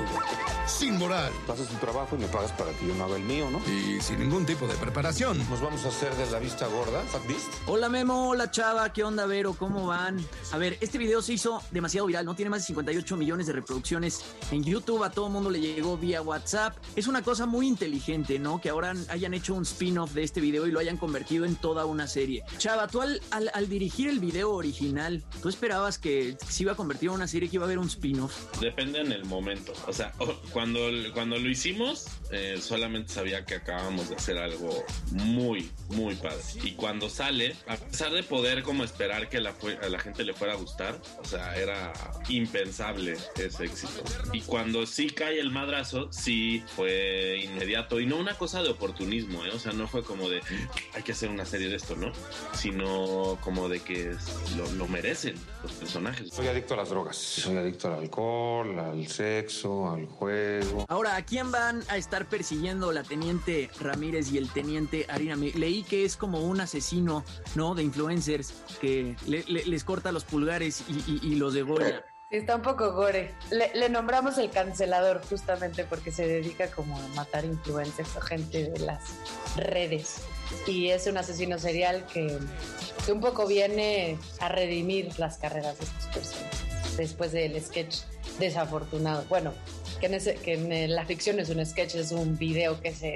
sin 0.65 0.98
moral. 0.98 1.32
Haces 1.48 1.68
tu 1.68 1.76
trabajo 1.76 2.15
y 2.15 2.20
me 2.20 2.28
pagas 2.28 2.52
para 2.53 2.72
que 2.72 2.88
yo 2.88 2.95
no 2.95 3.03
haga 3.03 3.18
el 3.18 3.24
mío, 3.24 3.48
¿no? 3.52 3.60
Y 3.72 4.02
sin 4.02 4.20
ningún 4.20 4.44
tipo 4.44 4.65
de 4.65 4.74
preparación. 4.74 5.38
Nos 5.49 5.61
vamos 5.61 5.86
a 5.86 5.90
hacer 5.90 6.15
de 6.15 6.30
la 6.32 6.40
vista 6.40 6.65
gorda, 6.65 6.99
Fat 7.03 7.28
Beast. 7.28 7.53
Hola 7.68 7.90
Memo, 7.90 8.30
hola 8.30 8.49
Chava, 8.49 8.91
¿qué 8.91 9.03
onda 9.03 9.28
Vero? 9.28 9.53
¿Cómo 9.53 9.86
van? 9.86 10.18
A 10.52 10.57
ver, 10.57 10.80
este 10.82 10.98
video 10.98 11.22
se 11.22 11.34
hizo 11.34 11.61
demasiado 11.70 12.07
viral, 12.07 12.26
¿no? 12.26 12.36
Tiene 12.36 12.49
más 12.49 12.61
de 12.64 12.68
58 12.68 13.15
millones 13.18 13.45
de 13.45 13.53
reproducciones 13.53 14.26
en 14.52 14.64
YouTube, 14.64 15.03
a 15.03 15.11
todo 15.11 15.28
el 15.28 15.34
mundo 15.34 15.52
le 15.52 15.60
llegó 15.60 15.95
vía 15.98 16.24
WhatsApp. 16.24 16.76
Es 16.95 17.06
una 17.06 17.22
cosa 17.22 17.45
muy 17.45 17.68
inteligente, 17.68 18.40
¿no? 18.40 18.60
Que 18.60 18.70
ahora 18.70 18.94
hayan 19.10 19.36
hecho 19.36 19.53
un 19.53 19.61
spin-off 19.61 20.14
de 20.14 20.24
este 20.24 20.41
video 20.41 20.65
y 20.65 20.72
lo 20.72 20.80
hayan 20.80 20.98
convertido 20.98 21.45
en 21.45 21.56
toda 21.56 21.83
una 21.86 22.08
serie. 22.08 22.44
Chava, 22.58 22.88
tú 22.88 23.02
al, 23.02 23.22
al- 23.32 23.52
al 23.54 23.70
dirigir 23.70 24.10
el 24.10 24.20
video 24.20 24.52
original, 24.52 25.24
¿tú 25.42 25.50
esperabas 25.50 25.98
que 25.98 26.38
se 26.48 26.64
iba 26.64 26.74
a 26.74 26.76
convertir 26.76 27.10
en 27.10 27.16
una 27.16 27.28
serie 27.28 27.50
que 27.50 27.58
iba 27.58 27.66
a 27.66 27.68
haber 27.68 27.80
un 27.80 27.88
spin-off? 27.88 28.34
Depende 28.60 29.00
en 29.02 29.12
el 29.12 29.26
momento. 29.26 29.74
O 29.88 29.94
sea, 29.94 30.14
cuando, 30.52 30.80
cuando 31.14 31.38
lo 31.38 31.50
hicimos, 31.50 32.06
eh, 32.32 32.58
solamente 32.62 33.14
sabía 33.14 33.46
que 33.46 33.56
acabábamos 33.56 34.10
de 34.10 34.16
hacer 34.16 34.38
algo 34.38 34.84
muy, 35.12 35.70
muy 35.90 36.16
padre. 36.16 36.42
Y 36.64 36.72
cuando 36.74 37.10
sale, 37.10 37.56
a 37.68 37.78
pesar 37.78 38.12
de 38.12 38.24
poder 38.24 38.64
como 38.64 38.84
esperar 38.84 39.30
que 39.30 39.40
la 39.42 39.54
a 39.82 39.88
la 39.90 40.00
gente 40.00 40.24
le 40.24 40.34
fuera 40.34 40.54
a 40.54 40.58
gustar, 40.58 41.00
o 41.20 41.26
sea, 41.26 41.56
era 41.56 41.94
impensable 42.30 43.16
ese 43.38 43.66
éxito. 43.66 44.04
Y 44.34 44.42
cuando 44.42 44.86
sí 44.86 45.10
cae 45.10 45.40
el 45.40 45.52
madrazo, 45.52 46.10
sí 46.12 46.64
fue 46.76 47.42
inmediato. 47.44 48.00
Y 48.00 48.06
no 48.06 48.18
una 48.18 48.38
cosa 48.38 48.62
de 48.62 48.70
oportunismo, 48.70 49.46
¿eh? 49.46 49.52
O 49.54 49.60
sea, 49.60 49.72
no 49.72 49.88
fue 49.88 50.04
como 50.04 50.30
de, 50.30 50.42
hay 50.94 51.04
que 51.04 51.12
hacer 51.14 51.30
una 51.30 51.46
serie 51.46 51.70
de 51.70 51.73
esto, 51.74 51.95
¿no? 51.95 52.12
Sino 52.54 53.38
como 53.41 53.68
de 53.70 53.80
que 53.82 54.16
lo, 54.58 54.72
lo 54.74 54.88
merecen 54.88 55.36
los 55.62 55.72
personajes. 55.74 56.30
Soy 56.34 56.48
adicto 56.48 56.74
a 56.74 56.78
las 56.78 56.90
drogas. 56.90 57.16
Soy 57.18 57.58
adicto 57.58 57.88
al 57.88 58.00
alcohol, 58.00 58.80
al 58.80 59.08
sexo, 59.08 59.90
al 59.91 60.08
juego. 60.08 60.86
Ahora, 60.88 61.16
¿a 61.16 61.26
quién 61.26 61.52
van 61.52 61.84
a 61.90 61.98
estar 61.98 62.26
persiguiendo 62.28 62.91
la 62.91 63.04
teniente 63.04 63.70
Ramírez 63.80 64.32
y 64.32 64.38
el 64.38 64.50
teniente 64.50 65.06
Harina? 65.10 65.36
Leí 65.36 65.84
que 65.84 66.06
es 66.06 66.16
como 66.18 66.40
un 66.41 66.62
asesino, 66.62 67.24
¿no? 67.56 67.76
De 67.76 67.84
influencers 67.84 68.54
que 68.80 69.16
le- 69.28 69.44
le- 69.48 69.66
les 69.66 69.84
corta 69.84 70.12
los 70.12 70.24
pulgares 70.24 70.84
y, 70.88 70.94
y- 71.12 71.20
y 71.24 71.36
los 71.36 71.54
degolla. 71.54 72.04
Está 72.30 72.56
un 72.56 72.64
poco 72.64 72.94
gore. 72.94 73.36
Le, 73.52 73.72
le 73.76 73.90
nombramos 73.90 74.40
el 74.40 74.50
cancelador 74.50 75.22
justamente 75.30 75.84
porque 75.84 76.12
se 76.12 76.26
dedica 76.28 76.72
como 76.72 76.98
a 77.00 77.08
matar 77.10 77.45
influencers 77.45 78.16
o 78.18 78.22
gente 78.22 78.72
de 78.72 78.80
las 78.80 79.02
redes. 79.56 80.24
Y 80.68 80.90
es 80.90 81.08
un 81.08 81.18
asesino 81.18 81.58
serial 81.60 82.06
que, 82.14 82.38
que 83.06 83.12
un 83.12 83.20
poco 83.20 83.46
viene 83.48 84.18
a 84.40 84.50
redimir 84.50 85.18
las 85.20 85.38
carreras 85.38 85.78
de 85.80 85.86
estas 85.86 86.06
personas 86.08 86.98
después 86.98 87.32
del 87.32 87.60
sketch 87.62 87.98
desafortunado. 88.40 89.26
Bueno, 89.30 89.54
que 90.00 90.06
en, 90.08 90.14
ese- 90.16 90.36
que 90.36 90.54
en 90.54 90.94
la 90.96 91.06
ficción 91.06 91.40
es 91.40 91.50
un 91.50 91.66
sketch, 91.66 91.96
es 91.96 92.12
un 92.12 92.38
video 92.38 92.80
que 92.82 92.94
se, 92.94 93.16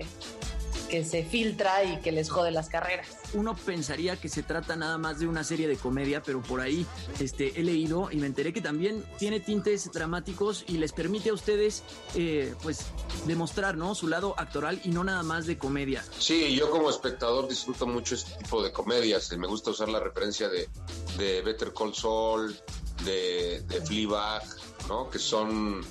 que 0.90 1.04
se 1.04 1.24
filtra 1.24 1.84
y 1.84 1.98
que 1.98 2.12
les 2.12 2.30
jode 2.30 2.52
las 2.52 2.70
carreras. 2.70 3.08
Uno 3.34 3.56
pensaría 3.56 4.16
que 4.16 4.30
se 4.30 4.44
trata 4.44 4.76
nada 4.76 4.98
más 4.98 5.20
de 5.20 5.28
una 5.28 5.44
serie 5.44 5.68
de 5.68 5.76
comedia, 5.76 6.22
pero 6.24 6.42
por 6.42 6.62
ahí 6.62 6.86
este, 7.20 7.60
he 7.60 7.64
leído 7.64 8.10
y 8.12 8.18
me 8.18 8.28
enteré 8.28 8.54
que 8.54 8.62
también 8.62 9.04
tiene 9.18 9.40
tintes 9.40 9.92
dramáticos 9.92 10.64
y 10.68 10.78
les 10.78 10.94
permite 10.94 11.30
a 11.30 11.34
ustedes 11.34 11.84
eh, 12.16 12.54
pues 12.64 12.86
demostrar 13.26 13.78
¿no? 13.78 13.96
su 13.96 14.08
lado 14.08 14.34
actoral 14.38 14.80
y 14.84 14.90
no 14.90 15.04
nada 15.04 15.24
más 15.24 15.46
de 15.46 15.58
comedia. 15.58 16.04
Sí, 16.18 16.56
yo 16.56 16.70
como 16.70 16.90
espectador 16.90 17.48
disfruto 17.48 17.86
mucho 17.88 18.16
este 18.16 18.38
tipo 18.38 18.64
de 18.64 18.72
comedias. 18.72 19.32
Me 19.38 19.48
gusta 19.48 19.72
usar 19.72 19.90
la 19.90 20.00
referencia 20.00 20.50
de, 20.50 20.70
de 21.18 21.42
Better 21.42 21.74
Call 21.74 21.94
Saul, 21.94 22.56
de, 23.04 23.62
de 23.68 23.82
Fleabag, 23.82 24.44
¿no? 24.88 25.10
Que 25.10 25.20
son, 25.20 25.86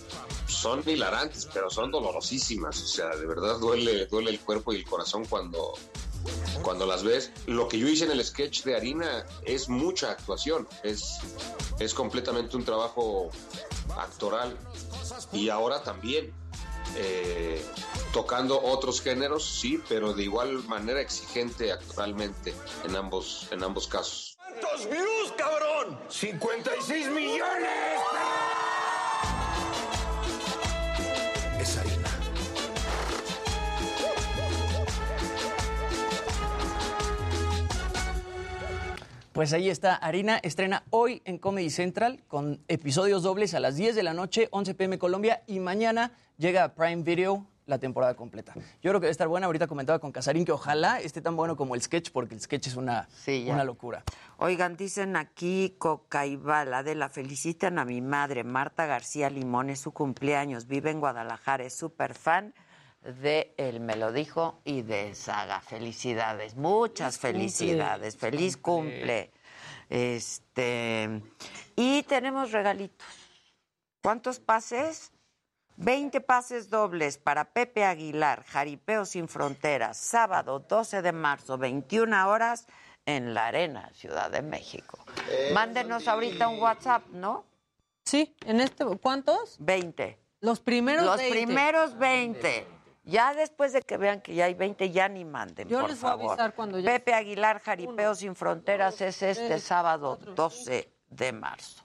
son 0.47 0.82
hilarantes, 0.86 1.48
pero 1.52 1.70
son 1.70 1.90
dolorosísimas. 1.90 2.81
O 2.82 2.86
sea, 2.86 3.16
de 3.16 3.27
verdad 3.27 3.59
duele, 3.59 4.06
duele 4.06 4.31
el 4.31 4.40
cuerpo 4.40 4.73
y 4.73 4.77
el 4.77 4.85
corazón 4.85 5.24
cuando, 5.27 5.74
cuando 6.62 6.86
las 6.86 7.02
ves. 7.02 7.32
Lo 7.47 7.68
que 7.68 7.78
yo 7.78 7.89
hice 7.89 8.05
en 8.05 8.12
el 8.12 8.24
sketch 8.24 8.64
de 8.64 8.77
Harina 8.77 9.27
es 9.44 9.68
mucha 9.68 10.10
actuación, 10.10 10.68
es, 10.82 11.18
es 11.78 11.94
completamente 11.94 12.56
un 12.56 12.64
trabajo 12.64 13.31
actoral. 13.97 14.56
Y 15.32 15.48
ahora 15.48 15.82
también, 15.82 16.32
eh, 16.97 17.64
tocando 18.12 18.60
otros 18.62 19.01
géneros, 19.01 19.44
sí, 19.44 19.81
pero 19.89 20.12
de 20.12 20.24
igual 20.24 20.64
manera 20.64 21.01
exigente 21.01 21.73
actoralmente 21.73 22.55
en 22.85 22.97
ambos, 22.97 23.48
en 23.51 23.62
ambos 23.62 23.86
casos. 23.86 24.35
¿Cuántos 24.58 24.88
views, 24.88 25.32
cabrón? 25.36 25.98
¡56 26.08 27.10
millones! 27.10 28.00
Es 31.60 31.76
harina. 31.76 32.08
Pues 39.32 39.52
ahí 39.52 39.68
está, 39.68 39.94
Harina 39.94 40.38
estrena 40.38 40.84
hoy 40.88 41.20
en 41.26 41.36
Comedy 41.36 41.68
Central 41.68 42.22
con 42.26 42.62
episodios 42.68 43.22
dobles 43.22 43.52
a 43.52 43.60
las 43.60 43.76
10 43.76 43.94
de 43.94 44.02
la 44.02 44.14
noche, 44.14 44.48
11 44.52 44.74
pm 44.74 44.98
Colombia, 44.98 45.42
y 45.46 45.58
mañana 45.60 46.12
llega 46.38 46.64
a 46.64 46.74
Prime 46.74 47.02
Video 47.02 47.46
la 47.66 47.78
temporada 47.78 48.14
completa. 48.14 48.55
Yo 48.55 48.90
creo 48.90 49.01
que 49.01 49.06
debe 49.06 49.10
estar 49.10 49.28
buena. 49.28 49.47
Ahorita 49.47 49.66
comentaba 49.66 49.98
con 49.98 50.12
Casarín 50.12 50.44
que 50.44 50.52
ojalá 50.52 51.01
esté 51.01 51.20
tan 51.20 51.36
bueno 51.36 51.56
como 51.56 51.74
el 51.74 51.82
sketch, 51.82 52.10
porque 52.10 52.34
el 52.34 52.40
sketch 52.40 52.68
es 52.68 52.76
una, 52.76 53.09
Sí, 53.09 53.47
una 53.51 53.64
locura. 53.64 54.05
Oigan, 54.38 54.76
dicen 54.76 55.16
aquí 55.16 55.74
Cocaibala 55.78 56.82
de 56.82 56.94
la 56.94 57.09
felicitan 57.09 57.78
a 57.78 57.84
mi 57.84 58.01
madre, 58.01 58.44
Marta 58.44 58.86
García 58.86 59.30
Limón, 59.30 59.70
es 59.70 59.80
su 59.80 59.93
cumpleaños, 59.93 60.66
vive 60.66 60.90
en 60.90 61.01
Guadalajara, 61.01 61.64
es 61.64 61.74
súper 61.74 62.14
fan 62.14 62.55
de 63.02 63.55
El 63.56 63.80
Me 63.80 63.97
lo 63.97 64.12
dijo 64.12 64.60
y 64.64 64.82
de 64.82 65.14
Saga. 65.14 65.60
Felicidades, 65.60 66.56
muchas 66.56 67.18
felicidades, 67.18 68.16
feliz 68.16 68.56
cumple. 68.56 69.32
Este, 69.88 71.22
y 71.74 72.02
tenemos 72.05 72.52
regalitos. 72.52 73.06
¿Cuántos 74.02 74.38
pases? 74.38 75.12
20 75.77 76.20
pases 76.23 76.70
dobles 76.70 77.19
para 77.19 77.44
Pepe 77.44 77.85
Aguilar, 77.85 78.44
Jaripeo 78.44 79.05
sin 79.05 79.28
Fronteras, 79.28 79.97
sábado 79.97 80.61
12 80.61 81.03
de 81.03 81.12
marzo, 81.12 81.59
21 81.59 82.28
horas, 82.28 82.66
en 83.05 83.35
la 83.35 83.47
Arena, 83.47 83.90
Ciudad 83.94 84.31
de 84.31 84.43
México. 84.43 84.98
Mándenos 85.53 86.09
ahorita 86.09 86.48
un 86.48 86.61
WhatsApp, 86.61 87.07
¿no? 87.12 87.44
Sí, 88.05 88.35
en 88.44 88.61
este, 88.61 88.85
¿cuántos? 89.01 89.57
20. 89.61 90.19
Los 90.40 90.61
primeros 90.61 91.05
Los 91.05 91.16
20. 91.19 91.36
primeros 91.36 91.98
20. 91.98 92.66
Ya 93.05 93.32
después 93.35 93.73
de 93.73 93.82
que 93.82 93.97
vean 93.97 94.20
que 94.20 94.35
ya 94.35 94.47
hay 94.47 94.55
20, 94.55 94.90
ya 94.90 95.09
ni 95.09 95.24
manden, 95.24 95.69
Yo 95.69 95.81
por 95.81 95.90
les 95.90 96.01
voy 96.01 96.09
a 96.09 96.12
favor. 96.12 96.31
avisar 96.32 96.55
cuando 96.55 96.81
ya 96.81 96.90
Pepe 96.90 97.15
Aguilar, 97.15 97.61
Jaripeo 97.61 98.15
sin 98.16 98.35
Fronteras, 98.35 99.01
es 99.01 99.23
este 99.23 99.47
tres, 99.47 99.62
sábado 99.62 100.16
12 100.35 100.93
de 101.11 101.32
marzo. 101.32 101.85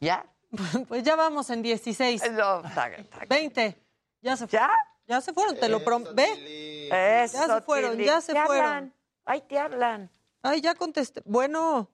¿Ya? 0.00 0.24
Pues 0.88 1.02
ya 1.02 1.16
vamos 1.16 1.50
en 1.50 1.62
16. 1.62 2.32
No, 2.32 2.64
está- 2.64 2.88
está- 2.94 3.24
20. 3.28 3.76
Ya 4.22 4.36
se 4.36 4.46
fueron. 4.46 4.68
¿Ya? 5.06 5.20
se 5.20 5.32
fueron, 5.32 5.56
te 5.58 5.68
lo 5.68 5.84
prometo. 5.84 6.14
¿Ve? 6.14 6.88
Eso, 7.24 7.38
ya 7.46 7.54
se 7.56 7.60
fueron, 7.62 7.92
Tili. 7.92 8.04
ya 8.06 8.20
se 8.20 8.32
Te 8.32 8.44
fueron. 8.44 8.66
hablan. 8.66 8.94
Ay, 9.24 9.40
te 9.42 9.58
hablan. 9.58 10.10
Ay, 10.42 10.60
ya 10.60 10.74
contesté. 10.74 11.22
Bueno, 11.24 11.90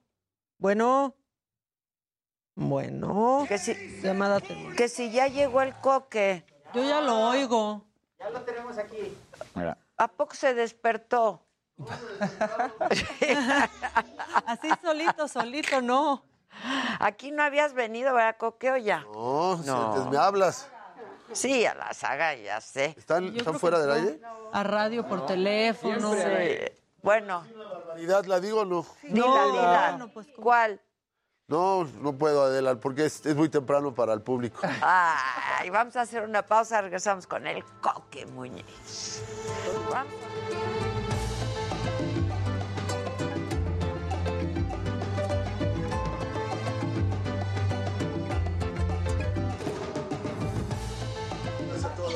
bueno. 0.57 1.15
Bueno. 2.55 3.45
Que 3.47 3.57
si, 3.57 3.73
Llamada 4.01 4.39
que 4.41 4.87
si 4.89 5.11
ya 5.11 5.27
llegó 5.27 5.61
el 5.61 5.73
coque. 5.75 6.45
Yo 6.73 6.83
ya 6.83 7.01
lo 7.01 7.19
oigo. 7.29 7.85
Ya 8.19 8.29
lo 8.29 8.41
tenemos 8.43 8.77
aquí. 8.77 9.17
Mira. 9.55 9.77
¿A 9.97 10.07
poco 10.07 10.35
se 10.35 10.53
despertó? 10.53 11.45
Así 14.45 14.69
solito, 14.81 15.27
solito, 15.27 15.81
no. 15.81 16.23
Aquí 16.99 17.31
no 17.31 17.43
habías 17.43 17.73
venido, 17.73 18.13
¿verdad, 18.13 18.35
Coque, 18.37 18.71
o 18.71 18.77
ya? 18.77 19.01
No, 19.13 19.57
si 19.61 19.67
No. 19.67 19.93
antes 19.93 20.11
me 20.11 20.17
hablas. 20.17 20.67
Sí, 21.33 21.65
a 21.65 21.73
la 21.73 21.93
saga, 21.93 22.35
ya 22.35 22.59
sé. 22.59 22.93
¿Están, 22.97 23.33
fuera 23.59 23.79
del 23.79 23.91
aire? 23.91 24.21
A 24.51 24.63
radio 24.63 25.07
por 25.07 25.25
teléfono. 25.25 26.13
Sí. 26.13 26.19
Bueno, 27.01 27.43
¿Realidad 27.87 28.25
la 28.25 28.39
digo 28.39 28.61
o 28.61 28.65
no? 28.65 28.85
dila, 29.01 29.25
No, 29.25 29.51
dila. 29.51 29.87
bueno, 29.91 30.07
pues, 30.13 30.27
¿cómo? 30.27 30.43
¿Cuál? 30.43 30.81
No, 31.47 31.83
no 31.99 32.13
puedo, 32.13 32.43
Adela, 32.43 32.75
porque 32.75 33.05
es, 33.05 33.25
es 33.25 33.35
muy 33.35 33.49
temprano 33.49 33.93
para 33.93 34.13
el 34.13 34.21
público. 34.21 34.59
Ay, 34.81 35.69
vamos 35.69 35.95
a 35.95 36.01
hacer 36.01 36.23
una 36.23 36.43
pausa, 36.43 36.81
regresamos 36.81 37.27
con 37.27 37.45
el 37.47 37.63
Coque 37.81 38.25
Muñiz. 38.27 39.21
Vamos. 39.91 40.13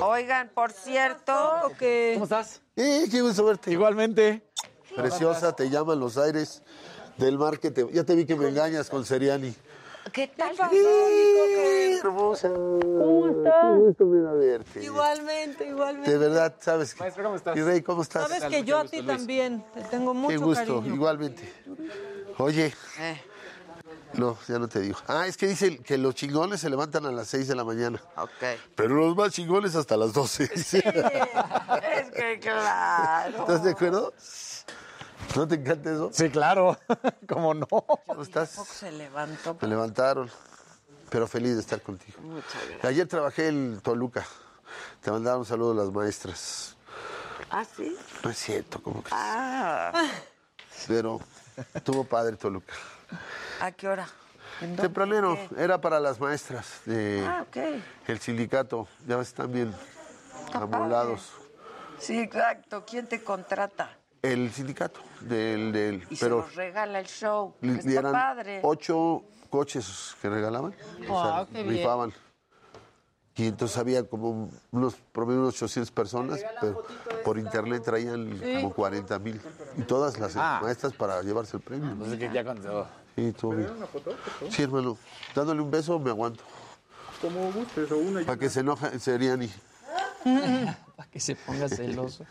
Oigan, 0.08 0.50
por 0.54 0.72
cierto, 0.72 1.72
que 1.80 2.12
¿Cómo 2.14 2.26
estás? 2.26 2.62
Eh, 2.76 3.06
qué 3.10 3.22
gusto 3.22 3.44
verte. 3.46 3.72
Igualmente. 3.72 4.48
Preciosa, 4.96 5.56
te 5.56 5.70
llaman 5.70 6.00
los 6.00 6.18
aires 6.18 6.62
del 7.18 7.38
mar 7.40 7.60
que 7.60 7.72
te... 7.72 7.86
Ya 7.92 8.04
te 8.04 8.16
vi 8.16 8.26
que 8.26 8.36
me 8.36 8.48
engañas 8.50 8.90
con 8.90 9.04
Seriani. 9.04 9.54
¿qué 10.14 10.28
tal? 10.28 10.56
¡Eh, 10.72 11.98
hermosa! 11.98 12.50
¿Cómo 12.50 13.28
estás? 13.30 13.54
Qué 13.62 13.80
gusto 13.80 14.10
verte. 14.10 14.84
Igualmente, 14.84 15.68
igualmente. 15.68 16.12
De 16.12 16.18
verdad, 16.20 16.56
¿sabes? 16.60 16.94
que- 16.94 17.00
Maestro, 17.00 17.24
¿cómo 17.24 17.36
estás? 17.36 17.56
Mi 17.56 17.62
rey, 17.64 17.82
¿cómo 17.82 18.02
estás? 18.04 18.28
Sabes 18.30 18.44
que 18.46 18.64
yo 18.64 18.78
a 18.78 18.86
ti 18.86 19.02
también 19.02 19.66
te 19.74 19.82
tengo 19.86 20.14
mucho 20.14 20.30
Qué 20.38 20.38
gusto, 20.38 20.76
cariño. 20.78 20.94
igualmente. 20.94 21.52
Oye, 22.38 22.74
Eh, 23.00 23.22
no, 24.14 24.38
ya 24.48 24.60
no 24.60 24.68
te 24.68 24.80
digo. 24.80 24.98
Ah, 25.08 25.28
es 25.28 25.36
que 25.38 25.48
dice 25.48 25.80
que 25.80 25.98
los 25.98 26.16
chingones 26.16 26.62
se 26.62 26.70
levantan 26.70 27.06
a 27.06 27.12
las 27.12 27.28
6 27.28 27.48
de 27.48 27.56
la 27.56 27.64
mañana. 27.64 28.02
ok. 28.18 28.30
Pero 28.76 28.96
los 28.96 29.16
más 29.16 29.32
chingones 29.34 29.76
hasta 29.76 29.98
las 29.98 30.14
12. 30.14 30.44
Es 30.56 32.12
que 32.12 32.40
claro. 32.40 33.40
¿Estás 33.42 33.64
de 33.64 33.72
acuerdo? 33.72 34.14
¿No 35.36 35.48
te 35.48 35.56
encanta 35.56 35.92
eso? 35.92 36.10
Sí, 36.14 36.30
claro. 36.30 36.78
¿Cómo 37.28 37.54
no? 37.54 37.68
¿Cómo 37.68 38.22
estás? 38.22 38.52
Tampoco 38.52 38.74
se 38.74 38.92
levantó. 38.92 39.58
Me 39.62 39.68
levantaron, 39.68 40.30
pero 41.10 41.28
feliz 41.28 41.56
de 41.56 41.62
estar 41.62 41.82
contigo. 41.82 42.22
Muchas 42.22 42.54
gracias. 42.54 42.86
Ayer 42.86 43.08
trabajé 43.08 43.48
en 43.50 43.80
Toluca. 43.82 44.26
Te 45.02 45.12
mandaron 45.12 45.40
un 45.42 45.46
saludo 45.46 45.72
a 45.72 45.86
las 45.86 45.92
maestras. 45.94 46.76
¿Ah, 47.50 47.66
sí? 47.66 47.96
No 48.24 48.30
es 48.30 48.38
cierto, 48.38 48.82
como 48.82 49.04
que... 49.04 49.10
Ah, 49.14 49.92
Pero 50.88 51.20
estuvo 51.74 52.04
padre 52.04 52.36
Toluca. 52.38 52.74
¿A 53.62 53.72
qué 53.72 53.88
hora? 53.88 54.08
Tempranero, 54.60 55.36
¿Qué? 55.36 55.64
era 55.64 55.80
para 55.82 56.00
las 56.00 56.20
maestras 56.20 56.82
de 56.86 57.26
Ah, 57.28 57.46
el 58.08 58.20
sindicato. 58.20 58.88
Ya 59.08 59.18
ves, 59.18 59.28
están 59.30 59.52
bien 59.52 59.74
amolados. 60.54 61.32
Sí, 62.00 62.20
exacto. 62.20 62.84
¿Quién 62.86 63.08
te 63.08 63.22
contrata? 63.24 63.98
El 64.22 64.52
sindicato 64.52 65.00
del... 65.22 65.72
del 65.72 66.08
Y 66.10 66.16
se 66.16 66.26
pero 66.26 66.38
nos 66.42 66.56
regala 66.56 67.00
el 67.00 67.06
show. 67.08 67.54
Está 67.62 67.92
eran 67.92 68.12
padre. 68.12 68.60
ocho 68.64 69.24
coches 69.50 70.16
que 70.22 70.30
regalaban. 70.30 70.74
o 71.10 71.24
sea, 71.24 71.38
Ah, 71.40 71.48
bien. 71.50 71.68
rifaban. 71.70 72.14
Y 73.38 73.48
entonces 73.48 73.78
había 73.78 74.02
como 74.08 74.50
unos, 74.72 74.96
promedio 75.12 75.42
unos 75.42 75.56
800 75.62 75.92
personas, 75.92 76.40
pero 76.62 76.86
por 77.26 77.38
internet 77.38 77.84
traían 77.84 78.40
como 78.62 78.74
40 78.74 79.20
mil. 79.20 79.42
Y 79.78 79.82
todas 79.84 80.18
las 80.18 80.36
Ah. 80.38 80.60
maestras 80.64 80.94
para 80.94 81.22
llevarse 81.22 81.58
el 81.58 81.64
premio. 81.64 81.94
No 81.94 82.06
sé 82.06 82.18
qué 82.18 82.30
ya 82.34 82.46
contó. 82.46 82.88
Sí, 83.16 83.32
todo 83.34 83.52
bien. 83.52 83.70
Sí, 84.50 84.64
hermano. 84.64 84.98
Dándole 85.34 85.62
un 85.62 85.72
beso 85.72 85.98
me 86.00 86.10
aguanto. 86.10 86.44
Como 87.22 87.52
gustes, 87.52 87.92
o 87.92 87.98
una 87.98 88.22
y 88.22 88.26
Para 88.26 88.38
que 88.38 88.50
se 88.50 88.60
enoje 88.60 89.00
Seriani. 89.00 89.50
Para 90.96 91.10
que 91.10 91.20
se 91.20 91.36
ponga 91.36 91.70
celoso. 91.70 92.26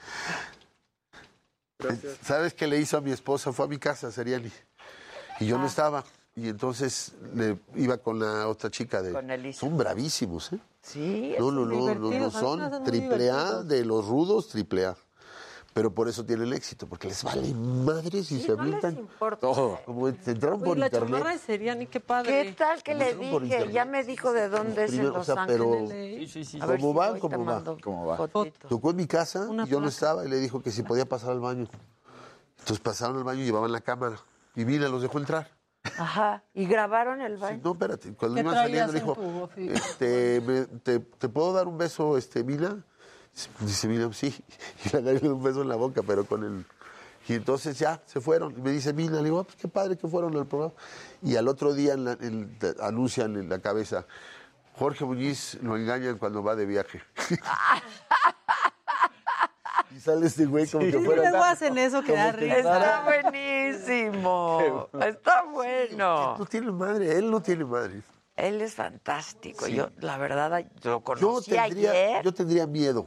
¿Sabes 2.23 2.55
qué 2.55 2.67
le 2.67 2.79
hizo 2.81 2.97
a 2.97 3.01
mi 3.01 3.11
esposa? 3.13 3.53
Fue 3.53 3.65
a 3.65 3.69
mi 3.69 3.79
casa, 3.79 4.11
Seriani. 4.11 4.49
Y 4.49 5.45
Ah. 5.45 5.45
yo 5.45 5.59
no 5.59 5.67
estaba. 5.67 6.05
Y 6.37 6.49
entonces 6.49 7.13
le 7.35 7.59
iba 7.77 7.97
con 7.99 8.19
la 8.19 8.49
otra 8.49 8.69
chica 8.71 9.01
de... 9.03 9.13
Con 9.13 9.31
Elisa. 9.31 9.61
Son 9.61 9.77
bravísimos, 9.79 10.53
¿eh? 10.53 10.59
Sí, 10.83 11.35
No, 11.39 11.51
no, 11.53 11.65
no, 11.65 11.95
no, 11.95 12.11
no, 12.11 12.31
son 12.31 12.83
triple 12.85 13.31
A 13.31 13.63
de 13.63 13.85
los 13.85 14.05
rudos, 14.07 14.49
triple 14.49 14.87
A. 14.87 14.97
Pero 15.75 15.93
por 15.93 16.09
eso 16.09 16.25
tienen 16.25 16.53
éxito, 16.53 16.87
porque 16.87 17.09
les 17.09 17.25
vale 17.25 17.53
madres 17.53 18.31
y 18.31 18.37
Sí, 18.39 18.43
se 18.43 18.49
no 18.55 18.63
les 18.63 18.75
avientan 18.77 18.97
importa. 18.97 19.41
todo. 19.41 19.81
Como 19.85 20.13
te 20.15 20.31
entraron 20.31 20.63
por 20.63 20.79
la 20.79 20.87
internet. 20.87 21.25
de 21.27 21.39
Seriani, 21.39 21.87
qué 21.89 21.99
padre. 21.99 22.45
¿Qué 22.45 22.53
tal 22.53 22.81
que 22.85 22.95
le 22.95 23.17
dije? 23.17 23.73
Ya 23.73 23.85
me 23.85 24.05
dijo 24.05 24.33
de 24.33 24.49
dónde 24.49 24.85
es 24.85 24.91
en 24.93 24.99
Primero, 24.99 25.15
o 25.15 25.17
Los 25.19 25.27
sea, 25.27 25.47
pero-. 25.47 25.89
Sí, 25.89 26.29
sí, 26.29 26.59
¿Cómo 26.61 26.73
si 26.77 26.81
¿Cómo 26.81 26.95
va? 26.95 27.19
¿Cómo 27.83 28.07
va? 28.07 28.29
Tocó 28.69 28.91
en 28.91 28.97
mi 28.97 29.09
casa 29.09 29.49
Una 29.49 29.65
y 29.65 29.67
yo 29.67 29.81
no 29.81 29.89
estaba 29.89 30.25
y 30.25 30.29
le 30.29 30.39
dijo 30.39 30.63
que 30.63 30.71
si 30.71 30.85
podía 30.85 31.07
pasar 31.09 31.31
al 31.33 31.41
baño. 31.41 31.67
Entonces 32.61 32.79
pasaron 32.79 33.17
al 33.17 33.25
baño 33.25 33.43
y 33.43 33.47
llevaban 33.47 33.73
la 33.73 33.81
cámara. 33.81 34.17
Y 34.55 34.65
Mila 34.65 34.89
los 34.89 35.03
dejó 35.03 35.19
entrar. 35.19 35.51
Ajá. 35.99 36.45
¿Y 36.55 36.67
grabaron 36.67 37.21
el 37.21 37.35
Sí, 37.35 37.43
baño? 37.43 37.61
no, 37.65 37.73
espérate. 37.73 38.15
Cuando 38.15 38.37
¿Qué 38.37 38.41
iban 38.43 38.55
saliendo 38.55 38.93
le 38.93 38.99
en 39.01 39.05
dijo, 39.05 39.51
este, 39.57 40.41
me- 40.47 40.67
te, 40.79 41.01
¿te 41.01 41.29
puedo 41.29 41.53
dar 41.53 41.67
un 41.67 41.77
beso, 41.77 42.17
este, 42.17 42.45
Mila? 42.45 42.77
Dice 43.61 43.89
Mila, 43.89 44.13
sí. 44.13 44.35
Y 44.85 44.89
le 44.91 44.99
agarré 44.99 45.29
un 45.29 45.43
beso 45.43 45.63
en 45.63 45.69
la 45.69 45.77
boca, 45.77 46.03
pero 46.07 46.25
con 46.25 46.45
el... 46.45 46.65
Y 47.27 47.33
entonces 47.35 47.79
ya, 47.79 48.01
se 48.05 48.21
fueron. 48.21 48.53
Y 48.57 48.61
me 48.61 48.71
dice 48.71 48.93
Mila, 48.93 49.17
le 49.17 49.25
digo, 49.25 49.41
ah, 49.41 49.45
pues 49.45 49.57
qué 49.57 49.67
padre 49.67 49.97
que 49.97 50.07
fueron 50.07 50.37
al 50.37 50.47
programa. 50.47 50.75
Y 51.23 51.37
al 51.37 51.49
otro 51.49 51.73
día 51.73 51.95
en 51.95 52.05
la- 52.05 52.19
en- 52.21 52.59
te- 52.59 52.75
anuncian 52.83 53.35
en 53.37 53.49
la 53.49 53.61
cabeza, 53.61 54.05
Jorge 54.79 55.05
Muñiz 55.07 55.55
lo 55.63 55.77
engañan 55.77 56.19
cuando 56.19 56.43
va 56.43 56.55
de 56.55 56.67
viaje. 56.67 57.01
y 59.97 60.01
sale 60.01 60.27
este 60.27 60.45
güey 60.47 60.67
como 60.67 60.85
que 60.85 60.93
Sí, 60.93 60.99
fuera... 60.99 61.23
luego 61.31 61.45
hacen 61.45 61.79
eso 61.79 62.03
que 62.03 62.13
da 62.13 62.33
que 62.33 62.37
risa. 62.39 62.59
Está 62.59 63.05
buenísimo. 63.05 64.89
Está 65.01 65.43
bueno. 65.45 66.37
No 66.39 66.47
tiene 66.47 66.73
madre, 66.73 67.17
él 67.17 67.31
no 67.31 67.41
tiene 67.41 67.65
madre. 67.65 68.03
Él 68.37 68.61
es 68.61 68.75
fantástico. 68.75 69.67
Yo, 69.69 69.91
la 70.01 70.19
verdad, 70.19 70.51
lo 70.51 70.81
Yo 70.81 71.01
conocí 71.01 71.53
tendría, 71.53 71.91
ayer. 71.93 72.23
yo 72.25 72.35
tendría 72.35 72.67
miedo, 72.67 73.07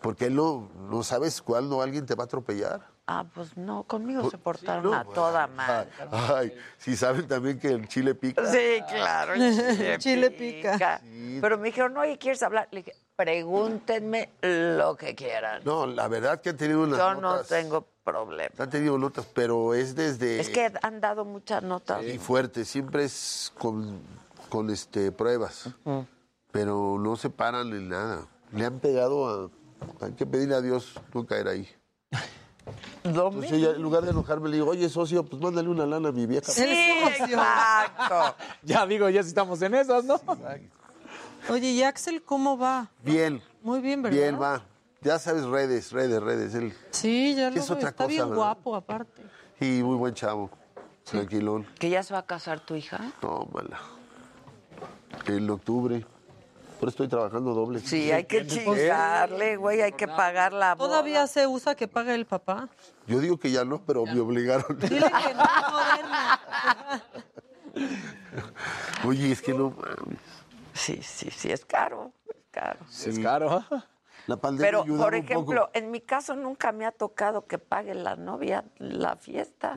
porque 0.00 0.26
él 0.26 0.36
no, 0.36 0.70
no 0.90 1.02
sabes 1.02 1.42
cuándo 1.42 1.82
alguien 1.82 2.06
te 2.06 2.14
va 2.14 2.24
a 2.24 2.26
atropellar. 2.26 2.86
Ah, 3.06 3.26
pues 3.34 3.56
no, 3.56 3.82
conmigo 3.84 4.30
se 4.30 4.38
portaron 4.38 4.84
no, 4.84 4.94
a 4.94 5.02
pues, 5.02 5.14
toda 5.14 5.46
madre. 5.48 5.90
Ay, 6.12 6.54
si 6.78 6.96
saben 6.96 7.26
también 7.26 7.58
que 7.58 7.68
el 7.68 7.88
chile 7.88 8.14
pica. 8.14 8.46
Sí, 8.46 8.80
claro, 8.88 9.34
el 9.34 9.40
chile, 9.76 9.98
Chile 9.98 10.30
pica. 10.30 11.00
Pero 11.40 11.58
me 11.58 11.68
dijeron, 11.68 11.96
oye, 11.96 12.18
¿quieres 12.18 12.42
hablar? 12.42 12.68
Le 12.70 12.82
dije, 12.82 12.96
pregúntenme 13.16 14.30
lo 14.42 14.96
que 14.96 15.14
quieran. 15.14 15.62
No, 15.64 15.86
la 15.86 16.08
verdad 16.08 16.40
que 16.40 16.50
han 16.50 16.56
tenido 16.56 16.82
unas 16.84 16.98
Yo 16.98 17.14
no 17.16 17.42
tengo 17.42 17.86
problema. 18.04 18.54
Han 18.58 18.70
tenido 18.70 18.96
notas, 18.96 19.26
pero 19.34 19.74
es 19.74 19.94
desde. 19.94 20.40
Es 20.40 20.48
que 20.48 20.72
han 20.80 21.00
dado 21.00 21.24
muchas 21.24 21.62
notas. 21.62 22.04
Y 22.04 22.18
fuerte, 22.18 22.64
siempre 22.64 23.04
es 23.04 23.52
con, 23.58 24.00
con 24.48 24.70
este, 24.70 25.12
pruebas. 25.12 25.68
Pero 26.52 26.96
no 26.98 27.16
se 27.16 27.28
paran 27.28 27.72
en 27.72 27.88
nada. 27.88 28.26
Le 28.52 28.64
han 28.64 28.78
pegado 28.78 29.28
a. 29.28 29.50
Hay 30.00 30.12
que 30.12 30.26
pedirle 30.26 30.54
a 30.54 30.60
Dios 30.60 30.94
no 31.14 31.26
caer 31.26 31.48
ahí. 31.48 31.68
Entonces 33.04 33.50
ella, 33.52 33.70
en 33.70 33.82
lugar 33.82 34.04
de 34.04 34.10
enojarme, 34.10 34.48
le 34.48 34.56
digo, 34.56 34.68
oye, 34.70 34.88
socio, 34.88 35.24
pues 35.24 35.40
mándale 35.42 35.68
una 35.68 35.86
lana 35.86 36.10
a 36.10 36.12
mi 36.12 36.26
vieja. 36.26 36.50
Sí, 36.52 36.62
exacto. 36.64 38.36
Ya 38.62 38.86
digo, 38.86 39.08
ya 39.08 39.22
si 39.22 39.28
estamos 39.30 39.60
en 39.62 39.74
esas, 39.74 40.04
¿no? 40.04 40.20
Oye, 41.48 41.70
¿y 41.70 41.82
Axel 41.82 42.22
cómo 42.22 42.58
va? 42.58 42.90
Bien. 43.02 43.42
Muy 43.62 43.80
bien, 43.80 44.02
¿verdad? 44.02 44.18
Bien, 44.18 44.40
va. 44.40 44.62
Ya 45.02 45.18
sabes, 45.18 45.44
redes, 45.46 45.90
redes, 45.92 46.22
redes. 46.22 46.54
Él, 46.54 46.74
Sí, 46.90 47.34
ya 47.34 47.48
lo 47.50 47.56
Es 47.56 47.70
otra 47.70 47.88
está 47.88 48.04
cosa, 48.04 48.08
bien 48.08 48.24
¿verdad? 48.24 48.36
guapo 48.36 48.76
aparte. 48.76 49.22
y 49.60 49.82
muy 49.82 49.96
buen 49.96 50.12
chavo. 50.14 50.50
Tranquilón. 51.04 51.66
¿Que 51.78 51.88
ya 51.88 52.02
se 52.02 52.12
va 52.12 52.20
a 52.20 52.26
casar 52.26 52.60
tu 52.60 52.74
hija? 52.76 53.00
No, 53.22 53.48
mala. 53.52 53.80
En 55.26 55.48
octubre. 55.50 56.04
Por 56.80 56.88
eso 56.88 56.94
estoy 56.94 57.08
trabajando 57.08 57.52
doble. 57.52 57.80
Sí, 57.80 58.10
hay 58.10 58.24
que 58.24 58.46
chingarle, 58.46 59.56
güey, 59.56 59.82
hay 59.82 59.92
que 59.92 60.08
pagar 60.08 60.54
la 60.54 60.74
boda. 60.74 60.88
¿Todavía 60.88 61.26
se 61.26 61.46
usa 61.46 61.74
que 61.74 61.86
pague 61.86 62.14
el 62.14 62.24
papá? 62.24 62.70
Yo 63.06 63.20
digo 63.20 63.38
que 63.38 63.50
ya 63.50 63.66
no, 63.66 63.84
pero 63.84 64.06
me 64.06 64.18
obligaron. 64.18 64.78
Dile 64.78 65.10
que 65.10 65.34
no. 65.34 65.44
Oye, 69.08 69.30
es 69.30 69.42
que 69.42 69.52
no 69.52 69.70
mames. 69.70 70.18
Sí, 70.72 71.00
sí, 71.02 71.30
sí, 71.30 71.52
es 71.52 71.66
caro, 71.66 72.12
es 72.30 72.44
caro. 72.50 72.78
Sí. 72.88 73.10
Es 73.10 73.18
caro. 73.18 73.62
La 74.26 74.36
pandemia 74.36 74.66
Pero, 74.66 74.84
por 74.96 75.12
un 75.12 75.20
ejemplo, 75.20 75.60
poco. 75.66 75.70
en 75.74 75.90
mi 75.90 76.00
caso 76.00 76.34
nunca 76.34 76.72
me 76.72 76.86
ha 76.86 76.92
tocado 76.92 77.46
que 77.46 77.58
pague 77.58 77.94
la 77.94 78.16
novia 78.16 78.64
la 78.78 79.16
fiesta. 79.16 79.76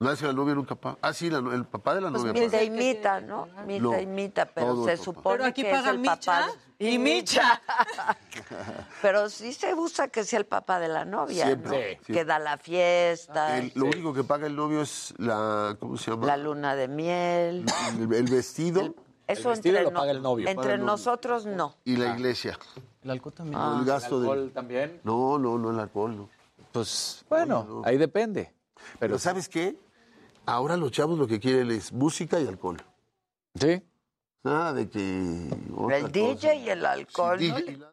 Es 0.00 0.20
que 0.20 0.26
la 0.26 0.32
novia 0.34 0.54
nunca 0.54 0.74
paga. 0.74 0.98
Ah, 1.00 1.12
sí, 1.14 1.30
la 1.30 1.40
no- 1.40 1.52
el 1.52 1.64
papá 1.64 1.94
de 1.94 2.00
la 2.02 2.10
Pues 2.10 2.22
novia 2.22 2.32
Mita 2.34 2.50
paga. 2.52 2.62
imita, 2.64 3.20
¿no? 3.22 3.48
Mita 3.66 3.82
No, 3.82 3.98
imita, 4.00 4.46
pero 4.46 4.84
se 4.84 4.92
el 4.92 4.98
papá. 4.98 5.04
supone 5.04 5.36
Pero 5.38 5.44
aquí 5.48 5.62
que 5.62 5.70
es 5.70 5.76
paga 5.76 5.90
el 5.90 6.02
papá. 6.02 6.46
De- 6.78 6.90
y 6.90 6.98
Micha. 6.98 7.62
Pero 9.02 9.30
sí 9.30 9.52
se 9.54 9.72
usa 9.74 10.08
que 10.08 10.24
sea 10.24 10.38
el 10.38 10.44
papá 10.46 10.78
de 10.78 10.88
la 10.88 11.04
novia, 11.06 11.46
Siempre, 11.46 11.96
¿no? 11.98 12.04
sí. 12.06 12.12
Que 12.12 12.24
da 12.26 12.38
la 12.38 12.58
fiesta, 12.58 13.58
El- 13.58 13.72
lo 13.74 13.86
único 13.86 14.12
que 14.12 14.24
paga 14.24 14.46
el 14.46 14.54
novio 14.56 14.82
es 14.82 15.14
la. 15.16 15.76
¿Cómo 15.80 15.96
se 15.96 16.10
llama? 16.10 16.26
la 16.26 16.36
luna 16.36 16.74
de 16.76 16.88
miel. 16.88 17.64
El, 17.98 18.12
el 18.12 18.24
vestido 18.26 18.94
Eso 19.26 19.48
vestido 19.50 19.76
entre, 19.78 19.82
lo 19.84 19.90
no- 19.92 20.00
paga 20.00 20.12
el 20.12 20.20
novio. 20.22 20.46
Entre 20.48 20.72
el 20.74 20.80
novio. 20.80 20.92
nosotros 20.92 21.46
no. 21.46 21.76
y 21.84 21.96
la 21.96 22.14
iglesia. 22.14 22.58
El 23.02 23.10
alcohol 23.12 23.32
también. 23.32 23.58
Ah. 23.58 23.76
el 23.80 23.86
gasto 23.86 24.18
¿Alcohol 24.18 24.50
también? 24.52 25.00
No, 25.04 25.38
no, 25.38 25.56
no, 25.56 25.70
el 25.70 25.80
alcohol, 25.80 26.14
no. 26.16 26.28
Pues 26.72 27.24
bueno, 27.30 27.80
ahí 27.86 27.96
depende. 27.96 28.52
Pero 28.98 29.18
¿sabes 29.18 29.48
qué? 29.48 29.78
Ahora 30.46 30.76
los 30.76 30.90
chavos 30.92 31.18
lo 31.18 31.26
que 31.26 31.40
quieren 31.40 31.70
es 31.70 31.92
música 31.92 32.40
y 32.40 32.46
alcohol. 32.46 32.76
Sí. 33.54 33.82
Nada 34.44 34.72
de 34.72 34.88
que. 34.88 35.50
otra 35.76 35.98
El 35.98 36.12
DJ 36.12 36.34
cosa. 36.34 36.54
y 36.54 36.70
el 36.70 36.86
alcohol. 36.86 37.38
Sí, 37.40 37.48
¿no? 37.48 37.56
DJ 37.56 37.72
y 37.72 37.76
la- 37.76 37.92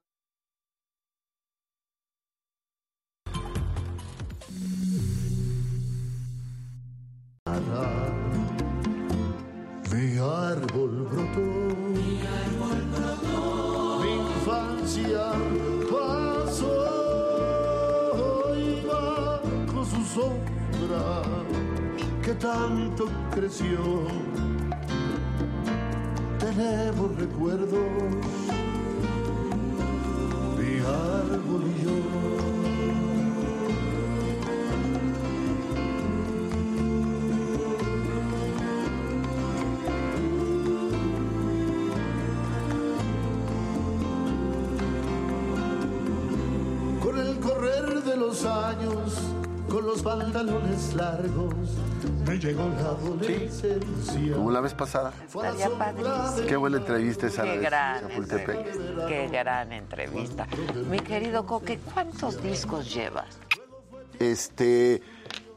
Mi 9.91 10.17
árbol 10.17 10.82
Tenemos 26.39 27.15
recuerdos, 27.17 27.69
mi 30.57 30.79
árbol 30.79 31.63
y 31.67 31.83
yo. 31.83 31.95
Con 47.03 47.19
el 47.19 47.39
correr 47.39 48.03
de 48.03 48.17
los 48.17 48.45
años, 48.45 49.32
con 49.83 49.91
los 49.91 50.01
pantalones 50.01 50.93
largos, 50.93 51.53
me 52.25 52.39
llegó 52.39 52.69
la 52.69 52.89
adolescencia. 52.89 54.33
Como 54.33 54.51
la 54.51 54.61
vez 54.61 54.73
pasada. 54.73 55.13
Estaría 55.25 55.69
padrísimo. 55.69 56.47
Qué 56.47 56.55
buena 56.55 56.77
entrevista 56.77 57.27
esa 57.27 57.43
Qué 57.43 57.49
de 57.49 57.57
gran 57.57 58.11
entrevista. 58.11 59.07
Qué 59.07 59.27
gran 59.27 59.73
entrevista. 59.73 60.47
Mi 60.89 60.99
querido 60.99 61.45
Coque, 61.45 61.79
¿cuántos 61.93 62.41
discos 62.41 62.93
llevas? 62.93 63.37
Este. 64.19 65.01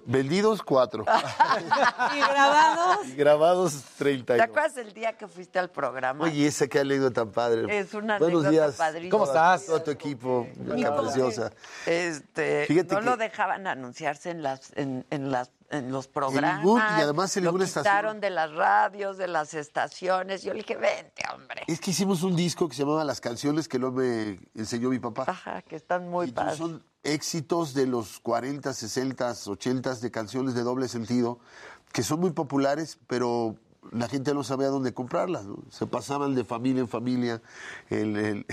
Vendidos 0.06 0.62
cuatro. 0.62 1.04
¿Y 2.14 2.18
grabados? 2.18 3.06
y 3.06 3.14
grabados 3.16 3.82
treinta. 3.98 4.36
¿Te 4.36 4.42
acuerdas 4.42 4.76
el 4.76 4.92
día 4.92 5.16
que 5.16 5.26
fuiste 5.28 5.58
al 5.58 5.70
programa? 5.70 6.24
Oye, 6.24 6.46
esa 6.46 6.66
que 6.68 6.78
anécdota 6.80 7.22
tan 7.24 7.32
padre. 7.32 7.78
Es 7.78 7.92
una 7.94 8.18
Buenos 8.18 8.44
anécdota 8.44 8.50
días. 8.66 8.76
padrísima. 8.76 9.10
¿Cómo 9.10 9.24
estás? 9.24 9.66
Todo 9.66 9.82
tu 9.82 9.90
equipo, 9.90 10.46
la 10.64 10.96
preciosa. 10.96 11.50
Este, 11.84 12.66
Fíjate 12.66 12.94
no 12.94 13.00
que- 13.00 13.06
lo 13.06 13.16
dejaban 13.16 13.66
anunciarse 13.66 14.30
en 14.30 14.42
las 14.42 14.72
en, 14.76 15.04
en 15.10 15.30
las 15.30 15.50
en 15.70 15.90
los 15.90 16.06
programas. 16.06 16.58
ningún- 16.62 16.80
y 16.80 17.00
además 17.02 17.36
en 17.36 17.42
lo 17.42 17.50
ninguna 17.50 17.64
estación. 17.64 17.92
quitaron 17.92 18.20
de 18.20 18.30
las 18.30 18.52
radios, 18.52 19.16
de 19.18 19.26
las 19.26 19.52
estaciones. 19.54 20.44
Yo 20.44 20.52
le 20.52 20.58
dije, 20.60 20.76
vente, 20.76 21.24
hombre. 21.34 21.62
Es 21.66 21.80
que 21.80 21.90
hicimos 21.90 22.22
un 22.22 22.36
disco 22.36 22.68
que 22.68 22.76
se 22.76 22.82
llamaba 22.82 23.02
Las 23.02 23.20
canciones 23.20 23.66
que 23.66 23.80
luego 23.80 23.96
me 23.96 24.38
enseñó 24.54 24.90
mi 24.90 25.00
papá. 25.00 25.24
Ajá, 25.26 25.62
que 25.62 25.74
están 25.74 26.08
muy 26.08 26.30
padres. 26.30 26.58
Son 26.58 26.84
éxitos 27.06 27.74
de 27.74 27.86
los 27.86 28.20
40, 28.20 28.72
60, 28.72 29.34
80 29.46 29.94
de 29.96 30.10
canciones 30.10 30.54
de 30.54 30.62
doble 30.62 30.88
sentido 30.88 31.38
que 31.92 32.02
son 32.02 32.20
muy 32.20 32.30
populares, 32.32 32.98
pero 33.06 33.56
la 33.92 34.08
gente 34.08 34.34
no 34.34 34.42
sabía 34.42 34.66
dónde 34.66 34.92
comprarlas. 34.92 35.44
¿no? 35.46 35.58
Se 35.70 35.86
pasaban 35.86 36.34
de 36.34 36.44
familia 36.44 36.80
en 36.80 36.88
familia. 36.88 37.40
El, 37.88 38.16
el- 38.18 38.46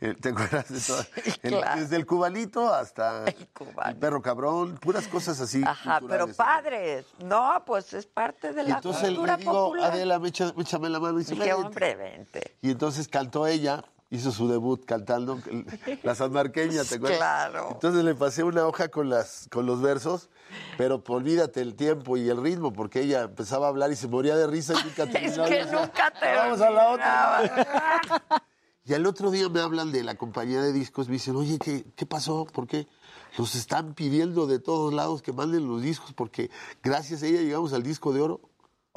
el- 0.00 0.16
¿Te 0.18 0.28
acuerdas 0.28 0.68
de 0.68 0.80
todo? 0.80 1.04
Claro. 1.42 1.80
Desde 1.80 1.96
el 1.96 2.06
cubanito 2.06 2.72
hasta 2.72 3.24
el, 3.26 3.96
perro 3.96 4.22
cabrón, 4.22 4.78
puras 4.80 5.08
cosas 5.08 5.40
así. 5.40 5.62
Ajá, 5.66 6.00
pero 6.06 6.28
padres. 6.28 7.04
No, 7.24 7.62
pues 7.66 7.92
es 7.92 8.06
parte 8.06 8.52
de 8.52 8.62
Y 8.62 8.68
la 8.68 8.76
entonces 8.76 9.02
le 9.02 9.08
cultura 9.16 9.36
digo, 9.36 9.52
popular. 9.52 9.90
Adela, 9.92 10.20
échame 10.24 10.88
la 10.88 11.00
mano. 11.00 11.16
Y 11.18 11.24
dice, 11.24 11.34
"Vente". 11.34 11.52
hombre, 11.54 11.96
vente. 11.96 12.56
Y 12.62 12.70
entonces 12.70 13.08
cantó 13.08 13.46
ella, 13.48 13.84
hizo 14.10 14.32
su 14.32 14.48
debut 14.48 14.84
cantando 14.84 15.38
la 16.02 16.14
sanmarqueña, 16.14 16.84
¿te 16.84 16.96
acuerdas? 16.96 17.18
Claro. 17.18 17.68
Entonces 17.72 18.04
le 18.04 18.14
pasé 18.14 18.42
una 18.42 18.66
hoja 18.66 18.88
con 18.88 19.08
las 19.08 19.48
con 19.50 19.66
los 19.66 19.82
versos, 19.82 20.30
pero 20.76 21.02
olvídate 21.08 21.60
el 21.60 21.74
tiempo 21.74 22.16
y 22.16 22.28
el 22.28 22.42
ritmo, 22.42 22.72
porque 22.72 23.02
ella 23.02 23.22
empezaba 23.22 23.66
a 23.66 23.68
hablar 23.70 23.92
y 23.92 23.96
se 23.96 24.08
moría 24.08 24.36
de 24.36 24.46
risa 24.46 24.74
y 24.74 24.84
nunca 24.84 25.02
Es 25.18 25.38
que 25.38 25.64
nunca 25.64 26.12
te 26.18 26.34
Vamos 26.34 26.60
a 26.60 26.70
la 26.70 26.88
otra. 26.90 28.42
Y 28.84 28.94
al 28.94 29.04
otro 29.04 29.30
día 29.30 29.50
me 29.50 29.60
hablan 29.60 29.92
de 29.92 30.02
la 30.02 30.14
compañía 30.14 30.62
de 30.62 30.72
discos, 30.72 31.08
me 31.08 31.14
dicen, 31.14 31.36
oye, 31.36 31.58
¿qué, 31.58 31.84
qué 31.94 32.06
pasó? 32.06 32.46
¿Por 32.46 32.66
qué? 32.66 32.88
Los 33.36 33.54
están 33.54 33.92
pidiendo 33.92 34.46
de 34.46 34.60
todos 34.60 34.94
lados 34.94 35.20
que 35.20 35.34
manden 35.34 35.68
los 35.68 35.82
discos, 35.82 36.14
porque 36.14 36.50
gracias 36.82 37.22
a 37.22 37.26
ella 37.26 37.42
llegamos 37.42 37.74
al 37.74 37.82
disco 37.82 38.14
de 38.14 38.22
oro. 38.22 38.40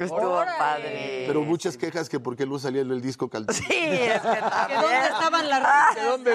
Estuvo 0.04 0.36
padre. 0.58 1.24
Pero 1.26 1.42
muchas 1.42 1.76
quejas 1.76 2.08
que 2.08 2.20
por 2.20 2.36
qué 2.36 2.46
no 2.46 2.58
salía 2.58 2.82
en 2.82 2.90
el 2.90 3.00
disco 3.00 3.28
cantando. 3.28 3.52
Sí, 3.52 3.64
es 3.72 4.20
que 4.20 4.28
también. 4.40 4.80
¿Dónde 4.80 5.06
estaban 5.06 5.48
las 5.48 5.60
risas? 5.60 5.94
¿De 5.96 6.10
dónde 6.10 6.34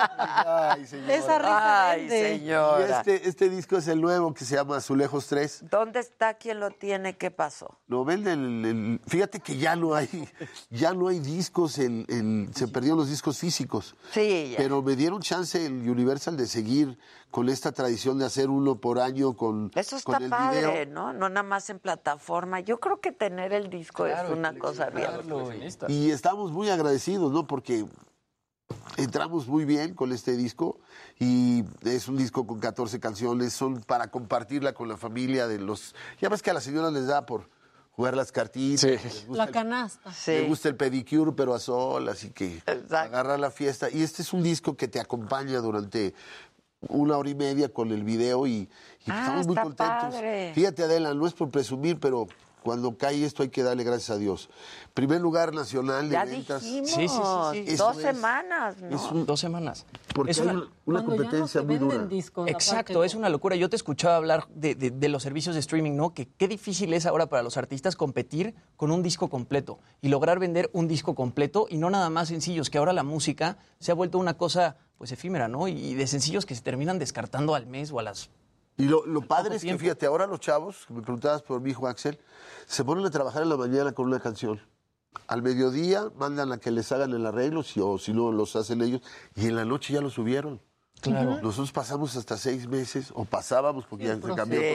Ay, 0.00 0.86
señora. 0.86 1.14
Esa 1.14 1.38
risa 1.38 1.90
Ay, 1.90 2.00
vende. 2.08 2.34
Y 2.34 2.38
señora. 2.40 2.98
este, 2.98 3.28
este 3.28 3.48
disco 3.50 3.76
es 3.76 3.88
el 3.88 4.00
nuevo 4.00 4.32
que 4.34 4.44
se 4.44 4.54
llama 4.56 4.76
Azulejos 4.76 5.26
3. 5.28 5.64
¿Dónde 5.70 6.00
está 6.00 6.34
quien 6.34 6.60
lo 6.60 6.70
tiene? 6.70 7.16
¿Qué 7.16 7.30
pasó? 7.30 7.78
Lo 7.88 8.04
venden, 8.04 8.44
en- 8.44 8.64
en- 8.64 9.00
fíjate 9.06 9.40
que 9.40 9.56
ya 9.56 9.76
no 9.76 9.94
hay, 9.94 10.08
ya 10.70 10.92
no 10.92 11.08
hay 11.08 11.18
discos, 11.20 11.78
en, 11.78 12.04
en- 12.08 12.50
se 12.54 12.68
perdieron 12.68 12.98
los 12.98 13.08
discos 13.08 13.38
físicos. 13.38 13.94
Sí, 14.12 14.50
ya. 14.52 14.56
Pero 14.58 14.82
me 14.82 14.96
dieron 14.96 15.20
chance 15.20 15.64
el 15.64 15.88
Universal 15.88 16.36
de 16.36 16.46
seguir 16.46 16.98
con 17.36 17.50
esta 17.50 17.70
tradición 17.70 18.16
de 18.18 18.24
hacer 18.24 18.48
uno 18.48 18.80
por 18.80 18.98
año 18.98 19.34
con, 19.36 19.70
Eso 19.74 19.98
con 20.04 20.14
está 20.14 20.24
el 20.24 20.30
padre, 20.30 20.60
video. 20.84 20.86
¿no? 20.86 21.12
No 21.12 21.28
nada 21.28 21.42
más 21.42 21.68
en 21.68 21.78
plataforma. 21.78 22.60
Yo 22.60 22.80
creo 22.80 22.98
que 23.02 23.12
tener 23.12 23.52
el 23.52 23.68
disco 23.68 24.06
es 24.06 24.16
una 24.30 24.58
cosa 24.58 24.88
bien. 24.88 25.10
Y 25.88 26.12
estamos 26.12 26.50
muy 26.50 26.70
agradecidos, 26.70 27.30
¿no? 27.30 27.46
Porque 27.46 27.84
entramos 28.96 29.48
muy 29.48 29.66
bien 29.66 29.92
con 29.92 30.12
este 30.12 30.34
disco 30.34 30.80
y 31.18 31.62
es 31.82 32.08
un 32.08 32.16
disco 32.16 32.46
con 32.46 32.58
14 32.58 33.00
canciones, 33.00 33.52
son 33.52 33.82
para 33.82 34.10
compartirla 34.10 34.72
con 34.72 34.88
la 34.88 34.96
familia 34.96 35.46
de 35.46 35.58
los... 35.58 35.94
Ya 36.22 36.30
ves 36.30 36.40
que 36.40 36.48
a 36.48 36.54
las 36.54 36.64
señoras 36.64 36.90
les 36.94 37.06
da 37.06 37.26
por 37.26 37.50
jugar 37.90 38.14
las 38.14 38.30
cartitas. 38.30 38.82
les 38.84 39.26
gusta 39.26 39.36
La 39.36 39.44
el- 39.44 39.50
canasta. 39.52 40.12
Le 40.26 40.48
gusta 40.48 40.68
el 40.68 40.76
pedicure, 40.76 41.32
pero 41.32 41.54
a 41.54 41.58
sol, 41.58 42.08
así 42.10 42.28
que 42.30 42.62
agarrar 42.90 43.40
la 43.40 43.50
fiesta. 43.50 43.88
Y 43.90 44.02
este 44.02 44.20
es 44.20 44.34
un 44.34 44.42
disco 44.42 44.76
que 44.76 44.86
te 44.86 45.00
acompaña 45.00 45.60
durante 45.60 46.12
una 46.88 47.16
hora 47.18 47.30
y 47.30 47.34
media 47.34 47.68
con 47.68 47.90
el 47.92 48.02
video 48.04 48.46
y, 48.46 48.52
y 48.52 48.68
Ah, 49.08 49.20
estamos 49.20 49.46
muy 49.46 49.56
contentos. 49.56 49.86
padre. 50.14 50.52
Fíjate, 50.54 50.82
Adela, 50.84 51.14
no 51.14 51.26
es 51.26 51.32
por 51.32 51.50
presumir, 51.50 51.98
pero 52.00 52.26
cuando 52.62 52.96
cae 52.98 53.24
esto 53.24 53.44
hay 53.44 53.48
que 53.48 53.62
darle 53.62 53.84
gracias 53.84 54.10
a 54.10 54.18
Dios. 54.18 54.50
Primer 54.92 55.20
lugar 55.20 55.54
nacional 55.54 56.08
de 56.08 56.14
Ya 56.14 56.24
ventas. 56.24 56.64
dijimos. 56.64 56.98
Eso 56.98 57.84
Dos 57.86 57.96
es. 57.98 58.02
semanas, 58.02 58.76
¿no? 58.80 58.96
Es 58.96 59.02
un- 59.12 59.24
Dos 59.24 59.38
semanas. 59.38 59.86
Porque 60.12 60.32
Es 60.32 60.38
una- 60.40 60.64
competencia 60.84 61.62
muy 61.62 61.78
dura. 61.78 62.08
Exacto, 62.48 63.04
es 63.04 63.14
una 63.14 63.28
locura. 63.28 63.54
Yo 63.54 63.68
te 63.70 63.76
escuchaba 63.76 64.16
hablar 64.16 64.48
de, 64.52 64.74
de- 64.74 64.90
de 64.90 65.08
los 65.08 65.22
servicios 65.22 65.54
de 65.54 65.60
streaming, 65.60 65.92
¿no? 65.94 66.12
Que 66.12 66.26
qué 66.26 66.48
difícil 66.48 66.92
es 66.92 67.06
ahora 67.06 67.26
para 67.26 67.44
los 67.44 67.56
artistas 67.56 67.94
competir 67.94 68.52
con 68.76 68.90
un 68.90 69.00
disco 69.02 69.28
completo 69.28 69.78
y 70.02 70.08
lograr 70.08 70.40
vender 70.40 70.68
un 70.72 70.88
disco 70.88 71.14
completo 71.14 71.66
y 71.70 71.76
no 71.78 71.88
nada 71.90 72.10
más 72.10 72.26
sencillos, 72.28 72.68
que 72.68 72.78
ahora 72.78 72.92
la 72.92 73.04
música 73.04 73.58
se 73.78 73.92
ha 73.92 73.94
vuelto 73.94 74.18
una 74.18 74.34
cosa 74.36 74.76
pues 74.98 75.12
efímera, 75.12 75.48
¿no? 75.48 75.68
Y 75.68 75.94
de 75.94 76.06
sencillos 76.06 76.46
que 76.46 76.54
se 76.54 76.62
terminan 76.62 76.98
descartando 76.98 77.54
al 77.54 77.66
mes 77.66 77.92
o 77.92 77.98
a 77.98 78.02
las... 78.02 78.30
Y 78.78 78.84
lo, 78.84 79.06
lo 79.06 79.22
padre 79.22 79.56
es 79.56 79.62
que, 79.62 79.68
tiempo. 79.68 79.80
fíjate, 79.80 80.06
ahora 80.06 80.26
los 80.26 80.40
chavos, 80.40 80.84
que 80.86 80.94
me 80.94 81.02
preguntabas 81.02 81.42
por 81.42 81.60
mi 81.60 81.70
hijo 81.70 81.86
Axel, 81.86 82.18
se 82.66 82.84
ponen 82.84 83.06
a 83.06 83.10
trabajar 83.10 83.42
en 83.42 83.48
la 83.48 83.56
mañana 83.56 83.92
con 83.92 84.06
una 84.06 84.20
canción. 84.20 84.60
Al 85.28 85.42
mediodía 85.42 86.10
mandan 86.16 86.52
a 86.52 86.58
que 86.58 86.70
les 86.70 86.92
hagan 86.92 87.12
el 87.14 87.24
arreglo, 87.24 87.62
si, 87.62 87.80
o 87.80 87.96
si 87.96 88.12
no 88.12 88.32
los 88.32 88.54
hacen 88.54 88.82
ellos, 88.82 89.00
y 89.34 89.46
en 89.46 89.56
la 89.56 89.64
noche 89.64 89.94
ya 89.94 90.02
lo 90.02 90.10
subieron. 90.10 90.60
Claro. 91.10 91.38
Nosotros 91.42 91.72
pasamos 91.72 92.16
hasta 92.16 92.36
seis 92.36 92.66
meses, 92.68 93.10
o 93.14 93.24
pasábamos, 93.24 93.86
porque 93.86 94.04
ya 94.06 94.14
se 94.14 94.20
cambió 94.34 94.60
todo. 94.60 94.68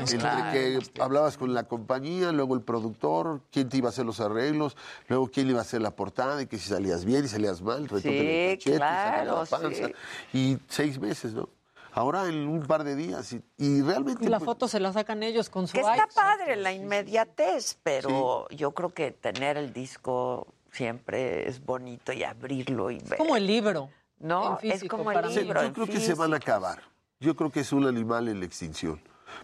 Entre 0.00 0.18
que 0.52 0.78
hablabas 1.00 1.36
con 1.36 1.54
la 1.54 1.64
compañía, 1.64 2.32
luego 2.32 2.54
el 2.54 2.62
productor, 2.62 3.40
quién 3.50 3.68
te 3.68 3.76
iba 3.78 3.88
a 3.88 3.90
hacer 3.90 4.04
los 4.06 4.20
arreglos, 4.20 4.76
luego 5.08 5.28
quién 5.28 5.48
iba 5.48 5.58
a 5.58 5.62
hacer 5.62 5.80
la 5.82 5.90
portada, 5.92 6.40
y 6.42 6.46
que 6.46 6.58
si 6.58 6.68
salías 6.68 7.04
bien 7.04 7.24
y 7.24 7.28
salías 7.28 7.62
mal, 7.62 7.82
el 7.82 7.88
Sí, 7.88 7.94
cachete, 7.94 8.76
claro, 8.76 9.40
la 9.40 9.44
panza. 9.46 9.86
sí. 10.32 10.38
Y 10.38 10.58
seis 10.68 10.98
meses, 10.98 11.32
¿no? 11.34 11.48
Ahora 11.94 12.26
en 12.26 12.48
un 12.48 12.62
par 12.62 12.84
de 12.84 12.96
días. 12.96 13.34
Y, 13.34 13.42
y 13.58 13.82
realmente... 13.82 14.24
Y 14.24 14.28
la 14.28 14.38
pues, 14.38 14.46
foto 14.46 14.66
se 14.66 14.80
la 14.80 14.94
sacan 14.94 15.22
ellos 15.22 15.50
con 15.50 15.66
su 15.68 15.74
Que 15.74 15.80
está 15.80 15.92
iPhone. 15.92 16.08
padre 16.14 16.56
la 16.56 16.72
inmediatez, 16.72 17.76
pero 17.82 18.48
yo 18.48 18.70
creo 18.72 18.94
que 18.94 19.10
tener 19.10 19.58
el 19.58 19.74
disco 19.74 20.46
siempre 20.70 21.46
es 21.48 21.62
bonito 21.62 22.14
y 22.14 22.24
abrirlo 22.24 22.90
y 22.90 22.98
ver. 23.00 23.18
Como 23.18 23.36
el 23.36 23.46
libro. 23.46 23.90
No, 24.22 24.58
en 24.62 24.72
es 24.72 24.84
como 24.88 25.10
el 25.12 25.34
libro. 25.34 25.62
Yo 25.62 25.72
creo 25.72 25.86
que 25.86 26.00
se 26.00 26.14
van 26.14 26.32
a 26.32 26.36
acabar. 26.36 26.80
Yo 27.20 27.36
creo 27.36 27.50
que 27.50 27.60
es 27.60 27.72
un 27.72 27.86
animal 27.86 28.28
en 28.28 28.40
la 28.40 28.46
extinción. 28.46 29.00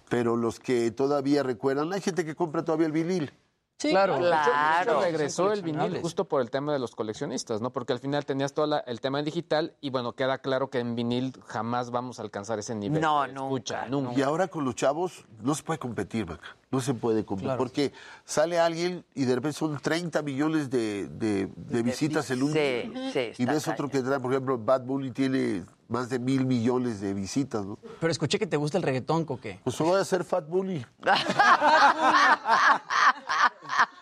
Pero 0.08 0.36
los 0.36 0.58
que 0.60 0.90
todavía 0.90 1.42
recuerdan, 1.42 1.92
hay 1.92 2.00
gente 2.00 2.24
que 2.24 2.34
compra 2.34 2.65
todavía 2.65 2.86
el 2.86 2.92
vinil. 2.92 3.32
Sí, 3.78 3.90
claro. 3.90 4.18
Claro. 4.18 5.00
regresó 5.02 5.52
el 5.52 5.62
vinil 5.62 6.00
justo 6.00 6.24
por 6.24 6.40
el 6.42 6.50
tema 6.50 6.73
de 6.73 6.81
los 6.81 6.97
coleccionistas, 6.97 7.60
¿no? 7.60 7.70
Porque 7.70 7.92
al 7.92 8.00
final 8.00 8.26
tenías 8.26 8.52
todo 8.52 8.66
la- 8.66 8.81
el 8.81 9.00
tema 9.00 9.23
digital 9.23 9.76
y 9.81 9.90
bueno, 9.90 10.15
queda 10.15 10.39
claro 10.39 10.68
que 10.68 10.81
en 10.81 10.97
vinil 10.97 11.32
jamás 11.47 11.90
vamos 11.92 12.18
a 12.18 12.23
alcanzar 12.23 12.58
ese 12.58 12.74
nivel. 12.74 13.00
No, 13.00 13.24
escucha, 13.24 13.86
nunca, 13.86 14.18
Y 14.18 14.23
ahora 14.23 14.48
con 14.48 14.65
los 14.65 14.74
chavos 14.74 15.24
no 15.40 15.55
se 15.55 15.62
puede 15.62 15.78
competir, 15.78 16.26
Maca. 16.26 16.57
No 16.70 16.80
se 16.82 16.92
puede. 16.92 17.24
Claro. 17.24 17.56
Porque 17.56 17.92
sale 18.26 18.58
alguien 18.58 19.02
y 19.14 19.24
de 19.24 19.34
repente 19.34 19.56
son 19.58 19.78
30 19.80 20.20
millones 20.22 20.68
de, 20.68 21.08
de- 21.08 21.48
de 21.56 21.82
visitas 21.82 22.30
en 22.30 22.42
un 22.42 22.52
Sí, 22.52 22.58
día. 22.58 23.10
sí, 23.12 23.42
Y 23.42 23.47
ves 23.47 23.66
otro 23.68 23.88
que 23.88 24.02
trae, 24.02 24.20
por 24.20 24.32
ejemplo, 24.32 24.58
Bad 24.58 24.82
Bunny 24.82 25.10
tiene 25.10 25.64
más 25.88 26.10
de 26.10 26.18
mil 26.18 26.44
millones 26.44 27.00
de 27.00 27.14
visitas, 27.14 27.64
¿no? 27.64 27.78
Pero 28.00 28.10
escuché 28.10 28.38
que 28.38 28.47
te 28.47 28.58
gusta 28.58 28.76
el 28.76 28.82
reggaetón, 28.84 29.24
Coque. 29.24 29.60
Pues 29.64 29.78
voy 29.78 29.97
a 29.97 30.00
hacer 30.02 30.24
Fat 30.24 30.47
Bunny. 30.47 30.84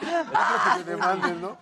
Lo 0.00 0.24
que 0.30 0.78
me 0.78 0.84
demanden, 0.84 1.42
¿no? 1.42 1.58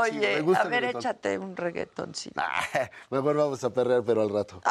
Oye, 0.00 0.44
a 0.56 0.64
ver, 0.64 0.84
échate 0.84 1.38
un 1.38 1.56
reggaetoncito. 1.56 2.40
Mejor 3.10 3.36
vamos 3.36 3.64
a 3.64 3.70
perrear, 3.70 4.02
pero 4.04 4.22
al 4.22 4.30
rato. 4.30 4.60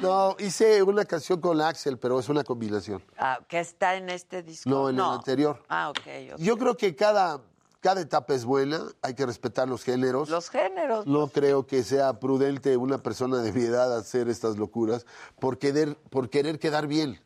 No, 0.00 0.36
hice 0.38 0.82
una 0.82 1.04
canción 1.04 1.40
con 1.40 1.60
Axel, 1.60 1.98
pero 1.98 2.20
es 2.20 2.28
una 2.28 2.44
combinación. 2.44 3.02
Ah, 3.18 3.40
que 3.48 3.58
está 3.58 3.96
en 3.96 4.08
este 4.08 4.42
disco. 4.42 4.70
No, 4.70 4.88
en 4.88 4.94
el 4.94 5.02
anterior. 5.02 5.62
Ah, 5.68 5.90
ok. 5.90 5.98
ok. 6.34 6.38
Yo 6.38 6.56
creo 6.56 6.76
que 6.76 6.94
cada, 6.94 7.40
cada 7.80 8.02
etapa 8.02 8.34
es 8.34 8.44
buena, 8.44 8.80
hay 9.02 9.14
que 9.14 9.26
respetar 9.26 9.68
los 9.68 9.84
géneros. 9.84 10.28
Los 10.28 10.50
géneros. 10.50 11.06
No 11.06 11.28
creo 11.28 11.66
que 11.66 11.82
sea 11.82 12.20
prudente 12.20 12.76
una 12.76 13.02
persona 13.02 13.38
de 13.38 13.52
mi 13.52 13.62
edad 13.62 13.96
hacer 13.96 14.28
estas 14.28 14.56
locuras 14.58 15.06
por 15.38 15.58
querer, 15.58 15.96
por 16.10 16.30
querer 16.30 16.58
quedar 16.58 16.86
bien. 16.86 17.20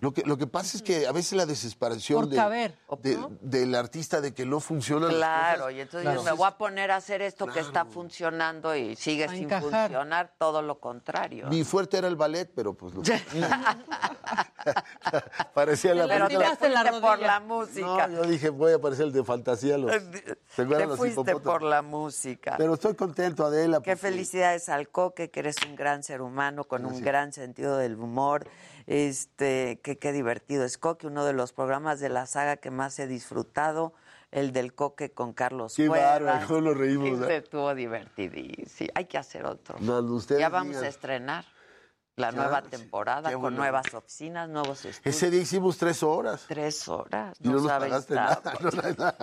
Lo 0.00 0.12
que, 0.12 0.22
lo 0.22 0.38
que 0.38 0.46
pasa 0.46 0.76
es 0.78 0.82
que 0.82 1.06
a 1.06 1.12
veces 1.12 1.32
la 1.34 1.44
desesperación 1.46 2.20
Por 2.20 2.28
de- 2.30 2.36
caber, 2.36 2.78
de- 3.02 3.18
del 3.42 3.74
artista 3.74 4.20
de 4.22 4.32
que 4.32 4.46
no 4.46 4.58
funcionan 4.60 5.08
las 5.08 5.16
Claro, 5.18 5.58
cosas. 5.64 5.74
y 5.74 5.80
entonces 5.80 6.02
Claro. 6.08 6.22
me 6.22 6.32
voy 6.32 6.46
a 6.48 6.56
poner 6.56 6.90
a 6.90 6.96
hacer 6.96 7.20
esto 7.22 7.46
que 7.46 7.60
está 7.60 7.84
funcionando 7.84 8.74
y 8.74 8.96
sigue 8.96 9.24
A 9.24 9.28
sin 9.28 9.44
encajar. 9.44 9.90
funcionar, 9.90 10.32
todo 10.38 10.62
lo 10.62 10.80
contrario. 10.80 11.48
Mi 11.48 11.64
fuerte 11.64 11.98
era 11.98 12.08
el 12.08 12.16
ballet, 12.16 12.50
pero 12.54 12.72
pues 12.74 12.94
no. 12.94 13.02
Parecía 15.54 15.94
la 15.94 16.06
Pero 16.06 16.28
te 16.28 16.36
película. 16.36 16.48
la 16.50 16.56
fuiste 16.56 17.00
por 17.00 17.18
la 17.18 17.40
música. 17.40 18.06
No, 18.08 18.16
yo 18.16 18.22
dije, 18.24 18.48
voy 18.50 18.72
a 18.72 18.76
aparecer 18.76 19.06
el 19.06 19.12
de 19.12 19.24
fantasía. 19.24 19.78
Los, 19.78 19.92
¿Se 19.92 20.62
acuerdan 20.62 20.78
Te 20.78 20.86
los 20.86 20.96
fuiste 20.98 21.36
por 21.36 21.62
la 21.62 21.82
música. 21.82 22.54
Pero 22.58 22.74
estoy 22.74 22.94
contento, 22.94 23.44
Adela. 23.44 23.78
Qué 23.78 23.92
porque- 23.92 23.96
felicidades 23.96 24.68
al 24.68 24.88
Coque, 24.88 25.30
que 25.30 25.40
eres 25.40 25.56
un 25.66 25.76
gran 25.76 26.02
ser 26.02 26.20
humano 26.22 26.64
con 26.64 26.84
un 26.86 27.00
gran 27.02 27.32
sentido 27.32 27.76
del 27.76 27.96
humor. 27.96 28.46
Este, 28.86 29.80
que 29.82 29.98
qué 29.98 30.12
divertido 30.12 30.64
es 30.64 30.78
Coque, 30.78 31.06
uno 31.06 31.24
de 31.24 31.32
los 31.32 31.52
programas 31.52 32.00
de 32.00 32.08
la 32.08 32.26
saga 32.26 32.56
que 32.56 32.70
más 32.70 32.98
he 32.98 33.06
disfrutado, 33.06 33.94
el 34.30 34.52
del 34.52 34.74
Coque 34.74 35.12
con 35.12 35.32
Carlos 35.32 35.74
Qué 35.74 35.88
bárbaro, 35.88 36.46
cómo 36.46 36.60
nos 36.60 36.76
reímos, 36.76 37.20
Ese 37.20 37.32
¿eh? 37.32 37.36
Estuvo 37.38 37.74
divertidísimo. 37.74 38.90
Hay 38.94 39.06
que 39.06 39.18
hacer 39.18 39.44
otro. 39.44 39.76
No, 39.80 40.20
ya 40.38 40.48
vamos 40.48 40.68
digan. 40.68 40.84
a 40.84 40.88
estrenar 40.88 41.44
la 42.16 42.30
Ya, 42.30 42.36
nueva 42.36 42.62
temporada 42.62 43.32
con 43.32 43.56
nuevas 43.56 43.92
oficinas, 43.94 44.48
nuevos 44.48 44.84
estudios. 44.84 45.16
Ese 45.16 45.30
día 45.30 45.40
hicimos 45.40 45.78
tres 45.78 46.02
horas. 46.02 46.44
Tres 46.46 46.86
horas. 46.88 47.36
Y 47.40 47.48
no, 47.48 47.54
nos 47.54 47.66
sabes 47.66 47.88
pagaste 47.90 48.14
nada. 48.14 48.42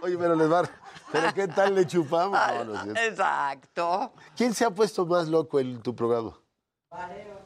no. 0.00 0.02
Oye, 0.02 0.16
pero 0.16 0.34
les 0.36 0.50
va. 0.50 0.62
¿Pero 1.10 1.34
qué 1.34 1.48
tal 1.48 1.74
le 1.74 1.86
chupamos? 1.86 2.38
Exacto. 2.96 4.12
¿Quién 4.36 4.54
se 4.54 4.64
ha 4.64 4.70
puesto 4.70 5.04
más 5.04 5.28
loco 5.28 5.58
en 5.60 5.82
tu 5.82 5.94
programa? 5.94 6.38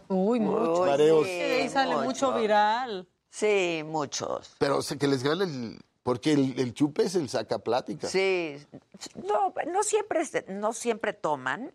Uy, 0.09 0.41
mucho. 0.41 0.83
Uy, 0.83 0.89
Mareos. 0.89 1.27
sí, 1.27 1.33
De 1.33 1.63
ahí 1.63 1.69
sale 1.69 1.97
mucho 1.97 2.33
viral. 2.35 3.09
Sí, 3.31 3.83
muchos. 3.85 4.55
Pero 4.59 4.79
o 4.79 4.83
sea, 4.83 4.97
que 4.97 5.07
les 5.07 5.23
gane 5.23 5.45
el. 5.45 5.81
Porque 6.03 6.33
el, 6.33 6.59
el 6.61 6.73
chupe 6.73 7.03
es 7.05 7.17
el 7.17 7.29
saca 7.29 7.59
plática. 7.59 8.07
Sí, 8.07 8.57
no, 9.17 9.53
no 9.73 9.83
siempre, 9.83 10.23
no 10.49 10.73
siempre 10.73 11.13
toman, 11.13 11.75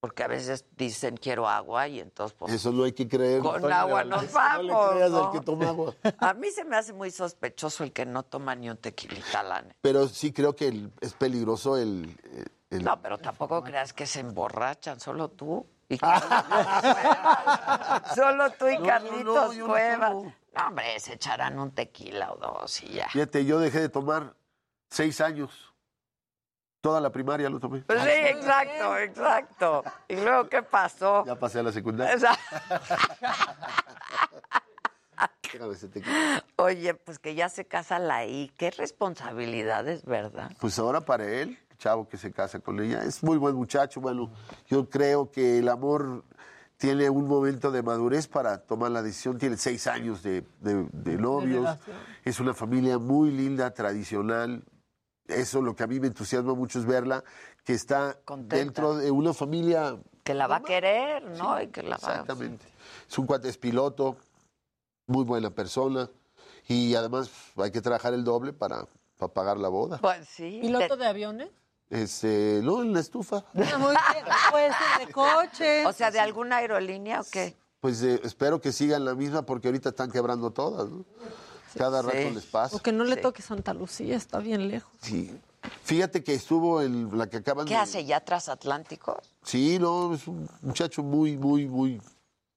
porque 0.00 0.24
a 0.24 0.26
veces 0.26 0.64
dicen 0.76 1.16
quiero 1.16 1.48
agua 1.48 1.86
y 1.86 2.00
entonces 2.00 2.36
pues, 2.36 2.52
Eso 2.52 2.72
no 2.72 2.82
hay 2.82 2.92
que 2.92 3.06
creer. 3.06 3.40
con 3.40 3.72
agua 3.72 4.02
Valdés. 4.04 4.22
nos 4.24 4.32
vamos. 4.32 4.66
No 4.66 4.88
le 4.90 4.94
creas 4.96 5.10
¿no? 5.12 5.26
al 5.26 5.30
que 5.32 5.40
toma 5.40 5.68
agua. 5.68 5.94
A 6.18 6.34
mí 6.34 6.50
se 6.50 6.64
me 6.64 6.76
hace 6.76 6.92
muy 6.92 7.12
sospechoso 7.12 7.84
el 7.84 7.92
que 7.92 8.04
no 8.04 8.24
toma 8.24 8.56
ni 8.56 8.68
un 8.68 8.76
tequilita. 8.78 9.64
Pero 9.80 10.08
sí 10.08 10.32
creo 10.32 10.56
que 10.56 10.66
el- 10.66 10.90
es 11.00 11.12
peligroso 11.14 11.76
el. 11.78 12.16
el- 12.70 12.82
No, 12.82 13.00
pero 13.00 13.16
tampoco 13.18 13.62
creas 13.62 13.92
que 13.92 14.06
se 14.06 14.18
emborrachan, 14.20 14.98
solo 14.98 15.28
tú 15.30 15.64
y. 15.92 15.98
Solo 18.14 18.50
tú 18.52 18.68
y 18.68 18.78
No, 18.78 18.86
Carlitos 18.86 19.56
no, 19.56 19.66
Cuevas. 19.66 20.12
No, 20.12 20.32
hombre, 20.66 21.00
se 21.00 21.14
echarán 21.14 21.58
un 21.58 21.72
tequila 21.72 22.32
o 22.32 22.36
dos 22.36 22.82
y 22.82 22.94
ya. 22.94 23.08
Fíjate, 23.08 23.44
yo 23.44 23.58
dejé 23.58 23.80
de 23.80 23.88
tomar 23.88 24.34
seis 24.90 25.20
años. 25.20 25.72
Toda 26.80 27.00
la 27.00 27.10
primaria 27.10 27.48
lo 27.48 27.60
tomé. 27.60 27.80
Pues 27.82 28.02
sí, 28.02 28.08
exacto, 28.10 28.98
exacto. 28.98 29.84
¿Y 30.08 30.16
luego 30.16 30.48
qué 30.48 30.62
pasó? 30.62 31.24
Ya 31.24 31.36
pasé 31.36 31.60
a 31.60 31.62
la 31.62 31.72
secundaria. 31.72 32.16
Oye, 36.56 36.94
pues 36.94 37.18
que 37.18 37.34
ya 37.34 37.48
se 37.48 37.66
casa 37.66 37.98
la 37.98 38.26
I. 38.26 38.52
Qué 38.56 38.70
responsabilidades, 38.70 40.04
¿verdad? 40.04 40.50
Pues 40.60 40.78
ahora 40.78 41.02
para 41.02 41.24
él, 41.24 41.58
chavo 41.82 42.08
que 42.08 42.16
se 42.16 42.30
casa 42.30 42.60
con 42.60 42.78
ella, 42.80 43.02
es 43.02 43.22
muy 43.24 43.38
buen 43.38 43.56
muchacho. 43.56 44.00
Bueno, 44.00 44.30
yo 44.68 44.88
creo 44.88 45.30
que 45.32 45.58
el 45.58 45.68
amor 45.68 46.22
tiene 46.76 47.10
un 47.10 47.26
momento 47.26 47.72
de 47.72 47.82
madurez 47.82 48.28
para 48.28 48.58
tomar 48.58 48.92
la 48.92 49.02
decisión. 49.02 49.36
Tiene 49.36 49.56
seis 49.56 49.86
años 49.88 50.22
de, 50.22 50.44
de- 50.60 50.86
de 50.92 51.16
novios. 51.16 51.76
es 52.24 52.38
una 52.38 52.54
familia 52.54 52.98
muy 52.98 53.30
linda, 53.32 53.72
tradicional. 53.74 54.62
Eso 55.26 55.60
lo 55.60 55.74
que 55.74 55.82
a 55.82 55.86
mí 55.88 55.98
me 55.98 56.06
entusiasma 56.06 56.54
mucho 56.54 56.78
es 56.78 56.84
verla, 56.86 57.24
que 57.64 57.72
está 57.74 58.16
Contenta. 58.24 58.56
dentro 58.56 58.94
de 58.96 59.10
una 59.10 59.32
familia 59.34 59.96
Que 60.24 60.34
la 60.34 60.46
va 60.46 60.56
a 60.56 60.62
querer, 60.62 61.22
¿no? 61.36 61.60
Y 61.60 61.66
que 61.68 61.82
la 61.82 61.96
va 61.96 61.96
Exactamente. 61.96 62.64
Es 63.08 63.18
un 63.18 63.26
cuate 63.26 63.48
es 63.48 63.58
piloto, 63.58 64.16
muy 65.08 65.24
buena 65.24 65.50
persona 65.50 66.08
y 66.68 66.94
además 66.94 67.28
hay 67.56 67.70
que 67.72 67.80
trabajar 67.80 68.14
el 68.14 68.22
doble 68.24 68.52
para, 68.52 68.86
para 69.18 69.32
pagar 69.32 69.58
la 69.58 69.68
boda. 69.68 69.98
Pues 69.98 70.28
sí. 70.28 70.58
¿Piloto 70.60 70.96
de 70.96 71.06
aviones? 71.06 71.48
Este, 71.92 72.60
no, 72.62 72.80
en 72.80 72.94
la 72.94 73.00
estufa. 73.00 73.44
Ah, 73.54 73.76
Muy 73.78 73.90
bien, 73.90 74.24
puede 74.50 74.68
ser 74.68 75.06
de 75.06 75.12
coche. 75.12 75.86
O 75.86 75.92
sea, 75.92 76.10
¿de 76.10 76.20
alguna 76.20 76.56
aerolínea 76.56 77.20
o 77.20 77.24
qué? 77.30 77.54
Pues 77.80 78.02
eh, 78.02 78.18
espero 78.24 78.62
que 78.62 78.72
sigan 78.72 79.04
la 79.04 79.14
misma 79.14 79.42
porque 79.42 79.68
ahorita 79.68 79.90
están 79.90 80.10
quebrando 80.10 80.50
todas, 80.50 80.88
¿no? 80.88 81.04
Cada 81.76 82.00
rato 82.00 82.30
les 82.30 82.46
pasa. 82.46 82.76
O 82.76 82.78
que 82.78 82.92
no 82.92 83.04
le 83.04 83.16
toque 83.16 83.42
Santa 83.42 83.74
Lucía, 83.74 84.16
está 84.16 84.38
bien 84.38 84.68
lejos. 84.68 84.90
Sí. 85.02 85.38
Fíjate 85.82 86.24
que 86.24 86.32
estuvo 86.32 86.80
en 86.80 87.16
la 87.16 87.28
que 87.28 87.36
acaban 87.36 87.66
¿Qué 87.66 87.74
de... 87.74 87.80
hace 87.80 88.06
ya 88.06 88.20
transatlánticos? 88.20 89.18
Sí, 89.42 89.78
no, 89.78 90.14
es 90.14 90.26
un 90.26 90.48
muchacho 90.62 91.02
muy, 91.02 91.36
muy, 91.36 91.66
muy, 91.66 92.00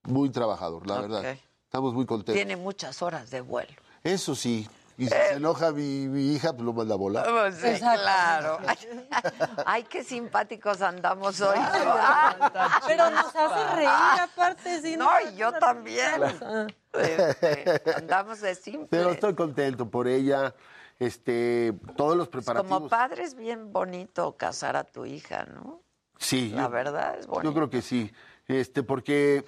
muy 0.04 0.30
trabajador, 0.30 0.86
la 0.86 1.00
verdad. 1.02 1.36
Estamos 1.64 1.92
muy 1.92 2.06
contentos. 2.06 2.36
Tiene 2.36 2.56
muchas 2.56 3.02
horas 3.02 3.30
de 3.30 3.42
vuelo. 3.42 3.74
Eso 4.02 4.34
sí. 4.34 4.66
Y 4.98 5.04
si 5.04 5.10
se 5.10 5.32
enoja 5.34 5.72
mi, 5.72 6.08
mi 6.08 6.34
hija, 6.34 6.52
pues 6.52 6.62
lo 6.64 6.72
manda 6.72 6.94
a 6.94 6.96
volar. 6.96 7.26
Pues 7.30 7.56
sí, 7.56 7.66
Exacto. 7.66 8.00
claro. 8.00 8.58
Ay, 9.66 9.82
qué 9.84 10.02
simpáticos 10.02 10.80
andamos 10.80 11.40
hoy. 11.40 11.58
Pero 12.86 13.10
nos 13.10 13.34
hace 13.36 13.74
reír 13.76 13.88
aparte. 14.22 14.80
Sí, 14.80 14.96
No, 14.96 15.08
y 15.30 15.36
yo 15.36 15.52
también. 15.52 16.22
Este, 16.94 17.82
andamos 17.94 18.40
de 18.40 18.54
simple. 18.54 18.88
Pero 18.90 19.10
estoy 19.10 19.34
contento 19.34 19.88
por 19.90 20.08
ella. 20.08 20.54
Este, 20.98 21.74
todos 21.96 22.16
los 22.16 22.28
preparativos. 22.28 22.78
Como 22.78 22.88
padre 22.88 23.24
es 23.24 23.34
bien 23.34 23.70
bonito 23.72 24.34
casar 24.36 24.76
a 24.76 24.84
tu 24.84 25.04
hija, 25.04 25.44
¿no? 25.44 25.82
Sí. 26.18 26.52
La 26.54 26.62
yo- 26.62 26.70
verdad 26.70 27.18
es 27.18 27.26
bonito. 27.26 27.50
Yo 27.50 27.54
creo 27.54 27.68
que 27.68 27.82
sí. 27.82 28.10
Este, 28.48 28.82
porque 28.82 29.44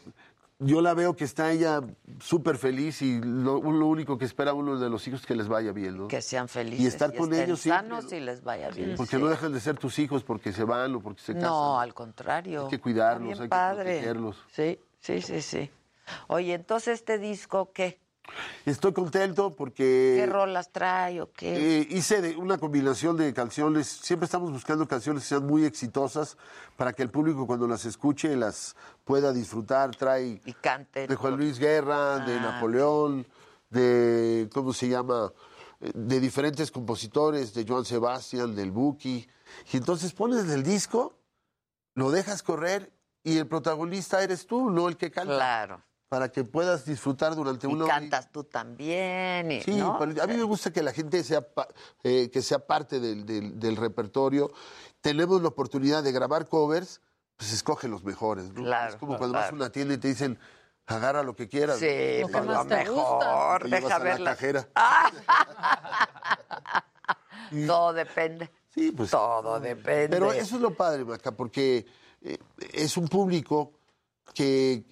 yo 0.61 0.81
la 0.81 0.95
veo 0.95 1.15
que 1.15 1.25
está 1.25 1.53
ella 1.53 1.81
súper 2.21 2.59
feliz 2.59 3.01
y 3.03 3.21
lo, 3.21 3.63
lo 3.63 3.87
único 3.87 4.19
que 4.19 4.25
espera 4.25 4.55
uno 4.55 4.79
de 4.79 4.91
los 4.91 5.07
hijos 5.07 5.21
es 5.21 5.27
que 5.27 5.37
les 5.37 5.49
vaya 5.49 5.73
bien, 5.73 5.97
¿no? 5.97 6.09
Que 6.09 6.21
sean 6.21 6.49
felices. 6.49 6.81
Y 6.81 6.87
estar 6.87 7.15
con 7.15 7.33
estén 7.33 7.47
ellos 7.47 7.61
siempre, 7.61 7.89
sanos 7.89 8.13
y 8.13 8.21
les 8.21 8.43
vaya 8.43 8.71
bien. 8.71 8.95
Porque 8.97 9.17
sí. 9.17 9.23
no 9.23 9.29
dejan 9.29 9.53
de 9.53 9.61
ser 9.61 9.79
tus 9.79 9.99
hijos 9.99 10.25
porque 10.25 10.53
se 10.53 10.65
van 10.65 10.95
o 10.97 11.01
porque 11.01 11.21
se 11.21 11.35
casan. 11.35 11.49
No, 11.49 11.79
al 11.79 11.95
contrario. 11.95 12.65
Hay 12.65 12.71
que 12.71 12.81
cuidarlos, 12.81 13.41
hay 13.41 13.49
que 13.49 13.57
protegerlos. 13.75 14.45
Sí, 14.51 14.81
sí, 14.99 15.23
sí, 15.23 15.43
sí. 15.43 15.71
Oye, 16.27 16.55
entonces 16.55 16.95
este 16.95 17.19
disco, 17.19 17.73
¿qué? 17.73 18.01
Estoy 18.67 18.93
contento 18.93 19.55
porque... 19.57 20.17
¿Qué 20.19 20.27
rolas 20.27 20.71
trae 20.71 21.21
o 21.21 21.33
qué? 21.33 21.81
Eh, 21.81 21.87
hice 21.91 22.21
de- 22.21 22.37
una 22.37 22.59
combinación 22.59 23.17
de 23.17 23.33
canciones. 23.33 23.87
Siempre 23.87 24.27
estamos 24.27 24.53
buscando 24.53 24.87
canciones 24.87 25.23
que 25.23 25.29
sean 25.31 25.47
muy 25.47 25.65
exitosas 25.65 26.37
para 26.77 26.93
que 26.93 27.03
el 27.03 27.11
público 27.11 27.47
cuando 27.47 27.67
las 27.67 27.85
escuche 27.85 28.37
las 28.37 28.77
pueda 29.05 29.33
disfrutar. 29.33 29.95
Trae 29.97 30.41
y 30.45 30.53
cante. 30.55 31.07
de 31.07 31.15
Juan 31.17 31.37
Luis 31.37 31.59
Guerra, 31.59 32.19
de 32.21 32.35
Ah. 32.37 32.41
Napoleón, 32.43 33.27
de 33.71 34.49
¿cómo 34.53 34.73
se 34.73 34.89
llama? 34.89 35.33
Eh, 35.81 35.91
De 35.95 36.21
diferentes 36.21 36.71
compositores, 36.71 37.55
de 37.55 37.65
Joan 37.67 37.85
Sebastián, 37.85 38.55
del 38.55 38.71
Buki. 38.71 39.27
Y 39.73 39.77
entonces 39.77 40.13
pones 40.13 40.49
el 40.51 40.63
disco, 40.63 41.19
lo 41.95 42.11
dejas 42.11 42.43
correr 42.43 42.93
y 43.25 43.39
el 43.39 43.47
protagonista 43.47 44.23
eres 44.23 44.47
tú, 44.47 44.71
no 44.71 44.89
el 44.89 44.97
que 44.97 45.11
canta. 45.11 45.35
Claro. 45.35 45.83
Para 46.09 46.31
que 46.33 46.43
puedas 46.43 46.87
disfrutar 46.87 47.35
durante 47.35 47.67
Y 47.67 47.71
una 47.73 47.85
hora. 47.85 47.95
cantas 47.95 48.33
tú 48.33 48.45
también. 48.45 49.53
y- 49.53 49.61
Sí, 49.63 49.75
¿no? 49.77 49.99
pero 49.99 50.23
a 50.23 50.27
mí 50.27 50.35
me 50.37 50.43
gusta 50.45 50.73
que 50.73 50.83
la 50.83 50.93
gente 50.93 51.23
sea, 51.23 51.43
pa- 51.43 51.69
eh, 52.03 52.31
que 52.31 52.41
sea 52.41 52.61
parte 52.61 52.99
del, 52.99 53.27
del- 53.27 53.61
del 53.61 53.77
repertorio. 53.77 54.51
Tenemos 55.03 55.43
la 55.43 55.49
oportunidad 55.49 56.03
de 56.03 56.13
grabar 56.13 56.49
covers, 56.49 57.03
pues 57.37 57.53
escoge 57.53 57.89
los 57.89 58.05
mejores. 58.05 58.51
¿no? 58.55 58.63
Claro, 58.65 58.91
es 58.91 58.97
como 58.97 59.19
cuando 59.19 59.39
vas 59.39 59.51
a 59.51 59.55
una 59.55 59.71
tienda 59.71 59.95
y 59.95 59.99
te 59.99 60.09
dicen, 60.09 60.39
agarra 60.87 61.23
lo 61.23 61.37
que 61.37 61.47
quieras. 61.47 61.79
Sí, 61.79 62.23
¿no? 62.23 62.29
Lo 62.41 62.55
lo 62.55 62.65
mejor. 62.65 63.63
Te 63.65 63.69
llevas 63.69 63.83
Deja 63.83 63.97
a 64.15 64.19
la 64.19 64.25
cajera. 64.31 64.69
Todo 67.67 67.93
depende. 67.93 68.51
Sí, 68.75 68.93
pues. 68.93 69.11
Todo 69.11 69.61
depende. 69.61 70.09
Pero 70.09 70.33
eso 70.33 70.57
es 70.57 70.63
lo 70.63 70.75
padre, 70.75 71.05
Maca, 71.05 71.33
porque 71.33 71.87
eh, 72.23 72.39
es 72.73 72.97
un 72.97 73.09
público 73.09 73.73
que 74.35 74.85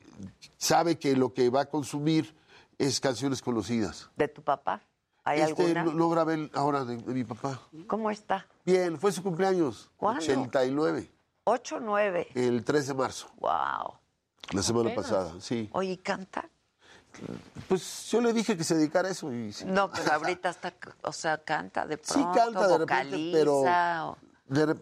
sabe 0.57 0.99
que 0.99 1.17
lo 1.17 1.33
que 1.33 1.51
va 1.51 1.62
a 1.62 1.67
consumir 1.67 2.35
es 2.78 3.01
canciones 3.01 3.41
conocidas. 3.43 4.11
¿De 4.17 4.28
tu 4.28 4.43
papá? 4.43 4.83
¿Hay 5.25 5.41
este 5.41 5.62
alguna? 5.62 5.85
Lo, 5.85 5.93
lo 5.93 6.11
grabé 6.11 6.51
ahora 6.55 6.85
de, 6.85 6.97
de 6.99 7.15
mi 7.15 7.25
papá. 7.25 7.61
¿Cómo 7.86 8.11
está? 8.11 8.47
Bien, 8.65 8.99
fue 8.99 9.11
su 9.12 9.23
cumpleaños. 9.23 9.91
¿Cuándo? 9.97 10.20
89, 10.23 11.11
8 11.45 11.81
9. 11.81 12.28
el 12.35 12.65
3 12.65 12.86
de 12.89 12.95
marzo, 12.95 13.28
Wow. 13.39 13.95
la 14.53 14.62
semana 14.62 14.91
Apenas. 14.91 15.11
pasada, 15.11 15.41
sí. 15.41 15.69
Oye, 15.73 15.93
¿y 15.93 15.97
canta? 15.97 16.49
Pues 17.69 18.11
yo 18.11 18.20
le 18.20 18.33
dije 18.33 18.57
que 18.57 18.62
se 18.65 18.75
dedicara 18.77 19.09
a 19.09 19.12
eso 19.12 19.33
y 19.33 19.53
sí. 19.53 19.65
No, 19.65 19.91
pero 19.91 20.12
ahorita 20.12 20.51
está, 20.51 20.75
o 21.03 21.12
sea, 21.12 21.39
canta 21.39 21.86
de 21.86 21.97
Sí 22.03 22.12
pronto, 22.12 22.33
canta 22.35 22.69
de 22.69 22.78
repente, 22.78 23.31
pero 23.33 23.57
o- 23.61 24.19
de 24.49 24.76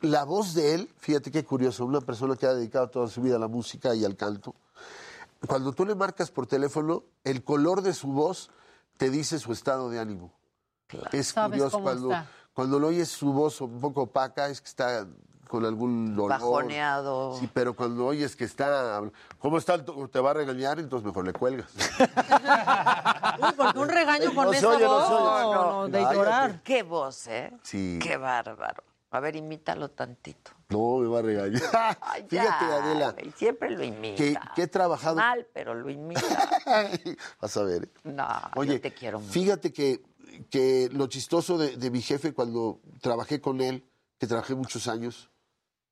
la 0.00 0.24
voz 0.24 0.54
de 0.54 0.74
él, 0.74 0.90
fíjate 0.98 1.30
qué 1.30 1.44
curioso, 1.44 1.84
una 1.84 2.00
persona 2.00 2.36
que 2.36 2.46
ha 2.46 2.54
dedicado 2.54 2.88
toda 2.88 3.08
su 3.08 3.22
vida 3.22 3.36
a 3.36 3.38
la 3.38 3.48
música 3.48 3.94
y 3.94 4.04
al 4.04 4.16
canto, 4.16 4.54
cuando 5.46 5.72
tú 5.72 5.84
le 5.84 5.94
marcas 5.94 6.30
por 6.30 6.46
teléfono, 6.46 7.04
el 7.24 7.44
color 7.44 7.82
de 7.82 7.92
su 7.92 8.08
voz 8.08 8.50
te 8.96 9.10
dice 9.10 9.38
su 9.38 9.52
estado 9.52 9.90
de 9.90 10.00
ánimo. 10.00 10.32
Es 11.12 11.28
Sabes 11.28 11.52
curioso 11.58 11.80
cuando, 11.80 12.10
está. 12.12 12.26
cuando 12.54 12.78
lo 12.78 12.88
oyes 12.88 13.08
su 13.08 13.32
voz 13.32 13.60
un 13.60 13.80
poco 13.80 14.02
opaca, 14.02 14.48
es 14.48 14.60
que 14.60 14.68
está 14.68 15.06
con 15.48 15.64
algún 15.64 16.16
dolor. 16.16 16.30
Bajoneado. 16.30 17.36
Sí, 17.38 17.48
pero 17.52 17.74
cuando 17.74 18.06
oyes 18.06 18.34
que 18.34 18.44
está, 18.44 19.02
¿cómo 19.38 19.58
está? 19.58 19.84
Te 19.84 20.20
va 20.20 20.30
a 20.30 20.34
regañar, 20.34 20.78
entonces 20.78 21.06
mejor 21.06 21.24
le 21.24 21.32
cuelgas. 21.32 21.70
Uy, 23.38 23.52
porque 23.56 23.78
un 23.78 23.88
regaño 23.88 24.34
con 24.34 24.46
No 24.46 24.52
esa 24.52 24.68
oye, 24.68 24.84
no 24.84 24.90
voz, 24.90 25.10
no, 25.10 25.72
no, 25.72 25.88
de 25.88 26.00
llorar. 26.00 26.62
Qué 26.62 26.82
voz, 26.82 27.26
¿eh? 27.28 27.52
Sí. 27.62 27.98
Qué 28.02 28.16
bárbaro. 28.16 28.82
A 29.16 29.20
ver, 29.20 29.36
imítalo 29.36 29.90
tantito. 29.90 30.52
No, 30.68 30.98
me 30.98 31.08
va 31.08 31.20
a 31.20 31.22
regañar. 31.22 31.62
Ay, 32.00 32.26
Fíjate, 32.28 32.64
Adela, 32.64 33.14
Siempre 33.36 33.70
lo 33.70 33.82
imita. 33.84 34.16
que, 34.16 34.36
que 34.54 34.62
he 34.62 34.66
trabajado... 34.66 35.16
Mal, 35.16 35.46
pero 35.54 35.74
lo 35.74 35.88
imita. 35.90 36.20
Vas 37.40 37.56
a 37.56 37.62
ver. 37.62 37.88
No, 38.04 38.26
Oye, 38.56 38.74
yo 38.74 38.80
te 38.80 38.92
quiero 38.92 39.20
mucho. 39.20 39.32
fíjate 39.32 39.72
que, 39.72 40.02
que 40.50 40.88
lo 40.92 41.06
chistoso 41.06 41.56
de, 41.58 41.76
de 41.76 41.90
mi 41.90 42.02
jefe 42.02 42.32
cuando 42.34 42.80
trabajé 43.00 43.40
con 43.40 43.60
él, 43.60 43.84
que 44.18 44.26
trabajé 44.26 44.54
muchos 44.54 44.88
años, 44.88 45.30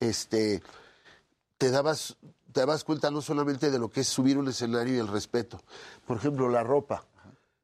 este, 0.00 0.62
te 1.56 1.70
dabas, 1.70 2.16
te 2.52 2.60
dabas 2.60 2.84
cuenta 2.84 3.10
no 3.10 3.22
solamente 3.22 3.70
de 3.70 3.78
lo 3.78 3.90
que 3.90 4.00
es 4.00 4.08
subir 4.08 4.38
un 4.38 4.48
escenario 4.48 4.94
y 4.94 4.98
el 4.98 5.08
respeto. 5.08 5.60
Por 6.06 6.16
ejemplo, 6.16 6.48
la 6.48 6.62
ropa. 6.62 7.04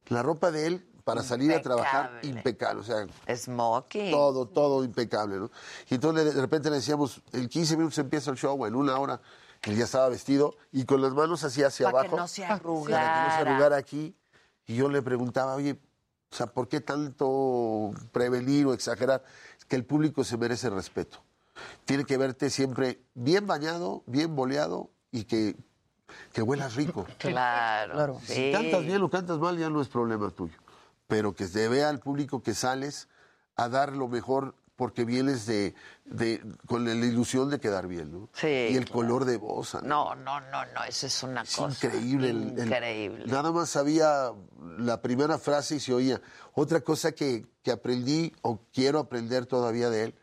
La 0.07 0.23
ropa 0.23 0.51
de 0.51 0.67
él 0.67 0.85
para 1.13 1.23
salir 1.23 1.53
a 1.53 1.61
trabajar 1.61 2.19
impecable, 2.23 2.81
o 2.81 2.83
sea, 2.83 3.05
Smoking. 3.35 4.11
todo, 4.11 4.45
todo 4.47 4.83
impecable, 4.83 5.37
¿no? 5.37 5.51
Y 5.89 5.95
entonces 5.95 6.33
de 6.33 6.41
repente 6.41 6.69
le 6.69 6.77
decíamos, 6.77 7.21
en 7.33 7.47
15 7.47 7.77
minutos 7.77 7.97
empieza 7.97 8.31
el 8.31 8.37
show, 8.37 8.65
en 8.65 8.75
una 8.75 8.97
hora, 8.97 9.19
él 9.63 9.75
ya 9.77 9.83
estaba 9.83 10.09
vestido 10.09 10.55
y 10.71 10.85
con 10.85 11.01
las 11.01 11.13
manos 11.13 11.43
así 11.43 11.61
hacia 11.63 11.91
Para 11.91 12.01
que 12.03 12.07
abajo. 12.07 12.21
no 12.21 12.27
se 12.27 12.41
Para 12.41 12.59
que 12.59 12.67
no 12.67 12.85
se 12.85 12.93
arrugara. 12.93 13.37
arrugara 13.39 13.77
aquí. 13.77 14.15
Y 14.65 14.75
yo 14.75 14.89
le 14.89 15.01
preguntaba, 15.01 15.55
oye, 15.55 15.79
o 16.31 16.35
sea, 16.35 16.47
¿por 16.47 16.67
qué 16.67 16.79
tanto 16.81 17.91
prevenir 18.11 18.65
o 18.67 18.73
exagerar? 18.73 19.23
Que 19.67 19.75
el 19.75 19.85
público 19.85 20.23
se 20.23 20.37
merece 20.37 20.69
respeto. 20.69 21.21
Tiene 21.85 22.05
que 22.05 22.17
verte 22.17 22.49
siempre 22.49 23.01
bien 23.13 23.45
bañado, 23.47 24.03
bien 24.05 24.35
boleado 24.35 24.89
y 25.11 25.25
que, 25.25 25.55
que 26.33 26.41
huelas 26.41 26.75
rico. 26.75 27.05
Claro. 27.17 28.19
Si 28.25 28.33
sí. 28.33 28.51
cantas 28.53 28.81
bien 28.85 29.01
o 29.01 29.09
cantas 29.09 29.37
mal, 29.39 29.57
ya 29.57 29.69
no 29.69 29.81
es 29.81 29.89
problema 29.89 30.29
tuyo. 30.31 30.55
Pero 31.11 31.35
que 31.35 31.45
se 31.45 31.67
vea 31.67 31.89
al 31.89 31.99
público 31.99 32.41
que 32.41 32.53
sales 32.53 33.09
a 33.57 33.67
dar 33.67 33.91
lo 33.91 34.07
mejor 34.07 34.55
porque 34.77 35.03
vienes 35.03 35.45
de, 35.45 35.75
de- 36.05 36.41
con 36.67 36.85
la 36.85 36.93
ilusión 36.93 37.49
de 37.49 37.59
quedar 37.59 37.85
bien, 37.87 38.13
¿no? 38.13 38.29
Sí, 38.33 38.47
Y 38.47 38.77
el 38.77 38.85
claro. 38.85 38.93
color 38.93 39.25
de 39.25 39.35
voz. 39.35 39.75
Ana. 39.75 39.85
No, 39.89 40.15
no, 40.15 40.39
no, 40.39 40.65
no, 40.73 40.83
eso 40.87 41.07
es 41.07 41.21
una 41.21 41.41
Es 41.41 41.53
cosa 41.57 41.85
increíble. 41.87 42.29
el- 42.29 42.57
el- 42.57 42.65
increíble. 42.65 43.25
nada 43.27 43.51
más 43.51 43.69
sabía 43.69 44.31
la 44.77 45.01
primera 45.01 45.37
frase 45.37 45.75
y 45.75 45.79
se 45.81 45.93
oía. 45.93 46.21
Otra 46.53 46.79
cosa 46.79 47.11
que, 47.11 47.45
que 47.61 47.71
aprendí 47.71 48.33
o 48.41 48.61
quiero 48.73 48.99
aprender 48.99 49.45
todavía 49.45 49.89
de 49.89 50.05
él, 50.05 50.15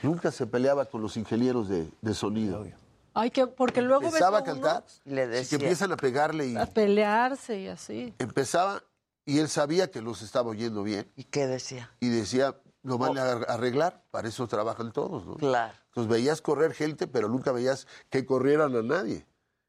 nunca 0.00 0.30
se 0.32 0.46
peleaba 0.46 0.86
con 0.86 1.02
los 1.02 1.18
ingenieros 1.18 1.68
de, 1.68 1.86
de 2.00 2.14
sonido. 2.14 2.64
Ay, 3.12 3.30
que, 3.30 3.46
porque 3.46 3.82
luego 3.82 4.04
ves 4.04 4.14
Empezaba 4.14 4.38
a 4.38 4.40
a 4.40 4.42
uno 4.44 4.52
cantar, 4.54 4.84
Le 5.04 5.24
y 5.24 5.26
decía. 5.28 5.58
que 5.58 5.64
empiezan 5.66 5.92
a 5.92 5.96
pegarle 5.98 6.46
y 6.48 6.56
a 6.56 6.64
pelearse 6.64 7.60
y 7.60 7.68
así. 7.68 8.14
empezaba 8.18 8.82
y 9.26 9.38
él 9.38 9.48
sabía 9.48 9.90
que 9.90 10.00
los 10.02 10.22
estaba 10.22 10.50
oyendo 10.50 10.82
bien 10.82 11.10
¿Y 11.16 11.24
qué 11.24 11.46
decía? 11.46 11.90
y 12.00 12.08
decía, 12.08 12.56
lo 12.82 12.98
van 12.98 13.16
a 13.18 13.32
arreglar, 13.48 14.04
para 14.10 14.28
eso 14.28 14.46
trabajan 14.46 14.92
todos, 14.92 15.26
¿no? 15.26 15.34
Claro, 15.36 15.72
Entonces 15.88 16.10
veías 16.10 16.40
correr 16.42 16.74
gente, 16.74 17.06
pero 17.06 17.28
nunca 17.28 17.50
veías 17.52 17.86
que 18.10 18.26
corrieran 18.26 18.76
a 18.76 18.82
nadie. 18.82 19.26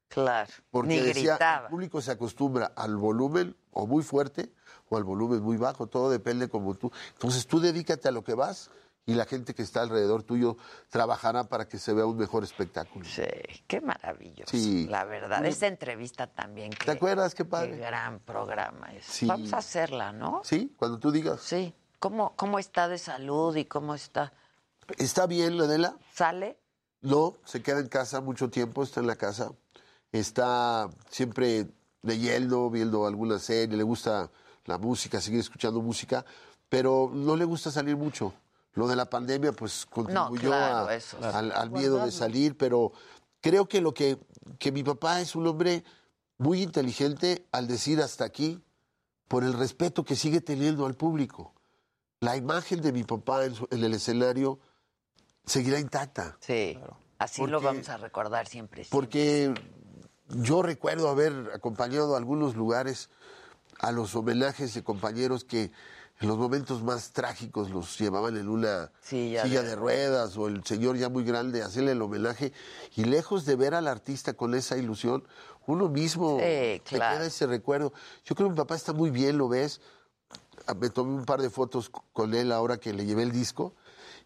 claro. 0.08 0.52
Porque 0.70 0.88
Ni 0.88 1.00
decía, 1.00 1.32
gritaba. 1.32 1.64
el 1.66 1.70
público 1.70 2.00
se 2.02 2.10
acostumbra 2.12 2.72
al 2.76 2.96
volumen 2.96 3.56
o 3.70 3.86
muy 3.86 4.02
fuerte 4.02 4.52
o 4.88 4.96
al 4.96 5.04
volumen 5.04 5.42
muy 5.42 5.56
bajo, 5.56 5.86
todo 5.86 6.10
depende 6.10 6.48
como 6.48 6.74
tú. 6.74 6.92
Entonces 7.14 7.46
tú 7.46 7.58
dedícate 7.60 8.08
a 8.08 8.12
lo 8.12 8.22
que 8.22 8.34
vas 8.34 8.70
y 9.08 9.14
la 9.14 9.24
gente 9.24 9.54
que 9.54 9.62
está 9.62 9.82
alrededor 9.82 10.24
tuyo 10.24 10.56
trabajará 10.90 11.44
para 11.44 11.68
que 11.68 11.78
se 11.78 11.94
vea 11.94 12.04
un 12.06 12.16
mejor 12.16 12.42
espectáculo. 12.42 13.04
Sí, 13.04 13.22
qué 13.68 13.80
maravilloso. 13.80 14.50
Sí. 14.50 14.86
La 14.88 15.04
verdad, 15.04 15.38
Muy- 15.38 15.48
esa 15.48 15.68
entrevista 15.68 16.26
también. 16.26 16.70
¿Te 16.72 16.90
acuerdas? 16.90 17.34
Qué 17.34 17.44
padre. 17.44 17.70
Qué 17.72 17.76
gran 17.78 18.18
programa 18.18 18.92
es. 18.92 19.06
Sí. 19.06 19.26
Vamos 19.26 19.52
a 19.52 19.58
hacerla, 19.58 20.12
¿no? 20.12 20.40
Sí, 20.44 20.74
cuando 20.76 20.98
tú 20.98 21.12
digas. 21.12 21.40
Sí. 21.40 21.72
¿Cómo, 22.00 22.34
¿Cómo 22.36 22.58
está 22.58 22.88
de 22.88 22.98
salud 22.98 23.54
y 23.54 23.64
cómo 23.64 23.94
está? 23.94 24.32
Está 24.98 25.26
bien, 25.26 25.58
Adela. 25.60 25.96
¿Sale? 26.12 26.58
No, 27.00 27.36
se 27.44 27.62
queda 27.62 27.78
en 27.78 27.88
casa 27.88 28.20
mucho 28.20 28.50
tiempo, 28.50 28.82
está 28.82 28.98
en 29.00 29.06
la 29.06 29.16
casa. 29.16 29.52
Está 30.10 30.90
siempre 31.10 31.68
leyendo, 32.02 32.70
viendo 32.70 33.06
alguna 33.06 33.38
serie, 33.38 33.76
le 33.76 33.82
gusta 33.84 34.30
la 34.64 34.78
música, 34.78 35.20
seguir 35.20 35.40
escuchando 35.40 35.80
música, 35.80 36.24
pero 36.68 37.08
no 37.12 37.36
le 37.36 37.44
gusta 37.44 37.70
salir 37.70 37.96
mucho. 37.96 38.34
Lo 38.76 38.86
de 38.86 38.94
la 38.94 39.06
pandemia, 39.06 39.52
pues, 39.52 39.84
contribuyó 39.86 40.50
claro, 40.50 40.86
a- 40.88 40.94
eso 40.94 41.16
sí. 41.18 41.24
al, 41.24 41.50
al 41.50 41.70
miedo 41.70 42.04
de 42.04 42.12
salir, 42.12 42.56
pero 42.56 42.92
creo 43.40 43.66
que 43.66 43.80
lo 43.80 43.92
que, 43.92 44.18
que 44.58 44.70
mi 44.70 44.82
papá 44.84 45.20
es 45.20 45.34
un 45.34 45.46
hombre 45.46 45.82
muy 46.38 46.62
inteligente 46.62 47.46
al 47.52 47.66
decir 47.66 48.00
hasta 48.00 48.24
aquí, 48.24 48.62
por 49.28 49.42
el 49.44 49.54
respeto 49.54 50.04
que 50.04 50.14
sigue 50.14 50.40
teniendo 50.40 50.86
al 50.86 50.94
público. 50.94 51.52
La 52.20 52.36
imagen 52.36 52.80
de 52.82 52.92
mi 52.92 53.02
papá 53.02 53.44
en, 53.46 53.54
su- 53.54 53.66
en 53.70 53.82
el 53.82 53.94
escenario 53.94 54.60
seguirá 55.46 55.80
intacta. 55.80 56.36
Sí, 56.40 56.78
así 57.18 57.46
lo 57.46 57.60
vamos 57.60 57.88
a 57.88 57.96
recordar 57.96 58.46
siempre. 58.46 58.84
siempre. 58.84 58.90
Porque 58.90 59.54
yo 60.28 60.60
recuerdo 60.62 61.08
haber 61.08 61.50
acompañado 61.54 62.14
a 62.14 62.18
algunos 62.18 62.54
lugares 62.56 63.08
a 63.78 63.90
los 63.92 64.14
homenajes 64.14 64.74
de 64.74 64.84
compañeros 64.84 65.44
que 65.44 65.70
en 66.20 66.28
los 66.28 66.38
momentos 66.38 66.82
más 66.82 67.10
trágicos 67.12 67.70
los 67.70 67.98
llevaban 67.98 68.36
en 68.36 68.48
una 68.48 68.90
Silla 69.02 69.42
silla, 69.44 69.62
de 69.62 69.68
de, 69.70 69.76
ruedas 69.76 70.36
o 70.38 70.48
el 70.48 70.64
señor 70.64 70.96
ya 70.96 71.08
muy 71.08 71.24
grande 71.24 71.62
hacerle 71.62 71.92
el 71.92 72.00
homenaje 72.02 72.52
y 72.96 73.04
lejos 73.04 73.44
de 73.44 73.56
ver 73.56 73.74
al 73.74 73.86
artista 73.86 74.32
con 74.34 74.54
esa 74.54 74.76
ilusión, 74.78 75.26
uno 75.66 75.88
mismo 75.88 76.38
Sí, 76.38 76.80
te 76.84 76.96
claro. 76.96 77.16
queda 77.18 77.26
ese 77.26 77.46
recuerdo. 77.46 77.92
Yo 78.24 78.34
creo 78.34 78.48
que 78.48 78.52
mi 78.52 78.56
papá 78.56 78.76
está 78.76 78.92
muy 78.92 79.10
bien, 79.10 79.36
lo 79.36 79.48
ves. 79.48 79.80
Ah, 80.66 80.74
Me 80.74 80.88
tomé 80.90 81.12
un 81.14 81.24
par 81.24 81.42
de 81.42 81.50
fotos 81.50 81.90
con 82.12 82.34
él 82.34 82.50
ahora 82.52 82.78
que 82.78 82.92
le 82.92 83.04
llevé 83.04 83.22
el 83.22 83.32
disco 83.32 83.74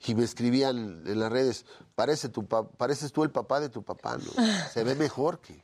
y 0.07 0.15
me 0.15 0.25
escribían 0.25 1.03
en 1.07 1.19
las 1.21 1.31
redes, 1.33 1.67
Parece 1.95 2.29
tu 2.31 2.47
pa- 2.47 2.67
pareces 2.67 3.13
tú 3.13 3.23
el 3.25 3.31
papá 3.31 3.61
de 3.61 3.69
tu 3.69 3.83
papá, 3.83 4.17
¿no? 4.17 4.31
Se 4.73 4.85
ve 4.85 4.95
mejor 4.95 5.41
que 5.41 5.63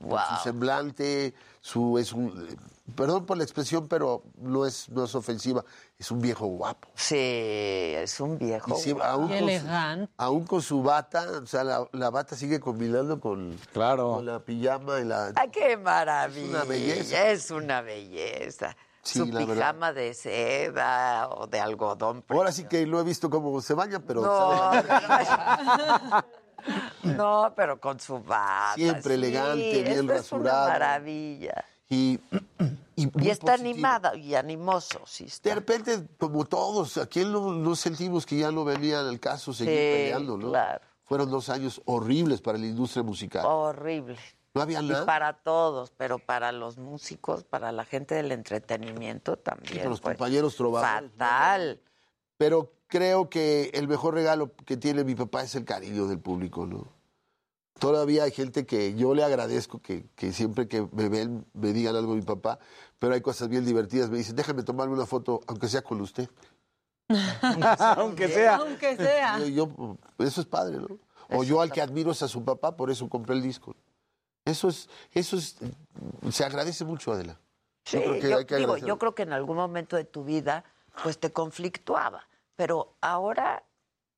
su 0.00 0.42
semblante, 0.44 1.34
su 1.60 1.98
es 1.98 2.12
un 2.12 2.56
perdón 2.94 3.26
por 3.26 3.36
la 3.36 3.42
expresión, 3.44 3.86
pero 3.88 4.22
no 4.38 4.64
es 4.64 4.88
no 4.88 5.04
es 5.04 5.14
ofensiva, 5.14 5.64
es 5.98 6.10
un 6.10 6.20
viejo 6.20 6.46
guapo. 6.46 6.88
Sí, 6.94 7.16
es 7.16 8.18
un 8.20 8.38
viejo. 8.38 8.76
Y 8.78 8.80
sí, 8.80 8.92
guapo. 8.92 9.10
aún, 9.10 9.28
con 9.28 9.48
su, 9.50 10.08
aún 10.16 10.44
con 10.46 10.62
su 10.62 10.82
bata, 10.82 11.26
o 11.42 11.46
sea, 11.46 11.64
la, 11.64 11.86
la 11.92 12.10
bata 12.10 12.34
sigue 12.36 12.60
combinando 12.60 13.20
con, 13.20 13.58
con 13.74 14.24
la 14.24 14.38
pijama 14.40 15.00
y 15.00 15.04
la... 15.04 15.32
¡Ay, 15.34 15.50
qué 15.50 15.76
maravilla! 15.76 16.46
Es 16.46 16.50
una 16.50 16.64
belleza. 16.64 17.28
Es 17.30 17.50
una 17.50 17.80
belleza. 17.82 18.76
Sí, 19.02 19.20
Su 19.20 19.26
la 19.26 19.38
verdad. 19.40 19.54
pijama 19.54 19.92
de 19.92 20.12
seda 20.12 21.28
o 21.30 21.46
de 21.46 21.60
algodón. 21.60 22.24
Ahora 22.28 22.52
sí 22.52 22.64
que 22.64 22.86
lo 22.86 23.00
he 23.00 23.04
visto 23.04 23.30
cómo 23.30 23.60
se 23.62 23.74
baña, 23.74 24.00
pero 24.00 24.20
No, 24.22 24.70
No, 27.02 27.52
pero 27.56 27.80
con 27.80 27.98
su 28.00 28.18
bata. 28.20 28.74
Siempre 28.74 29.02
sí, 29.02 29.12
elegante, 29.14 29.82
bien 29.82 30.10
eso 30.10 30.14
Es 30.14 30.32
una 30.32 30.52
maravilla. 30.52 31.64
y, 31.88 32.18
y, 32.96 33.24
Y 33.24 33.30
está 33.30 33.54
animada 33.54 34.14
y 34.16 34.34
animoso, 34.34 35.00
sí. 35.06 35.26
De 35.42 35.54
repente, 35.54 36.06
como 36.18 36.44
todos, 36.44 36.96
¿a 36.98 37.06
quién 37.06 37.32
no, 37.32 37.52
no 37.52 37.74
sentimos 37.76 38.26
que 38.26 38.36
ya 38.38 38.50
no 38.50 38.64
venía 38.64 39.00
el 39.00 39.20
caso 39.20 39.52
seguir 39.52 39.72
Sí, 39.74 39.78
peleando, 39.78 40.36
no? 40.36 40.48
claro. 40.50 40.80
Fueron 41.04 41.30
dos 41.30 41.48
años 41.48 41.80
horribles 41.86 42.42
para 42.42 42.58
la 42.58 42.66
industria 42.66 43.02
musical. 43.02 43.46
Horrible. 43.46 44.18
No 44.52 44.60
había 44.62 44.82
Y 44.82 44.88
nada. 44.88 45.06
para 45.06 45.32
todos, 45.34 45.90
pero 45.96 46.18
para 46.18 46.52
los 46.52 46.76
músicos, 46.76 47.44
para 47.44 47.72
la 47.72 47.84
gente 47.84 48.14
del 48.14 48.30
entretenimiento 48.32 49.36
también. 49.38 49.78
para 49.78 49.88
los 49.90 50.00
fue 50.00 50.12
compañeros 50.12 50.56
trovadores. 50.56 51.10
Fatal. 51.12 51.80
Pero 52.36 52.72
creo 52.88 53.30
que 53.30 53.70
el 53.74 53.86
mejor 53.88 54.14
regalo 54.14 54.52
que 54.66 54.76
tiene 54.76 55.04
mi 55.04 55.14
papá 55.14 55.42
es 55.42 55.54
el 55.54 55.64
cariño 55.64 56.06
del 56.06 56.18
público, 56.18 56.66
¿no? 56.66 56.88
Todavía 57.78 58.24
hay 58.24 58.32
gente 58.32 58.66
que 58.66 58.94
yo 58.96 59.14
le 59.14 59.22
agradezco 59.22 59.80
que, 59.80 60.08
que 60.16 60.32
siempre 60.32 60.66
que 60.66 60.88
me 60.92 61.08
ven 61.08 61.46
me 61.52 61.72
digan 61.72 61.94
algo 61.94 62.12
de 62.14 62.18
mi 62.18 62.24
papá, 62.24 62.58
pero 62.98 63.14
hay 63.14 63.20
cosas 63.20 63.48
bien 63.48 63.64
divertidas. 63.64 64.10
Me 64.10 64.18
dicen, 64.18 64.34
déjame 64.34 64.64
tomarme 64.64 64.94
una 64.94 65.06
foto, 65.06 65.40
aunque 65.46 65.68
sea 65.68 65.82
con 65.82 66.00
usted. 66.00 66.28
Aunque 67.96 68.28
sea. 68.28 68.56
Aunque 68.56 68.94
sea. 68.96 69.38
Yo, 69.38 69.46
yo- 69.46 69.96
eso 70.18 70.42
es 70.42 70.46
padre, 70.46 70.76
¿no? 70.78 70.98
O 71.30 71.42
yo 71.42 71.62
al 71.62 71.72
que 71.72 71.80
admiro 71.80 72.10
es 72.10 72.22
a 72.22 72.28
su 72.28 72.44
papá, 72.44 72.76
por 72.76 72.90
eso 72.90 73.08
compré 73.08 73.34
el 73.34 73.40
disco. 73.42 73.74
Eso 74.44 74.68
es, 74.68 74.88
eso 75.12 75.36
es, 75.36 75.56
se 76.30 76.44
agradece 76.44 76.84
mucho, 76.84 77.12
Adela. 77.12 77.38
Sí, 77.84 77.96
creo 77.98 78.20
que 78.20 78.28
yo, 78.28 78.36
hay 78.38 78.44
que 78.44 78.56
digo, 78.56 78.76
yo 78.76 78.98
creo 78.98 79.14
que 79.14 79.22
en 79.22 79.32
algún 79.32 79.56
momento 79.56 79.96
de 79.96 80.04
tu 80.04 80.24
vida, 80.24 80.64
pues 81.02 81.18
te 81.18 81.30
conflictuaba, 81.32 82.26
pero 82.58 82.96
ahora 83.00 83.62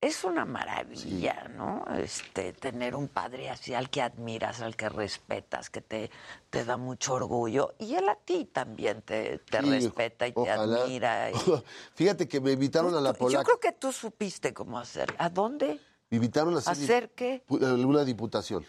es 0.00 0.24
una 0.24 0.46
maravilla, 0.46 1.46
¿no? 1.54 1.84
Este, 1.94 2.54
tener 2.54 2.96
un 2.96 3.06
padre 3.08 3.50
así 3.50 3.74
al 3.74 3.90
que 3.90 4.00
admiras, 4.00 4.62
al 4.62 4.76
que 4.76 4.88
respetas, 4.88 5.68
que 5.68 5.82
te, 5.82 6.10
te 6.48 6.64
da 6.64 6.78
mucho 6.78 7.12
orgullo, 7.12 7.74
y 7.78 7.96
él 7.96 8.08
a 8.08 8.14
ti 8.16 8.46
también 8.46 9.02
te, 9.02 9.36
te 9.40 9.60
Sí, 9.60 9.68
respeta 9.68 10.26
y 10.26 10.32
te 10.32 10.50
admira. 10.50 11.30
y- 11.30 11.34
Fíjate 11.94 12.26
que 12.26 12.40
me 12.40 12.52
invitaron 12.52 12.94
a 12.94 13.00
la 13.02 13.12
Yo 13.12 13.18
polaca. 13.18 13.44
creo 13.44 13.60
que 13.60 13.72
tú 13.72 13.92
supiste 13.92 14.54
cómo 14.54 14.78
hacer. 14.78 15.14
¿A 15.18 15.28
dónde? 15.28 15.78
Me 16.08 16.16
invitaron 16.16 16.54
a 16.54 16.58
hacer, 16.60 16.72
¿Hacer 16.72 17.10
qué? 17.10 17.44
una 17.50 18.04
diputación. 18.04 18.64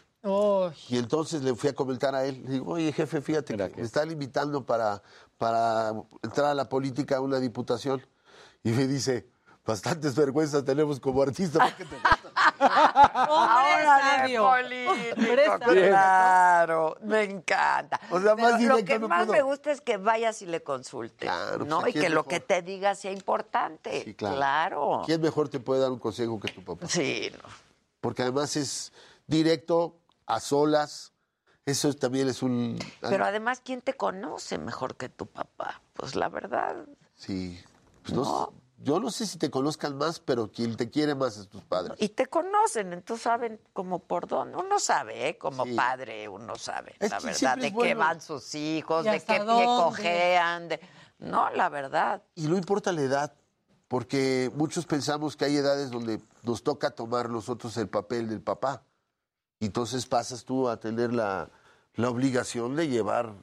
Y 0.90 0.98
entonces 0.98 1.44
le 1.44 1.56
fui 1.56 1.70
a 1.70 1.74
comentar 1.74 2.14
a 2.14 2.26
él, 2.26 2.44
le 2.44 2.52
digo, 2.52 2.74
oye 2.74 2.92
jefe, 2.92 3.22
fíjate 3.22 3.56
que 3.56 3.70
me 3.78 3.82
están 3.84 4.12
invitando 4.12 4.66
para, 4.66 5.02
para 5.38 5.94
entrar 6.22 6.48
a 6.48 6.54
la 6.56 6.68
política 6.68 7.16
a 7.18 7.22
una 7.22 7.40
diputación. 7.40 8.06
Y 8.64 8.72
me 8.72 8.86
dice, 8.86 9.31
bastantes 9.66 10.16
vergüenzas 10.16 10.64
tenemos 10.66 11.00
como 11.00 11.22
artista. 11.22 11.60
¿por 11.60 11.76
qué 11.76 11.86
te 11.86 11.96
Ahora 12.60 14.20
sabio. 14.20 14.50
político, 14.50 15.72
claro, 15.72 16.98
me 17.04 17.24
encanta. 17.24 18.00
O 18.10 18.20
sea, 18.20 18.36
más 18.36 18.54
Pero 18.60 18.78
lo 18.78 18.86
que 18.86 19.00
no 19.00 19.08
más 19.08 19.26
puedo. 19.26 19.34
me 19.34 19.42
gusta 19.42 19.72
es 19.72 19.82
que 19.82 19.98
vayas 19.98 20.42
y 20.42 20.46
le 20.46 20.62
consultes, 20.64 21.30
Claro, 21.30 21.66
¿no? 21.66 21.82
pues, 21.82 21.96
y 21.96 22.00
que 22.00 22.06
es 22.08 22.12
lo 22.12 22.22
mejor. 22.22 22.28
que 22.30 22.40
te 22.40 22.62
diga 22.62 22.96
sea 22.96 23.12
importante. 23.12 24.04
Sí, 24.04 24.14
claro. 24.14 24.36
claro. 24.36 25.02
¿Quién 25.06 25.22
mejor 25.22 25.50
te 25.50 25.60
puede 25.60 25.82
dar 25.82 25.92
un 25.92 26.00
consejo 26.00 26.40
que 26.40 26.52
tu 26.52 26.64
papá? 26.64 26.88
Sí, 26.88 27.32
no. 27.42 27.50
Porque 28.00 28.24
además 28.24 28.56
es 28.56 28.92
directo, 29.28 29.98
a 30.26 30.40
solas. 30.40 31.14
Eso 31.66 31.94
también 31.94 32.28
es 32.28 32.42
un... 32.42 32.80
Pero 33.02 33.24
además, 33.24 33.62
¿quién 33.64 33.82
te 33.82 33.94
conoce 33.94 34.58
mejor 34.58 34.96
que 34.98 35.10
tu 35.10 35.28
papá? 35.28 35.82
Pues 35.94 36.16
la 36.16 36.28
verdad. 36.28 36.76
Sí. 37.16 37.62
Pues 38.02 38.14
no 38.16 38.24
No. 38.24 38.54
Yo 38.84 39.00
no 39.00 39.12
sé 39.12 39.26
si 39.28 39.38
te 39.38 39.50
conozcan 39.52 39.98
más, 39.98 40.20
pero 40.20 40.52
quien 40.52 40.76
te 40.76 40.90
quiere 40.90 41.14
más 41.16 41.38
es 41.38 41.48
tus 41.48 41.62
padres. 41.64 41.96
Y 42.02 42.10
te 42.10 42.26
conocen, 42.28 42.94
entonces 42.94 43.24
saben 43.24 43.60
como 43.74 44.00
por 44.00 44.28
dónde. 44.28 44.58
Uno 44.58 44.80
sabe, 44.80 45.30
¿eh? 45.30 45.38
Como 45.38 45.66
Sí. 45.66 45.74
padre, 45.74 46.28
uno 46.28 46.56
sabe, 46.56 46.96
Es 47.00 47.12
la 47.12 47.20
verdad, 47.20 47.58
de 47.58 47.74
qué 47.74 47.94
van 47.94 48.22
sus 48.22 48.56
hijos, 48.56 49.06
¿Y 49.06 49.10
de 49.10 49.20
qué 49.20 49.26
pie 49.36 49.40
dónde? 49.46 49.66
cojean. 49.66 50.68
De... 50.70 50.80
No, 51.20 51.50
la 51.52 51.70
verdad. 51.70 52.24
Y 52.36 52.48
no 52.48 52.58
importa 52.58 52.92
la 52.92 53.02
edad, 53.02 53.34
porque 53.88 54.52
muchos 54.56 54.86
pensamos 54.86 55.36
que 55.36 55.46
hay 55.46 55.58
edades 55.58 55.92
donde 55.92 56.20
nos 56.44 56.64
toca 56.64 56.92
tomar 56.92 57.30
nosotros 57.30 57.76
el 57.78 57.90
papel 57.90 58.30
del 58.30 58.42
papá. 58.42 58.84
Y 59.60 59.66
entonces 59.66 60.08
pasas 60.08 60.44
tú 60.46 60.68
a 60.70 60.80
tener 60.80 61.14
la, 61.14 61.50
la 61.94 62.10
obligación 62.10 62.76
de 62.76 62.88
llevar 62.88 63.34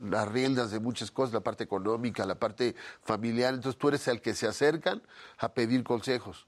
las 0.00 0.28
riendas 0.28 0.70
de 0.70 0.80
muchas 0.80 1.10
cosas, 1.10 1.32
la 1.34 1.40
parte 1.40 1.64
económica, 1.64 2.24
la 2.26 2.38
parte 2.38 2.74
familiar. 3.02 3.54
Entonces 3.54 3.78
tú 3.78 3.88
eres 3.88 4.06
el 4.08 4.20
que 4.20 4.34
se 4.34 4.46
acercan 4.46 5.02
a 5.38 5.52
pedir 5.54 5.82
consejos. 5.84 6.46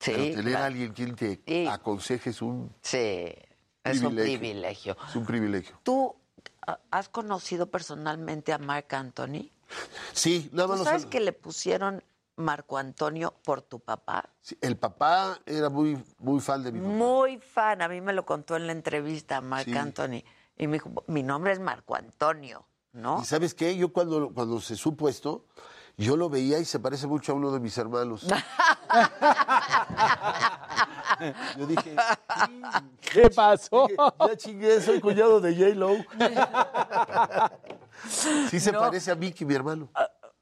Sí, 0.00 0.10
Pero 0.12 0.24
tener 0.36 0.44
claro. 0.52 0.64
a 0.64 0.66
alguien 0.66 0.92
quien 0.92 1.14
te 1.16 1.42
Sí. 1.46 1.66
aconseje 1.66 2.30
es 2.30 2.42
un 2.42 2.74
Sí, 2.82 3.32
es 3.84 4.02
un 4.02 4.14
privilegio. 4.14 4.96
Es 5.08 5.16
un 5.16 5.24
privilegio. 5.24 5.78
¿Tú 5.82 6.14
has 6.90 7.08
conocido 7.08 7.70
personalmente 7.70 8.52
a 8.52 8.58
Marc 8.58 8.92
Anthony? 8.92 9.50
Sí, 10.12 10.48
nada 10.52 10.68
más 10.68 10.78
¿Tú 10.78 10.84
sabes 10.84 11.06
que 11.06 11.20
le 11.20 11.32
pusieron 11.32 12.02
Marco 12.36 12.76
Antonio 12.78 13.34
por 13.44 13.62
tu 13.62 13.80
papá? 13.80 14.28
Sí, 14.40 14.58
El 14.60 14.76
papá 14.76 15.38
era 15.46 15.68
muy, 15.70 16.02
muy 16.18 16.40
fan 16.40 16.62
de 16.62 16.72
mi 16.72 16.80
papá. 16.80 16.92
Muy 16.92 17.38
fan, 17.38 17.80
a 17.82 17.88
mí 17.88 18.00
me 18.00 18.12
lo 18.12 18.26
contó 18.26 18.56
en 18.56 18.66
la 18.66 18.72
entrevista 18.72 19.40
Marc 19.40 19.66
Sí. 19.66 19.76
Anthony. 19.76 20.22
Y 20.56 20.66
me 20.66 20.74
dijo, 20.74 20.90
mi 21.06 21.22
nombre 21.22 21.52
es 21.52 21.60
Marco 21.60 21.94
Antonio, 21.96 22.66
¿no? 22.94 23.20
¿Y 23.20 23.24
sabes 23.26 23.52
qué? 23.54 23.76
Yo 23.76 23.92
cuando, 23.92 24.30
cuando 24.32 24.60
se 24.60 24.76
supo 24.76 25.08
esto, 25.08 25.44
yo 25.96 26.16
lo 26.16 26.28
veía 26.30 26.58
y 26.58 26.64
se 26.64 26.78
parece 26.80 27.06
mucho 27.06 27.32
a 27.32 27.34
uno 27.34 27.50
de 27.52 27.60
mis 27.60 27.76
hermanos. 27.76 28.26
yo 31.58 31.66
dije, 31.66 31.96
¿Qué 33.00 33.30
pasó? 33.30 33.86
ya 34.26 34.36
chingué, 34.36 34.80
soy 34.80 35.00
cuñado 35.00 35.40
de 35.40 35.54
J-Lo. 35.54 35.96
sí 38.48 38.60
se 38.60 38.72
No. 38.72 38.80
parece 38.80 39.10
a 39.10 39.14
Mickey, 39.14 39.46
mi 39.46 39.54
hermano. 39.54 39.88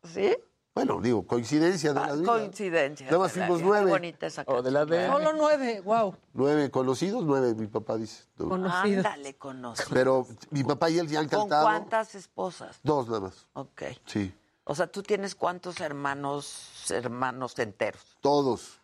¿Sí? 0.05 0.37
Bueno, 0.75 1.01
digo, 1.03 1.27
coincidencia 1.27 1.93
de 1.93 2.01
las 2.01 2.19
vidas. 2.21 2.29
Coincidencia. 2.39 3.07
Nada 3.07 3.19
más 3.19 3.33
fuimos 3.33 3.61
nueve. 3.61 3.85
Qué 3.87 3.91
bonita 3.91 4.27
esa 4.27 4.43
O 4.47 4.63
de 4.63 4.71
la 4.71 4.87
de-. 4.87 5.07
Solo 5.07 5.33
nueve, 5.35 5.83
wow. 5.83 6.15
Nueve 6.33 6.71
conocidos, 6.71 7.25
nueve, 7.25 7.55
mi 7.55 7.67
papá 7.67 7.99
dice. 7.99 8.25
Conocidos. 8.39 9.05
Ándale, 9.05 9.35
conocido. 9.35 9.89
Pero 9.93 10.27
mi 10.51 10.65
papá 10.65 10.89
y 10.89 10.99
él 10.99 11.09
ya 11.09 11.21
han 11.21 11.29
¿Con 11.29 11.41
cantado. 11.41 11.65
cuántas 11.65 12.15
esposas? 12.15 12.79
Dos 12.83 13.07
nada 13.09 13.21
más. 13.21 13.47
Ok. 13.53 13.83
Sí, 14.07 14.33
O 14.65 14.75
sea, 14.75 14.87
tú 14.87 15.03
tienes 15.03 15.35
cuántos 15.35 15.79
hermanos, 15.81 16.91
hermanos 16.91 17.59
enteros. 17.59 18.17
todos. 18.21 18.79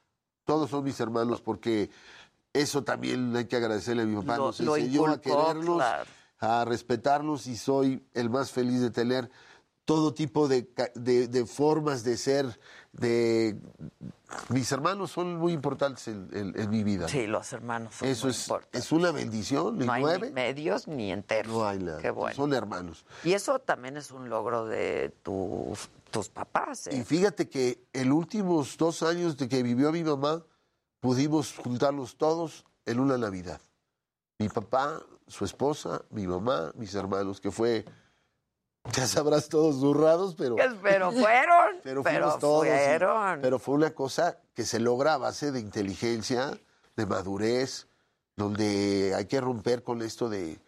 Todos 0.44 0.70
son 0.70 0.82
mis 0.84 0.98
hermanos 1.00 1.40
porque 1.42 1.90
eso 2.54 2.82
también 2.82 3.34
hay 3.36 3.44
que 3.46 3.56
agradecerle 3.56 4.02
a 4.02 4.06
mi 4.06 4.16
papá. 4.16 4.36
Lo- 4.38 4.46
Nos 4.46 4.60
lo 4.60 4.76
enseñó 4.76 5.06
a 5.06 5.14
inculcó, 5.14 5.20
querernos, 5.46 5.76
claro. 5.76 6.10
a 6.40 6.64
respetarnos 6.64 7.46
y 7.46 7.56
soy 7.56 8.02
el 8.14 8.28
más 8.30 8.50
feliz 8.50 8.80
de 8.80 8.90
tener 8.90 9.30
todo 9.88 10.12
tipo 10.12 10.48
de, 10.48 10.68
de- 10.96 11.28
de 11.28 11.46
formas 11.46 12.04
de 12.04 12.18
ser. 12.18 12.60
De... 12.92 13.56
Mis 14.50 14.70
hermanos 14.70 15.10
son 15.12 15.36
muy 15.36 15.54
importantes 15.54 16.06
en, 16.08 16.28
en- 16.34 16.60
en 16.60 16.68
mi 16.68 16.84
vida. 16.84 17.08
Sí, 17.08 17.26
los 17.26 17.50
hermanos 17.54 17.94
son 17.94 18.06
Eso 18.06 18.26
muy 18.26 18.32
es, 18.32 18.42
importantes. 18.42 18.84
es 18.84 18.92
una 18.92 19.12
bendición. 19.12 19.78
No 19.78 19.90
hay 19.90 20.02
nueve, 20.02 20.26
ni 20.28 20.34
medios 20.34 20.86
ni 20.88 21.10
enteros. 21.10 21.50
no 21.54 21.66
hay 21.66 21.78
nada. 21.78 22.02
Qué 22.02 22.10
bueno. 22.10 22.36
Son 22.36 22.52
hermanos. 22.52 23.06
Y 23.24 23.32
eso 23.32 23.60
también 23.60 23.96
es 23.96 24.10
un 24.10 24.28
logro 24.28 24.66
de 24.66 25.08
tu- 25.22 25.72
tus 26.10 26.28
papás. 26.28 26.88
¿eh? 26.88 26.96
Y 26.98 27.02
fíjate 27.04 27.48
que 27.48 27.82
en 27.94 28.10
los 28.10 28.18
últimos 28.18 28.76
dos 28.76 29.02
años 29.02 29.38
de 29.38 29.48
que 29.48 29.62
vivió 29.62 29.90
mi 29.90 30.04
mamá, 30.04 30.44
pudimos 31.00 31.54
juntarlos 31.56 32.18
todos 32.18 32.66
en 32.84 33.00
una 33.00 33.16
Navidad. 33.16 33.62
Mi 34.38 34.50
papá, 34.50 35.00
su 35.26 35.46
esposa, 35.46 36.02
mi 36.10 36.26
mamá, 36.26 36.72
mis 36.76 36.94
hermanos, 36.94 37.40
que 37.40 37.50
fue, 37.50 37.86
ya 38.94 39.06
sabrás, 39.06 39.48
todos 39.48 39.80
zurrados, 39.80 40.34
pero... 40.36 40.56
Pero 40.56 41.12
fueron. 41.12 41.76
Pero 41.82 42.02
pero 42.02 42.38
todos. 42.38 42.66
y- 42.66 42.68
fueron. 42.70 43.40
pero 43.40 43.58
fue 43.58 43.74
una 43.74 43.90
cosa 43.90 44.38
que 44.54 44.64
se 44.64 44.80
logra 44.80 45.14
a 45.14 45.18
base 45.18 45.52
de 45.52 45.60
inteligencia, 45.60 46.58
de 46.96 47.06
madurez, 47.06 47.86
donde 48.36 49.14
hay 49.16 49.26
que 49.26 49.40
romper 49.40 49.82
con 49.82 50.02
esto 50.02 50.28
de 50.28 50.58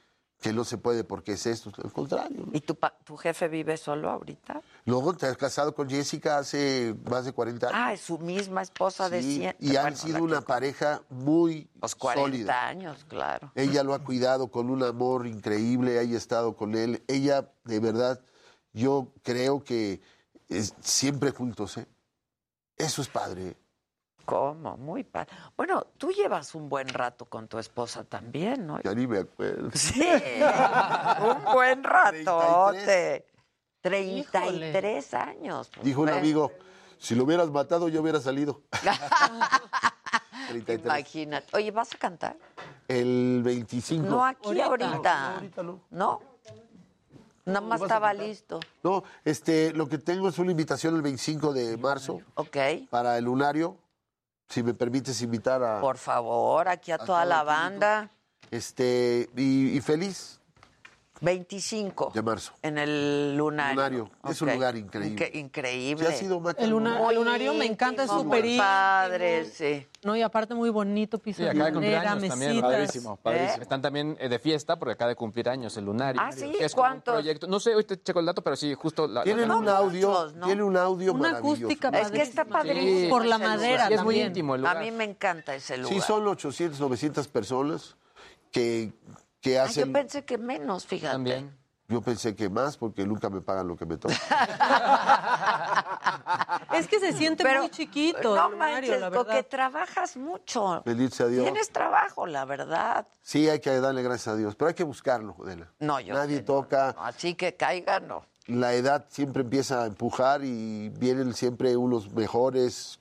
que 0.41 0.53
no 0.55 0.65
se 0.65 0.79
puede 0.79 1.05
porque 1.05 1.33
es 1.33 1.45
esto. 1.47 1.71
Al 1.85 1.93
contrario. 1.93 2.45
¿no? 2.47 2.51
¿Y 2.53 2.61
tu, 2.63 2.75
pa- 2.75 2.97
tu 3.05 3.17
jefe 3.17 3.47
vive 3.49 3.77
solo 3.77 4.09
ahorita? 4.11 4.63
Luego 4.87 5.13
te 5.15 5.27
has 5.27 5.37
casado 5.37 5.75
con 5.75 5.89
Jessica 5.91 6.39
hace 6.39 6.95
más 7.11 7.27
de 7.27 7.33
40 7.33 7.67
años. 7.69 7.79
Ah, 7.79 7.93
es 7.93 8.01
su 8.01 8.19
misma 8.19 8.63
esposa 8.63 9.11
de 9.11 9.23
Sí, 9.23 9.37
100. 9.37 9.57
y 9.61 9.77
han 9.77 9.83
Bueno, 9.83 9.97
sido 9.99 10.25
una 10.25 10.39
que- 10.41 10.47
pareja 10.47 11.03
muy 11.11 11.69
Los 11.83 11.95
40 11.95 12.23
sólida. 12.23 12.67
años, 12.69 13.05
claro. 13.07 13.53
Ella 13.55 13.83
lo 13.85 13.93
ha 13.93 14.03
cuidado 14.03 14.49
con 14.51 14.71
un 14.71 14.83
amor 14.83 15.27
increíble, 15.27 15.99
haya 15.99 16.17
estado 16.17 16.57
con 16.57 16.75
él. 16.75 17.05
Ella, 17.07 17.53
de 17.65 17.79
verdad, 17.81 18.21
yo 18.73 19.13
creo 19.23 19.63
que 19.63 20.01
es- 20.49 20.73
siempre 20.81 21.33
juntos, 21.33 21.77
¿eh? 21.77 21.87
Eso 22.79 23.03
es 23.03 23.09
padre. 23.09 23.59
¿Cómo? 24.31 24.77
Muy 24.77 25.05
padre. 25.05 25.29
Bueno, 25.57 25.87
tú 25.99 26.11
llevas 26.11 26.55
un 26.55 26.69
buen 26.69 26.89
rato 26.89 27.25
con 27.25 27.49
tu 27.49 27.59
esposa 27.59 28.05
también, 28.05 28.67
¿no? 28.67 28.81
Ya 28.83 28.95
ni 28.95 29.07
me 29.07 29.19
acuerdo. 29.19 29.71
Sí, 29.75 30.09
un 31.21 31.53
buen 31.53 31.83
ratote. 31.83 33.27
33 33.81 35.15
años. 35.15 35.71
pues, 35.75 35.85
Dijo 35.85 36.03
un 36.03 36.11
amigo, 36.11 36.53
si 36.99 37.15
lo 37.15 37.25
hubieras 37.25 37.51
matado, 37.51 37.89
yo 37.89 38.03
hubiera 38.03 38.21
salido. 38.21 38.63
33. 40.49 40.85
Imagínate. 40.85 41.57
Oye, 41.57 41.71
¿vas 41.71 41.93
a 41.95 41.99
cantar? 41.99 42.37
El 42.89 43.41
25. 43.45 44.07
No 44.07 44.25
aquí 44.25 44.61
ahorita. 44.61 45.29
No, 45.31 45.35
ahorita 45.37 45.63
no. 45.63 45.81
¿No? 45.91 46.21
Nada 47.47 47.61
más 47.63 47.81
estaba 47.81 48.13
listo. 48.13 48.61
No, 48.83 49.03
este, 49.25 49.73
lo 49.73 49.89
que 49.89 49.99
tengo 49.99 50.29
es 50.29 50.39
una 50.39 50.51
invitación 50.51 50.95
el 50.95 51.03
25 51.03 51.53
de 51.53 51.77
marzo. 51.77 52.21
Ok. 52.35 52.57
Para 52.91 53.19
el 53.19 53.25
lunario. 53.25 53.77
Si 54.51 54.63
me 54.63 54.75
permites 54.75 55.23
invitar 55.23 55.63
a. 55.63 55.81
Por 55.81 55.97
favor, 55.97 56.69
aquí 56.69 56.91
a, 56.91 56.97
A 56.97 56.99
toda 56.99 57.25
la 57.25 57.43
banda. 57.45 58.11
Este, 58.51 59.31
y, 59.37 59.77
y 59.77 59.81
feliz 59.81 60.40
25 61.21 62.13
de 62.15 62.23
marzo. 62.23 62.53
en 62.63 62.79
el 62.79 63.37
lunario. 63.37 63.75
Lunario. 63.75 64.11
Es 64.29 64.41
un 64.43 64.53
lugar 64.53 64.77
increíble. 64.77 65.27
Inque- 65.31 65.39
increíble. 65.39 66.07
Sí, 66.07 66.13
ha 66.13 66.17
sido 66.17 66.43
El, 66.59 66.71
luna- 66.71 66.99
Muy 66.99 67.15
lunario 67.15 67.55
me 67.55 67.67
encanta, 67.67 68.05
es 68.05 68.11
súper 68.11 68.45
padre, 68.57 69.45
sí. 69.45 69.87
No, 70.03 70.17
y 70.17 70.23
aparte 70.23 70.55
muy 70.55 70.71
bonito, 70.71 71.19
piso 71.19 71.39
Sí, 71.39 71.43
de 71.45 71.51
acaba 71.51 71.67
de 71.67 71.73
cumplir 71.73 71.93
madera, 71.97 72.13
años 72.13 72.29
también, 72.29 72.51
mesitas. 72.53 72.71
padrísimo, 72.73 73.17
padrísimo. 73.17 73.63
Están 73.63 73.83
también 73.83 74.17
eh, 74.19 74.29
de 74.31 74.39
fiesta 74.39 74.79
porque 74.79 74.93
acaba 74.95 75.11
de 75.11 75.17
cumplir 75.17 75.49
años 75.51 75.77
el 75.77 75.85
lunario. 75.85 76.21
Ah, 76.25 76.33
¿sí? 76.33 76.53
Es 76.59 76.75
como 76.75 76.87
un 76.87 76.91
¿Cuántos? 76.93 77.15
proyecto. 77.15 77.47
No 77.47 77.61
sé, 77.61 77.73
ahorita 77.75 78.03
checo 78.03 78.21
el 78.21 78.27
dato, 78.27 78.43
pero 78.43 78.57
sí, 78.57 78.73
justo 78.75 79.07
la, 79.07 79.23
Tienen 79.25 79.49
la- 79.49 79.57
un 79.57 79.69
audio, 79.69 80.33
¿no? 80.37 80.47
tiene 80.47 80.63
un 80.63 80.77
audio 80.77 81.13
Una 81.13 81.33
maravilloso. 81.33 81.65
acústica 81.67 81.89
Es 81.91 82.11
que 82.11 82.23
está 82.23 82.45
padrísimo. 82.47 83.11
Por 83.11 83.27
la 83.27 83.37
madera. 83.39 83.89
Sí, 83.89 83.95
es 83.95 84.03
muy 84.03 84.21
íntimo 84.21 84.55
el 84.55 84.65
A 84.65 84.71
lugar. 84.75 84.85
mí 84.85 84.91
me 84.91 85.05
encanta 85.05 85.55
ese 85.55 85.77
lugar. 85.77 85.93
Sí, 85.95 86.01
son 86.01 86.27
800, 86.27 86.81
900 86.81 87.29
personas 87.29 87.95
que, 88.51 88.93
que 89.41 89.59
Ah, 89.59 89.65
hacen. 89.65 89.87
yo 89.87 89.93
pensé 89.93 90.25
que 90.25 90.39
menos, 90.39 90.87
fíjate. 90.87 91.13
También. 91.13 91.59
Yo 91.89 92.01
pensé 92.01 92.37
que 92.37 92.49
más 92.49 92.77
porque 92.77 93.05
nunca 93.05 93.29
me 93.31 93.41
pagan 93.41 93.67
lo 93.67 93.77
que 93.77 93.85
me 93.85 93.97
toca. 93.97 94.15
Es 96.73 96.87
que 96.87 97.01
se 97.01 97.13
siente 97.13 97.43
Pero, 97.43 97.63
muy 97.63 97.71
chiquito 97.71 98.35
No 98.37 98.51
manches, 98.57 99.01
la 99.01 99.11
porque 99.11 99.43
trabajas 99.43 100.17
mucho. 100.17 100.83
Bendito 100.85 101.17
sea 101.17 101.27
Dios. 101.27 101.45
Tienes 101.45 101.71
trabajo, 101.71 102.27
la 102.27 102.45
verdad. 102.45 103.07
Sí, 103.23 103.49
hay 103.49 103.61
que 103.61 103.81
darle 103.81 104.03
gracias 104.03 104.29
a 104.29 104.37
Dios, 104.37 104.55
pero 104.55 104.69
hay 104.69 104.75
que 104.75 104.85
buscarlo, 104.85 105.35
Adela. 105.43 105.71
No, 105.81 105.99
yo 106.01 106.15
Nadie 106.15 106.39
sé, 106.39 106.43
toca. 106.45 106.95
no, 106.97 107.05
Así 107.05 107.35
que 107.35 107.57
caiga, 107.57 108.01
no. 108.01 108.25
La 108.47 108.73
edad 108.75 109.07
siempre 109.09 109.43
empieza 109.43 109.83
a 109.83 109.87
empujar 109.87 110.43
y 110.45 110.91
vienen 110.91 111.35
siempre 111.35 111.77
unos 111.77 112.13
mejores, 112.13 113.01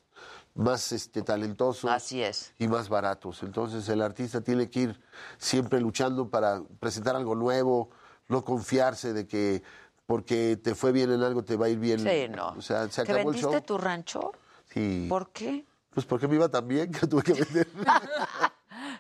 más 0.60 0.92
este, 0.92 1.22
talentosos. 1.22 1.90
Así 1.90 2.22
es. 2.22 2.54
y 2.60 2.68
más 2.68 2.90
baratos. 2.90 3.44
Entonces 3.44 3.88
el 3.90 4.02
artista 4.02 4.42
tiene 4.42 4.70
que 4.70 4.80
ir 4.82 5.02
siempre 5.38 5.80
luchando 5.80 6.30
para 6.30 6.62
presentar 6.80 7.16
algo 7.16 7.34
nuevo, 7.36 7.90
no 8.28 8.44
confiarse 8.44 9.14
de 9.14 9.26
que 9.26 9.64
porque 10.06 10.58
te 10.62 10.76
fue 10.76 10.92
bien 10.92 11.12
en 11.12 11.22
algo 11.24 11.44
te 11.44 11.56
va 11.56 11.68
a 11.68 11.70
ir 11.70 11.80
bien. 11.80 12.00
Sí, 12.00 12.28
no. 12.30 12.50
O 12.50 12.62
sea, 12.62 12.90
se 12.90 13.04
¿Que 13.04 13.12
acabó 13.14 13.30
el 13.30 13.36
vendiste 13.36 13.52
show. 13.52 13.62
tu 13.62 13.78
rancho? 13.78 14.32
Sí. 14.74 15.06
¿Por 15.08 15.32
qué? 15.32 15.66
Pues 15.92 16.06
porque 16.06 16.28
me 16.28 16.36
iba 16.36 16.50
tan 16.50 16.68
bien 16.68 16.92
que 16.92 17.08
tuve 17.08 17.24
que 17.24 17.34
vender. 17.34 17.68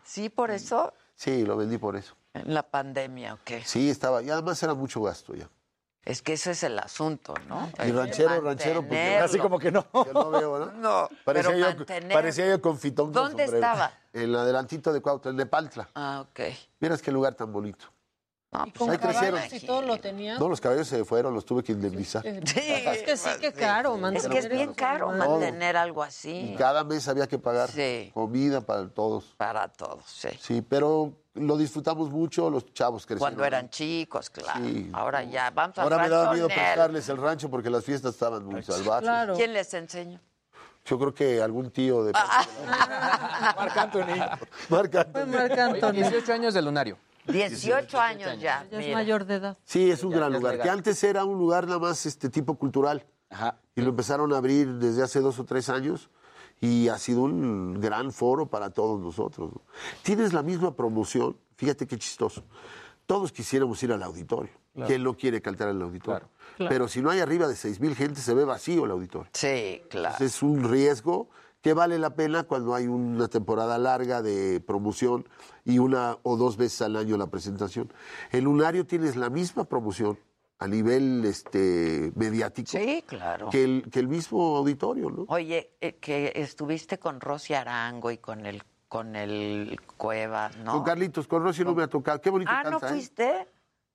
Sí, 0.03 0.29
por 0.29 0.49
eso, 0.49 0.93
sí, 1.15 1.45
lo 1.45 1.55
vendí 1.55 1.77
por 1.77 1.95
eso. 1.95 2.15
en 2.33 2.53
la 2.53 2.63
pandemia, 2.63 3.35
¿o 3.35 3.39
qué? 3.45 3.61
Sí, 3.63 3.89
estaba, 3.89 4.23
y 4.23 4.29
además 4.29 4.61
era 4.63 4.73
mucho 4.73 5.01
gasto 5.01 5.35
ya. 5.35 5.47
Es 6.05 6.21
que 6.21 6.33
ese 6.33 6.51
es 6.51 6.63
el 6.63 6.79
asunto, 6.79 7.33
¿no? 7.47 7.69
Y 7.85 7.91
ranchero, 7.91 8.41
ranchero, 8.41 8.81
porque 8.81 9.17
así 9.17 9.37
como 9.37 9.59
que 9.59 9.71
no. 9.71 9.85
Yo 9.93 10.13
no 10.13 10.31
veo, 10.31 10.59
¿no? 10.59 10.71
No, 10.71 11.09
Parecía, 11.23 11.51
pero 11.51 11.57
yo, 11.59 11.65
mantener- 11.77 12.13
parecía 12.13 12.47
yo 12.49 12.61
con 12.61 12.79
fitón. 12.79 13.07
con 13.07 13.13
¿Dónde 13.13 13.43
estaba? 13.45 13.91
En 14.13 14.21
el 14.23 14.35
adelantito 14.35 14.91
de 14.93 15.01
Cuautla, 15.01 15.31
en 15.31 15.37
Nepantla. 15.37 15.89
Ah, 15.93 16.25
ok. 16.27 16.39
Miras 16.79 17.01
qué 17.01 17.11
lugar 17.11 17.35
tan 17.35 17.51
bonito. 17.51 17.85
No, 18.51 18.63
Y 18.65 18.71
pues 18.71 18.79
con 18.79 18.89
ahí 18.89 18.97
crecieron. 18.97 19.35
caballos 19.41 19.61
y 19.63 19.65
todo 19.67 19.81
lo 19.83 19.99
tenía. 19.99 20.39
No, 20.39 20.49
los 20.49 20.59
caballos 20.59 20.87
se 20.87 21.05
fueron, 21.05 21.35
los 21.35 21.45
tuve 21.45 21.61
que 21.63 21.73
indemnizar. 21.73 22.25
Eh, 22.25 22.41
Es 22.43 23.03
que 23.03 23.15
sí, 23.15 23.29
que 23.39 23.53
caro. 23.53 23.93
Es 23.93 24.01
mantener 24.01 24.31
que 24.31 24.37
es 24.39 24.49
bien 24.49 24.73
caro 24.73 25.09
mantener 25.11 25.77
algo 25.77 26.03
Y 26.03 26.07
así. 26.07 26.55
cada 26.57 26.83
mes 26.83 27.07
había 27.07 27.27
que 27.27 27.37
pagar 27.37 27.69
Sí. 27.69 28.09
comida 28.15 28.61
para 28.61 28.89
todos. 28.89 29.35
Para 29.37 29.67
todos, 29.67 30.03
sí. 30.07 30.29
Sí, 30.41 30.61
pero 30.63 31.13
lo 31.39 31.57
disfrutamos 31.57 32.09
mucho, 32.09 32.49
los 32.49 32.71
chavos 32.73 33.05
crecieron. 33.05 33.19
Cuando 33.33 33.45
eran 33.45 33.69
chicos, 33.69 34.29
claro. 34.29 34.63
Sí. 34.63 34.89
Ahora 34.93 35.23
ya, 35.23 35.49
vamos 35.51 35.77
a 35.77 35.83
Ahora 35.83 35.97
me 35.99 36.09
daba 36.09 36.33
miedo 36.33 36.47
prestarles 36.47 37.09
el 37.09 37.17
rancho 37.17 37.49
porque 37.49 37.69
las 37.69 37.83
fiestas 37.83 38.13
estaban 38.13 38.45
muy 38.45 38.61
salvajes. 38.63 39.03
Claro. 39.03 39.35
¿Quién 39.35 39.53
les 39.53 39.73
enseñó? 39.73 40.19
Yo 40.85 40.97
creo 40.97 41.13
que 41.13 41.41
algún 41.41 41.71
tío 41.71 42.03
de... 42.03 42.13
Marc 43.57 43.77
Anthony. 43.77 44.15
Marc 44.69 44.95
Anthony. 44.95 45.25
Marc 45.27 45.57
Anthony. 45.57 45.91
18 45.93 46.33
años 46.33 46.53
del 46.53 46.65
lunario. 46.65 46.97
18 47.27 47.99
años 47.99 48.39
ya. 48.39 48.65
Ya 48.71 48.79
es 48.79 48.93
mayor 48.93 49.25
de 49.25 49.35
edad. 49.35 49.57
Sí, 49.63 49.91
es 49.91 50.03
un 50.03 50.11
Ya- 50.11 50.17
gran 50.17 50.33
lugar. 50.33 50.53
legal. 50.53 50.65
Que 50.65 50.69
antes 50.71 51.03
era 51.03 51.25
un 51.25 51.37
lugar 51.37 51.67
nada 51.67 51.79
más 51.79 52.05
este 52.05 52.29
tipo 52.29 52.55
cultural. 52.57 53.05
Ajá. 53.29 53.55
Y 53.75 53.81
lo 53.81 53.89
empezaron 53.89 54.33
a 54.33 54.37
abrir 54.37 54.67
desde 54.75 55.03
hace 55.03 55.19
dos 55.19 55.37
o 55.39 55.45
tres 55.45 55.69
años. 55.69 56.09
Y 56.61 56.89
ha 56.89 56.97
sido 56.97 57.21
un 57.21 57.79
gran 57.79 58.11
foro 58.11 58.47
para 58.47 58.69
todos 58.69 58.99
nosotros. 58.99 59.51
¿no? 59.53 59.61
Tienes 60.03 60.33
la 60.33 60.43
misma 60.43 60.75
promoción. 60.75 61.37
Fíjate 61.55 61.87
qué 61.87 61.97
chistoso. 61.97 62.43
Todos 63.05 63.31
quisiéramos 63.31 63.81
ir 63.83 63.91
al 63.91 64.03
auditorio. 64.03 64.51
¿Quién 64.85 65.03
no 65.03 65.15
quiere 65.15 65.41
cantar 65.41 65.69
en 65.69 65.77
el 65.77 65.81
auditorio? 65.81 66.29
Claro. 66.55 66.69
Pero 66.69 66.87
si 66.87 67.01
no 67.01 67.09
hay 67.09 67.19
arriba 67.19 67.47
de 67.47 67.55
seis 67.55 67.79
mil 67.79 67.95
gente, 67.95 68.21
se 68.21 68.33
ve 68.33 68.45
vacío 68.45 68.85
el 68.85 68.91
auditorio. 68.91 69.29
Sí, 69.33 69.81
claro. 69.89 70.15
Entonces, 70.15 70.35
es 70.35 70.43
un 70.43 70.69
riesgo 70.69 71.29
que 71.61 71.73
vale 71.73 71.99
la 71.99 72.15
pena 72.15 72.43
cuando 72.43 72.73
hay 72.73 72.87
una 72.87 73.27
temporada 73.27 73.77
larga 73.77 74.21
de 74.21 74.61
promoción 74.61 75.27
y 75.65 75.79
una 75.79 76.17
o 76.23 76.37
dos 76.37 76.55
veces 76.55 76.81
al 76.81 76.95
año 76.95 77.17
la 77.17 77.27
presentación. 77.27 77.91
El 78.31 78.45
lunario 78.45 78.85
tienes 78.85 79.15
la 79.15 79.29
misma 79.29 79.65
promoción 79.65 80.17
a 80.59 80.67
nivel 80.67 81.23
este, 81.25 82.11
mediático 82.15 82.69
Sí, 82.69 83.03
claro. 83.07 83.49
que, 83.49 83.63
el, 83.63 83.89
que 83.89 83.99
el 83.99 84.07
mismo 84.09 84.57
auditorio, 84.57 85.09
¿no? 85.09 85.25
Oye, 85.29 85.71
eh, 85.79 85.95
que 85.95 86.33
estuviste 86.35 86.99
con 86.99 87.21
Rosy 87.21 87.53
Arango 87.53 88.11
y 88.11 88.17
con 88.17 88.45
el 88.45 88.61
con 88.89 89.15
el 89.15 89.79
Cueva, 89.97 90.49
¿no? 90.63 90.73
Con 90.73 90.83
Carlitos, 90.83 91.27
con 91.27 91.43
Rosy 91.43 91.63
no 91.63 91.75
me 91.75 91.83
ha 91.83 91.87
tocado. 91.87 92.19
Qué 92.19 92.31
bonito 92.31 92.51
ah, 92.51 92.63
canta, 92.63 92.89
¿no 92.89 92.97
¿eh? 92.97 93.47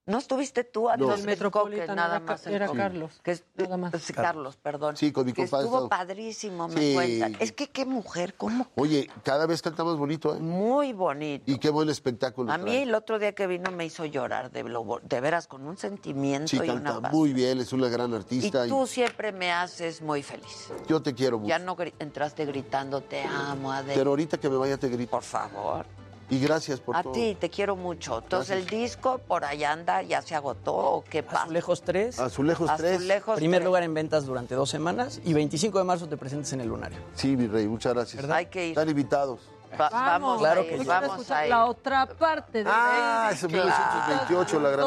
¿No 0.06 0.18
estuviste 0.18 0.64
tú 0.64 0.90
a 0.90 0.98
No. 0.98 1.16
Metropolitan, 1.16 1.96
nada 1.96 2.16
era 2.16 2.24
más? 2.26 2.46
era 2.46 2.66
coque. 2.66 2.78
Carlos, 2.78 3.20
Que 3.22 3.30
es- 3.30 3.44
nada 3.56 3.78
más. 3.78 4.02
sí, 4.02 4.12
Carlos, 4.12 4.56
perdón. 4.56 4.98
Sí, 4.98 5.12
con 5.12 5.24
mi 5.24 5.32
que 5.32 5.42
compadre 5.44 5.64
estuvo 5.64 5.88
padrísimo, 5.88 6.68
me 6.68 6.78
Sí. 6.80 6.92
cuentan. 6.94 7.36
Es 7.40 7.52
que 7.52 7.68
qué 7.70 7.86
mujer, 7.86 8.34
cómo 8.34 8.66
Oye, 8.74 9.08
cada 9.22 9.46
vez 9.46 9.62
canta 9.62 9.82
más 9.82 9.96
bonito, 9.96 10.36
¿eh? 10.36 10.40
muy 10.40 10.92
bonito. 10.92 11.50
Y 11.50 11.58
qué 11.58 11.70
buen 11.70 11.88
espectáculo. 11.88 12.52
A 12.52 12.58
mí 12.58 12.64
trae. 12.64 12.82
el 12.82 12.94
otro 12.94 13.18
día 13.18 13.32
que 13.34 13.46
vino 13.46 13.70
me 13.70 13.86
hizo 13.86 14.04
llorar 14.04 14.50
de, 14.50 14.62
lo 14.64 15.00
de 15.02 15.20
veras 15.22 15.46
con 15.46 15.66
un 15.66 15.78
sentimiento 15.78 16.48
Sí, 16.48 16.56
y 16.58 16.60
una 16.68 16.74
canta 16.82 17.00
paz. 17.00 17.12
muy 17.14 17.32
bien, 17.32 17.60
es 17.60 17.72
una 17.72 17.88
gran 17.88 18.12
artista. 18.12 18.66
y 18.66 18.68
tú 18.68 18.86
siempre 18.86 19.32
me 19.32 19.52
haces 19.52 20.02
muy 20.02 20.22
feliz. 20.22 20.70
yo 20.86 21.00
te 21.00 21.14
quiero 21.14 21.38
mucho. 21.38 21.48
Ya 21.48 21.58
no 21.58 21.76
entraste 21.98 22.44
gritando 22.44 23.00
te 23.00 23.22
amo, 23.22 23.72
Adel. 23.72 23.94
Pero 23.96 24.10
ahorita 24.10 24.36
que 24.38 24.50
me 24.50 24.56
vaya 24.56 24.76
te 24.76 24.88
grito. 24.90 25.10
Por 25.12 25.22
favor. 25.22 25.86
Y 26.34 26.40
gracias 26.40 26.80
por 26.80 26.96
A 26.96 27.02
todo. 27.04 27.12
ti 27.12 27.36
te 27.38 27.48
quiero 27.48 27.76
mucho. 27.76 28.18
Entonces 28.18 28.56
el 28.56 28.66
disco 28.66 29.18
por 29.18 29.44
allá 29.44 29.70
anda, 29.70 30.02
ya 30.02 30.20
se 30.20 30.34
agotó 30.34 30.74
o 30.74 31.04
qué 31.04 31.22
pasa. 31.22 31.42
Azulejos 31.44 31.82
3. 31.82 32.18
Azulejos 32.18 32.70
3. 32.76 32.96
Azulejos 32.96 33.36
Primer 33.36 33.60
3. 33.60 33.64
lugar 33.66 33.82
en 33.84 33.94
ventas 33.94 34.26
durante 34.26 34.56
dos 34.56 34.68
semanas 34.68 35.20
y 35.24 35.32
25 35.32 35.78
de 35.78 35.84
marzo 35.84 36.08
te 36.08 36.16
presentes 36.16 36.52
en 36.52 36.60
el 36.62 36.68
Lunario. 36.68 36.98
Sí, 37.14 37.36
mi 37.36 37.46
rey, 37.46 37.68
muchas 37.68 37.94
gracias. 37.94 38.24
Hay 38.28 38.46
que 38.46 38.64
ir. 38.66 38.70
Están 38.70 38.88
invitados. 38.88 39.38
Va- 39.80 39.88
vamos, 39.90 40.38
Claro 40.40 40.60
a 40.62 40.64
ir, 40.64 40.70
que 40.70 40.78
sí. 40.80 40.84
vamos 40.86 41.30
a 41.30 41.44
ir. 41.44 41.50
la 41.50 41.66
otra 41.66 42.06
parte 42.06 42.64
de 42.64 42.70
Ah, 42.72 43.30
ese 43.32 43.46
1928, 43.48 44.60
la 44.60 44.70
gran. 44.70 44.86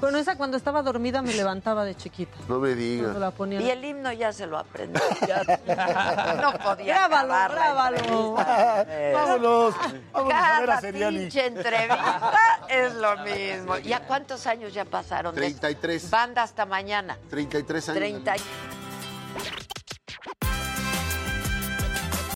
Bueno, 0.00 0.18
esa 0.18 0.36
cuando 0.36 0.56
estaba 0.56 0.82
dormida 0.82 1.20
me 1.22 1.34
levantaba 1.34 1.84
de 1.84 1.94
chiquita. 1.94 2.36
No 2.48 2.58
me 2.58 2.74
digas. 2.74 3.14
la 3.16 3.30
ponía. 3.30 3.60
Y 3.60 3.70
el 3.70 3.84
himno 3.84 4.10
ya 4.12 4.32
se 4.32 4.46
lo 4.46 4.58
aprendí. 4.58 4.98
no 6.40 6.52
podía 6.58 7.06
Grábalo, 7.08 7.54
grábalo. 7.54 8.32
Vámonos. 9.12 9.74
Vámonos 10.12 10.34
a 10.34 10.60
ver 10.60 10.70
a 10.70 10.74
Cada 10.74 10.80
Seriani. 10.80 11.18
pinche 11.18 11.46
entrevista 11.46 12.30
es 12.68 12.94
lo 12.94 13.16
mismo. 13.18 13.78
¿Ya 13.78 14.00
cuántos 14.06 14.46
años 14.46 14.72
ya 14.72 14.84
pasaron? 14.84 15.34
de- 15.34 15.40
33. 15.42 16.10
Banda 16.10 16.42
hasta 16.44 16.64
mañana. 16.66 17.18
33 17.28 17.88
años. 17.90 17.98
30. 17.98 18.34